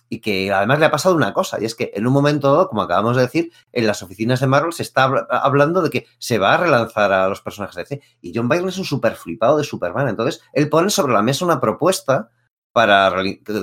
y 0.10 0.20
que 0.20 0.52
además 0.52 0.80
le 0.80 0.88
ha 0.88 0.92
pasado 0.92 1.16
una 1.16 1.32
cosa, 1.32 1.62
y 1.62 1.64
es 1.64 1.76
que 1.76 1.94
en 1.96 2.06
un 2.06 2.12
momento 2.12 2.52
dado, 2.52 2.68
como 2.68 2.82
acabamos 2.82 3.16
de 3.16 3.22
decir, 3.22 3.54
en 3.72 3.88
las 3.88 4.04
oficinas 4.04 4.42
de 4.42 4.48
Marvel 4.48 4.74
se 4.74 4.84
está 4.84 5.06
hablando 5.30 5.82
de 5.82 5.90
que 5.90 6.08
se 6.18 6.40
va 6.40 6.56
a 6.56 6.58
relanzar 6.58 7.14
a 7.14 7.30
los 7.30 7.40
personajes 7.40 7.78
de 7.78 7.84
DC, 7.84 8.02
y 8.20 8.34
John 8.36 8.50
Byrne 8.50 8.68
es 8.68 8.78
un 8.78 8.84
super 8.84 9.16
flipado 9.16 9.56
de 9.56 9.64
Superman, 9.64 10.10
entonces 10.10 10.44
él 10.52 10.68
pone 10.68 10.90
sobre 10.90 11.14
la 11.14 11.22
mesa 11.22 11.46
una 11.46 11.62
propuesta 11.62 12.32
para 12.74 13.14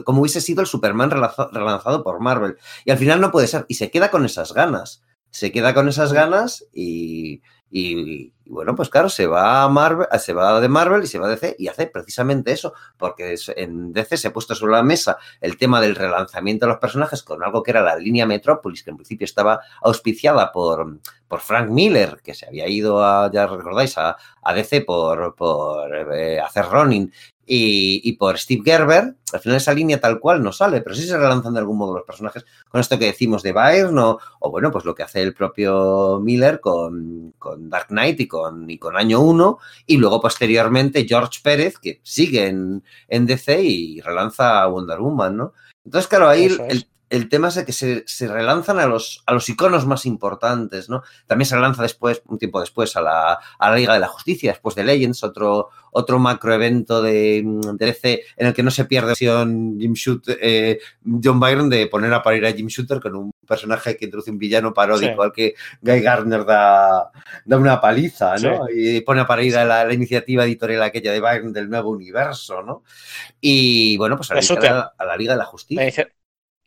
como 0.03 0.23
hubiese 0.23 0.41
sido 0.41 0.63
el 0.63 0.67
Superman 0.67 1.11
relanzado 1.11 2.03
por 2.03 2.21
Marvel, 2.21 2.57
y 2.87 2.91
al 2.91 2.97
final 2.97 3.21
no 3.21 3.31
puede 3.31 3.49
ser, 3.49 3.67
y 3.69 3.75
se 3.75 3.91
queda 3.91 4.11
con 4.11 4.25
esas 4.25 4.55
ganas 4.55 5.03
se 5.39 5.53
queda 5.53 5.73
con 5.73 5.89
esas 5.89 6.13
ganas 6.13 6.67
y, 6.73 7.43
y, 7.71 8.33
bueno, 8.47 8.75
pues 8.75 8.89
claro, 8.89 9.09
se 9.09 9.29
va 9.29 9.63
a 9.63 9.69
Marvel, 9.69 10.09
se 10.19 10.33
va 10.33 10.61
de 10.61 10.69
Marvel 10.69 11.05
y 11.05 11.07
se 11.07 11.21
va 11.21 11.29
a 11.29 11.31
DC 11.31 11.55
y 11.61 11.69
hace 11.69 11.87
precisamente 11.87 12.51
eso, 12.51 12.73
porque 12.97 13.37
en 13.55 13.93
DC 13.93 14.17
se 14.17 14.29
ha 14.29 14.33
puesto 14.33 14.57
sobre 14.57 14.73
la 14.73 14.83
mesa 14.83 15.17
el 15.41 15.57
tema 15.57 15.81
del 15.81 15.95
relanzamiento 15.95 16.67
de 16.67 16.73
los 16.73 16.81
personajes 16.81 17.23
con 17.23 17.45
algo 17.45 17.63
que 17.63 17.71
era 17.71 17.83
la 17.83 17.95
línea 17.95 18.27
Metrópolis, 18.27 18.83
que 18.83 18.91
en 18.91 18.97
principio 18.97 19.27
estaba 19.27 19.61
auspiciada 19.81 20.51
por, 20.51 20.99
por 21.29 21.41
Frank 21.41 21.69
Miller, 21.69 22.21
que 22.25 22.35
se 22.35 22.47
había 22.47 22.67
ido 22.69 23.05
a, 23.05 23.31
ya 23.31 23.47
recordáis, 23.47 23.97
a, 23.99 24.17
a 24.43 24.55
DC 24.55 24.81
por, 24.81 25.35
por 25.35 25.95
eh, 26.15 26.41
hacer 26.41 26.65
Ronin 26.67 27.13
y, 27.51 28.13
por 28.13 28.39
Steve 28.39 28.63
Gerber, 28.63 29.15
al 29.33 29.41
final 29.41 29.57
esa 29.57 29.73
línea 29.73 29.99
tal 29.99 30.21
cual 30.21 30.43
no 30.43 30.53
sale, 30.53 30.83
pero 30.83 30.95
sí 30.95 31.07
se 31.07 31.17
relanzan 31.17 31.55
de 31.55 31.61
algún 31.61 31.79
modo 31.79 31.95
los 31.95 32.05
personajes 32.05 32.45
con 32.69 32.81
esto 32.81 32.99
que 32.99 33.07
decimos 33.07 33.43
de 33.43 33.53
Byrne 33.53 34.01
o, 34.01 34.19
o 34.41 34.51
bueno, 34.51 34.71
pues 34.71 34.85
lo 34.85 34.95
que 34.95 35.03
hace 35.03 35.23
el 35.23 35.33
propio 35.33 36.21
Miller 36.23 36.61
con, 36.61 37.33
con 37.39 37.71
Dark 37.71 37.87
Knight 37.89 38.21
y 38.21 38.29
con, 38.29 38.69
y 38.69 38.79
con 38.79 38.97
Año 38.99 39.21
1 39.21 39.59
y 39.87 39.97
luego 39.97 40.21
posteriormente 40.21 41.07
George 41.09 41.41
Pérez 41.43 41.79
que 41.79 42.01
sigue 42.03 42.49
en, 42.49 42.85
en 43.09 43.27
DC 43.27 43.63
y 43.63 44.01
relanza 44.03 44.67
Wonder 44.67 44.99
Woman, 44.99 45.37
¿no? 45.37 45.53
Entonces, 45.87 46.09
claro, 46.09 46.29
ahí 46.29 46.45
el, 46.45 46.87
el 47.11 47.29
tema 47.29 47.49
es 47.49 47.55
de 47.55 47.65
que 47.65 47.73
se, 47.73 48.05
se, 48.07 48.29
relanzan 48.29 48.79
a 48.79 48.87
los, 48.87 49.23
a 49.27 49.33
los 49.33 49.49
iconos 49.49 49.87
más 49.87 50.07
importantes, 50.07 50.89
¿no? 50.89 51.03
También 51.27 51.47
se 51.47 51.57
relanza 51.57 51.83
después, 51.83 52.23
un 52.27 52.39
tiempo 52.39 52.61
después, 52.61 52.97
a 52.97 53.01
la, 53.01 53.39
a 53.59 53.71
la 53.71 53.77
Liga 53.77 53.95
de 53.95 54.01
la 54.01 54.09
Justicia, 54.09 54.53
después 54.53 54.75
de 54.75 54.85
Legends, 54.85 55.25
otro, 55.25 55.71
otro 55.93 56.19
macroevento 56.19 57.03
de, 57.03 57.43
de 57.45 57.87
DC 57.87 58.23
en 58.37 58.47
el 58.49 58.55
que 58.55 58.63
no 58.63 58.71
se 58.71 58.85
pierde 58.85 59.15
Jim 59.15 59.93
Shooter, 59.95 60.39
eh, 60.41 60.79
John 61.23 61.41
Byron 61.41 61.71
de 61.71 61.87
poner 61.87 62.13
a 62.13 62.23
parir 62.23 62.45
a 62.47 62.53
Jim 62.53 62.67
Shooter 62.67 63.01
con 63.01 63.15
un 63.15 63.33
personaje 63.47 63.97
que 63.97 64.05
introduce 64.05 64.31
un 64.31 64.39
villano 64.39 64.75
paródico 64.75 65.15
sí. 65.15 65.21
al 65.23 65.33
que 65.33 65.55
Guy 65.81 66.01
Gardner 66.01 66.45
da, 66.45 67.11
da 67.45 67.57
una 67.57 67.81
paliza, 67.81 68.37
¿no? 68.37 68.67
Sí. 68.67 68.97
Y 68.97 69.01
pone 69.01 69.23
a 69.23 69.27
parir 69.27 69.57
a 69.57 69.65
la, 69.65 69.85
la, 69.85 69.95
iniciativa 69.95 70.45
editorial 70.45 70.83
aquella 70.83 71.13
de 71.13 71.21
Byron 71.21 71.53
del 71.53 71.71
nuevo 71.71 71.91
universo, 71.91 72.63
¿no? 72.63 72.83
Y 73.41 73.97
bueno, 73.97 74.17
pues 74.17 74.31
a 74.31 74.35
la, 74.35 74.93
a 74.99 75.05
la 75.05 75.17
Liga 75.17 75.33
de 75.33 75.39
la 75.39 75.47
Justicia. 75.47 76.09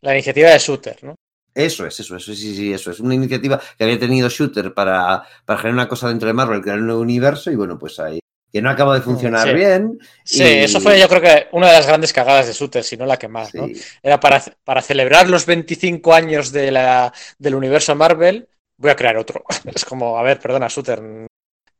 La 0.02 0.12
iniciativa 0.12 0.50
de 0.50 0.58
Shooter, 0.58 1.02
¿no? 1.02 1.14
Eso 1.54 1.86
es, 1.86 2.00
eso 2.00 2.16
es, 2.16 2.24
sí, 2.24 2.34
sí, 2.34 2.72
eso 2.72 2.90
es. 2.90 3.00
Una 3.00 3.14
iniciativa 3.14 3.60
que 3.76 3.84
había 3.84 3.98
tenido 3.98 4.28
Shooter 4.28 4.72
para, 4.72 5.22
para 5.44 5.58
generar 5.58 5.74
una 5.74 5.88
cosa 5.88 6.08
dentro 6.08 6.26
de 6.26 6.32
Marvel, 6.32 6.62
crear 6.62 6.78
un 6.78 6.86
nuevo 6.86 7.02
universo, 7.02 7.50
y 7.50 7.56
bueno, 7.56 7.78
pues 7.78 7.98
ahí. 8.00 8.18
Que 8.50 8.60
no 8.60 8.68
acaba 8.68 8.94
de 8.94 9.00
funcionar 9.00 9.48
sí. 9.48 9.54
bien. 9.54 9.98
Sí, 10.24 10.44
y... 10.44 10.58
eso 10.58 10.80
fue 10.80 11.00
yo 11.00 11.08
creo 11.08 11.22
que 11.22 11.46
una 11.52 11.68
de 11.68 11.72
las 11.74 11.86
grandes 11.86 12.12
cagadas 12.12 12.46
de 12.46 12.52
Shooter, 12.52 12.84
si 12.84 12.96
no 12.96 13.06
la 13.06 13.18
que 13.18 13.28
más, 13.28 13.50
sí. 13.50 13.58
¿no? 13.58 13.68
Era 14.02 14.20
para, 14.20 14.42
para 14.64 14.82
celebrar 14.82 15.28
los 15.28 15.46
25 15.46 16.12
años 16.12 16.52
de 16.52 16.70
la, 16.70 17.12
del 17.38 17.54
universo 17.54 17.94
Marvel, 17.94 18.48
voy 18.76 18.90
a 18.90 18.96
crear 18.96 19.16
otro. 19.16 19.44
Es 19.74 19.84
como, 19.84 20.18
a 20.18 20.22
ver, 20.22 20.38
perdona, 20.38 20.68
Shooter, 20.68 21.26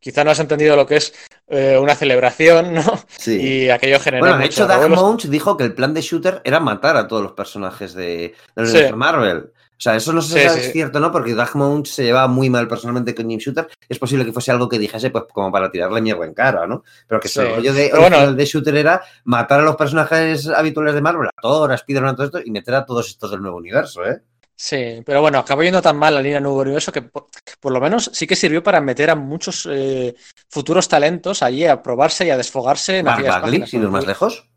quizá 0.02 0.24
no 0.24 0.32
has 0.32 0.40
entendido 0.40 0.74
lo 0.74 0.84
que 0.84 0.96
es 0.96 1.14
eh, 1.46 1.78
una 1.80 1.94
celebración, 1.94 2.74
¿no? 2.74 2.82
Sí. 3.16 3.40
Y 3.40 3.70
aquello 3.70 4.00
generó. 4.00 4.26
Bueno, 4.26 4.38
de 4.38 4.46
hecho, 4.46 4.66
Doug 4.66 4.90
Mounch 4.90 5.26
dijo 5.28 5.56
que 5.56 5.64
el 5.64 5.74
plan 5.74 5.94
de 5.94 6.02
Shooter 6.02 6.42
era 6.44 6.60
matar 6.60 6.96
a 6.96 7.06
todos 7.06 7.22
los 7.22 7.32
personajes 7.32 7.94
de, 7.94 8.34
de 8.56 8.66
sí. 8.66 8.92
Marvel. 8.94 9.52
O 9.54 9.82
sea, 9.82 9.96
eso 9.96 10.12
no 10.12 10.22
sé 10.22 10.48
si 10.48 10.54
sí, 10.54 10.60
es 10.66 10.72
cierto, 10.72 11.00
¿no? 11.00 11.10
Porque 11.10 11.34
Doug 11.34 11.86
se 11.88 12.04
llevaba 12.04 12.28
muy 12.28 12.48
mal 12.48 12.68
personalmente 12.68 13.16
con 13.16 13.28
Jim 13.28 13.40
Shooter. 13.40 13.68
Es 13.88 13.98
posible 13.98 14.24
que 14.24 14.32
fuese 14.32 14.52
algo 14.52 14.68
que 14.68 14.78
dijese, 14.78 15.10
pues, 15.10 15.24
como 15.32 15.50
para 15.50 15.72
tirarle 15.72 16.00
mierda 16.00 16.24
en 16.24 16.34
cara, 16.34 16.68
¿no? 16.68 16.84
Pero 17.08 17.20
que 17.20 17.26
sí. 17.26 17.40
el 17.40 17.56
rollo 17.56 17.72
de, 17.72 17.90
bueno, 17.98 18.32
de 18.32 18.44
Shooter 18.44 18.76
era 18.76 19.02
matar 19.24 19.58
a 19.58 19.64
los 19.64 19.74
personajes 19.74 20.46
habituales 20.48 20.94
de 20.94 21.00
Marvel, 21.00 21.26
a 21.26 21.40
Thor, 21.40 21.72
a 21.72 21.74
Spider-Man, 21.74 22.14
todo 22.14 22.26
esto, 22.26 22.40
y 22.44 22.52
meter 22.52 22.76
a 22.76 22.86
todos 22.86 23.08
estos 23.08 23.32
del 23.32 23.42
nuevo 23.42 23.56
universo, 23.56 24.04
¿eh? 24.04 24.22
Sí, 24.62 25.02
pero 25.04 25.20
bueno, 25.20 25.40
acabó 25.40 25.64
yendo 25.64 25.82
tan 25.82 25.96
mal 25.96 26.14
la 26.14 26.22
línea 26.22 26.38
Nuevo 26.38 26.60
Universo 26.60 26.92
que 26.92 27.02
por, 27.02 27.26
por 27.58 27.72
lo 27.72 27.80
menos 27.80 28.12
sí 28.14 28.28
que 28.28 28.36
sirvió 28.36 28.62
para 28.62 28.80
meter 28.80 29.10
a 29.10 29.16
muchos 29.16 29.68
eh, 29.68 30.14
futuros 30.48 30.86
talentos 30.86 31.42
allí 31.42 31.66
a 31.66 31.82
probarse 31.82 32.26
y 32.26 32.30
a 32.30 32.36
desfogarse 32.36 32.98
en 32.98 33.06
Mark 33.06 33.26
Bagley, 33.26 33.66
sin 33.66 33.82
ir 33.82 33.88
más 33.88 34.06
lejos. 34.06 34.48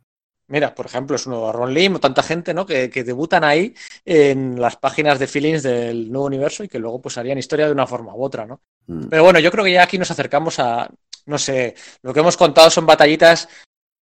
Mira, 0.47 0.75
por 0.75 0.85
ejemplo, 0.85 1.15
es 1.15 1.25
uno 1.25 1.51
Ron 1.51 1.73
Lim, 1.73 1.97
tanta 1.97 2.21
gente, 2.21 2.53
¿no? 2.53 2.67
Que, 2.67 2.87
que, 2.91 3.03
debutan 3.03 3.43
ahí 3.43 3.73
en 4.05 4.61
las 4.61 4.77
páginas 4.77 5.17
de 5.17 5.25
feelings 5.25 5.63
del 5.63 6.11
nuevo 6.11 6.27
universo 6.27 6.63
y 6.63 6.67
que 6.67 6.77
luego 6.77 7.01
pues 7.01 7.17
harían 7.17 7.39
historia 7.39 7.65
de 7.65 7.71
una 7.71 7.87
forma 7.87 8.13
u 8.13 8.23
otra, 8.23 8.45
¿no? 8.45 8.61
Mm. 8.85 9.07
Pero 9.09 9.23
bueno, 9.23 9.39
yo 9.39 9.49
creo 9.49 9.63
que 9.63 9.71
ya 9.71 9.81
aquí 9.81 9.97
nos 9.97 10.11
acercamos 10.11 10.59
a, 10.59 10.87
no 11.25 11.39
sé, 11.39 11.73
lo 12.03 12.13
que 12.13 12.19
hemos 12.19 12.37
contado 12.37 12.69
son 12.69 12.85
batallitas 12.85 13.49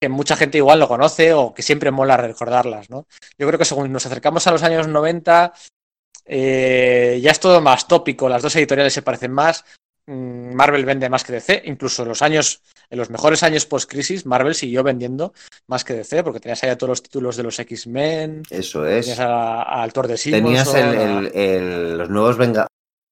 que 0.01 0.09
mucha 0.09 0.35
gente 0.35 0.57
igual 0.57 0.79
no 0.79 0.89
conoce 0.89 1.31
o 1.31 1.53
que 1.53 1.61
siempre 1.61 1.89
mola 1.89 2.17
recordarlas, 2.17 2.89
¿no? 2.89 3.07
Yo 3.37 3.47
creo 3.47 3.57
que 3.57 3.63
según 3.63 3.89
nos 3.89 4.05
acercamos 4.05 4.45
a 4.45 4.51
los 4.51 4.63
años 4.63 4.85
90, 4.89 5.53
eh, 6.25 7.19
ya 7.21 7.31
es 7.31 7.39
todo 7.39 7.61
más 7.61 7.87
tópico, 7.87 8.29
las 8.29 8.41
dos 8.41 8.55
editoriales 8.55 8.93
se 8.93 9.01
parecen 9.01 9.31
más. 9.31 9.65
Mm, 10.05 10.53
Marvel 10.53 10.85
vende 10.85 11.09
más 11.09 11.23
que 11.23 11.33
DC, 11.33 11.63
incluso 11.65 12.03
en 12.03 12.09
los 12.09 12.21
años, 12.21 12.61
en 12.89 12.97
los 12.97 13.09
mejores 13.09 13.41
años 13.43 13.65
post-crisis, 13.65 14.25
Marvel 14.25 14.53
siguió 14.53 14.83
vendiendo 14.83 15.33
más 15.67 15.83
que 15.83 15.93
DC, 15.93 16.23
porque 16.23 16.41
tenías 16.41 16.63
ahí 16.63 16.75
todos 16.75 16.89
los 16.89 17.03
títulos 17.03 17.37
de 17.37 17.43
los 17.43 17.57
X-Men. 17.57 18.43
Eso 18.49 18.85
es. 18.85 19.05
Tenías 19.05 19.19
al 19.19 19.93
Thor 19.93 20.07
de 20.07 20.17
Simonson. 20.17 20.73
Tenías 20.73 20.75
el, 20.75 20.99
el, 20.99 21.31
el, 21.35 21.97
los 21.97 22.09
nuevos 22.09 22.37
Venga 22.37 22.67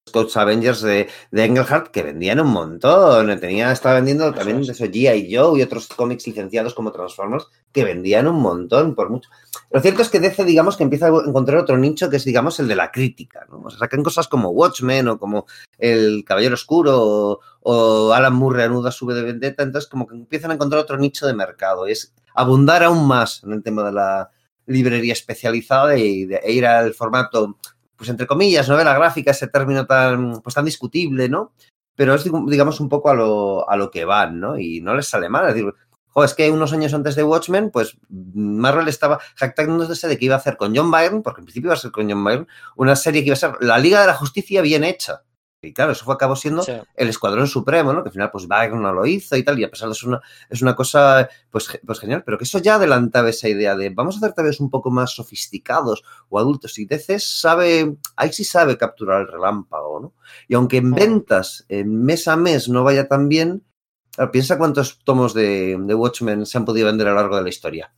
Scouts 0.10 0.36
Avengers 0.36 0.82
de, 0.82 1.10
de 1.32 1.46
Engelhardt 1.46 1.90
que 1.90 2.04
vendían 2.04 2.40
un 2.40 2.48
montón. 2.48 3.40
Tenía, 3.40 3.72
estaba 3.72 3.96
vendiendo 3.96 4.34
también 4.34 4.60
eso, 4.60 4.72
eso 4.72 4.86
G.I. 4.86 5.34
Joe 5.34 5.60
y 5.60 5.62
otros 5.62 5.88
cómics 5.88 6.26
licenciados 6.28 6.74
como 6.74 6.92
Transformers 6.92 7.48
que 7.72 7.84
vendían 7.84 8.28
un 8.28 8.42
montón 8.42 8.96
por 8.96 9.10
mucho. 9.10 9.30
Lo 9.70 9.80
cierto 9.80 10.02
es 10.02 10.10
que 10.10 10.20
DC, 10.20 10.44
digamos, 10.44 10.76
que 10.76 10.84
empieza 10.84 11.08
a 11.08 11.10
encontrar 11.10 11.60
otro 11.60 11.78
nicho 11.78 12.10
que 12.10 12.18
es, 12.18 12.26
digamos, 12.26 12.60
el 12.60 12.68
de 12.68 12.76
la 12.76 12.92
crítica. 12.92 13.46
¿no? 13.50 13.62
O 13.64 13.70
sea, 13.70 13.80
sacan 13.80 14.04
cosas 14.04 14.28
como 14.28 14.50
Watchmen 14.50 15.08
o 15.08 15.20
como 15.20 15.46
El 15.78 16.24
Caballero 16.26 16.56
Oscuro 16.56 17.00
o, 17.00 17.40
o 17.62 18.14
Alan 18.14 18.34
Moore 18.34 18.58
reanuda 18.58 18.92
su 18.92 19.08
de 19.08 19.22
Vendetta. 19.22 19.64
Entonces, 19.64 19.90
como 19.90 20.08
que 20.08 20.16
empiezan 20.16 20.52
a 20.52 20.56
encontrar 20.56 20.82
otro 20.82 20.98
nicho 20.98 21.28
de 21.28 21.34
mercado. 21.34 21.88
Y 21.88 21.92
es 21.92 22.14
abundar 22.34 22.84
aún 22.84 23.08
más 23.08 23.44
en 23.44 23.54
el 23.54 23.64
tema 23.64 23.84
de 23.84 23.92
la 23.94 24.32
librería 24.66 25.14
especializada 25.14 25.98
y 25.98 26.26
de 26.26 26.42
ir 26.48 26.66
al 26.66 26.94
formato 26.94 27.58
pues 28.02 28.10
entre 28.10 28.26
comillas, 28.26 28.68
novela 28.68 28.96
gráfica, 28.96 29.30
ese 29.30 29.46
término 29.46 29.86
tan, 29.86 30.42
pues 30.42 30.56
tan 30.56 30.66
discutible, 30.66 31.30
¿no? 31.30 31.54
Pero 31.96 32.16
es, 32.16 32.24
digamos, 32.48 32.80
un 32.80 32.90
poco 32.90 33.12
a 33.12 33.14
lo, 33.14 33.70
a 33.70 33.76
lo 33.76 33.92
que 33.92 34.06
van, 34.06 34.40
¿no? 34.40 34.58
Y 34.58 34.82
no 34.82 34.96
les 34.96 35.06
sale 35.06 35.30
mal. 35.30 35.48
Es 35.48 35.54
decir, 35.54 35.72
es 36.16 36.34
que 36.34 36.50
unos 36.50 36.74
años 36.74 36.96
antes 36.96 37.14
de 37.14 37.24
Watchmen, 37.24 37.70
pues 37.70 37.96
Marvel 38.10 38.88
estaba 38.88 39.20
jactándose 39.36 40.08
de 40.08 40.18
que 40.18 40.26
iba 40.26 40.34
a 40.34 40.40
hacer 40.40 40.58
con 40.58 40.76
John 40.76 40.90
Byrne, 40.90 41.22
porque 41.22 41.42
en 41.42 41.46
principio 41.46 41.68
iba 41.68 41.76
a 41.76 41.78
ser 41.78 41.92
con 41.92 42.10
John 42.10 42.24
Byrne, 42.24 42.48
una 42.76 42.96
serie 42.96 43.22
que 43.22 43.28
iba 43.28 43.36
a 43.36 43.38
ser 43.38 43.52
la 43.60 43.78
Liga 43.78 44.02
de 44.02 44.08
la 44.08 44.16
Justicia 44.16 44.64
bien 44.64 44.84
hecha. 44.84 45.22
Y 45.64 45.74
claro, 45.74 45.92
eso 45.92 46.06
fue, 46.06 46.16
acabó 46.16 46.36
siendo 46.36 46.64
sí. 46.64 46.72
el 46.96 47.10
Escuadrón 47.10 47.48
Supremo, 47.48 47.94
¿no? 47.94 48.02
Que 48.02 48.10
al 48.10 48.14
final, 48.14 48.32
pues 48.32 48.48
Wagner 48.48 48.80
no 48.80 48.94
lo 48.94 49.06
hizo 49.06 49.36
y 49.36 49.44
tal, 49.44 49.60
y 49.60 49.64
a 49.64 49.70
pesar 49.70 49.90
de 49.90 49.94
eso, 49.94 50.06
es 50.06 50.08
una, 50.08 50.22
es 50.50 50.62
una 50.64 50.76
cosa, 50.76 51.30
pues, 51.52 51.80
pues 51.86 52.00
genial, 52.00 52.24
pero 52.26 52.40
que 52.40 52.46
eso 52.46 52.58
ya 52.58 52.76
adelantaba 52.76 53.30
esa 53.30 53.48
idea 53.48 53.76
de 53.76 53.92
vamos 53.92 54.16
a 54.16 54.18
hacer 54.18 54.34
tal 54.34 54.46
vez 54.46 54.60
un 54.60 54.72
poco 54.72 54.90
más 54.90 55.12
sofisticados 55.12 56.04
o 56.30 56.40
adultos. 56.40 56.80
Y 56.80 56.86
DC 56.86 57.20
sabe, 57.20 57.96
ahí 58.16 58.34
sí 58.34 58.44
sabe 58.44 58.76
capturar 58.76 59.22
el 59.22 59.28
relámpago, 59.28 60.00
¿no? 60.00 60.14
Y 60.48 60.56
aunque 60.56 60.78
en 60.78 60.92
ventas, 60.92 61.64
en 61.70 62.06
mes 62.06 62.28
a 62.28 62.36
mes, 62.36 62.68
no 62.68 62.84
vaya 62.84 63.08
tan 63.08 63.30
bien, 63.30 63.64
piensa 64.32 64.58
cuántos 64.58 65.00
tomos 65.04 65.36
de, 65.36 65.78
de 65.80 65.94
Watchmen 65.94 66.48
se 66.48 66.58
han 66.58 66.66
podido 66.66 66.88
vender 66.88 67.08
a 67.08 67.12
lo 67.12 67.18
largo 67.18 67.38
de 67.38 67.44
la 67.44 67.50
historia. 67.50 67.94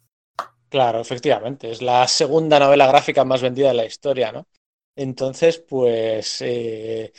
Claro, 0.68 0.99
efectivamente, 0.99 1.72
es 1.72 1.81
la 1.81 2.07
segunda 2.07 2.60
novela 2.60 2.88
gráfica 2.88 3.23
más 3.23 3.41
vendida 3.41 3.69
de 3.69 3.76
la 3.76 3.85
historia, 3.85 4.31
¿no? 4.31 4.48
Entonces, 4.95 5.57
pues 5.57 6.41
eh, 6.41 7.11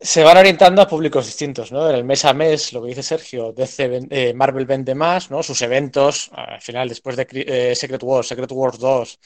se 0.00 0.22
van 0.22 0.36
orientando 0.36 0.82
a 0.82 0.88
públicos 0.88 1.26
distintos, 1.26 1.72
¿no? 1.72 1.88
En 1.88 1.96
el 1.96 2.04
mes 2.04 2.24
a 2.24 2.34
mes, 2.34 2.72
lo 2.72 2.82
que 2.82 2.88
dice 2.88 3.02
Sergio, 3.02 3.52
DC, 3.52 4.06
eh, 4.10 4.34
Marvel 4.34 4.66
vende 4.66 4.94
más, 4.94 5.30
¿no? 5.30 5.42
Sus 5.42 5.62
eventos, 5.62 6.30
al 6.32 6.60
final, 6.60 6.88
después 6.88 7.16
de 7.16 7.26
eh, 7.30 7.74
Secret 7.74 8.02
Wars, 8.02 8.28
Secret 8.28 8.50
Wars 8.52 8.78
2, 8.78 9.18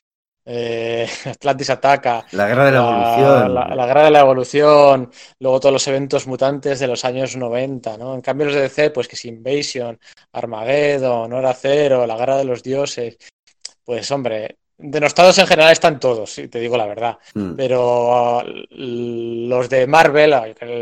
eh, 0.46 1.08
Atlantis 1.26 1.70
ataca. 1.70 2.24
La 2.32 2.46
guerra 2.46 2.66
de 2.66 2.72
la, 2.72 2.80
la 2.80 2.88
evolución. 2.88 3.54
La, 3.54 3.74
la, 3.74 3.86
guerra 3.86 4.04
de 4.04 4.10
la 4.10 4.20
evolución. 4.20 5.10
Luego 5.40 5.60
todos 5.60 5.72
los 5.72 5.88
eventos 5.88 6.26
mutantes 6.26 6.78
de 6.78 6.86
los 6.86 7.04
años 7.04 7.36
90, 7.36 7.98
¿no? 7.98 8.14
En 8.14 8.20
cambio 8.20 8.46
los 8.46 8.54
de 8.54 8.62
DC, 8.62 8.90
pues 8.90 9.08
que 9.08 9.16
es 9.16 9.24
Invasion, 9.24 9.98
Armageddon, 10.32 11.32
Hora 11.32 11.54
Cero, 11.54 12.06
la 12.06 12.16
guerra 12.16 12.36
de 12.38 12.44
los 12.44 12.62
dioses. 12.62 13.18
Pues 13.84 14.10
hombre, 14.12 14.59
Denostados 14.82 15.38
en 15.38 15.46
general 15.46 15.72
están 15.72 16.00
todos, 16.00 16.32
si 16.32 16.48
te 16.48 16.58
digo 16.58 16.76
la 16.76 16.86
verdad. 16.86 17.18
Mm. 17.34 17.54
Pero 17.54 18.42
los 18.70 19.68
de 19.68 19.86
Marvel, 19.86 20.34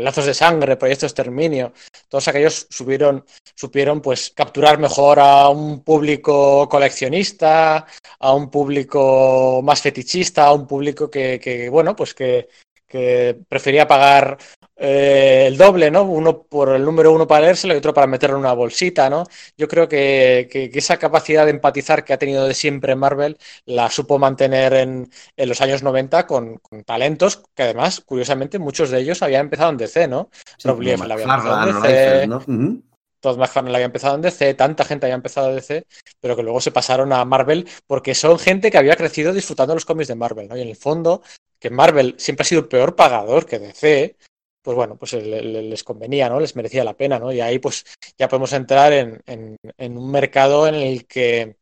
Lazos 0.03 0.25
de 0.25 0.33
Sangre, 0.33 0.77
Proyecto 0.77 1.05
Exterminio, 1.05 1.73
todos 2.07 2.27
aquellos 2.27 2.67
subieron, 2.69 3.25
supieron 3.55 4.01
pues 4.01 4.31
capturar 4.35 4.77
mejor 4.79 5.19
a 5.19 5.49
un 5.49 5.83
público 5.83 6.67
coleccionista, 6.69 7.85
a 8.19 8.33
un 8.33 8.49
público 8.49 9.61
más 9.63 9.81
fetichista, 9.81 10.45
a 10.45 10.53
un 10.53 10.65
público 10.65 11.09
que, 11.09 11.39
que 11.39 11.69
bueno, 11.69 11.95
pues 11.95 12.13
que, 12.13 12.47
que 12.87 13.37
prefería 13.47 13.87
pagar 13.87 14.37
eh, 14.81 15.43
el 15.47 15.57
doble, 15.57 15.91
¿no? 15.91 16.03
Uno 16.03 16.43
por 16.43 16.69
el 16.69 16.85
número 16.85 17.11
uno 17.11 17.27
para 17.27 17.41
leérselo 17.41 17.73
y 17.73 17.77
otro 17.77 17.93
para 17.93 18.07
meterlo 18.07 18.37
en 18.37 18.41
una 18.41 18.53
bolsita, 18.53 19.09
¿no? 19.09 19.25
Yo 19.57 19.67
creo 19.67 19.89
que, 19.89 20.47
que, 20.49 20.69
que 20.69 20.79
esa 20.79 20.97
capacidad 20.97 21.43
de 21.43 21.51
empatizar 21.51 22.05
que 22.05 22.13
ha 22.13 22.17
tenido 22.17 22.47
de 22.47 22.53
siempre 22.53 22.95
Marvel 22.95 23.37
la 23.65 23.89
supo 23.91 24.17
mantener 24.17 24.73
en, 24.73 25.11
en 25.35 25.49
los 25.49 25.59
años 25.59 25.83
90 25.83 26.25
con, 26.25 26.59
con, 26.59 26.85
talentos 26.85 27.43
que 27.53 27.63
además, 27.63 28.01
curiosamente, 28.05 28.57
muchos 28.57 28.89
de 28.89 28.99
ellos 28.99 29.21
habían 29.21 29.41
empezado 29.41 29.69
en 29.71 29.77
DC, 29.77 30.07
¿no? 30.07 30.29
Sí, 30.57 30.69
Rob 30.69 30.79
Liefeld 30.79 31.11
había 31.11 31.25
empezado 31.25 31.69
en 31.69 31.81
DC, 31.81 32.27
¿no? 32.27 32.37
Uh 32.37 32.39
-huh. 32.39 32.81
Todd 33.19 33.37
McFarlane 33.37 33.75
había 33.75 33.85
empezado 33.87 34.15
en 34.15 34.21
DC, 34.21 34.53
tanta 34.53 34.85
gente 34.85 35.05
había 35.05 35.15
empezado 35.15 35.49
en 35.49 35.55
DC, 35.55 35.85
pero 36.21 36.37
que 36.37 36.43
luego 36.43 36.61
se 36.61 36.71
pasaron 36.71 37.11
a 37.11 37.25
Marvel 37.25 37.67
porque 37.85 38.15
son 38.15 38.39
gente 38.39 38.71
que 38.71 38.77
había 38.77 38.95
crecido 38.95 39.33
disfrutando 39.33 39.73
los 39.73 39.83
cómics 39.83 40.07
de 40.07 40.15
Marvel, 40.15 40.47
¿no? 40.47 40.55
Y 40.55 40.61
en 40.61 40.69
el 40.69 40.77
fondo, 40.77 41.21
que 41.59 41.69
Marvel 41.69 42.15
siempre 42.17 42.43
ha 42.43 42.45
sido 42.45 42.61
el 42.61 42.67
peor 42.67 42.95
pagador 42.95 43.45
que 43.45 43.59
DC, 43.59 44.15
pues 44.61 44.75
bueno, 44.75 44.97
pues 44.97 45.13
les 45.13 45.83
convenía, 45.83 46.29
¿no? 46.29 46.39
Les 46.39 46.55
merecía 46.55 46.83
la 46.83 46.97
pena, 46.97 47.19
¿no? 47.19 47.31
Y 47.31 47.41
ahí 47.41 47.59
pues 47.59 47.85
ya 48.17 48.27
podemos 48.27 48.53
entrar 48.53 48.91
en, 48.93 49.21
en, 49.25 49.55
en 49.77 49.97
un 49.97 50.11
mercado 50.11 50.67
en 50.67 50.75
el 50.75 51.05
que 51.07 51.57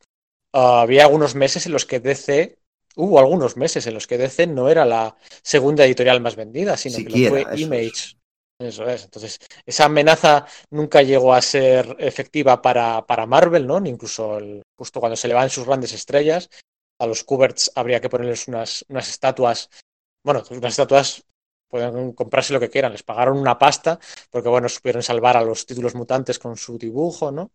uh, 0.54 0.58
había 0.58 1.04
algunos 1.04 1.36
meses 1.36 1.66
en 1.66 1.74
los 1.74 1.86
que 1.86 2.00
DC, 2.00 2.58
hubo 2.96 3.20
algunos 3.20 3.58
meses 3.58 3.86
en 3.88 3.94
los 3.94 4.08
que 4.08 4.18
DC 4.18 4.48
no 4.48 4.70
era 4.70 4.86
la 4.86 5.16
segunda 5.44 5.86
editorial 5.86 6.22
más 6.22 6.36
vendida, 6.36 6.76
sino 6.76 6.96
Siquiera, 6.96 7.36
que 7.36 7.42
lo 7.42 7.48
fue 7.48 7.60
Image. 7.60 7.88
Es. 7.88 8.18
Eso 8.60 8.88
es. 8.90 9.04
Entonces, 9.04 9.40
esa 9.68 9.86
amenaza 9.86 10.48
nunca 10.72 11.04
llegó 11.04 11.34
a 11.34 11.42
ser 11.44 11.96
efectiva 12.00 12.60
para, 12.60 13.06
para 13.06 13.28
Marvel, 13.28 13.68
¿no? 13.68 13.80
Ni 13.80 13.92
incluso 13.92 14.40
el, 14.40 14.64
justo 14.76 15.00
cuando 15.00 15.16
se 15.16 15.28
le 15.28 15.36
van 15.36 15.52
sus 15.52 15.66
grandes 15.66 15.94
estrellas, 15.94 16.50
a 17.00 17.06
los 17.06 17.24
Kuberts 17.24 17.72
habría 17.76 18.02
que 18.02 18.10
ponerles 18.10 18.48
unas, 18.48 18.84
unas 18.90 19.08
estatuas, 19.10 19.70
bueno, 20.26 20.44
unas 20.50 20.74
estatuas 20.74 21.24
pueden 21.68 22.14
comprarse 22.14 22.54
lo 22.54 22.60
que 22.60 22.70
quieran, 22.70 22.92
les 22.92 23.04
pagaron 23.04 23.38
una 23.38 23.58
pasta 23.58 24.00
porque, 24.30 24.50
bueno, 24.50 24.70
supieron 24.70 25.04
salvar 25.04 25.38
a 25.38 25.44
los 25.44 25.66
títulos 25.66 25.96
mutantes 25.96 26.40
con 26.40 26.58
su 26.58 26.78
dibujo, 26.78 27.32
¿no? 27.32 27.52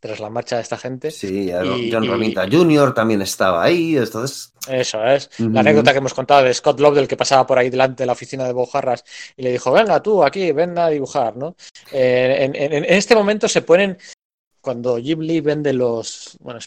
Tras 0.00 0.18
la 0.18 0.30
marcha 0.30 0.56
de 0.56 0.62
esta 0.62 0.76
gente. 0.76 1.12
Sí, 1.12 1.48
y, 1.48 1.90
John 1.92 2.06
Romita. 2.08 2.48
Jr. 2.50 2.92
también 2.92 3.22
estaba 3.22 3.62
ahí, 3.62 3.96
entonces... 3.96 4.52
Eso 4.68 5.04
es. 5.04 5.30
Uh 5.38 5.44
-huh. 5.44 5.52
La 5.52 5.60
anécdota 5.60 5.92
que 5.92 5.98
hemos 5.98 6.14
contado 6.14 6.42
de 6.42 6.52
Scott 6.52 6.80
Lobdell 6.80 7.06
que 7.06 7.16
pasaba 7.16 7.46
por 7.46 7.58
ahí 7.58 7.70
delante 7.70 8.02
de 8.02 8.06
la 8.06 8.12
oficina 8.12 8.44
de 8.44 8.52
Bojarras 8.52 9.04
y 9.36 9.42
le 9.42 9.52
dijo, 9.52 9.70
venga 9.70 10.02
tú 10.02 10.24
aquí, 10.24 10.50
ven 10.50 10.76
a 10.76 10.88
dibujar, 10.88 11.36
¿no? 11.36 11.54
Eh, 11.92 12.36
en, 12.40 12.56
en, 12.56 12.72
en, 12.72 12.84
este 12.84 13.14
momento 13.14 13.46
se 13.46 13.62
ponen 13.62 13.96
cuando 14.62 14.96
Lee 14.96 15.40
vende 15.40 15.72
los, 15.72 16.38
bueno, 16.40 16.60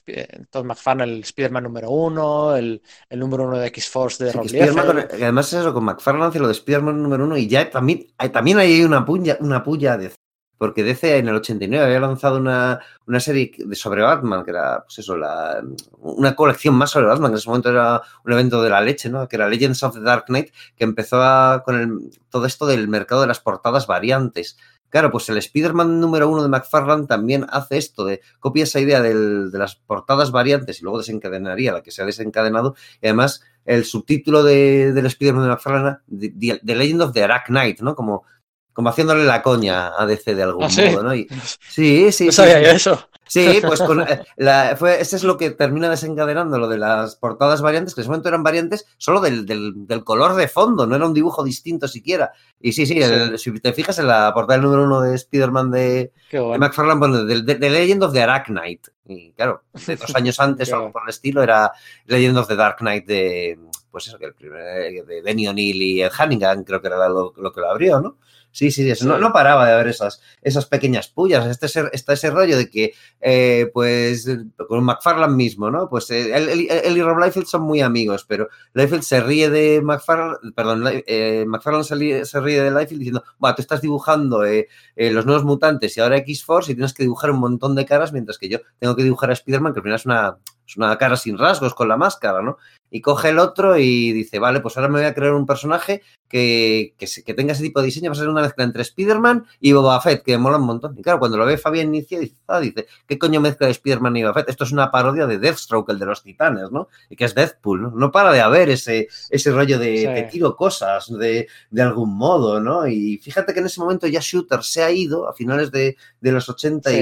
Todd 0.52 0.66
McFarlane, 0.66 1.14
el 1.14 1.22
Spider-Man 1.22 1.64
número 1.64 1.90
uno, 1.90 2.56
el, 2.56 2.82
el, 3.10 3.20
número 3.20 3.46
uno 3.46 3.58
de 3.58 3.68
X-Force 3.68 4.26
de 4.26 4.32
sí, 4.32 4.60
Rob 4.60 4.86
con, 4.86 5.00
Además 5.00 5.54
eso, 5.54 5.74
con 5.74 5.86
McFarlane 5.86 6.26
hace 6.26 6.40
lo 6.40 6.48
de 6.48 6.54
Spider-Man 6.54 7.02
número 7.02 7.24
uno 7.24 7.38
y 7.38 7.48
ya 7.48 7.70
también, 7.70 8.06
también 8.32 8.60
hay 8.60 8.84
una 8.84 9.06
puya, 9.06 9.38
una 9.40 9.64
puya 9.64 9.98
de 9.98 10.12
porque 10.58 10.84
DC 10.84 11.18
en 11.18 11.28
el 11.28 11.36
89 11.36 11.86
había 11.86 12.00
lanzado 12.00 12.38
una, 12.38 12.80
una 13.08 13.20
serie 13.20 13.52
de 13.58 13.76
sobre 13.76 14.02
Batman, 14.02 14.44
que 14.44 14.52
era, 14.52 14.84
pues 14.84 15.00
eso, 15.00 15.18
la, 15.18 15.62
una 16.00 16.36
colección 16.36 16.76
más 16.76 16.92
sobre 16.92 17.08
Batman, 17.08 17.32
que 17.32 17.36
en 17.36 17.40
ese 17.40 17.50
momento 17.50 17.70
era 17.70 18.02
un 18.24 18.32
evento 18.32 18.62
de 18.62 18.70
la 18.70 18.82
leche, 18.82 19.10
¿no? 19.10 19.28
Que 19.28 19.36
era 19.36 19.50
Legends 19.50 19.84
of 19.84 19.96
the 19.96 20.02
Dark 20.02 20.26
Knight, 20.28 20.52
que 20.76 20.86
empezó 20.86 21.22
a, 21.22 21.62
con 21.66 21.76
el, 21.80 22.12
todo 22.30 22.46
esto 22.46 22.66
del 22.66 22.88
mercado 22.88 23.22
de 23.22 23.28
las 23.28 23.42
portadas 23.42 23.86
variantes. 23.86 24.58
Claro, 24.96 25.12
pues 25.12 25.28
el 25.28 25.36
Spider-Man 25.36 26.00
número 26.00 26.30
uno 26.30 26.42
de 26.42 26.48
McFarlane 26.48 27.06
también 27.06 27.46
hace 27.50 27.76
esto, 27.76 28.06
de 28.06 28.22
copia 28.40 28.64
esa 28.64 28.80
idea 28.80 29.02
del, 29.02 29.52
de 29.52 29.60
las 29.60 29.76
portadas 29.76 30.32
variantes 30.32 30.80
y 30.80 30.84
luego 30.84 31.00
desencadenaría 31.00 31.74
la 31.74 31.84
que 31.84 31.92
se 31.92 32.02
ha 32.02 32.06
desencadenado. 32.06 32.78
Y 33.02 33.08
además, 33.08 33.42
el 33.66 33.84
subtítulo 33.84 34.42
de, 34.42 34.94
del 34.94 35.06
Spider-Man 35.08 35.44
de 35.44 35.50
McFarlane, 35.50 35.98
The, 36.08 36.62
The 36.64 36.76
Legend 36.76 37.02
of 37.02 37.12
the 37.12 37.28
Knight, 37.48 37.82
¿no? 37.82 37.94
Como 37.94 38.24
como 38.72 38.88
haciéndole 38.88 39.26
la 39.26 39.42
coña 39.42 39.92
a 40.02 40.06
DC 40.06 40.34
de 40.34 40.44
algún 40.44 40.64
¿Ah, 40.64 40.70
sí? 40.70 40.84
modo, 40.84 41.04
¿no? 41.04 41.14
Y, 41.14 41.28
sí, 41.68 42.10
sí. 42.14 42.28
No 42.28 42.32
sí, 42.32 42.36
sabía 42.38 42.60
sí. 42.60 42.64
yo 42.64 42.72
eso. 42.72 43.10
Sí, 43.28 43.60
pues 43.66 43.82
con, 43.82 44.06
la, 44.38 44.76
fue, 44.78 45.02
ese 45.02 45.16
es 45.16 45.24
lo 45.24 45.38
que 45.38 45.50
termina 45.52 45.90
desencadenando 45.90 46.60
lo 46.60 46.68
de 46.68 46.78
las 46.78 47.16
portadas 47.16 47.62
variantes, 47.62 47.96
que 47.96 48.02
en 48.02 48.04
ese 48.04 48.10
momento 48.10 48.30
eran 48.30 48.44
variantes 48.44 48.86
solo 48.98 49.20
del, 49.20 49.46
del, 49.46 49.88
del 49.88 50.04
color 50.04 50.36
de 50.36 50.48
fondo, 50.48 50.86
no 50.86 50.96
era 50.96 51.06
un 51.06 51.14
dibujo 51.14 51.44
distinto 51.44 51.88
siquiera. 51.88 52.32
Y 52.60 52.74
sí, 52.74 52.86
sí, 52.86 52.94
sí. 52.94 53.02
El, 53.02 53.40
si 53.40 53.52
te 53.60 53.74
fijas 53.74 53.98
en 54.00 54.08
la 54.08 54.34
portada 54.34 54.62
número 54.62 54.84
uno 54.84 55.02
de 55.02 55.16
Spider-Man 55.16 55.72
de, 55.72 56.12
bueno. 56.32 56.52
de, 56.54 56.60
McFarlane, 56.60 57.00
bueno, 57.00 57.26
de, 57.26 57.42
de, 57.42 57.56
de, 57.56 57.70
Legend 57.70 58.04
of 58.04 58.14
the 58.14 58.22
Arachnite. 58.22 58.92
Y 59.08 59.32
claro, 59.34 59.64
de 59.86 59.96
dos 59.96 60.16
años 60.16 60.40
antes 60.40 60.72
o 60.72 60.76
algo 60.76 60.92
por 60.92 61.04
el 61.04 61.10
estilo 61.10 61.42
era 61.42 61.72
Legend 62.06 62.38
of 62.38 62.48
the 62.48 62.56
Dark 62.56 62.78
Knight 62.78 63.06
de, 63.06 63.60
pues 63.90 64.08
eso, 64.08 64.20
que 64.20 64.26
el 64.26 64.34
primer, 64.34 65.06
de 65.06 65.22
Denny 65.22 65.48
O'Neill 65.48 65.82
y 65.82 66.02
Ed 66.04 66.12
Hannigan, 66.16 66.64
creo 66.64 66.82
que 66.82 66.88
era 66.88 67.08
lo, 67.10 67.34
lo 67.38 67.52
que 67.52 67.62
lo 67.62 67.70
abrió, 67.70 68.02
¿no? 68.02 68.18
Sí, 68.56 68.72
sí, 68.72 68.95
sí. 68.95 69.06
No, 69.06 69.18
no, 69.18 69.34
paraba 69.34 69.65
de 69.65 69.73
haber 69.73 69.90
esas, 69.90 70.22
esas 70.41 70.65
pequeñas 70.65 71.10
pullas. 71.10 71.45
Este 71.45 71.65
ese, 71.65 71.90
está 71.91 72.14
ese 72.14 72.30
rollo 72.30 72.56
de 72.56 72.69
que, 72.69 72.94
eh, 73.19 73.69
pues, 73.73 74.26
con 74.69 74.82
McFarlane 74.82 75.36
mismo, 75.36 75.69
¿no? 75.69 75.90
Pues 75.90 76.10
eh, 76.11 76.34
él, 76.34 76.48
él, 76.48 76.68
él, 76.69 76.98
y 76.98 77.02
Rob 77.02 77.19
Liefeld 77.19 77.48
son 77.48 77.64
muy 77.64 77.82
amigos, 77.82 78.23
pero 78.26 78.48
Liefeld 78.73 79.02
se 79.02 79.19
ríe 79.19 79.49
de 79.49 79.82
McFarlane, 79.82 80.53
perdón, 80.56 80.86
eh, 80.88 81.44
McFarlane 81.45 81.84
se, 81.84 81.95
ríe, 81.95 82.23
se 82.23 82.40
ríe 82.40 82.64
de 82.64 82.72
Liefeld 82.72 82.99
diciendo, 82.99 83.26
bueno, 83.40 83.56
tú 83.56 83.61
estás 83.61 83.82
dibujando 83.82 84.45
eh, 84.45 84.69
los 84.95 85.26
nuevos 85.26 85.44
mutantes 85.44 85.98
y 85.98 85.99
ahora 85.99 86.15
X-Force 86.19 86.72
y 86.72 86.76
tienes 86.76 86.94
que 86.94 87.03
dibujar 87.03 87.32
un 87.32 87.41
montón 87.41 87.76
de 87.76 87.86
caras, 87.86 88.14
mientras 88.14 88.38
que 88.38 88.48
yo 88.48 88.60
tengo 88.80 88.95
que 88.95 89.03
dibujar 89.03 89.32
a 89.32 89.34
Spider-Man, 89.34 89.73
que 89.73 89.80
al 89.80 89.84
final 89.84 89.98
es 89.98 90.06
una, 90.06 90.38
es 90.65 90.77
una 90.77 90.98
cara 90.98 91.18
sin 91.18 91.38
rasgos 91.38 91.76
con 91.76 91.90
la 91.90 91.98
máscara, 91.98 92.41
¿no? 92.41 92.57
Y 92.96 93.02
coge 93.02 93.28
el 93.28 93.40
otro 93.40 93.78
y 93.78 94.14
dice, 94.14 94.40
vale, 94.40 94.62
pues 94.62 94.78
ahora 94.78 94.88
me 94.88 95.00
voy 95.00 95.06
a 95.06 95.14
crear 95.14 95.34
un 95.34 95.46
personaje 95.46 96.02
que, 96.30 96.94
que, 96.98 97.08
que 97.26 97.34
tenga 97.34 97.52
ese 97.52 97.62
tipo 97.62 97.82
de 97.82 97.88
diseño, 97.88 98.10
va 98.10 98.14
a 98.14 98.18
ser 98.18 98.30
una 98.30 98.42
mezcla 98.42 98.64
entre 98.64 98.84
Spider-Man 98.84 99.46
y 99.60 99.74
Boba 99.74 100.00
Fett, 100.00 100.24
que 100.24 100.38
mola 100.38 100.56
un 100.56 100.66
montón. 100.66 100.98
Y 100.98 101.02
claro, 101.02 101.20
cuando 101.20 101.38
lo 101.38 101.46
ve 101.46 101.58
Fabián 101.58 101.88
Inicia, 101.88 102.22
dice, 102.22 102.38
ah, 102.48 102.62
dice, 102.62 102.88
¿qué 103.06 103.20
coño 103.20 103.42
mezcla 103.42 103.68
de 103.68 103.72
Spider-Man 103.72 104.16
y 104.16 104.22
Boba 104.24 104.36
Fett? 104.36 104.48
Esto 104.48 104.64
es 104.64 104.72
una 104.72 104.92
parodia 104.92 105.28
de 105.28 105.40
Deathstroke, 105.40 105.90
el 105.90 106.00
de 106.00 106.06
los 106.06 106.24
titanes, 106.24 106.72
¿no? 106.72 106.88
Y 107.10 107.18
que 107.18 107.26
es 107.26 107.36
Deathpool, 107.36 107.82
¿no? 107.82 107.92
No 107.92 108.12
para 108.14 108.32
de 108.32 108.40
haber 108.40 108.70
ese, 108.70 109.10
ese 109.30 109.52
rollo 109.52 109.78
de, 109.78 109.98
sí. 109.98 110.08
de 110.08 110.24
tiro 110.32 110.56
cosas 110.56 111.12
de, 111.12 111.50
de, 111.72 111.82
algún 111.82 112.16
modo, 112.16 112.62
¿no? 112.62 112.88
Y 112.88 113.18
fíjate 113.18 113.54
que 113.54 113.60
en 113.60 113.66
ese 113.66 113.82
momento 113.82 114.08
ya 114.08 114.22
Shooter 114.22 114.64
se 114.64 114.84
ha 114.84 114.90
ido 114.90 115.28
a 115.28 115.34
finales 115.34 115.70
de, 115.70 115.98
de 116.22 116.32
los 116.32 116.48
80 116.48 116.90
sí. 116.90 116.96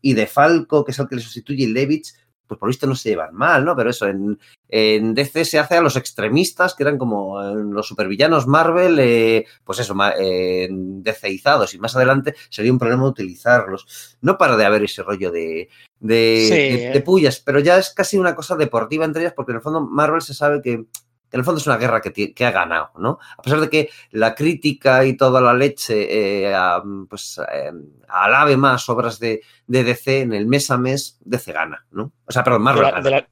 y, 0.00 0.10
y 0.10 0.14
de 0.14 0.26
Falco, 0.26 0.82
que 0.82 0.92
es 0.92 0.98
el 0.98 1.06
que 1.06 1.16
le 1.16 1.20
sustituye, 1.20 1.64
y 1.64 1.72
Levitz, 1.74 2.14
pues 2.46 2.58
por 2.58 2.68
visto 2.68 2.86
no 2.86 2.94
se 2.94 3.10
llevan 3.10 3.34
mal, 3.34 3.64
¿no? 3.64 3.74
Pero 3.76 3.90
eso, 3.90 4.06
en, 4.06 4.38
en 4.68 5.14
DC 5.14 5.44
se 5.44 5.58
hace 5.58 5.76
a 5.76 5.80
los 5.80 5.96
extremistas, 5.96 6.74
que 6.74 6.82
eran 6.82 6.98
como 6.98 7.42
los 7.42 7.86
supervillanos 7.86 8.46
Marvel, 8.46 8.98
eh, 8.98 9.46
pues 9.64 9.80
eso, 9.80 9.94
eh, 10.18 10.68
DCizados, 10.70 11.74
y 11.74 11.78
más 11.78 11.96
adelante 11.96 12.34
sería 12.48 12.72
un 12.72 12.78
problema 12.78 13.06
utilizarlos. 13.06 14.16
No 14.20 14.38
para 14.38 14.56
de 14.56 14.64
haber 14.64 14.84
ese 14.84 15.02
rollo 15.02 15.30
de, 15.30 15.68
de, 16.00 16.46
sí. 16.48 16.78
de, 16.78 16.90
de 16.90 17.00
pullas, 17.00 17.40
pero 17.40 17.60
ya 17.60 17.78
es 17.78 17.90
casi 17.90 18.18
una 18.18 18.34
cosa 18.34 18.56
deportiva 18.56 19.04
entre 19.04 19.22
ellas, 19.22 19.34
porque 19.34 19.52
en 19.52 19.56
el 19.56 19.62
fondo 19.62 19.80
Marvel 19.80 20.22
se 20.22 20.34
sabe 20.34 20.62
que 20.62 20.86
en 21.32 21.40
el 21.40 21.44
fondo 21.44 21.60
es 21.60 21.66
una 21.66 21.76
guerra 21.76 22.00
que, 22.00 22.34
que, 22.34 22.44
ha 22.44 22.50
ganado, 22.50 22.90
¿no? 22.98 23.18
A 23.36 23.42
pesar 23.42 23.60
de 23.60 23.68
que 23.68 23.90
la 24.12 24.34
crítica 24.34 25.04
y 25.04 25.16
toda 25.16 25.40
la 25.40 25.54
leche 25.54 26.44
eh, 26.44 26.54
a, 26.54 26.82
pues, 27.08 27.40
eh, 27.52 27.72
alabe 28.08 28.56
más 28.56 28.88
obras 28.88 29.18
de, 29.18 29.42
de, 29.66 29.84
DC 29.84 30.20
en 30.20 30.32
el 30.32 30.46
mes 30.46 30.70
a 30.70 30.78
mes, 30.78 31.18
DC 31.24 31.52
gana, 31.52 31.84
¿no? 31.90 32.12
O 32.24 32.32
sea, 32.32 32.44
perdón, 32.44 32.62
Marvel 32.62 32.84
de 32.84 32.84
la, 32.84 32.90
gana. 32.90 33.04
De 33.04 33.10
la, 33.10 33.28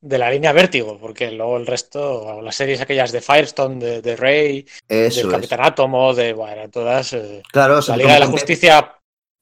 de 0.00 0.18
la, 0.18 0.30
línea 0.30 0.52
Vértigo, 0.52 0.98
porque 0.98 1.30
luego 1.30 1.56
el 1.56 1.66
resto, 1.66 2.40
las 2.42 2.56
series 2.56 2.80
aquellas 2.80 3.12
de 3.12 3.20
Firestone, 3.20 3.84
de, 3.84 4.02
de 4.02 4.16
Rey, 4.16 4.66
del 4.88 5.30
Capitán. 5.30 5.60
Átomo, 5.62 6.14
de, 6.14 6.32
bueno, 6.32 6.68
todas... 6.70 7.12
Eh, 7.12 7.42
claro, 7.52 7.80
la 7.86 7.96
Liga 7.96 8.14
de 8.14 8.20
la 8.20 8.26
Justicia 8.26 8.94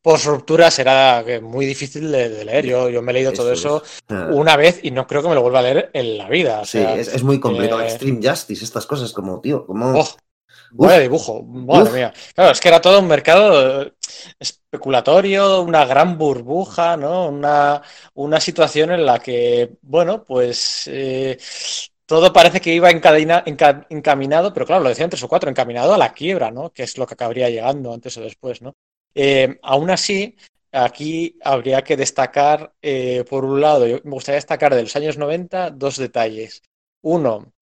post 0.03 0.27
ruptura 0.27 0.71
será 0.71 1.25
muy 1.41 1.65
difícil 1.65 2.11
de, 2.11 2.29
de, 2.29 2.45
leer. 2.45 2.67
Yo, 2.67 2.91
yo 2.91 3.01
me 3.01 3.13
he 3.13 3.15
leído 3.15 3.33
eso 3.33 3.43
todo 3.43 3.53
eso 3.53 3.83
es. 3.85 4.03
una 4.33 4.57
vez 4.57 4.81
y 4.83 4.91
no 4.91 5.07
creo 5.07 5.23
que 5.23 5.29
me 5.29 5.35
lo 5.35 5.43
vuelva 5.43 5.61
a 5.61 5.63
leer 5.63 5.91
en 5.95 6.19
la 6.19 6.29
vida. 6.29 6.61
O 6.61 6.67
sea, 6.67 6.95
sí, 6.95 7.01
es, 7.01 7.15
es, 7.15 7.23
muy 7.23 7.41
complicado. 7.41 7.81
Eh... 7.81 7.87
Extreme 7.87 8.21
Justice, 8.29 8.65
estas 8.65 8.87
cosas, 8.87 9.13
como, 9.13 9.41
tío, 9.41 9.65
como. 9.65 9.99
Oh, 9.99 10.09
Vaya 10.75 11.01
dibujo, 11.01 11.43
madre 11.43 11.83
Uf. 11.83 11.95
mía. 11.95 12.13
Claro, 12.35 12.53
es 12.53 12.61
que 12.61 12.69
era 12.69 12.81
todo 12.81 12.99
un 12.99 13.07
mercado 13.07 13.83
eh, 13.83 13.93
especulatorio, 14.39 15.61
una 15.63 15.85
gran 15.85 16.17
burbuja, 16.17 16.97
¿no? 16.97 17.29
Una, 17.29 17.83
una 18.15 18.41
situación 18.41 18.91
en 18.91 19.05
la 19.05 19.19
que, 19.19 19.77
bueno, 19.83 20.25
pues 20.25 20.85
eh, 20.87 21.39
todo 22.07 22.33
parece 22.33 22.61
que 22.61 22.75
iba 22.75 22.91
encadena, 22.91 23.43
enca, 23.45 23.87
encaminado, 23.91 24.53
pero 24.53 24.67
claro, 24.67 24.83
lo 24.83 24.89
decían 24.89 25.11
tres 25.11 25.23
o 25.23 25.29
cuatro, 25.29 25.51
encaminado 25.51 25.93
a 25.93 25.99
la 25.99 26.13
quiebra, 26.13 26.51
¿no? 26.51 26.71
Que 26.71 26.85
es 26.85 26.97
lo 26.97 27.07
que 27.07 27.15
acabaría 27.15 27.51
llegando 27.51 27.93
antes 27.93 28.17
o 28.17 28.23
después, 28.23 28.63
¿no? 28.63 28.75
Eh, 29.15 29.59
aún 29.63 29.91
así, 29.91 30.37
aquí 30.73 31.39
habría 31.43 31.83
que 31.83 31.97
destacar, 31.97 32.75
eh, 32.83 33.25
por 33.29 33.45
un 33.45 33.61
lado, 33.61 33.87
yo 33.87 33.99
me 34.05 34.13
gustaría 34.13 34.37
destacar 34.37 34.75
de 34.75 34.83
los 34.83 34.97
años 34.97 35.19
90 35.19 35.71
dos 35.71 35.97
detalles. 35.97 36.63
Uno, 37.03 37.53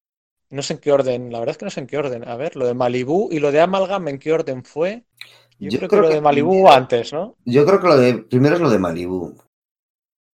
no 0.51 0.63
sé 0.63 0.75
en 0.75 0.79
qué 0.81 0.93
orden, 0.93 1.33
la 1.33 1.39
verdad 1.39 1.53
es 1.53 1.59
que 1.59 1.65
no 1.65 1.71
sé 1.71 1.81
en 1.81 1.87
qué 1.87 1.99
orden. 1.99 2.29
A 2.29 2.37
ver, 2.37 2.57
lo 2.57 2.67
de 2.67 2.75
Malibú 2.75 3.29
y 3.31 3.39
lo 3.39 3.53
de 3.53 3.61
Amalgam, 3.61 4.09
¿en 4.09 4.19
qué 4.19 4.33
orden 4.33 4.65
fue? 4.65 5.05
Yo, 5.59 5.71
yo 5.71 5.79
creo, 5.79 5.89
creo, 5.89 6.03
que 6.03 6.09
lo 6.09 6.15
de 6.15 6.21
Malibú 6.21 6.69
antes, 6.69 7.13
¿no? 7.13 7.37
Yo 7.45 7.67
creo 7.67 7.81
que 7.81 7.89
lo 7.89 7.97
de 7.97 8.15
primero 8.15 8.57
es 8.57 8.61
lo 8.61 8.71
de 8.71 8.79
Malibú. 8.79 9.37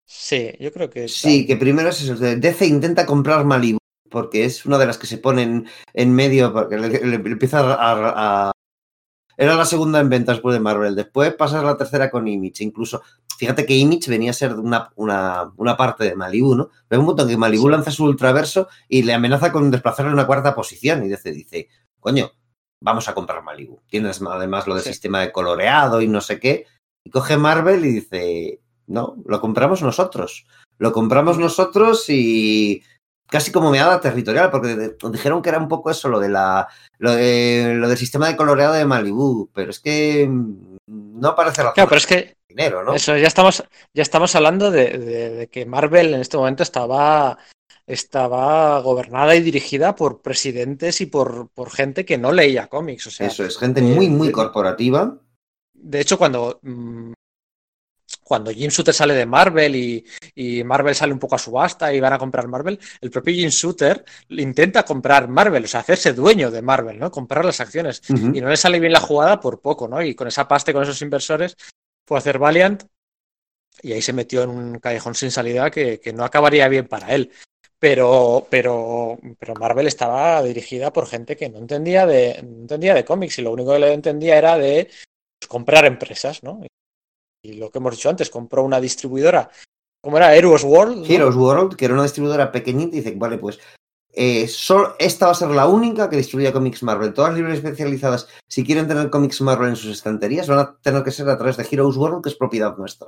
Sí, 0.05 0.51
yo 0.59 0.71
creo 0.71 0.89
que. 0.89 1.07
Sí, 1.07 1.47
que 1.47 1.57
primero 1.57 1.89
es 1.89 2.01
eso. 2.01 2.15
DC 2.15 2.65
intenta 2.67 3.05
comprar 3.05 3.43
Malibú 3.43 3.79
porque 4.15 4.45
es 4.45 4.65
una 4.65 4.77
de 4.77 4.85
las 4.85 4.97
que 4.97 5.07
se 5.07 5.17
ponen 5.17 5.67
en 5.93 6.13
medio, 6.13 6.53
porque 6.53 6.77
le, 6.77 6.87
le, 6.87 7.17
le 7.17 7.31
empieza 7.31 7.59
a, 7.59 8.47
a, 8.47 8.51
era 9.37 9.55
la 9.55 9.65
segunda 9.65 9.99
en 9.99 10.09
ventas 10.09 10.37
después 10.37 10.53
de 10.53 10.59
Marvel. 10.59 10.95
Después 10.95 11.33
pasas 11.33 11.61
a 11.63 11.65
la 11.65 11.77
tercera 11.77 12.09
con 12.11 12.27
Image. 12.27 12.63
Incluso, 12.63 13.01
fíjate 13.37 13.65
que 13.65 13.75
Image 13.75 14.09
venía 14.09 14.31
a 14.31 14.33
ser 14.33 14.53
una, 14.53 14.91
una, 14.95 15.51
una 15.57 15.75
parte 15.77 16.03
de 16.05 16.15
Malibu, 16.15 16.55
¿no? 16.55 16.69
Pero 16.87 17.01
un 17.01 17.07
momento 17.07 17.27
que 17.27 17.37
Malibu 17.37 17.69
lanza 17.69 17.91
su 17.91 18.05
ultraverso 18.05 18.67
y 18.87 19.03
le 19.03 19.13
amenaza 19.13 19.51
con 19.51 19.69
desplazarle 19.71 20.11
a 20.11 20.13
una 20.13 20.27
cuarta 20.27 20.55
posición. 20.55 21.03
Y 21.05 21.09
dice, 21.09 21.31
dice, 21.31 21.67
coño, 21.99 22.31
vamos 22.81 23.07
a 23.09 23.13
comprar 23.13 23.43
Malibu. 23.43 23.81
Tienes 23.87 24.21
además 24.21 24.67
lo 24.67 24.75
del 24.75 24.83
Sí. 24.83 24.89
sistema 24.89 25.21
de 25.21 25.31
coloreado 25.31 26.01
y 26.01 26.07
no 26.07 26.21
sé 26.21 26.39
qué. 26.39 26.65
Y 27.03 27.09
coge 27.09 27.37
Marvel 27.37 27.85
y 27.85 27.91
dice, 27.91 28.61
no, 28.87 29.15
lo 29.25 29.41
compramos 29.41 29.81
nosotros. 29.81 30.45
Lo 30.77 30.91
compramos 30.91 31.37
nosotros 31.37 32.09
y 32.09 32.83
casi 33.27 33.51
como 33.51 33.71
meada 33.71 33.99
territorial, 33.99 34.51
porque 34.51 34.95
dijeron 35.11 35.41
que 35.41 35.49
era 35.49 35.57
un 35.59 35.67
poco 35.67 35.89
eso, 35.91 36.09
lo 36.09 36.19
de 36.19 36.29
la 36.29 36.67
lo, 36.99 37.11
de- 37.11 37.73
lo 37.75 37.89
del 37.89 37.97
sistema 37.97 38.27
de 38.27 38.35
coloreado 38.37 38.73
de 38.73 38.85
Malibu, 38.85 39.49
pero 39.53 39.71
es 39.71 39.79
que 39.79 40.27
mm, 40.27 40.77
no 40.87 41.35
parece 41.35 41.61
razón 41.63 41.73
Claro, 41.75 41.89
pero 41.89 41.97
es 41.99 42.07
que 42.07 42.37
dinero, 42.47 42.83
¿no? 42.83 42.93
Eso, 42.93 43.17
ya 43.17 43.27
estamos, 43.27 43.63
ya 43.93 44.01
estamos 44.03 44.35
hablando 44.35 44.71
de, 44.71 44.97
de- 44.97 45.29
de 45.31 45.47
que 45.47 45.65
Marvel 45.65 46.13
en 46.13 46.21
este 46.21 46.37
momento 46.37 46.63
estaba, 46.63 47.37
estaba 47.87 48.79
gobernada 48.81 49.35
y 49.35 49.41
dirigida 49.41 49.95
por 49.95 50.21
presidentes 50.21 51.01
y 51.01 51.05
por, 51.07 51.49
por 51.49 51.69
gente 51.71 52.05
que 52.05 52.17
no 52.17 52.31
leía 52.31 52.67
cómics. 52.67 53.07
O 53.07 53.11
sea, 53.11 53.27
Eso 53.27 53.43
es, 53.45 53.57
gente 53.57 53.81
muy, 53.81 54.09
muy 54.09 54.29
eh, 54.29 54.31
corporativa. 54.31 55.17
de 55.73 55.99
hecho, 55.99 56.17
cuando, 56.17 56.59
mm, 56.61 57.11
cuando 58.25 58.51
Jim 58.51 58.71
Shooter 58.71 58.93
sale 58.93 59.13
de 59.13 59.27
Marvel 59.27 59.75
y, 59.75 60.03
y 60.33 60.63
Marvel 60.63 60.95
sale 60.95 61.13
un 61.13 61.19
poco 61.19 61.35
a 61.35 61.37
subasta 61.37 61.93
y 61.93 61.99
van 61.99 62.13
a 62.13 62.17
comprar 62.17 62.47
Marvel, 62.47 62.79
el 62.99 63.11
propio 63.11 63.35
Jim 63.35 63.49
Shooter 63.49 64.03
intenta 64.29 64.83
comprar 64.83 65.27
Marvel, 65.27 65.65
o 65.65 65.67
sea, 65.67 65.81
hacerse 65.81 66.11
dueño 66.11 66.49
de 66.49 66.63
Marvel, 66.63 66.97
¿no? 66.97 67.11
Comprar 67.11 67.45
las 67.45 67.59
acciones. 67.59 68.01
Y 68.09 68.41
no 68.41 68.49
le 68.49 68.57
sale 68.57 68.79
bien 68.79 68.93
la 68.93 68.99
jugada 68.99 69.39
por 69.39 69.61
poco, 69.61 69.87
¿no? 69.87 70.01
Y 70.01 70.15
con 70.15 70.27
esa 70.27 70.47
pasta 70.47 70.71
y 70.71 70.73
con 70.73 70.81
esos 70.81 71.03
inversores 71.03 71.55
fue 72.03 72.17
a 72.17 72.19
hacer 72.19 72.39
Valiant 72.39 72.83
y 73.83 73.93
ahí 73.93 74.01
se 74.01 74.13
metió 74.13 74.41
en 74.41 74.49
un 74.49 74.79
callejón 74.79 75.13
sin 75.13 75.29
salida 75.29 75.69
que, 75.69 75.99
que 75.99 76.11
no 76.11 76.23
acabaría 76.23 76.67
bien 76.67 76.87
para 76.87 77.13
él. 77.13 77.31
Pero, 77.77 78.47
pero, 78.49 79.19
pero 79.37 79.53
Marvel 79.53 79.85
estaba 79.85 80.41
dirigida 80.41 80.91
por 80.91 81.05
gente 81.05 81.35
que 81.35 81.49
no 81.49 81.59
entendía 81.59 82.07
de, 82.07 82.41
no 82.41 82.61
entendía 82.61 82.95
de 82.95 83.05
cómics 83.05 83.37
y 83.37 83.43
lo 83.43 83.51
único 83.51 83.73
que 83.73 83.79
le 83.79 83.93
entendía 83.93 84.39
era 84.39 84.57
de 84.57 84.89
pues, 85.39 85.47
comprar 85.47 85.85
empresas, 85.85 86.41
¿no? 86.41 86.61
Y 87.45 87.53
lo 87.53 87.69
que 87.69 87.77
hemos 87.77 87.95
dicho 87.95 88.09
antes, 88.09 88.29
compró 88.29 88.63
una 88.63 88.79
distribuidora, 88.81 89.49
¿cómo 90.01 90.17
era? 90.17 90.35
Heroes 90.35 90.63
World. 90.63 90.97
¿no? 90.97 91.05
Heroes 91.05 91.35
World, 91.35 91.75
que 91.75 91.85
era 91.85 91.93
una 91.93 92.03
distribuidora 92.03 92.51
pequeñita, 92.51 92.95
y 92.95 93.01
dice, 93.01 93.13
vale, 93.15 93.37
pues 93.37 93.59
eh, 94.13 94.49
esta 94.99 95.25
va 95.25 95.31
a 95.31 95.35
ser 95.35 95.49
la 95.49 95.67
única 95.67 96.09
que 96.09 96.17
distribuya 96.17 96.53
cómics 96.53 96.81
Marvel. 96.83 97.13
Todas 97.13 97.31
las 97.31 97.37
librerías 97.37 97.63
especializadas, 97.63 98.27
si 98.49 98.63
quieren 98.63 98.87
tener 98.87 99.09
cómics 99.09 99.41
Marvel 99.41 99.69
en 99.69 99.75
sus 99.75 99.91
estanterías, 99.91 100.47
van 100.47 100.59
a 100.59 100.77
tener 100.81 101.03
que 101.03 101.11
ser 101.11 101.29
a 101.29 101.37
través 101.37 101.57
de 101.57 101.67
Heroes 101.69 101.97
World, 101.97 102.23
que 102.23 102.29
es 102.29 102.35
propiedad 102.35 102.75
nuestra. 102.77 103.07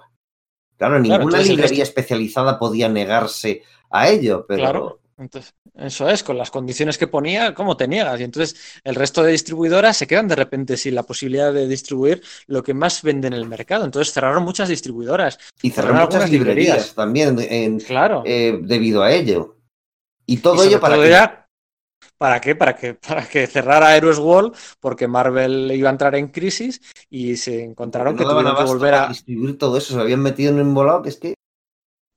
Claro, 0.78 1.00
ninguna 1.00 1.40
librería 1.40 1.84
resto- 1.84 1.90
especializada 1.90 2.60
podía 2.60 2.88
negarse 2.90 3.64
a 3.90 4.10
ello, 4.10 4.46
pero 4.48 4.62
Claro. 4.62 5.00
Entonces, 5.20 5.56
eso 5.76 6.08
es, 6.10 6.22
con 6.24 6.38
las 6.38 6.52
condiciones 6.52 6.98
que 6.98 7.08
ponía, 7.08 7.54
¿cómo 7.56 7.76
te 7.76 7.88
niegas? 7.88 8.20
Y 8.20 8.24
entonces 8.24 8.56
el 8.84 8.94
resto 8.94 9.24
de 9.24 9.32
distribuidoras 9.32 9.98
se 9.98 10.06
quedan 10.06 10.28
de 10.28 10.36
repente 10.36 10.78
sin 10.78 10.94
la 10.94 11.04
posibilidad 11.04 11.52
de 11.52 11.68
distribuir 11.68 12.22
lo 12.46 12.62
que 12.62 12.76
más 12.76 13.02
vende 13.02 13.28
en 13.28 13.34
el 13.34 13.48
mercado. 13.48 13.84
Entonces 13.86 14.14
cerraron 14.14 14.44
muchas 14.44 14.70
distribuidoras. 14.70 15.40
y 15.62 15.72
cerraron 15.72 15.98
cerraron 15.98 16.14
muchas 16.14 16.30
librerías, 16.32 16.68
librerías. 16.68 16.96
también 16.96 17.38
en- 17.40 17.80
Claro. 17.80 18.22
eh, 18.26 18.60
debido 18.62 19.02
a 19.02 19.12
ello. 19.12 19.58
Y 20.26 20.38
todo 20.38 20.64
Y 20.64 20.68
ello 20.68 20.80
para 20.80 20.96
todo 20.96 21.04
que 21.04 21.10
era- 21.10 21.44
¿Para 22.20 22.40
qué? 22.42 22.56
Para 22.56 22.76
que, 22.76 22.94
para 23.08 23.28
que 23.28 23.48
cerrara 23.48 23.96
Heroes 23.96 24.20
World, 24.20 24.56
porque 24.80 25.08
Marvel 25.08 25.72
iba 25.74 25.90
a 25.90 25.92
entrar 25.92 26.14
en 26.16 26.28
crisis 26.28 26.80
y 27.10 27.38
se 27.38 27.64
encontraron 27.64 28.14
no 28.16 28.20
que 28.20 28.24
tuvieron 28.24 28.56
que 28.56 28.64
volver 28.64 28.94
a. 28.94 29.08
distribuir 29.08 29.58
todo 29.58 29.78
eso, 29.78 29.94
se 29.94 30.00
habían 30.00 30.22
metido 30.22 30.50
en 30.52 30.56
un 30.56 30.62
embolado 30.62 31.02
que 31.02 31.10
es 31.10 31.18
que 31.18 31.34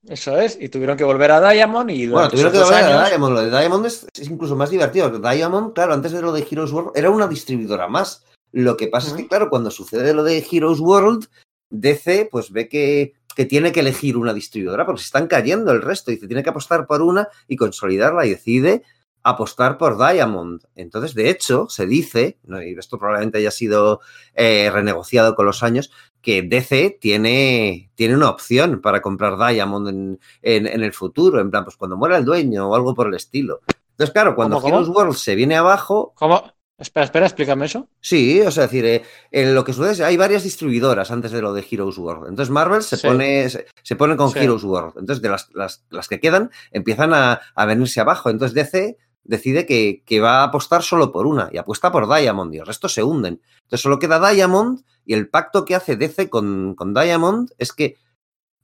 Eso 0.08 0.38
es, 0.38 0.56
y 0.58 0.70
tuvieron 0.70 0.96
que 0.96 1.04
volver 1.04 1.30
a 1.30 1.52
Diamond 1.52 1.90
y 1.90 2.08
Bueno, 2.08 2.30
tuvieron 2.30 2.52
que 2.52 2.58
volver 2.58 2.84
a 2.84 3.08
Diamond. 3.08 3.34
Lo 3.34 3.42
de 3.42 3.50
Diamond 3.50 3.86
es, 3.86 4.06
es 4.14 4.30
incluso 4.30 4.56
más 4.56 4.70
divertido. 4.70 5.10
Diamond, 5.10 5.74
claro, 5.74 5.92
antes 5.92 6.12
de 6.12 6.22
lo 6.22 6.32
de 6.32 6.46
Heroes 6.50 6.72
World, 6.72 6.92
era 6.94 7.10
una 7.10 7.28
distribuidora 7.28 7.86
más. 7.86 8.24
Lo 8.52 8.76
que 8.76 8.88
pasa 8.88 9.08
es 9.08 9.14
que, 9.14 9.28
claro, 9.28 9.50
cuando 9.50 9.70
sucede 9.70 10.14
lo 10.14 10.24
de 10.24 10.44
Heroes 10.50 10.80
World, 10.80 11.28
DC 11.70 12.28
pues 12.30 12.50
ve 12.50 12.68
que, 12.68 13.12
que 13.36 13.44
tiene 13.44 13.72
que 13.72 13.80
elegir 13.80 14.16
una 14.16 14.32
distribuidora 14.32 14.86
porque 14.86 15.02
se 15.02 15.06
están 15.06 15.26
cayendo 15.26 15.70
el 15.70 15.82
resto. 15.82 16.10
Dice, 16.10 16.26
tiene 16.26 16.42
que 16.42 16.50
apostar 16.50 16.86
por 16.86 17.02
una 17.02 17.28
y 17.46 17.56
consolidarla 17.56 18.26
y 18.26 18.30
decide 18.30 18.82
apostar 19.22 19.76
por 19.78 19.96
Diamond. 19.98 20.62
Entonces, 20.74 21.14
de 21.14 21.30
hecho, 21.30 21.66
se 21.68 21.86
dice, 21.86 22.38
y 22.64 22.78
esto 22.78 22.98
probablemente 22.98 23.38
haya 23.38 23.50
sido 23.50 24.00
eh, 24.34 24.70
renegociado 24.72 25.34
con 25.34 25.46
los 25.46 25.62
años, 25.62 25.90
que 26.22 26.42
DC 26.42 26.98
tiene, 27.00 27.90
tiene 27.94 28.14
una 28.16 28.30
opción 28.30 28.80
para 28.80 29.00
comprar 29.02 29.36
Diamond 29.38 29.88
en, 29.88 30.20
en, 30.42 30.66
en 30.66 30.82
el 30.82 30.92
futuro, 30.92 31.40
en 31.40 31.50
plan, 31.50 31.64
pues 31.64 31.76
cuando 31.76 31.96
muera 31.96 32.16
el 32.16 32.24
dueño 32.24 32.68
o 32.68 32.74
algo 32.74 32.94
por 32.94 33.06
el 33.08 33.14
estilo. 33.14 33.60
Entonces, 33.92 34.12
claro, 34.12 34.34
cuando 34.34 34.56
¿Cómo, 34.56 34.62
cómo? 34.70 34.74
Heroes 34.82 34.96
World 34.96 35.14
se 35.16 35.34
viene 35.34 35.56
abajo, 35.56 36.12
¿Cómo? 36.16 36.42
Espera, 36.78 37.04
espera, 37.04 37.26
explícame 37.26 37.66
eso. 37.66 37.88
sí, 38.00 38.40
o 38.40 38.50
sea, 38.50 38.64
es 38.64 38.70
decir, 38.70 38.86
eh, 38.86 39.02
en 39.30 39.54
lo 39.54 39.64
que 39.64 39.74
sucede 39.74 39.92
es 39.92 40.00
hay 40.00 40.16
varias 40.16 40.44
distribuidoras 40.44 41.10
antes 41.10 41.30
de 41.30 41.42
lo 41.42 41.52
de 41.52 41.62
Heroes 41.70 41.98
World. 41.98 42.28
Entonces, 42.28 42.50
Marvel 42.50 42.82
se, 42.82 42.96
Sí. 42.96 43.06
pone, 43.06 43.50
se, 43.50 43.66
se 43.82 43.96
pone 43.96 44.16
con 44.16 44.30
Sí. 44.30 44.38
Heroes 44.38 44.64
World. 44.64 44.94
Entonces, 44.96 45.20
de 45.20 45.28
las, 45.28 45.50
las, 45.52 45.84
las 45.90 46.08
que 46.08 46.20
quedan, 46.20 46.50
empiezan 46.70 47.12
a, 47.12 47.42
a 47.54 47.66
venirse 47.66 48.00
abajo. 48.00 48.30
Entonces, 48.30 48.54
DC 48.54 48.96
decide 49.24 49.66
que, 49.66 50.02
que 50.06 50.20
va 50.20 50.40
a 50.40 50.44
apostar 50.44 50.82
solo 50.82 51.12
por 51.12 51.26
una 51.26 51.48
y 51.52 51.58
apuesta 51.58 51.92
por 51.92 52.08
Diamond 52.12 52.54
y 52.54 52.58
el 52.58 52.66
resto 52.66 52.88
se 52.88 53.02
hunden. 53.02 53.40
Entonces, 53.62 53.80
solo 53.82 53.98
queda 53.98 54.30
Diamond 54.30 54.80
y 55.04 55.14
el 55.14 55.28
pacto 55.28 55.64
que 55.64 55.74
hace 55.74 55.96
DC 55.96 56.28
con, 56.30 56.74
con 56.74 56.94
Diamond 56.94 57.50
es 57.58 57.72
que 57.72 57.96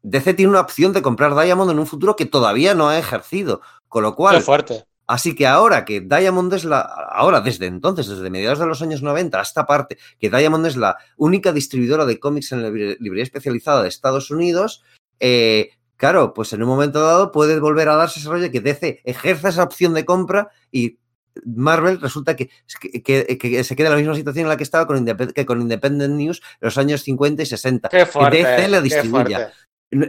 DC 0.03 0.35
tiene 0.35 0.51
una 0.51 0.61
opción 0.61 0.93
de 0.93 1.03
comprar 1.03 1.35
Diamond 1.35 1.71
en 1.71 1.79
un 1.79 1.87
futuro 1.87 2.17
que 2.17 2.27
todavía 2.27 2.75
no 2.75 2.89
ha 2.89 2.99
ejercido. 2.99 3.61
Con 3.89 4.03
lo 4.03 4.13
Qué 4.13 4.17
cual, 4.17 4.43
fuerte. 4.43 4.85
Así 5.09 5.37
que 5.37 5.47
ahora 5.47 5.85
que 5.85 6.01
Diamond 6.01 6.53
es 6.55 6.65
la, 6.65 6.81
ahora 6.81 7.41
desde 7.41 7.67
entonces, 7.67 8.09
desde 8.09 8.29
mediados 8.29 8.59
de 8.59 8.67
los 8.67 8.83
años 8.83 9.03
90 9.03 9.39
hasta 9.39 9.65
parte, 9.65 9.99
que 10.19 10.31
Diamond 10.31 10.67
es 10.67 10.77
la 10.77 10.97
única 11.17 11.53
distribuidora 11.53 12.05
de 12.07 12.19
cómics 12.19 12.51
en 12.51 12.63
la 12.63 12.71
libre- 12.71 12.97
librería 12.99 13.23
especializada 13.23 13.83
de 13.83 13.89
Estados 13.89 14.33
Unidos, 14.33 14.83
eh, 15.21 15.71
claro, 15.97 16.33
pues 16.35 16.53
en 16.53 16.63
un 16.63 16.69
momento 16.69 17.01
dado 17.01 17.33
puede 17.33 17.59
volver 17.61 17.89
a 17.89 17.97
darse 17.97 18.21
ese 18.21 18.29
rollo 18.29 18.51
que 18.51 18.61
DC 18.61 19.01
ejerza 19.05 19.49
esa 19.49 19.63
opción 19.63 19.95
de 19.95 20.05
compra 20.05 20.51
y 20.71 20.99
Marvel 21.45 22.01
resulta 22.01 22.35
que, 22.35 22.49
que, 23.05 23.63
se 23.65 23.77
queda 23.77 23.89
en 23.89 23.93
la 23.93 23.99
misma 23.99 24.15
situación 24.15 24.45
en 24.45 24.49
la 24.49 24.57
que 24.57 24.63
estaba 24.63 24.87
con, 24.87 24.97
Independ- 25.05 25.33
que 25.35 25.45
con 25.45 25.61
Independent 25.61 26.15
News 26.15 26.41
en 26.61 26.67
los 26.67 26.79
años 26.79 27.03
50 27.03 27.43
y 27.43 27.47
60. 27.47 27.89
Qué 27.91 28.07
fuerte. 28.07 28.39
DC 28.39 28.69
la 28.69 28.81
distribuya. 28.81 29.53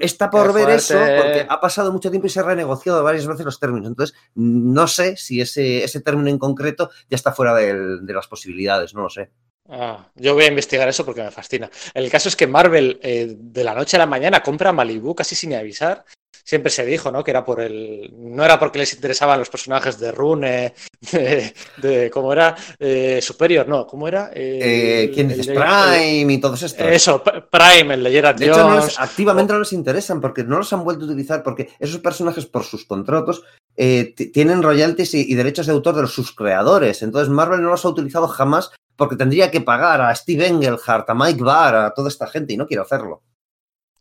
Está 0.01 0.29
por 0.29 0.53
ver 0.53 0.69
eso 0.71 0.93
porque 1.21 1.45
ha 1.49 1.59
pasado 1.61 1.91
mucho 1.91 2.09
tiempo 2.09 2.27
y 2.27 2.29
se 2.29 2.39
ha 2.39 2.43
renegociado 2.43 3.03
varias 3.03 3.27
veces 3.27 3.45
los 3.45 3.59
términos. 3.59 3.87
Entonces, 3.89 4.15
no 4.35 4.87
sé 4.87 5.17
si 5.17 5.39
ese, 5.41 5.83
ese 5.83 6.01
término 6.01 6.29
en 6.29 6.39
concreto 6.39 6.89
ya 7.09 7.15
está 7.15 7.31
fuera 7.33 7.53
del- 7.53 8.05
de 8.05 8.13
las 8.13 8.27
posibilidades, 8.27 8.93
no 8.93 9.01
lo 9.03 9.09
sé. 9.09 9.29
Ah, 9.69 10.07
yo 10.15 10.33
voy 10.33 10.45
a 10.45 10.49
investigar 10.49 10.87
eso 10.87 11.05
porque 11.05 11.21
me 11.23 11.31
fascina. 11.31 11.69
El 11.93 12.09
caso 12.09 12.29
es 12.29 12.35
que 12.35 12.47
Marvel 12.47 12.99
eh, 13.03 13.35
de 13.37 13.63
la 13.63 13.73
noche 13.73 13.97
a 13.97 13.99
la 13.99 14.05
mañana 14.05 14.41
compra 14.41 14.71
Malibu 14.71 15.13
casi 15.15 15.35
sin 15.35 15.53
avisar. 15.53 16.05
Siempre 16.43 16.71
se 16.71 16.85
dijo, 16.85 17.11
¿no? 17.11 17.25
Que 17.25 17.31
era 17.31 17.43
por 17.43 17.59
el. 17.59 18.09
No 18.17 18.45
era 18.45 18.57
porque 18.57 18.79
les 18.79 18.93
interesaban 18.93 19.37
los 19.37 19.49
personajes 19.49 19.99
de 19.99 20.13
Rune, 20.13 20.73
de, 21.11 21.53
de- 21.75 22.09
¿cómo 22.09 22.31
era? 22.31 22.55
Eh, 22.79 23.19
Superior, 23.21 23.67
no, 23.67 23.85
¿cómo 23.85 24.07
era? 24.07 24.31
Eh, 24.33 25.03
el- 25.09 25.11
¿Quién 25.13 25.29
el 25.31 25.45
de- 25.45 25.53
Prime 25.53 26.33
y 26.33 26.37
todos 26.39 26.63
estos. 26.63 26.87
eso, 26.87 27.21
Prime, 27.21 27.95
el 27.95 28.03
de 28.05 28.11
Gerard 28.11 28.37
De 28.37 28.45
hecho, 28.45 28.59
no 28.59 28.69
Jones. 28.69 28.85
les- 28.85 28.99
activamente 28.99 29.51
no 29.51 29.59
les 29.59 29.73
interesan 29.73 30.21
porque 30.21 30.45
no 30.45 30.57
los 30.59 30.71
han 30.71 30.85
vuelto 30.85 31.03
a 31.03 31.07
utilizar 31.07 31.43
porque 31.43 31.67
esos 31.79 31.99
personajes 31.99 32.45
por 32.45 32.63
sus 32.63 32.85
contratos 32.85 33.43
tienen 33.75 34.63
royalties 34.63 35.13
y, 35.15 35.31
y 35.31 35.35
derechos 35.35 35.65
de 35.67 35.73
autor 35.73 35.95
de 35.95 36.01
los, 36.03 36.13
sus 36.13 36.33
creadores. 36.33 37.01
Entonces 37.03 37.27
Marvel 37.29 37.61
no 37.61 37.71
los 37.71 37.83
ha 37.83 37.89
utilizado 37.89 38.27
jamás 38.29 38.71
porque 38.97 39.15
tendría 39.15 39.49
que 39.49 39.61
pagar 39.61 40.01
a 40.01 40.13
Steve 40.15 40.47
Engelhart, 40.47 41.09
a 41.09 41.13
Mike 41.13 41.43
Barr, 41.43 41.75
a 41.75 41.93
toda 41.93 42.09
esta 42.09 42.27
gente 42.27 42.53
y 42.53 42.57
no 42.57 42.67
quiero 42.67 42.83
hacerlo. 42.83 43.23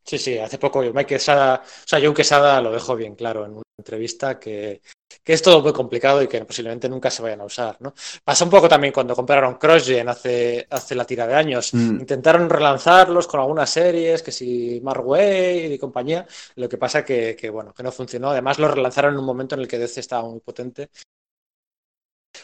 Sí, 0.06 0.18
sí, 0.18 0.39
hace 0.39 0.59
poco 0.59 0.81
Mike 0.82 1.06
Quesada, 1.06 1.62
o 1.64 1.89
sea, 1.89 2.01
John 2.01 2.14
Quesada 2.14 2.60
lo 2.60 2.70
dejó 2.70 2.94
bien 2.94 3.16
claro 3.16 3.44
en 3.44 3.52
una 3.52 3.62
entrevista 3.77 4.39
que, 4.39 4.81
que 5.24 5.32
es 5.32 5.43
todo 5.43 5.60
muy 5.60 5.73
complicado 5.73 6.23
y 6.23 6.28
que 6.28 6.44
posiblemente 6.44 6.89
nunca 6.89 7.10
se 7.10 7.23
vayan 7.23 7.40
a 7.40 7.44
usar, 7.44 7.77
¿no? 7.81 7.93
Pasa 8.23 8.44
un 8.44 8.51
poco 8.51 8.68
también 8.68 8.93
cuando 8.93 9.16
compraron 9.16 9.56
CrossGen 9.56 10.09
hace, 10.09 10.64
hace 10.70 10.94
la 10.94 11.05
tira 11.05 11.27
de 11.27 11.35
años. 11.35 11.74
Mm. 11.74 12.01
Intentaron 12.01 12.48
relanzarlos 12.48 13.27
con 13.27 13.40
algunas 13.40 13.68
series, 13.68 14.23
que 14.23 14.31
si 14.31 14.81
Mark 14.81 15.05
Wade 15.05 15.74
y 15.74 15.78
compañía, 15.78 16.24
lo 16.55 16.68
que 16.68 16.78
pasa 16.78 17.05
que, 17.05 17.35
que, 17.35 17.51
bueno, 17.51 17.74
que 17.74 17.82
no 17.82 17.90
funcionó. 17.90 18.31
Además 18.31 18.60
lo 18.60 18.68
relanzaron 18.68 19.14
en 19.14 19.18
un 19.18 19.27
momento 19.27 19.56
en 19.56 19.62
el 19.62 19.68
que 19.68 19.78
DC 19.78 19.98
estaba 19.98 20.28
muy 20.28 20.39
potente. 20.39 20.90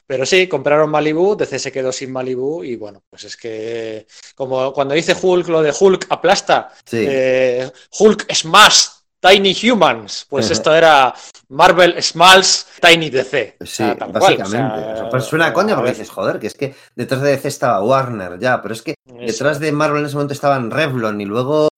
Pero 0.06 0.26
sí, 0.26 0.46
compraron 0.46 0.90
Malibu, 0.90 1.36
DC 1.36 1.58
se 1.58 1.72
quedó 1.72 1.92
sin 1.92 2.12
Malibu 2.12 2.62
y 2.64 2.76
bueno, 2.76 3.02
pues 3.08 3.24
es 3.24 3.36
que 3.36 4.06
como 4.34 4.72
cuando 4.72 4.94
dice 4.94 5.16
Hulk 5.20 5.48
lo 5.48 5.62
de 5.62 5.74
Hulk 5.78 6.06
aplasta, 6.10 6.70
Sí. 6.84 7.04
eh, 7.08 7.70
Hulk 7.98 8.32
Smash 8.32 8.86
Tiny 9.22 9.54
Humans. 9.70 10.26
Pues 10.28 10.50
esto 10.50 10.74
era 10.74 11.14
Marvel 11.48 12.02
Smalls 12.02 12.66
Tiny 12.80 13.08
DC. 13.08 13.56
Sí, 13.60 13.64
o 13.64 13.66
sea, 13.66 13.94
básicamente. 13.94 14.58
Cual, 14.58 14.92
o 14.92 14.96
sea, 14.96 15.08
pues 15.10 15.24
suena 15.24 15.46
a 15.46 15.52
coña 15.52 15.76
porque 15.76 15.90
dices, 15.90 16.10
joder, 16.10 16.40
que 16.40 16.48
es 16.48 16.54
que 16.54 16.74
detrás 16.96 17.22
de 17.22 17.30
DC 17.30 17.46
estaba 17.46 17.82
Warner 17.84 18.40
ya, 18.40 18.60
pero 18.60 18.74
es 18.74 18.82
que 18.82 18.94
detrás 19.04 19.60
de 19.60 19.70
Marvel 19.70 20.00
en 20.00 20.06
ese 20.06 20.16
momento 20.16 20.34
estaban 20.34 20.70
Revlon 20.72 21.20
y 21.20 21.24
luego. 21.24 21.68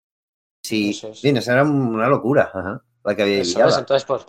Sí, 0.65 0.99
es. 1.03 1.21
bien, 1.21 1.37
esa 1.37 1.53
era 1.53 1.65
una 1.65 2.09
locura. 2.09 2.51
Ajá, 2.55 2.83
la 3.05 3.15
que 3.15 3.23
había 3.23 3.43
entonces, 3.43 4.05
pues. 4.05 4.25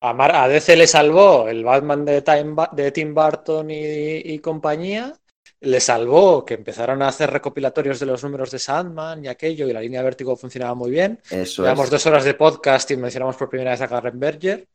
A, 0.00 0.12
Mar 0.14 0.34
a, 0.34 0.48
DC 0.48 0.76
le 0.76 0.86
salvó 0.86 1.48
el 1.48 1.62
Batman 1.62 2.04
de, 2.04 2.22
Time 2.22 2.56
de 2.72 2.90
Tim 2.90 3.14
Burton 3.14 3.70
y, 3.70 3.76
y 3.76 4.38
compañía 4.38 5.14
le 5.60 5.80
salvó 5.80 6.44
que 6.44 6.54
empezaron 6.54 7.02
a 7.02 7.08
hacer 7.08 7.30
recopilatorios 7.30 8.00
de 8.00 8.06
los 8.06 8.24
números 8.24 8.50
de 8.50 8.58
Sandman 8.58 9.24
y 9.24 9.28
aquello, 9.28 9.68
y 9.68 9.72
la 9.72 9.80
línea 9.80 10.00
de 10.00 10.04
vértigo 10.04 10.36
funcionaba 10.36 10.74
muy 10.74 10.90
bien. 10.90 11.20
Eso 11.30 11.62
Llevamos 11.62 11.86
es. 11.86 11.90
dos 11.90 12.06
horas 12.06 12.24
de 12.24 12.34
podcast 12.34 12.90
y 12.90 12.96
mencionamos 12.96 13.36
por 13.36 13.50
primera 13.50 13.72
vez 13.72 13.80
a 13.82 13.88
Karen 13.88 14.18
Berger. 14.18 14.66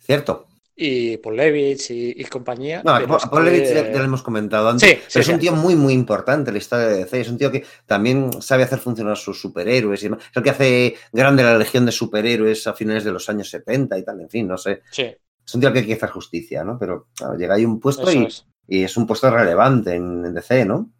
Cierto. 0.00 0.46
Y 0.84 1.16
Paul 1.18 1.36
Levitz 1.36 1.90
y, 1.90 2.12
y 2.16 2.24
compañía. 2.24 2.82
No, 2.84 2.92
a 2.92 3.30
Paul 3.30 3.44
Levitz 3.44 3.72
ya, 3.72 3.92
ya, 3.92 3.98
lo 3.98 4.04
hemos 4.04 4.22
comentado 4.22 4.68
antes. 4.68 4.88
Sí, 4.88 4.96
pero 4.96 5.10
sí, 5.10 5.18
es 5.20 5.28
un 5.28 5.38
tío 5.38 5.52
muy, 5.52 5.76
muy 5.76 5.92
importante 5.92 6.50
en 6.50 6.54
la 6.54 6.58
historia 6.58 6.88
de 6.88 6.96
DC. 6.98 7.20
Es 7.20 7.28
un 7.28 7.38
tío 7.38 7.52
que 7.52 7.64
también 7.86 8.42
sabe 8.42 8.64
hacer 8.64 8.80
funcionar 8.80 9.16
sus 9.16 9.40
superhéroes. 9.40 10.02
Y 10.02 10.06
demás. 10.06 10.24
Es 10.28 10.36
el 10.36 10.42
que 10.42 10.50
hace 10.50 10.96
grande 11.12 11.44
la 11.44 11.56
legión 11.56 11.86
de 11.86 11.92
superhéroes 11.92 12.66
a 12.66 12.72
finales 12.72 13.04
de 13.04 13.12
los 13.12 13.28
años 13.28 13.48
70 13.48 13.96
y 13.96 14.04
tal. 14.04 14.20
En 14.22 14.28
fin, 14.28 14.48
no 14.48 14.58
sé. 14.58 14.82
Sí. 14.90 15.14
Es 15.46 15.54
un 15.54 15.60
tío 15.60 15.72
que 15.72 15.78
hay 15.78 15.86
que 15.86 15.94
hacer 15.94 16.10
justicia, 16.10 16.64
¿no? 16.64 16.76
Pero 16.80 17.06
claro, 17.14 17.36
llega 17.36 17.54
ahí 17.54 17.64
un 17.64 17.78
puesto 17.78 18.10
y, 18.10 18.24
es. 18.24 18.44
y 18.66 18.82
es 18.82 18.96
un 18.96 19.06
puesto 19.06 19.30
relevante 19.30 19.94
en, 19.94 20.24
en 20.24 20.34
DC, 20.34 20.64
¿no? 20.64 20.90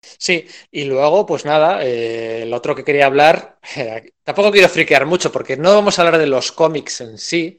Sí, 0.00 0.46
y 0.70 0.84
luego, 0.84 1.26
pues 1.26 1.44
nada, 1.44 1.84
eh, 1.84 2.42
el 2.42 2.52
otro 2.54 2.74
que 2.74 2.84
quería 2.84 3.06
hablar, 3.06 3.58
eh, 3.76 4.12
tampoco 4.22 4.52
quiero 4.52 4.68
friquear 4.68 5.06
mucho 5.06 5.32
porque 5.32 5.56
no 5.56 5.74
vamos 5.74 5.98
a 5.98 6.02
hablar 6.02 6.20
de 6.20 6.26
los 6.26 6.52
cómics 6.52 7.00
en 7.00 7.18
sí. 7.18 7.58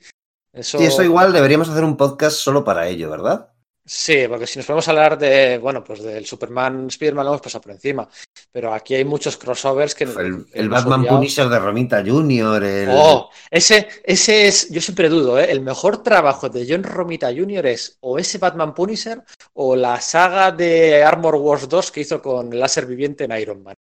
Eso... 0.53 0.77
Sí, 0.77 0.85
eso 0.85 1.03
igual 1.03 1.31
deberíamos 1.31 1.69
hacer 1.69 1.84
un 1.84 1.97
podcast 1.97 2.38
solo 2.38 2.63
para 2.63 2.88
ello, 2.88 3.09
¿verdad? 3.09 3.49
Sí, 3.91 4.27
porque 4.30 4.45
si 4.45 4.59
nos 4.59 4.67
podemos 4.67 4.88
hablar 4.88 5.17
de, 5.17 5.57
bueno, 5.57 5.84
pues 5.84 6.03
del 6.03 6.23
Superman 6.23 6.85
Spider-Man 6.89 7.26
lo 7.26 7.31
hemos 7.31 7.41
pasado 7.41 7.63
por 7.63 7.71
encima, 7.71 8.07
pero 8.51 8.71
aquí 8.71 8.93
hay 8.93 9.03
muchos 9.03 9.35
crossovers 9.35 9.95
que... 9.95 10.03
El, 10.03 10.45
el 10.53 10.69
Batman 10.69 10.99
obviado. 10.99 11.17
Punisher 11.17 11.49
de 11.49 11.57
Romita 11.57 12.03
Jr., 12.05 12.63
el... 12.63 12.89
Oh, 12.91 13.31
ese, 13.49 13.88
ese 14.03 14.47
es, 14.47 14.69
yo 14.69 14.80
siempre 14.80 15.09
dudo, 15.09 15.39
¿eh? 15.39 15.51
el 15.51 15.61
mejor 15.61 16.03
trabajo 16.03 16.49
de 16.49 16.67
John 16.69 16.84
Romita 16.84 17.34
Jr. 17.35 17.65
es 17.65 17.97
o 18.01 18.19
ese 18.19 18.38
Batman 18.38 18.76
Punisher 18.76 19.23
o 19.53 19.76
la 19.76 19.99
saga 19.99 20.51
de 20.51 21.01
Armor 21.01 21.38
Wars 21.38 21.67
2 21.67 21.91
que 21.91 22.01
hizo 22.01 22.21
con 22.21 22.59
Láser 22.59 22.85
Viviente 22.85 23.23
en 23.23 23.31
Iron 23.39 23.63
Man. 23.63 23.76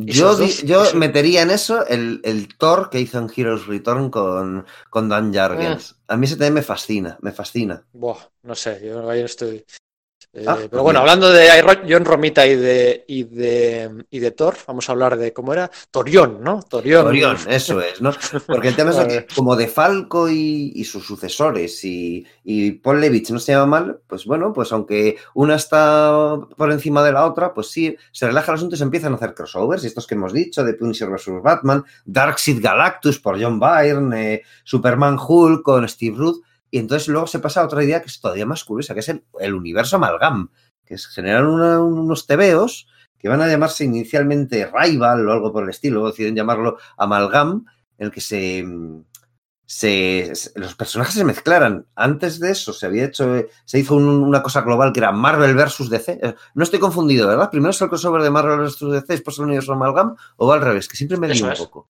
Yo, 0.00 0.36
dos, 0.36 0.62
yo 0.62 0.84
eso- 0.84 0.96
metería 0.96 1.42
en 1.42 1.50
eso 1.50 1.86
el, 1.86 2.20
el 2.24 2.48
Thor 2.56 2.90
que 2.90 3.00
hizo 3.00 3.18
en 3.18 3.30
Heroes 3.34 3.66
Return 3.66 4.10
con, 4.10 4.66
con 4.90 5.08
Dan 5.08 5.32
Jargens. 5.32 5.96
Ah. 6.08 6.14
A 6.14 6.16
mí 6.16 6.26
ese 6.26 6.36
también 6.36 6.54
me 6.54 6.62
fascina, 6.62 7.18
me 7.22 7.32
fascina. 7.32 7.84
Buah, 7.92 8.18
no 8.42 8.54
sé, 8.54 8.80
yo 8.84 9.00
no 9.00 9.12
estoy. 9.12 9.64
Eh, 10.34 10.46
Ah, 10.48 10.56
pero 10.70 10.82
bueno, 10.82 11.00
hablando 11.00 11.30
de 11.30 11.46
John 11.86 12.06
Romita 12.06 12.46
y 12.46 12.56
de, 12.56 13.04
y 13.06 13.24
de 13.24 14.04
y 14.10 14.18
de 14.18 14.30
Thor, 14.30 14.56
vamos 14.66 14.88
a 14.88 14.92
hablar 14.92 15.18
de 15.18 15.30
cómo 15.34 15.52
era 15.52 15.70
Torión, 15.90 16.38
¿no? 16.42 16.62
Torión. 16.62 17.06
Orión, 17.06 17.36
eso 17.48 17.82
es, 17.82 18.00
¿no? 18.00 18.12
Porque 18.46 18.68
el 18.68 18.76
tema 18.76 18.92
es 18.92 18.96
que 19.28 19.34
como 19.34 19.56
de 19.56 19.68
Falco 19.68 20.30
y, 20.30 20.72
y 20.74 20.84
sus 20.84 21.04
sucesores 21.06 21.84
y, 21.84 22.26
y 22.44 22.72
Paul 22.72 23.02
Levitz 23.02 23.30
no 23.30 23.38
se 23.38 23.52
llama 23.52 23.66
mal, 23.66 24.00
pues 24.06 24.24
bueno, 24.24 24.54
pues 24.54 24.72
aunque 24.72 25.18
una 25.34 25.56
está 25.56 26.38
por 26.56 26.72
encima 26.72 27.02
de 27.04 27.12
la 27.12 27.26
otra, 27.26 27.52
pues 27.52 27.68
sí, 27.70 27.94
se 28.10 28.26
relaja 28.26 28.52
el 28.52 28.56
asunto 28.56 28.74
y 28.74 28.78
se 28.78 28.84
empiezan 28.84 29.12
a 29.12 29.16
hacer 29.16 29.34
crossovers, 29.34 29.84
y 29.84 29.88
estos 29.88 30.06
que 30.06 30.14
hemos 30.14 30.32
dicho, 30.32 30.64
de 30.64 30.72
Punisher 30.72 31.10
vs. 31.10 31.42
Batman, 31.42 31.84
Darkseid 32.06 32.62
Galactus 32.62 33.18
por 33.18 33.38
John 33.38 33.60
Byrne, 33.60 34.34
eh, 34.34 34.42
Superman 34.64 35.18
Hulk 35.18 35.62
con 35.62 35.86
Steve 35.86 36.16
Ruth, 36.16 36.42
y 36.72 36.78
entonces 36.78 37.06
luego 37.06 37.28
se 37.28 37.38
pasa 37.38 37.60
a 37.60 37.66
otra 37.66 37.84
idea 37.84 38.00
que 38.00 38.08
es 38.08 38.20
todavía 38.20 38.46
más 38.46 38.64
curiosa, 38.64 38.94
que 38.94 39.00
es 39.00 39.08
el, 39.10 39.24
el 39.38 39.54
universo 39.54 39.96
amalgam, 39.96 40.50
que 40.84 40.94
es 40.94 41.06
generar 41.06 41.44
una- 41.46 41.78
unos 41.80 42.26
tebeos 42.26 42.88
que 43.18 43.28
van 43.28 43.40
a 43.42 43.46
llamarse 43.46 43.84
inicialmente 43.84 44.68
Rival 44.72 45.28
o 45.28 45.32
algo 45.32 45.52
por 45.52 45.62
el 45.62 45.70
estilo, 45.70 45.94
luego 46.00 46.08
deciden 46.10 46.34
llamarlo 46.34 46.78
Amalgam, 46.96 47.66
en 47.98 48.06
el 48.06 48.10
que 48.10 48.20
se, 48.20 48.66
se- 49.64 50.34
se- 50.34 50.58
los 50.58 50.74
personajes 50.74 51.14
se 51.14 51.24
mezclaran. 51.24 51.86
Antes 51.94 52.40
de 52.40 52.50
eso 52.50 52.72
se 52.72 52.86
había 52.86 53.04
hecho, 53.04 53.44
se 53.64 53.78
hizo 53.78 53.94
un- 53.94 54.22
una 54.22 54.42
cosa 54.42 54.62
global 54.62 54.92
que 54.92 55.00
era 55.00 55.12
Marvel 55.12 55.54
versus 55.54 55.88
DC. 55.88 56.18
Eh, 56.22 56.34
No 56.54 56.64
estoy 56.64 56.80
confundido, 56.80 57.28
¿verdad? 57.28 57.50
Primero 57.50 57.70
es 57.70 57.80
el 57.80 57.88
crossover 57.88 58.22
de 58.22 58.30
Marvel 58.30 58.58
versus 58.58 58.92
DC, 58.92 59.06
después 59.14 59.38
el 59.38 59.44
universo 59.44 59.72
Amalgam, 59.72 60.16
o 60.36 60.46
va 60.48 60.54
al 60.56 60.60
revés, 60.62 60.88
que 60.88 60.96
siempre 60.96 61.16
me 61.16 61.28
lío 61.28 61.44
un 61.44 61.50
poco. 61.66 61.88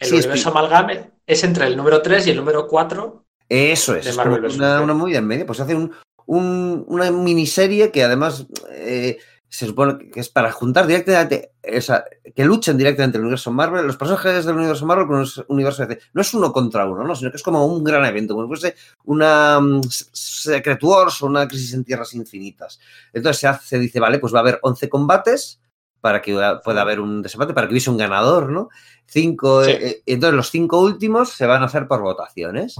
El 0.00 0.08
Sí, 0.08 0.14
universo 0.16 0.48
amalgam 0.50 1.10
es 1.26 1.44
entre 1.44 1.66
el 1.66 1.76
número 1.76 2.02
3 2.02 2.26
y 2.26 2.30
el 2.30 2.36
número 2.36 2.66
4. 2.66 3.25
Eso 3.48 3.94
es, 3.94 4.06
como 4.16 4.36
una, 4.56 4.80
una 4.80 4.94
movida 4.94 5.18
en 5.18 5.26
medio. 5.26 5.46
Pues 5.46 5.60
hace 5.60 5.74
un, 5.74 5.92
un- 6.26 6.84
una 6.88 7.10
miniserie 7.10 7.90
que 7.92 8.02
además 8.04 8.46
eh, 8.70 9.18
se 9.48 9.66
supone 9.66 10.10
que 10.10 10.18
es 10.20 10.28
para 10.28 10.50
juntar 10.50 10.86
directamente, 10.88 11.52
o 11.76 11.80
sea, 11.80 12.04
que 12.34 12.44
luchen 12.44 12.76
directamente 12.76 13.16
el 13.18 13.22
universo 13.22 13.52
Marvel, 13.52 13.86
los 13.86 13.96
personajes 13.96 14.44
del 14.44 14.56
universo 14.56 14.84
Marvel 14.84 15.06
con 15.06 15.20
el 15.20 15.28
universo 15.48 15.86
DC. 15.86 16.02
No 16.12 16.20
es 16.22 16.34
uno 16.34 16.52
contra 16.52 16.84
uno, 16.86 17.04
¿no? 17.04 17.14
sino 17.14 17.30
que 17.30 17.36
es 17.36 17.42
como 17.44 17.64
un 17.64 17.84
gran 17.84 18.04
evento, 18.04 18.34
como 18.34 18.46
si 18.46 18.60
fuese 18.60 18.76
una 19.04 19.58
um, 19.58 19.80
Secret 19.88 20.82
Wars 20.82 21.22
o 21.22 21.26
una 21.26 21.46
crisis 21.46 21.72
en 21.74 21.84
tierras 21.84 22.12
infinitas. 22.14 22.80
Entonces 23.12 23.40
se, 23.40 23.46
hace, 23.46 23.66
se 23.68 23.78
dice, 23.78 24.00
vale, 24.00 24.18
pues 24.18 24.34
va 24.34 24.38
a 24.38 24.42
haber 24.42 24.58
11 24.62 24.88
combates 24.88 25.60
para 26.00 26.20
que 26.20 26.32
pueda 26.64 26.80
haber 26.82 27.00
un 27.00 27.22
desempate, 27.22 27.54
para 27.54 27.66
que 27.68 27.72
hubiese 27.72 27.90
un 27.90 27.96
ganador, 27.96 28.50
¿no? 28.50 28.68
Cinco, 29.06 29.64
Sí. 29.64 29.70
eh, 29.72 30.02
entonces 30.06 30.36
los 30.36 30.50
cinco 30.50 30.80
últimos 30.80 31.30
se 31.30 31.46
van 31.46 31.62
a 31.62 31.66
hacer 31.66 31.86
por 31.88 32.02
votaciones. 32.02 32.76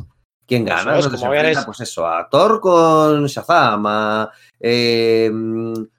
¿Quién 0.47 0.67
Eso 0.69 0.77
gana? 0.77 0.99
es, 0.99 1.09
como 1.09 1.65
Pues 1.67 1.81
eso, 1.81 2.07
a 2.07 2.29
Thor 2.29 2.61
con 2.61 3.27
Shazam, 3.27 3.85
a 3.87 4.31
eh, 4.61 5.31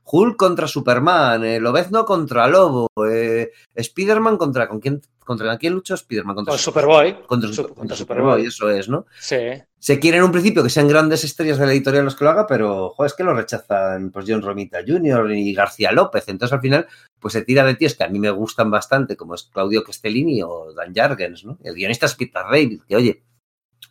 Hulk 0.10 0.38
contra 0.38 0.68
Superman, 0.68 1.44
eh, 1.44 1.60
Lobezno 1.60 2.06
contra 2.06 2.48
Lobo, 2.48 2.88
eh, 3.10 3.52
Spider-Man 3.76 4.38
contra... 4.38 4.68
¿Con 4.70 4.80
quién, 4.80 5.02
contra 5.26 5.58
quién 5.58 5.74
luchó 5.74 5.96
Spider-Man? 5.96 6.36
Contra 6.36 6.52
Con 6.54 6.60
Superboy. 6.60 7.18
Contra, 7.26 7.50
Su- 7.52 7.64
contra 7.64 7.76
contra 7.76 7.98
Superboy, 7.98 8.46
Superboy. 8.46 8.48
eso 8.48 8.70
es, 8.70 8.88
¿no? 8.88 9.06
Sí. 9.20 9.36
Se 9.80 10.00
quiere 10.00 10.18
en 10.18 10.24
un 10.24 10.32
principio 10.32 10.64
que 10.64 10.70
sean 10.70 10.88
grandes 10.88 11.24
estrellas 11.26 11.58
de 11.60 11.66
la 11.66 11.72
editorial 11.74 12.06
los 12.06 12.16
que 12.16 12.24
lo 12.24 12.32
haga, 12.32 12.48
pero 12.48 12.90
joder, 12.92 13.08
es 13.12 13.14
que 13.14 13.24
lo 13.24 13.34
rechazan 13.34 14.10
pues 14.12 14.26
John 14.28 14.42
Romita 14.42 14.80
Jr. 14.86 15.32
y 15.34 15.54
García 15.54 15.92
López. 15.92 16.24
Entonces 16.30 16.54
al 16.54 16.62
final 16.62 16.88
pues 17.20 17.34
se 17.34 17.42
tira 17.44 17.64
de 17.66 17.76
tíos 17.76 17.94
que 17.96 18.04
a 18.06 18.10
mí 18.10 18.18
me 18.18 18.32
gustan 18.32 18.72
bastante, 18.72 19.16
como 19.18 19.36
es 19.36 19.44
Claudio 19.44 19.84
Castellini 19.84 20.42
o 20.42 20.74
Dan 20.74 20.94
Jargens, 20.96 21.46
¿no? 21.46 21.58
El 21.64 21.76
guionista 21.76 22.06
es 22.08 22.16
Peter 22.16 22.44
David, 22.50 22.82
que 22.88 22.96
oye, 22.96 23.24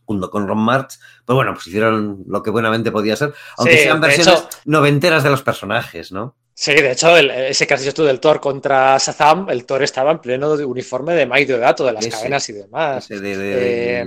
junto 0.05 0.31
con 0.31 0.47
Ron 0.47 0.59
March, 0.59 0.99
pues 1.25 1.35
bueno, 1.35 1.53
pues 1.55 1.67
hicieron 1.67 2.23
lo 2.29 2.43
que 2.43 2.51
buenamente 2.51 2.93
podía 2.93 3.17
ser, 3.17 3.35
aunque 3.57 3.77
Sí, 3.77 3.83
sean 3.85 4.01
de 4.01 4.07
versiones 4.09 4.35
hecho- 4.41 4.49
noventeras 4.67 5.23
de 5.25 5.31
los 5.31 5.43
personajes, 5.43 6.13
¿no? 6.13 6.37
Sí, 6.59 6.73
de 6.73 6.93
hecho, 6.93 7.15
el- 7.17 7.31
ese 7.31 7.67
que 7.67 7.75
has 7.75 7.81
dicho 7.81 7.93
tú 7.93 8.05
del 8.05 8.19
Thor 8.19 8.41
contra 8.41 8.97
Shazam, 8.97 9.51
el 9.51 9.67
Thor 9.67 9.83
estaba 9.83 10.11
en 10.13 10.21
pleno 10.21 10.57
de 10.57 10.65
uniforme 10.65 11.13
de 11.15 11.27
Mike 11.27 11.53
Deodato, 11.53 11.85
de 11.85 11.93
las 11.93 12.07
Ese. 12.07 12.17
cadenas 12.17 12.49
y 12.49 12.53
demás. 12.55 13.05
Ese 13.11 13.21
de, 13.21 13.37
de, 13.37 14.01
Eh, 14.01 14.07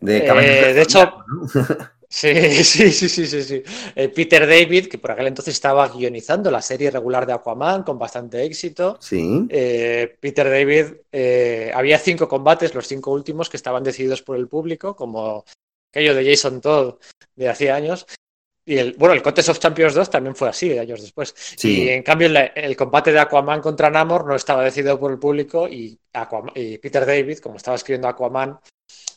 de 0.00 0.16
eh, 0.16 0.24
Caballos 0.24 0.50
de 0.50 0.82
hecho- 0.82 1.12
¿no? 1.26 1.46
Sí, 2.14 2.32
sí, 2.64 2.92
sí, 2.92 3.08
sí, 3.08 3.26
sí, 3.26 3.42
sí. 3.42 3.62
Eh, 3.96 4.08
Peter 4.08 4.46
David, 4.46 4.86
que 4.86 4.98
por 4.98 5.10
aquel 5.10 5.26
entonces 5.26 5.52
estaba 5.52 5.88
guionizando 5.88 6.48
la 6.48 6.62
serie 6.62 6.92
regular 6.92 7.26
de 7.26 7.32
Aquaman 7.32 7.82
con 7.82 7.98
bastante 7.98 8.44
éxito. 8.44 8.98
Sí. 9.00 9.44
Eh, 9.50 10.16
Peter 10.20 10.48
David, 10.48 10.94
eh, 11.10 11.72
había 11.74 11.98
cinco 11.98 12.28
combates, 12.28 12.72
los 12.72 12.86
cinco 12.86 13.10
últimos, 13.10 13.50
que 13.50 13.56
estaban 13.56 13.82
decididos 13.82 14.22
por 14.22 14.36
el 14.36 14.46
público, 14.46 14.94
como 14.94 15.44
aquello 15.90 16.14
de 16.14 16.24
Jason 16.30 16.60
Todd 16.60 16.94
de 17.34 17.48
hace 17.48 17.72
años. 17.72 18.06
Y 18.64 18.78
el, 18.78 18.92
bueno, 18.94 19.14
el 19.14 19.20
Contest 19.22 19.48
of 19.48 19.58
Champions 19.58 19.94
2 19.94 20.08
también 20.08 20.36
fue 20.36 20.48
así, 20.48 20.78
años 20.78 21.02
después. 21.02 21.34
Sí. 21.36 21.82
Y 21.82 21.88
en 21.88 22.04
cambio, 22.04 22.28
el, 22.28 22.36
el 22.54 22.76
combate 22.76 23.12
de 23.12 23.18
Aquaman 23.18 23.60
contra 23.60 23.90
Namor 23.90 24.24
no 24.24 24.36
estaba 24.36 24.62
decidido 24.62 25.00
por 25.00 25.10
el 25.10 25.18
público 25.18 25.66
y, 25.66 25.98
Aquaman- 26.12 26.52
y 26.54 26.78
Peter 26.78 27.04
David, 27.04 27.38
como 27.38 27.56
estaba 27.56 27.74
escribiendo 27.76 28.06
Aquaman, 28.06 28.56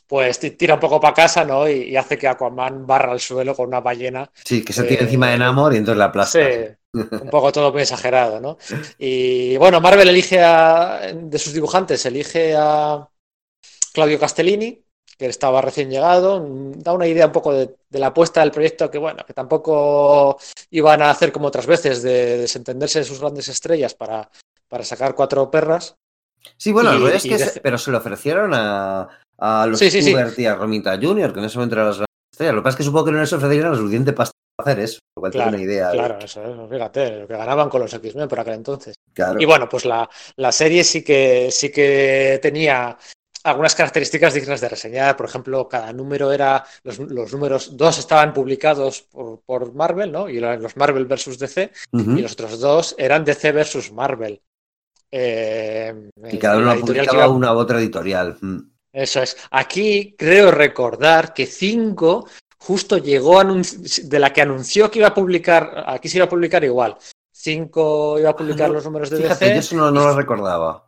pues 0.08 0.38
ti- 0.40 0.52
tira 0.52 0.74
un 0.74 0.80
poco 0.80 1.00
para 1.00 1.14
casa, 1.14 1.44
¿no? 1.44 1.68
Y, 1.68 1.90
y 1.90 1.96
hace 1.96 2.18
que 2.18 2.26
Aquaman 2.26 2.86
barra 2.86 3.12
el 3.12 3.20
suelo 3.20 3.54
con 3.54 3.68
una 3.68 3.80
ballena. 3.80 4.28
Sí, 4.44 4.64
que 4.64 4.72
se 4.72 4.82
tira 4.84 5.02
Eh, 5.02 5.04
encima 5.04 5.30
de 5.30 5.38
Namor 5.38 5.74
y 5.74 5.76
entonces 5.76 5.98
la. 5.98 6.24
Sí, 6.24 6.40
un 6.94 7.30
poco 7.30 7.52
todo 7.52 7.70
muy 7.72 7.82
exagerado, 7.82 8.40
¿no? 8.40 8.56
Y 8.98 9.56
bueno, 9.58 9.80
Marvel 9.80 10.08
elige 10.08 10.40
a, 10.42 11.12
de 11.14 11.38
sus 11.38 11.52
dibujantes, 11.52 12.04
elige 12.06 12.54
a 12.56 13.06
Claudio 13.92 14.18
Castellini, 14.18 14.82
que 15.18 15.26
estaba 15.26 15.60
recién 15.60 15.90
llegado, 15.90 16.44
da 16.76 16.92
una 16.92 17.06
idea 17.06 17.26
un 17.26 17.32
poco 17.32 17.52
de, 17.52 17.76
de 17.88 17.98
la 17.98 18.08
apuesta 18.08 18.40
del 18.40 18.50
proyecto 18.52 18.90
que, 18.90 18.98
bueno, 18.98 19.24
que 19.26 19.34
tampoco 19.34 20.38
iban 20.70 21.02
a 21.02 21.10
hacer 21.10 21.32
como 21.32 21.48
otras 21.48 21.66
veces, 21.66 22.02
de 22.02 22.38
desentenderse 22.38 23.00
de 23.00 23.04
sus 23.04 23.20
grandes 23.20 23.48
estrellas 23.48 23.94
para, 23.94 24.30
para 24.68 24.84
sacar 24.84 25.14
cuatro 25.14 25.50
perras. 25.50 25.96
Sí, 26.56 26.72
bueno, 26.72 26.94
Y- 26.96 27.06
es 27.12 27.22
que 27.24 27.36
de- 27.36 27.46
se- 27.46 27.60
pero 27.60 27.78
se 27.78 27.90
lo 27.90 27.98
ofrecieron 27.98 28.52
a, 28.54 29.08
a 29.38 29.66
los 29.66 29.78
Sí, 29.78 30.46
a 30.46 30.54
Romita 30.54 30.98
Jr., 31.00 31.32
que 31.32 31.38
en 31.38 31.44
ese 31.46 31.58
momento 31.58 31.76
eran 31.76 31.86
las 31.88 31.96
grandes 31.96 32.08
estrellas. 32.32 32.54
Lo 32.54 32.60
que 32.60 32.64
pasa 32.64 32.74
es 32.74 32.76
que 32.78 32.84
supongo 32.84 33.04
que 33.06 33.12
no 33.12 33.20
les 33.20 33.32
ofrecieron 33.32 33.72
la 33.72 33.78
suficiente 33.78 34.12
pasta 34.12 34.32
para 34.56 34.72
hacer 34.72 34.84
eso, 34.84 34.98
lo 35.16 35.20
cual 35.20 35.32
Claro, 35.32 35.50
tengo 35.50 35.62
una 35.62 35.72
idea. 35.72 35.88
de- 35.90 35.96
claro, 35.98 36.18
eso 36.18 36.42
es, 36.42 36.70
fíjate, 36.70 37.20
lo 37.20 37.28
que 37.28 37.36
ganaban 37.36 37.68
con 37.68 37.80
los 37.80 37.94
X-Men 37.94 38.28
por 38.28 38.40
aquel 38.40 38.54
entonces. 38.54 38.94
Claro. 39.12 39.40
Y 39.40 39.44
bueno, 39.44 39.68
pues 39.68 39.84
la, 39.84 40.08
la 40.36 40.52
serie 40.52 40.82
sí 40.84 41.02
que, 41.04 41.50
sí 41.50 41.70
que 41.70 42.38
tenía 42.42 42.96
algunas 43.44 43.74
características 43.74 44.34
dignas 44.34 44.60
de 44.60 44.68
reseñar. 44.68 45.16
Por 45.16 45.26
ejemplo, 45.26 45.68
cada 45.68 45.92
número 45.92 46.32
era. 46.32 46.64
Los, 46.82 46.98
los 46.98 47.32
números, 47.32 47.76
dos 47.76 47.98
estaban 47.98 48.32
publicados 48.32 49.02
por, 49.02 49.40
por, 49.46 49.72
Marvel, 49.74 50.10
¿no? 50.12 50.28
Y 50.28 50.40
los 50.40 50.76
Marvel 50.76 51.06
versus 51.06 51.38
DC, 51.38 51.70
uh 51.92 51.98
-huh. 51.98 52.18
y 52.18 52.22
los 52.22 52.32
otros 52.32 52.58
dos 52.60 52.94
eran 52.98 53.24
DC 53.24 53.52
versus 53.52 53.92
Marvel. 53.92 54.40
Eh, 55.10 56.10
y 56.30 56.38
cada 56.38 56.58
uno 56.58 56.78
publicaba 56.80 57.24
iba... 57.24 57.28
una 57.28 57.54
u 57.54 57.58
otra 57.58 57.78
editorial. 57.78 58.36
Eso 58.92 59.22
es. 59.22 59.36
Aquí 59.50 60.14
creo 60.18 60.50
recordar 60.50 61.34
que 61.34 61.46
cinco 61.46 62.26
justo 62.58 62.98
llegó 62.98 63.42
de 63.42 64.18
la 64.18 64.32
que 64.32 64.42
anunció 64.42 64.90
que 64.90 64.98
iba 64.98 65.08
a 65.08 65.14
publicar, 65.14 65.84
aquí 65.86 66.08
se 66.08 66.18
iba 66.18 66.26
a 66.26 66.30
publicar 66.30 66.64
igual. 66.64 66.96
Cinco 67.30 68.18
iba 68.18 68.30
a 68.30 68.36
publicar 68.36 68.70
los 68.70 68.84
números 68.84 69.10
de 69.10 69.18
Fíjate, 69.18 69.44
DC. 69.44 69.54
Yo 69.54 69.60
eso 69.60 69.76
no, 69.76 69.90
no 69.90 70.08
lo 70.08 70.16
recordaba 70.16 70.87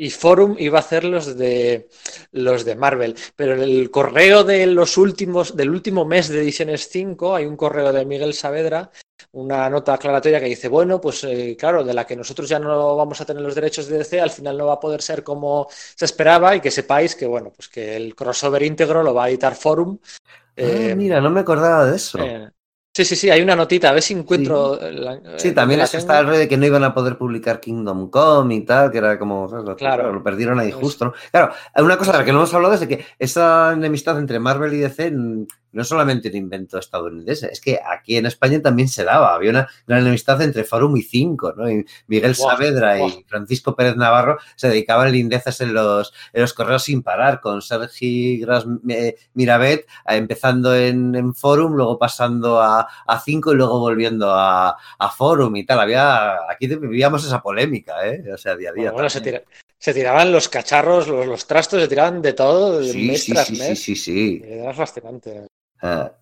y 0.00 0.08
Forum 0.08 0.56
iba 0.58 0.78
a 0.78 0.80
hacer 0.80 1.04
los 1.04 1.36
de 1.36 1.88
los 2.32 2.64
de 2.64 2.74
Marvel. 2.74 3.14
Pero 3.36 3.52
el 3.52 3.90
correo 3.90 4.44
de 4.44 4.64
los 4.64 4.96
últimos, 4.96 5.54
del 5.54 5.68
último 5.68 6.06
mes 6.06 6.30
de 6.30 6.40
Ediciones 6.40 6.88
5, 6.88 7.34
hay 7.34 7.44
un 7.44 7.54
correo 7.54 7.92
de 7.92 8.06
Miguel 8.06 8.32
Saavedra, 8.32 8.90
una 9.32 9.68
nota 9.68 9.92
aclaratoria 9.92 10.40
que 10.40 10.46
dice, 10.46 10.68
bueno, 10.68 11.02
pues 11.02 11.22
eh, 11.24 11.54
claro, 11.58 11.84
de 11.84 11.92
la 11.92 12.06
que 12.06 12.16
nosotros 12.16 12.48
ya 12.48 12.58
no 12.58 12.96
vamos 12.96 13.20
a 13.20 13.26
tener 13.26 13.42
los 13.42 13.54
derechos 13.54 13.88
de 13.88 13.98
DC, 13.98 14.18
al 14.18 14.30
final 14.30 14.56
no 14.56 14.66
va 14.68 14.74
a 14.74 14.80
poder 14.80 15.02
ser 15.02 15.22
como 15.22 15.68
se 15.70 16.06
esperaba, 16.06 16.56
y 16.56 16.62
que 16.62 16.70
sepáis 16.70 17.14
que 17.14 17.26
bueno, 17.26 17.52
pues 17.54 17.68
que 17.68 17.94
el 17.94 18.14
crossover 18.14 18.62
íntegro 18.62 19.02
lo 19.02 19.12
va 19.12 19.24
a 19.24 19.28
editar 19.28 19.54
Forum. 19.54 19.98
Ah, 20.56 20.94
mira, 20.96 21.20
no 21.20 21.28
me 21.28 21.40
acordaba 21.40 21.84
de 21.84 21.96
eso. 21.96 22.18
Eh, 22.18 22.48
Sí, 22.92 23.04
sí, 23.04 23.14
sí, 23.14 23.30
hay 23.30 23.40
una 23.40 23.54
notita, 23.54 23.88
a 23.88 23.92
ver 23.92 24.02
si 24.02 24.14
encuentro. 24.14 24.76
Sí, 24.76 24.90
la, 24.90 25.20
sí 25.36 25.52
también 25.52 25.80
está 25.80 26.18
el 26.18 26.26
rollo 26.26 26.38
de 26.40 26.48
que 26.48 26.56
no 26.56 26.66
iban 26.66 26.82
a 26.82 26.92
poder 26.92 27.16
publicar 27.16 27.60
Kingdom 27.60 28.10
Come 28.10 28.56
y 28.56 28.64
tal, 28.64 28.90
que 28.90 28.98
era 28.98 29.16
como. 29.16 29.48
Claro. 29.76 30.12
Lo 30.12 30.22
perdieron 30.24 30.58
ahí 30.58 30.72
justo, 30.72 31.04
¿no? 31.04 31.14
Claro, 31.30 31.52
una 31.76 31.96
cosa 31.96 32.10
de 32.10 32.18
la 32.18 32.24
que 32.24 32.32
no 32.32 32.38
hemos 32.38 32.52
hablado 32.52 32.74
es 32.74 32.80
de 32.80 32.88
que 32.88 33.04
esa 33.18 33.72
enemistad 33.72 34.18
entre 34.18 34.40
Marvel 34.40 34.74
y 34.74 34.78
DC 34.78 35.12
no 35.72 35.82
es 35.82 35.88
solamente 35.88 36.28
un 36.28 36.36
invento 36.36 36.78
estadounidense, 36.78 37.48
es 37.50 37.60
que 37.60 37.78
aquí 37.84 38.16
en 38.16 38.26
España 38.26 38.60
también 38.60 38.88
se 38.88 39.04
daba. 39.04 39.34
Había 39.34 39.50
una 39.50 39.68
gran 39.86 40.00
enemistad 40.00 40.40
entre 40.42 40.64
Forum 40.64 40.96
y 40.96 41.02
Cinco, 41.02 41.52
¿no? 41.56 41.70
Y 41.70 41.84
Miguel 42.08 42.34
Buah, 42.36 42.52
Saavedra 42.52 43.06
y 43.06 43.24
Francisco 43.26 43.76
Pérez 43.76 43.96
Navarro 43.96 44.38
se 44.56 44.68
dedicaban 44.68 45.12
lindezas 45.12 45.60
en 45.60 45.74
los, 45.74 46.12
en 46.32 46.42
los 46.42 46.54
correos 46.54 46.84
sin 46.84 47.02
parar, 47.02 47.40
con 47.40 47.62
Sergi 47.62 48.40
Gras 48.40 48.66
eh, 48.88 49.16
Mirabet 49.34 49.80
eh, 49.80 50.16
empezando 50.16 50.74
en, 50.74 51.14
en, 51.14 51.34
Forum, 51.34 51.74
luego 51.74 51.98
pasando 51.98 52.60
a, 52.60 52.79
a 53.06 53.20
Cinco 53.20 53.52
y 53.52 53.56
luego 53.56 53.78
volviendo 53.80 54.32
a, 54.32 54.76
a, 54.98 55.10
Forum 55.10 55.56
y 55.56 55.64
tal. 55.64 55.80
Había, 55.80 56.50
aquí 56.50 56.66
vivíamos 56.66 57.24
esa 57.24 57.42
polémica, 57.42 58.06
¿eh? 58.06 58.32
O 58.32 58.38
sea, 58.38 58.56
día 58.56 58.70
a 58.70 58.72
día. 58.72 58.82
Bueno, 58.84 58.94
bueno 58.94 59.10
se, 59.10 59.20
tira, 59.20 59.42
se, 59.78 59.94
tiraban 59.94 60.32
los 60.32 60.48
cacharros, 60.48 61.08
los, 61.08 61.26
los, 61.26 61.46
trastos, 61.46 61.80
se 61.80 61.88
tiraban 61.88 62.22
de 62.22 62.32
todo, 62.32 62.82
sí, 62.82 63.06
mes 63.06 63.24
sí, 63.24 63.32
tras 63.32 63.46
sí, 63.46 63.56
mes. 63.56 63.82
Sí, 63.82 63.96
sí, 63.96 63.96
sí. 63.96 64.42
Era 64.44 64.74
fascinante. 64.74 65.46
Ah. 65.82 66.12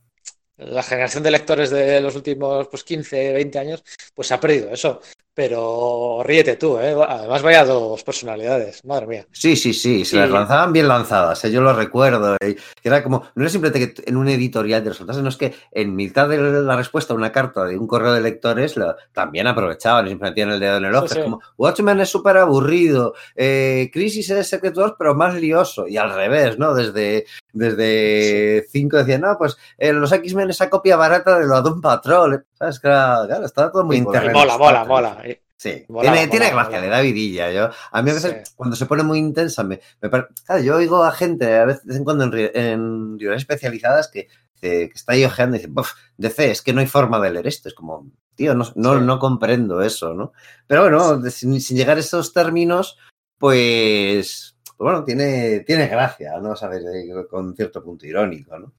La 0.59 0.83
generación 0.83 1.23
de 1.23 1.31
lectores 1.31 1.71
de 1.71 2.01
los 2.01 2.17
últimos 2.17 2.67
pues, 2.69 2.83
15, 2.83 3.33
20 3.33 3.59
años, 3.59 3.85
pues 4.15 4.33
ha 4.33 4.41
perdido 4.41 4.71
eso. 4.71 5.01
Pero 5.39 6.21
ríete 6.25 6.57
tú, 6.57 6.81
¿eh? 6.81 6.97
Además, 7.09 7.43
vaya 7.43 7.65
dos 7.65 8.03
personalidades, 8.03 8.85
madre 8.85 9.07
mía. 9.07 9.27
Sí, 9.31 9.55
sí, 9.55 9.73
sí, 9.73 10.05
se 10.05 10.17
y... 10.17 10.19
las 10.19 10.31
lanzaban 10.31 10.73
bien 10.73 10.89
lanzadas, 10.89 11.45
¿eh? 11.45 11.53
yo 11.53 11.61
lo 11.61 11.73
recuerdo. 11.73 12.35
¿eh? 12.41 12.57
Era 12.83 13.05
como, 13.05 13.23
no 13.37 13.43
era 13.45 13.49
simplemente 13.49 13.95
que 13.95 14.03
en 14.11 14.17
un 14.17 14.27
editorial 14.27 14.83
de 14.83 14.91
resultados, 14.91 15.19
sino 15.19 15.29
es 15.29 15.37
que 15.37 15.55
en 15.71 15.95
mitad 15.95 16.29
de 16.29 16.39
la 16.39 16.77
respuesta 16.77 17.15
a 17.15 17.17
una 17.17 17.31
carta 17.31 17.67
de 17.67 17.79
un 17.79 17.87
correo 17.87 18.15
de 18.15 18.21
lectores 18.21 18.77
lo, 18.77 18.97
también 19.13 19.47
aprovechaban 19.47 20.07
y 20.07 20.09
siempre 20.09 20.31
metían 20.31 20.51
el 20.51 20.59
dedo 20.59 20.79
en 20.79 20.87
el 20.87 20.95
ojo. 20.97 21.07
Sí, 21.07 21.15
sí. 21.15 21.21
Es 21.21 21.25
como, 21.25 21.41
Watchmen 21.57 22.01
es 22.01 22.09
súper 22.09 22.37
aburrido, 22.39 23.15
eh, 23.37 23.91
Crisis 23.93 24.31
es 24.31 24.49
Secret 24.49 24.77
Wars, 24.77 24.95
pero 24.99 25.15
más 25.15 25.37
lioso. 25.37 25.87
Y 25.87 25.99
al 25.99 26.13
revés, 26.13 26.59
¿no? 26.59 26.75
Desde, 26.75 27.27
desde 27.59 28.63
sí. 28.63 28.69
cinco 28.71 28.97
decían, 28.97 29.23
no, 29.23 29.37
pues 29.37 29.57
eh, 29.77 29.93
los 29.93 30.13
X-Men 30.13 30.51
esa 30.51 30.71
copia 30.71 30.97
barata 30.97 31.39
de 31.39 31.47
lo 31.47 31.61
Doom 31.61 31.81
Patrol. 31.81 32.47
¿Sabes? 32.55 32.81
Claro, 32.81 33.27
claro, 33.27 33.45
estaba 33.45 33.73
todo 33.73 33.85
muy 33.85 34.01
mola, 34.01 34.31
mola, 34.33 34.57
mola, 34.57 34.85
mola. 34.85 35.23
Sí, 35.57 35.85
Mola, 35.89 36.03
tiene, 36.03 36.19
mola, 36.19 36.31
tiene 36.31 36.51
mola, 36.51 36.63
gracia, 36.63 36.81
le 36.81 36.89
da 36.89 37.01
vidilla. 37.01 37.51
Yo, 37.51 37.71
a 37.91 38.03
mí 38.03 38.11
a 38.11 38.15
veces, 38.15 38.49
sí. 38.49 38.55
cuando 38.55 38.77
se 38.77 38.87
pone 38.87 39.03
muy 39.03 39.19
intensa, 39.19 39.65
me, 39.65 39.81
me 40.01 40.09
claro, 40.09 40.63
yo 40.63 40.77
oigo 40.77 41.03
a 41.03 41.11
gente, 41.11 41.57
a 41.57 41.65
veces 41.65 41.97
en 41.97 42.05
cuando 42.05 42.25
en, 42.25 42.51
en 42.55 43.17
librerías 43.19 43.43
especializadas 43.43 44.09
que, 44.09 44.29
que, 44.61 44.85
está 44.85 45.15
ahí 45.15 45.25
ojeando 45.25 45.57
y 45.57 45.61
dice, 45.61 45.73
DC, 46.17 46.51
es 46.53 46.63
que 46.63 46.73
no 46.73 46.81
hay 46.81 46.87
forma 46.87 47.19
de 47.19 47.33
leer 47.33 47.49
esto. 47.49 47.69
Es 47.69 47.75
como, 47.75 48.09
tío, 48.37 48.55
no, 48.55 48.67
no, 48.77 48.99
sí. 48.99 49.05
no 49.05 49.19
comprendo 49.19 49.83
eso, 49.83 50.15
¿no? 50.15 50.33
Pero 50.69 50.83
bueno, 50.83 51.29
sin, 51.29 51.61
sin 51.61 51.77
llegar 51.77 51.97
a 51.97 52.01
esos 52.01 52.33
términos, 52.33 52.97
pues 53.37 54.58
bueno, 54.85 55.05
tiene, 55.05 55.61
tiene 55.61 55.89
gracia, 55.89 56.39
¿no? 56.41 56.55
Sabes, 56.55 56.85
con 57.29 57.55
cierto 57.57 57.83
punto 57.83 58.07
irónico, 58.07 58.59
¿no? 58.59 58.75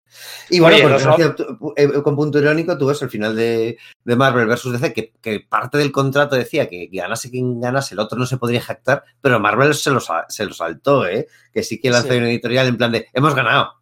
Y 0.49 0.61
bueno, 0.61 0.77
Oye, 0.77 1.29
pues. 1.29 1.73
Eh, 1.75 2.01
con 2.01 2.15
punto 2.15 2.39
irónico 2.39 2.77
tú 2.77 2.87
ves 2.87 3.01
el 3.01 3.09
final 3.09 3.35
de, 3.35 3.77
de 4.05 4.15
Marvel 4.15 4.47
versus 4.47 4.71
DC, 4.71 4.93
que, 4.93 5.13
que, 5.21 5.41
parte 5.41 5.77
del 5.77 5.91
contrato 5.91 6.37
decía 6.37 6.69
que 6.69 6.87
ganase 6.91 7.29
quien 7.29 7.59
ganase, 7.59 7.95
el 7.95 7.99
otro 7.99 8.17
no 8.17 8.25
se 8.25 8.37
podría 8.37 8.61
jactar, 8.61 9.03
pero 9.19 9.41
Marvel 9.41 9.73
se 9.73 9.91
lo, 9.91 9.99
se 9.99 10.45
lo 10.45 10.53
saltó, 10.53 11.05
¿eh? 11.05 11.27
Que 11.53 11.63
sí 11.63 11.81
que 11.81 11.89
lanzó 11.89 12.13
sí. 12.13 12.17
una 12.17 12.29
editorial 12.29 12.67
en 12.67 12.77
plan 12.77 12.91
de, 12.93 13.07
hemos 13.13 13.35
ganado. 13.35 13.73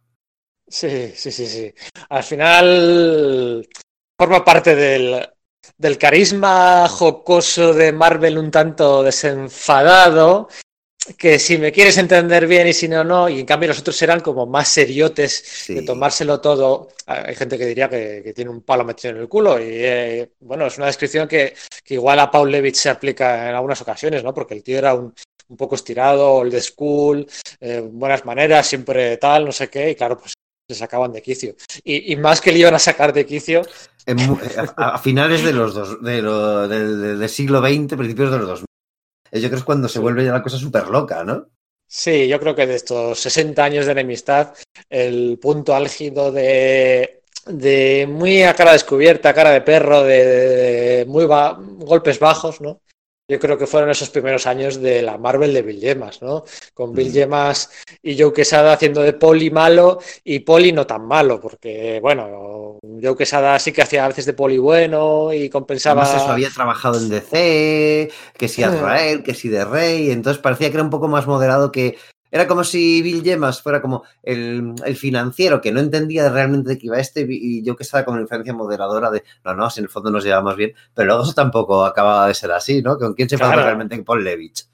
Sí, 0.66 1.12
sí, 1.14 1.30
sí, 1.30 1.46
sí. 1.46 1.72
Al 2.08 2.24
final 2.24 3.66
forma 4.18 4.44
parte 4.44 4.74
del, 4.74 5.24
del 5.76 5.98
carisma 5.98 6.88
jocoso 6.88 7.72
de 7.72 7.92
Marvel 7.92 8.38
un 8.38 8.50
tanto 8.50 9.04
desenfadado 9.04 10.48
que 11.16 11.38
si 11.38 11.58
me 11.58 11.72
quieres 11.72 11.96
entender 11.98 12.46
bien 12.46 12.68
y 12.68 12.72
si 12.72 12.88
no, 12.88 13.04
no, 13.04 13.28
y 13.28 13.40
en 13.40 13.46
cambio 13.46 13.68
los 13.68 13.80
otros 13.80 14.00
eran 14.02 14.20
como 14.20 14.46
más 14.46 14.68
seriotes 14.68 15.32
sí. 15.32 15.74
de 15.74 15.82
tomárselo 15.82 16.40
todo. 16.40 16.88
Hay 17.06 17.34
gente 17.34 17.56
que 17.56 17.66
diría 17.66 17.88
que, 17.88 18.20
que, 18.22 18.32
tiene 18.34 18.50
un 18.50 18.62
palo 18.62 18.84
metido 18.84 19.14
en 19.14 19.20
el 19.20 19.28
culo 19.28 19.58
y 19.58 19.66
eh, 19.68 20.30
bueno, 20.40 20.66
es 20.66 20.76
una 20.76 20.86
descripción 20.86 21.26
que, 21.26 21.54
que, 21.84 21.94
igual 21.94 22.18
a 22.18 22.30
Paul 22.30 22.50
Levitz 22.50 22.80
se 22.80 22.90
aplica 22.90 23.48
en 23.48 23.54
algunas 23.54 23.80
ocasiones, 23.80 24.22
¿no? 24.22 24.34
Porque 24.34 24.54
el 24.54 24.62
tío 24.62 24.78
era 24.78 24.94
un, 24.94 25.14
un 25.48 25.56
poco 25.56 25.74
estirado, 25.74 26.34
old 26.34 26.58
school, 26.60 27.26
eh, 27.60 27.80
buenas 27.80 28.24
maneras, 28.24 28.66
siempre 28.66 29.16
tal, 29.16 29.46
no 29.46 29.52
sé 29.52 29.68
qué, 29.68 29.90
y 29.90 29.94
claro, 29.94 30.18
pues 30.18 30.34
se 30.68 30.74
sacaban 30.74 31.12
de 31.12 31.22
quicio. 31.22 31.54
Y, 31.82 32.12
y 32.12 32.16
más 32.16 32.40
que 32.40 32.52
le 32.52 32.58
iban 32.58 32.74
a 32.74 32.78
sacar 32.78 33.12
de 33.12 33.24
quicio. 33.24 33.62
En, 34.04 34.18
a, 34.76 34.94
a, 34.94 34.98
finales 34.98 35.42
de 35.42 35.52
los 35.52 35.74
dos, 35.74 36.02
de 36.02 36.20
lo, 36.20 36.68
del 36.68 37.18
de, 37.18 37.28
siglo 37.28 37.60
XX, 37.60 37.94
principios 37.96 38.30
de 38.30 38.38
los 38.38 38.48
2000. 38.48 38.67
Yo 39.32 39.40
creo 39.40 39.50
que 39.50 39.56
es 39.56 39.64
cuando 39.64 39.88
se 39.88 39.98
vuelve 39.98 40.24
ya 40.24 40.32
la 40.32 40.42
cosa 40.42 40.58
súper 40.58 40.88
loca, 40.88 41.24
¿no? 41.24 41.48
Sí, 41.86 42.28
yo 42.28 42.38
creo 42.38 42.54
que 42.54 42.66
de 42.66 42.74
estos 42.74 43.18
60 43.18 43.64
años 43.64 43.86
de 43.86 43.92
enemistad, 43.92 44.54
el 44.90 45.38
punto 45.40 45.74
álgido 45.74 46.30
de, 46.30 47.22
de 47.46 48.06
muy 48.06 48.42
a 48.42 48.54
cara 48.54 48.72
descubierta, 48.72 49.32
cara 49.32 49.50
de 49.50 49.62
perro, 49.62 50.02
de, 50.02 50.24
de 50.24 51.06
muy 51.06 51.24
ba 51.24 51.56
golpes 51.58 52.18
bajos, 52.18 52.60
¿no? 52.60 52.82
Yo 53.30 53.38
creo 53.38 53.58
que 53.58 53.66
fueron 53.66 53.90
esos 53.90 54.08
primeros 54.08 54.46
años 54.46 54.80
de 54.80 55.02
la 55.02 55.18
Marvel 55.18 55.52
de 55.52 55.60
Bill 55.60 55.80
Gemas, 55.80 56.22
¿no? 56.22 56.44
Con 56.72 56.94
Bill 56.94 57.12
Gemas 57.12 57.70
y 58.02 58.18
Joe 58.18 58.32
Quesada 58.32 58.72
haciendo 58.72 59.02
de 59.02 59.12
Poli 59.12 59.50
malo 59.50 59.98
y 60.24 60.38
Poli 60.40 60.72
no 60.72 60.86
tan 60.86 61.06
malo, 61.06 61.38
porque, 61.38 62.00
bueno, 62.00 62.67
Joe 62.82 63.16
Quesada 63.16 63.58
sí 63.58 63.72
que 63.72 63.82
hacía 63.82 64.04
a 64.04 64.08
veces 64.08 64.26
de 64.26 64.32
Poli 64.32 64.58
bueno 64.58 65.32
y 65.32 65.48
compensaba. 65.48 66.02
Además 66.02 66.22
eso 66.22 66.32
había 66.32 66.50
trabajado 66.50 66.98
en 66.98 67.08
DC, 67.08 68.10
que 68.36 68.48
si 68.48 68.62
Azrael, 68.62 69.22
que 69.22 69.34
si 69.34 69.48
de 69.48 69.64
Rey, 69.64 70.10
entonces 70.10 70.42
parecía 70.42 70.68
que 70.70 70.76
era 70.76 70.84
un 70.84 70.90
poco 70.90 71.08
más 71.08 71.26
moderado 71.26 71.72
que, 71.72 71.96
era 72.30 72.46
como 72.46 72.64
si 72.64 73.00
Bill 73.02 73.22
Gemas 73.22 73.62
fuera 73.62 73.80
como 73.80 74.04
el, 74.22 74.74
el, 74.84 74.96
financiero 74.96 75.60
que 75.60 75.72
no 75.72 75.80
entendía 75.80 76.28
realmente 76.28 76.70
de 76.70 76.78
qué 76.78 76.86
iba 76.86 76.98
este 76.98 77.26
y 77.28 77.62
yo 77.62 77.74
que 77.74 77.84
estaba 77.84 78.04
como 78.04 78.16
una 78.16 78.22
influencia 78.22 78.52
moderadora 78.52 79.10
de 79.10 79.24
no, 79.44 79.54
no, 79.54 79.70
si 79.70 79.80
en 79.80 79.84
el 79.84 79.90
fondo 79.90 80.10
nos 80.10 80.24
llevamos 80.24 80.56
bien, 80.56 80.74
pero 80.94 81.06
luego 81.06 81.22
eso 81.22 81.32
tampoco 81.32 81.84
acababa 81.84 82.28
de 82.28 82.34
ser 82.34 82.52
así, 82.52 82.82
¿no? 82.82 82.98
¿Con 82.98 83.14
quién 83.14 83.28
se 83.28 83.36
claro. 83.36 83.62
realmente 83.62 84.02
Paul 84.02 84.24
Levitch? 84.24 84.66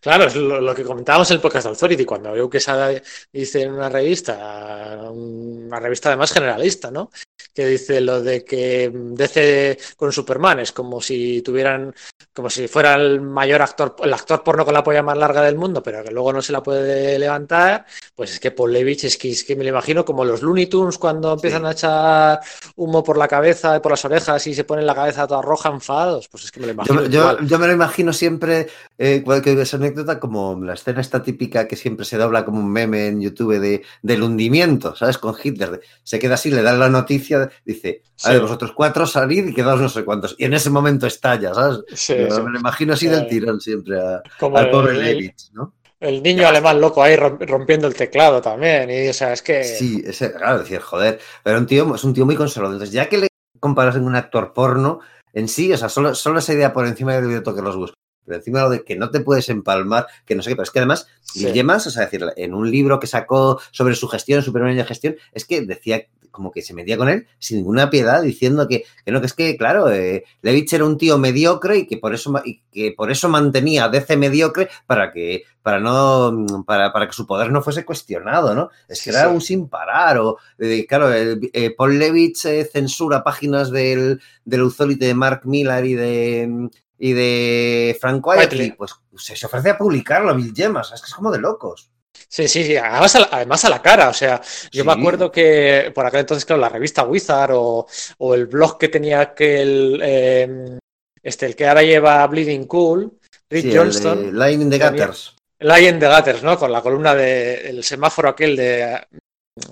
Claro, 0.00 0.24
es 0.24 0.34
lo, 0.34 0.60
lo, 0.60 0.74
que 0.74 0.82
comentábamos 0.82 1.30
en 1.30 1.36
el 1.36 1.40
podcast 1.40 1.66
de 1.66 1.70
Authority, 1.70 2.04
cuando 2.04 2.32
veo 2.32 2.50
que 2.50 2.58
Sada 2.58 2.90
dice 3.32 3.62
en 3.62 3.72
una 3.72 3.88
revista, 3.88 5.00
una 5.10 5.78
revista 5.78 6.08
además 6.08 6.32
generalista, 6.32 6.90
¿no? 6.90 7.10
Que 7.54 7.66
dice 7.66 8.00
lo 8.00 8.20
de 8.20 8.44
que 8.44 8.90
DC 8.92 9.78
con 9.96 10.12
Superman 10.12 10.60
es 10.60 10.72
como 10.72 11.00
si 11.00 11.40
tuvieran, 11.42 11.94
como 12.34 12.50
si 12.50 12.66
fuera 12.66 12.94
el 12.94 13.20
mayor 13.20 13.62
actor, 13.62 13.94
el 14.02 14.12
actor 14.12 14.42
porno 14.42 14.64
con 14.64 14.74
la 14.74 14.82
polla 14.82 15.02
más 15.02 15.16
larga 15.16 15.42
del 15.42 15.56
mundo, 15.56 15.82
pero 15.82 16.02
que 16.02 16.10
luego 16.10 16.32
no 16.32 16.42
se 16.42 16.52
la 16.52 16.62
puede 16.62 17.18
levantar, 17.18 17.86
pues 18.14 18.32
es 18.32 18.40
que 18.40 18.50
Paul 18.50 18.72
Levitch 18.72 19.04
es 19.04 19.16
que, 19.16 19.30
es 19.30 19.44
que 19.44 19.54
me 19.54 19.62
lo 19.62 19.70
imagino 19.70 20.04
como 20.04 20.24
los 20.24 20.42
Looney 20.42 20.66
Tunes 20.66 20.98
cuando 20.98 21.32
empiezan 21.32 21.62
sí. 21.62 21.68
a 21.68 21.72
echar 21.72 22.40
humo 22.74 23.04
por 23.04 23.16
la 23.16 23.28
cabeza 23.28 23.76
y 23.76 23.80
por 23.80 23.92
las 23.92 24.04
orejas 24.04 24.46
y 24.48 24.54
se 24.54 24.64
ponen 24.64 24.84
la 24.84 24.94
cabeza 24.94 25.26
toda 25.26 25.42
roja 25.42 25.68
enfadados, 25.68 26.28
pues 26.28 26.44
es 26.44 26.50
que 26.50 26.60
me 26.60 26.66
lo 26.66 26.72
imagino. 26.72 27.04
Yo, 27.04 27.38
yo, 27.38 27.46
yo 27.46 27.58
me 27.58 27.68
lo 27.68 27.72
imagino 27.72 28.12
siempre, 28.12 28.68
eh, 28.98 29.22
que 29.42 29.60
esa 29.60 29.76
anécdota, 29.76 30.18
como 30.18 30.58
la 30.62 30.74
escena 30.74 31.00
esta 31.00 31.22
típica 31.22 31.68
que 31.68 31.76
siempre 31.76 32.06
se 32.06 32.16
dobla 32.16 32.44
como 32.44 32.60
un 32.60 32.70
meme 32.70 33.08
en 33.08 33.20
YouTube 33.20 33.58
de, 33.58 33.82
del 34.02 34.22
hundimiento, 34.22 34.96
¿sabes? 34.96 35.18
Con 35.18 35.34
Hitler. 35.42 35.80
Se 36.02 36.18
queda 36.18 36.34
así, 36.34 36.50
le 36.50 36.62
dan 36.62 36.78
la 36.78 36.88
noticia, 36.88 37.50
dice, 37.64 38.02
a 38.24 38.30
ver, 38.30 38.40
vosotros 38.40 38.72
cuatro 38.72 39.06
salid 39.06 39.48
y 39.48 39.54
quedaos 39.54 39.80
no 39.80 39.88
sé 39.88 40.04
cuántos. 40.04 40.34
Y 40.38 40.44
en 40.44 40.54
ese 40.54 40.70
momento 40.70 41.06
estalla, 41.06 41.52
¿sabes? 41.52 41.80
Sí, 41.88 42.14
sí. 42.14 42.40
Me 42.42 42.50
lo 42.50 42.58
imagino 42.58 42.94
así 42.94 43.06
del 43.06 43.26
tirón 43.26 43.60
siempre 43.60 44.00
a, 44.00 44.22
como 44.38 44.56
al 44.56 44.66
el, 44.66 44.70
pobre 44.70 44.94
Levitz, 44.94 45.50
¿no? 45.52 45.74
El 46.00 46.22
niño 46.22 46.46
alemán 46.46 46.80
loco 46.80 47.02
ahí 47.02 47.16
rompiendo 47.16 47.86
el 47.86 47.94
teclado 47.94 48.40
también. 48.40 48.90
Y, 48.90 49.08
o 49.08 49.14
sea, 49.14 49.32
es 49.32 49.42
que. 49.42 49.64
Sí, 49.64 50.02
ese, 50.06 50.32
claro, 50.32 50.58
decir, 50.58 50.80
joder. 50.80 51.18
Pero 51.42 51.58
un 51.58 51.66
tío, 51.66 51.94
es 51.94 52.04
un 52.04 52.12
tío 52.12 52.26
muy 52.26 52.36
conservador. 52.36 52.74
Entonces, 52.74 52.94
ya 52.94 53.08
que 53.08 53.18
le 53.18 53.28
comparas 53.60 53.94
con 53.94 54.06
un 54.06 54.14
actor 54.14 54.52
porno, 54.52 55.00
en 55.32 55.48
sí, 55.48 55.72
o 55.72 55.76
sea, 55.76 55.88
solo, 55.88 56.14
solo 56.14 56.38
esa 56.38 56.52
idea 56.52 56.72
por 56.72 56.86
encima 56.86 57.18
de 57.18 57.40
toque 57.40 57.62
los 57.62 57.76
bus 57.76 57.94
pero 58.26 58.38
encima 58.38 58.68
de 58.68 58.84
que 58.84 58.96
no 58.96 59.10
te 59.10 59.20
puedes 59.20 59.48
empalmar, 59.48 60.06
que 60.24 60.34
no 60.34 60.42
sé 60.42 60.50
qué, 60.50 60.56
pero 60.56 60.64
es 60.64 60.70
que 60.70 60.80
además, 60.80 61.08
sí. 61.22 61.46
O 61.46 61.78
sea, 61.90 62.04
decir, 62.04 62.24
en 62.36 62.54
un 62.54 62.70
libro 62.70 63.00
que 63.00 63.06
sacó 63.06 63.60
sobre 63.70 63.94
su 63.94 64.08
gestión, 64.08 64.42
su 64.42 64.52
primera 64.52 64.84
gestión, 64.84 65.16
es 65.32 65.44
que 65.44 65.62
decía 65.62 66.06
como 66.36 66.52
que 66.52 66.60
se 66.60 66.74
metía 66.74 66.98
con 66.98 67.08
él 67.08 67.26
sin 67.38 67.56
ninguna 67.56 67.88
piedad, 67.88 68.22
diciendo 68.22 68.68
que, 68.68 68.84
que 69.04 69.10
no, 69.10 69.20
que 69.20 69.26
es 69.26 69.32
que, 69.32 69.56
claro, 69.56 69.90
eh, 69.90 70.24
Levitch 70.42 70.74
era 70.74 70.84
un 70.84 70.98
tío 70.98 71.16
mediocre 71.16 71.78
y 71.78 71.86
que 71.86 71.96
por 71.96 72.14
eso, 72.14 72.32
y 72.44 72.60
que 72.70 72.92
por 72.92 73.10
eso 73.10 73.30
mantenía 73.30 73.84
a 73.84 73.88
DC 73.88 74.18
mediocre 74.18 74.68
para 74.86 75.12
que, 75.12 75.44
para 75.62 75.80
no, 75.80 76.44
para, 76.66 76.92
para, 76.92 77.06
que 77.06 77.14
su 77.14 77.26
poder 77.26 77.50
no 77.50 77.62
fuese 77.62 77.86
cuestionado, 77.86 78.54
¿no? 78.54 78.68
Es 78.86 79.02
que 79.02 79.10
sí, 79.10 79.16
era 79.16 79.28
sí. 79.28 79.34
un 79.34 79.40
sin 79.40 79.68
parar, 79.68 80.18
o, 80.18 80.36
eh, 80.58 80.86
claro, 80.86 81.10
el, 81.10 81.50
eh, 81.54 81.74
Paul 81.74 81.98
Levitch 81.98 82.46
censura 82.70 83.24
páginas 83.24 83.70
del, 83.70 84.20
del 84.44 84.60
Authority 84.60 85.06
de 85.06 85.14
Mark 85.14 85.40
Millar 85.44 85.86
y 85.86 85.94
de, 85.94 86.68
y 86.98 87.12
de 87.12 87.96
Frank 88.00 88.26
Whiteley, 88.26 88.72
pues 88.72 88.94
se 89.16 89.46
ofrece 89.46 89.70
a 89.70 89.78
publicarlo 89.78 90.30
a 90.30 90.34
Bill 90.34 90.52
Gemas, 90.54 90.92
es 90.92 91.00
que 91.00 91.06
es 91.06 91.14
como 91.14 91.30
de 91.30 91.38
locos. 91.38 91.90
Sí, 92.28 92.48
sí, 92.48 92.64
sí, 92.64 92.76
además 92.76 93.14
a, 93.14 93.20
la, 93.20 93.28
además 93.30 93.64
a 93.64 93.70
la 93.70 93.82
cara, 93.82 94.08
o 94.08 94.14
sea, 94.14 94.40
yo 94.72 94.82
sí. 94.82 94.86
me 94.86 94.92
acuerdo 94.92 95.30
que 95.30 95.92
por 95.94 96.06
aquel 96.06 96.20
entonces, 96.20 96.44
claro, 96.44 96.60
la 96.62 96.68
revista 96.68 97.04
Wizard 97.04 97.52
o, 97.54 97.86
o 98.18 98.34
el 98.34 98.46
blog 98.46 98.78
que 98.78 98.88
tenía 98.88 99.20
aquel, 99.20 100.00
eh, 100.02 100.78
este, 101.22 101.46
el 101.46 101.54
que 101.54 101.68
ahora 101.68 101.82
lleva 101.82 102.26
Bleeding 102.26 102.66
Cool, 102.66 103.12
Rick 103.50 103.66
sí, 103.66 103.76
Johnston. 103.76 104.36
Line 104.36 104.62
in 104.64 104.70
the 104.70 104.78
Gutters. 104.78 105.34
Line 105.60 105.88
in 105.88 105.98
the 105.98 106.08
Gutters, 106.08 106.42
¿no? 106.42 106.58
Con 106.58 106.72
la 106.72 106.82
columna 106.82 107.14
del 107.14 107.76
de, 107.76 107.82
semáforo 107.82 108.30
aquel 108.30 108.56
de 108.56 109.06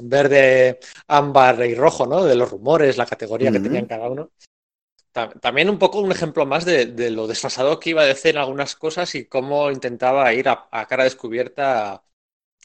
verde, 0.02 0.78
ámbar 1.08 1.64
y 1.66 1.74
rojo, 1.74 2.06
¿no? 2.06 2.24
De 2.24 2.34
los 2.34 2.50
rumores, 2.50 2.96
la 2.96 3.06
categoría 3.06 3.50
uh 3.50 3.52
-huh. 3.52 3.56
que 3.56 3.62
tenían 3.62 3.86
cada 3.86 4.08
uno. 4.08 4.30
También 5.14 5.70
un 5.70 5.78
poco 5.78 6.00
un 6.00 6.10
ejemplo 6.10 6.44
más 6.44 6.64
de, 6.64 7.10
lo 7.10 7.28
desfasado 7.28 7.78
que 7.78 7.90
iba 7.90 8.02
a 8.02 8.06
decir 8.06 8.36
algunas 8.36 8.74
cosas 8.74 9.14
y 9.14 9.26
cómo 9.26 9.70
intentaba 9.70 10.32
ir 10.34 10.48
a, 10.48 10.68
a 10.72 10.86
cara 10.86 11.04
descubierta 11.04 12.02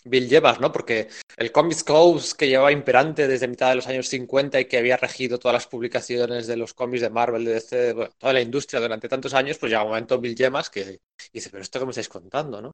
Bill 0.04 0.28
Llevas, 0.28 0.60
¿no? 0.60 0.72
Porque 0.72 1.10
el 1.38 1.52
Comics 1.52 1.84
Code 1.84 2.24
que 2.38 2.48
llevaba 2.48 2.72
imperante 2.72 3.28
desde 3.28 3.48
mitad 3.48 3.70
de 3.70 3.76
los 3.76 3.88
años 3.88 4.08
50 4.08 4.60
y 4.60 4.66
que 4.66 4.78
había 4.78 4.98
regido 4.98 5.38
todas 5.38 5.54
las 5.54 5.68
publicaciones 5.68 6.48
de 6.48 6.58
los 6.58 6.74
cómics 6.74 7.02
de 7.02 7.10
Marvel, 7.12 7.46
de 7.46 7.54
DC, 7.54 7.94
bueno, 7.94 8.12
toda 8.18 8.34
la 8.34 8.42
industria 8.42 8.80
durante 8.80 9.10
tantos 9.10 9.34
años, 9.36 9.58
pues 9.60 9.70
llega 9.72 9.84
un 9.84 9.90
momento 9.90 10.20
Bill 10.20 10.36
Yemas 10.36 10.70
que 10.72 11.00
dice, 11.32 11.50
pero 11.52 11.62
esto 11.62 11.80
que 11.80 11.86
me 11.86 11.92
estáis 11.92 12.10
contando, 12.10 12.62
¿no? 12.62 12.72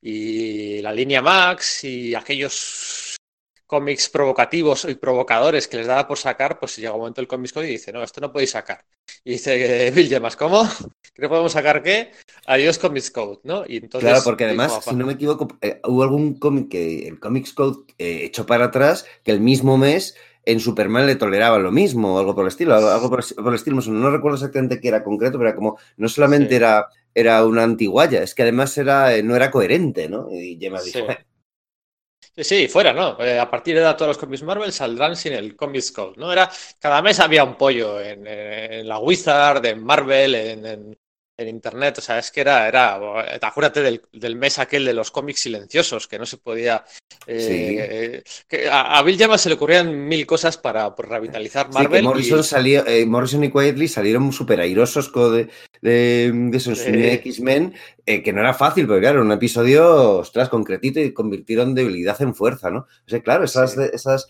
Y 0.00 0.80
la 0.82 0.92
línea 0.92 1.22
Max 1.22 1.84
y 1.84 2.14
aquellos 2.14 3.11
cómics 3.72 4.10
provocativos 4.10 4.84
y 4.84 4.96
provocadores 4.96 5.66
que 5.66 5.78
les 5.78 5.86
daba 5.86 6.06
por 6.06 6.18
sacar, 6.18 6.58
pues 6.58 6.76
llega 6.76 6.92
un 6.92 6.98
momento 6.98 7.22
el 7.22 7.26
Comics 7.26 7.54
Code 7.54 7.68
y 7.68 7.72
dice, 7.72 7.90
no, 7.90 8.02
esto 8.02 8.20
no 8.20 8.30
podéis 8.30 8.50
sacar. 8.50 8.84
Y 9.24 9.30
dice 9.32 9.90
Bill 9.96 10.08
Gemas, 10.08 10.36
¿cómo? 10.36 10.68
¿Que 11.14 11.22
no 11.22 11.30
podemos 11.30 11.52
sacar 11.52 11.82
qué? 11.82 12.10
Adiós 12.44 12.78
Comics 12.78 13.10
Code, 13.10 13.38
¿no? 13.44 13.64
Y 13.66 13.78
entonces, 13.78 14.10
claro, 14.10 14.22
porque 14.24 14.44
además, 14.44 14.78
si 14.84 14.94
no 14.94 15.06
me 15.06 15.14
equivoco, 15.14 15.48
eh, 15.62 15.80
hubo 15.84 16.02
algún 16.02 16.34
cómic 16.34 16.68
que 16.68 17.08
el 17.08 17.18
Comics 17.18 17.54
Code 17.54 17.78
eh, 17.96 18.24
echó 18.24 18.44
para 18.44 18.66
atrás 18.66 19.06
que 19.24 19.30
el 19.30 19.40
mismo 19.40 19.78
mes 19.78 20.16
en 20.44 20.60
Superman 20.60 21.06
le 21.06 21.16
toleraba 21.16 21.58
lo 21.58 21.72
mismo, 21.72 22.16
o 22.16 22.18
algo 22.18 22.34
por 22.34 22.44
el 22.44 22.48
estilo, 22.48 22.74
algo 22.74 23.08
por, 23.08 23.24
por 23.36 23.48
el 23.48 23.54
estilo. 23.54 23.80
No 23.80 24.10
recuerdo 24.10 24.36
exactamente 24.36 24.80
qué 24.80 24.88
era 24.88 25.02
concreto, 25.02 25.38
pero 25.38 25.48
era 25.48 25.56
como, 25.56 25.78
no 25.96 26.10
solamente 26.10 26.50
sí. 26.50 26.56
era, 26.56 26.88
era 27.14 27.46
una 27.46 27.62
antiguaya, 27.62 28.22
es 28.22 28.34
que 28.34 28.42
además 28.42 28.76
era, 28.76 29.22
no 29.22 29.34
era 29.34 29.50
coherente, 29.50 30.10
¿no? 30.10 30.30
Y 30.30 30.58
Gemas 30.60 30.84
dijo, 30.84 31.06
sí. 32.36 32.44
Sí, 32.44 32.68
fuera, 32.68 32.92
¿no? 32.92 33.18
Eh, 33.20 33.38
a 33.38 33.50
partir 33.50 33.74
de 33.74 33.80
ahora 33.84 33.96
todos 33.96 34.10
los 34.10 34.18
cómics 34.18 34.42
Marvel 34.42 34.72
saldrán 34.72 35.16
sin 35.16 35.32
el 35.34 35.56
Comics 35.56 35.92
Code, 35.92 36.14
¿no? 36.16 36.32
Era, 36.32 36.50
cada 36.78 37.02
mes 37.02 37.20
había 37.20 37.44
un 37.44 37.56
pollo 37.56 38.00
en, 38.00 38.86
la 38.86 38.98
Wizard, 38.98 39.64
en 39.66 39.82
Marvel, 39.84 40.34
en, 40.34 40.98
en, 41.36 41.48
Internet, 41.48 41.98
o 41.98 42.00
sea, 42.00 42.18
es 42.18 42.30
que 42.30 42.40
era, 42.40 42.68
era 42.68 42.98
acuérdate 43.42 43.82
del, 43.82 44.02
del, 44.12 44.36
mes 44.36 44.58
aquel 44.58 44.84
de 44.84 44.94
los 44.94 45.10
cómics 45.10 45.40
silenciosos, 45.40 46.06
que 46.08 46.18
no 46.18 46.26
se 46.26 46.36
podía... 46.36 46.84
Eh, 47.26 48.22
sí. 48.24 48.46
que 48.48 48.68
a, 48.68 48.98
a, 48.98 49.02
Bill 49.02 49.16
Llamas 49.16 49.42
se 49.42 49.48
le 49.48 49.54
ocurrían 49.54 50.08
mil 50.08 50.26
cosas 50.26 50.56
para 50.56 50.92
revitalizar 50.96 51.72
Marvel. 51.72 52.00
Sí, 52.00 52.06
Morrison, 52.06 52.40
y... 52.40 52.42
salió, 52.42 52.86
eh, 52.86 53.06
Morrison 53.06 53.44
y 53.44 53.50
Quietly 53.50 53.88
salieron 53.88 54.32
súper 54.32 54.60
airosos 54.60 55.12
de, 55.12 55.48
de, 55.80 56.32
de 56.34 56.56
esos 56.56 56.80
eh, 56.80 57.12
X-Men, 57.14 57.74
eh, 58.06 58.22
que 58.22 58.32
no 58.32 58.40
era 58.40 58.54
fácil, 58.54 58.86
porque 58.86 59.02
claro, 59.02 59.22
un 59.22 59.32
episodio, 59.32 60.18
ostras, 60.18 60.48
concretito 60.48 61.00
y 61.00 61.12
convirtieron 61.12 61.74
debilidad 61.74 62.20
en 62.22 62.34
fuerza, 62.34 62.70
¿no? 62.70 62.80
O 62.80 63.08
sea, 63.08 63.20
claro, 63.20 63.44
esas, 63.44 63.72
sí. 63.72 63.80
esas 63.92 64.28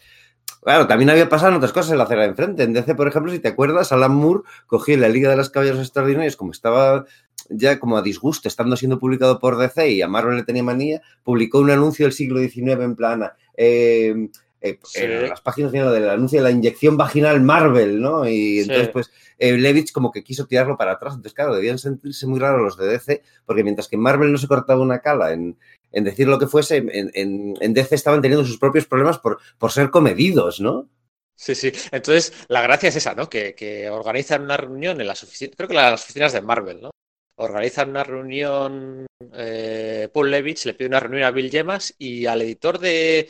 Claro, 0.63 0.87
también 0.87 1.11
había 1.11 1.29
pasado 1.29 1.51
en 1.51 1.57
otras 1.57 1.73
cosas 1.73 1.91
en 1.91 1.99
la 1.99 2.05
acera 2.05 2.23
de 2.23 2.29
enfrente. 2.29 2.63
En 2.63 2.73
DC, 2.73 2.95
por 2.95 3.09
ejemplo, 3.09 3.33
si 3.33 3.41
te 3.41 3.49
acuerdas, 3.49 3.91
Alan 3.91 4.15
Moore 4.15 4.43
cogía 4.67 4.97
la 4.97 5.09
Liga 5.09 5.29
de 5.29 5.37
las 5.37 5.51
Caballeros 5.51 5.81
Extraordinarios, 5.81 6.37
como 6.37 6.53
estaba 6.53 7.05
ya 7.49 7.81
como 7.81 7.97
a 7.97 8.03
disgusto, 8.03 8.47
estando 8.47 8.77
siendo 8.77 9.01
publicado 9.01 9.41
por 9.41 9.59
DC 9.59 9.91
y 9.91 10.03
a 10.03 10.09
Marvel 10.09 10.37
le 10.37 10.45
tenía 10.45 10.63
manía, 10.63 11.03
publicó 11.25 11.59
un 11.59 11.71
anuncio 11.71 12.07
del 12.07 12.13
siglo 12.13 12.41
XIX 12.41 12.81
en 12.81 12.95
plan. 12.95 13.31
Eh, 13.57 14.29
eh, 14.61 14.79
sí. 14.85 15.01
en 15.03 15.29
las 15.29 15.41
páginas 15.41 15.73
del 15.73 16.09
anuncio 16.09 16.39
de 16.39 16.45
la 16.45 16.53
inyección 16.53 16.97
vaginal 16.97 17.41
Marvel, 17.43 18.01
¿no? 18.01 18.29
Y 18.29 18.61
entonces, 18.61 18.87
sí. 18.87 18.91
pues, 18.93 19.11
eh, 19.39 19.59
Levitch 19.59 19.91
como 19.91 20.13
que 20.13 20.23
quiso 20.23 20.47
tirarlo 20.47 20.77
para 20.77 20.93
atrás. 20.93 21.15
Entonces, 21.15 21.35
claro, 21.35 21.57
debían 21.57 21.79
sentirse 21.79 22.29
muy 22.29 22.39
raros 22.39 22.63
los 22.63 22.77
de 22.77 22.87
DC, 22.87 23.23
porque 23.45 23.65
mientras 23.65 23.89
que 23.89 23.97
Marvel 23.97 24.31
no 24.31 24.39
se 24.39 24.47
cortaba 24.47 24.81
una 24.81 25.01
cala 25.01 25.33
en, 25.33 25.57
en 25.93 26.05
decir 26.05 26.27
lo 26.27 26.39
que 26.39 26.47
fuese, 26.47 26.79
en, 26.79 27.11
en, 27.15 27.55
en, 27.61 27.75
DC 27.75 27.95
estaban 27.95 28.23
teniendo 28.23 28.45
sus 28.45 28.59
propios 28.59 28.87
problemas 28.87 29.19
por, 29.19 29.39
por 29.59 29.71
ser 29.71 29.91
comedidos, 29.91 30.61
¿no? 30.61 30.89
Sí, 31.37 31.55
sí. 31.55 31.73
Entonces, 31.91 32.33
la 32.49 32.63
gracia 32.63 32.89
es 32.89 32.97
esa, 32.97 33.15
¿no? 33.15 33.29
Que, 33.29 33.55
que 33.55 33.91
organizan 33.91 34.43
una 34.43 34.57
reunión 34.57 35.01
en 35.01 35.07
las 35.07 35.23
oficinas, 35.23 35.57
creo 35.57 35.69
que 35.69 35.75
las 35.75 36.03
oficinas 36.03 36.33
de 36.33 36.43
Marvel, 36.43 36.81
¿no? 36.81 36.91
Organizan 37.37 37.91
una 37.91 38.05
reunión, 38.05 39.07
eh, 39.35 40.09
Paul 40.13 40.31
Levitch 40.31 40.67
le 40.67 40.75
pide 40.75 40.89
una 40.89 41.01
reunión 41.01 41.25
a 41.25 41.31
Bill 41.31 41.51
Gemas 41.51 41.95
y 41.99 42.27
al 42.27 42.43
editor 42.43 42.79
de 42.79 43.29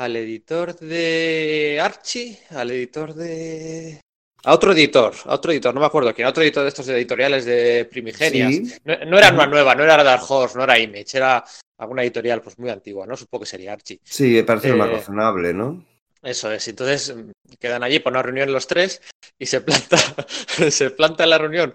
al 0.00 0.16
editor 0.16 0.78
de 0.78 1.78
Archie, 1.82 2.38
al 2.48 2.70
editor 2.70 3.12
de... 3.12 4.00
A 4.44 4.54
otro 4.54 4.72
editor, 4.72 5.14
a 5.26 5.34
otro 5.34 5.52
editor, 5.52 5.74
no 5.74 5.80
me 5.80 5.86
acuerdo 5.86 6.14
quién, 6.14 6.26
a 6.26 6.30
otro 6.30 6.42
editor 6.42 6.62
de 6.62 6.68
estos 6.70 6.88
editoriales 6.88 7.44
de 7.44 7.84
primigenias. 7.84 8.50
Sí. 8.50 8.74
No, 8.84 8.96
no, 9.06 9.18
era 9.18 9.32
una 9.32 9.46
nueva, 9.46 9.74
no 9.74 9.84
era 9.84 10.02
Dark 10.02 10.22
Horse, 10.26 10.56
no 10.56 10.64
era 10.64 10.78
Image, 10.78 11.16
era 11.16 11.44
alguna 11.78 12.02
editorial 12.02 12.40
pues 12.40 12.58
muy 12.58 12.70
antigua, 12.70 13.06
¿no? 13.06 13.16
Supongo 13.16 13.42
que 13.42 13.50
sería 13.50 13.72
Archie. 13.72 14.00
Sí, 14.02 14.34
me 14.34 14.44
parece 14.44 14.70
eh, 14.70 14.74
más 14.74 14.90
razonable, 14.90 15.52
¿no? 15.52 15.84
Eso 16.22 16.52
es, 16.52 16.68
entonces 16.68 17.14
quedan 17.58 17.82
allí 17.82 17.98
por 17.98 18.12
una 18.12 18.22
reunión 18.22 18.52
los 18.52 18.66
tres 18.66 19.00
y 19.38 19.46
se 19.46 19.62
planta, 19.62 19.96
se 20.70 20.90
planta 20.90 21.24
en 21.24 21.30
la 21.30 21.38
reunión 21.38 21.72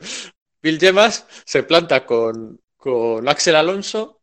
Bill 0.61 0.80
Gemas, 0.80 1.26
se 1.45 1.64
planta 1.64 2.06
con, 2.06 2.60
con 2.77 3.27
Axel 3.27 3.56
Alonso, 3.56 4.22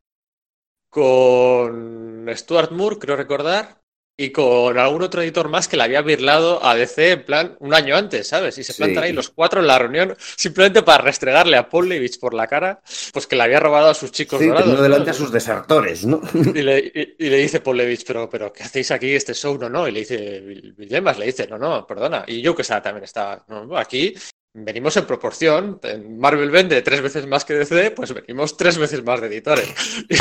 con 0.88 2.26
Stuart 2.32 2.70
Moore, 2.70 2.98
creo 2.98 3.16
recordar, 3.16 3.81
y 4.16 4.31
con 4.31 4.78
algún 4.78 5.02
otro 5.02 5.23
editor 5.23 5.49
más 5.49 5.68
que 5.68 5.76
le 5.76 5.84
había 5.84 6.02
birlado 6.02 6.65
a 6.65 6.74
DC 6.74 7.12
en 7.12 7.24
plan 7.24 7.57
un 7.60 7.74
año 7.74 7.97
antes, 7.97 8.28
¿sabes? 8.28 8.58
Y 8.58 8.65
se 8.65 8.74
plantan 8.74 9.02
sí. 9.05 9.08
ahí 9.08 9.12
los 9.12 9.31
cuatro 9.31 9.60
en 9.60 9.66
la 9.66 9.78
reunión 9.78 10.15
simplemente 10.36 10.82
para 10.82 11.02
restregarle 11.02 11.57
a 11.57 11.68
Paul 11.68 11.89
Levitch 11.89 12.18
por 12.18 12.34
la 12.34 12.47
cara, 12.47 12.82
pues 13.12 13.26
que 13.26 13.36
le 13.36 13.42
había 13.42 13.60
robado 13.60 13.89
a 13.89 13.94
sus 13.94 14.12
chicos 14.12 14.41
sí, 14.41 14.49
dorados. 14.49 14.82
delante 14.82 15.10
a 15.10 15.15
sus 15.15 15.32
desertores, 15.32 16.05
¿no? 16.05 16.20
Y 16.34 16.62
le, 16.62 16.78
y, 16.78 17.26
y 17.26 17.31
le 17.31 17.39
dice 17.39 17.60
Paul 17.60 17.78
Levitch, 17.78 18.05
pero, 18.07 18.28
pero 18.28 18.52
¿qué 18.52 18.62
hacéis 18.62 18.91
aquí 18.91 19.15
este 19.15 19.34
show? 19.34 19.57
No, 19.58 19.68
no. 19.68 19.89
Y 19.89 19.92
le 19.92 20.00
dice 20.00 20.41
Villemas, 20.76 21.18
le 21.18 21.26
dice, 21.26 21.47
no, 21.47 21.57
no, 21.58 21.86
perdona. 21.86 22.24
Y 22.26 22.42
yo 22.42 22.55
que 22.55 22.62
también 22.62 23.05
está, 23.05 23.44
no, 23.49 23.76
aquí 23.76 24.15
venimos 24.55 24.97
en 24.97 25.06
proporción. 25.06 25.81
Marvel 26.18 26.50
vende 26.50 26.82
tres 26.82 27.00
veces 27.00 27.26
más 27.26 27.44
que 27.44 27.55
DC, 27.55 27.92
pues 27.92 28.12
venimos 28.12 28.56
tres 28.56 28.78
veces 28.78 29.02
más 29.05 29.20
de 29.20 29.28
editores. 29.28 29.72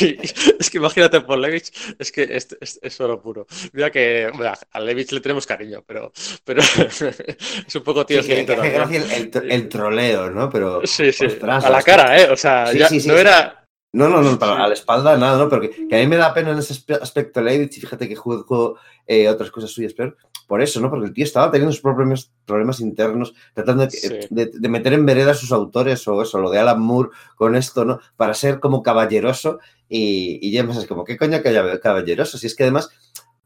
Y, 0.00 0.04
y, 0.04 0.18
es 0.58 0.70
que 0.70 0.78
imagínate 0.78 1.20
por 1.20 1.38
Levitch, 1.38 1.72
es 1.98 2.12
que 2.12 2.22
es, 2.22 2.56
es, 2.60 2.78
es 2.82 3.00
oro 3.00 3.20
puro. 3.20 3.46
Mira 3.72 3.90
que 3.90 4.30
bueno, 4.34 4.52
a 4.70 4.80
Levitch 4.80 5.12
le 5.12 5.20
tenemos 5.20 5.46
cariño, 5.46 5.82
pero, 5.86 6.12
pero 6.44 6.62
es 7.66 7.74
un 7.74 7.82
poco 7.82 8.04
tío. 8.06 8.22
Sí, 8.22 8.28
que, 8.28 8.46
que 8.46 8.96
el, 8.96 9.10
el, 9.10 9.50
el, 9.50 9.68
troleo, 9.68 10.30
¿no? 10.30 10.50
Pero 10.50 10.86
sí, 10.86 11.12
sí. 11.12 11.26
Ostras, 11.26 11.64
a 11.64 11.70
la 11.70 11.82
cara, 11.82 12.20
¿eh? 12.20 12.30
O 12.30 12.36
sea, 12.36 12.66
sí, 12.68 12.78
ya 12.78 12.88
sí, 12.88 13.06
no 13.06 13.16
era. 13.16 13.64
No, 13.92 14.08
no, 14.08 14.22
no, 14.22 14.38
para, 14.38 14.64
a 14.64 14.68
la 14.68 14.74
espalda 14.74 15.16
nada, 15.16 15.38
¿no? 15.38 15.48
Porque 15.48 15.70
que 15.88 15.96
a 15.96 15.98
mí 15.98 16.06
me 16.06 16.16
da 16.16 16.34
pena 16.34 16.50
en 16.52 16.58
ese 16.58 16.74
aspecto 17.00 17.40
Levitch, 17.40 17.78
y 17.78 17.80
fíjate 17.80 18.08
que 18.08 18.16
juzgo 18.16 18.78
eh, 19.06 19.28
otras 19.28 19.50
cosas 19.50 19.70
suyas, 19.70 19.94
pero 19.94 20.14
por 20.48 20.62
eso, 20.62 20.80
¿no? 20.80 20.88
Porque 20.88 21.06
el 21.06 21.12
tío 21.12 21.24
estaba 21.24 21.50
teniendo 21.50 21.72
sus 21.72 21.82
problemas, 21.82 22.32
problemas 22.46 22.80
internos, 22.80 23.34
tratando 23.52 23.84
de, 23.84 23.90
sí. 23.90 24.08
de, 24.30 24.46
de, 24.46 24.68
meter 24.68 24.94
en 24.94 25.04
vereda 25.04 25.32
a 25.32 25.34
sus 25.34 25.52
autores 25.52 26.08
o 26.08 26.22
eso, 26.22 26.40
lo 26.40 26.50
de 26.50 26.58
Alan 26.58 26.80
Moore 26.80 27.10
con 27.36 27.54
esto, 27.54 27.84
¿no? 27.84 28.00
Para 28.16 28.32
ser 28.32 28.58
como 28.58 28.82
caballeroso 28.82 29.60
y, 29.90 30.38
y 30.40 30.56
James 30.56 30.78
es 30.78 30.86
como, 30.86 31.04
¿qué 31.04 31.18
coño 31.18 31.38
caballeroso? 31.82 32.38
Si 32.38 32.46
es 32.46 32.56
que 32.56 32.62
además 32.62 32.90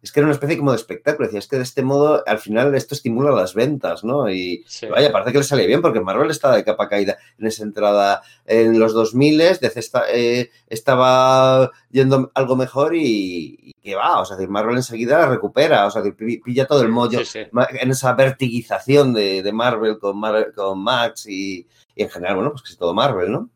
es 0.02 0.10
que 0.12 0.18
era 0.20 0.26
una 0.26 0.34
especie 0.34 0.58
como 0.58 0.72
de 0.72 0.76
espectáculo. 0.78 1.28
Decía, 1.28 1.38
es 1.38 1.46
que 1.46 1.56
de 1.56 1.62
este 1.62 1.82
modo, 1.82 2.22
al 2.26 2.38
final, 2.38 2.74
esto 2.74 2.94
estimula 2.94 3.30
las 3.30 3.54
ventas, 3.54 4.02
¿no? 4.04 4.28
Y 4.30 4.64
Sí. 4.66 4.86
vaya, 4.86 5.12
parece 5.12 5.30
que 5.32 5.38
le 5.38 5.44
sale 5.44 5.66
bien, 5.66 5.80
porque 5.80 6.00
Marvel 6.00 6.30
estaba 6.30 6.56
de 6.56 6.64
capa 6.64 6.88
caída 6.88 7.16
en 7.38 7.46
esa 7.46 7.62
entrada 7.62 8.22
en 8.44 8.78
los 8.80 8.92
2000, 8.94 9.38
DC 9.38 9.78
esta- 9.78 10.04
eh, 10.12 10.50
estaba 10.68 11.70
yendo 11.90 12.30
algo 12.34 12.56
mejor 12.56 12.94
y, 12.96 13.72
que 13.82 13.94
va, 13.94 14.20
o 14.20 14.24
sea, 14.24 14.36
Marvel 14.48 14.76
enseguida 14.76 15.18
la 15.18 15.26
recupera, 15.28 15.86
o 15.86 15.90
sea, 15.90 16.02
pilla 16.44 16.66
todo 16.66 16.82
el 16.82 16.88
mollo 16.88 17.18
Sí, 17.20 17.24
sí. 17.24 17.38
ma- 17.52 17.68
en 17.70 17.90
esa 17.90 18.12
vertiguización 18.14 19.12
de, 19.12 19.42
de 19.42 19.52
Marvel 19.52 19.98
con, 19.98 20.18
Mar- 20.18 20.52
con 20.54 20.82
Max 20.82 21.26
y, 21.26 21.66
y 21.94 22.02
en 22.02 22.10
general, 22.10 22.36
bueno, 22.36 22.50
pues 22.50 22.62
que 22.62 22.72
es 22.72 22.78
todo 22.78 22.94
Marvel, 22.94 23.30
¿no? 23.32 23.50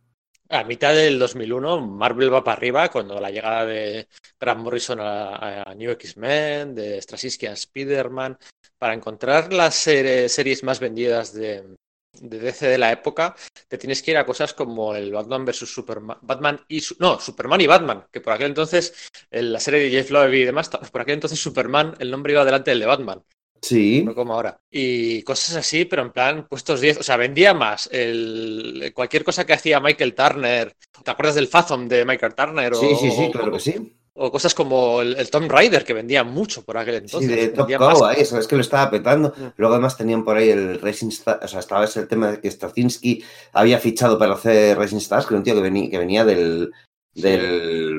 A 0.49 0.63
mitad 0.65 0.95
del 0.95 1.19
2001, 1.19 1.81
Marvel 1.81 2.33
va 2.33 2.45
para 2.45 2.57
arriba 2.57 2.89
cuando 2.89 3.19
la 3.21 3.31
llegada 3.31 3.67
de 3.67 4.07
Grant 4.39 4.61
Morrison 4.61 4.99
a, 5.01 5.75
New 5.77 5.91
X-Men, 5.93 6.75
de 6.75 7.03
Straczynski 7.03 7.47
a 7.47 7.53
Spider-Man, 7.53 8.39
para 8.79 8.95
encontrar 8.95 9.53
las 9.53 9.75
ser- 9.75 10.29
series 10.29 10.63
más 10.63 10.79
vendidas 10.79 11.33
de, 11.33 11.77
de 12.13 12.39
DC 12.39 12.69
de 12.69 12.79
la 12.79 12.93
época, 12.93 13.35
te 13.67 13.77
tienes 13.77 14.03
que 14.03 14.13
ir 14.13 14.19
a 14.19 14.27
cosas 14.27 14.55
como 14.55 14.95
el 14.95 15.13
Batman 15.13 15.45
vs 15.45 15.69
Superman, 15.69 16.19
Batman 16.23 16.61
y 16.69 16.81
no, 17.01 17.19
Superman 17.19 17.61
y 17.63 17.67
Batman, 17.67 18.07
que 18.13 18.21
por 18.21 18.33
aquel 18.33 18.49
entonces, 18.49 19.11
en 19.31 19.53
la 19.53 19.59
serie 19.59 19.81
de 19.81 19.91
Jeff 19.91 20.11
Loeb 20.11 20.33
y 20.33 20.45
demás, 20.45 20.69
por 20.69 21.01
aquel 21.01 21.15
entonces 21.15 21.41
Superman, 21.41 21.97
el 21.99 22.11
nombre 22.11 22.33
iba 22.33 22.45
delante 22.45 22.71
del 22.71 22.81
de 22.81 22.87
Batman 22.87 23.23
Sí. 23.63 24.03
no 24.05 24.15
como 24.15 24.35
ahora. 24.35 24.61
Y 24.71 25.23
cosas 25.23 25.57
así, 25.57 25.85
pero 25.85 26.03
en 26.03 26.13
plan 26.13 26.47
puestos 26.49 26.81
10, 26.81 26.99
o 26.99 27.03
sea, 27.03 27.17
vendía 27.17 27.55
más 27.55 27.89
el, 27.93 28.93
cualquier 28.95 29.25
cosa 29.25 29.45
que 29.47 29.53
hacía 29.55 29.81
Michael 29.81 30.15
Turner. 30.15 30.75
¿Te 31.05 31.11
acuerdas 31.11 31.35
del 31.35 31.49
Fathom 31.49 31.89
de 31.89 32.05
Michael 32.05 32.35
Turner? 32.35 32.73
O, 32.75 32.77
Sí, 32.77 32.89
sí, 33.01 33.11
sí, 33.11 33.27
o- 33.29 33.33
claro 33.33 33.53
que 33.53 33.61
sí. 33.61 33.93
o 34.19 34.31
cosas 34.33 34.55
como 34.55 35.03
el, 35.03 35.17
el 35.17 35.29
Tomb 35.31 35.51
Raider, 35.51 35.85
que 35.85 35.93
vendía 35.93 36.25
mucho 36.25 36.65
por 36.65 36.79
aquel 36.79 36.95
Sí, 36.95 37.01
entonces. 37.05 37.31
de 37.31 37.49
Top 37.49 37.71
Cow, 37.77 38.09
eso 38.17 38.39
es 38.39 38.47
que 38.47 38.57
lo 38.57 38.63
estaba 38.63 38.91
petando. 38.91 39.35
Mm. 39.37 39.45
Luego 39.57 39.75
además 39.75 39.97
tenían 39.97 40.25
por 40.25 40.37
ahí 40.39 40.49
el 40.51 40.81
Racing 40.81 41.09
Star, 41.09 41.41
o 41.43 41.49
sea, 41.49 41.61
estaba 41.61 41.85
ese 41.85 42.01
el 42.01 42.09
tema 42.09 42.31
de 42.31 42.41
que 42.41 42.51
Straczynski 42.51 43.23
había 43.53 43.79
fichado 43.79 44.19
para 44.19 44.35
hacer 44.35 44.79
Racing 44.79 44.97
Stars, 44.99 45.27
que 45.27 45.35
era 45.35 45.39
un 45.39 45.45
tío 45.45 45.55
que 45.55 45.61
venía, 45.61 45.91
que 45.91 45.99
venía 45.99 46.25
del, 46.25 46.71
del, 47.15 47.97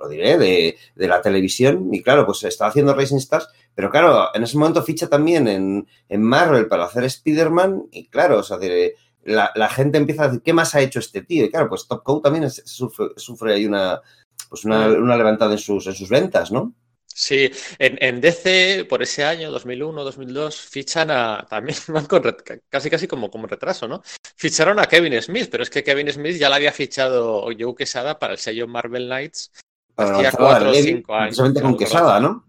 lo 0.00 0.08
diré, 0.08 0.38
de, 0.38 0.76
de 0.94 1.08
la 1.08 1.20
televisión, 1.22 1.88
y 1.92 2.02
claro, 2.02 2.24
pues 2.26 2.42
estaba 2.44 2.70
haciendo 2.70 2.94
Racing 2.94 3.16
Stars, 3.16 3.48
pero 3.74 3.90
claro, 3.90 4.28
en 4.34 4.42
ese 4.42 4.58
momento 4.58 4.82
ficha 4.82 5.08
también 5.08 5.48
en, 5.48 5.86
en 6.08 6.22
Marvel 6.22 6.68
para 6.68 6.84
hacer 6.84 7.04
Spider-Man, 7.04 7.84
y 7.92 8.08
claro, 8.08 8.38
o 8.38 8.42
sea, 8.42 8.58
de- 8.58 8.94
la, 9.22 9.50
la 9.54 9.68
gente 9.68 9.98
empieza 9.98 10.24
a 10.24 10.26
decir, 10.28 10.42
¿qué 10.42 10.52
más 10.52 10.74
ha 10.74 10.80
hecho 10.80 10.98
este 10.98 11.22
tío? 11.22 11.44
Y 11.44 11.50
claro, 11.50 11.68
pues 11.68 11.86
Top 11.86 12.02
Cow 12.02 12.20
también 12.22 12.44
es- 12.44 12.62
sufre, 12.64 13.08
sufre 13.16 13.54
ahí 13.54 13.66
una, 13.66 14.00
pues 14.48 14.64
una, 14.64 14.88
Mm. 14.88 15.02
una 15.02 15.16
levantada 15.16 15.52
en 15.52 15.58
sus, 15.58 15.86
en 15.86 15.94
sus 15.94 16.08
ventas, 16.08 16.50
¿no? 16.50 16.74
Sí, 17.12 17.50
en, 17.78 17.98
en 18.00 18.20
DC, 18.20 18.86
por 18.88 19.02
ese 19.02 19.24
año, 19.24 19.50
2001, 19.50 20.04
2002, 20.04 20.56
fichan 20.60 21.10
a. 21.10 21.44
También 21.50 21.76
van 21.88 22.06
con 22.06 22.22
ret- 22.22 22.62
casi 22.68 22.88
casi 22.88 23.06
como, 23.08 23.30
como 23.30 23.46
retraso, 23.46 23.86
¿no? 23.88 24.00
Ficharon 24.36 24.78
a 24.78 24.86
Kevin 24.86 25.20
Smith, 25.20 25.48
pero 25.50 25.62
es 25.64 25.70
que 25.70 25.82
Kevin 25.84 26.10
Smith 26.10 26.36
ya 26.38 26.48
la 26.48 26.56
había 26.56 26.72
fichado 26.72 27.46
Joe 27.58 27.74
Quesada 27.76 28.18
para 28.18 28.32
el 28.34 28.38
sello 28.38 28.66
Marvel 28.68 29.06
Knights 29.06 29.52
Hacía 29.96 30.32
cuatro 30.32 30.70
o 30.70 30.74
cinco 30.74 31.14
años, 31.14 31.26
precisamente 31.36 31.60
con 31.60 31.76
Quesada, 31.76 32.20
¿no? 32.20 32.46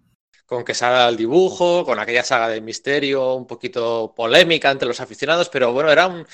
Con 0.51 0.65
Quesada 0.65 1.07
al 1.07 1.15
dibujo, 1.15 1.85
con 1.85 1.97
aquella 1.97 2.25
saga 2.25 2.49
de 2.49 2.59
misterio 2.59 3.35
un 3.35 3.47
poquito 3.47 4.13
polémica 4.13 4.69
entre 4.69 4.85
los 4.85 4.99
aficionados, 4.99 5.47
pero 5.47 5.71
bueno, 5.71 5.89
era 5.89 6.07
un, 6.07 6.27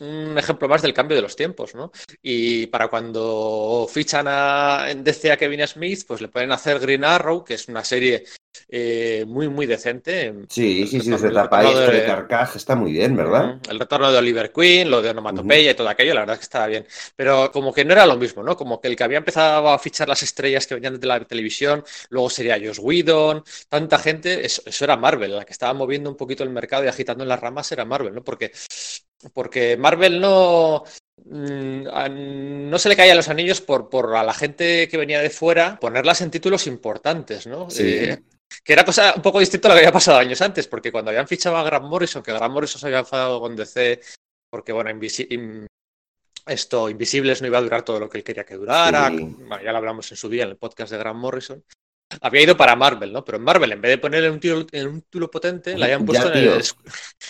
un 0.00 0.36
ejemplo 0.38 0.68
más 0.68 0.82
del 0.82 0.94
cambio 0.94 1.16
de 1.16 1.22
los 1.22 1.36
tiempos, 1.36 1.74
¿no? 1.74 1.90
Y 2.22 2.66
para 2.68 2.88
cuando 2.88 3.86
fichan 3.90 4.26
a, 4.28 4.86
en 4.90 5.04
DC 5.04 5.32
a 5.32 5.36
Kevin 5.36 5.66
Smith, 5.66 6.04
pues 6.06 6.20
le 6.20 6.28
pueden 6.28 6.52
hacer 6.52 6.78
Green 6.78 7.04
Arrow, 7.04 7.44
que 7.44 7.54
es 7.54 7.68
una 7.68 7.84
serie 7.84 8.24
eh, 8.68 9.24
muy, 9.26 9.48
muy 9.48 9.66
decente. 9.66 10.34
Sí, 10.48 10.82
El 10.82 10.88
sí, 10.88 11.00
sí, 11.00 11.10
desde 11.10 11.28
esto 11.28 11.90
de 11.90 12.00
de- 12.00 12.06
Carcaj 12.06 12.56
está 12.56 12.74
muy 12.74 12.92
bien, 12.92 13.16
¿verdad? 13.16 13.60
El 13.68 13.78
retorno 13.78 14.10
de 14.10 14.18
Oliver 14.18 14.52
Queen, 14.52 14.90
lo 14.90 15.02
de 15.02 15.10
Onomatopeya 15.10 15.70
y 15.70 15.74
todo 15.74 15.88
aquello, 15.88 16.14
la 16.14 16.20
verdad 16.20 16.34
es 16.34 16.40
que 16.40 16.44
estaba 16.44 16.66
bien. 16.66 16.86
Pero 17.14 17.50
como 17.52 17.72
que 17.72 17.84
no 17.84 17.92
era 17.92 18.06
lo 18.06 18.16
mismo, 18.16 18.42
¿no? 18.42 18.56
Como 18.56 18.80
que 18.80 18.88
el 18.88 18.96
que 18.96 19.04
había 19.04 19.18
empezado 19.18 19.68
a 19.68 19.78
fichar 19.78 20.08
las 20.08 20.22
estrellas 20.22 20.66
que 20.66 20.74
venían 20.74 20.94
desde 20.94 21.06
la 21.06 21.24
televisión, 21.24 21.84
luego 22.10 22.30
sería 22.30 22.58
Josh 22.58 22.78
Whedon, 22.80 23.44
tanta 23.68 23.98
gente, 23.98 24.44
eso, 24.44 24.62
eso 24.64 24.84
era 24.84 24.96
Marvel, 24.96 25.36
la 25.36 25.44
que 25.44 25.52
estaba 25.52 25.72
moviendo 25.74 26.10
un 26.10 26.16
poquito 26.16 26.42
el 26.42 26.50
mercado 26.50 26.84
y 26.84 26.88
agitando 26.88 27.22
en 27.24 27.28
las 27.28 27.40
ramas 27.40 27.70
era 27.72 27.84
Marvel, 27.84 28.14
¿no? 28.14 28.24
Porque, 28.24 28.52
porque 29.32 29.76
Marvel 29.76 30.20
no. 30.20 30.84
mm, 31.24 32.70
No 32.70 32.78
se 32.78 32.88
le 32.88 32.96
caían 32.96 33.16
los 33.16 33.28
anillos 33.28 33.60
por, 33.60 33.88
por 33.88 34.14
a 34.16 34.22
la 34.24 34.34
gente 34.34 34.88
que 34.88 34.96
venía 34.96 35.20
de 35.20 35.30
fuera 35.30 35.78
ponerlas 35.80 36.20
en 36.20 36.30
títulos 36.30 36.66
importantes, 36.66 37.46
¿no? 37.46 37.70
Sí. 37.70 37.82
Eh, 37.86 38.22
que 38.62 38.72
era 38.72 38.84
cosa 38.84 39.12
un 39.16 39.22
poco 39.22 39.40
distinta 39.40 39.68
a 39.68 39.70
lo 39.70 39.74
que 39.74 39.80
había 39.80 39.92
pasado 39.92 40.18
años 40.18 40.40
antes, 40.40 40.68
porque 40.68 40.92
cuando 40.92 41.10
habían 41.10 41.26
fichado 41.28 41.56
a 41.56 41.64
Grant 41.64 41.84
Morrison, 41.86 42.22
que 42.22 42.32
Grant 42.32 42.52
Morrison 42.52 42.80
se 42.80 42.86
había 42.86 43.00
enfadado 43.00 43.40
con 43.40 43.56
DC, 43.56 44.00
porque 44.50 44.72
bueno, 44.72 44.90
Invisi- 44.90 45.26
in- 45.30 45.66
esto, 46.46 46.88
Invisibles 46.88 47.40
no 47.42 47.48
iba 47.48 47.58
a 47.58 47.62
durar 47.62 47.82
todo 47.82 47.98
lo 47.98 48.08
que 48.08 48.18
él 48.18 48.24
quería 48.24 48.44
que 48.44 48.54
durara, 48.54 49.08
Sí. 49.08 49.16
bueno, 49.18 49.62
ya 49.62 49.72
lo 49.72 49.78
hablamos 49.78 50.10
en 50.12 50.16
su 50.16 50.28
día 50.28 50.44
en 50.44 50.50
el 50.50 50.56
podcast 50.56 50.92
de 50.92 50.98
Grant 50.98 51.18
Morrison, 51.18 51.64
había 52.20 52.42
ido 52.42 52.56
para 52.56 52.76
Marvel, 52.76 53.12
¿no? 53.12 53.24
Pero 53.24 53.38
en 53.38 53.44
Marvel, 53.44 53.72
en 53.72 53.80
vez 53.80 53.90
de 53.90 53.98
ponerle 53.98 54.30
un 54.30 54.40
título, 54.40 54.66
en 54.72 54.88
un 54.88 55.02
título 55.02 55.30
potente, 55.30 55.76
le 55.76 55.84
habían 55.86 56.06
Ya, 56.06 56.06
puesto 56.06 56.28
en 56.28 56.32
tío. 56.34 56.54
el, 56.54 56.62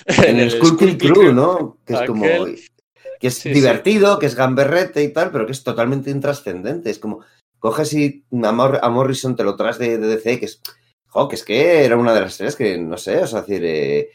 En 0.27 0.41
el 0.41 0.51
Skull 0.51 0.77
Kill 0.79 0.99
Crew, 0.99 1.33
¿no? 1.33 1.79
Que 1.85 1.95
es 1.95 2.03
como... 2.03 2.47
Que 3.19 3.29
es 3.29 3.35
Sí, 3.35 3.55
sí. 3.55 3.55
divertido, 3.55 4.19
que 4.19 4.27
es 4.27 4.35
gamberrete 4.35 5.03
y 5.03 5.13
tal, 5.13 5.31
pero 5.31 5.47
que 5.47 5.53
es 5.53 5.65
totalmente 5.65 6.11
intrascendente. 6.11 6.91
Es 6.91 6.99
como, 6.99 7.25
coges 7.59 7.93
y 7.95 8.25
a, 8.45 8.53
Mor- 8.53 8.81
a 8.83 8.89
Morrison 8.91 9.35
te 9.37 9.45
lo 9.45 9.57
traes 9.57 9.79
de, 9.79 9.99
de 9.99 10.07
DC, 10.09 10.39
que 10.39 10.47
es... 10.47 10.61
Jo, 11.07 11.29
que 11.29 11.37
es 11.37 11.45
que 11.45 11.85
era 11.85 11.97
una 11.97 12.13
de 12.13 12.21
las 12.21 12.35
series 12.35 12.57
que, 12.57 12.77
no 12.79 12.99
sé, 12.99 13.19
o 13.23 13.27
sea, 13.27 13.41
decir... 13.41 13.63
eh, 13.65 14.11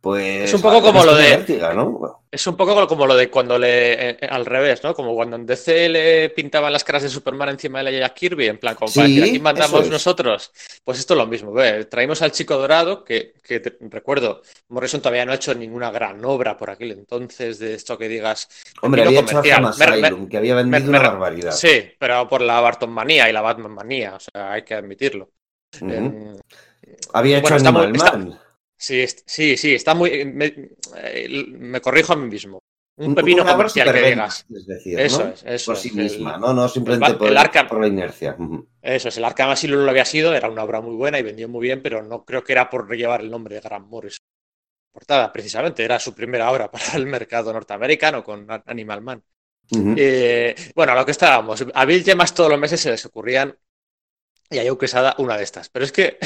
pues... 0.00 0.44
Es 0.44 0.54
un 0.54 0.62
poco 0.62 0.80
como 0.80 1.04
lo 1.04 1.14
de- 1.14 1.28
Vértiga, 1.36 1.72
¿no? 1.74 1.90
Bueno, 1.90 2.22
Es 2.30 2.46
un 2.46 2.56
poco 2.56 2.86
como 2.86 3.06
lo 3.06 3.16
de 3.16 3.28
cuando 3.30 3.58
le. 3.58 4.10
eh, 4.10 4.18
al 4.30 4.46
revés, 4.46 4.84
¿no? 4.84 4.94
Como 4.94 5.14
cuando 5.14 5.36
en 5.36 5.44
DC 5.46 5.88
le 5.88 6.30
pintaban 6.30 6.72
las 6.72 6.84
caras 6.84 7.02
de 7.02 7.08
Superman 7.08 7.48
encima 7.48 7.82
de 7.82 7.90
la 7.90 7.98
Jack 7.98 8.14
Kirby, 8.14 8.46
en 8.48 8.58
plan, 8.58 8.74
como 8.76 8.92
para 8.92 9.06
Sí, 9.06 9.16
decir, 9.16 9.30
aquí 9.34 9.40
mandamos 9.40 9.82
es. 9.84 9.90
nosotros. 9.90 10.52
Pues 10.84 10.98
esto 10.98 11.14
es 11.14 11.18
lo 11.18 11.26
mismo. 11.26 11.52
ve, 11.52 11.84
Traímos 11.86 12.22
al 12.22 12.30
chico 12.32 12.56
dorado, 12.58 13.02
que, 13.02 13.32
que 13.42 13.60
te- 13.60 13.76
recuerdo, 13.88 14.42
Morrison 14.68 15.00
todavía 15.00 15.24
no 15.24 15.32
ha 15.32 15.36
hecho 15.36 15.54
ninguna 15.54 15.90
gran 15.90 16.24
obra 16.24 16.56
por 16.56 16.70
aquel 16.70 16.92
entonces, 16.92 17.58
de 17.58 17.74
esto 17.74 17.96
que 17.98 18.08
digas. 18.08 18.48
Hombre, 18.82 19.02
había 19.04 19.20
hecho 19.20 19.38
Asylum, 19.40 20.28
que 20.28 20.36
había 20.36 20.54
vendido 20.54 20.84
me- 20.84 20.88
una 20.90 20.98
me- 21.00 21.08
barbaridad. 21.08 21.52
Sí, 21.52 21.90
pero 21.98 22.28
por 22.28 22.40
la 22.42 22.60
Barton 22.60 22.90
manía 22.90 23.28
y 23.28 23.32
la 23.32 23.40
Batman 23.40 23.72
manía, 23.72 24.14
o 24.14 24.20
sea, 24.20 24.52
hay 24.52 24.62
que 24.62 24.74
admitirlo. 24.74 25.30
Había 27.12 27.38
hecho 27.38 27.54
bueno, 27.54 27.72
muy- 27.72 27.84
Animal 27.86 28.12
Man. 28.12 28.40
Sí, 28.78 29.04
sí, 29.26 29.56
sí, 29.56 29.74
está 29.74 29.94
muy. 29.94 30.24
Me, 30.24 30.46
eh, 30.96 31.44
me 31.48 31.80
corrijo 31.80 32.12
a 32.12 32.16
mí 32.16 32.28
mismo. 32.28 32.60
Un 32.96 33.08
Un- 33.08 33.14
pepino 33.14 33.44
comercial 33.46 33.92
que 33.92 34.02
digas. 34.10 34.44
Es 34.50 34.66
decir, 34.66 34.98
Eso 34.98 35.24
¿no? 35.24 35.30
es, 35.30 35.42
eso 35.44 35.66
Por 35.66 35.76
es. 35.76 35.82
sí 35.82 35.88
El- 35.90 35.94
misma, 35.94 36.36
¿no? 36.38 36.52
No 36.52 36.68
simplemente 36.68 37.12
el- 37.12 37.18
por, 37.18 37.28
el 37.28 37.36
Arkham- 37.36 37.68
por 37.68 37.80
la 37.80 37.86
inercia. 37.88 38.36
Eso 38.82 39.08
es, 39.08 39.16
el 39.16 39.24
Arkham 39.24 39.50
Asylum 39.50 39.84
lo 39.84 39.90
había 39.90 40.04
sido, 40.04 40.34
era 40.34 40.48
una 40.50 40.64
obra 40.64 40.80
muy 40.80 40.96
buena 40.96 41.18
y 41.18 41.22
vendió 41.22 41.48
muy 41.48 41.62
bien, 41.62 41.80
pero 41.82 42.02
no 42.02 42.24
creo 42.24 42.42
que 42.42 42.52
era 42.52 42.68
por 42.68 42.90
llevar 42.96 43.20
el 43.20 43.30
nombre 43.30 43.54
de 43.54 43.60
Grant 43.60 43.86
Morrison. 43.88 44.18
Portada, 44.92 45.32
precisamente, 45.32 45.84
era 45.84 46.00
su 46.00 46.14
primera 46.14 46.50
obra 46.50 46.70
para 46.72 46.96
el 46.96 47.06
mercado 47.06 47.52
norteamericano 47.52 48.24
con 48.24 48.46
Animal 48.66 49.02
Man. 49.02 49.22
Eh, 49.96 50.54
bueno, 50.74 50.92
a 50.92 50.94
lo 50.96 51.04
que 51.04 51.10
estábamos, 51.12 51.64
a 51.74 51.84
Bill 51.84 52.02
Gemas 52.02 52.34
todos 52.34 52.50
los 52.50 52.58
meses 52.58 52.80
se 52.80 52.90
les 52.90 53.04
ocurrían 53.06 53.56
y 54.50 54.58
a 54.58 54.66
Joe 54.66 54.78
Quesada 54.78 55.14
una 55.18 55.36
de 55.36 55.44
estas. 55.44 55.68
Pero 55.68 55.84
es 55.84 55.92
que 55.92 56.18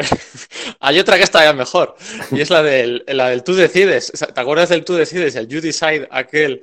hay 0.80 0.98
otra 0.98 1.16
que 1.16 1.22
está 1.24 1.44
ya 1.44 1.52
mejor 1.52 1.94
y 2.30 2.40
es 2.40 2.50
la 2.50 2.62
del, 2.62 3.04
la 3.08 3.28
del 3.30 3.42
tú 3.42 3.54
decides. 3.54 4.12
¿Te 4.12 4.40
acuerdas 4.40 4.68
del 4.68 4.84
tú 4.84 4.94
decides, 4.94 5.34
el 5.36 5.48
you 5.48 5.60
decide, 5.60 6.08
aquel 6.10 6.62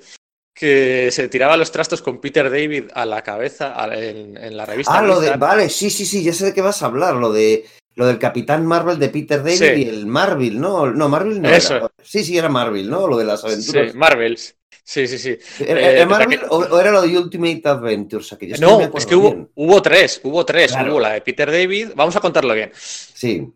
que 0.56 1.10
se 1.12 1.28
tiraba 1.30 1.56
los 1.58 1.72
trastos 1.72 2.02
con 2.02 2.20
Peter 2.20 2.50
David 2.50 2.86
a 2.94 3.06
la 3.06 3.22
cabeza 3.22 3.74
a- 3.80 3.94
en, 3.96 4.36
en 4.38 4.58
la 4.58 4.66
revista? 4.66 4.98
Ah, 4.98 5.02
lo 5.04 5.20
de. 5.20 5.36
Vale, 5.38 5.70
sí, 5.70 5.90
sí, 5.90 6.06
sí, 6.06 6.24
ya 6.24 6.34
sé 6.34 6.46
de 6.46 6.54
qué 6.54 6.62
vas 6.62 6.82
a 6.82 6.88
hablar. 6.88 7.16
Lo 7.16 7.32
de. 7.32 7.66
Lo 7.96 8.06
del 8.06 8.20
Capitán 8.20 8.64
Marvel 8.64 9.00
de 9.00 9.10
Peter 9.10 9.40
David 9.44 9.58
Sí. 9.58 9.66
y 9.84 9.90
el 9.90 10.06
Marvel, 10.06 10.60
¿no? 10.62 10.86
No, 10.92 11.10
Marvel 11.10 11.42
no 11.42 11.50
Eso. 11.50 11.78
era. 11.78 11.88
Sí, 12.04 12.24
sí, 12.24 12.38
era 12.38 12.48
Marvel, 12.48 12.88
¿no? 12.88 13.08
Lo 13.08 13.18
de 13.18 13.26
las 13.26 13.44
aventuras. 13.44 13.92
Sí, 13.92 13.98
Marvels. 13.98 14.56
Sí, 14.90 15.06
sí, 15.06 15.18
sí. 15.18 15.38
¿Era, 15.68 16.02
Eh, 16.02 16.06
Marvel 16.06 16.40
o, 16.50 16.60
o 16.60 16.80
era 16.80 16.92
lo 16.92 17.02
de 17.02 17.18
Ultimate 17.18 17.62
Adventures? 17.66 18.26
O 18.26 18.30
sea, 18.30 18.38
que 18.38 18.48
yo 18.48 18.54
es 18.56 18.60
que 18.62 18.66
No, 18.66 18.80
es 18.98 19.06
que 19.06 19.16
hubo, 19.16 19.32
bien. 19.34 19.52
hubo 19.56 19.82
tres, 19.82 20.22
hubo 20.24 20.46
tres. 20.46 20.72
Claro. 20.72 20.92
Hubo 20.94 21.00
la 21.02 21.12
de 21.12 21.22
Peter 21.22 21.52
David. 21.52 21.90
Vamos 21.94 22.16
a 22.16 22.22
contarlo 22.22 22.54
bien. 22.54 22.72
Sí. 22.74 23.52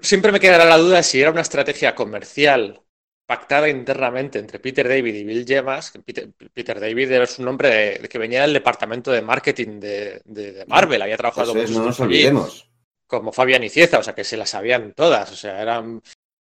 Siempre 0.00 0.32
me 0.32 0.40
quedará 0.40 0.64
la 0.64 0.76
duda 0.78 1.02
si 1.04 1.20
era 1.20 1.30
una 1.30 1.42
estrategia 1.42 1.94
comercial 1.94 2.80
pactada 3.24 3.68
internamente 3.68 4.40
entre 4.40 4.58
Peter 4.58 4.88
David 4.88 5.14
y 5.14 5.24
Bill 5.24 5.46
Gemas. 5.46 5.92
Peter, 6.04 6.28
Peter 6.52 6.80
David 6.80 7.12
era 7.12 7.26
su 7.26 7.44
nombre 7.44 7.68
de, 7.70 7.98
de 8.00 8.08
que 8.08 8.18
venía 8.18 8.42
del 8.42 8.52
departamento 8.52 9.12
de 9.12 9.22
marketing 9.22 9.78
de, 9.78 10.22
de- 10.24 10.52
de 10.54 10.66
Marvel. 10.66 11.00
Había 11.02 11.16
trabajado 11.16 11.52
Eso 11.52 11.60
es, 11.62 11.70
muchos 11.70 11.78
no 11.80 11.86
nos 11.86 12.00
allí, 12.00 12.06
olvidemos. 12.26 12.68
como 13.06 13.30
Fabián 13.30 13.62
y 13.62 13.68
Cieza, 13.68 14.00
o 14.00 14.02
sea 14.02 14.14
que 14.16 14.24
se 14.24 14.36
las 14.36 14.50
sabían 14.50 14.92
todas. 14.92 15.30
O 15.30 15.36
sea, 15.36 15.62
eran. 15.62 16.02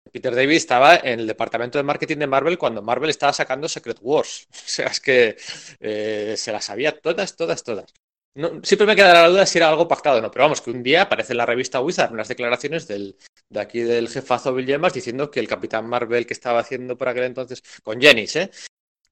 Peter 0.07 0.33
David 0.35 0.55
estaba 0.55 0.97
en 0.97 1.19
el 1.21 1.27
departamento 1.27 1.77
de 1.77 1.83
marketing 1.83 2.17
de 2.17 2.27
Marvel 2.27 2.57
cuando 2.57 2.81
Marvel 2.81 3.09
estaba 3.09 3.33
sacando 3.33 3.67
Secret 3.69 3.97
Wars. 4.01 4.47
O 4.67 4.69
sea, 4.69 4.87
es 4.87 4.99
que 4.99 5.37
eh, 5.79 6.35
se 6.37 6.51
las 6.51 6.65
sabía 6.65 6.99
todas, 6.99 7.35
todas, 7.35 7.63
todas. 7.63 7.93
no, 8.35 8.61
siempre 8.63 8.87
me 8.87 8.95
queda 8.95 9.13
la 9.13 9.27
duda 9.29 9.45
si 9.45 9.57
era 9.57 9.69
algo 9.69 9.87
pactado 9.87 10.19
o 10.19 10.21
no, 10.21 10.31
pero 10.31 10.45
vamos, 10.45 10.61
que 10.61 10.71
un 10.71 10.83
día 10.83 11.03
aparece 11.03 11.33
en 11.33 11.37
la 11.37 11.45
revista 11.45 11.81
Wizard 11.81 12.11
unas 12.11 12.27
declaraciones 12.27 12.87
del, 12.87 13.17
de 13.49 13.59
aquí 13.59 13.81
del 13.81 14.09
jefazo 14.09 14.53
Bill 14.53 14.67
Yemas 14.67 14.93
diciendo 14.93 15.31
que 15.31 15.39
el 15.39 15.47
Capitán 15.47 15.87
Marvel 15.87 16.25
que 16.25 16.33
estaba 16.33 16.59
haciendo 16.59 16.97
por 16.97 17.09
aquel 17.09 17.23
entonces, 17.23 17.63
con 17.83 17.99
Jennings, 18.01 18.35
¿eh? 18.35 18.51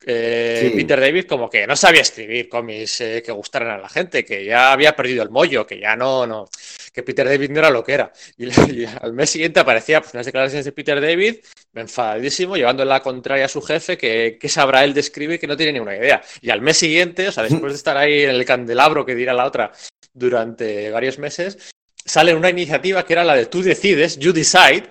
Eh, 0.08 0.60
Sí. 0.62 0.70
Peter 0.78 1.00
David 1.00 1.26
como 1.26 1.50
que 1.50 1.66
no 1.66 1.76
sabía 1.76 2.02
escribir 2.02 2.48
cómics 2.48 3.02
eh, 3.02 3.24
que 3.26 3.32
gustaran 3.32 3.72
a 3.72 3.78
la 3.78 3.90
gente, 3.90 4.24
que 4.24 4.46
ya 4.46 4.72
había 4.72 4.96
perdido 4.96 5.24
el 5.24 5.30
mollo, 5.32 5.66
que 5.66 5.80
ya 5.80 5.96
no, 5.96 6.28
no, 6.28 6.48
que 6.94 7.02
Peter 7.04 7.28
David 7.28 7.50
no 7.50 7.60
era 7.60 7.70
lo 7.72 7.84
que 7.84 7.94
era. 7.94 8.12
Y, 8.38 8.46
y 8.82 8.86
al 8.86 9.14
mes 9.14 9.30
siguiente 9.32 9.60
aparecía 9.60 10.02
pues, 10.02 10.14
unas 10.14 10.26
declaraciones 10.26 10.66
de 10.66 10.72
Peter 10.72 11.02
David, 11.02 11.38
enfadadísimo, 11.74 12.56
llevando 12.56 12.86
la 12.86 13.02
contraria 13.02 13.46
a 13.46 13.50
su 13.50 13.62
jefe, 13.62 13.98
que, 13.98 14.38
que 14.40 14.50
sabrá 14.50 14.84
él 14.84 14.94
de 14.94 15.00
escribir, 15.02 15.40
que 15.40 15.48
no 15.48 15.58
tiene 15.58 15.74
ninguna 15.74 15.96
idea. 15.98 16.22
Y 16.42 16.50
al 16.52 16.62
mes 16.62 16.78
siguiente, 16.78 17.28
o 17.28 17.32
sea, 17.32 17.44
después 17.44 17.74
de 17.74 17.78
estar 17.78 17.98
ahí 17.98 18.24
en 18.24 18.30
el 18.30 18.46
candelabro 18.46 19.06
que 19.06 19.16
dirá 19.16 19.34
la 19.34 19.46
otra 19.46 19.72
durante 20.14 20.92
varios 20.92 21.18
meses, 21.20 21.58
sale 22.06 22.36
una 22.36 22.50
iniciativa 22.50 23.04
que 23.06 23.14
era 23.14 23.24
la 23.24 23.36
de 23.36 23.48
tú 23.48 23.62
decides, 23.64 24.18
you 24.20 24.32
decide, 24.32 24.84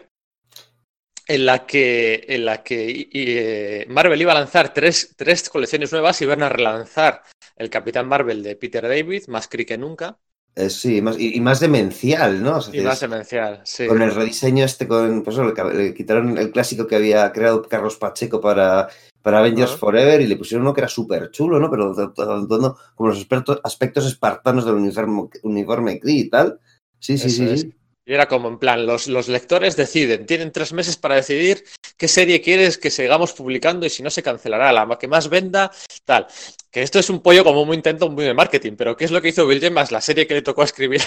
en 1.27 1.47
la 1.47 1.67
que, 1.67 2.25
en 2.29 2.45
la 2.45 2.63
que 2.63 2.91
y- 2.91 3.09
eh, 3.13 3.87
Marvel 3.89 4.21
iba 4.21 4.33
a 4.33 4.37
lanzar 4.37 4.73
tres, 4.75 5.15
tres 5.17 5.49
colecciones 5.49 5.93
nuevas 5.93 6.21
y 6.21 6.25
iban 6.25 6.43
a 6.43 6.49
relanzar 6.49 7.23
el 7.57 7.71
Capitán 7.71 8.09
Marvel 8.09 8.43
de 8.43 8.57
Peter 8.57 8.83
David, 8.87 9.25
más 9.29 9.49
cri 9.49 9.65
que 9.65 9.79
nunca, 9.79 10.19
Eh, 10.57 10.71
sí, 10.71 11.03
más, 11.03 11.19
y, 11.19 11.37
y 11.37 11.41
más 11.41 11.59
demencial, 11.59 12.41
¿no? 12.41 12.59
O 12.59 12.61
sea, 12.61 12.75
y 12.75 12.85
más 12.85 13.01
demencial. 13.01 13.61
Sí. 13.65 13.87
Con 13.89 14.03
el 14.03 14.15
rediseño 14.15 14.65
este, 14.65 14.87
con, 14.87 15.23
pues, 15.25 15.37
le, 15.37 15.75
le 15.75 15.95
quitaron 15.95 16.39
el 16.39 16.53
clásico 16.53 16.87
que 16.87 16.95
había 16.97 17.33
creado 17.33 17.63
Carlos 17.63 17.97
Pacheco 17.97 18.41
para, 18.41 18.89
para 19.21 19.41
Avengers. 19.41 19.73
Forever 19.73 20.21
y 20.21 20.29
le 20.29 20.37
pusieron 20.37 20.63
uno 20.65 20.73
que 20.73 20.83
era 20.83 20.89
súper 20.89 21.31
chulo, 21.33 21.59
¿no? 21.59 21.69
Pero 21.71 21.93
dando 21.95 22.79
como 22.95 23.09
los 23.11 23.27
aspectos 23.65 24.07
espartanos 24.07 24.65
del 24.65 24.75
uniforme, 24.77 25.29
uniforme 25.43 25.99
Kree 25.99 26.19
y 26.19 26.29
tal. 26.31 26.61
Sí, 27.01 27.19
sí, 27.19 27.27
Eso 27.27 27.37
sí. 27.37 27.51
es. 27.51 27.61
sí. 27.63 27.75
Y 28.07 28.13
era 28.13 28.29
como 28.29 28.49
en 28.49 28.59
plan, 28.59 28.85
los, 28.85 29.07
los 29.07 29.29
lectores 29.29 29.77
deciden, 29.77 30.27
tienen 30.27 30.53
tres 30.53 30.75
meses 30.75 30.97
para 30.99 31.15
decidir 31.15 31.65
qué 31.97 32.07
serie 32.07 32.43
quieres 32.43 32.77
que 32.77 32.91
sigamos 32.91 33.33
publicando 33.33 33.87
y 33.87 33.91
si 33.91 34.03
no 34.03 34.11
se 34.11 34.23
cancelará, 34.23 34.73
la 34.73 34.99
que 34.99 35.09
más 35.09 35.31
venda, 35.31 35.71
tal. 36.05 36.27
Que 36.71 36.83
esto 36.83 36.99
es 36.99 37.09
un 37.09 37.23
pollo 37.23 37.45
como 37.45 37.65
muy 37.65 37.77
intento 37.77 38.11
muy 38.11 38.25
de 38.25 38.35
marketing, 38.35 38.73
pero 38.77 38.97
¿qué 38.97 39.07
es 39.07 39.11
lo 39.11 39.23
que 39.23 39.29
hizo 39.29 39.47
Bill 39.47 39.61
Gemas? 39.61 39.91
La 39.91 40.03
serie 40.03 40.27
que 40.27 40.35
le 40.35 40.43
tocó 40.43 40.63
escribir. 40.63 41.01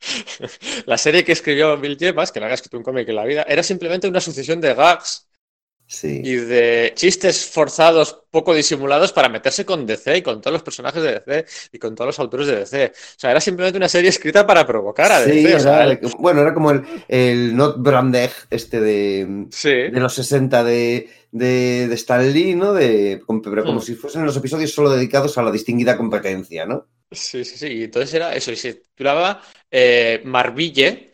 la 0.86 0.98
serie 0.98 1.24
que 1.24 1.32
escribió 1.32 1.76
Bill 1.78 1.96
Gemas, 1.98 2.32
que 2.32 2.40
no 2.40 2.46
había 2.46 2.54
escrito 2.54 2.76
un 2.76 2.82
cómic 2.82 3.08
en 3.08 3.16
la 3.16 3.24
vida, 3.24 3.42
era 3.48 3.62
simplemente 3.62 4.08
una 4.08 4.20
sucesión 4.20 4.60
de 4.60 4.74
gags 4.74 5.29
Sí. 5.92 6.20
y 6.24 6.36
de 6.36 6.92
chistes 6.94 7.46
forzados, 7.46 8.22
poco 8.30 8.54
disimulados 8.54 9.12
para 9.12 9.28
meterse 9.28 9.64
con 9.64 9.84
DC 9.86 10.18
y 10.18 10.22
con 10.22 10.40
todos 10.40 10.52
los 10.52 10.62
personajes 10.62 11.02
de 11.02 11.20
DC 11.26 11.44
y 11.72 11.78
con 11.80 11.96
todos 11.96 12.06
los 12.10 12.18
autores 12.20 12.46
de 12.46 12.58
DC. 12.58 12.92
O 12.94 13.18
sea, 13.18 13.32
era 13.32 13.40
simplemente 13.40 13.76
una 13.76 13.88
serie 13.88 14.08
escrita 14.08 14.46
para 14.46 14.64
provocar 14.64 15.10
a 15.10 15.24
Sí, 15.24 15.30
DC. 15.42 15.56
o 15.56 15.58
sea, 15.60 15.84
era- 15.90 15.98
bueno, 16.16 16.42
era 16.42 16.54
como 16.54 16.70
el, 16.70 16.82
el 17.08 17.56
Not 17.56 17.78
Brandeg 17.82 18.30
este 18.50 18.80
de, 18.80 19.46
sí. 19.50 19.68
de 19.70 19.90
los 20.00 20.14
60 20.14 20.62
de, 20.62 21.08
de, 21.32 21.88
de 21.88 21.94
Stan 21.96 22.32
Lee, 22.32 22.54
¿no? 22.54 22.72
De, 22.72 23.20
pero 23.42 23.64
como 23.64 23.80
Hmm. 23.80 23.82
si 23.82 23.96
fuesen 23.96 24.24
los 24.24 24.36
episodios 24.36 24.70
solo 24.72 24.90
dedicados 24.90 25.36
a 25.38 25.42
la 25.42 25.50
distinguida 25.50 25.96
competencia, 25.96 26.66
¿no? 26.66 26.86
Sí, 27.10 27.44
sí, 27.44 27.58
sí. 27.58 27.66
Y 27.66 27.82
entonces 27.82 28.14
era 28.14 28.32
eso, 28.36 28.52
y 28.52 28.56
se 28.56 28.74
titulaba 28.74 29.42
eh, 29.72 30.22
Marville, 30.24 31.09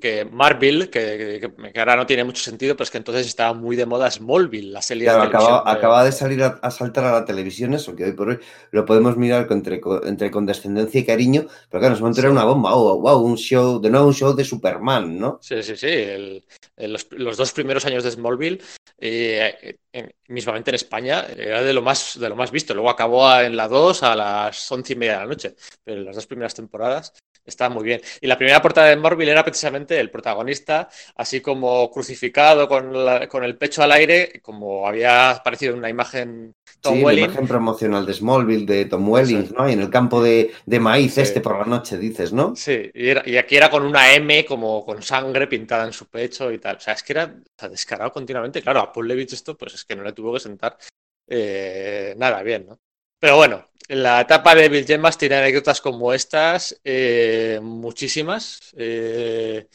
Que 0.00 0.24
Marvel, 0.24 0.90
que, 0.90 1.40
que- 1.40 1.72
que 1.72 1.78
ahora 1.78 1.94
no 1.94 2.04
tiene 2.04 2.24
mucho 2.24 2.42
sentido, 2.42 2.74
pero 2.74 2.82
es 2.84 2.90
que 2.90 2.98
entonces 2.98 3.26
estaba 3.26 3.54
muy 3.54 3.76
de 3.76 3.86
moda 3.86 4.10
Smallville, 4.10 4.72
la 4.72 4.82
serie 4.82 5.04
Claro, 5.04 5.20
de 5.22 5.26
televisión 5.28 5.54
acaba, 5.54 5.72
de- 5.72 5.78
acaba 5.78 6.04
de 6.04 6.12
salir 6.12 6.42
a, 6.42 6.46
a 6.60 6.70
saltar 6.72 7.04
a 7.04 7.12
la 7.12 7.24
televisión 7.24 7.72
eso, 7.72 7.94
que 7.94 8.04
hoy 8.06 8.12
por 8.12 8.30
hoy 8.30 8.38
lo 8.72 8.84
podemos 8.84 9.16
mirar 9.16 9.46
con- 9.46 9.58
entre, 9.58 9.80
co- 9.80 10.04
entre 10.04 10.30
condescendencia 10.32 11.00
y 11.00 11.04
cariño, 11.04 11.42
pero 11.70 11.80
claro, 11.80 11.86
en 11.88 11.92
ese 11.92 12.00
momento 12.02 12.20
Sí. 12.20 12.26
era 12.26 12.32
una 12.32 12.44
bomba, 12.44 12.74
oh, 12.74 12.98
wow, 13.00 13.20
un 13.22 13.36
show, 13.36 13.80
de 13.80 13.90
nuevo 13.90 14.08
un 14.08 14.14
show 14.14 14.34
de 14.34 14.44
Superman, 14.44 15.16
¿no? 15.18 15.38
Sí, 15.40 15.62
sí, 15.62 15.76
sí. 15.76 15.86
el- 15.86 16.44
el- 16.76 16.92
los, 16.94 17.06
los 17.12 17.36
dos 17.36 17.52
primeros 17.52 17.84
años 17.86 18.02
de 18.02 18.10
Smallville, 18.10 18.60
eh, 18.98 19.76
en- 19.92 20.12
mismamente 20.28 20.70
en 20.70 20.74
España, 20.76 21.24
era 21.36 21.62
de 21.62 21.72
lo 21.72 21.82
más, 21.82 22.18
de 22.18 22.28
lo 22.28 22.34
más 22.36 22.50
visto. 22.50 22.74
Luego 22.74 22.90
acabó 22.90 23.32
en 23.40 23.56
la 23.56 23.68
2 23.68 24.02
a 24.02 24.14
las 24.16 24.70
once 24.72 24.92
y 24.94 24.96
media 24.96 25.12
de 25.14 25.18
la 25.20 25.26
noche. 25.26 25.54
Pero 25.84 26.00
las 26.02 26.16
dos 26.16 26.26
primeras 26.26 26.54
temporadas 26.54 27.12
estaban 27.44 27.72
muy 27.74 27.84
bien. 27.84 28.00
Y 28.20 28.26
la 28.26 28.36
primera 28.38 28.60
portada 28.62 28.88
de 28.88 28.94
Smallville 28.94 29.30
era 29.32 29.44
precisamente 29.44 29.98
el 29.98 30.10
protagonista, 30.10 30.88
así 31.16 31.40
como 31.40 31.90
crucificado 31.90 32.68
con, 32.68 33.04
la- 33.04 33.28
con 33.28 33.44
el 33.44 33.56
pecho 33.56 33.82
al 33.82 33.92
aire, 33.92 34.40
como 34.42 34.86
había 34.86 35.30
aparecido 35.30 35.72
en 35.72 35.78
una 35.78 35.88
imagen 35.90 36.52
Tom 36.80 36.94
sí, 36.96 37.02
la 37.04 37.12
imagen 37.12 37.46
promocional 37.46 38.04
de 38.06 38.12
Smallville, 38.14 38.66
de 38.66 38.84
Tom 38.86 39.08
Welling. 39.08 39.52
¿no? 39.56 39.68
Y 39.68 39.72
en 39.74 39.80
el 39.82 39.90
campo 39.90 40.22
de, 40.22 40.52
de 40.66 40.80
maíz 40.80 41.14
Sí. 41.14 41.20
este 41.20 41.40
por 41.40 41.58
la 41.58 41.64
noche, 41.64 41.96
dices, 41.98 42.32
¿no? 42.32 42.56
Sí, 42.56 42.90
y, 42.94 43.08
era- 43.08 43.22
y 43.24 43.36
aquí 43.36 43.56
era 43.56 43.70
con 43.70 43.84
una 43.84 44.12
M 44.14 44.44
como 44.44 44.84
con 44.84 45.02
sangre 45.02 45.46
pintada 45.46 45.84
en 45.84 45.92
su 45.92 46.06
pecho 46.06 46.50
y 46.50 46.58
tal. 46.58 46.76
O 46.76 46.80
sea, 46.80 46.94
es 46.94 47.02
que 47.02 47.12
era 47.12 47.34
descarado 47.70 48.10
continuamente. 48.12 48.62
Claro, 48.62 48.80
a 48.80 48.92
Paul 48.92 49.06
Levitz 49.08 49.32
esto, 49.34 49.56
pues 49.56 49.74
es 49.74 49.84
que 49.84 49.94
no 49.94 50.02
le 50.02 50.12
tuvo 50.12 50.32
que 50.34 50.40
sentar 50.40 50.76
eh, 51.28 52.14
nada 52.18 52.42
bien, 52.42 52.66
¿no? 52.66 52.78
Pero 53.18 53.36
bueno, 53.36 53.68
la 53.88 54.20
etapa 54.20 54.54
de 54.54 54.68
Bill 54.68 54.86
Gemas 54.86 55.18
tiene 55.18 55.36
anécdotas 55.36 55.80
como 55.80 56.12
estas, 56.12 56.78
eh, 56.84 57.58
muchísimas. 57.62 58.58
eh, 58.76 59.66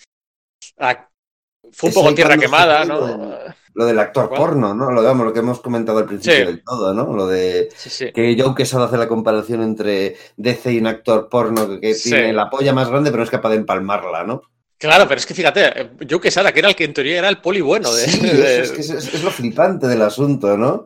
fue 1.71 1.89
un 1.89 1.93
poco 1.93 2.15
tierra 2.15 2.37
quemada, 2.37 2.85
¿no? 2.85 3.37
Lo 3.73 3.85
del 3.85 3.99
actor 3.99 4.29
¿Cuál? 4.29 4.39
porno, 4.39 4.73
¿no? 4.73 4.89
Lo, 4.91 5.01
digamos, 5.01 5.25
lo 5.25 5.33
que 5.33 5.39
hemos 5.39 5.59
comentado 5.59 5.99
al 5.99 6.05
principio 6.05 6.39
Sí. 6.39 6.45
del 6.45 6.63
todo, 6.63 6.93
¿no? 6.93 7.13
Lo 7.15 7.27
de 7.27 7.69
Sí, 7.75 7.89
sí. 7.89 8.11
que 8.11 8.35
Joe 8.39 8.55
Quesada 8.55 8.85
hace 8.85 8.97
la 8.97 9.07
comparación 9.07 9.61
entre 9.61 10.15
DC 10.37 10.71
y 10.73 10.79
un 10.79 10.87
actor 10.87 11.29
porno 11.29 11.79
que, 11.79 11.93
tiene 11.93 12.33
la 12.33 12.49
polla 12.49 12.73
más 12.73 12.89
grande 12.89 13.11
pero 13.11 13.19
no 13.19 13.25
es 13.25 13.29
capaz 13.29 13.49
de 13.49 13.57
empalmarla, 13.57 14.23
¿no? 14.23 14.41
Claro, 14.79 15.07
pero 15.07 15.19
es 15.19 15.25
que 15.25 15.33
fíjate, 15.33 15.91
yo 16.01 16.19
que 16.21 16.29
que 16.29 16.39
era 16.59 16.69
el 16.69 16.75
que 16.75 16.85
en 16.85 16.93
teoría 16.93 17.19
era 17.19 17.29
el 17.29 17.39
poli 17.39 17.61
bueno 17.61 17.93
de, 17.93 18.07
Sí, 18.07 18.19
de- 18.21 18.61
eso 18.61 18.63
es, 18.63 18.71
que 18.71 18.81
es, 18.81 18.89
es- 18.89 19.13
es 19.13 19.23
lo 19.23 19.29
flipante 19.31 19.87
del 19.87 20.01
asunto, 20.01 20.57
¿no? 20.57 20.85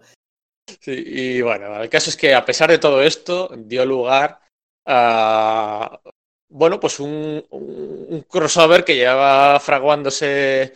Sí, 0.79 1.03
y 1.05 1.41
bueno, 1.41 1.81
el 1.81 1.89
caso 1.89 2.09
es 2.09 2.17
que 2.17 2.33
a 2.33 2.45
pesar 2.45 2.69
de 2.69 2.77
todo 2.77 3.01
esto, 3.01 3.51
dio 3.55 3.85
lugar 3.85 4.39
a, 4.85 5.99
bueno, 6.49 6.79
pues 6.79 6.99
un, 6.99 7.45
crossover 8.29 8.83
que 8.83 8.95
llevaba 8.95 9.59
fraguándose 9.59 10.73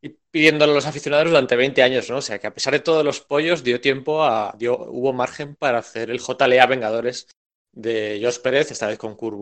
y 0.00 0.08
pidiéndolo 0.08 0.72
a 0.72 0.74
los 0.74 0.86
aficionados 0.86 1.28
durante 1.28 1.56
20 1.56 1.82
años, 1.82 2.10
¿no? 2.10 2.16
O 2.16 2.22
sea, 2.22 2.38
que 2.38 2.48
a 2.48 2.54
pesar 2.54 2.72
de 2.72 2.80
todos 2.80 3.04
los 3.04 3.20
pollos, 3.20 3.62
dio 3.62 3.80
tiempo 3.80 4.24
a, 4.24 4.54
dio, 4.58 4.78
hubo 4.78 5.12
margen 5.12 5.54
para 5.54 5.78
hacer 5.78 6.10
el 6.10 6.20
JLA 6.20 6.66
Vengadores 6.66 7.28
de 7.72 8.20
Josh 8.22 8.40
Pérez, 8.40 8.70
esta 8.70 8.88
vez 8.88 8.98
con 8.98 9.14
Kurt. 9.14 9.36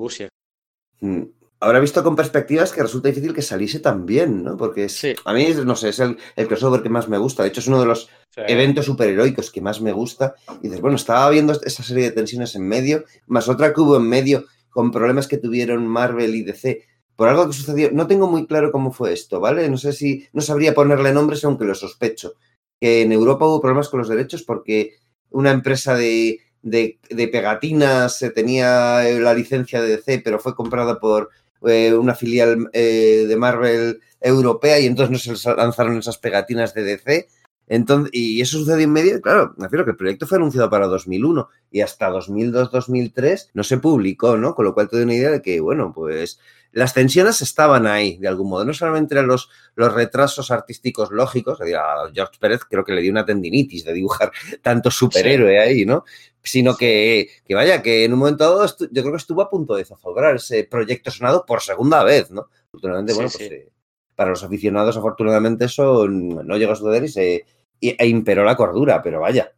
Ahora 1.60 1.78
visto 1.78 2.02
con 2.02 2.16
perspectivas 2.16 2.72
que 2.72 2.82
resulta 2.82 3.08
difícil 3.08 3.34
que 3.34 3.42
saliese 3.42 3.80
tan 3.80 4.06
bien, 4.06 4.42
¿no? 4.42 4.56
Porque 4.56 4.84
es- 4.84 4.96
Sí. 4.96 5.14
a 5.24 5.32
mí, 5.34 5.46
no 5.64 5.76
sé, 5.76 5.90
es 5.90 5.98
el, 6.00 6.16
el 6.36 6.48
crossover 6.48 6.82
que 6.82 6.88
más 6.88 7.08
me 7.08 7.18
gusta. 7.18 7.42
De 7.42 7.50
hecho, 7.50 7.60
es 7.60 7.66
uno 7.66 7.80
de 7.80 7.86
los 7.86 8.08
sea, 8.30 8.46
eventos 8.46 8.86
superheroicos 8.86 9.50
que 9.50 9.60
más 9.60 9.80
me 9.82 9.92
gusta. 9.92 10.34
Y 10.62 10.68
dices, 10.68 10.80
bueno, 10.80 10.96
estaba 10.96 11.28
viendo 11.28 11.52
esa 11.52 11.82
serie 11.82 12.04
de 12.04 12.12
tensiones 12.12 12.54
en 12.54 12.66
medio, 12.66 13.04
más 13.26 13.48
otra 13.48 13.74
que 13.74 13.80
hubo 13.82 13.96
en 13.96 14.08
medio 14.08 14.46
con 14.70 14.90
problemas 14.90 15.26
que 15.28 15.36
tuvieron 15.36 15.86
Marvel 15.86 16.34
y 16.34 16.42
DC. 16.44 16.82
Por 17.16 17.28
algo 17.28 17.46
que 17.48 17.52
sucedió, 17.52 17.90
no 17.92 18.06
tengo 18.06 18.26
muy 18.26 18.46
claro 18.46 18.72
cómo 18.72 18.90
fue 18.92 19.12
esto, 19.12 19.40
¿vale? 19.40 19.68
No 19.68 19.76
sé 19.76 19.92
si, 19.92 20.26
no 20.32 20.40
sabría 20.40 20.72
ponerle 20.74 21.12
nombres, 21.12 21.44
aunque 21.44 21.66
lo 21.66 21.74
sospecho. 21.74 22.34
Que 22.80 23.02
en 23.02 23.12
Europa 23.12 23.44
hubo 23.46 23.60
problemas 23.60 23.90
con 23.90 23.98
los 23.98 24.08
derechos 24.08 24.42
porque 24.44 24.94
una 25.28 25.50
empresa 25.50 25.94
de, 25.94 26.40
de, 26.62 26.98
de 27.10 27.28
pegatinas 27.28 28.22
eh, 28.22 28.30
tenía 28.30 29.02
la 29.02 29.34
licencia 29.34 29.82
de 29.82 29.96
DC, 29.96 30.22
pero 30.24 30.38
fue 30.38 30.54
comprada 30.54 30.98
por 30.98 31.28
eh, 31.66 31.94
una 31.94 32.14
filial 32.14 32.68
eh, 32.72 33.24
de 33.28 33.36
Marvel 33.36 34.00
europea 34.20 34.78
y 34.78 34.86
entonces 34.86 35.28
no 35.28 35.36
se 35.36 35.54
lanzaron 35.54 35.98
esas 35.98 36.18
pegatinas 36.18 36.74
de 36.74 36.84
DC. 36.84 37.28
Entonces, 37.66 38.10
y 38.12 38.40
eso 38.40 38.58
sucedió 38.58 38.82
en 38.82 38.92
medio, 38.92 39.20
claro, 39.20 39.54
me 39.56 39.66
refiero 39.66 39.84
que 39.84 39.92
el 39.92 39.96
proyecto 39.96 40.26
fue 40.26 40.38
anunciado 40.38 40.68
para 40.68 40.88
2001 40.88 41.48
y 41.70 41.82
hasta 41.82 42.10
2002-2003 42.10 43.50
no 43.54 43.62
se 43.62 43.78
publicó, 43.78 44.36
¿no? 44.36 44.56
Con 44.56 44.64
lo 44.64 44.74
cual 44.74 44.88
te 44.88 44.96
doy 44.96 45.04
una 45.04 45.14
idea 45.14 45.30
de 45.30 45.40
que, 45.40 45.60
bueno, 45.60 45.92
pues 45.94 46.40
las 46.72 46.94
tensiones 46.94 47.42
estaban 47.42 47.86
ahí, 47.86 48.16
de 48.18 48.28
algún 48.28 48.50
modo. 48.50 48.64
No 48.64 48.74
solamente 48.74 49.14
eran 49.14 49.26
los, 49.26 49.48
los 49.74 49.92
retrasos 49.92 50.50
artísticos 50.50 51.10
lógicos, 51.10 51.60
a 51.60 52.10
George 52.14 52.38
Pérez 52.38 52.60
creo 52.68 52.84
que 52.84 52.92
le 52.92 53.02
dio 53.02 53.10
una 53.10 53.24
tendinitis 53.24 53.84
de 53.84 53.92
dibujar 53.92 54.30
tanto 54.62 54.90
superhéroe 54.90 55.58
ahí, 55.58 55.84
¿no? 55.84 56.04
Sino 56.42 56.76
que, 56.76 57.28
que 57.44 57.54
vaya, 57.54 57.82
que 57.82 58.04
en 58.04 58.12
un 58.12 58.18
momento 58.20 58.44
dado 58.44 58.66
yo 58.66 59.02
creo 59.02 59.12
que 59.12 59.18
estuvo 59.18 59.42
a 59.42 59.50
punto 59.50 59.74
de 59.74 59.84
zozobrar 59.84 60.36
ese 60.36 60.64
proyecto 60.64 61.10
sonado 61.10 61.44
por 61.44 61.60
segunda 61.60 62.02
vez, 62.04 62.30
¿no? 62.30 62.48
Afortunadamente, 62.68 63.12
Sí, 63.12 63.16
bueno, 63.16 63.30
sí. 63.30 63.38
pues 63.38 63.50
eh, 63.50 63.72
para 64.14 64.30
los 64.30 64.42
aficionados, 64.42 64.96
afortunadamente, 64.96 65.64
eso 65.64 66.06
no 66.08 66.56
llegó 66.56 66.72
a 66.72 66.76
suceder 66.76 67.04
y 67.04 67.08
se 67.08 67.46
e 67.80 68.06
imperó 68.06 68.44
la 68.44 68.56
cordura, 68.56 69.02
pero 69.02 69.20
vaya. 69.20 69.52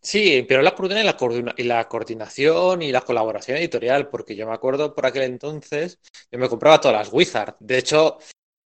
Sí, 0.00 0.44
pero 0.48 0.62
la 0.62 0.74
coordina 0.74 1.00
y 1.00 1.04
la, 1.04 1.16
coordina- 1.16 1.54
y 1.56 1.64
la 1.64 1.88
coordinación 1.88 2.82
y 2.82 2.92
la 2.92 3.00
colaboración 3.02 3.58
editorial, 3.58 4.08
porque 4.08 4.36
yo 4.36 4.46
me 4.46 4.54
acuerdo 4.54 4.94
por 4.94 5.06
aquel 5.06 5.22
entonces, 5.24 5.98
yo 6.30 6.38
me 6.38 6.48
compraba 6.48 6.80
todas 6.80 6.96
las 6.96 7.12
Wizard. 7.12 7.56
De 7.60 7.78
hecho, 7.78 8.18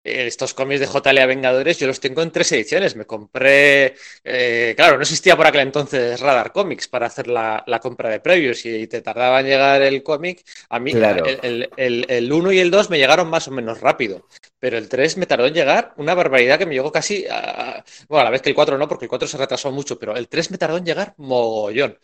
eh, 0.05 0.27
estos 0.27 0.53
cómics 0.55 0.81
de 0.81 0.87
JLA 0.87 1.27
Vengadores 1.27 1.79
yo 1.79 1.87
los 1.87 2.01
tengo 2.01 2.23
en 2.23 2.31
tres 2.33 2.53
ediciones. 2.53 2.97
Me 2.97 3.07
compré, 3.07 3.95
eh, 4.25 4.75
claro, 4.77 4.97
no 4.97 5.03
existía 5.03 5.37
por 5.37 5.47
aquel 5.47 5.63
entonces 5.63 6.21
Radar 6.21 6.53
Comics 6.53 6.89
para 6.89 7.07
hacer 7.07 7.29
la, 7.29 7.65
la 7.67 7.81
compra 7.81 8.11
de 8.11 8.21
previos 8.21 8.65
y 8.67 8.87
te 8.87 9.01
tardaba 9.03 9.41
en 9.41 9.47
llegar 9.47 9.83
el 9.83 10.03
cómic. 10.03 10.45
A 10.69 10.79
mí 10.81 10.93
Claro. 10.93 11.25
el, 11.43 11.71
el, 11.77 12.07
el 12.09 12.33
1 12.33 12.53
y 12.53 12.59
el 12.59 12.71
2 12.71 12.91
me 12.91 12.99
llegaron 12.99 13.29
más 13.31 13.49
o 13.49 13.53
menos 13.53 13.81
rápido, 13.81 14.27
pero 14.63 14.79
el 14.79 14.89
3 14.89 15.17
me 15.17 15.27
tardó 15.27 15.47
en 15.49 15.55
llegar 15.55 15.93
una 15.97 16.15
barbaridad 16.15 16.57
que 16.57 16.67
me 16.67 16.75
llegó 16.75 16.93
casi 16.93 17.27
a... 17.29 17.85
Bueno, 18.09 18.21
a 18.21 18.25
la 18.27 18.31
vez 18.31 18.43
que 18.43 18.51
el 18.51 18.55
4 18.55 18.79
no, 18.79 18.87
porque 18.87 19.07
el 19.07 19.09
4 19.09 19.27
se 19.27 19.37
retrasó 19.37 19.73
mucho, 19.73 19.99
pero 19.99 20.15
el 20.15 20.29
3 20.29 20.53
me 20.53 20.57
tardó 20.57 20.77
en 20.77 20.85
llegar 20.85 21.15
mogollón. 21.17 21.99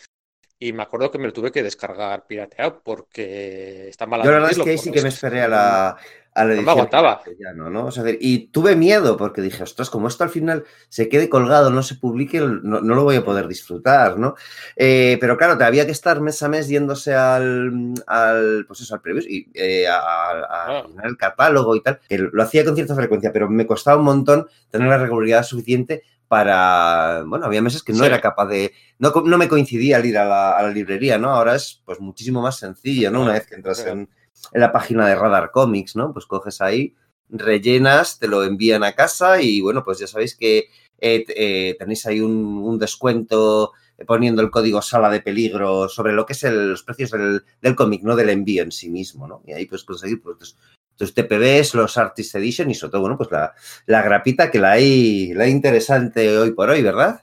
Y 0.58 0.72
me 0.72 0.82
acuerdo 0.82 1.08
que 1.08 1.18
me 1.18 1.28
lo 1.28 1.32
tuve 1.32 1.52
que 1.52 1.62
descargar 1.62 2.26
pirateado 2.26 2.82
porque 2.82 3.88
está 3.88 4.06
mal 4.06 4.24
Yo 4.24 4.32
la 4.32 4.38
verdad 4.38 4.50
es 4.50 4.58
que 4.58 4.70
ahí 4.70 4.78
sí 4.78 4.90
que 4.90 5.02
me 5.02 5.10
esperé 5.10 5.42
a 5.42 5.46
la, 5.46 5.96
a 6.40 6.44
la 6.44 6.52
edición 6.54 6.68
aguantaba. 6.70 7.16
castellano, 7.16 7.70
¿no? 7.70 7.86
O 7.86 7.90
sea, 7.90 8.04
y 8.20 8.46
tuve 8.48 8.76
miedo 8.76 9.16
porque 9.16 9.40
dije, 9.42 9.62
ostras, 9.62 9.90
como 9.90 10.08
esto 10.08 10.24
al 10.24 10.30
final 10.30 10.64
se 10.88 11.08
quede 11.08 11.28
colgado, 11.28 11.70
no 11.70 11.82
se 11.82 11.96
publique, 11.96 12.38
no, 12.40 12.80
no 12.80 12.94
lo 12.94 13.04
voy 13.04 13.16
a 13.16 13.24
poder 13.24 13.48
disfrutar, 13.48 14.18
¿no? 14.18 14.34
Eh, 14.76 15.18
pero 15.20 15.36
claro, 15.36 15.58
te 15.58 15.64
había 15.64 15.84
que 15.86 15.92
estar 15.92 16.20
mes 16.20 16.42
a 16.42 16.48
mes 16.48 16.68
yéndose 16.68 17.14
al, 17.14 17.94
al 18.06 18.64
pues 18.66 18.80
eso, 18.80 18.94
al 18.94 19.00
preview 19.00 19.24
y 19.28 19.50
eh, 19.54 19.86
a, 19.88 19.96
a- 19.98 20.30
a 20.30 20.68
Ah. 20.78 20.86
el 21.04 21.16
catálogo 21.16 21.74
y 21.76 21.82
tal, 21.82 21.98
que 22.08 22.18
lo 22.18 22.42
hacía 22.42 22.64
con 22.64 22.74
cierta 22.74 22.94
frecuencia, 22.94 23.32
pero 23.32 23.48
me 23.48 23.66
costaba 23.66 23.98
un 23.98 24.04
montón 24.04 24.46
tener 24.70 24.88
la 24.88 24.98
regularidad 24.98 25.42
suficiente 25.42 26.02
para, 26.28 27.22
bueno, 27.26 27.46
había 27.46 27.62
meses 27.62 27.82
que 27.82 27.92
no 27.92 28.00
Sí. 28.00 28.04
era 28.06 28.20
capaz 28.20 28.46
de, 28.48 28.72
no, 28.98 29.10
no 29.24 29.38
me 29.38 29.48
coincidía 29.48 29.96
al 29.96 30.06
ir 30.06 30.18
a 30.18 30.24
la, 30.26 30.58
a 30.58 30.62
la 30.62 30.70
librería, 30.70 31.18
¿no? 31.18 31.30
Ahora 31.30 31.54
es 31.54 31.82
pues 31.84 32.00
muchísimo 32.00 32.42
más 32.42 32.56
sencillo, 32.58 33.10
¿no? 33.10 33.22
Una 33.22 33.32
vez 33.32 33.46
que 33.46 33.54
entras 33.54 33.84
en, 33.86 34.08
en 34.52 34.60
la 34.60 34.72
página 34.72 35.06
de 35.06 35.14
Radar 35.14 35.50
Comics, 35.50 35.96
¿no? 35.96 36.12
Pues 36.12 36.26
coges 36.26 36.60
ahí, 36.60 36.94
rellenas, 37.28 38.18
te 38.18 38.28
lo 38.28 38.44
envían 38.44 38.84
a 38.84 38.94
casa 38.94 39.40
y 39.40 39.60
bueno, 39.60 39.84
pues 39.84 39.98
ya 39.98 40.06
sabéis 40.06 40.36
que 40.36 40.68
eh, 41.00 41.24
eh, 41.28 41.76
tenéis 41.78 42.06
ahí 42.06 42.20
un, 42.20 42.78
descuento 42.78 43.72
poniendo 44.06 44.42
el 44.42 44.50
código 44.50 44.80
sala 44.80 45.10
de 45.10 45.20
peligro 45.20 45.88
sobre 45.88 46.12
lo 46.12 46.24
que 46.24 46.32
es 46.32 46.42
los 46.44 46.82
precios 46.84 47.10
del, 47.10 47.44
del 47.60 47.74
cómic, 47.74 48.02
no 48.02 48.14
del 48.14 48.30
envío 48.30 48.62
en 48.62 48.72
sí 48.72 48.88
mismo, 48.88 49.26
¿no? 49.26 49.42
Y 49.46 49.52
ahí 49.52 49.66
pues 49.66 49.84
conseguir 49.84 50.22
pues, 50.22 50.56
tus, 50.96 51.14
TPBs, 51.14 51.74
los 51.74 51.96
Artist 51.96 52.34
Edition 52.36 52.70
y 52.70 52.74
sobre 52.74 52.92
todo, 52.92 53.00
bueno, 53.02 53.16
pues 53.16 53.30
la, 53.30 53.54
la 53.86 54.02
grapita 54.02 54.50
que 54.50 54.60
la 54.60 54.72
hay, 54.72 55.32
la 55.34 55.48
interesante 55.48 56.36
hoy 56.38 56.52
por 56.52 56.70
hoy, 56.70 56.82
¿verdad? 56.82 57.22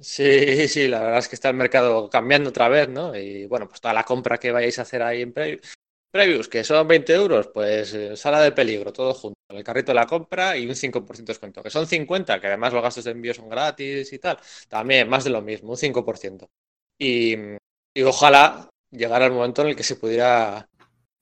Sí, 0.00 0.68
sí, 0.68 0.88
la 0.88 1.00
verdad 1.00 1.18
es 1.18 1.28
que 1.28 1.36
está 1.36 1.48
el 1.48 1.56
mercado 1.56 2.10
cambiando 2.10 2.50
otra 2.50 2.68
vez, 2.68 2.88
¿no? 2.88 3.16
Y 3.16 3.46
bueno, 3.46 3.66
pues 3.68 3.80
toda 3.80 3.94
la 3.94 4.04
compra 4.04 4.38
que 4.38 4.52
vayáis 4.52 4.78
a 4.78 4.82
hacer 4.82 5.02
ahí 5.02 5.22
en 5.22 5.32
Pre- 5.32 5.60
Previews, 6.16 6.48
que 6.48 6.64
son 6.64 6.88
20 6.88 7.12
euros, 7.12 7.50
pues 7.52 7.92
eh, 7.92 8.16
sala 8.16 8.40
de 8.40 8.52
peligro, 8.52 8.90
todo 8.90 9.12
junto, 9.12 9.38
el 9.50 9.62
carrito 9.62 9.92
de 9.92 9.96
la 9.96 10.06
compra 10.06 10.56
y 10.56 10.66
un 10.66 10.74
5% 10.74 11.16
de 11.18 11.24
descuento, 11.24 11.62
que 11.62 11.68
son 11.70 11.86
50, 11.86 12.40
que 12.40 12.46
además 12.46 12.72
los 12.72 12.82
gastos 12.82 13.04
de 13.04 13.10
envío 13.10 13.34
son 13.34 13.50
gratis 13.50 14.10
y 14.12 14.18
tal, 14.18 14.38
también 14.68 15.08
más 15.08 15.24
de 15.24 15.30
lo 15.30 15.42
mismo, 15.42 15.70
un 15.70 15.76
5%. 15.76 16.48
Y, 16.98 17.34
y 17.94 18.02
ojalá 18.02 18.70
llegara 18.90 19.26
el 19.26 19.32
momento 19.32 19.60
en 19.60 19.68
el 19.68 19.76
que 19.76 19.82
se 19.82 19.96
pudiera 19.96 20.66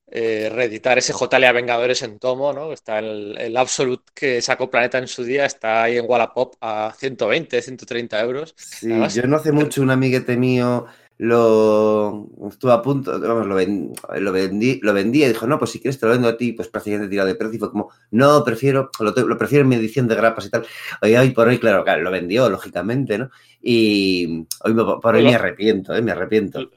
eh, 0.06 0.48
reeditar 0.48 0.96
ese 0.96 1.12
JLA 1.12 1.50
Vengadores 1.50 2.02
en 2.02 2.20
tomo, 2.20 2.52
¿no? 2.52 2.72
Está 2.72 3.00
el, 3.00 3.36
el 3.36 3.56
Absolute 3.56 4.04
que 4.14 4.40
sacó 4.42 4.70
Planeta 4.70 4.98
en 4.98 5.08
su 5.08 5.24
día, 5.24 5.44
está 5.44 5.82
ahí 5.82 5.96
en 5.96 6.04
Wallapop 6.08 6.54
a 6.60 6.94
120, 6.96 7.60
130 7.60 8.20
euros. 8.20 8.54
Sí, 8.56 8.88
yo 8.88 9.26
no 9.26 9.36
hace 9.36 9.50
mucho 9.50 9.82
un 9.82 9.90
amiguete 9.90 10.36
mío 10.36 10.86
lo 11.18 12.26
estuvo 12.48 12.72
a 12.72 12.82
punto, 12.82 13.18
vamos, 13.20 13.46
lo, 13.46 13.54
ven- 13.54 13.92
lo 14.18 14.32
vendí, 14.32 14.80
lo 14.82 14.92
vendí 14.92 15.24
y 15.24 15.28
dijo, 15.28 15.46
no, 15.46 15.58
pues 15.58 15.70
si 15.72 15.80
quieres 15.80 15.98
te 16.00 16.06
lo 16.06 16.12
vendo 16.12 16.28
a 16.28 16.36
ti, 16.36 16.52
pues 16.52 16.68
prácticamente 16.68 17.10
tirado 17.10 17.28
de 17.28 17.34
precio 17.36 17.56
y 17.56 17.58
fue 17.58 17.70
como, 17.70 17.90
no, 18.10 18.42
prefiero, 18.44 18.90
lo, 19.00 19.38
prefiero 19.38 19.62
en 19.62 19.68
mi 19.68 19.76
edición 19.76 20.08
de 20.08 20.16
grapas 20.16 20.46
y 20.46 20.50
tal. 20.50 20.66
Hoy, 21.02 21.16
hoy 21.16 21.30
por 21.30 21.48
hoy, 21.48 21.58
claro, 21.58 21.84
claro, 21.84 22.02
lo 22.02 22.10
vendió, 22.10 22.48
lógicamente, 22.50 23.18
¿no? 23.18 23.30
Y 23.60 24.46
hoy 24.64 24.74
por 25.00 25.14
hoy 25.14 25.22
me 25.24 25.34
arrepiento, 25.34 25.94
¿eh? 25.94 26.02
Me 26.02 26.12
arrepiento. 26.12 26.70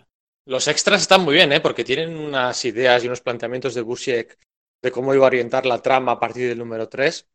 Los 0.46 0.68
extras 0.68 1.02
están 1.02 1.22
muy 1.24 1.34
bien, 1.34 1.52
¿eh? 1.52 1.60
Porque 1.60 1.84
tienen 1.84 2.16
unas 2.18 2.64
ideas 2.64 3.04
y 3.04 3.08
unos 3.08 3.22
planteamientos 3.22 3.74
de 3.76 3.82
Busiek 3.82 4.38
de 4.82 4.92
cómo 4.92 5.14
iba 5.14 5.26
a 5.26 5.28
orientar 5.28 5.66
la 5.66 5.82
trama 5.82 6.14
a 6.14 6.20
partir 6.20 6.48
del 6.48 6.60
número 6.60 6.88
3, 6.88 7.28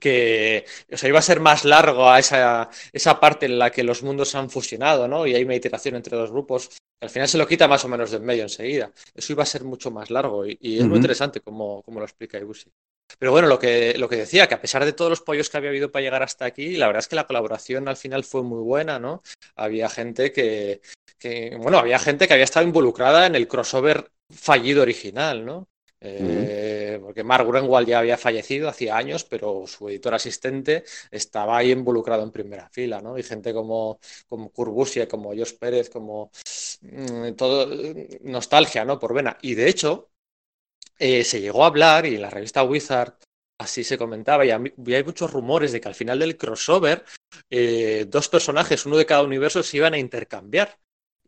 que 0.00 0.64
o 0.92 0.96
sea, 0.96 1.08
iba 1.08 1.18
a 1.18 1.22
ser 1.22 1.40
más 1.40 1.64
largo 1.64 2.10
a 2.10 2.18
esa, 2.18 2.68
esa 2.92 3.20
parte 3.20 3.46
en 3.46 3.58
la 3.58 3.70
que 3.70 3.84
los 3.84 4.02
mundos 4.02 4.30
se 4.30 4.38
han 4.38 4.50
fusionado, 4.50 5.08
¿no? 5.08 5.26
Y 5.26 5.34
hay 5.34 5.44
una 5.44 5.54
iteración 5.54 5.96
entre 5.96 6.16
los 6.16 6.30
grupos. 6.30 6.70
Al 7.00 7.10
final 7.10 7.28
se 7.28 7.38
lo 7.38 7.46
quita 7.46 7.68
más 7.68 7.84
o 7.84 7.88
menos 7.88 8.10
del 8.10 8.22
medio 8.22 8.42
enseguida. 8.42 8.90
Eso 9.14 9.32
iba 9.32 9.42
a 9.42 9.46
ser 9.46 9.64
mucho 9.64 9.90
más 9.90 10.10
largo 10.10 10.46
y, 10.46 10.58
y 10.60 10.78
es 10.78 10.86
muy 10.86 10.96
interesante 10.96 11.40
como, 11.40 11.82
como 11.82 12.00
lo 12.00 12.06
explica 12.06 12.38
Ibushi. 12.38 12.70
Pero 13.18 13.32
bueno, 13.32 13.48
lo 13.48 13.58
que, 13.58 13.96
lo 13.98 14.08
que 14.08 14.16
decía, 14.16 14.48
que 14.48 14.54
a 14.54 14.60
pesar 14.60 14.84
de 14.84 14.92
todos 14.92 15.10
los 15.10 15.20
pollos 15.20 15.48
que 15.48 15.56
había 15.56 15.70
habido 15.70 15.90
para 15.90 16.02
llegar 16.02 16.22
hasta 16.22 16.44
aquí, 16.44 16.76
la 16.76 16.86
verdad 16.86 17.00
es 17.00 17.08
que 17.08 17.16
la 17.16 17.26
colaboración 17.26 17.88
al 17.88 17.96
final 17.96 18.24
fue 18.24 18.42
muy 18.42 18.62
buena, 18.62 18.98
¿no? 18.98 19.22
Había 19.54 19.88
gente 19.88 20.32
que, 20.32 20.80
que 21.18 21.56
bueno, 21.56 21.78
había 21.78 21.98
gente 21.98 22.26
que 22.26 22.34
había 22.34 22.44
estado 22.44 22.66
involucrada 22.66 23.26
en 23.26 23.34
el 23.34 23.48
crossover 23.48 24.10
fallido 24.30 24.82
original, 24.82 25.44
¿no? 25.44 25.68
Eh, 26.00 26.98
Porque 27.02 27.24
Mark 27.24 27.46
Greenwald 27.48 27.88
ya 27.88 27.98
había 28.00 28.18
fallecido 28.18 28.68
hacía 28.68 28.96
años, 28.96 29.24
pero 29.24 29.66
su 29.66 29.88
editor 29.88 30.14
asistente 30.14 30.84
estaba 31.10 31.56
ahí 31.56 31.72
involucrado 31.72 32.22
en 32.22 32.30
primera 32.30 32.68
fila, 32.68 33.00
¿no? 33.00 33.18
Y 33.18 33.22
gente 33.22 33.52
como, 33.52 33.98
como 34.28 34.50
Kurt 34.50 34.72
Busiek, 34.72 35.08
como 35.10 35.30
Josh 35.30 35.54
Pérez, 35.58 35.90
como 35.90 36.30
mm, 36.82 37.32
todo 37.32 37.68
nostalgia, 38.22 38.84
¿no? 38.84 38.98
Por 38.98 39.14
vena. 39.14 39.38
Y 39.42 39.54
de 39.54 39.68
hecho, 39.68 40.10
eh, 40.98 41.24
se 41.24 41.40
llegó 41.40 41.64
a 41.64 41.68
hablar, 41.68 42.06
y 42.06 42.16
en 42.16 42.22
la 42.22 42.30
revista 42.30 42.62
Wizard 42.62 43.14
así 43.58 43.84
se 43.84 43.98
comentaba, 43.98 44.44
y 44.44 44.50
hay 44.50 45.04
muchos 45.04 45.32
rumores 45.32 45.72
de 45.72 45.80
que 45.80 45.88
al 45.88 45.94
final 45.94 46.18
del 46.18 46.36
crossover, 46.36 47.04
eh, 47.50 48.06
dos 48.08 48.28
personajes, 48.28 48.84
uno 48.86 48.96
de 48.98 49.06
cada 49.06 49.22
universo, 49.22 49.62
se 49.62 49.78
iban 49.78 49.94
a 49.94 49.98
intercambiar. 49.98 50.78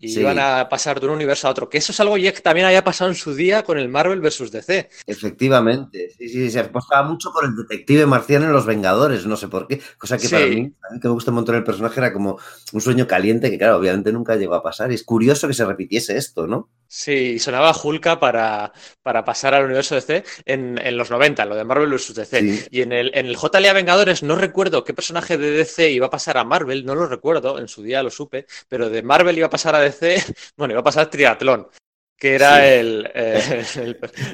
Y 0.00 0.08
Sí. 0.10 0.20
iban 0.20 0.38
a 0.38 0.68
pasar 0.68 1.00
de 1.00 1.06
un 1.06 1.12
universo 1.12 1.48
a 1.48 1.50
otro. 1.50 1.68
Que 1.68 1.78
eso 1.78 1.92
es 1.92 2.00
algo 2.00 2.16
ya 2.16 2.32
que 2.32 2.40
también 2.40 2.66
había 2.66 2.84
pasado 2.84 3.10
en 3.10 3.16
su 3.16 3.34
día 3.34 3.62
con 3.64 3.78
el 3.78 3.88
Marvel 3.88 4.20
vs. 4.20 4.50
DC. 4.52 4.88
Efectivamente, 5.06 6.10
sí, 6.16 6.28
sí, 6.28 6.50
se 6.50 6.60
apostaba 6.60 7.08
mucho 7.08 7.32
por 7.32 7.44
el 7.44 7.56
detective 7.56 8.06
marciano 8.06 8.46
en 8.46 8.52
Los 8.52 8.66
Vengadores, 8.66 9.26
no 9.26 9.36
sé 9.36 9.48
por 9.48 9.66
qué, 9.66 9.80
cosa 9.98 10.18
que 10.18 10.28
para 10.28 10.46
mí, 10.46 10.72
a 10.88 10.94
mí 10.94 11.00
que 11.00 11.08
me 11.08 11.14
gusta 11.14 11.30
un 11.30 11.36
montón 11.36 11.56
el 11.56 11.64
personaje, 11.64 12.00
era 12.00 12.12
como 12.12 12.38
un 12.72 12.80
sueño 12.80 13.06
caliente 13.06 13.50
que, 13.50 13.58
claro, 13.58 13.76
obviamente 13.76 14.12
nunca 14.12 14.36
llegó 14.36 14.54
a 14.54 14.62
pasar. 14.62 14.90
Y 14.90 14.94
es 14.94 15.04
curioso 15.04 15.48
que 15.48 15.54
se 15.54 15.64
repitiese 15.64 16.16
esto, 16.16 16.46
¿no? 16.46 16.68
Sí, 16.90 17.38
sonaba 17.38 17.74
Hulka 17.80 18.18
para, 18.18 18.72
para 19.02 19.22
pasar 19.22 19.54
al 19.54 19.64
universo 19.66 19.94
DC 19.94 20.24
en, 20.46 20.78
en 20.82 20.96
los 20.96 21.10
90, 21.10 21.44
lo 21.44 21.54
de 21.54 21.64
Marvel 21.64 21.90
vs. 21.90 22.14
DC. 22.14 22.40
Sí. 22.40 22.66
Y 22.70 22.80
en 22.80 22.92
el, 22.92 23.10
en 23.14 23.26
el 23.26 23.36
JLA 23.36 23.74
Vengadores 23.74 24.22
no 24.22 24.36
recuerdo 24.36 24.84
qué 24.84 24.94
personaje 24.94 25.36
de 25.36 25.50
DC 25.50 25.90
iba 25.90 26.06
a 26.06 26.10
pasar 26.10 26.38
a 26.38 26.44
Marvel, 26.44 26.86
no 26.86 26.94
lo 26.94 27.06
recuerdo, 27.06 27.58
en 27.58 27.68
su 27.68 27.82
día 27.82 28.02
lo 28.02 28.10
supe, 28.10 28.46
pero 28.68 28.88
de 28.88 29.02
Marvel 29.02 29.36
iba 29.36 29.48
a 29.48 29.50
pasar 29.50 29.74
a 29.74 29.80
DC, 29.80 30.16
bueno, 30.56 30.72
iba 30.72 30.80
a 30.80 30.84
pasar 30.84 31.10
Triatlón, 31.10 31.68
que 32.16 32.34
era 32.34 32.56
Sí. 32.56 32.62
el, 32.68 33.10
eh, 33.14 33.64
el, 33.76 33.88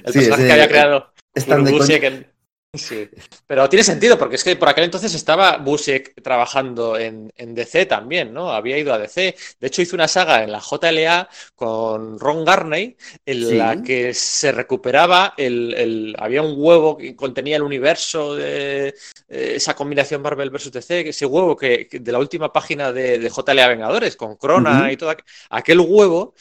el 0.04 0.12
Sí, 0.12 0.18
personaje 0.20 0.46
que 0.46 0.52
había 0.52 0.68
creado 0.68 1.12
de 1.34 1.72
coña- 1.72 2.33
Sí, 2.74 3.08
pero 3.46 3.68
tiene 3.68 3.84
sentido 3.84 4.18
porque 4.18 4.34
es 4.36 4.42
que 4.42 4.56
por 4.56 4.68
aquel 4.68 4.84
entonces 4.84 5.14
estaba 5.14 5.58
Busiek 5.58 6.20
trabajando 6.22 6.98
en, 6.98 7.32
en 7.36 7.54
DC 7.54 7.86
también, 7.86 8.32
¿no? 8.34 8.50
Había 8.52 8.76
ido 8.78 8.92
a 8.92 8.98
DC. 8.98 9.36
De 9.60 9.66
hecho, 9.68 9.80
hizo 9.80 9.94
una 9.94 10.08
saga 10.08 10.42
en 10.42 10.50
la 10.50 10.60
JLA 10.60 11.28
con 11.54 12.18
Ron 12.18 12.44
Garney 12.44 12.96
en 13.24 13.38
Sí. 13.48 13.54
la 13.56 13.80
que 13.82 14.12
se 14.12 14.50
recuperaba 14.52 15.34
el, 15.36 15.72
el- 15.74 16.16
Había 16.18 16.42
un 16.42 16.54
huevo 16.56 16.96
que 16.96 17.14
contenía 17.14 17.56
el 17.56 17.62
universo 17.62 18.34
de 18.34 18.88
eh, 19.28 19.52
esa 19.56 19.74
combinación 19.74 20.20
Marvel 20.22 20.50
vs. 20.50 20.72
DC, 20.72 21.08
ese 21.08 21.26
huevo 21.26 21.56
que, 21.56 21.86
que 21.88 22.00
de 22.00 22.12
la 22.12 22.18
última 22.18 22.52
página 22.52 22.92
de, 22.92 23.18
de 23.18 23.30
JLA 23.30 23.68
Vengadores 23.68 24.16
con 24.16 24.36
Crona 24.36 24.90
y 24.90 24.96
todo 24.96 25.10
aqu- 25.12 25.24
aquel 25.50 25.80
huevo. 25.80 26.34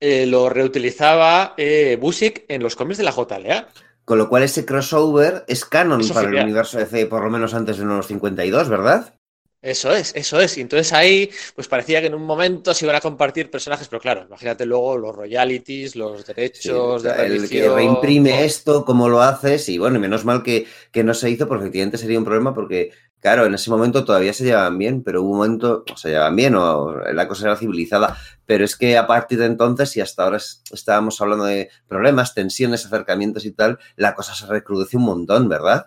eh, 0.00 0.26
lo 0.26 0.48
reutilizaba 0.48 1.54
eh, 1.56 1.96
Busiek 2.00 2.44
en 2.48 2.62
los 2.62 2.74
cómics 2.74 2.98
de 2.98 3.04
la 3.04 3.12
JLA. 3.12 3.68
Con 4.04 4.18
lo 4.18 4.28
cual 4.28 4.42
ese 4.44 4.64
crossover 4.66 5.44
es 5.48 5.64
canon 5.64 6.12
para 6.12 6.28
el 6.28 6.36
universo 6.36 6.78
DC, 6.78 7.06
por 7.06 7.22
lo 7.24 7.30
menos 7.30 7.54
antes 7.54 7.78
de 7.78 7.84
unos 7.84 8.06
52, 8.06 8.68
¿verdad? 8.68 9.14
Eso 9.60 9.92
es, 9.94 10.12
eso 10.16 10.40
es. 10.40 10.58
Y 10.58 10.60
entonces 10.60 10.92
ahí, 10.92 11.30
pues 11.54 11.68
parecía 11.68 12.00
que 12.00 12.08
en 12.08 12.14
un 12.14 12.24
momento 12.24 12.74
se 12.74 12.84
iban 12.84 12.96
a 12.96 13.00
compartir 13.00 13.48
personajes, 13.50 13.86
pero 13.88 14.00
claro, 14.00 14.24
imagínate 14.26 14.66
luego 14.66 14.96
los 14.98 15.14
royalties, 15.14 15.94
los 15.94 16.26
Sí, 16.54 16.70
derechos 16.74 17.00
sea, 17.00 17.14
de 17.14 17.26
el 17.26 17.48
que 17.50 17.68
reimprime 17.68 18.44
esto, 18.44 18.84
cómo 18.84 19.08
lo 19.08 19.20
haces, 19.22 19.68
y 19.68 19.78
bueno, 19.78 19.98
menos 19.98 20.24
mal 20.24 20.42
que, 20.42 20.66
que 20.92 21.02
no 21.02 21.12
se 21.14 21.30
hizo, 21.30 21.48
porque 21.48 21.64
efectivamente 21.64 21.98
sería 21.98 22.18
un 22.18 22.24
problema, 22.24 22.54
porque, 22.54 22.92
claro, 23.22 23.46
en 23.46 23.54
ese 23.54 23.70
momento 23.70 24.04
todavía 24.04 24.34
se 24.34 24.44
llevaban 24.44 24.76
bien, 24.78 25.02
pero 25.02 25.22
hubo 25.22 25.30
un 25.30 25.36
momento, 25.38 25.84
o 25.90 25.96
se 25.96 26.10
llevaban 26.10 26.36
bien, 26.36 26.54
o 26.56 26.92
la 27.12 27.26
cosa 27.28 27.46
era 27.46 27.56
civilizada, 27.56 28.18
pero 28.46 28.64
es 28.66 28.76
que 28.76 28.98
a 28.98 29.06
partir 29.06 29.38
de 29.38 29.46
entonces, 29.46 29.96
y 29.96 30.02
hasta 30.02 30.24
ahora 30.24 30.36
es- 30.38 30.62
estábamos 30.72 31.20
hablando 31.22 31.44
de 31.46 31.70
problemas, 31.88 32.34
tensiones, 32.34 32.84
acercamientos 32.86 33.46
y 33.46 33.52
tal, 33.52 33.78
la 33.96 34.14
cosa 34.14 34.34
se 34.34 34.46
recrudeció 34.46 34.98
un 34.98 35.06
montón, 35.06 35.48
¿verdad? 35.48 35.86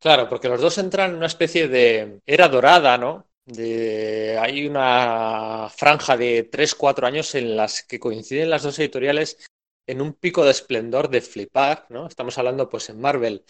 Claro, 0.00 0.28
porque 0.28 0.48
los 0.48 0.60
dos 0.60 0.78
entran 0.78 1.10
en 1.10 1.16
una 1.16 1.26
especie 1.26 1.68
de 1.68 2.20
era 2.26 2.48
dorada, 2.48 2.98
¿no? 2.98 3.26
De... 3.44 4.38
Hay 4.40 4.66
una 4.66 5.68
franja 5.74 6.16
de 6.16 6.44
3-4 6.44 7.06
años 7.06 7.34
en 7.34 7.56
las 7.56 7.82
que 7.82 7.98
coinciden 7.98 8.50
las 8.50 8.62
dos 8.62 8.78
editoriales 8.78 9.38
en 9.86 10.02
un 10.02 10.12
pico 10.12 10.44
de 10.44 10.50
esplendor 10.50 11.08
de 11.08 11.22
flipar, 11.22 11.86
¿no? 11.88 12.06
Estamos 12.06 12.36
hablando, 12.38 12.68
pues, 12.68 12.90
en 12.90 13.00
Marvel, 13.00 13.44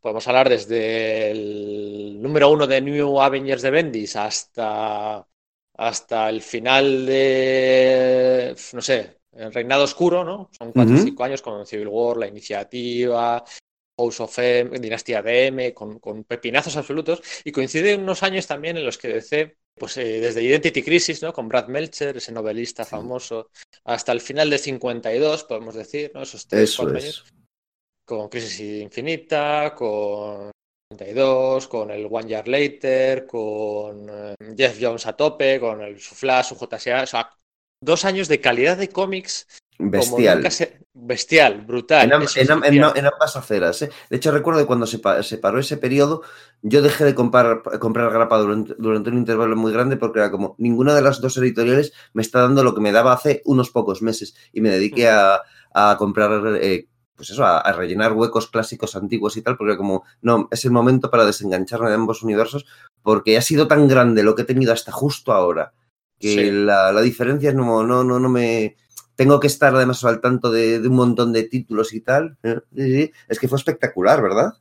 podemos 0.00 0.26
hablar 0.28 0.48
desde 0.48 1.30
el 1.30 2.20
número 2.20 2.50
uno 2.50 2.66
de 2.66 2.80
New 2.80 3.20
Avengers 3.20 3.62
de 3.62 3.70
Bendis 3.70 4.16
hasta, 4.16 5.26
hasta 5.74 6.28
el 6.28 6.42
final 6.42 7.06
de, 7.06 8.54
no 8.72 8.82
sé, 8.82 9.18
el 9.32 9.52
Reinado 9.52 9.84
Oscuro, 9.84 10.24
¿no? 10.24 10.50
Son 10.56 10.72
cuatro 10.72 10.94
o 10.94 10.98
cinco 10.98 11.24
años 11.24 11.40
con 11.40 11.64
Civil 11.66 11.88
War, 11.88 12.16
la 12.16 12.26
iniciativa, 12.26 13.42
House 13.96 14.20
of 14.20 14.38
M, 14.38 14.78
Dinastía 14.78 15.22
de 15.22 15.46
M, 15.46 15.72
con, 15.72 15.98
con 15.98 16.24
pepinazos 16.24 16.76
absolutos, 16.76 17.22
y 17.44 17.52
coincide 17.52 17.94
unos 17.94 18.22
años 18.22 18.46
también 18.46 18.76
en 18.76 18.84
los 18.84 18.98
que 18.98 19.08
DC, 19.08 19.56
pues 19.74 19.96
eh, 19.98 20.20
desde 20.20 20.42
Identity 20.42 20.82
Crisis, 20.82 21.22
¿no? 21.22 21.32
Con 21.32 21.48
Brad 21.48 21.68
Meltzer, 21.68 22.16
ese 22.16 22.32
novelista 22.32 22.84
famoso, 22.84 23.50
hasta 23.84 24.12
el 24.12 24.20
final 24.20 24.50
de 24.50 24.58
52, 24.58 25.44
podemos 25.44 25.74
decir, 25.74 26.10
¿no? 26.14 26.22
Esos 26.22 26.46
tres, 26.46 26.70
Eso 26.70 26.82
cuatro 26.82 26.98
es. 26.98 27.04
años, 27.04 27.24
con 28.04 28.28
Crisis 28.28 28.60
Infinita, 28.82 29.74
con 29.74 30.50
52, 30.90 31.68
con 31.68 31.90
el 31.90 32.06
One 32.10 32.28
Year 32.28 32.46
Later, 32.48 33.26
con 33.26 34.06
eh, 34.10 34.34
Jeff 34.56 34.78
Jones 34.80 35.06
a 35.06 35.12
tope, 35.14 35.58
con 35.60 35.80
el, 35.82 35.98
su 36.00 36.14
Flash, 36.14 36.48
su 36.48 36.56
JSA, 36.56 37.02
o 37.02 37.06
sea, 37.06 37.30
dos 37.80 38.04
años 38.04 38.28
de 38.28 38.40
calidad 38.40 38.76
de 38.76 38.88
cómics 38.88 39.46
Bestial. 39.78 40.50
se- 40.50 40.80
bestial, 40.94 41.62
brutal. 41.62 42.06
En, 42.06 42.12
am- 42.12 42.22
eso 42.22 42.38
en 42.40 42.42
es 42.42 42.50
am- 42.50 42.58
en 42.58 42.64
genial. 42.64 42.92
no- 42.92 42.96
en 42.96 43.06
ambas 43.06 43.36
aceras. 43.36 43.82
¿eh? 43.82 43.90
De 44.10 44.16
hecho, 44.16 44.30
recuerdo 44.32 44.60
que 44.60 44.66
cuando 44.66 44.86
se, 44.86 44.98
pa- 44.98 45.22
se 45.22 45.38
paró 45.38 45.58
ese 45.58 45.76
periodo, 45.76 46.22
yo 46.62 46.82
dejé 46.82 47.04
de 47.04 47.14
comprar, 47.14 47.62
comprar 47.80 48.10
grapa 48.12 48.38
durante, 48.38 48.74
durante 48.78 49.10
un 49.10 49.18
intervalo 49.18 49.56
muy 49.56 49.72
grande 49.72 49.96
porque 49.96 50.18
era 50.20 50.30
como 50.30 50.54
ninguna 50.58 50.94
de 50.94 51.02
las 51.02 51.20
dos 51.20 51.36
editoriales 51.38 51.92
me 52.12 52.22
está 52.22 52.40
dando 52.42 52.64
lo 52.64 52.74
que 52.74 52.80
me 52.80 52.92
daba 52.92 53.12
hace 53.12 53.42
unos 53.44 53.70
pocos 53.70 54.02
meses 54.02 54.34
y 54.52 54.60
me 54.60 54.70
dediqué 54.70 55.08
a, 55.10 55.42
a 55.74 55.96
comprar, 55.98 56.56
eh, 56.60 56.88
pues 57.22 57.30
eso, 57.30 57.44
a, 57.44 57.58
a 57.60 57.72
rellenar 57.72 58.14
huecos 58.14 58.48
clásicos 58.48 58.96
antiguos 58.96 59.36
y 59.36 59.42
tal, 59.42 59.56
porque 59.56 59.76
como, 59.76 60.02
no, 60.22 60.48
es 60.50 60.64
el 60.64 60.72
momento 60.72 61.08
para 61.08 61.24
desengancharme 61.24 61.88
de 61.88 61.94
ambos 61.94 62.24
universos 62.24 62.66
porque 63.00 63.38
ha 63.38 63.42
sido 63.42 63.68
tan 63.68 63.86
grande 63.86 64.24
lo 64.24 64.34
que 64.34 64.42
he 64.42 64.44
tenido 64.44 64.72
hasta 64.72 64.90
justo 64.90 65.32
ahora 65.32 65.72
que 66.18 66.34
Sí. 66.34 66.50
la, 66.50 66.90
la 66.90 67.00
diferencia 67.00 67.52
no, 67.52 67.84
no, 67.84 68.02
no, 68.02 68.18
no 68.18 68.28
me 68.28 68.74
tengo 69.14 69.38
que 69.38 69.46
estar 69.46 69.72
además 69.72 70.02
al 70.04 70.20
tanto 70.20 70.50
de, 70.50 70.80
de 70.80 70.88
un 70.88 70.96
montón 70.96 71.32
de 71.32 71.44
títulos 71.44 71.92
y 71.94 72.00
tal. 72.00 72.36
Eh. 72.74 73.12
Es 73.28 73.38
que 73.38 73.46
fue 73.46 73.58
espectacular, 73.58 74.20
¿verdad? 74.20 74.54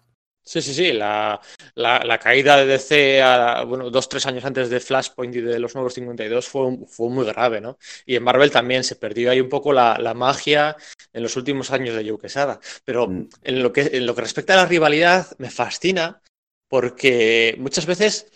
Sí, 0.43 0.61
sí, 0.61 0.73
sí. 0.73 0.91
La, 0.93 1.39
la, 1.75 2.03
la 2.03 2.17
caída 2.17 2.57
de 2.57 2.65
DC, 2.65 3.21
a, 3.21 3.63
bueno, 3.63 3.89
dos, 3.91 4.09
tres 4.09 4.25
años 4.25 4.43
antes 4.43 4.69
de 4.69 4.79
Flashpoint 4.79 5.35
y 5.35 5.41
de 5.41 5.59
los 5.59 5.75
nuevos 5.75 5.93
52 5.93 6.47
fue, 6.47 6.77
fue 6.87 7.09
muy 7.09 7.25
grave, 7.25 7.61
¿no? 7.61 7.77
Y 8.05 8.15
en 8.15 8.23
Marvel 8.23 8.49
también 8.51 8.83
se 8.83 8.95
perdió 8.95 9.31
ahí 9.31 9.39
un 9.39 9.49
poco 9.49 9.71
la, 9.71 9.97
la 9.99 10.13
magia 10.13 10.75
en 11.13 11.23
los 11.23 11.35
últimos 11.37 11.71
años 11.71 11.95
de 11.95 12.09
Joe 12.09 12.19
Quesada. 12.19 12.59
Pero 12.83 13.07
Mm. 13.07 13.29
en 13.43 13.63
lo 13.63 13.71
que, 13.71 13.81
en 13.93 14.05
lo 14.05 14.15
que 14.15 14.21
respecta 14.21 14.53
a 14.53 14.57
la 14.57 14.65
rivalidad, 14.65 15.27
me 15.37 15.49
fascina 15.51 16.21
porque 16.67 17.55
muchas 17.59 17.85
veces 17.85 18.31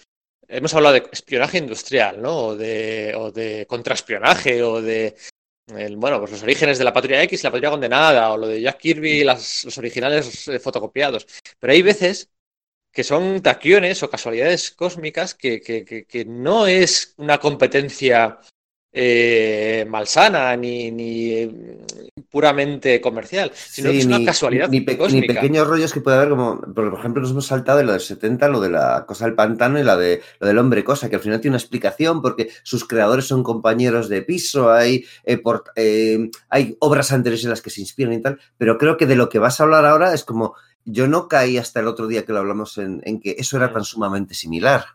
hemos 0.48 0.74
hablado 0.74 0.95
de 0.95 1.03
espionaje 1.11 1.58
industrial, 1.58 2.22
¿no? 2.22 2.38
O 2.48 2.56
de, 2.56 3.14
o 3.17 3.32
de 3.32 3.66
contraespionaje, 3.67 4.61
o 4.64 4.82
de 4.82 5.16
el- 5.68 5.98
bueno, 5.98 6.19
pues 6.19 6.32
los 6.32 6.44
orígenes 6.44 6.77
de 6.77 6.84
la 6.84 6.94
Patrulla 6.94 7.24
X 7.24 7.44
la 7.44 7.52
Patrulla 7.52 7.72
Condenada, 7.72 8.32
o 8.32 8.38
lo 8.38 8.48
de 8.48 8.61
Jack 8.61 8.77
Kirby, 8.80 9.24
las- 9.24 9.64
los 9.66 9.77
originales 9.77 10.48
eh, 10.48 10.60
fotocopiados. 10.60 11.27
Pero 11.60 11.74
hay 11.74 11.82
veces 11.82 12.30
que 12.92 13.03
son 13.03 13.42
taquiones 13.42 14.03
o 14.03 14.10
casualidades 14.10 14.72
cósmicas 14.72 15.35
que 15.35 16.26
no 16.27 16.68
es 16.68 17.14
una 17.18 17.40
competencia 17.40 18.40
eh, 18.98 19.85
malsana 19.90 20.56
ni, 20.56 20.90
ni, 20.91 21.32
eh, 21.32 21.51
puramente 22.30 22.99
comercial, 23.01 23.51
sino 23.53 23.91
que 23.91 23.99
es 23.99 24.06
una 24.06 24.19
ni, 24.19 24.25
casualidad 24.25 24.69
ni, 24.69 24.82
pe- 24.82 24.93
ni 24.93 24.98
cósmica. 24.98 25.33
pequeños 25.35 25.67
rollos 25.67 25.91
que 25.93 26.01
puede 26.01 26.17
haber, 26.17 26.30
como 26.30 26.61
por 26.61 26.93
ejemplo, 26.98 27.22
nos 27.22 27.32
hemos 27.32 27.45
saltado 27.45 27.77
de 27.80 27.83
lo 27.83 27.91
del 27.91 28.01
70, 28.01 28.48
lo 28.48 28.59
de 28.61 28.69
la 28.69 29.06
cosa 29.06 29.25
del 29.25 29.35
pantano 29.35 29.77
y 29.80 29.83
la 29.83 29.98
de 29.98 30.22
lo 30.40 30.48
del 30.48 30.57
hombre 30.57 30.83
cosa, 30.83 31.09
que 31.09 31.17
al 31.17 31.22
final 31.22 31.40
tiene 31.41 31.56
una 31.56 31.61
explicación 31.61 32.22
porque 32.22 32.49
sus 32.64 32.88
creadores 32.88 33.25
son 33.25 33.43
compañeros 33.43 34.09
de 34.09 34.22
piso, 34.22 34.72
hay, 34.72 35.06
eh, 35.25 35.38
por- 35.38 35.65
eh, 35.75 36.30
hay 36.49 36.75
obras 36.80 37.11
anteriores 37.11 37.43
en 37.43 37.49
las 37.51 37.61
que 37.61 37.69
se 37.69 37.82
inspiran 37.82 38.14
y 38.14 38.22
tal, 38.22 38.40
pero 38.57 38.77
creo 38.77 38.98
que 38.98 39.06
de 39.06 39.15
lo 39.17 39.30
que 39.30 39.40
vas 39.40 39.59
a 39.59 39.64
hablar 39.64 39.85
ahora 39.85 40.14
es 40.14 40.24
como. 40.24 40.56
Yo 40.88 41.07
no 41.07 41.27
caí 41.27 41.57
hasta 41.57 41.80
el 41.80 41.88
otro 41.88 42.06
día 42.06 42.25
que 42.25 42.32
lo 42.32 42.38
hablamos 42.38 42.77
en, 42.77 43.01
en 43.06 43.19
que 43.19 43.35
eso 43.40 43.57
era 43.57 43.69
Mm. 43.69 43.74
tan 43.74 43.83
sumamente 43.85 44.35
similar. 44.35 44.85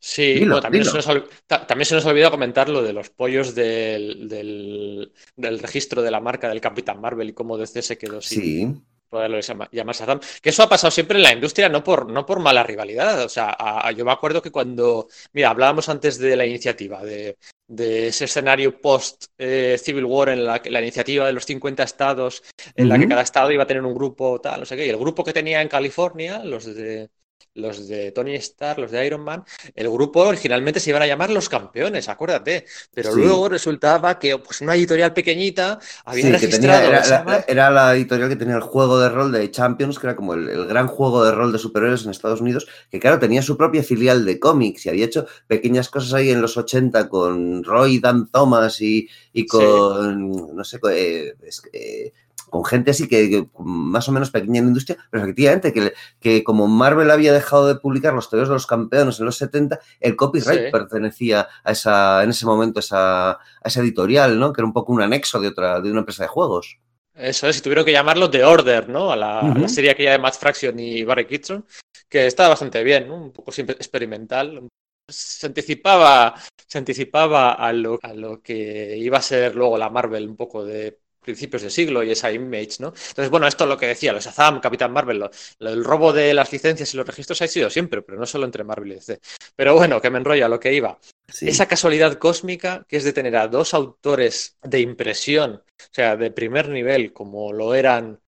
Sí, 0.00 0.34
Dilo, 0.34 0.60
también, 0.60 0.84
se 0.84 0.92
nos, 0.94 1.06
también 1.46 1.84
se 1.84 1.94
nos 1.96 2.04
olvidó 2.06 2.30
comentar 2.30 2.68
lo 2.68 2.82
de 2.82 2.92
los 2.92 3.10
pollos 3.10 3.54
del, 3.54 4.28
del, 4.28 5.12
del 5.36 5.58
registro 5.58 6.02
de 6.02 6.10
la 6.10 6.20
marca 6.20 6.48
del 6.48 6.60
Capitán 6.60 7.00
Marvel 7.00 7.30
y 7.30 7.32
cómo 7.32 7.58
DC 7.58 7.82
se 7.82 7.98
quedó 7.98 8.20
sin 8.20 8.40
Sí. 8.42 8.82
poderlo 9.08 9.40
llama- 9.40 9.68
llamar 9.72 9.96
Shazam. 9.96 10.20
Que 10.40 10.50
eso 10.50 10.62
ha 10.62 10.68
pasado 10.68 10.90
siempre 10.92 11.16
en 11.16 11.24
la 11.24 11.32
industria, 11.32 11.68
no 11.68 11.82
por, 11.82 12.08
no 12.12 12.24
por 12.24 12.38
mala 12.38 12.62
rivalidad. 12.62 13.24
O 13.24 13.28
sea, 13.28 13.46
a- 13.58 13.88
a- 13.88 13.92
yo 13.92 14.04
me 14.04 14.12
acuerdo 14.12 14.40
que 14.40 14.52
cuando, 14.52 15.08
mira, 15.32 15.50
hablábamos 15.50 15.88
antes 15.88 16.18
de 16.18 16.36
la 16.36 16.46
iniciativa, 16.46 17.02
de, 17.02 17.36
de 17.66 18.08
ese 18.08 18.26
escenario 18.26 18.80
post-Civil 18.80 20.04
War 20.04 20.28
en 20.28 20.44
la 20.44 20.62
que 20.62 20.70
la 20.70 20.80
iniciativa 20.80 21.26
de 21.26 21.32
los 21.32 21.44
50 21.44 21.82
estados, 21.82 22.42
en 22.76 22.88
la 22.88 22.98
que 22.98 23.08
cada 23.08 23.22
estado 23.22 23.50
iba 23.50 23.64
a 23.64 23.66
tener 23.66 23.82
un 23.82 23.94
grupo 23.94 24.40
tal, 24.40 24.60
no 24.60 24.66
sé 24.66 24.76
qué. 24.76 24.86
Y 24.86 24.90
el 24.90 24.96
grupo 24.96 25.24
que 25.24 25.32
tenía 25.32 25.60
en 25.60 25.68
California, 25.68 26.38
los 26.44 26.66
de 26.66 27.10
los 27.58 27.88
de 27.88 28.12
Tony 28.12 28.34
Stark, 28.36 28.78
los 28.78 28.90
de 28.90 29.06
Iron 29.06 29.22
Man, 29.22 29.44
el 29.74 29.88
grupo 29.90 30.20
originalmente 30.22 30.80
se 30.80 30.90
iban 30.90 31.02
a 31.02 31.06
llamar 31.06 31.30
Los 31.30 31.48
Campeones, 31.48 32.08
acuérdate. 32.08 32.64
Pero 32.94 33.12
Sí. 33.12 33.20
luego 33.20 33.48
resultaba 33.48 34.18
que 34.18 34.38
pues, 34.38 34.60
una 34.60 34.74
editorial 34.74 35.12
pequeñita 35.12 35.78
había 36.04 36.24
Sí, 36.24 36.32
registrado 36.32 36.80
tenía, 36.82 37.00
era, 37.00 37.24
la, 37.24 37.44
era 37.48 37.70
la 37.70 37.94
editorial 37.94 38.28
que 38.28 38.36
tenía 38.36 38.56
el 38.56 38.62
juego 38.62 38.98
de 39.00 39.08
rol 39.08 39.32
de 39.32 39.50
Champions, 39.50 39.98
que 39.98 40.06
era 40.06 40.16
como 40.16 40.34
el, 40.34 40.48
el 40.48 40.66
gran 40.66 40.86
juego 40.86 41.24
de 41.24 41.32
rol 41.32 41.52
de 41.52 41.58
superhéroes 41.58 42.04
en 42.04 42.10
Estados 42.10 42.40
Unidos, 42.40 42.66
que 42.90 43.00
claro, 43.00 43.18
tenía 43.18 43.42
su 43.42 43.56
propia 43.56 43.82
filial 43.82 44.24
de 44.24 44.38
cómics 44.38 44.86
y 44.86 44.88
había 44.88 45.04
hecho 45.06 45.26
pequeñas 45.46 45.88
cosas 45.88 46.12
ahí 46.14 46.30
en 46.30 46.40
los 46.42 46.56
80 46.56 47.08
con 47.08 47.64
Roy 47.64 47.98
Dan 47.98 48.28
Thomas 48.30 48.80
y, 48.80 49.08
y 49.32 49.46
con, 49.46 50.54
no 50.54 50.64
sé, 50.64 50.78
eh, 50.92 51.34
es 51.42 51.62
eh, 51.72 52.12
con 52.50 52.64
gente 52.64 52.90
así 52.90 53.08
que, 53.08 53.28
que 53.30 53.48
más 53.58 54.08
o 54.08 54.12
menos 54.12 54.30
pequeña 54.30 54.58
en 54.58 54.64
la 54.64 54.68
industria, 54.68 54.98
pero 55.10 55.22
efectivamente 55.24 55.72
que, 55.72 55.92
que 56.20 56.44
como 56.44 56.66
Marvel 56.66 57.10
había 57.10 57.32
dejado 57.32 57.66
de 57.68 57.76
publicar 57.76 58.14
los 58.14 58.30
tebeos 58.30 58.48
de 58.48 58.54
los 58.54 58.66
campeones 58.66 59.18
en 59.18 59.26
los 59.26 59.36
70, 59.36 59.78
el 60.00 60.16
copyright 60.16 60.66
Sí. 60.66 60.72
pertenecía 60.72 61.48
a 61.64 61.72
esa, 61.72 62.22
en 62.24 62.30
ese 62.30 62.46
momento 62.46 62.78
a 62.78 62.80
esa, 62.80 63.30
a 63.32 63.38
esa 63.64 63.80
editorial, 63.80 64.38
¿no? 64.38 64.52
Que 64.52 64.60
era 64.60 64.66
un 64.66 64.72
poco 64.72 64.92
un 64.92 65.02
anexo 65.02 65.40
de 65.40 65.48
otra, 65.48 65.80
de 65.80 65.90
una 65.90 66.00
empresa 66.00 66.24
de 66.24 66.28
juegos. 66.28 66.78
Eso 67.14 67.48
es, 67.48 67.58
y 67.58 67.60
tuvieron 67.62 67.84
que 67.84 67.90
llamarlo 67.92 68.30
The 68.30 68.44
Order, 68.44 68.88
¿no? 68.88 69.10
A 69.10 69.16
la, 69.16 69.40
a 69.40 69.58
la 69.58 69.68
serie 69.68 69.90
aquella 69.90 70.12
de 70.12 70.18
Matt 70.18 70.36
Fraction 70.36 70.78
y 70.78 71.02
Barry 71.02 71.26
Kitson, 71.26 71.64
que 72.08 72.26
estaba 72.26 72.50
bastante 72.50 72.82
bien, 72.84 73.08
¿no? 73.08 73.16
Un 73.16 73.32
poco 73.32 73.50
siempre 73.50 73.74
experimental. 73.74 74.68
Se 75.10 75.46
anticipaba, 75.46 76.34
se 76.66 76.78
anticipaba 76.78 77.54
a 77.54 77.72
lo, 77.72 77.98
a 78.02 78.12
lo 78.12 78.40
que 78.40 78.96
iba 78.98 79.18
a 79.18 79.22
ser 79.22 79.56
luego 79.56 79.76
la 79.78 79.90
Marvel 79.90 80.28
un 80.28 80.36
poco 80.36 80.64
de 80.64 81.00
principios 81.28 81.62
de 81.62 81.70
siglo 81.70 82.02
y 82.02 82.10
esa 82.10 82.32
image, 82.32 82.76
¿no? 82.80 82.88
Entonces, 82.88 83.30
bueno, 83.30 83.46
esto 83.46 83.64
es 83.64 83.68
lo 83.70 83.76
que 83.76 83.86
decía, 83.86 84.12
los 84.12 84.24
Shazam, 84.24 84.60
Capitán 84.60 84.92
Marvel, 84.92 85.18
lo- 85.18 85.30
lo- 85.60 85.70
el 85.70 85.84
robo 85.84 86.12
de 86.12 86.32
las 86.34 86.50
licencias 86.52 86.92
y 86.94 86.96
los 86.96 87.06
registros 87.06 87.40
ha 87.42 87.46
sido 87.46 87.68
siempre, 87.70 88.02
pero 88.02 88.18
no 88.18 88.26
solo 88.26 88.44
entre 88.46 88.64
Marvel 88.64 88.92
y 88.92 88.94
DC. 88.94 89.20
Pero 89.56 89.74
bueno, 89.74 90.00
que 90.00 90.10
me 90.10 90.18
enrolla 90.18 90.46
a 90.46 90.48
lo 90.48 90.58
que 90.60 90.72
iba. 90.72 90.98
Sí. 91.30 91.48
Esa 91.48 91.66
casualidad 91.66 92.14
cósmica 92.18 92.84
que 92.88 92.96
es 92.96 93.04
de 93.04 93.12
tener 93.12 93.36
a 93.36 93.48
dos 93.48 93.74
autores 93.74 94.56
de 94.62 94.80
impresión, 94.80 95.62
o 95.78 95.92
sea, 95.92 96.16
de 96.16 96.30
primer 96.30 96.68
nivel, 96.68 97.12
como 97.12 97.52
lo 97.52 97.74
eran 97.74 98.20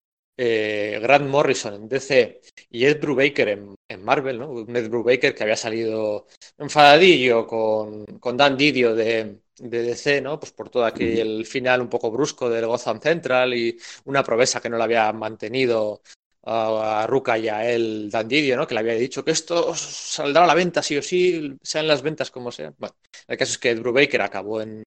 eh, 0.42 0.98
Grant 1.02 1.28
Morrison 1.28 1.74
en 1.74 1.88
DC 1.88 2.40
y 2.70 2.86
Ed 2.86 2.98
Brubaker 2.98 3.48
en, 3.48 3.74
en 3.86 4.02
Marvel, 4.02 4.38
¿no? 4.38 4.50
Un 4.50 4.74
Ed 4.74 4.88
Brubaker 4.88 5.34
que 5.34 5.42
había 5.42 5.56
salido 5.56 6.26
enfadadillo 6.56 7.46
con, 7.46 8.06
con 8.18 8.38
Dan 8.38 8.56
Didio 8.56 8.94
de, 8.94 9.40
de 9.58 9.82
DC, 9.82 10.22
¿no? 10.22 10.40
Pues 10.40 10.52
por 10.52 10.70
todo 10.70 10.86
aquel 10.86 11.44
final 11.44 11.82
un 11.82 11.90
poco 11.90 12.10
brusco 12.10 12.48
del 12.48 12.66
Gotham 12.66 13.00
Central 13.02 13.52
y 13.52 13.78
una 14.06 14.24
promesa 14.24 14.62
que 14.62 14.70
no 14.70 14.78
le 14.78 14.84
había 14.84 15.12
mantenido 15.12 16.00
a, 16.44 17.02
a 17.02 17.06
Ruka 17.06 17.36
y 17.36 17.48
a 17.48 17.70
él 17.70 18.08
Dan 18.10 18.28
Didio, 18.28 18.56
¿no? 18.56 18.66
Que 18.66 18.72
le 18.72 18.80
había 18.80 18.94
dicho 18.94 19.22
que 19.22 19.32
esto 19.32 19.74
saldrá 19.74 20.44
a 20.44 20.46
la 20.46 20.54
venta 20.54 20.82
sí 20.82 20.96
o 20.96 21.02
sí, 21.02 21.54
sean 21.62 21.86
las 21.86 22.00
ventas 22.00 22.30
como 22.30 22.50
sean. 22.50 22.74
Bueno, 22.78 22.96
el 23.28 23.36
caso 23.36 23.52
es 23.52 23.58
que 23.58 23.72
Ed 23.72 23.80
Brubaker 23.80 24.22
acabó 24.22 24.62
en, 24.62 24.84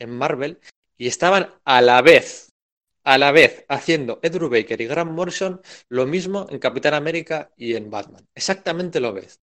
en 0.00 0.10
Marvel 0.10 0.58
y 0.96 1.06
estaban 1.06 1.54
a 1.64 1.80
la 1.80 2.02
vez, 2.02 2.49
a 3.12 3.18
la 3.18 3.32
vez 3.32 3.64
haciendo 3.68 4.18
Ed 4.22 4.34
Brubaker 4.34 4.80
y 4.80 4.86
Grant 4.86 5.10
Morrison 5.12 5.60
lo 5.88 6.06
mismo 6.06 6.46
en 6.50 6.58
Capitán 6.58 6.94
América 6.94 7.50
y 7.56 7.74
en 7.74 7.90
Batman. 7.90 8.26
Exactamente 8.34 9.00
lo 9.00 9.12
ves. 9.12 9.40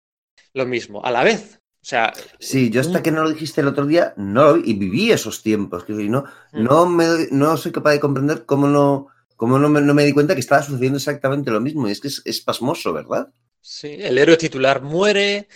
Lo 0.55 0.67
mismo, 0.67 1.05
a 1.05 1.11
la 1.11 1.25
vez. 1.25 1.61
O 1.83 1.89
sea, 1.89 2.13
Sí, 2.41 2.71
yo 2.71 2.81
hasta 2.81 2.99
un- 2.99 3.03
que 3.03 3.11
no 3.13 3.23
lo 3.23 3.31
dijiste 3.31 3.61
el 3.61 3.69
otro 3.69 3.87
día, 3.87 4.13
no 4.17 4.45
lo 4.45 4.55
vi 4.55 4.71
y 4.71 4.75
viví 4.75 5.13
esos 5.13 5.43
tiempos. 5.43 5.85
Que 5.85 5.93
no, 5.93 6.25
Mm. 6.53 6.65
no, 6.65 6.87
me, 6.87 7.07
no 7.31 7.57
soy 7.57 7.73
capaz 7.73 7.93
de 7.93 8.01
comprender 8.01 8.45
cómo 8.45 8.67
no, 8.67 9.09
cómo 9.37 9.59
no 9.59 9.69
me, 9.69 9.81
no 9.81 9.95
me 9.95 10.05
di 10.05 10.13
cuenta 10.13 10.35
que 10.35 10.41
estaba 10.41 10.63
sucediendo 10.63 10.97
exactamente 10.99 11.51
lo 11.51 11.61
mismo. 11.61 11.89
Y 11.89 11.93
es 11.93 12.01
que 12.01 12.09
es, 12.09 12.23
es 12.25 12.41
pasmoso, 12.41 12.93
¿verdad? 12.93 13.29
Sí, 13.61 13.97
el 14.01 14.17
héroe 14.19 14.37
titular 14.37 14.81
muere, 14.83 15.49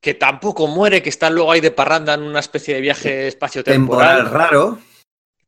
que 0.00 0.14
tampoco 0.14 0.66
muere, 0.66 1.02
que 1.02 1.08
está 1.10 1.28
luego 1.30 1.52
ahí 1.52 1.60
de 1.60 1.70
parranda 1.70 2.14
en 2.14 2.22
una 2.22 2.40
especie 2.40 2.74
de 2.74 2.80
viaje 2.80 3.08
Temporal 3.08 3.28
espacio-temporal. 3.28 4.30
raro. 4.30 4.78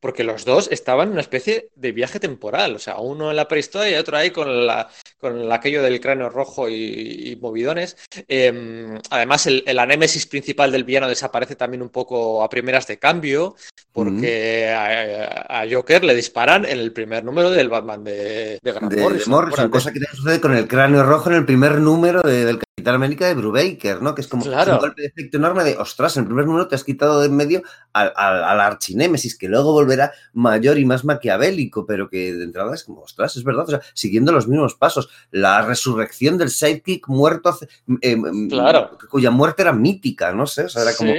Porque 0.02 0.24
los 0.24 0.44
dos 0.44 0.68
estaban 0.72 1.06
en 1.06 1.12
una 1.12 1.20
especie 1.20 1.70
de 1.76 1.92
viaje 1.92 2.18
temporal, 2.18 2.74
o 2.74 2.78
sea, 2.81 2.98
uno 2.98 3.31
en 3.31 3.36
la 3.36 3.47
prehistoria 3.47 3.92
y 3.92 4.00
otro 4.00 4.16
ahí 4.16 4.32
con, 4.32 4.66
la, 4.66 4.89
con 5.20 5.50
aquello 5.52 5.81
del 5.81 6.00
cráneo 6.00 6.28
rojo 6.28 6.68
y, 6.68 7.39
movidones. 7.40 7.97
Em, 8.26 8.98
además, 9.10 9.47
el, 9.47 9.62
el, 9.64 9.78
anémesis 9.78 10.26
principal 10.26 10.72
del 10.72 10.82
villano 10.82 11.08
desaparece 11.08 11.55
también 11.55 11.82
un 11.82 11.90
poco 11.90 12.42
a 12.42 12.50
primeras 12.50 12.89
de 12.89 12.98
cambio, 12.98 13.55
porque 13.92 14.74
a, 14.74 15.64
Joker 15.70 16.02
le 16.02 16.16
disparan 16.16 16.64
en 16.64 16.81
el 16.81 16.92
primer 16.92 17.24
número 17.24 17.50
del 17.50 17.68
Batman 17.68 18.02
de, 18.02 18.58
de 18.60 18.72
Grant 18.72 18.97
Morrison. 19.28 19.70
cosa 19.70 19.92
que 19.92 20.00
sucede 20.12 20.40
con 20.40 20.56
el 20.56 20.66
cráneo 20.66 21.05
rojo 21.05 21.31
en 21.31 21.36
el 21.36 21.47
primer 21.47 21.78
número 21.78 22.22
del 22.22 22.58
Capitán 22.58 22.94
América 22.94 23.26
de 23.26 23.34
Brubaker, 23.34 24.00
¿no? 24.00 24.14
Que 24.14 24.22
es 24.22 24.28
como 24.28 24.44
un 24.44 24.78
golpe 24.78 25.02
de 25.02 25.08
efecto 25.08 25.36
enorme 25.36 25.62
de, 25.62 25.76
ostras, 25.76 26.16
en 26.16 26.22
el 26.22 26.26
primer 26.26 26.47
número 26.47 26.68
te 26.68 26.74
has 26.74 26.84
quitado 26.84 27.20
de 27.20 27.26
en 27.26 27.36
medio 27.36 27.62
al, 27.92 28.12
al, 28.16 28.60
archinémesis, 28.60 29.36
que 29.36 29.48
luego 29.48 29.72
volverá 29.72 29.92
mayor 30.33 30.79
y 30.79 30.85
más 30.85 31.05
maquiavélico, 31.05 31.87
pero 31.87 32.09
que 32.09 32.33
de 32.33 32.45
entrada 32.45 32.75
es 32.75 32.85
como, 32.85 33.03
ostras, 33.03 33.37
es 33.37 33.45
verdad, 33.45 33.65
o 33.67 33.71
sea, 33.71 33.81
siguiendo 33.95 34.33
los 34.33 34.49
mismos 34.49 34.75
pasos. 34.75 35.09
La 35.31 35.62
resurrección 35.62 36.39
del 36.39 36.51
sidekick 36.51 37.09
muerto, 37.09 37.57
eh, 38.01 38.17
claro. 38.49 38.99
cuya 39.11 39.31
muerte 39.31 39.62
era 39.62 39.73
mítica, 39.73 40.33
no 40.33 40.47
sé, 40.47 40.65
o 40.65 40.69
sea, 40.69 40.83
era 40.83 40.95
como... 40.95 41.12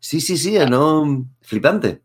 Sí, 0.00 0.20
sí, 0.20 0.36
sí, 0.36 0.56
no... 0.68 1.26
Flipante. 1.40 2.02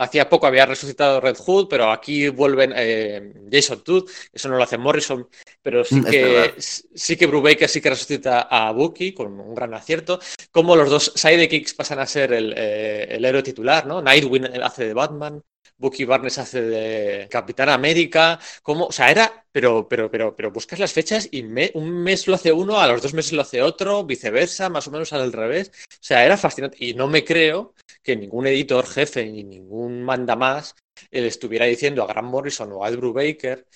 Hacía 0.00 0.30
poco 0.30 0.46
había 0.46 0.64
resucitado 0.64 1.20
Red 1.20 1.36
Hood, 1.36 1.68
pero 1.68 1.90
aquí 1.90 2.30
vuelven 2.30 2.72
eh, 2.74 3.34
Jason 3.52 3.84
Todd, 3.84 4.08
eso 4.32 4.48
no 4.48 4.56
lo 4.56 4.62
hace 4.62 4.78
Morrison, 4.78 5.28
pero 5.60 5.84
sí 5.84 5.96
mm, 5.96 6.04
que, 6.04 6.54
sí 6.58 7.18
que 7.18 7.26
Brubaker 7.26 7.68
sí 7.68 7.82
que 7.82 7.90
resucita 7.90 8.48
a 8.50 8.72
Bucky 8.72 9.12
con 9.12 9.38
un 9.38 9.54
gran 9.54 9.74
acierto. 9.74 10.18
Como 10.50 10.74
los 10.74 10.88
dos 10.88 11.12
sidekicks 11.14 11.74
pasan 11.74 11.98
a 11.98 12.06
ser 12.06 12.32
el, 12.32 12.54
eh, 12.56 13.08
el 13.10 13.26
héroe 13.26 13.42
titular, 13.42 13.84
¿no? 13.84 14.00
Nightwing 14.00 14.62
hace 14.62 14.86
de 14.86 14.94
Batman, 14.94 15.42
Bucky 15.80 16.04
Barnes 16.04 16.36
hace 16.36 16.60
de 16.60 17.28
Capitán 17.30 17.70
América, 17.70 18.38
como, 18.62 18.86
o 18.86 18.92
sea, 18.92 19.10
era, 19.10 19.46
pero, 19.50 19.88
pero, 19.88 20.10
pero, 20.10 20.36
pero 20.36 20.52
buscas 20.52 20.78
las 20.78 20.92
fechas 20.92 21.28
y 21.30 21.42
un 21.42 22.02
mes 22.02 22.28
lo 22.28 22.34
hace 22.34 22.52
uno, 22.52 22.78
a 22.78 22.86
los 22.86 23.00
dos 23.00 23.14
meses 23.14 23.32
lo 23.32 23.40
hace 23.40 23.62
otro, 23.62 24.04
viceversa, 24.04 24.68
más 24.68 24.86
o 24.86 24.90
menos 24.90 25.12
al 25.14 25.32
revés. 25.32 25.72
O 25.90 25.96
sea, 26.02 26.24
era 26.24 26.36
fascinante. 26.36 26.76
Y 26.80 26.92
no 26.92 27.08
me 27.08 27.24
creo 27.24 27.74
que 28.02 28.14
ningún 28.14 28.46
editor 28.46 28.86
jefe 28.86 29.24
ni 29.24 29.42
ningún 29.42 30.02
manda 30.02 30.36
más 30.36 30.76
le 31.10 31.26
estuviera 31.26 31.64
diciendo 31.64 32.02
a 32.02 32.06
Grant 32.06 32.28
Morrison 32.28 32.70
o 32.72 32.84
a 32.84 32.90
Ed 32.90 32.98
Brubaker 32.98 33.66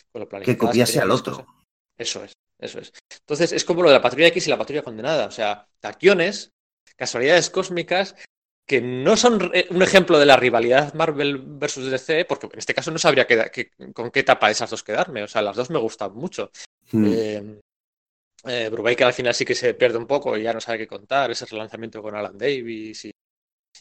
que 0.44 0.58
copiase 0.58 1.00
al 1.00 1.10
otro. 1.10 1.46
Eso 1.96 2.22
es, 2.22 2.34
eso 2.60 2.80
es. 2.80 2.92
Entonces, 3.20 3.52
es 3.52 3.64
como 3.64 3.82
lo 3.82 3.88
de 3.88 3.94
la 3.94 4.02
patrulla 4.02 4.26
X 4.28 4.46
y 4.46 4.50
la 4.50 4.58
patrulla 4.58 4.82
condenada. 4.82 5.26
O 5.26 5.30
sea, 5.30 5.66
taquiones, 5.80 6.50
casualidades 6.96 7.48
cósmicas 7.48 8.14
que 8.66 8.80
no 8.80 9.16
son 9.16 9.52
un 9.70 9.82
ejemplo 9.82 10.18
de 10.18 10.26
la 10.26 10.36
rivalidad 10.36 10.94
Marvel 10.94 11.38
versus 11.38 11.90
DC, 11.90 12.24
porque 12.24 12.46
en 12.46 12.58
este 12.58 12.74
caso 12.74 12.90
no 12.90 12.98
sabría 12.98 13.26
con 13.92 14.10
qué 14.10 14.20
etapa 14.20 14.46
de 14.46 14.52
esas 14.52 14.70
dos 14.70 14.82
quedarme. 14.82 15.22
O 15.22 15.28
sea, 15.28 15.42
las 15.42 15.56
dos 15.56 15.70
me 15.70 15.78
gustan 15.78 16.14
mucho. 16.14 16.50
Hmm. 16.90 17.06
Eh, 17.06 17.60
eh, 18.46 18.68
Brubaker 18.70 19.06
al 19.06 19.12
final 19.12 19.34
sí 19.34 19.44
que 19.44 19.54
se 19.54 19.74
pierde 19.74 19.98
un 19.98 20.06
poco 20.06 20.36
y 20.36 20.42
ya 20.42 20.52
no 20.52 20.60
sabe 20.60 20.78
qué 20.78 20.86
contar, 20.86 21.30
ese 21.30 21.46
relanzamiento 21.46 22.02
con 22.02 22.14
Alan 22.14 22.36
Davis 22.36 23.06
y, 23.06 23.10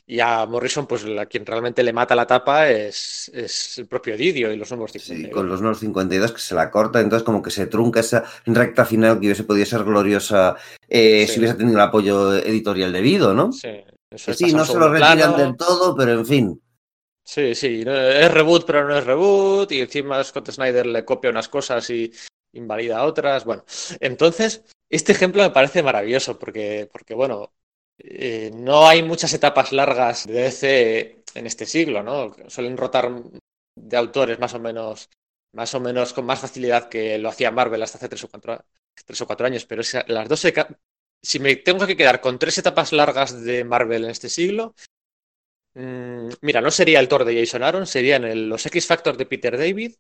y 0.05 0.19
a 0.19 0.45
Morrison, 0.45 0.87
pues 0.87 1.05
a 1.05 1.25
quien 1.25 1.45
realmente 1.45 1.83
le 1.83 1.91
mata 1.91 2.15
la 2.15 2.27
tapa 2.27 2.69
es, 2.69 3.29
es 3.33 3.77
el 3.77 3.87
propio 3.87 4.15
Didio 4.15 4.51
y 4.51 4.57
los 4.57 4.69
nuevos 4.71 4.91
52. 4.93 5.27
Sí, 5.27 5.33
con 5.33 5.49
los 5.49 5.61
nuevos 5.61 5.79
52 5.79 6.31
que 6.31 6.39
se 6.39 6.55
la 6.55 6.71
corta, 6.71 7.01
entonces 7.01 7.25
como 7.25 7.41
que 7.41 7.51
se 7.51 7.67
trunca 7.67 7.99
esa 7.99 8.23
recta 8.45 8.85
final 8.85 9.19
que 9.19 9.27
hubiese 9.27 9.43
podido 9.43 9.65
ser 9.65 9.83
gloriosa 9.83 10.55
eh, 10.87 11.27
si 11.27 11.39
hubiese 11.39 11.55
tenido 11.55 11.77
el 11.77 11.83
apoyo 11.83 12.35
editorial 12.35 12.93
debido, 12.93 13.33
¿no? 13.33 13.51
Sí, 13.51 13.69
sí, 14.17 14.53
no 14.53 14.65
se 14.65 14.77
lo 14.77 14.89
retiran 14.89 15.37
del 15.37 15.57
todo, 15.57 15.95
pero 15.95 16.11
en 16.11 16.25
fin. 16.25 16.61
Sí, 17.25 17.55
sí, 17.55 17.83
es 17.85 18.31
reboot, 18.31 18.65
pero 18.65 18.87
no 18.87 18.97
es 18.97 19.05
reboot, 19.05 19.71
y 19.71 19.81
encima 19.81 20.23
Scott 20.23 20.51
Snyder 20.51 20.85
le 20.85 21.05
copia 21.05 21.29
unas 21.29 21.47
cosas 21.47 21.89
y 21.89 22.11
invalida 22.51 23.05
otras. 23.05 23.45
Bueno, 23.45 23.63
entonces, 23.99 24.63
este 24.89 25.13
ejemplo 25.13 25.41
me 25.41 25.51
parece 25.51 25.81
maravilloso, 25.81 26.37
porque, 26.37 26.89
porque 26.91 27.13
bueno, 27.13 27.53
eh, 27.97 28.51
no 28.53 28.87
hay 28.87 29.03
muchas 29.03 29.33
etapas 29.33 29.71
largas 29.71 30.25
de 30.27 30.33
DC 30.33 31.23
en 31.35 31.47
este 31.47 31.65
siglo, 31.65 32.03
¿no? 32.03 32.35
Suelen 32.47 32.77
rotar 32.77 33.09
de 33.75 33.97
autores 33.97 34.39
más 34.39 34.53
o 34.53 34.59
menos, 34.59 35.09
más 35.53 35.73
o 35.73 35.79
menos 35.79 36.13
con 36.13 36.25
más 36.25 36.39
facilidad 36.39 36.89
que 36.89 37.17
lo 37.17 37.29
hacía 37.29 37.51
Marvel 37.51 37.81
hasta 37.81 37.97
hace 37.97 38.09
tres 38.09 38.23
o 38.25 38.29
cuatro, 38.29 38.65
tres 39.05 39.21
o 39.21 39.27
cuatro 39.27 39.45
años, 39.47 39.65
pero 39.65 39.81
las 40.07 40.27
dos 40.27 40.39
si 41.23 41.39
me 41.39 41.55
tengo 41.55 41.87
que 41.87 41.95
quedar 41.95 42.21
con 42.21 42.37
tres 42.37 42.57
etapas 42.57 42.91
largas 42.91 43.41
de 43.43 43.63
Marvel 43.63 44.03
en 44.03 44.11
este 44.11 44.29
siglo, 44.29 44.75
mmm, 45.73 46.27
mira, 46.41 46.61
no 46.61 46.69
sería 46.69 46.99
el 46.99 47.07
Thor 47.07 47.23
de 47.23 47.39
Jason 47.39 47.63
Aaron, 47.63 47.87
serían 47.87 48.25
el, 48.25 48.49
los 48.49 48.65
X 48.65 48.85
Factor 48.85 49.15
de 49.15 49.25
Peter 49.25 49.57
David, 49.57 49.93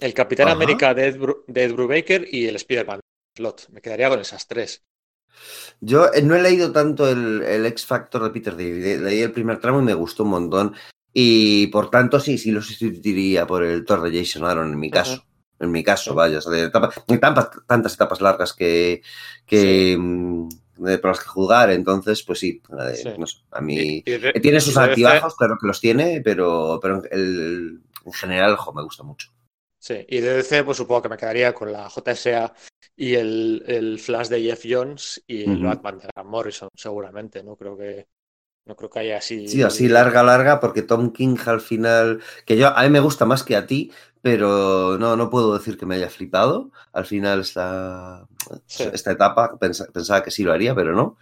el 0.00 0.12
Capitán 0.12 0.48
América 0.48 0.92
de 0.92 1.06
Ed, 1.06 1.20
de 1.46 1.64
Ed, 1.64 1.72
Brubaker 1.72 2.26
y 2.30 2.46
el 2.46 2.56
Spider-Man 2.56 3.00
Slot. 3.36 3.68
Me 3.70 3.80
quedaría 3.80 4.08
con 4.08 4.20
esas 4.20 4.46
tres. 4.46 4.82
Yo 5.80 6.12
eh, 6.12 6.22
no 6.22 6.34
he 6.34 6.42
leído 6.42 6.72
tanto 6.72 7.08
el, 7.08 7.42
el, 7.42 7.64
X 7.66 7.86
Factor 7.86 8.24
de 8.24 8.30
Peter 8.30 8.54
David, 8.54 8.84
eh, 8.84 8.98
leí 8.98 9.20
el 9.20 9.32
primer 9.32 9.60
tramo 9.60 9.80
y 9.80 9.84
me 9.84 9.94
gustó 9.94 10.24
un 10.24 10.30
montón. 10.30 10.74
Y 11.12 11.68
por 11.68 11.90
tanto, 11.90 12.20
sí, 12.20 12.36
sí 12.36 12.50
lo 12.50 12.60
sustituiría 12.60 13.46
por 13.46 13.62
el 13.62 13.84
Thor 13.84 14.02
de 14.02 14.18
Jason 14.18 14.44
Aaron 14.44 14.72
en 14.72 14.78
mi 14.78 14.90
caso. 14.90 15.24
En 15.58 15.70
mi 15.70 15.82
caso, 15.82 16.14
vaya, 16.14 16.38
de 16.40 16.64
etapa, 16.64 16.90
hay 17.08 17.18
tantas, 17.18 17.50
tantas, 17.66 17.94
etapas 17.94 18.20
largas 18.20 18.52
que, 18.52 19.02
que 19.46 19.92
sí. 19.92 19.96
Mm, 19.98 20.48
por 20.76 21.06
las 21.06 21.20
que 21.20 21.26
jugar, 21.26 21.70
entonces, 21.70 22.22
pues 22.22 22.38
sí, 22.38 22.60
sí. 22.94 23.08
No 23.18 23.26
sé, 23.26 23.38
a 23.50 23.60
mí 23.62 24.02
y, 24.04 24.04
y 24.06 24.40
tiene 24.40 24.60
sus 24.60 24.76
altibajos, 24.76 25.34
claro 25.34 25.56
que 25.58 25.66
los 25.66 25.80
tiene, 25.80 26.20
pero, 26.22 26.78
pero 26.82 27.02
el, 27.10 27.80
en 28.04 28.12
general, 28.12 28.56
jo, 28.56 28.72
me 28.74 28.82
gusta 28.82 29.02
mucho. 29.02 29.30
Sí, 29.78 30.04
y 30.08 30.20
de 30.20 30.34
DC, 30.34 30.64
pues 30.64 30.76
supongo 30.76 31.02
que 31.02 31.08
me 31.08 31.16
quedaría 31.16 31.54
con 31.54 31.72
la 31.72 31.88
JSA 31.88 32.52
y 32.96 33.14
el, 33.14 33.62
el 33.66 33.98
Flash 33.98 34.28
de 34.28 34.42
Jeff 34.42 34.64
Jones 34.68 35.22
y 35.26 35.44
el 35.44 35.50
uh 35.50 35.54
-huh. 35.54 35.66
Batman 35.82 35.98
de 35.98 36.24
Morrison, 36.24 36.68
seguramente, 36.74 37.42
¿no? 37.42 37.56
Creo 37.56 37.76
que 37.76 38.08
no 38.66 38.74
creo 38.74 38.90
que 38.90 38.98
haya 38.98 39.18
así. 39.18 39.48
Sí, 39.48 39.62
así 39.62 39.88
larga, 39.88 40.22
larga, 40.22 40.60
porque 40.60 40.82
Tom 40.82 41.12
King 41.12 41.36
al 41.46 41.60
final, 41.60 42.20
que 42.44 42.56
yo 42.56 42.76
a 42.76 42.82
mí 42.82 42.90
me 42.90 43.00
gusta 43.00 43.24
más 43.24 43.44
que 43.44 43.56
a 43.56 43.66
ti, 43.66 43.92
pero 44.22 44.98
no, 44.98 45.16
no 45.16 45.30
puedo 45.30 45.56
decir 45.56 45.78
que 45.78 45.86
me 45.86 45.94
haya 45.94 46.10
flipado. 46.10 46.72
Al 46.92 47.06
final 47.06 47.40
esta, 47.40 48.26
sí. 48.66 48.84
esta 48.92 49.12
etapa 49.12 49.56
pens 49.58 49.86
pensaba 49.92 50.22
que 50.24 50.32
sí 50.32 50.42
lo 50.42 50.52
haría, 50.52 50.74
pero 50.74 50.94
no. 50.96 51.16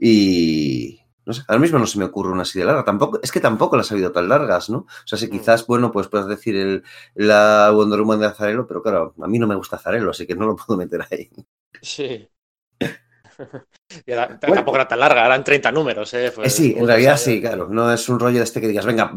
Y 0.00 1.00
no 1.26 1.32
sé, 1.32 1.42
ahora 1.48 1.60
mismo 1.60 1.80
no 1.80 1.86
se 1.86 1.98
me 1.98 2.04
ocurre 2.04 2.30
una 2.30 2.42
así 2.42 2.60
de 2.60 2.64
larga. 2.64 2.84
Tampoco, 2.84 3.18
es 3.22 3.32
que 3.32 3.40
tampoco 3.40 3.76
las 3.76 3.90
ha 3.90 3.94
habido 3.94 4.12
tan 4.12 4.28
largas, 4.28 4.70
¿no? 4.70 4.78
O 4.78 4.86
sea, 5.04 5.18
si 5.18 5.28
quizás, 5.28 5.66
bueno, 5.66 5.90
pues 5.90 6.06
puedes 6.06 6.28
decir 6.28 6.54
el, 6.54 6.84
la 7.14 7.72
Wonder 7.74 8.00
Woman 8.00 8.20
de 8.20 8.26
Azarelo, 8.26 8.68
pero 8.68 8.82
claro, 8.82 9.14
a 9.20 9.26
mí 9.26 9.40
no 9.40 9.48
me 9.48 9.56
gusta 9.56 9.76
Azarelo, 9.76 10.12
así 10.12 10.28
que 10.28 10.36
no 10.36 10.46
lo 10.46 10.54
puedo 10.56 10.78
meter 10.78 11.04
ahí. 11.10 11.28
Sí. 11.82 12.28
Era, 14.06 14.26
bueno. 14.26 14.38
Tampoco 14.40 14.76
era 14.76 14.88
tan 14.88 15.00
larga, 15.00 15.24
eran 15.24 15.44
30 15.44 15.72
números. 15.72 16.12
¿eh? 16.14 16.30
Fue, 16.30 16.50
sí, 16.50 16.74
en 16.76 16.86
realidad 16.86 17.16
sí, 17.16 17.40
claro. 17.40 17.68
No 17.68 17.92
es 17.92 18.08
un 18.08 18.20
rollo 18.20 18.38
de 18.38 18.44
este 18.44 18.60
que 18.60 18.68
digas, 18.68 18.84
venga, 18.84 19.12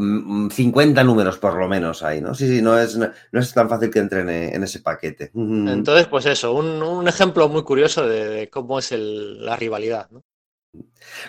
50 0.50 1.04
números 1.04 1.38
por 1.38 1.56
lo 1.56 1.68
menos 1.68 2.04
ahí, 2.04 2.22
¿no? 2.22 2.34
Sí, 2.34 2.48
sí, 2.48 2.62
no 2.62 2.78
es, 2.80 2.96
no, 2.96 3.10
no 3.32 3.40
es 3.40 3.54
tan 3.54 3.68
fácil 3.68 3.90
que 3.90 4.00
entren 4.00 4.30
en, 4.30 4.56
en 4.56 4.64
ese 4.64 4.80
paquete. 4.80 5.32
Entonces, 5.36 6.08
pues 6.08 6.26
eso, 6.26 6.54
un, 6.54 6.82
un 6.82 7.08
ejemplo 7.08 7.50
muy 7.50 7.64
curioso 7.64 8.08
de, 8.08 8.28
de 8.28 8.50
cómo 8.50 8.80
es 8.80 8.92
el, 8.92 9.46
la 9.46 9.56
rivalidad, 9.56 10.10
¿no? 10.12 10.24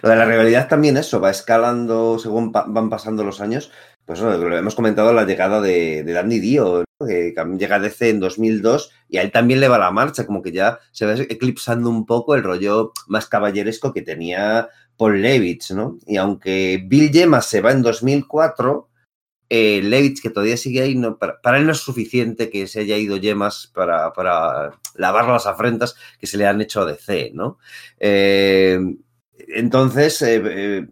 Lo 0.03 0.09
de 0.09 0.17
la 0.17 0.25
rivalidad 0.25 0.69
también 0.69 0.97
eso, 0.97 1.21
va 1.21 1.31
escalando 1.31 2.19
según 2.19 2.53
pa 2.53 2.65
van 2.69 2.89
pasando 2.89 3.25
los 3.25 3.41
años. 3.41 3.73
Pues 4.05 4.21
bueno, 4.21 4.39
lo 4.39 4.57
hemos 4.57 4.75
comentado 4.75 5.13
la 5.13 5.25
llegada 5.25 5.61
de, 5.61 6.05
de 6.05 6.13
Danny 6.13 6.39
Dio. 6.39 6.85
Que 7.07 7.35
llega 7.59 7.77
a 7.77 7.79
DC 7.81 8.11
en 8.11 8.21
2002 8.21 8.91
y 9.09 9.19
a 9.19 9.23
él 9.23 9.31
también 9.31 9.61
le 9.61 9.69
va 9.69 9.79
la 9.79 9.91
marcha, 9.91 10.27
como 10.27 10.43
que 10.43 10.53
ya 10.53 10.79
se 10.91 11.07
va 11.07 11.15
eclipsando 11.15 11.91
un 11.91 12.07
poco 12.07 12.35
el 12.35 12.43
rollo 12.43 12.93
más 13.07 13.27
caballeresco 13.27 13.93
que 13.93 14.03
tenía 14.03 14.69
Paul 14.97 15.21
Levitz, 15.21 15.73
¿no? 15.73 15.99
Y 16.07 16.17
aunque 16.17 16.83
Bill 16.87 17.11
Gemas 17.13 17.47
se 17.47 17.61
va 17.61 17.73
en 17.73 17.83
2004, 17.83 18.89
eh, 19.49 19.83
Levitz, 19.83 20.23
que 20.23 20.31
todavía 20.31 20.57
sigue 20.57 20.81
ahí, 20.81 20.95
no, 20.95 21.19
para, 21.19 21.59
él 21.59 21.67
no 21.67 21.73
es 21.73 21.79
suficiente 21.79 22.49
que 22.49 22.67
se 22.67 22.81
haya 22.81 22.97
ido 22.97 23.21
Gemas 23.21 23.71
para, 23.75 24.13
para 24.13 24.79
lavar 24.95 25.27
las 25.27 25.47
afrentas 25.47 25.95
que 26.19 26.27
se 26.27 26.39
le 26.39 26.47
han 26.47 26.63
hecho 26.63 26.81
a 26.81 26.87
DC, 26.87 27.33
¿no? 27.35 27.59
Eh, 28.01 28.79
entonces, 29.39 30.21
eh, 30.23 30.43
eh, 30.45 30.87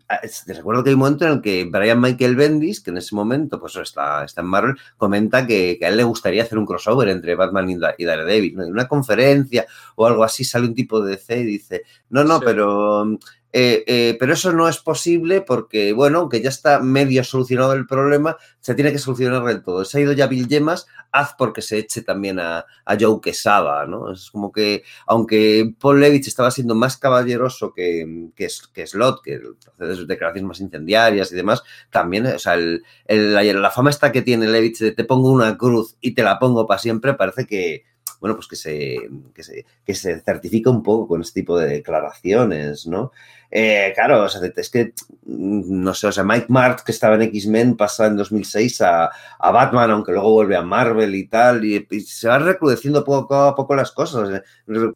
te 0.47 0.55
recuerdo 0.55 0.83
que 0.83 0.91
hay 0.91 0.95
un 0.95 1.01
momento 1.01 1.27
en 1.27 1.33
el 1.33 1.41
que 1.43 1.69
Brian 1.71 2.01
Michael 2.01 2.37
Bendis, 2.37 2.81
que 2.81 2.91
en 2.91 2.97
ese 2.97 3.15
momento 3.15 3.61
pues 3.61 3.77
está, 3.77 4.25
está 4.25 4.41
en 4.41 4.47
Marvel, 4.47 4.77
comenta 4.97 5.47
que, 5.47 5.77
que, 5.79 5.85
a 5.85 5.89
él 5.89 5.97
le 5.97 6.05
gustaría 6.05 6.43
hacer 6.43 6.59
un 6.59 6.67
crossover 6.67 7.09
entre 7.09 7.35
Batman 7.35 7.71
y, 7.99 8.05
Daredevil. 8.05 8.57
¿no? 8.57 8.65
En 8.65 8.73
una 8.73 8.89
conferencia 8.89 9.67
o 9.95 10.07
algo 10.07 10.25
así 10.25 10.45
sale 10.45 10.67
un 10.67 10.75
tipo 10.75 11.01
de 11.01 11.13
DC 11.13 11.41
y 11.41 11.45
dice, 11.45 11.83
no, 12.09 12.25
no, 12.25 12.39
sí. 12.39 12.45
pero 12.47 13.19
Eh, 13.53 13.83
eh, 13.87 14.17
pero 14.21 14.33
eso 14.35 14.53
no 14.53 14.69
es 14.69 14.79
posible 14.79 15.41
porque, 15.41 15.93
bueno, 15.93 16.21
aunque 16.21 16.41
ya 16.41 16.51
está 16.51 16.79
medio 16.79 17.25
solucionado 17.25 17.73
el 17.73 17.87
problema, 17.87 18.37
se 18.61 18.75
tiene 18.75 18.93
que 18.93 18.99
solucionar 18.99 19.45
del 19.45 19.63
todo. 19.63 19.85
Se 19.85 19.99
ha 19.99 20.01
ido 20.03 20.13
ya 20.13 20.29
Bill 20.29 20.47
Yemas, 20.47 20.87
haz 21.11 21.35
porque 21.37 21.61
se 21.63 21.79
eche 21.79 22.03
también 22.03 22.39
a, 22.39 22.65
a 22.85 22.97
Joe 22.99 23.21
Quesada, 23.21 23.87
¿no? 23.87 24.13
Es 24.13 24.31
como 24.31 24.53
que, 24.53 24.85
aunque 25.07 25.75
Paul 25.81 26.01
Levitz 26.01 26.29
estaba 26.29 26.51
siendo 26.51 26.75
más 26.75 26.97
caballeroso 26.97 27.73
que, 27.73 28.31
que, 28.37 28.49
Slot, 28.87 29.23
que 29.23 29.41
hace 29.79 29.97
sus 29.97 30.07
declaraciones 30.07 30.49
más 30.49 30.61
incendiarias 30.61 31.33
y 31.33 31.37
demás, 31.37 31.63
también, 31.91 32.27
o 32.27 32.39
sea, 32.39 32.57
la, 32.57 33.71
fama 33.71 33.91
esta 33.91 34.13
que 34.13 34.23
tiene 34.23 34.47
Levitz 34.47 34.79
de 34.79 34.93
te 34.93 35.05
pongo 35.05 35.31
una 35.31 35.57
cruz 35.57 35.97
y 36.01 36.15
te 36.15 36.23
la 36.23 36.39
pongo 36.39 36.67
para 36.67 36.79
siempre, 36.79 37.15
parece 37.15 37.47
que, 37.47 37.85
bueno, 38.21 38.37
pues 38.37 38.47
que 38.47 38.57
se, 38.57 38.99
que 39.35 39.43
se, 39.43 39.65
que 39.85 39.95
se 39.95 40.21
certifica 40.21 40.71
un 40.71 40.83
poco 40.83 41.09
con 41.09 41.23
este 41.23 41.41
tipo 41.41 41.59
de 41.59 41.69
declaraciones, 41.69 42.87
¿no? 42.87 43.11
Eh, 43.53 43.93
claro, 43.97 44.23
o 44.23 44.29
sea, 44.29 44.41
es 44.55 44.71
que, 44.71 44.93
no 45.25 45.93
sé, 45.93 46.07
o 46.07 46.13
sea, 46.13 46.23
Mike 46.23 46.47
Mart, 46.49 46.81
que 46.85 46.93
estaba 46.93 47.17
en 47.17 47.23
X-Men, 47.23 47.77
pasa 47.77 48.07
en 48.07 48.17
2006 48.17 48.81
a, 48.83 49.11
a, 49.39 49.51
Batman, 49.51 49.91
aunque 49.91 50.13
luego 50.13 50.31
vuelve 50.33 50.57
a 50.57 50.63
Marvel 50.63 51.15
y 51.17 51.27
tal, 51.27 51.65
y, 51.65 51.87
y, 51.91 52.01
se 52.01 52.29
van 52.29 52.45
recrudeciendo 52.45 53.05
poco 53.05 53.35
a 53.35 53.57
poco 53.57 53.75
las 53.75 53.91
cosas. 53.91 54.43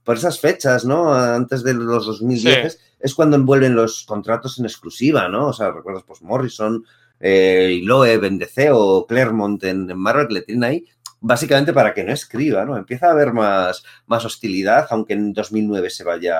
Por 0.04 0.16
esas 0.16 0.38
fechas, 0.38 0.84
¿no? 0.84 1.12
Antes 1.12 1.64
de 1.64 1.74
los 1.74 2.06
2010 2.06 2.72
sí. 2.72 2.78
es 3.00 3.14
cuando 3.14 3.36
envuelven 3.36 3.74
los 3.74 4.04
contratos 4.04 4.58
en 4.60 4.66
exclusiva, 4.66 5.28
¿no? 5.28 5.48
O 5.48 5.52
sea, 5.52 5.72
recuerdas, 5.72 6.04
pues 6.06 6.22
Morrison, 6.22 6.84
eh, 7.18 7.78
y 7.80 7.82
Loeb 7.82 8.24
en 8.24 8.38
DC 8.38 8.70
o 8.72 9.04
Claremont 9.06 9.64
en, 9.64 9.90
en 9.90 9.98
Marvel, 9.98 10.28
le 10.30 10.42
tienen 10.42 10.64
ahí 10.64 10.86
básicamente 11.26 11.72
para 11.72 11.94
que 11.94 12.04
no 12.04 12.12
escriba, 12.12 12.66
¿no? 12.66 12.76
Empieza 12.76 13.06
a 13.06 13.12
haber 13.12 13.32
más, 13.32 13.82
más 14.06 14.26
hostilidad, 14.26 14.86
aunque 14.90 15.14
en 15.14 15.32
2009 15.32 15.88
se 15.88 16.04
vaya 16.04 16.36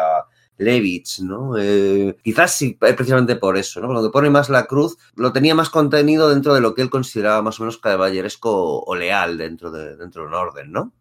Levitz, 0.58 1.20
¿no? 1.20 1.58
Eh, 1.58 2.16
quizás 2.22 2.54
sí, 2.54 2.74
precisamente 2.74 3.36
por 3.36 3.56
eso, 3.56 3.80
¿no? 3.80 3.88
Cuando 3.88 4.10
pone 4.10 4.30
más 4.30 4.48
la 4.48 4.66
cruz, 4.66 4.96
lo 5.16 5.32
tenía 5.32 5.54
más 5.54 5.70
contenido 5.70 6.28
dentro 6.28 6.54
de 6.54 6.60
lo 6.60 6.74
que 6.74 6.82
él 6.82 6.90
consideraba 6.90 7.42
más 7.42 7.58
o 7.58 7.64
menos 7.64 7.78
caballeresco 7.78 8.80
o 8.84 8.94
leal 8.94 9.36
dentro 9.36 9.70
de, 9.70 9.96
dentro 9.96 10.22
de 10.22 10.28
un 10.28 10.34
orden, 10.34 10.72
¿no? 10.72 10.92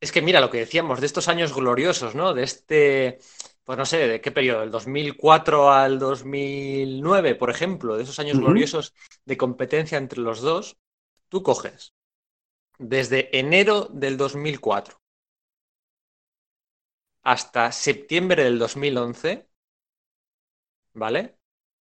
Es 0.00 0.12
que 0.12 0.22
mira 0.22 0.40
lo 0.40 0.50
que 0.50 0.58
decíamos 0.58 1.00
de 1.00 1.06
estos 1.06 1.28
años 1.28 1.54
gloriosos, 1.54 2.14
¿no? 2.14 2.34
De 2.34 2.42
este, 2.42 3.18
pues 3.64 3.78
no 3.78 3.84
sé, 3.84 4.08
¿de 4.08 4.20
qué 4.20 4.30
periodo? 4.30 4.60
¿Del 4.60 4.70
2004 4.70 5.72
al 5.72 5.98
2009, 5.98 7.34
por 7.34 7.50
ejemplo? 7.50 7.96
De 7.96 8.04
esos 8.04 8.18
años 8.18 8.36
uh 8.36 8.40
-huh. 8.40 8.44
gloriosos 8.44 8.94
de 9.24 9.36
competencia 9.36 9.98
entre 9.98 10.20
los 10.20 10.40
dos, 10.40 10.76
tú 11.28 11.42
coges 11.42 11.94
desde 12.78 13.36
enero 13.38 13.88
del 13.92 14.16
2004 14.16 15.00
hasta 17.26 17.72
septiembre 17.72 18.44
del 18.44 18.56
2011, 18.60 19.48
¿vale? 20.94 21.36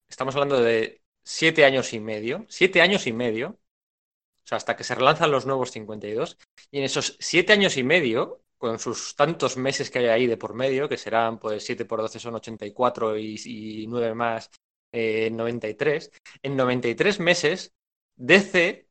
Estamos 0.10 0.34
hablando 0.36 0.60
de 0.60 1.04
siete 1.24 1.66
años 1.66 1.94
y 1.94 2.00
medio, 2.00 2.48
siete 2.50 2.82
años 2.82 3.06
y 3.06 3.14
medio, 3.14 3.50
o 3.50 4.48
sea, 4.48 4.58
hasta 4.58 4.76
que 4.76 4.84
se 4.84 4.96
relanzan 4.96 5.30
los 5.30 5.46
nuevos 5.46 5.70
52, 5.70 6.40
y 6.72 6.80
en 6.80 6.86
esos 6.86 7.16
siete 7.20 7.54
años 7.54 7.78
y 7.78 7.84
medio, 7.84 8.42
con 8.58 8.80
sus 8.80 9.16
tantos 9.16 9.56
meses 9.56 9.92
que 9.92 10.00
hay 10.00 10.08
ahí 10.08 10.26
de 10.26 10.38
por 10.38 10.56
medio, 10.56 10.90
que 10.90 10.98
serán 10.98 11.38
pues 11.38 11.64
7 11.64 11.86
por 11.86 12.02
12 12.02 12.20
son 12.20 12.36
84 12.36 13.16
y, 13.20 13.36
y 13.46 13.88
9 13.88 14.16
más 14.16 14.50
eh, 14.92 15.30
93, 15.32 16.12
en 16.42 16.56
93 16.56 17.20
meses 17.20 17.76
DC 18.16 18.88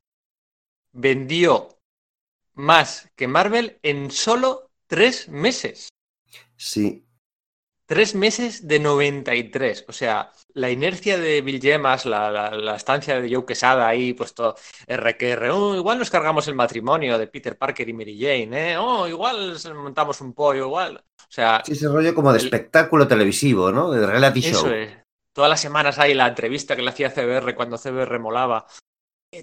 vendió 0.93 1.81
más 2.53 3.11
que 3.17 3.27
Marvel 3.27 3.81
en 3.83 4.13
solo 4.13 4.71
tres 4.87 5.29
meses. 5.29 5.89
Sí. 6.57 7.07
Tres 7.87 8.15
meses 8.15 8.67
de 8.67 8.79
93. 8.81 9.85
O 9.89 9.93
sea, 9.93 10.33
la 10.55 10.71
inercia 10.71 11.19
de 11.19 11.43
Bill 11.43 11.61
Gemas, 11.61 12.07
la, 12.07 12.31
la, 12.31 12.51
la 12.51 12.77
estancia 12.77 13.21
de 13.21 13.33
Joe 13.33 13.45
Quesada 13.45 13.87
ahí, 13.87 14.15
pues 14.15 14.33
todo 14.33 14.57
RQR. 14.87 15.51
Oh, 15.51 15.77
igual 15.77 15.99
nos 15.99 16.09
cargamos 16.09 16.49
el 16.49 16.55
matrimonio 16.55 17.19
de 17.19 17.27
Peter 17.27 17.59
Parker 17.59 17.87
y 17.87 17.93
Mary 17.93 18.19
Jane, 18.19 18.73
¿eh? 18.73 18.77
Oh, 18.79 19.07
igual 19.07 19.59
montamos 19.75 20.21
un 20.23 20.33
pollo, 20.33 20.65
igual. 20.65 20.97
O 20.97 21.27
sea. 21.29 21.63
Sí, 21.65 21.73
ese 21.73 21.89
rollo 21.89 22.15
como 22.15 22.33
de 22.33 22.39
el... 22.39 22.45
espectáculo 22.47 23.07
televisivo, 23.07 23.71
¿no? 23.71 23.91
De 23.91 24.07
reality 24.07 24.41
Eso 24.41 24.63
show. 24.63 24.73
Es. 24.73 25.05
Todas 25.35 25.51
las 25.51 25.61
semanas 25.61 25.99
hay 25.99 26.15
la 26.15 26.29
entrevista 26.29 26.77
que 26.77 26.83
le 26.83 26.91
hacía 26.91 27.11
CBR 27.11 27.55
cuando 27.55 27.77
CBR 27.77 28.19
molaba. 28.19 28.67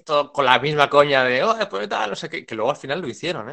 Todo 0.04 0.32
con 0.32 0.46
la 0.46 0.58
misma 0.58 0.88
coña 0.88 1.22
de, 1.22 1.44
oh, 1.44 1.54
pues 1.68 1.88
tal, 1.88 2.10
no 2.10 2.16
sé 2.16 2.30
qué, 2.30 2.46
que 2.46 2.54
luego 2.54 2.70
al 2.70 2.78
final 2.78 3.00
lo 3.00 3.08
hicieron, 3.08 3.50
¿eh? 3.50 3.52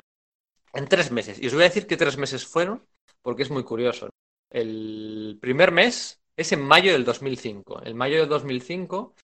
En 0.73 0.87
tres 0.87 1.11
meses. 1.11 1.37
Y 1.39 1.47
os 1.47 1.53
voy 1.53 1.63
a 1.63 1.65
decir 1.67 1.85
qué 1.85 1.97
tres 1.97 2.17
meses 2.17 2.47
fueron, 2.47 2.87
porque 3.21 3.43
es 3.43 3.51
muy 3.51 3.63
curioso. 3.63 4.09
El 4.49 5.37
primer 5.41 5.71
mes 5.71 6.19
es 6.35 6.51
en 6.51 6.61
mayo 6.61 6.93
del 6.93 7.05
2005. 7.05 7.81
En 7.83 7.97
mayo 7.97 8.19
del 8.19 8.29
2005, 8.29 9.15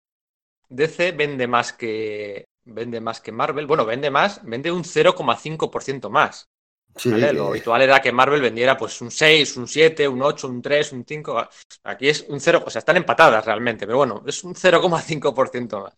DC 0.70 1.12
vende 1.14 1.48
más 1.48 1.74
que, 1.74 2.46
vende 2.66 3.02
más 3.02 3.22
que 3.22 3.32
Marvel. 3.32 3.66
Bueno, 3.68 3.86
vende 3.86 4.12
más, 4.12 4.44
vende 4.44 4.72
un 4.72 4.84
0,5% 4.84 6.10
más. 6.10 6.48
Sí, 6.96 7.12
¿vale? 7.12 7.34
Lo 7.34 7.48
habitual 7.48 7.82
era 7.82 8.02
que 8.02 8.12
Marvel 8.12 8.42
vendiera 8.42 8.78
pues 8.78 9.02
un 9.02 9.12
6, 9.12 9.58
un 9.58 9.68
7, 9.68 10.08
un 10.08 10.22
8, 10.22 10.48
un 10.48 10.62
3, 10.62 10.92
un 10.94 11.06
5. 11.06 11.50
Aquí 11.84 12.08
es 12.08 12.26
un 12.30 12.40
0, 12.40 12.64
o 12.66 12.70
sea, 12.70 12.80
están 12.80 12.98
empatadas 12.98 13.46
realmente, 13.46 13.86
pero 13.86 13.98
bueno, 13.98 14.24
es 14.26 14.44
un 14.44 14.56
0,5% 14.56 15.84
más. 15.84 15.94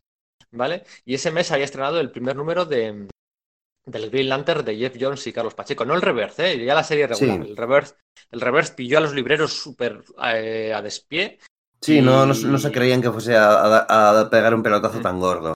¿Vale? 0.52 0.84
Y 1.04 1.14
ese 1.14 1.30
mes 1.30 1.52
había 1.52 1.66
estrenado 1.66 2.00
el 2.00 2.10
primer 2.10 2.36
número 2.36 2.66
de, 2.66 3.08
del 3.88 4.10
Green 4.10 4.30
Lantern 4.30 4.64
de 4.64 4.78
Jeff 4.78 4.96
Jones 5.00 5.26
y 5.26 5.34
Carlos 5.34 5.56
Pacheco. 5.56 5.86
No 5.86 5.96
el 5.96 6.02
reverse, 6.02 6.52
¿eh? 6.52 6.66
ya 6.66 6.76
la 6.76 6.84
serie 6.84 7.08
regular. 7.08 7.44
Sí. 7.44 7.50
El, 7.50 7.58
reverse, 7.58 7.96
el 8.32 8.42
reverse 8.42 8.74
pilló 8.74 8.98
a 9.00 9.02
los 9.02 9.14
libreros 9.14 9.54
súper 9.54 10.04
eh, 10.24 10.74
a 10.76 10.82
despié. 10.82 11.40
Sí, 11.82 11.98
y... 11.98 12.02
no, 12.02 12.26
no, 12.26 12.34
no, 12.34 12.58
se 12.58 12.72
creían 12.72 13.02
que 13.02 13.12
fuese 13.12 13.36
a, 13.36 13.50
a, 13.50 14.20
a 14.20 14.30
pegar 14.30 14.54
un 14.54 14.64
pelotazo 14.64 15.00
mm. 15.00 15.04
tan 15.04 15.20
gordo. 15.20 15.54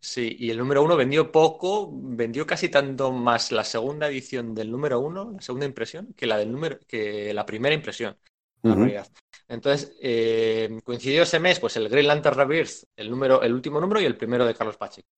Sí, 0.00 0.36
y 0.38 0.50
el 0.50 0.58
número 0.58 0.82
uno 0.82 0.96
vendió 0.96 1.30
poco, 1.30 1.90
vendió 1.92 2.44
casi 2.44 2.68
tanto 2.68 3.12
más 3.12 3.52
la 3.52 3.62
segunda 3.62 4.08
edición 4.08 4.54
del 4.54 4.70
número 4.70 4.98
uno, 4.98 5.32
la 5.36 5.40
segunda 5.40 5.66
impresión, 5.66 6.12
que 6.16 6.26
la 6.26 6.38
del 6.38 6.50
número, 6.50 6.78
que 6.88 7.32
la 7.34 7.46
primera 7.46 7.74
impresión. 7.74 8.16
Uh 8.62 8.68
-huh. 8.68 8.72
en 8.72 8.78
realidad. 8.78 9.08
Entonces, 9.48 9.92
eh, 10.00 10.80
coincidió 10.84 11.24
ese 11.24 11.40
mes, 11.40 11.58
pues 11.60 11.76
el 11.76 11.88
Green 11.88 12.06
Lantern 12.06 12.36
Rebirth, 12.36 12.84
el 12.96 13.10
número, 13.10 13.42
el 13.42 13.52
último 13.52 13.80
número 13.80 14.00
y 14.00 14.04
el 14.04 14.16
primero 14.16 14.46
de 14.46 14.54
Carlos 14.54 14.76
Pacheco. 14.76 15.08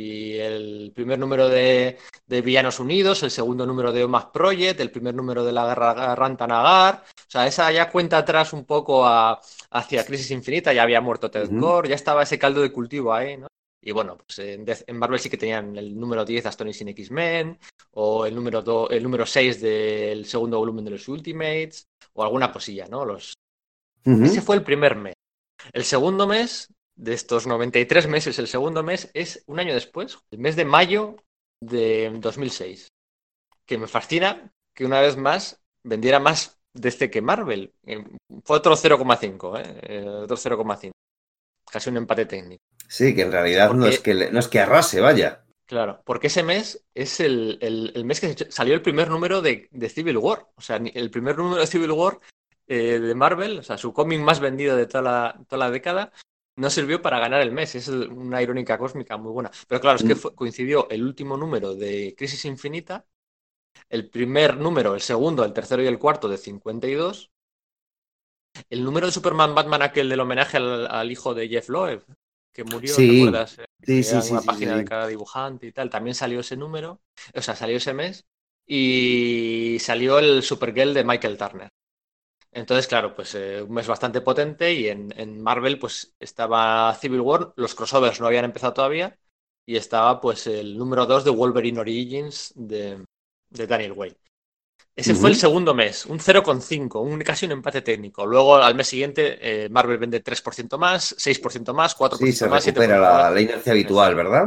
Y 0.00 0.38
el 0.38 0.92
primer 0.94 1.18
número 1.18 1.48
de, 1.48 1.98
de, 2.24 2.40
Villanos 2.40 2.78
Unidos, 2.78 3.20
el 3.24 3.32
segundo 3.32 3.66
número 3.66 3.90
de 3.90 4.04
Omas 4.04 4.26
Project, 4.26 4.78
el 4.78 4.92
primer 4.92 5.12
número 5.12 5.44
de 5.44 5.50
la 5.50 5.66
Guerra 5.66 6.14
Rantanagar. 6.14 7.02
O 7.04 7.30
sea, 7.30 7.48
esa 7.48 7.72
ya 7.72 7.90
cuenta 7.90 8.18
atrás 8.18 8.52
un 8.52 8.64
poco 8.64 9.04
a, 9.04 9.40
hacia 9.72 10.06
Crisis 10.06 10.30
Infinita, 10.30 10.72
ya 10.72 10.84
había 10.84 11.00
muerto 11.00 11.32
Ted 11.32 11.48
uh 11.48 11.50
-huh. 11.50 11.88
Ya 11.88 11.96
estaba 11.96 12.22
ese 12.22 12.38
caldo 12.38 12.62
de 12.62 12.70
cultivo 12.70 13.12
ahí, 13.12 13.38
¿no? 13.38 13.48
Y 13.82 13.90
bueno, 13.90 14.16
pues 14.16 14.38
en, 14.38 14.64
en, 14.68 14.98
Marvel 14.98 15.18
sí 15.18 15.28
que 15.28 15.36
tenían 15.36 15.76
el 15.76 15.98
número 15.98 16.24
10 16.24 16.46
Aston 16.46 16.72
sin 16.72 16.90
X-Men, 16.90 17.58
o 17.90 18.24
el 18.24 18.36
número, 18.36 18.62
do, 18.62 18.88
el 18.90 19.02
número 19.02 19.26
6 19.26 19.60
del 19.60 20.26
segundo 20.26 20.58
volumen 20.58 20.84
de 20.84 20.92
los 20.92 21.08
Ultimates, 21.08 21.88
o 22.12 22.22
alguna 22.22 22.52
cosilla, 22.52 22.86
¿no? 22.86 23.04
Los... 23.04 23.34
Uh 24.04 24.12
-huh. 24.12 24.26
Ese 24.26 24.42
fue 24.42 24.54
el 24.54 24.62
primer 24.62 24.94
mes. 24.94 25.14
El 25.72 25.82
segundo 25.82 26.28
mes, 26.28 26.68
de 26.98 27.14
estos 27.14 27.46
93 27.46 28.08
meses, 28.08 28.38
el 28.38 28.48
segundo 28.48 28.82
mes 28.82 29.10
es 29.14 29.42
un 29.46 29.60
año 29.60 29.72
después, 29.72 30.18
el 30.30 30.40
mes 30.40 30.56
de 30.56 30.64
mayo 30.64 31.16
de 31.60 32.10
2006. 32.12 32.88
Que 33.64 33.78
me 33.78 33.86
fascina 33.86 34.52
que 34.74 34.84
una 34.84 35.00
vez 35.00 35.16
más 35.16 35.60
vendiera 35.84 36.18
más 36.18 36.58
desde 36.74 37.10
que 37.10 37.22
Marvel. 37.22 37.72
Fue 38.44 38.56
otro 38.56 38.74
0,5, 38.74 39.60
¿eh? 39.60 40.06
Otro 40.22 40.36
0,5. 40.36 40.90
Casi 41.70 41.90
un 41.90 41.98
empate 41.98 42.26
técnico. 42.26 42.62
Sí, 42.88 43.14
que 43.14 43.22
en 43.22 43.32
realidad 43.32 43.68
porque, 43.68 43.80
no, 43.80 43.86
es 43.86 44.00
que, 44.00 44.30
no 44.30 44.38
es 44.38 44.48
que 44.48 44.60
arrase, 44.60 45.00
vaya. 45.00 45.44
Claro, 45.66 46.00
porque 46.04 46.28
ese 46.28 46.42
mes 46.42 46.82
es 46.94 47.20
el, 47.20 47.58
el, 47.60 47.92
el 47.94 48.04
mes 48.06 48.20
que 48.20 48.50
salió 48.50 48.74
el 48.74 48.80
primer 48.80 49.10
número 49.10 49.42
de, 49.42 49.68
de, 49.70 49.88
Civil 49.90 50.16
War. 50.16 50.46
O 50.54 50.62
sea, 50.62 50.76
el 50.76 51.10
primer 51.10 51.36
número 51.36 51.60
de 51.60 51.66
Civil 51.66 51.92
War 51.92 52.18
eh, 52.66 52.98
de 52.98 53.14
Marvel, 53.14 53.58
o 53.58 53.62
sea, 53.62 53.76
su 53.76 53.92
cómic 53.92 54.20
más 54.20 54.40
vendido 54.40 54.76
de 54.76 54.86
toda 54.86 55.02
la, 55.02 55.40
toda 55.46 55.66
la 55.66 55.70
década, 55.70 56.10
no 56.58 56.70
sirvió 56.70 57.00
para 57.02 57.18
ganar 57.18 57.40
el 57.42 57.52
mes. 57.52 57.74
Es 57.74 57.88
una 57.88 58.42
irónica 58.42 58.78
cósmica 58.78 59.16
muy 59.16 59.32
buena. 59.32 59.50
Pero 59.68 59.80
claro, 59.80 59.96
es 59.96 60.04
que 60.04 60.16
fue, 60.16 60.34
coincidió 60.34 60.88
el 60.90 61.02
último 61.04 61.36
número 61.36 61.74
de 61.74 62.14
Crisis 62.16 62.44
Infinita, 62.44 63.06
el 63.90 64.10
primer 64.10 64.56
número, 64.58 64.94
el 64.94 65.02
segundo, 65.02 65.44
el 65.44 65.52
tercero 65.54 65.82
y 65.82 65.88
el 65.88 65.98
cuarto 65.98 66.28
de 66.28 66.38
52. 66.38 67.32
El 68.70 68.84
número 68.84 69.06
de 69.06 69.12
Superman 69.12 69.54
Batman, 69.54 69.82
aquel 69.82 70.08
del 70.08 70.20
homenaje 70.20 70.56
al, 70.56 70.86
al 70.86 71.10
hijo 71.10 71.34
de 71.34 71.48
Jeff 71.48 71.68
Loeb, 71.68 72.04
que 72.52 72.64
murió, 72.64 72.94
sí. 72.94 73.06
¿te 73.06 73.12
acuerdas? 73.12 73.56
Sí, 73.82 74.02
sí, 74.02 74.22
sí, 74.22 74.32
una 74.32 74.40
sí, 74.40 74.46
página 74.46 74.76
sí. 74.76 74.78
de 74.78 74.84
cada 74.84 75.06
dibujante 75.06 75.66
y 75.66 75.72
tal. 75.72 75.90
También 75.90 76.14
salió 76.14 76.40
ese 76.40 76.56
número, 76.56 77.00
o 77.34 77.42
sea, 77.42 77.54
salió 77.56 77.76
ese 77.76 77.94
mes. 77.94 78.26
Y 78.66 79.78
salió 79.80 80.18
el 80.18 80.42
Supergirl 80.42 80.92
de 80.92 81.04
Michael 81.04 81.38
Turner. 81.38 81.70
Entonces, 82.52 82.86
claro, 82.86 83.14
pues 83.14 83.34
eh, 83.34 83.62
un 83.62 83.74
mes 83.74 83.86
bastante 83.86 84.20
potente 84.20 84.72
y 84.72 84.88
en, 84.88 85.12
en, 85.16 85.40
Marvel 85.40 85.78
pues 85.78 86.14
estaba 86.18 86.94
Civil 86.94 87.20
War, 87.20 87.52
los 87.56 87.74
crossovers 87.74 88.20
no 88.20 88.26
habían 88.26 88.46
empezado 88.46 88.72
todavía 88.72 89.18
y 89.66 89.76
estaba 89.76 90.20
pues 90.20 90.46
el 90.46 90.78
número 90.78 91.04
2 91.06 91.24
de 91.24 91.30
Wolverine 91.30 91.80
Origins 91.80 92.52
de, 92.56 93.04
de 93.50 93.66
Daniel 93.66 93.92
Way. 93.92 94.16
Ese 94.96 95.14
fue 95.14 95.30
el 95.30 95.36
segundo 95.36 95.74
mes, 95.74 96.06
un 96.06 96.18
0,5, 96.18 97.00
un, 97.00 97.20
casi 97.20 97.46
un 97.46 97.52
empate 97.52 97.82
técnico. 97.82 98.26
Luego 98.26 98.56
al 98.56 98.74
mes 98.74 98.88
siguiente 98.88 99.38
eh, 99.40 99.68
Marvel 99.68 99.98
vende 99.98 100.24
3% 100.24 100.76
más, 100.76 101.14
6% 101.18 101.72
más, 101.72 101.94
4% 101.96 102.16
Sí, 102.16 102.32
se 102.32 102.48
más, 102.48 102.66
7% 102.66 102.74
recupera 102.74 102.98
la, 102.98 103.12
más. 103.12 103.32
la 103.32 103.40
inercia 103.40 103.72
habitual, 103.72 104.16
¿verdad? 104.16 104.46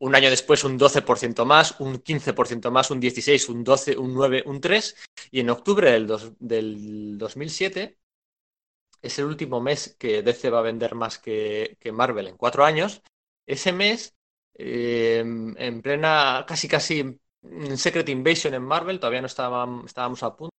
Un 0.00 0.14
año 0.14 0.30
después 0.30 0.64
un 0.64 0.78
12% 0.78 1.44
más, 1.44 1.76
un 1.80 1.98
15% 1.98 2.70
más, 2.70 2.90
un 2.90 3.00
16, 3.00 3.48
un 3.48 3.64
12, 3.64 3.96
un 3.96 4.14
9, 4.14 4.42
un 4.46 4.60
3. 4.60 4.96
Y 5.30 5.40
en 5.40 5.50
octubre 5.50 5.90
del, 5.92 6.06
dos- 6.06 6.32
del 6.38 7.18
2007 7.18 7.98
es 9.02 9.18
el 9.18 9.26
último 9.26 9.60
mes 9.60 9.96
que 9.98 10.22
DC 10.22 10.50
va 10.50 10.60
a 10.60 10.62
vender 10.62 10.94
más 10.94 11.18
que, 11.18 11.76
que 11.80 11.92
Marvel 11.92 12.28
en 12.28 12.36
cuatro 12.36 12.64
años. 12.64 13.02
Ese 13.46 13.72
mes, 13.72 14.16
eh, 14.54 15.18
en 15.20 15.82
plena, 15.82 16.44
casi 16.48 16.68
casi 16.68 17.20
Secret 17.76 18.08
Invasion 18.08 18.54
en 18.54 18.62
Marvel, 18.64 19.00
todavía 19.00 19.20
no 19.22 19.26
estábamos, 19.28 19.86
estábamos 19.86 20.22
a 20.22 20.36
punto. 20.36 20.52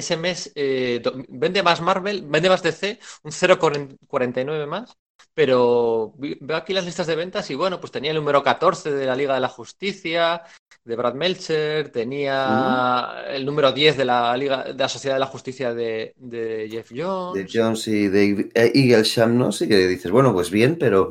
Ese 0.00 0.16
mes 0.24 0.52
eh, 0.56 1.00
vende 1.28 1.62
más 1.62 1.80
Marvel, 1.80 2.18
vende 2.32 2.48
más 2.48 2.62
DC, 2.62 2.98
un 3.22 3.32
0,49 3.32 4.66
más. 4.66 4.96
Pero 5.34 6.14
veo 6.18 6.56
aquí 6.56 6.72
las 6.72 6.84
listas 6.84 7.06
de 7.06 7.16
ventas 7.16 7.50
y 7.50 7.54
bueno, 7.54 7.80
pues 7.80 7.90
tenía 7.90 8.10
el 8.12 8.16
número 8.16 8.42
14 8.42 8.92
de 8.92 9.06
la 9.06 9.16
Liga 9.16 9.34
de 9.34 9.40
la 9.40 9.48
Justicia, 9.48 10.42
de 10.84 10.96
Brad 10.96 11.14
Meltzer, 11.14 11.90
tenía 11.90 13.24
el 13.28 13.44
número 13.44 13.72
10 13.72 13.96
de 13.96 14.04
la 14.04 14.36
Liga 14.36 14.62
de 14.64 14.74
la 14.74 14.88
Sociedad 14.88 15.16
de 15.16 15.20
la 15.20 15.26
Justicia 15.26 15.74
de, 15.74 16.14
de 16.16 16.68
Jeff 16.70 16.90
Jones. 16.94 17.44
De 17.44 17.48
Jones 17.52 17.88
y 17.88 18.08
de 18.08 18.50
eh, 18.54 18.72
Eaglesham, 18.74 19.36
¿no? 19.36 19.50
Sí 19.50 19.66
que 19.66 19.88
dices, 19.88 20.10
bueno, 20.12 20.32
pues 20.32 20.50
bien, 20.50 20.76
pero... 20.78 21.08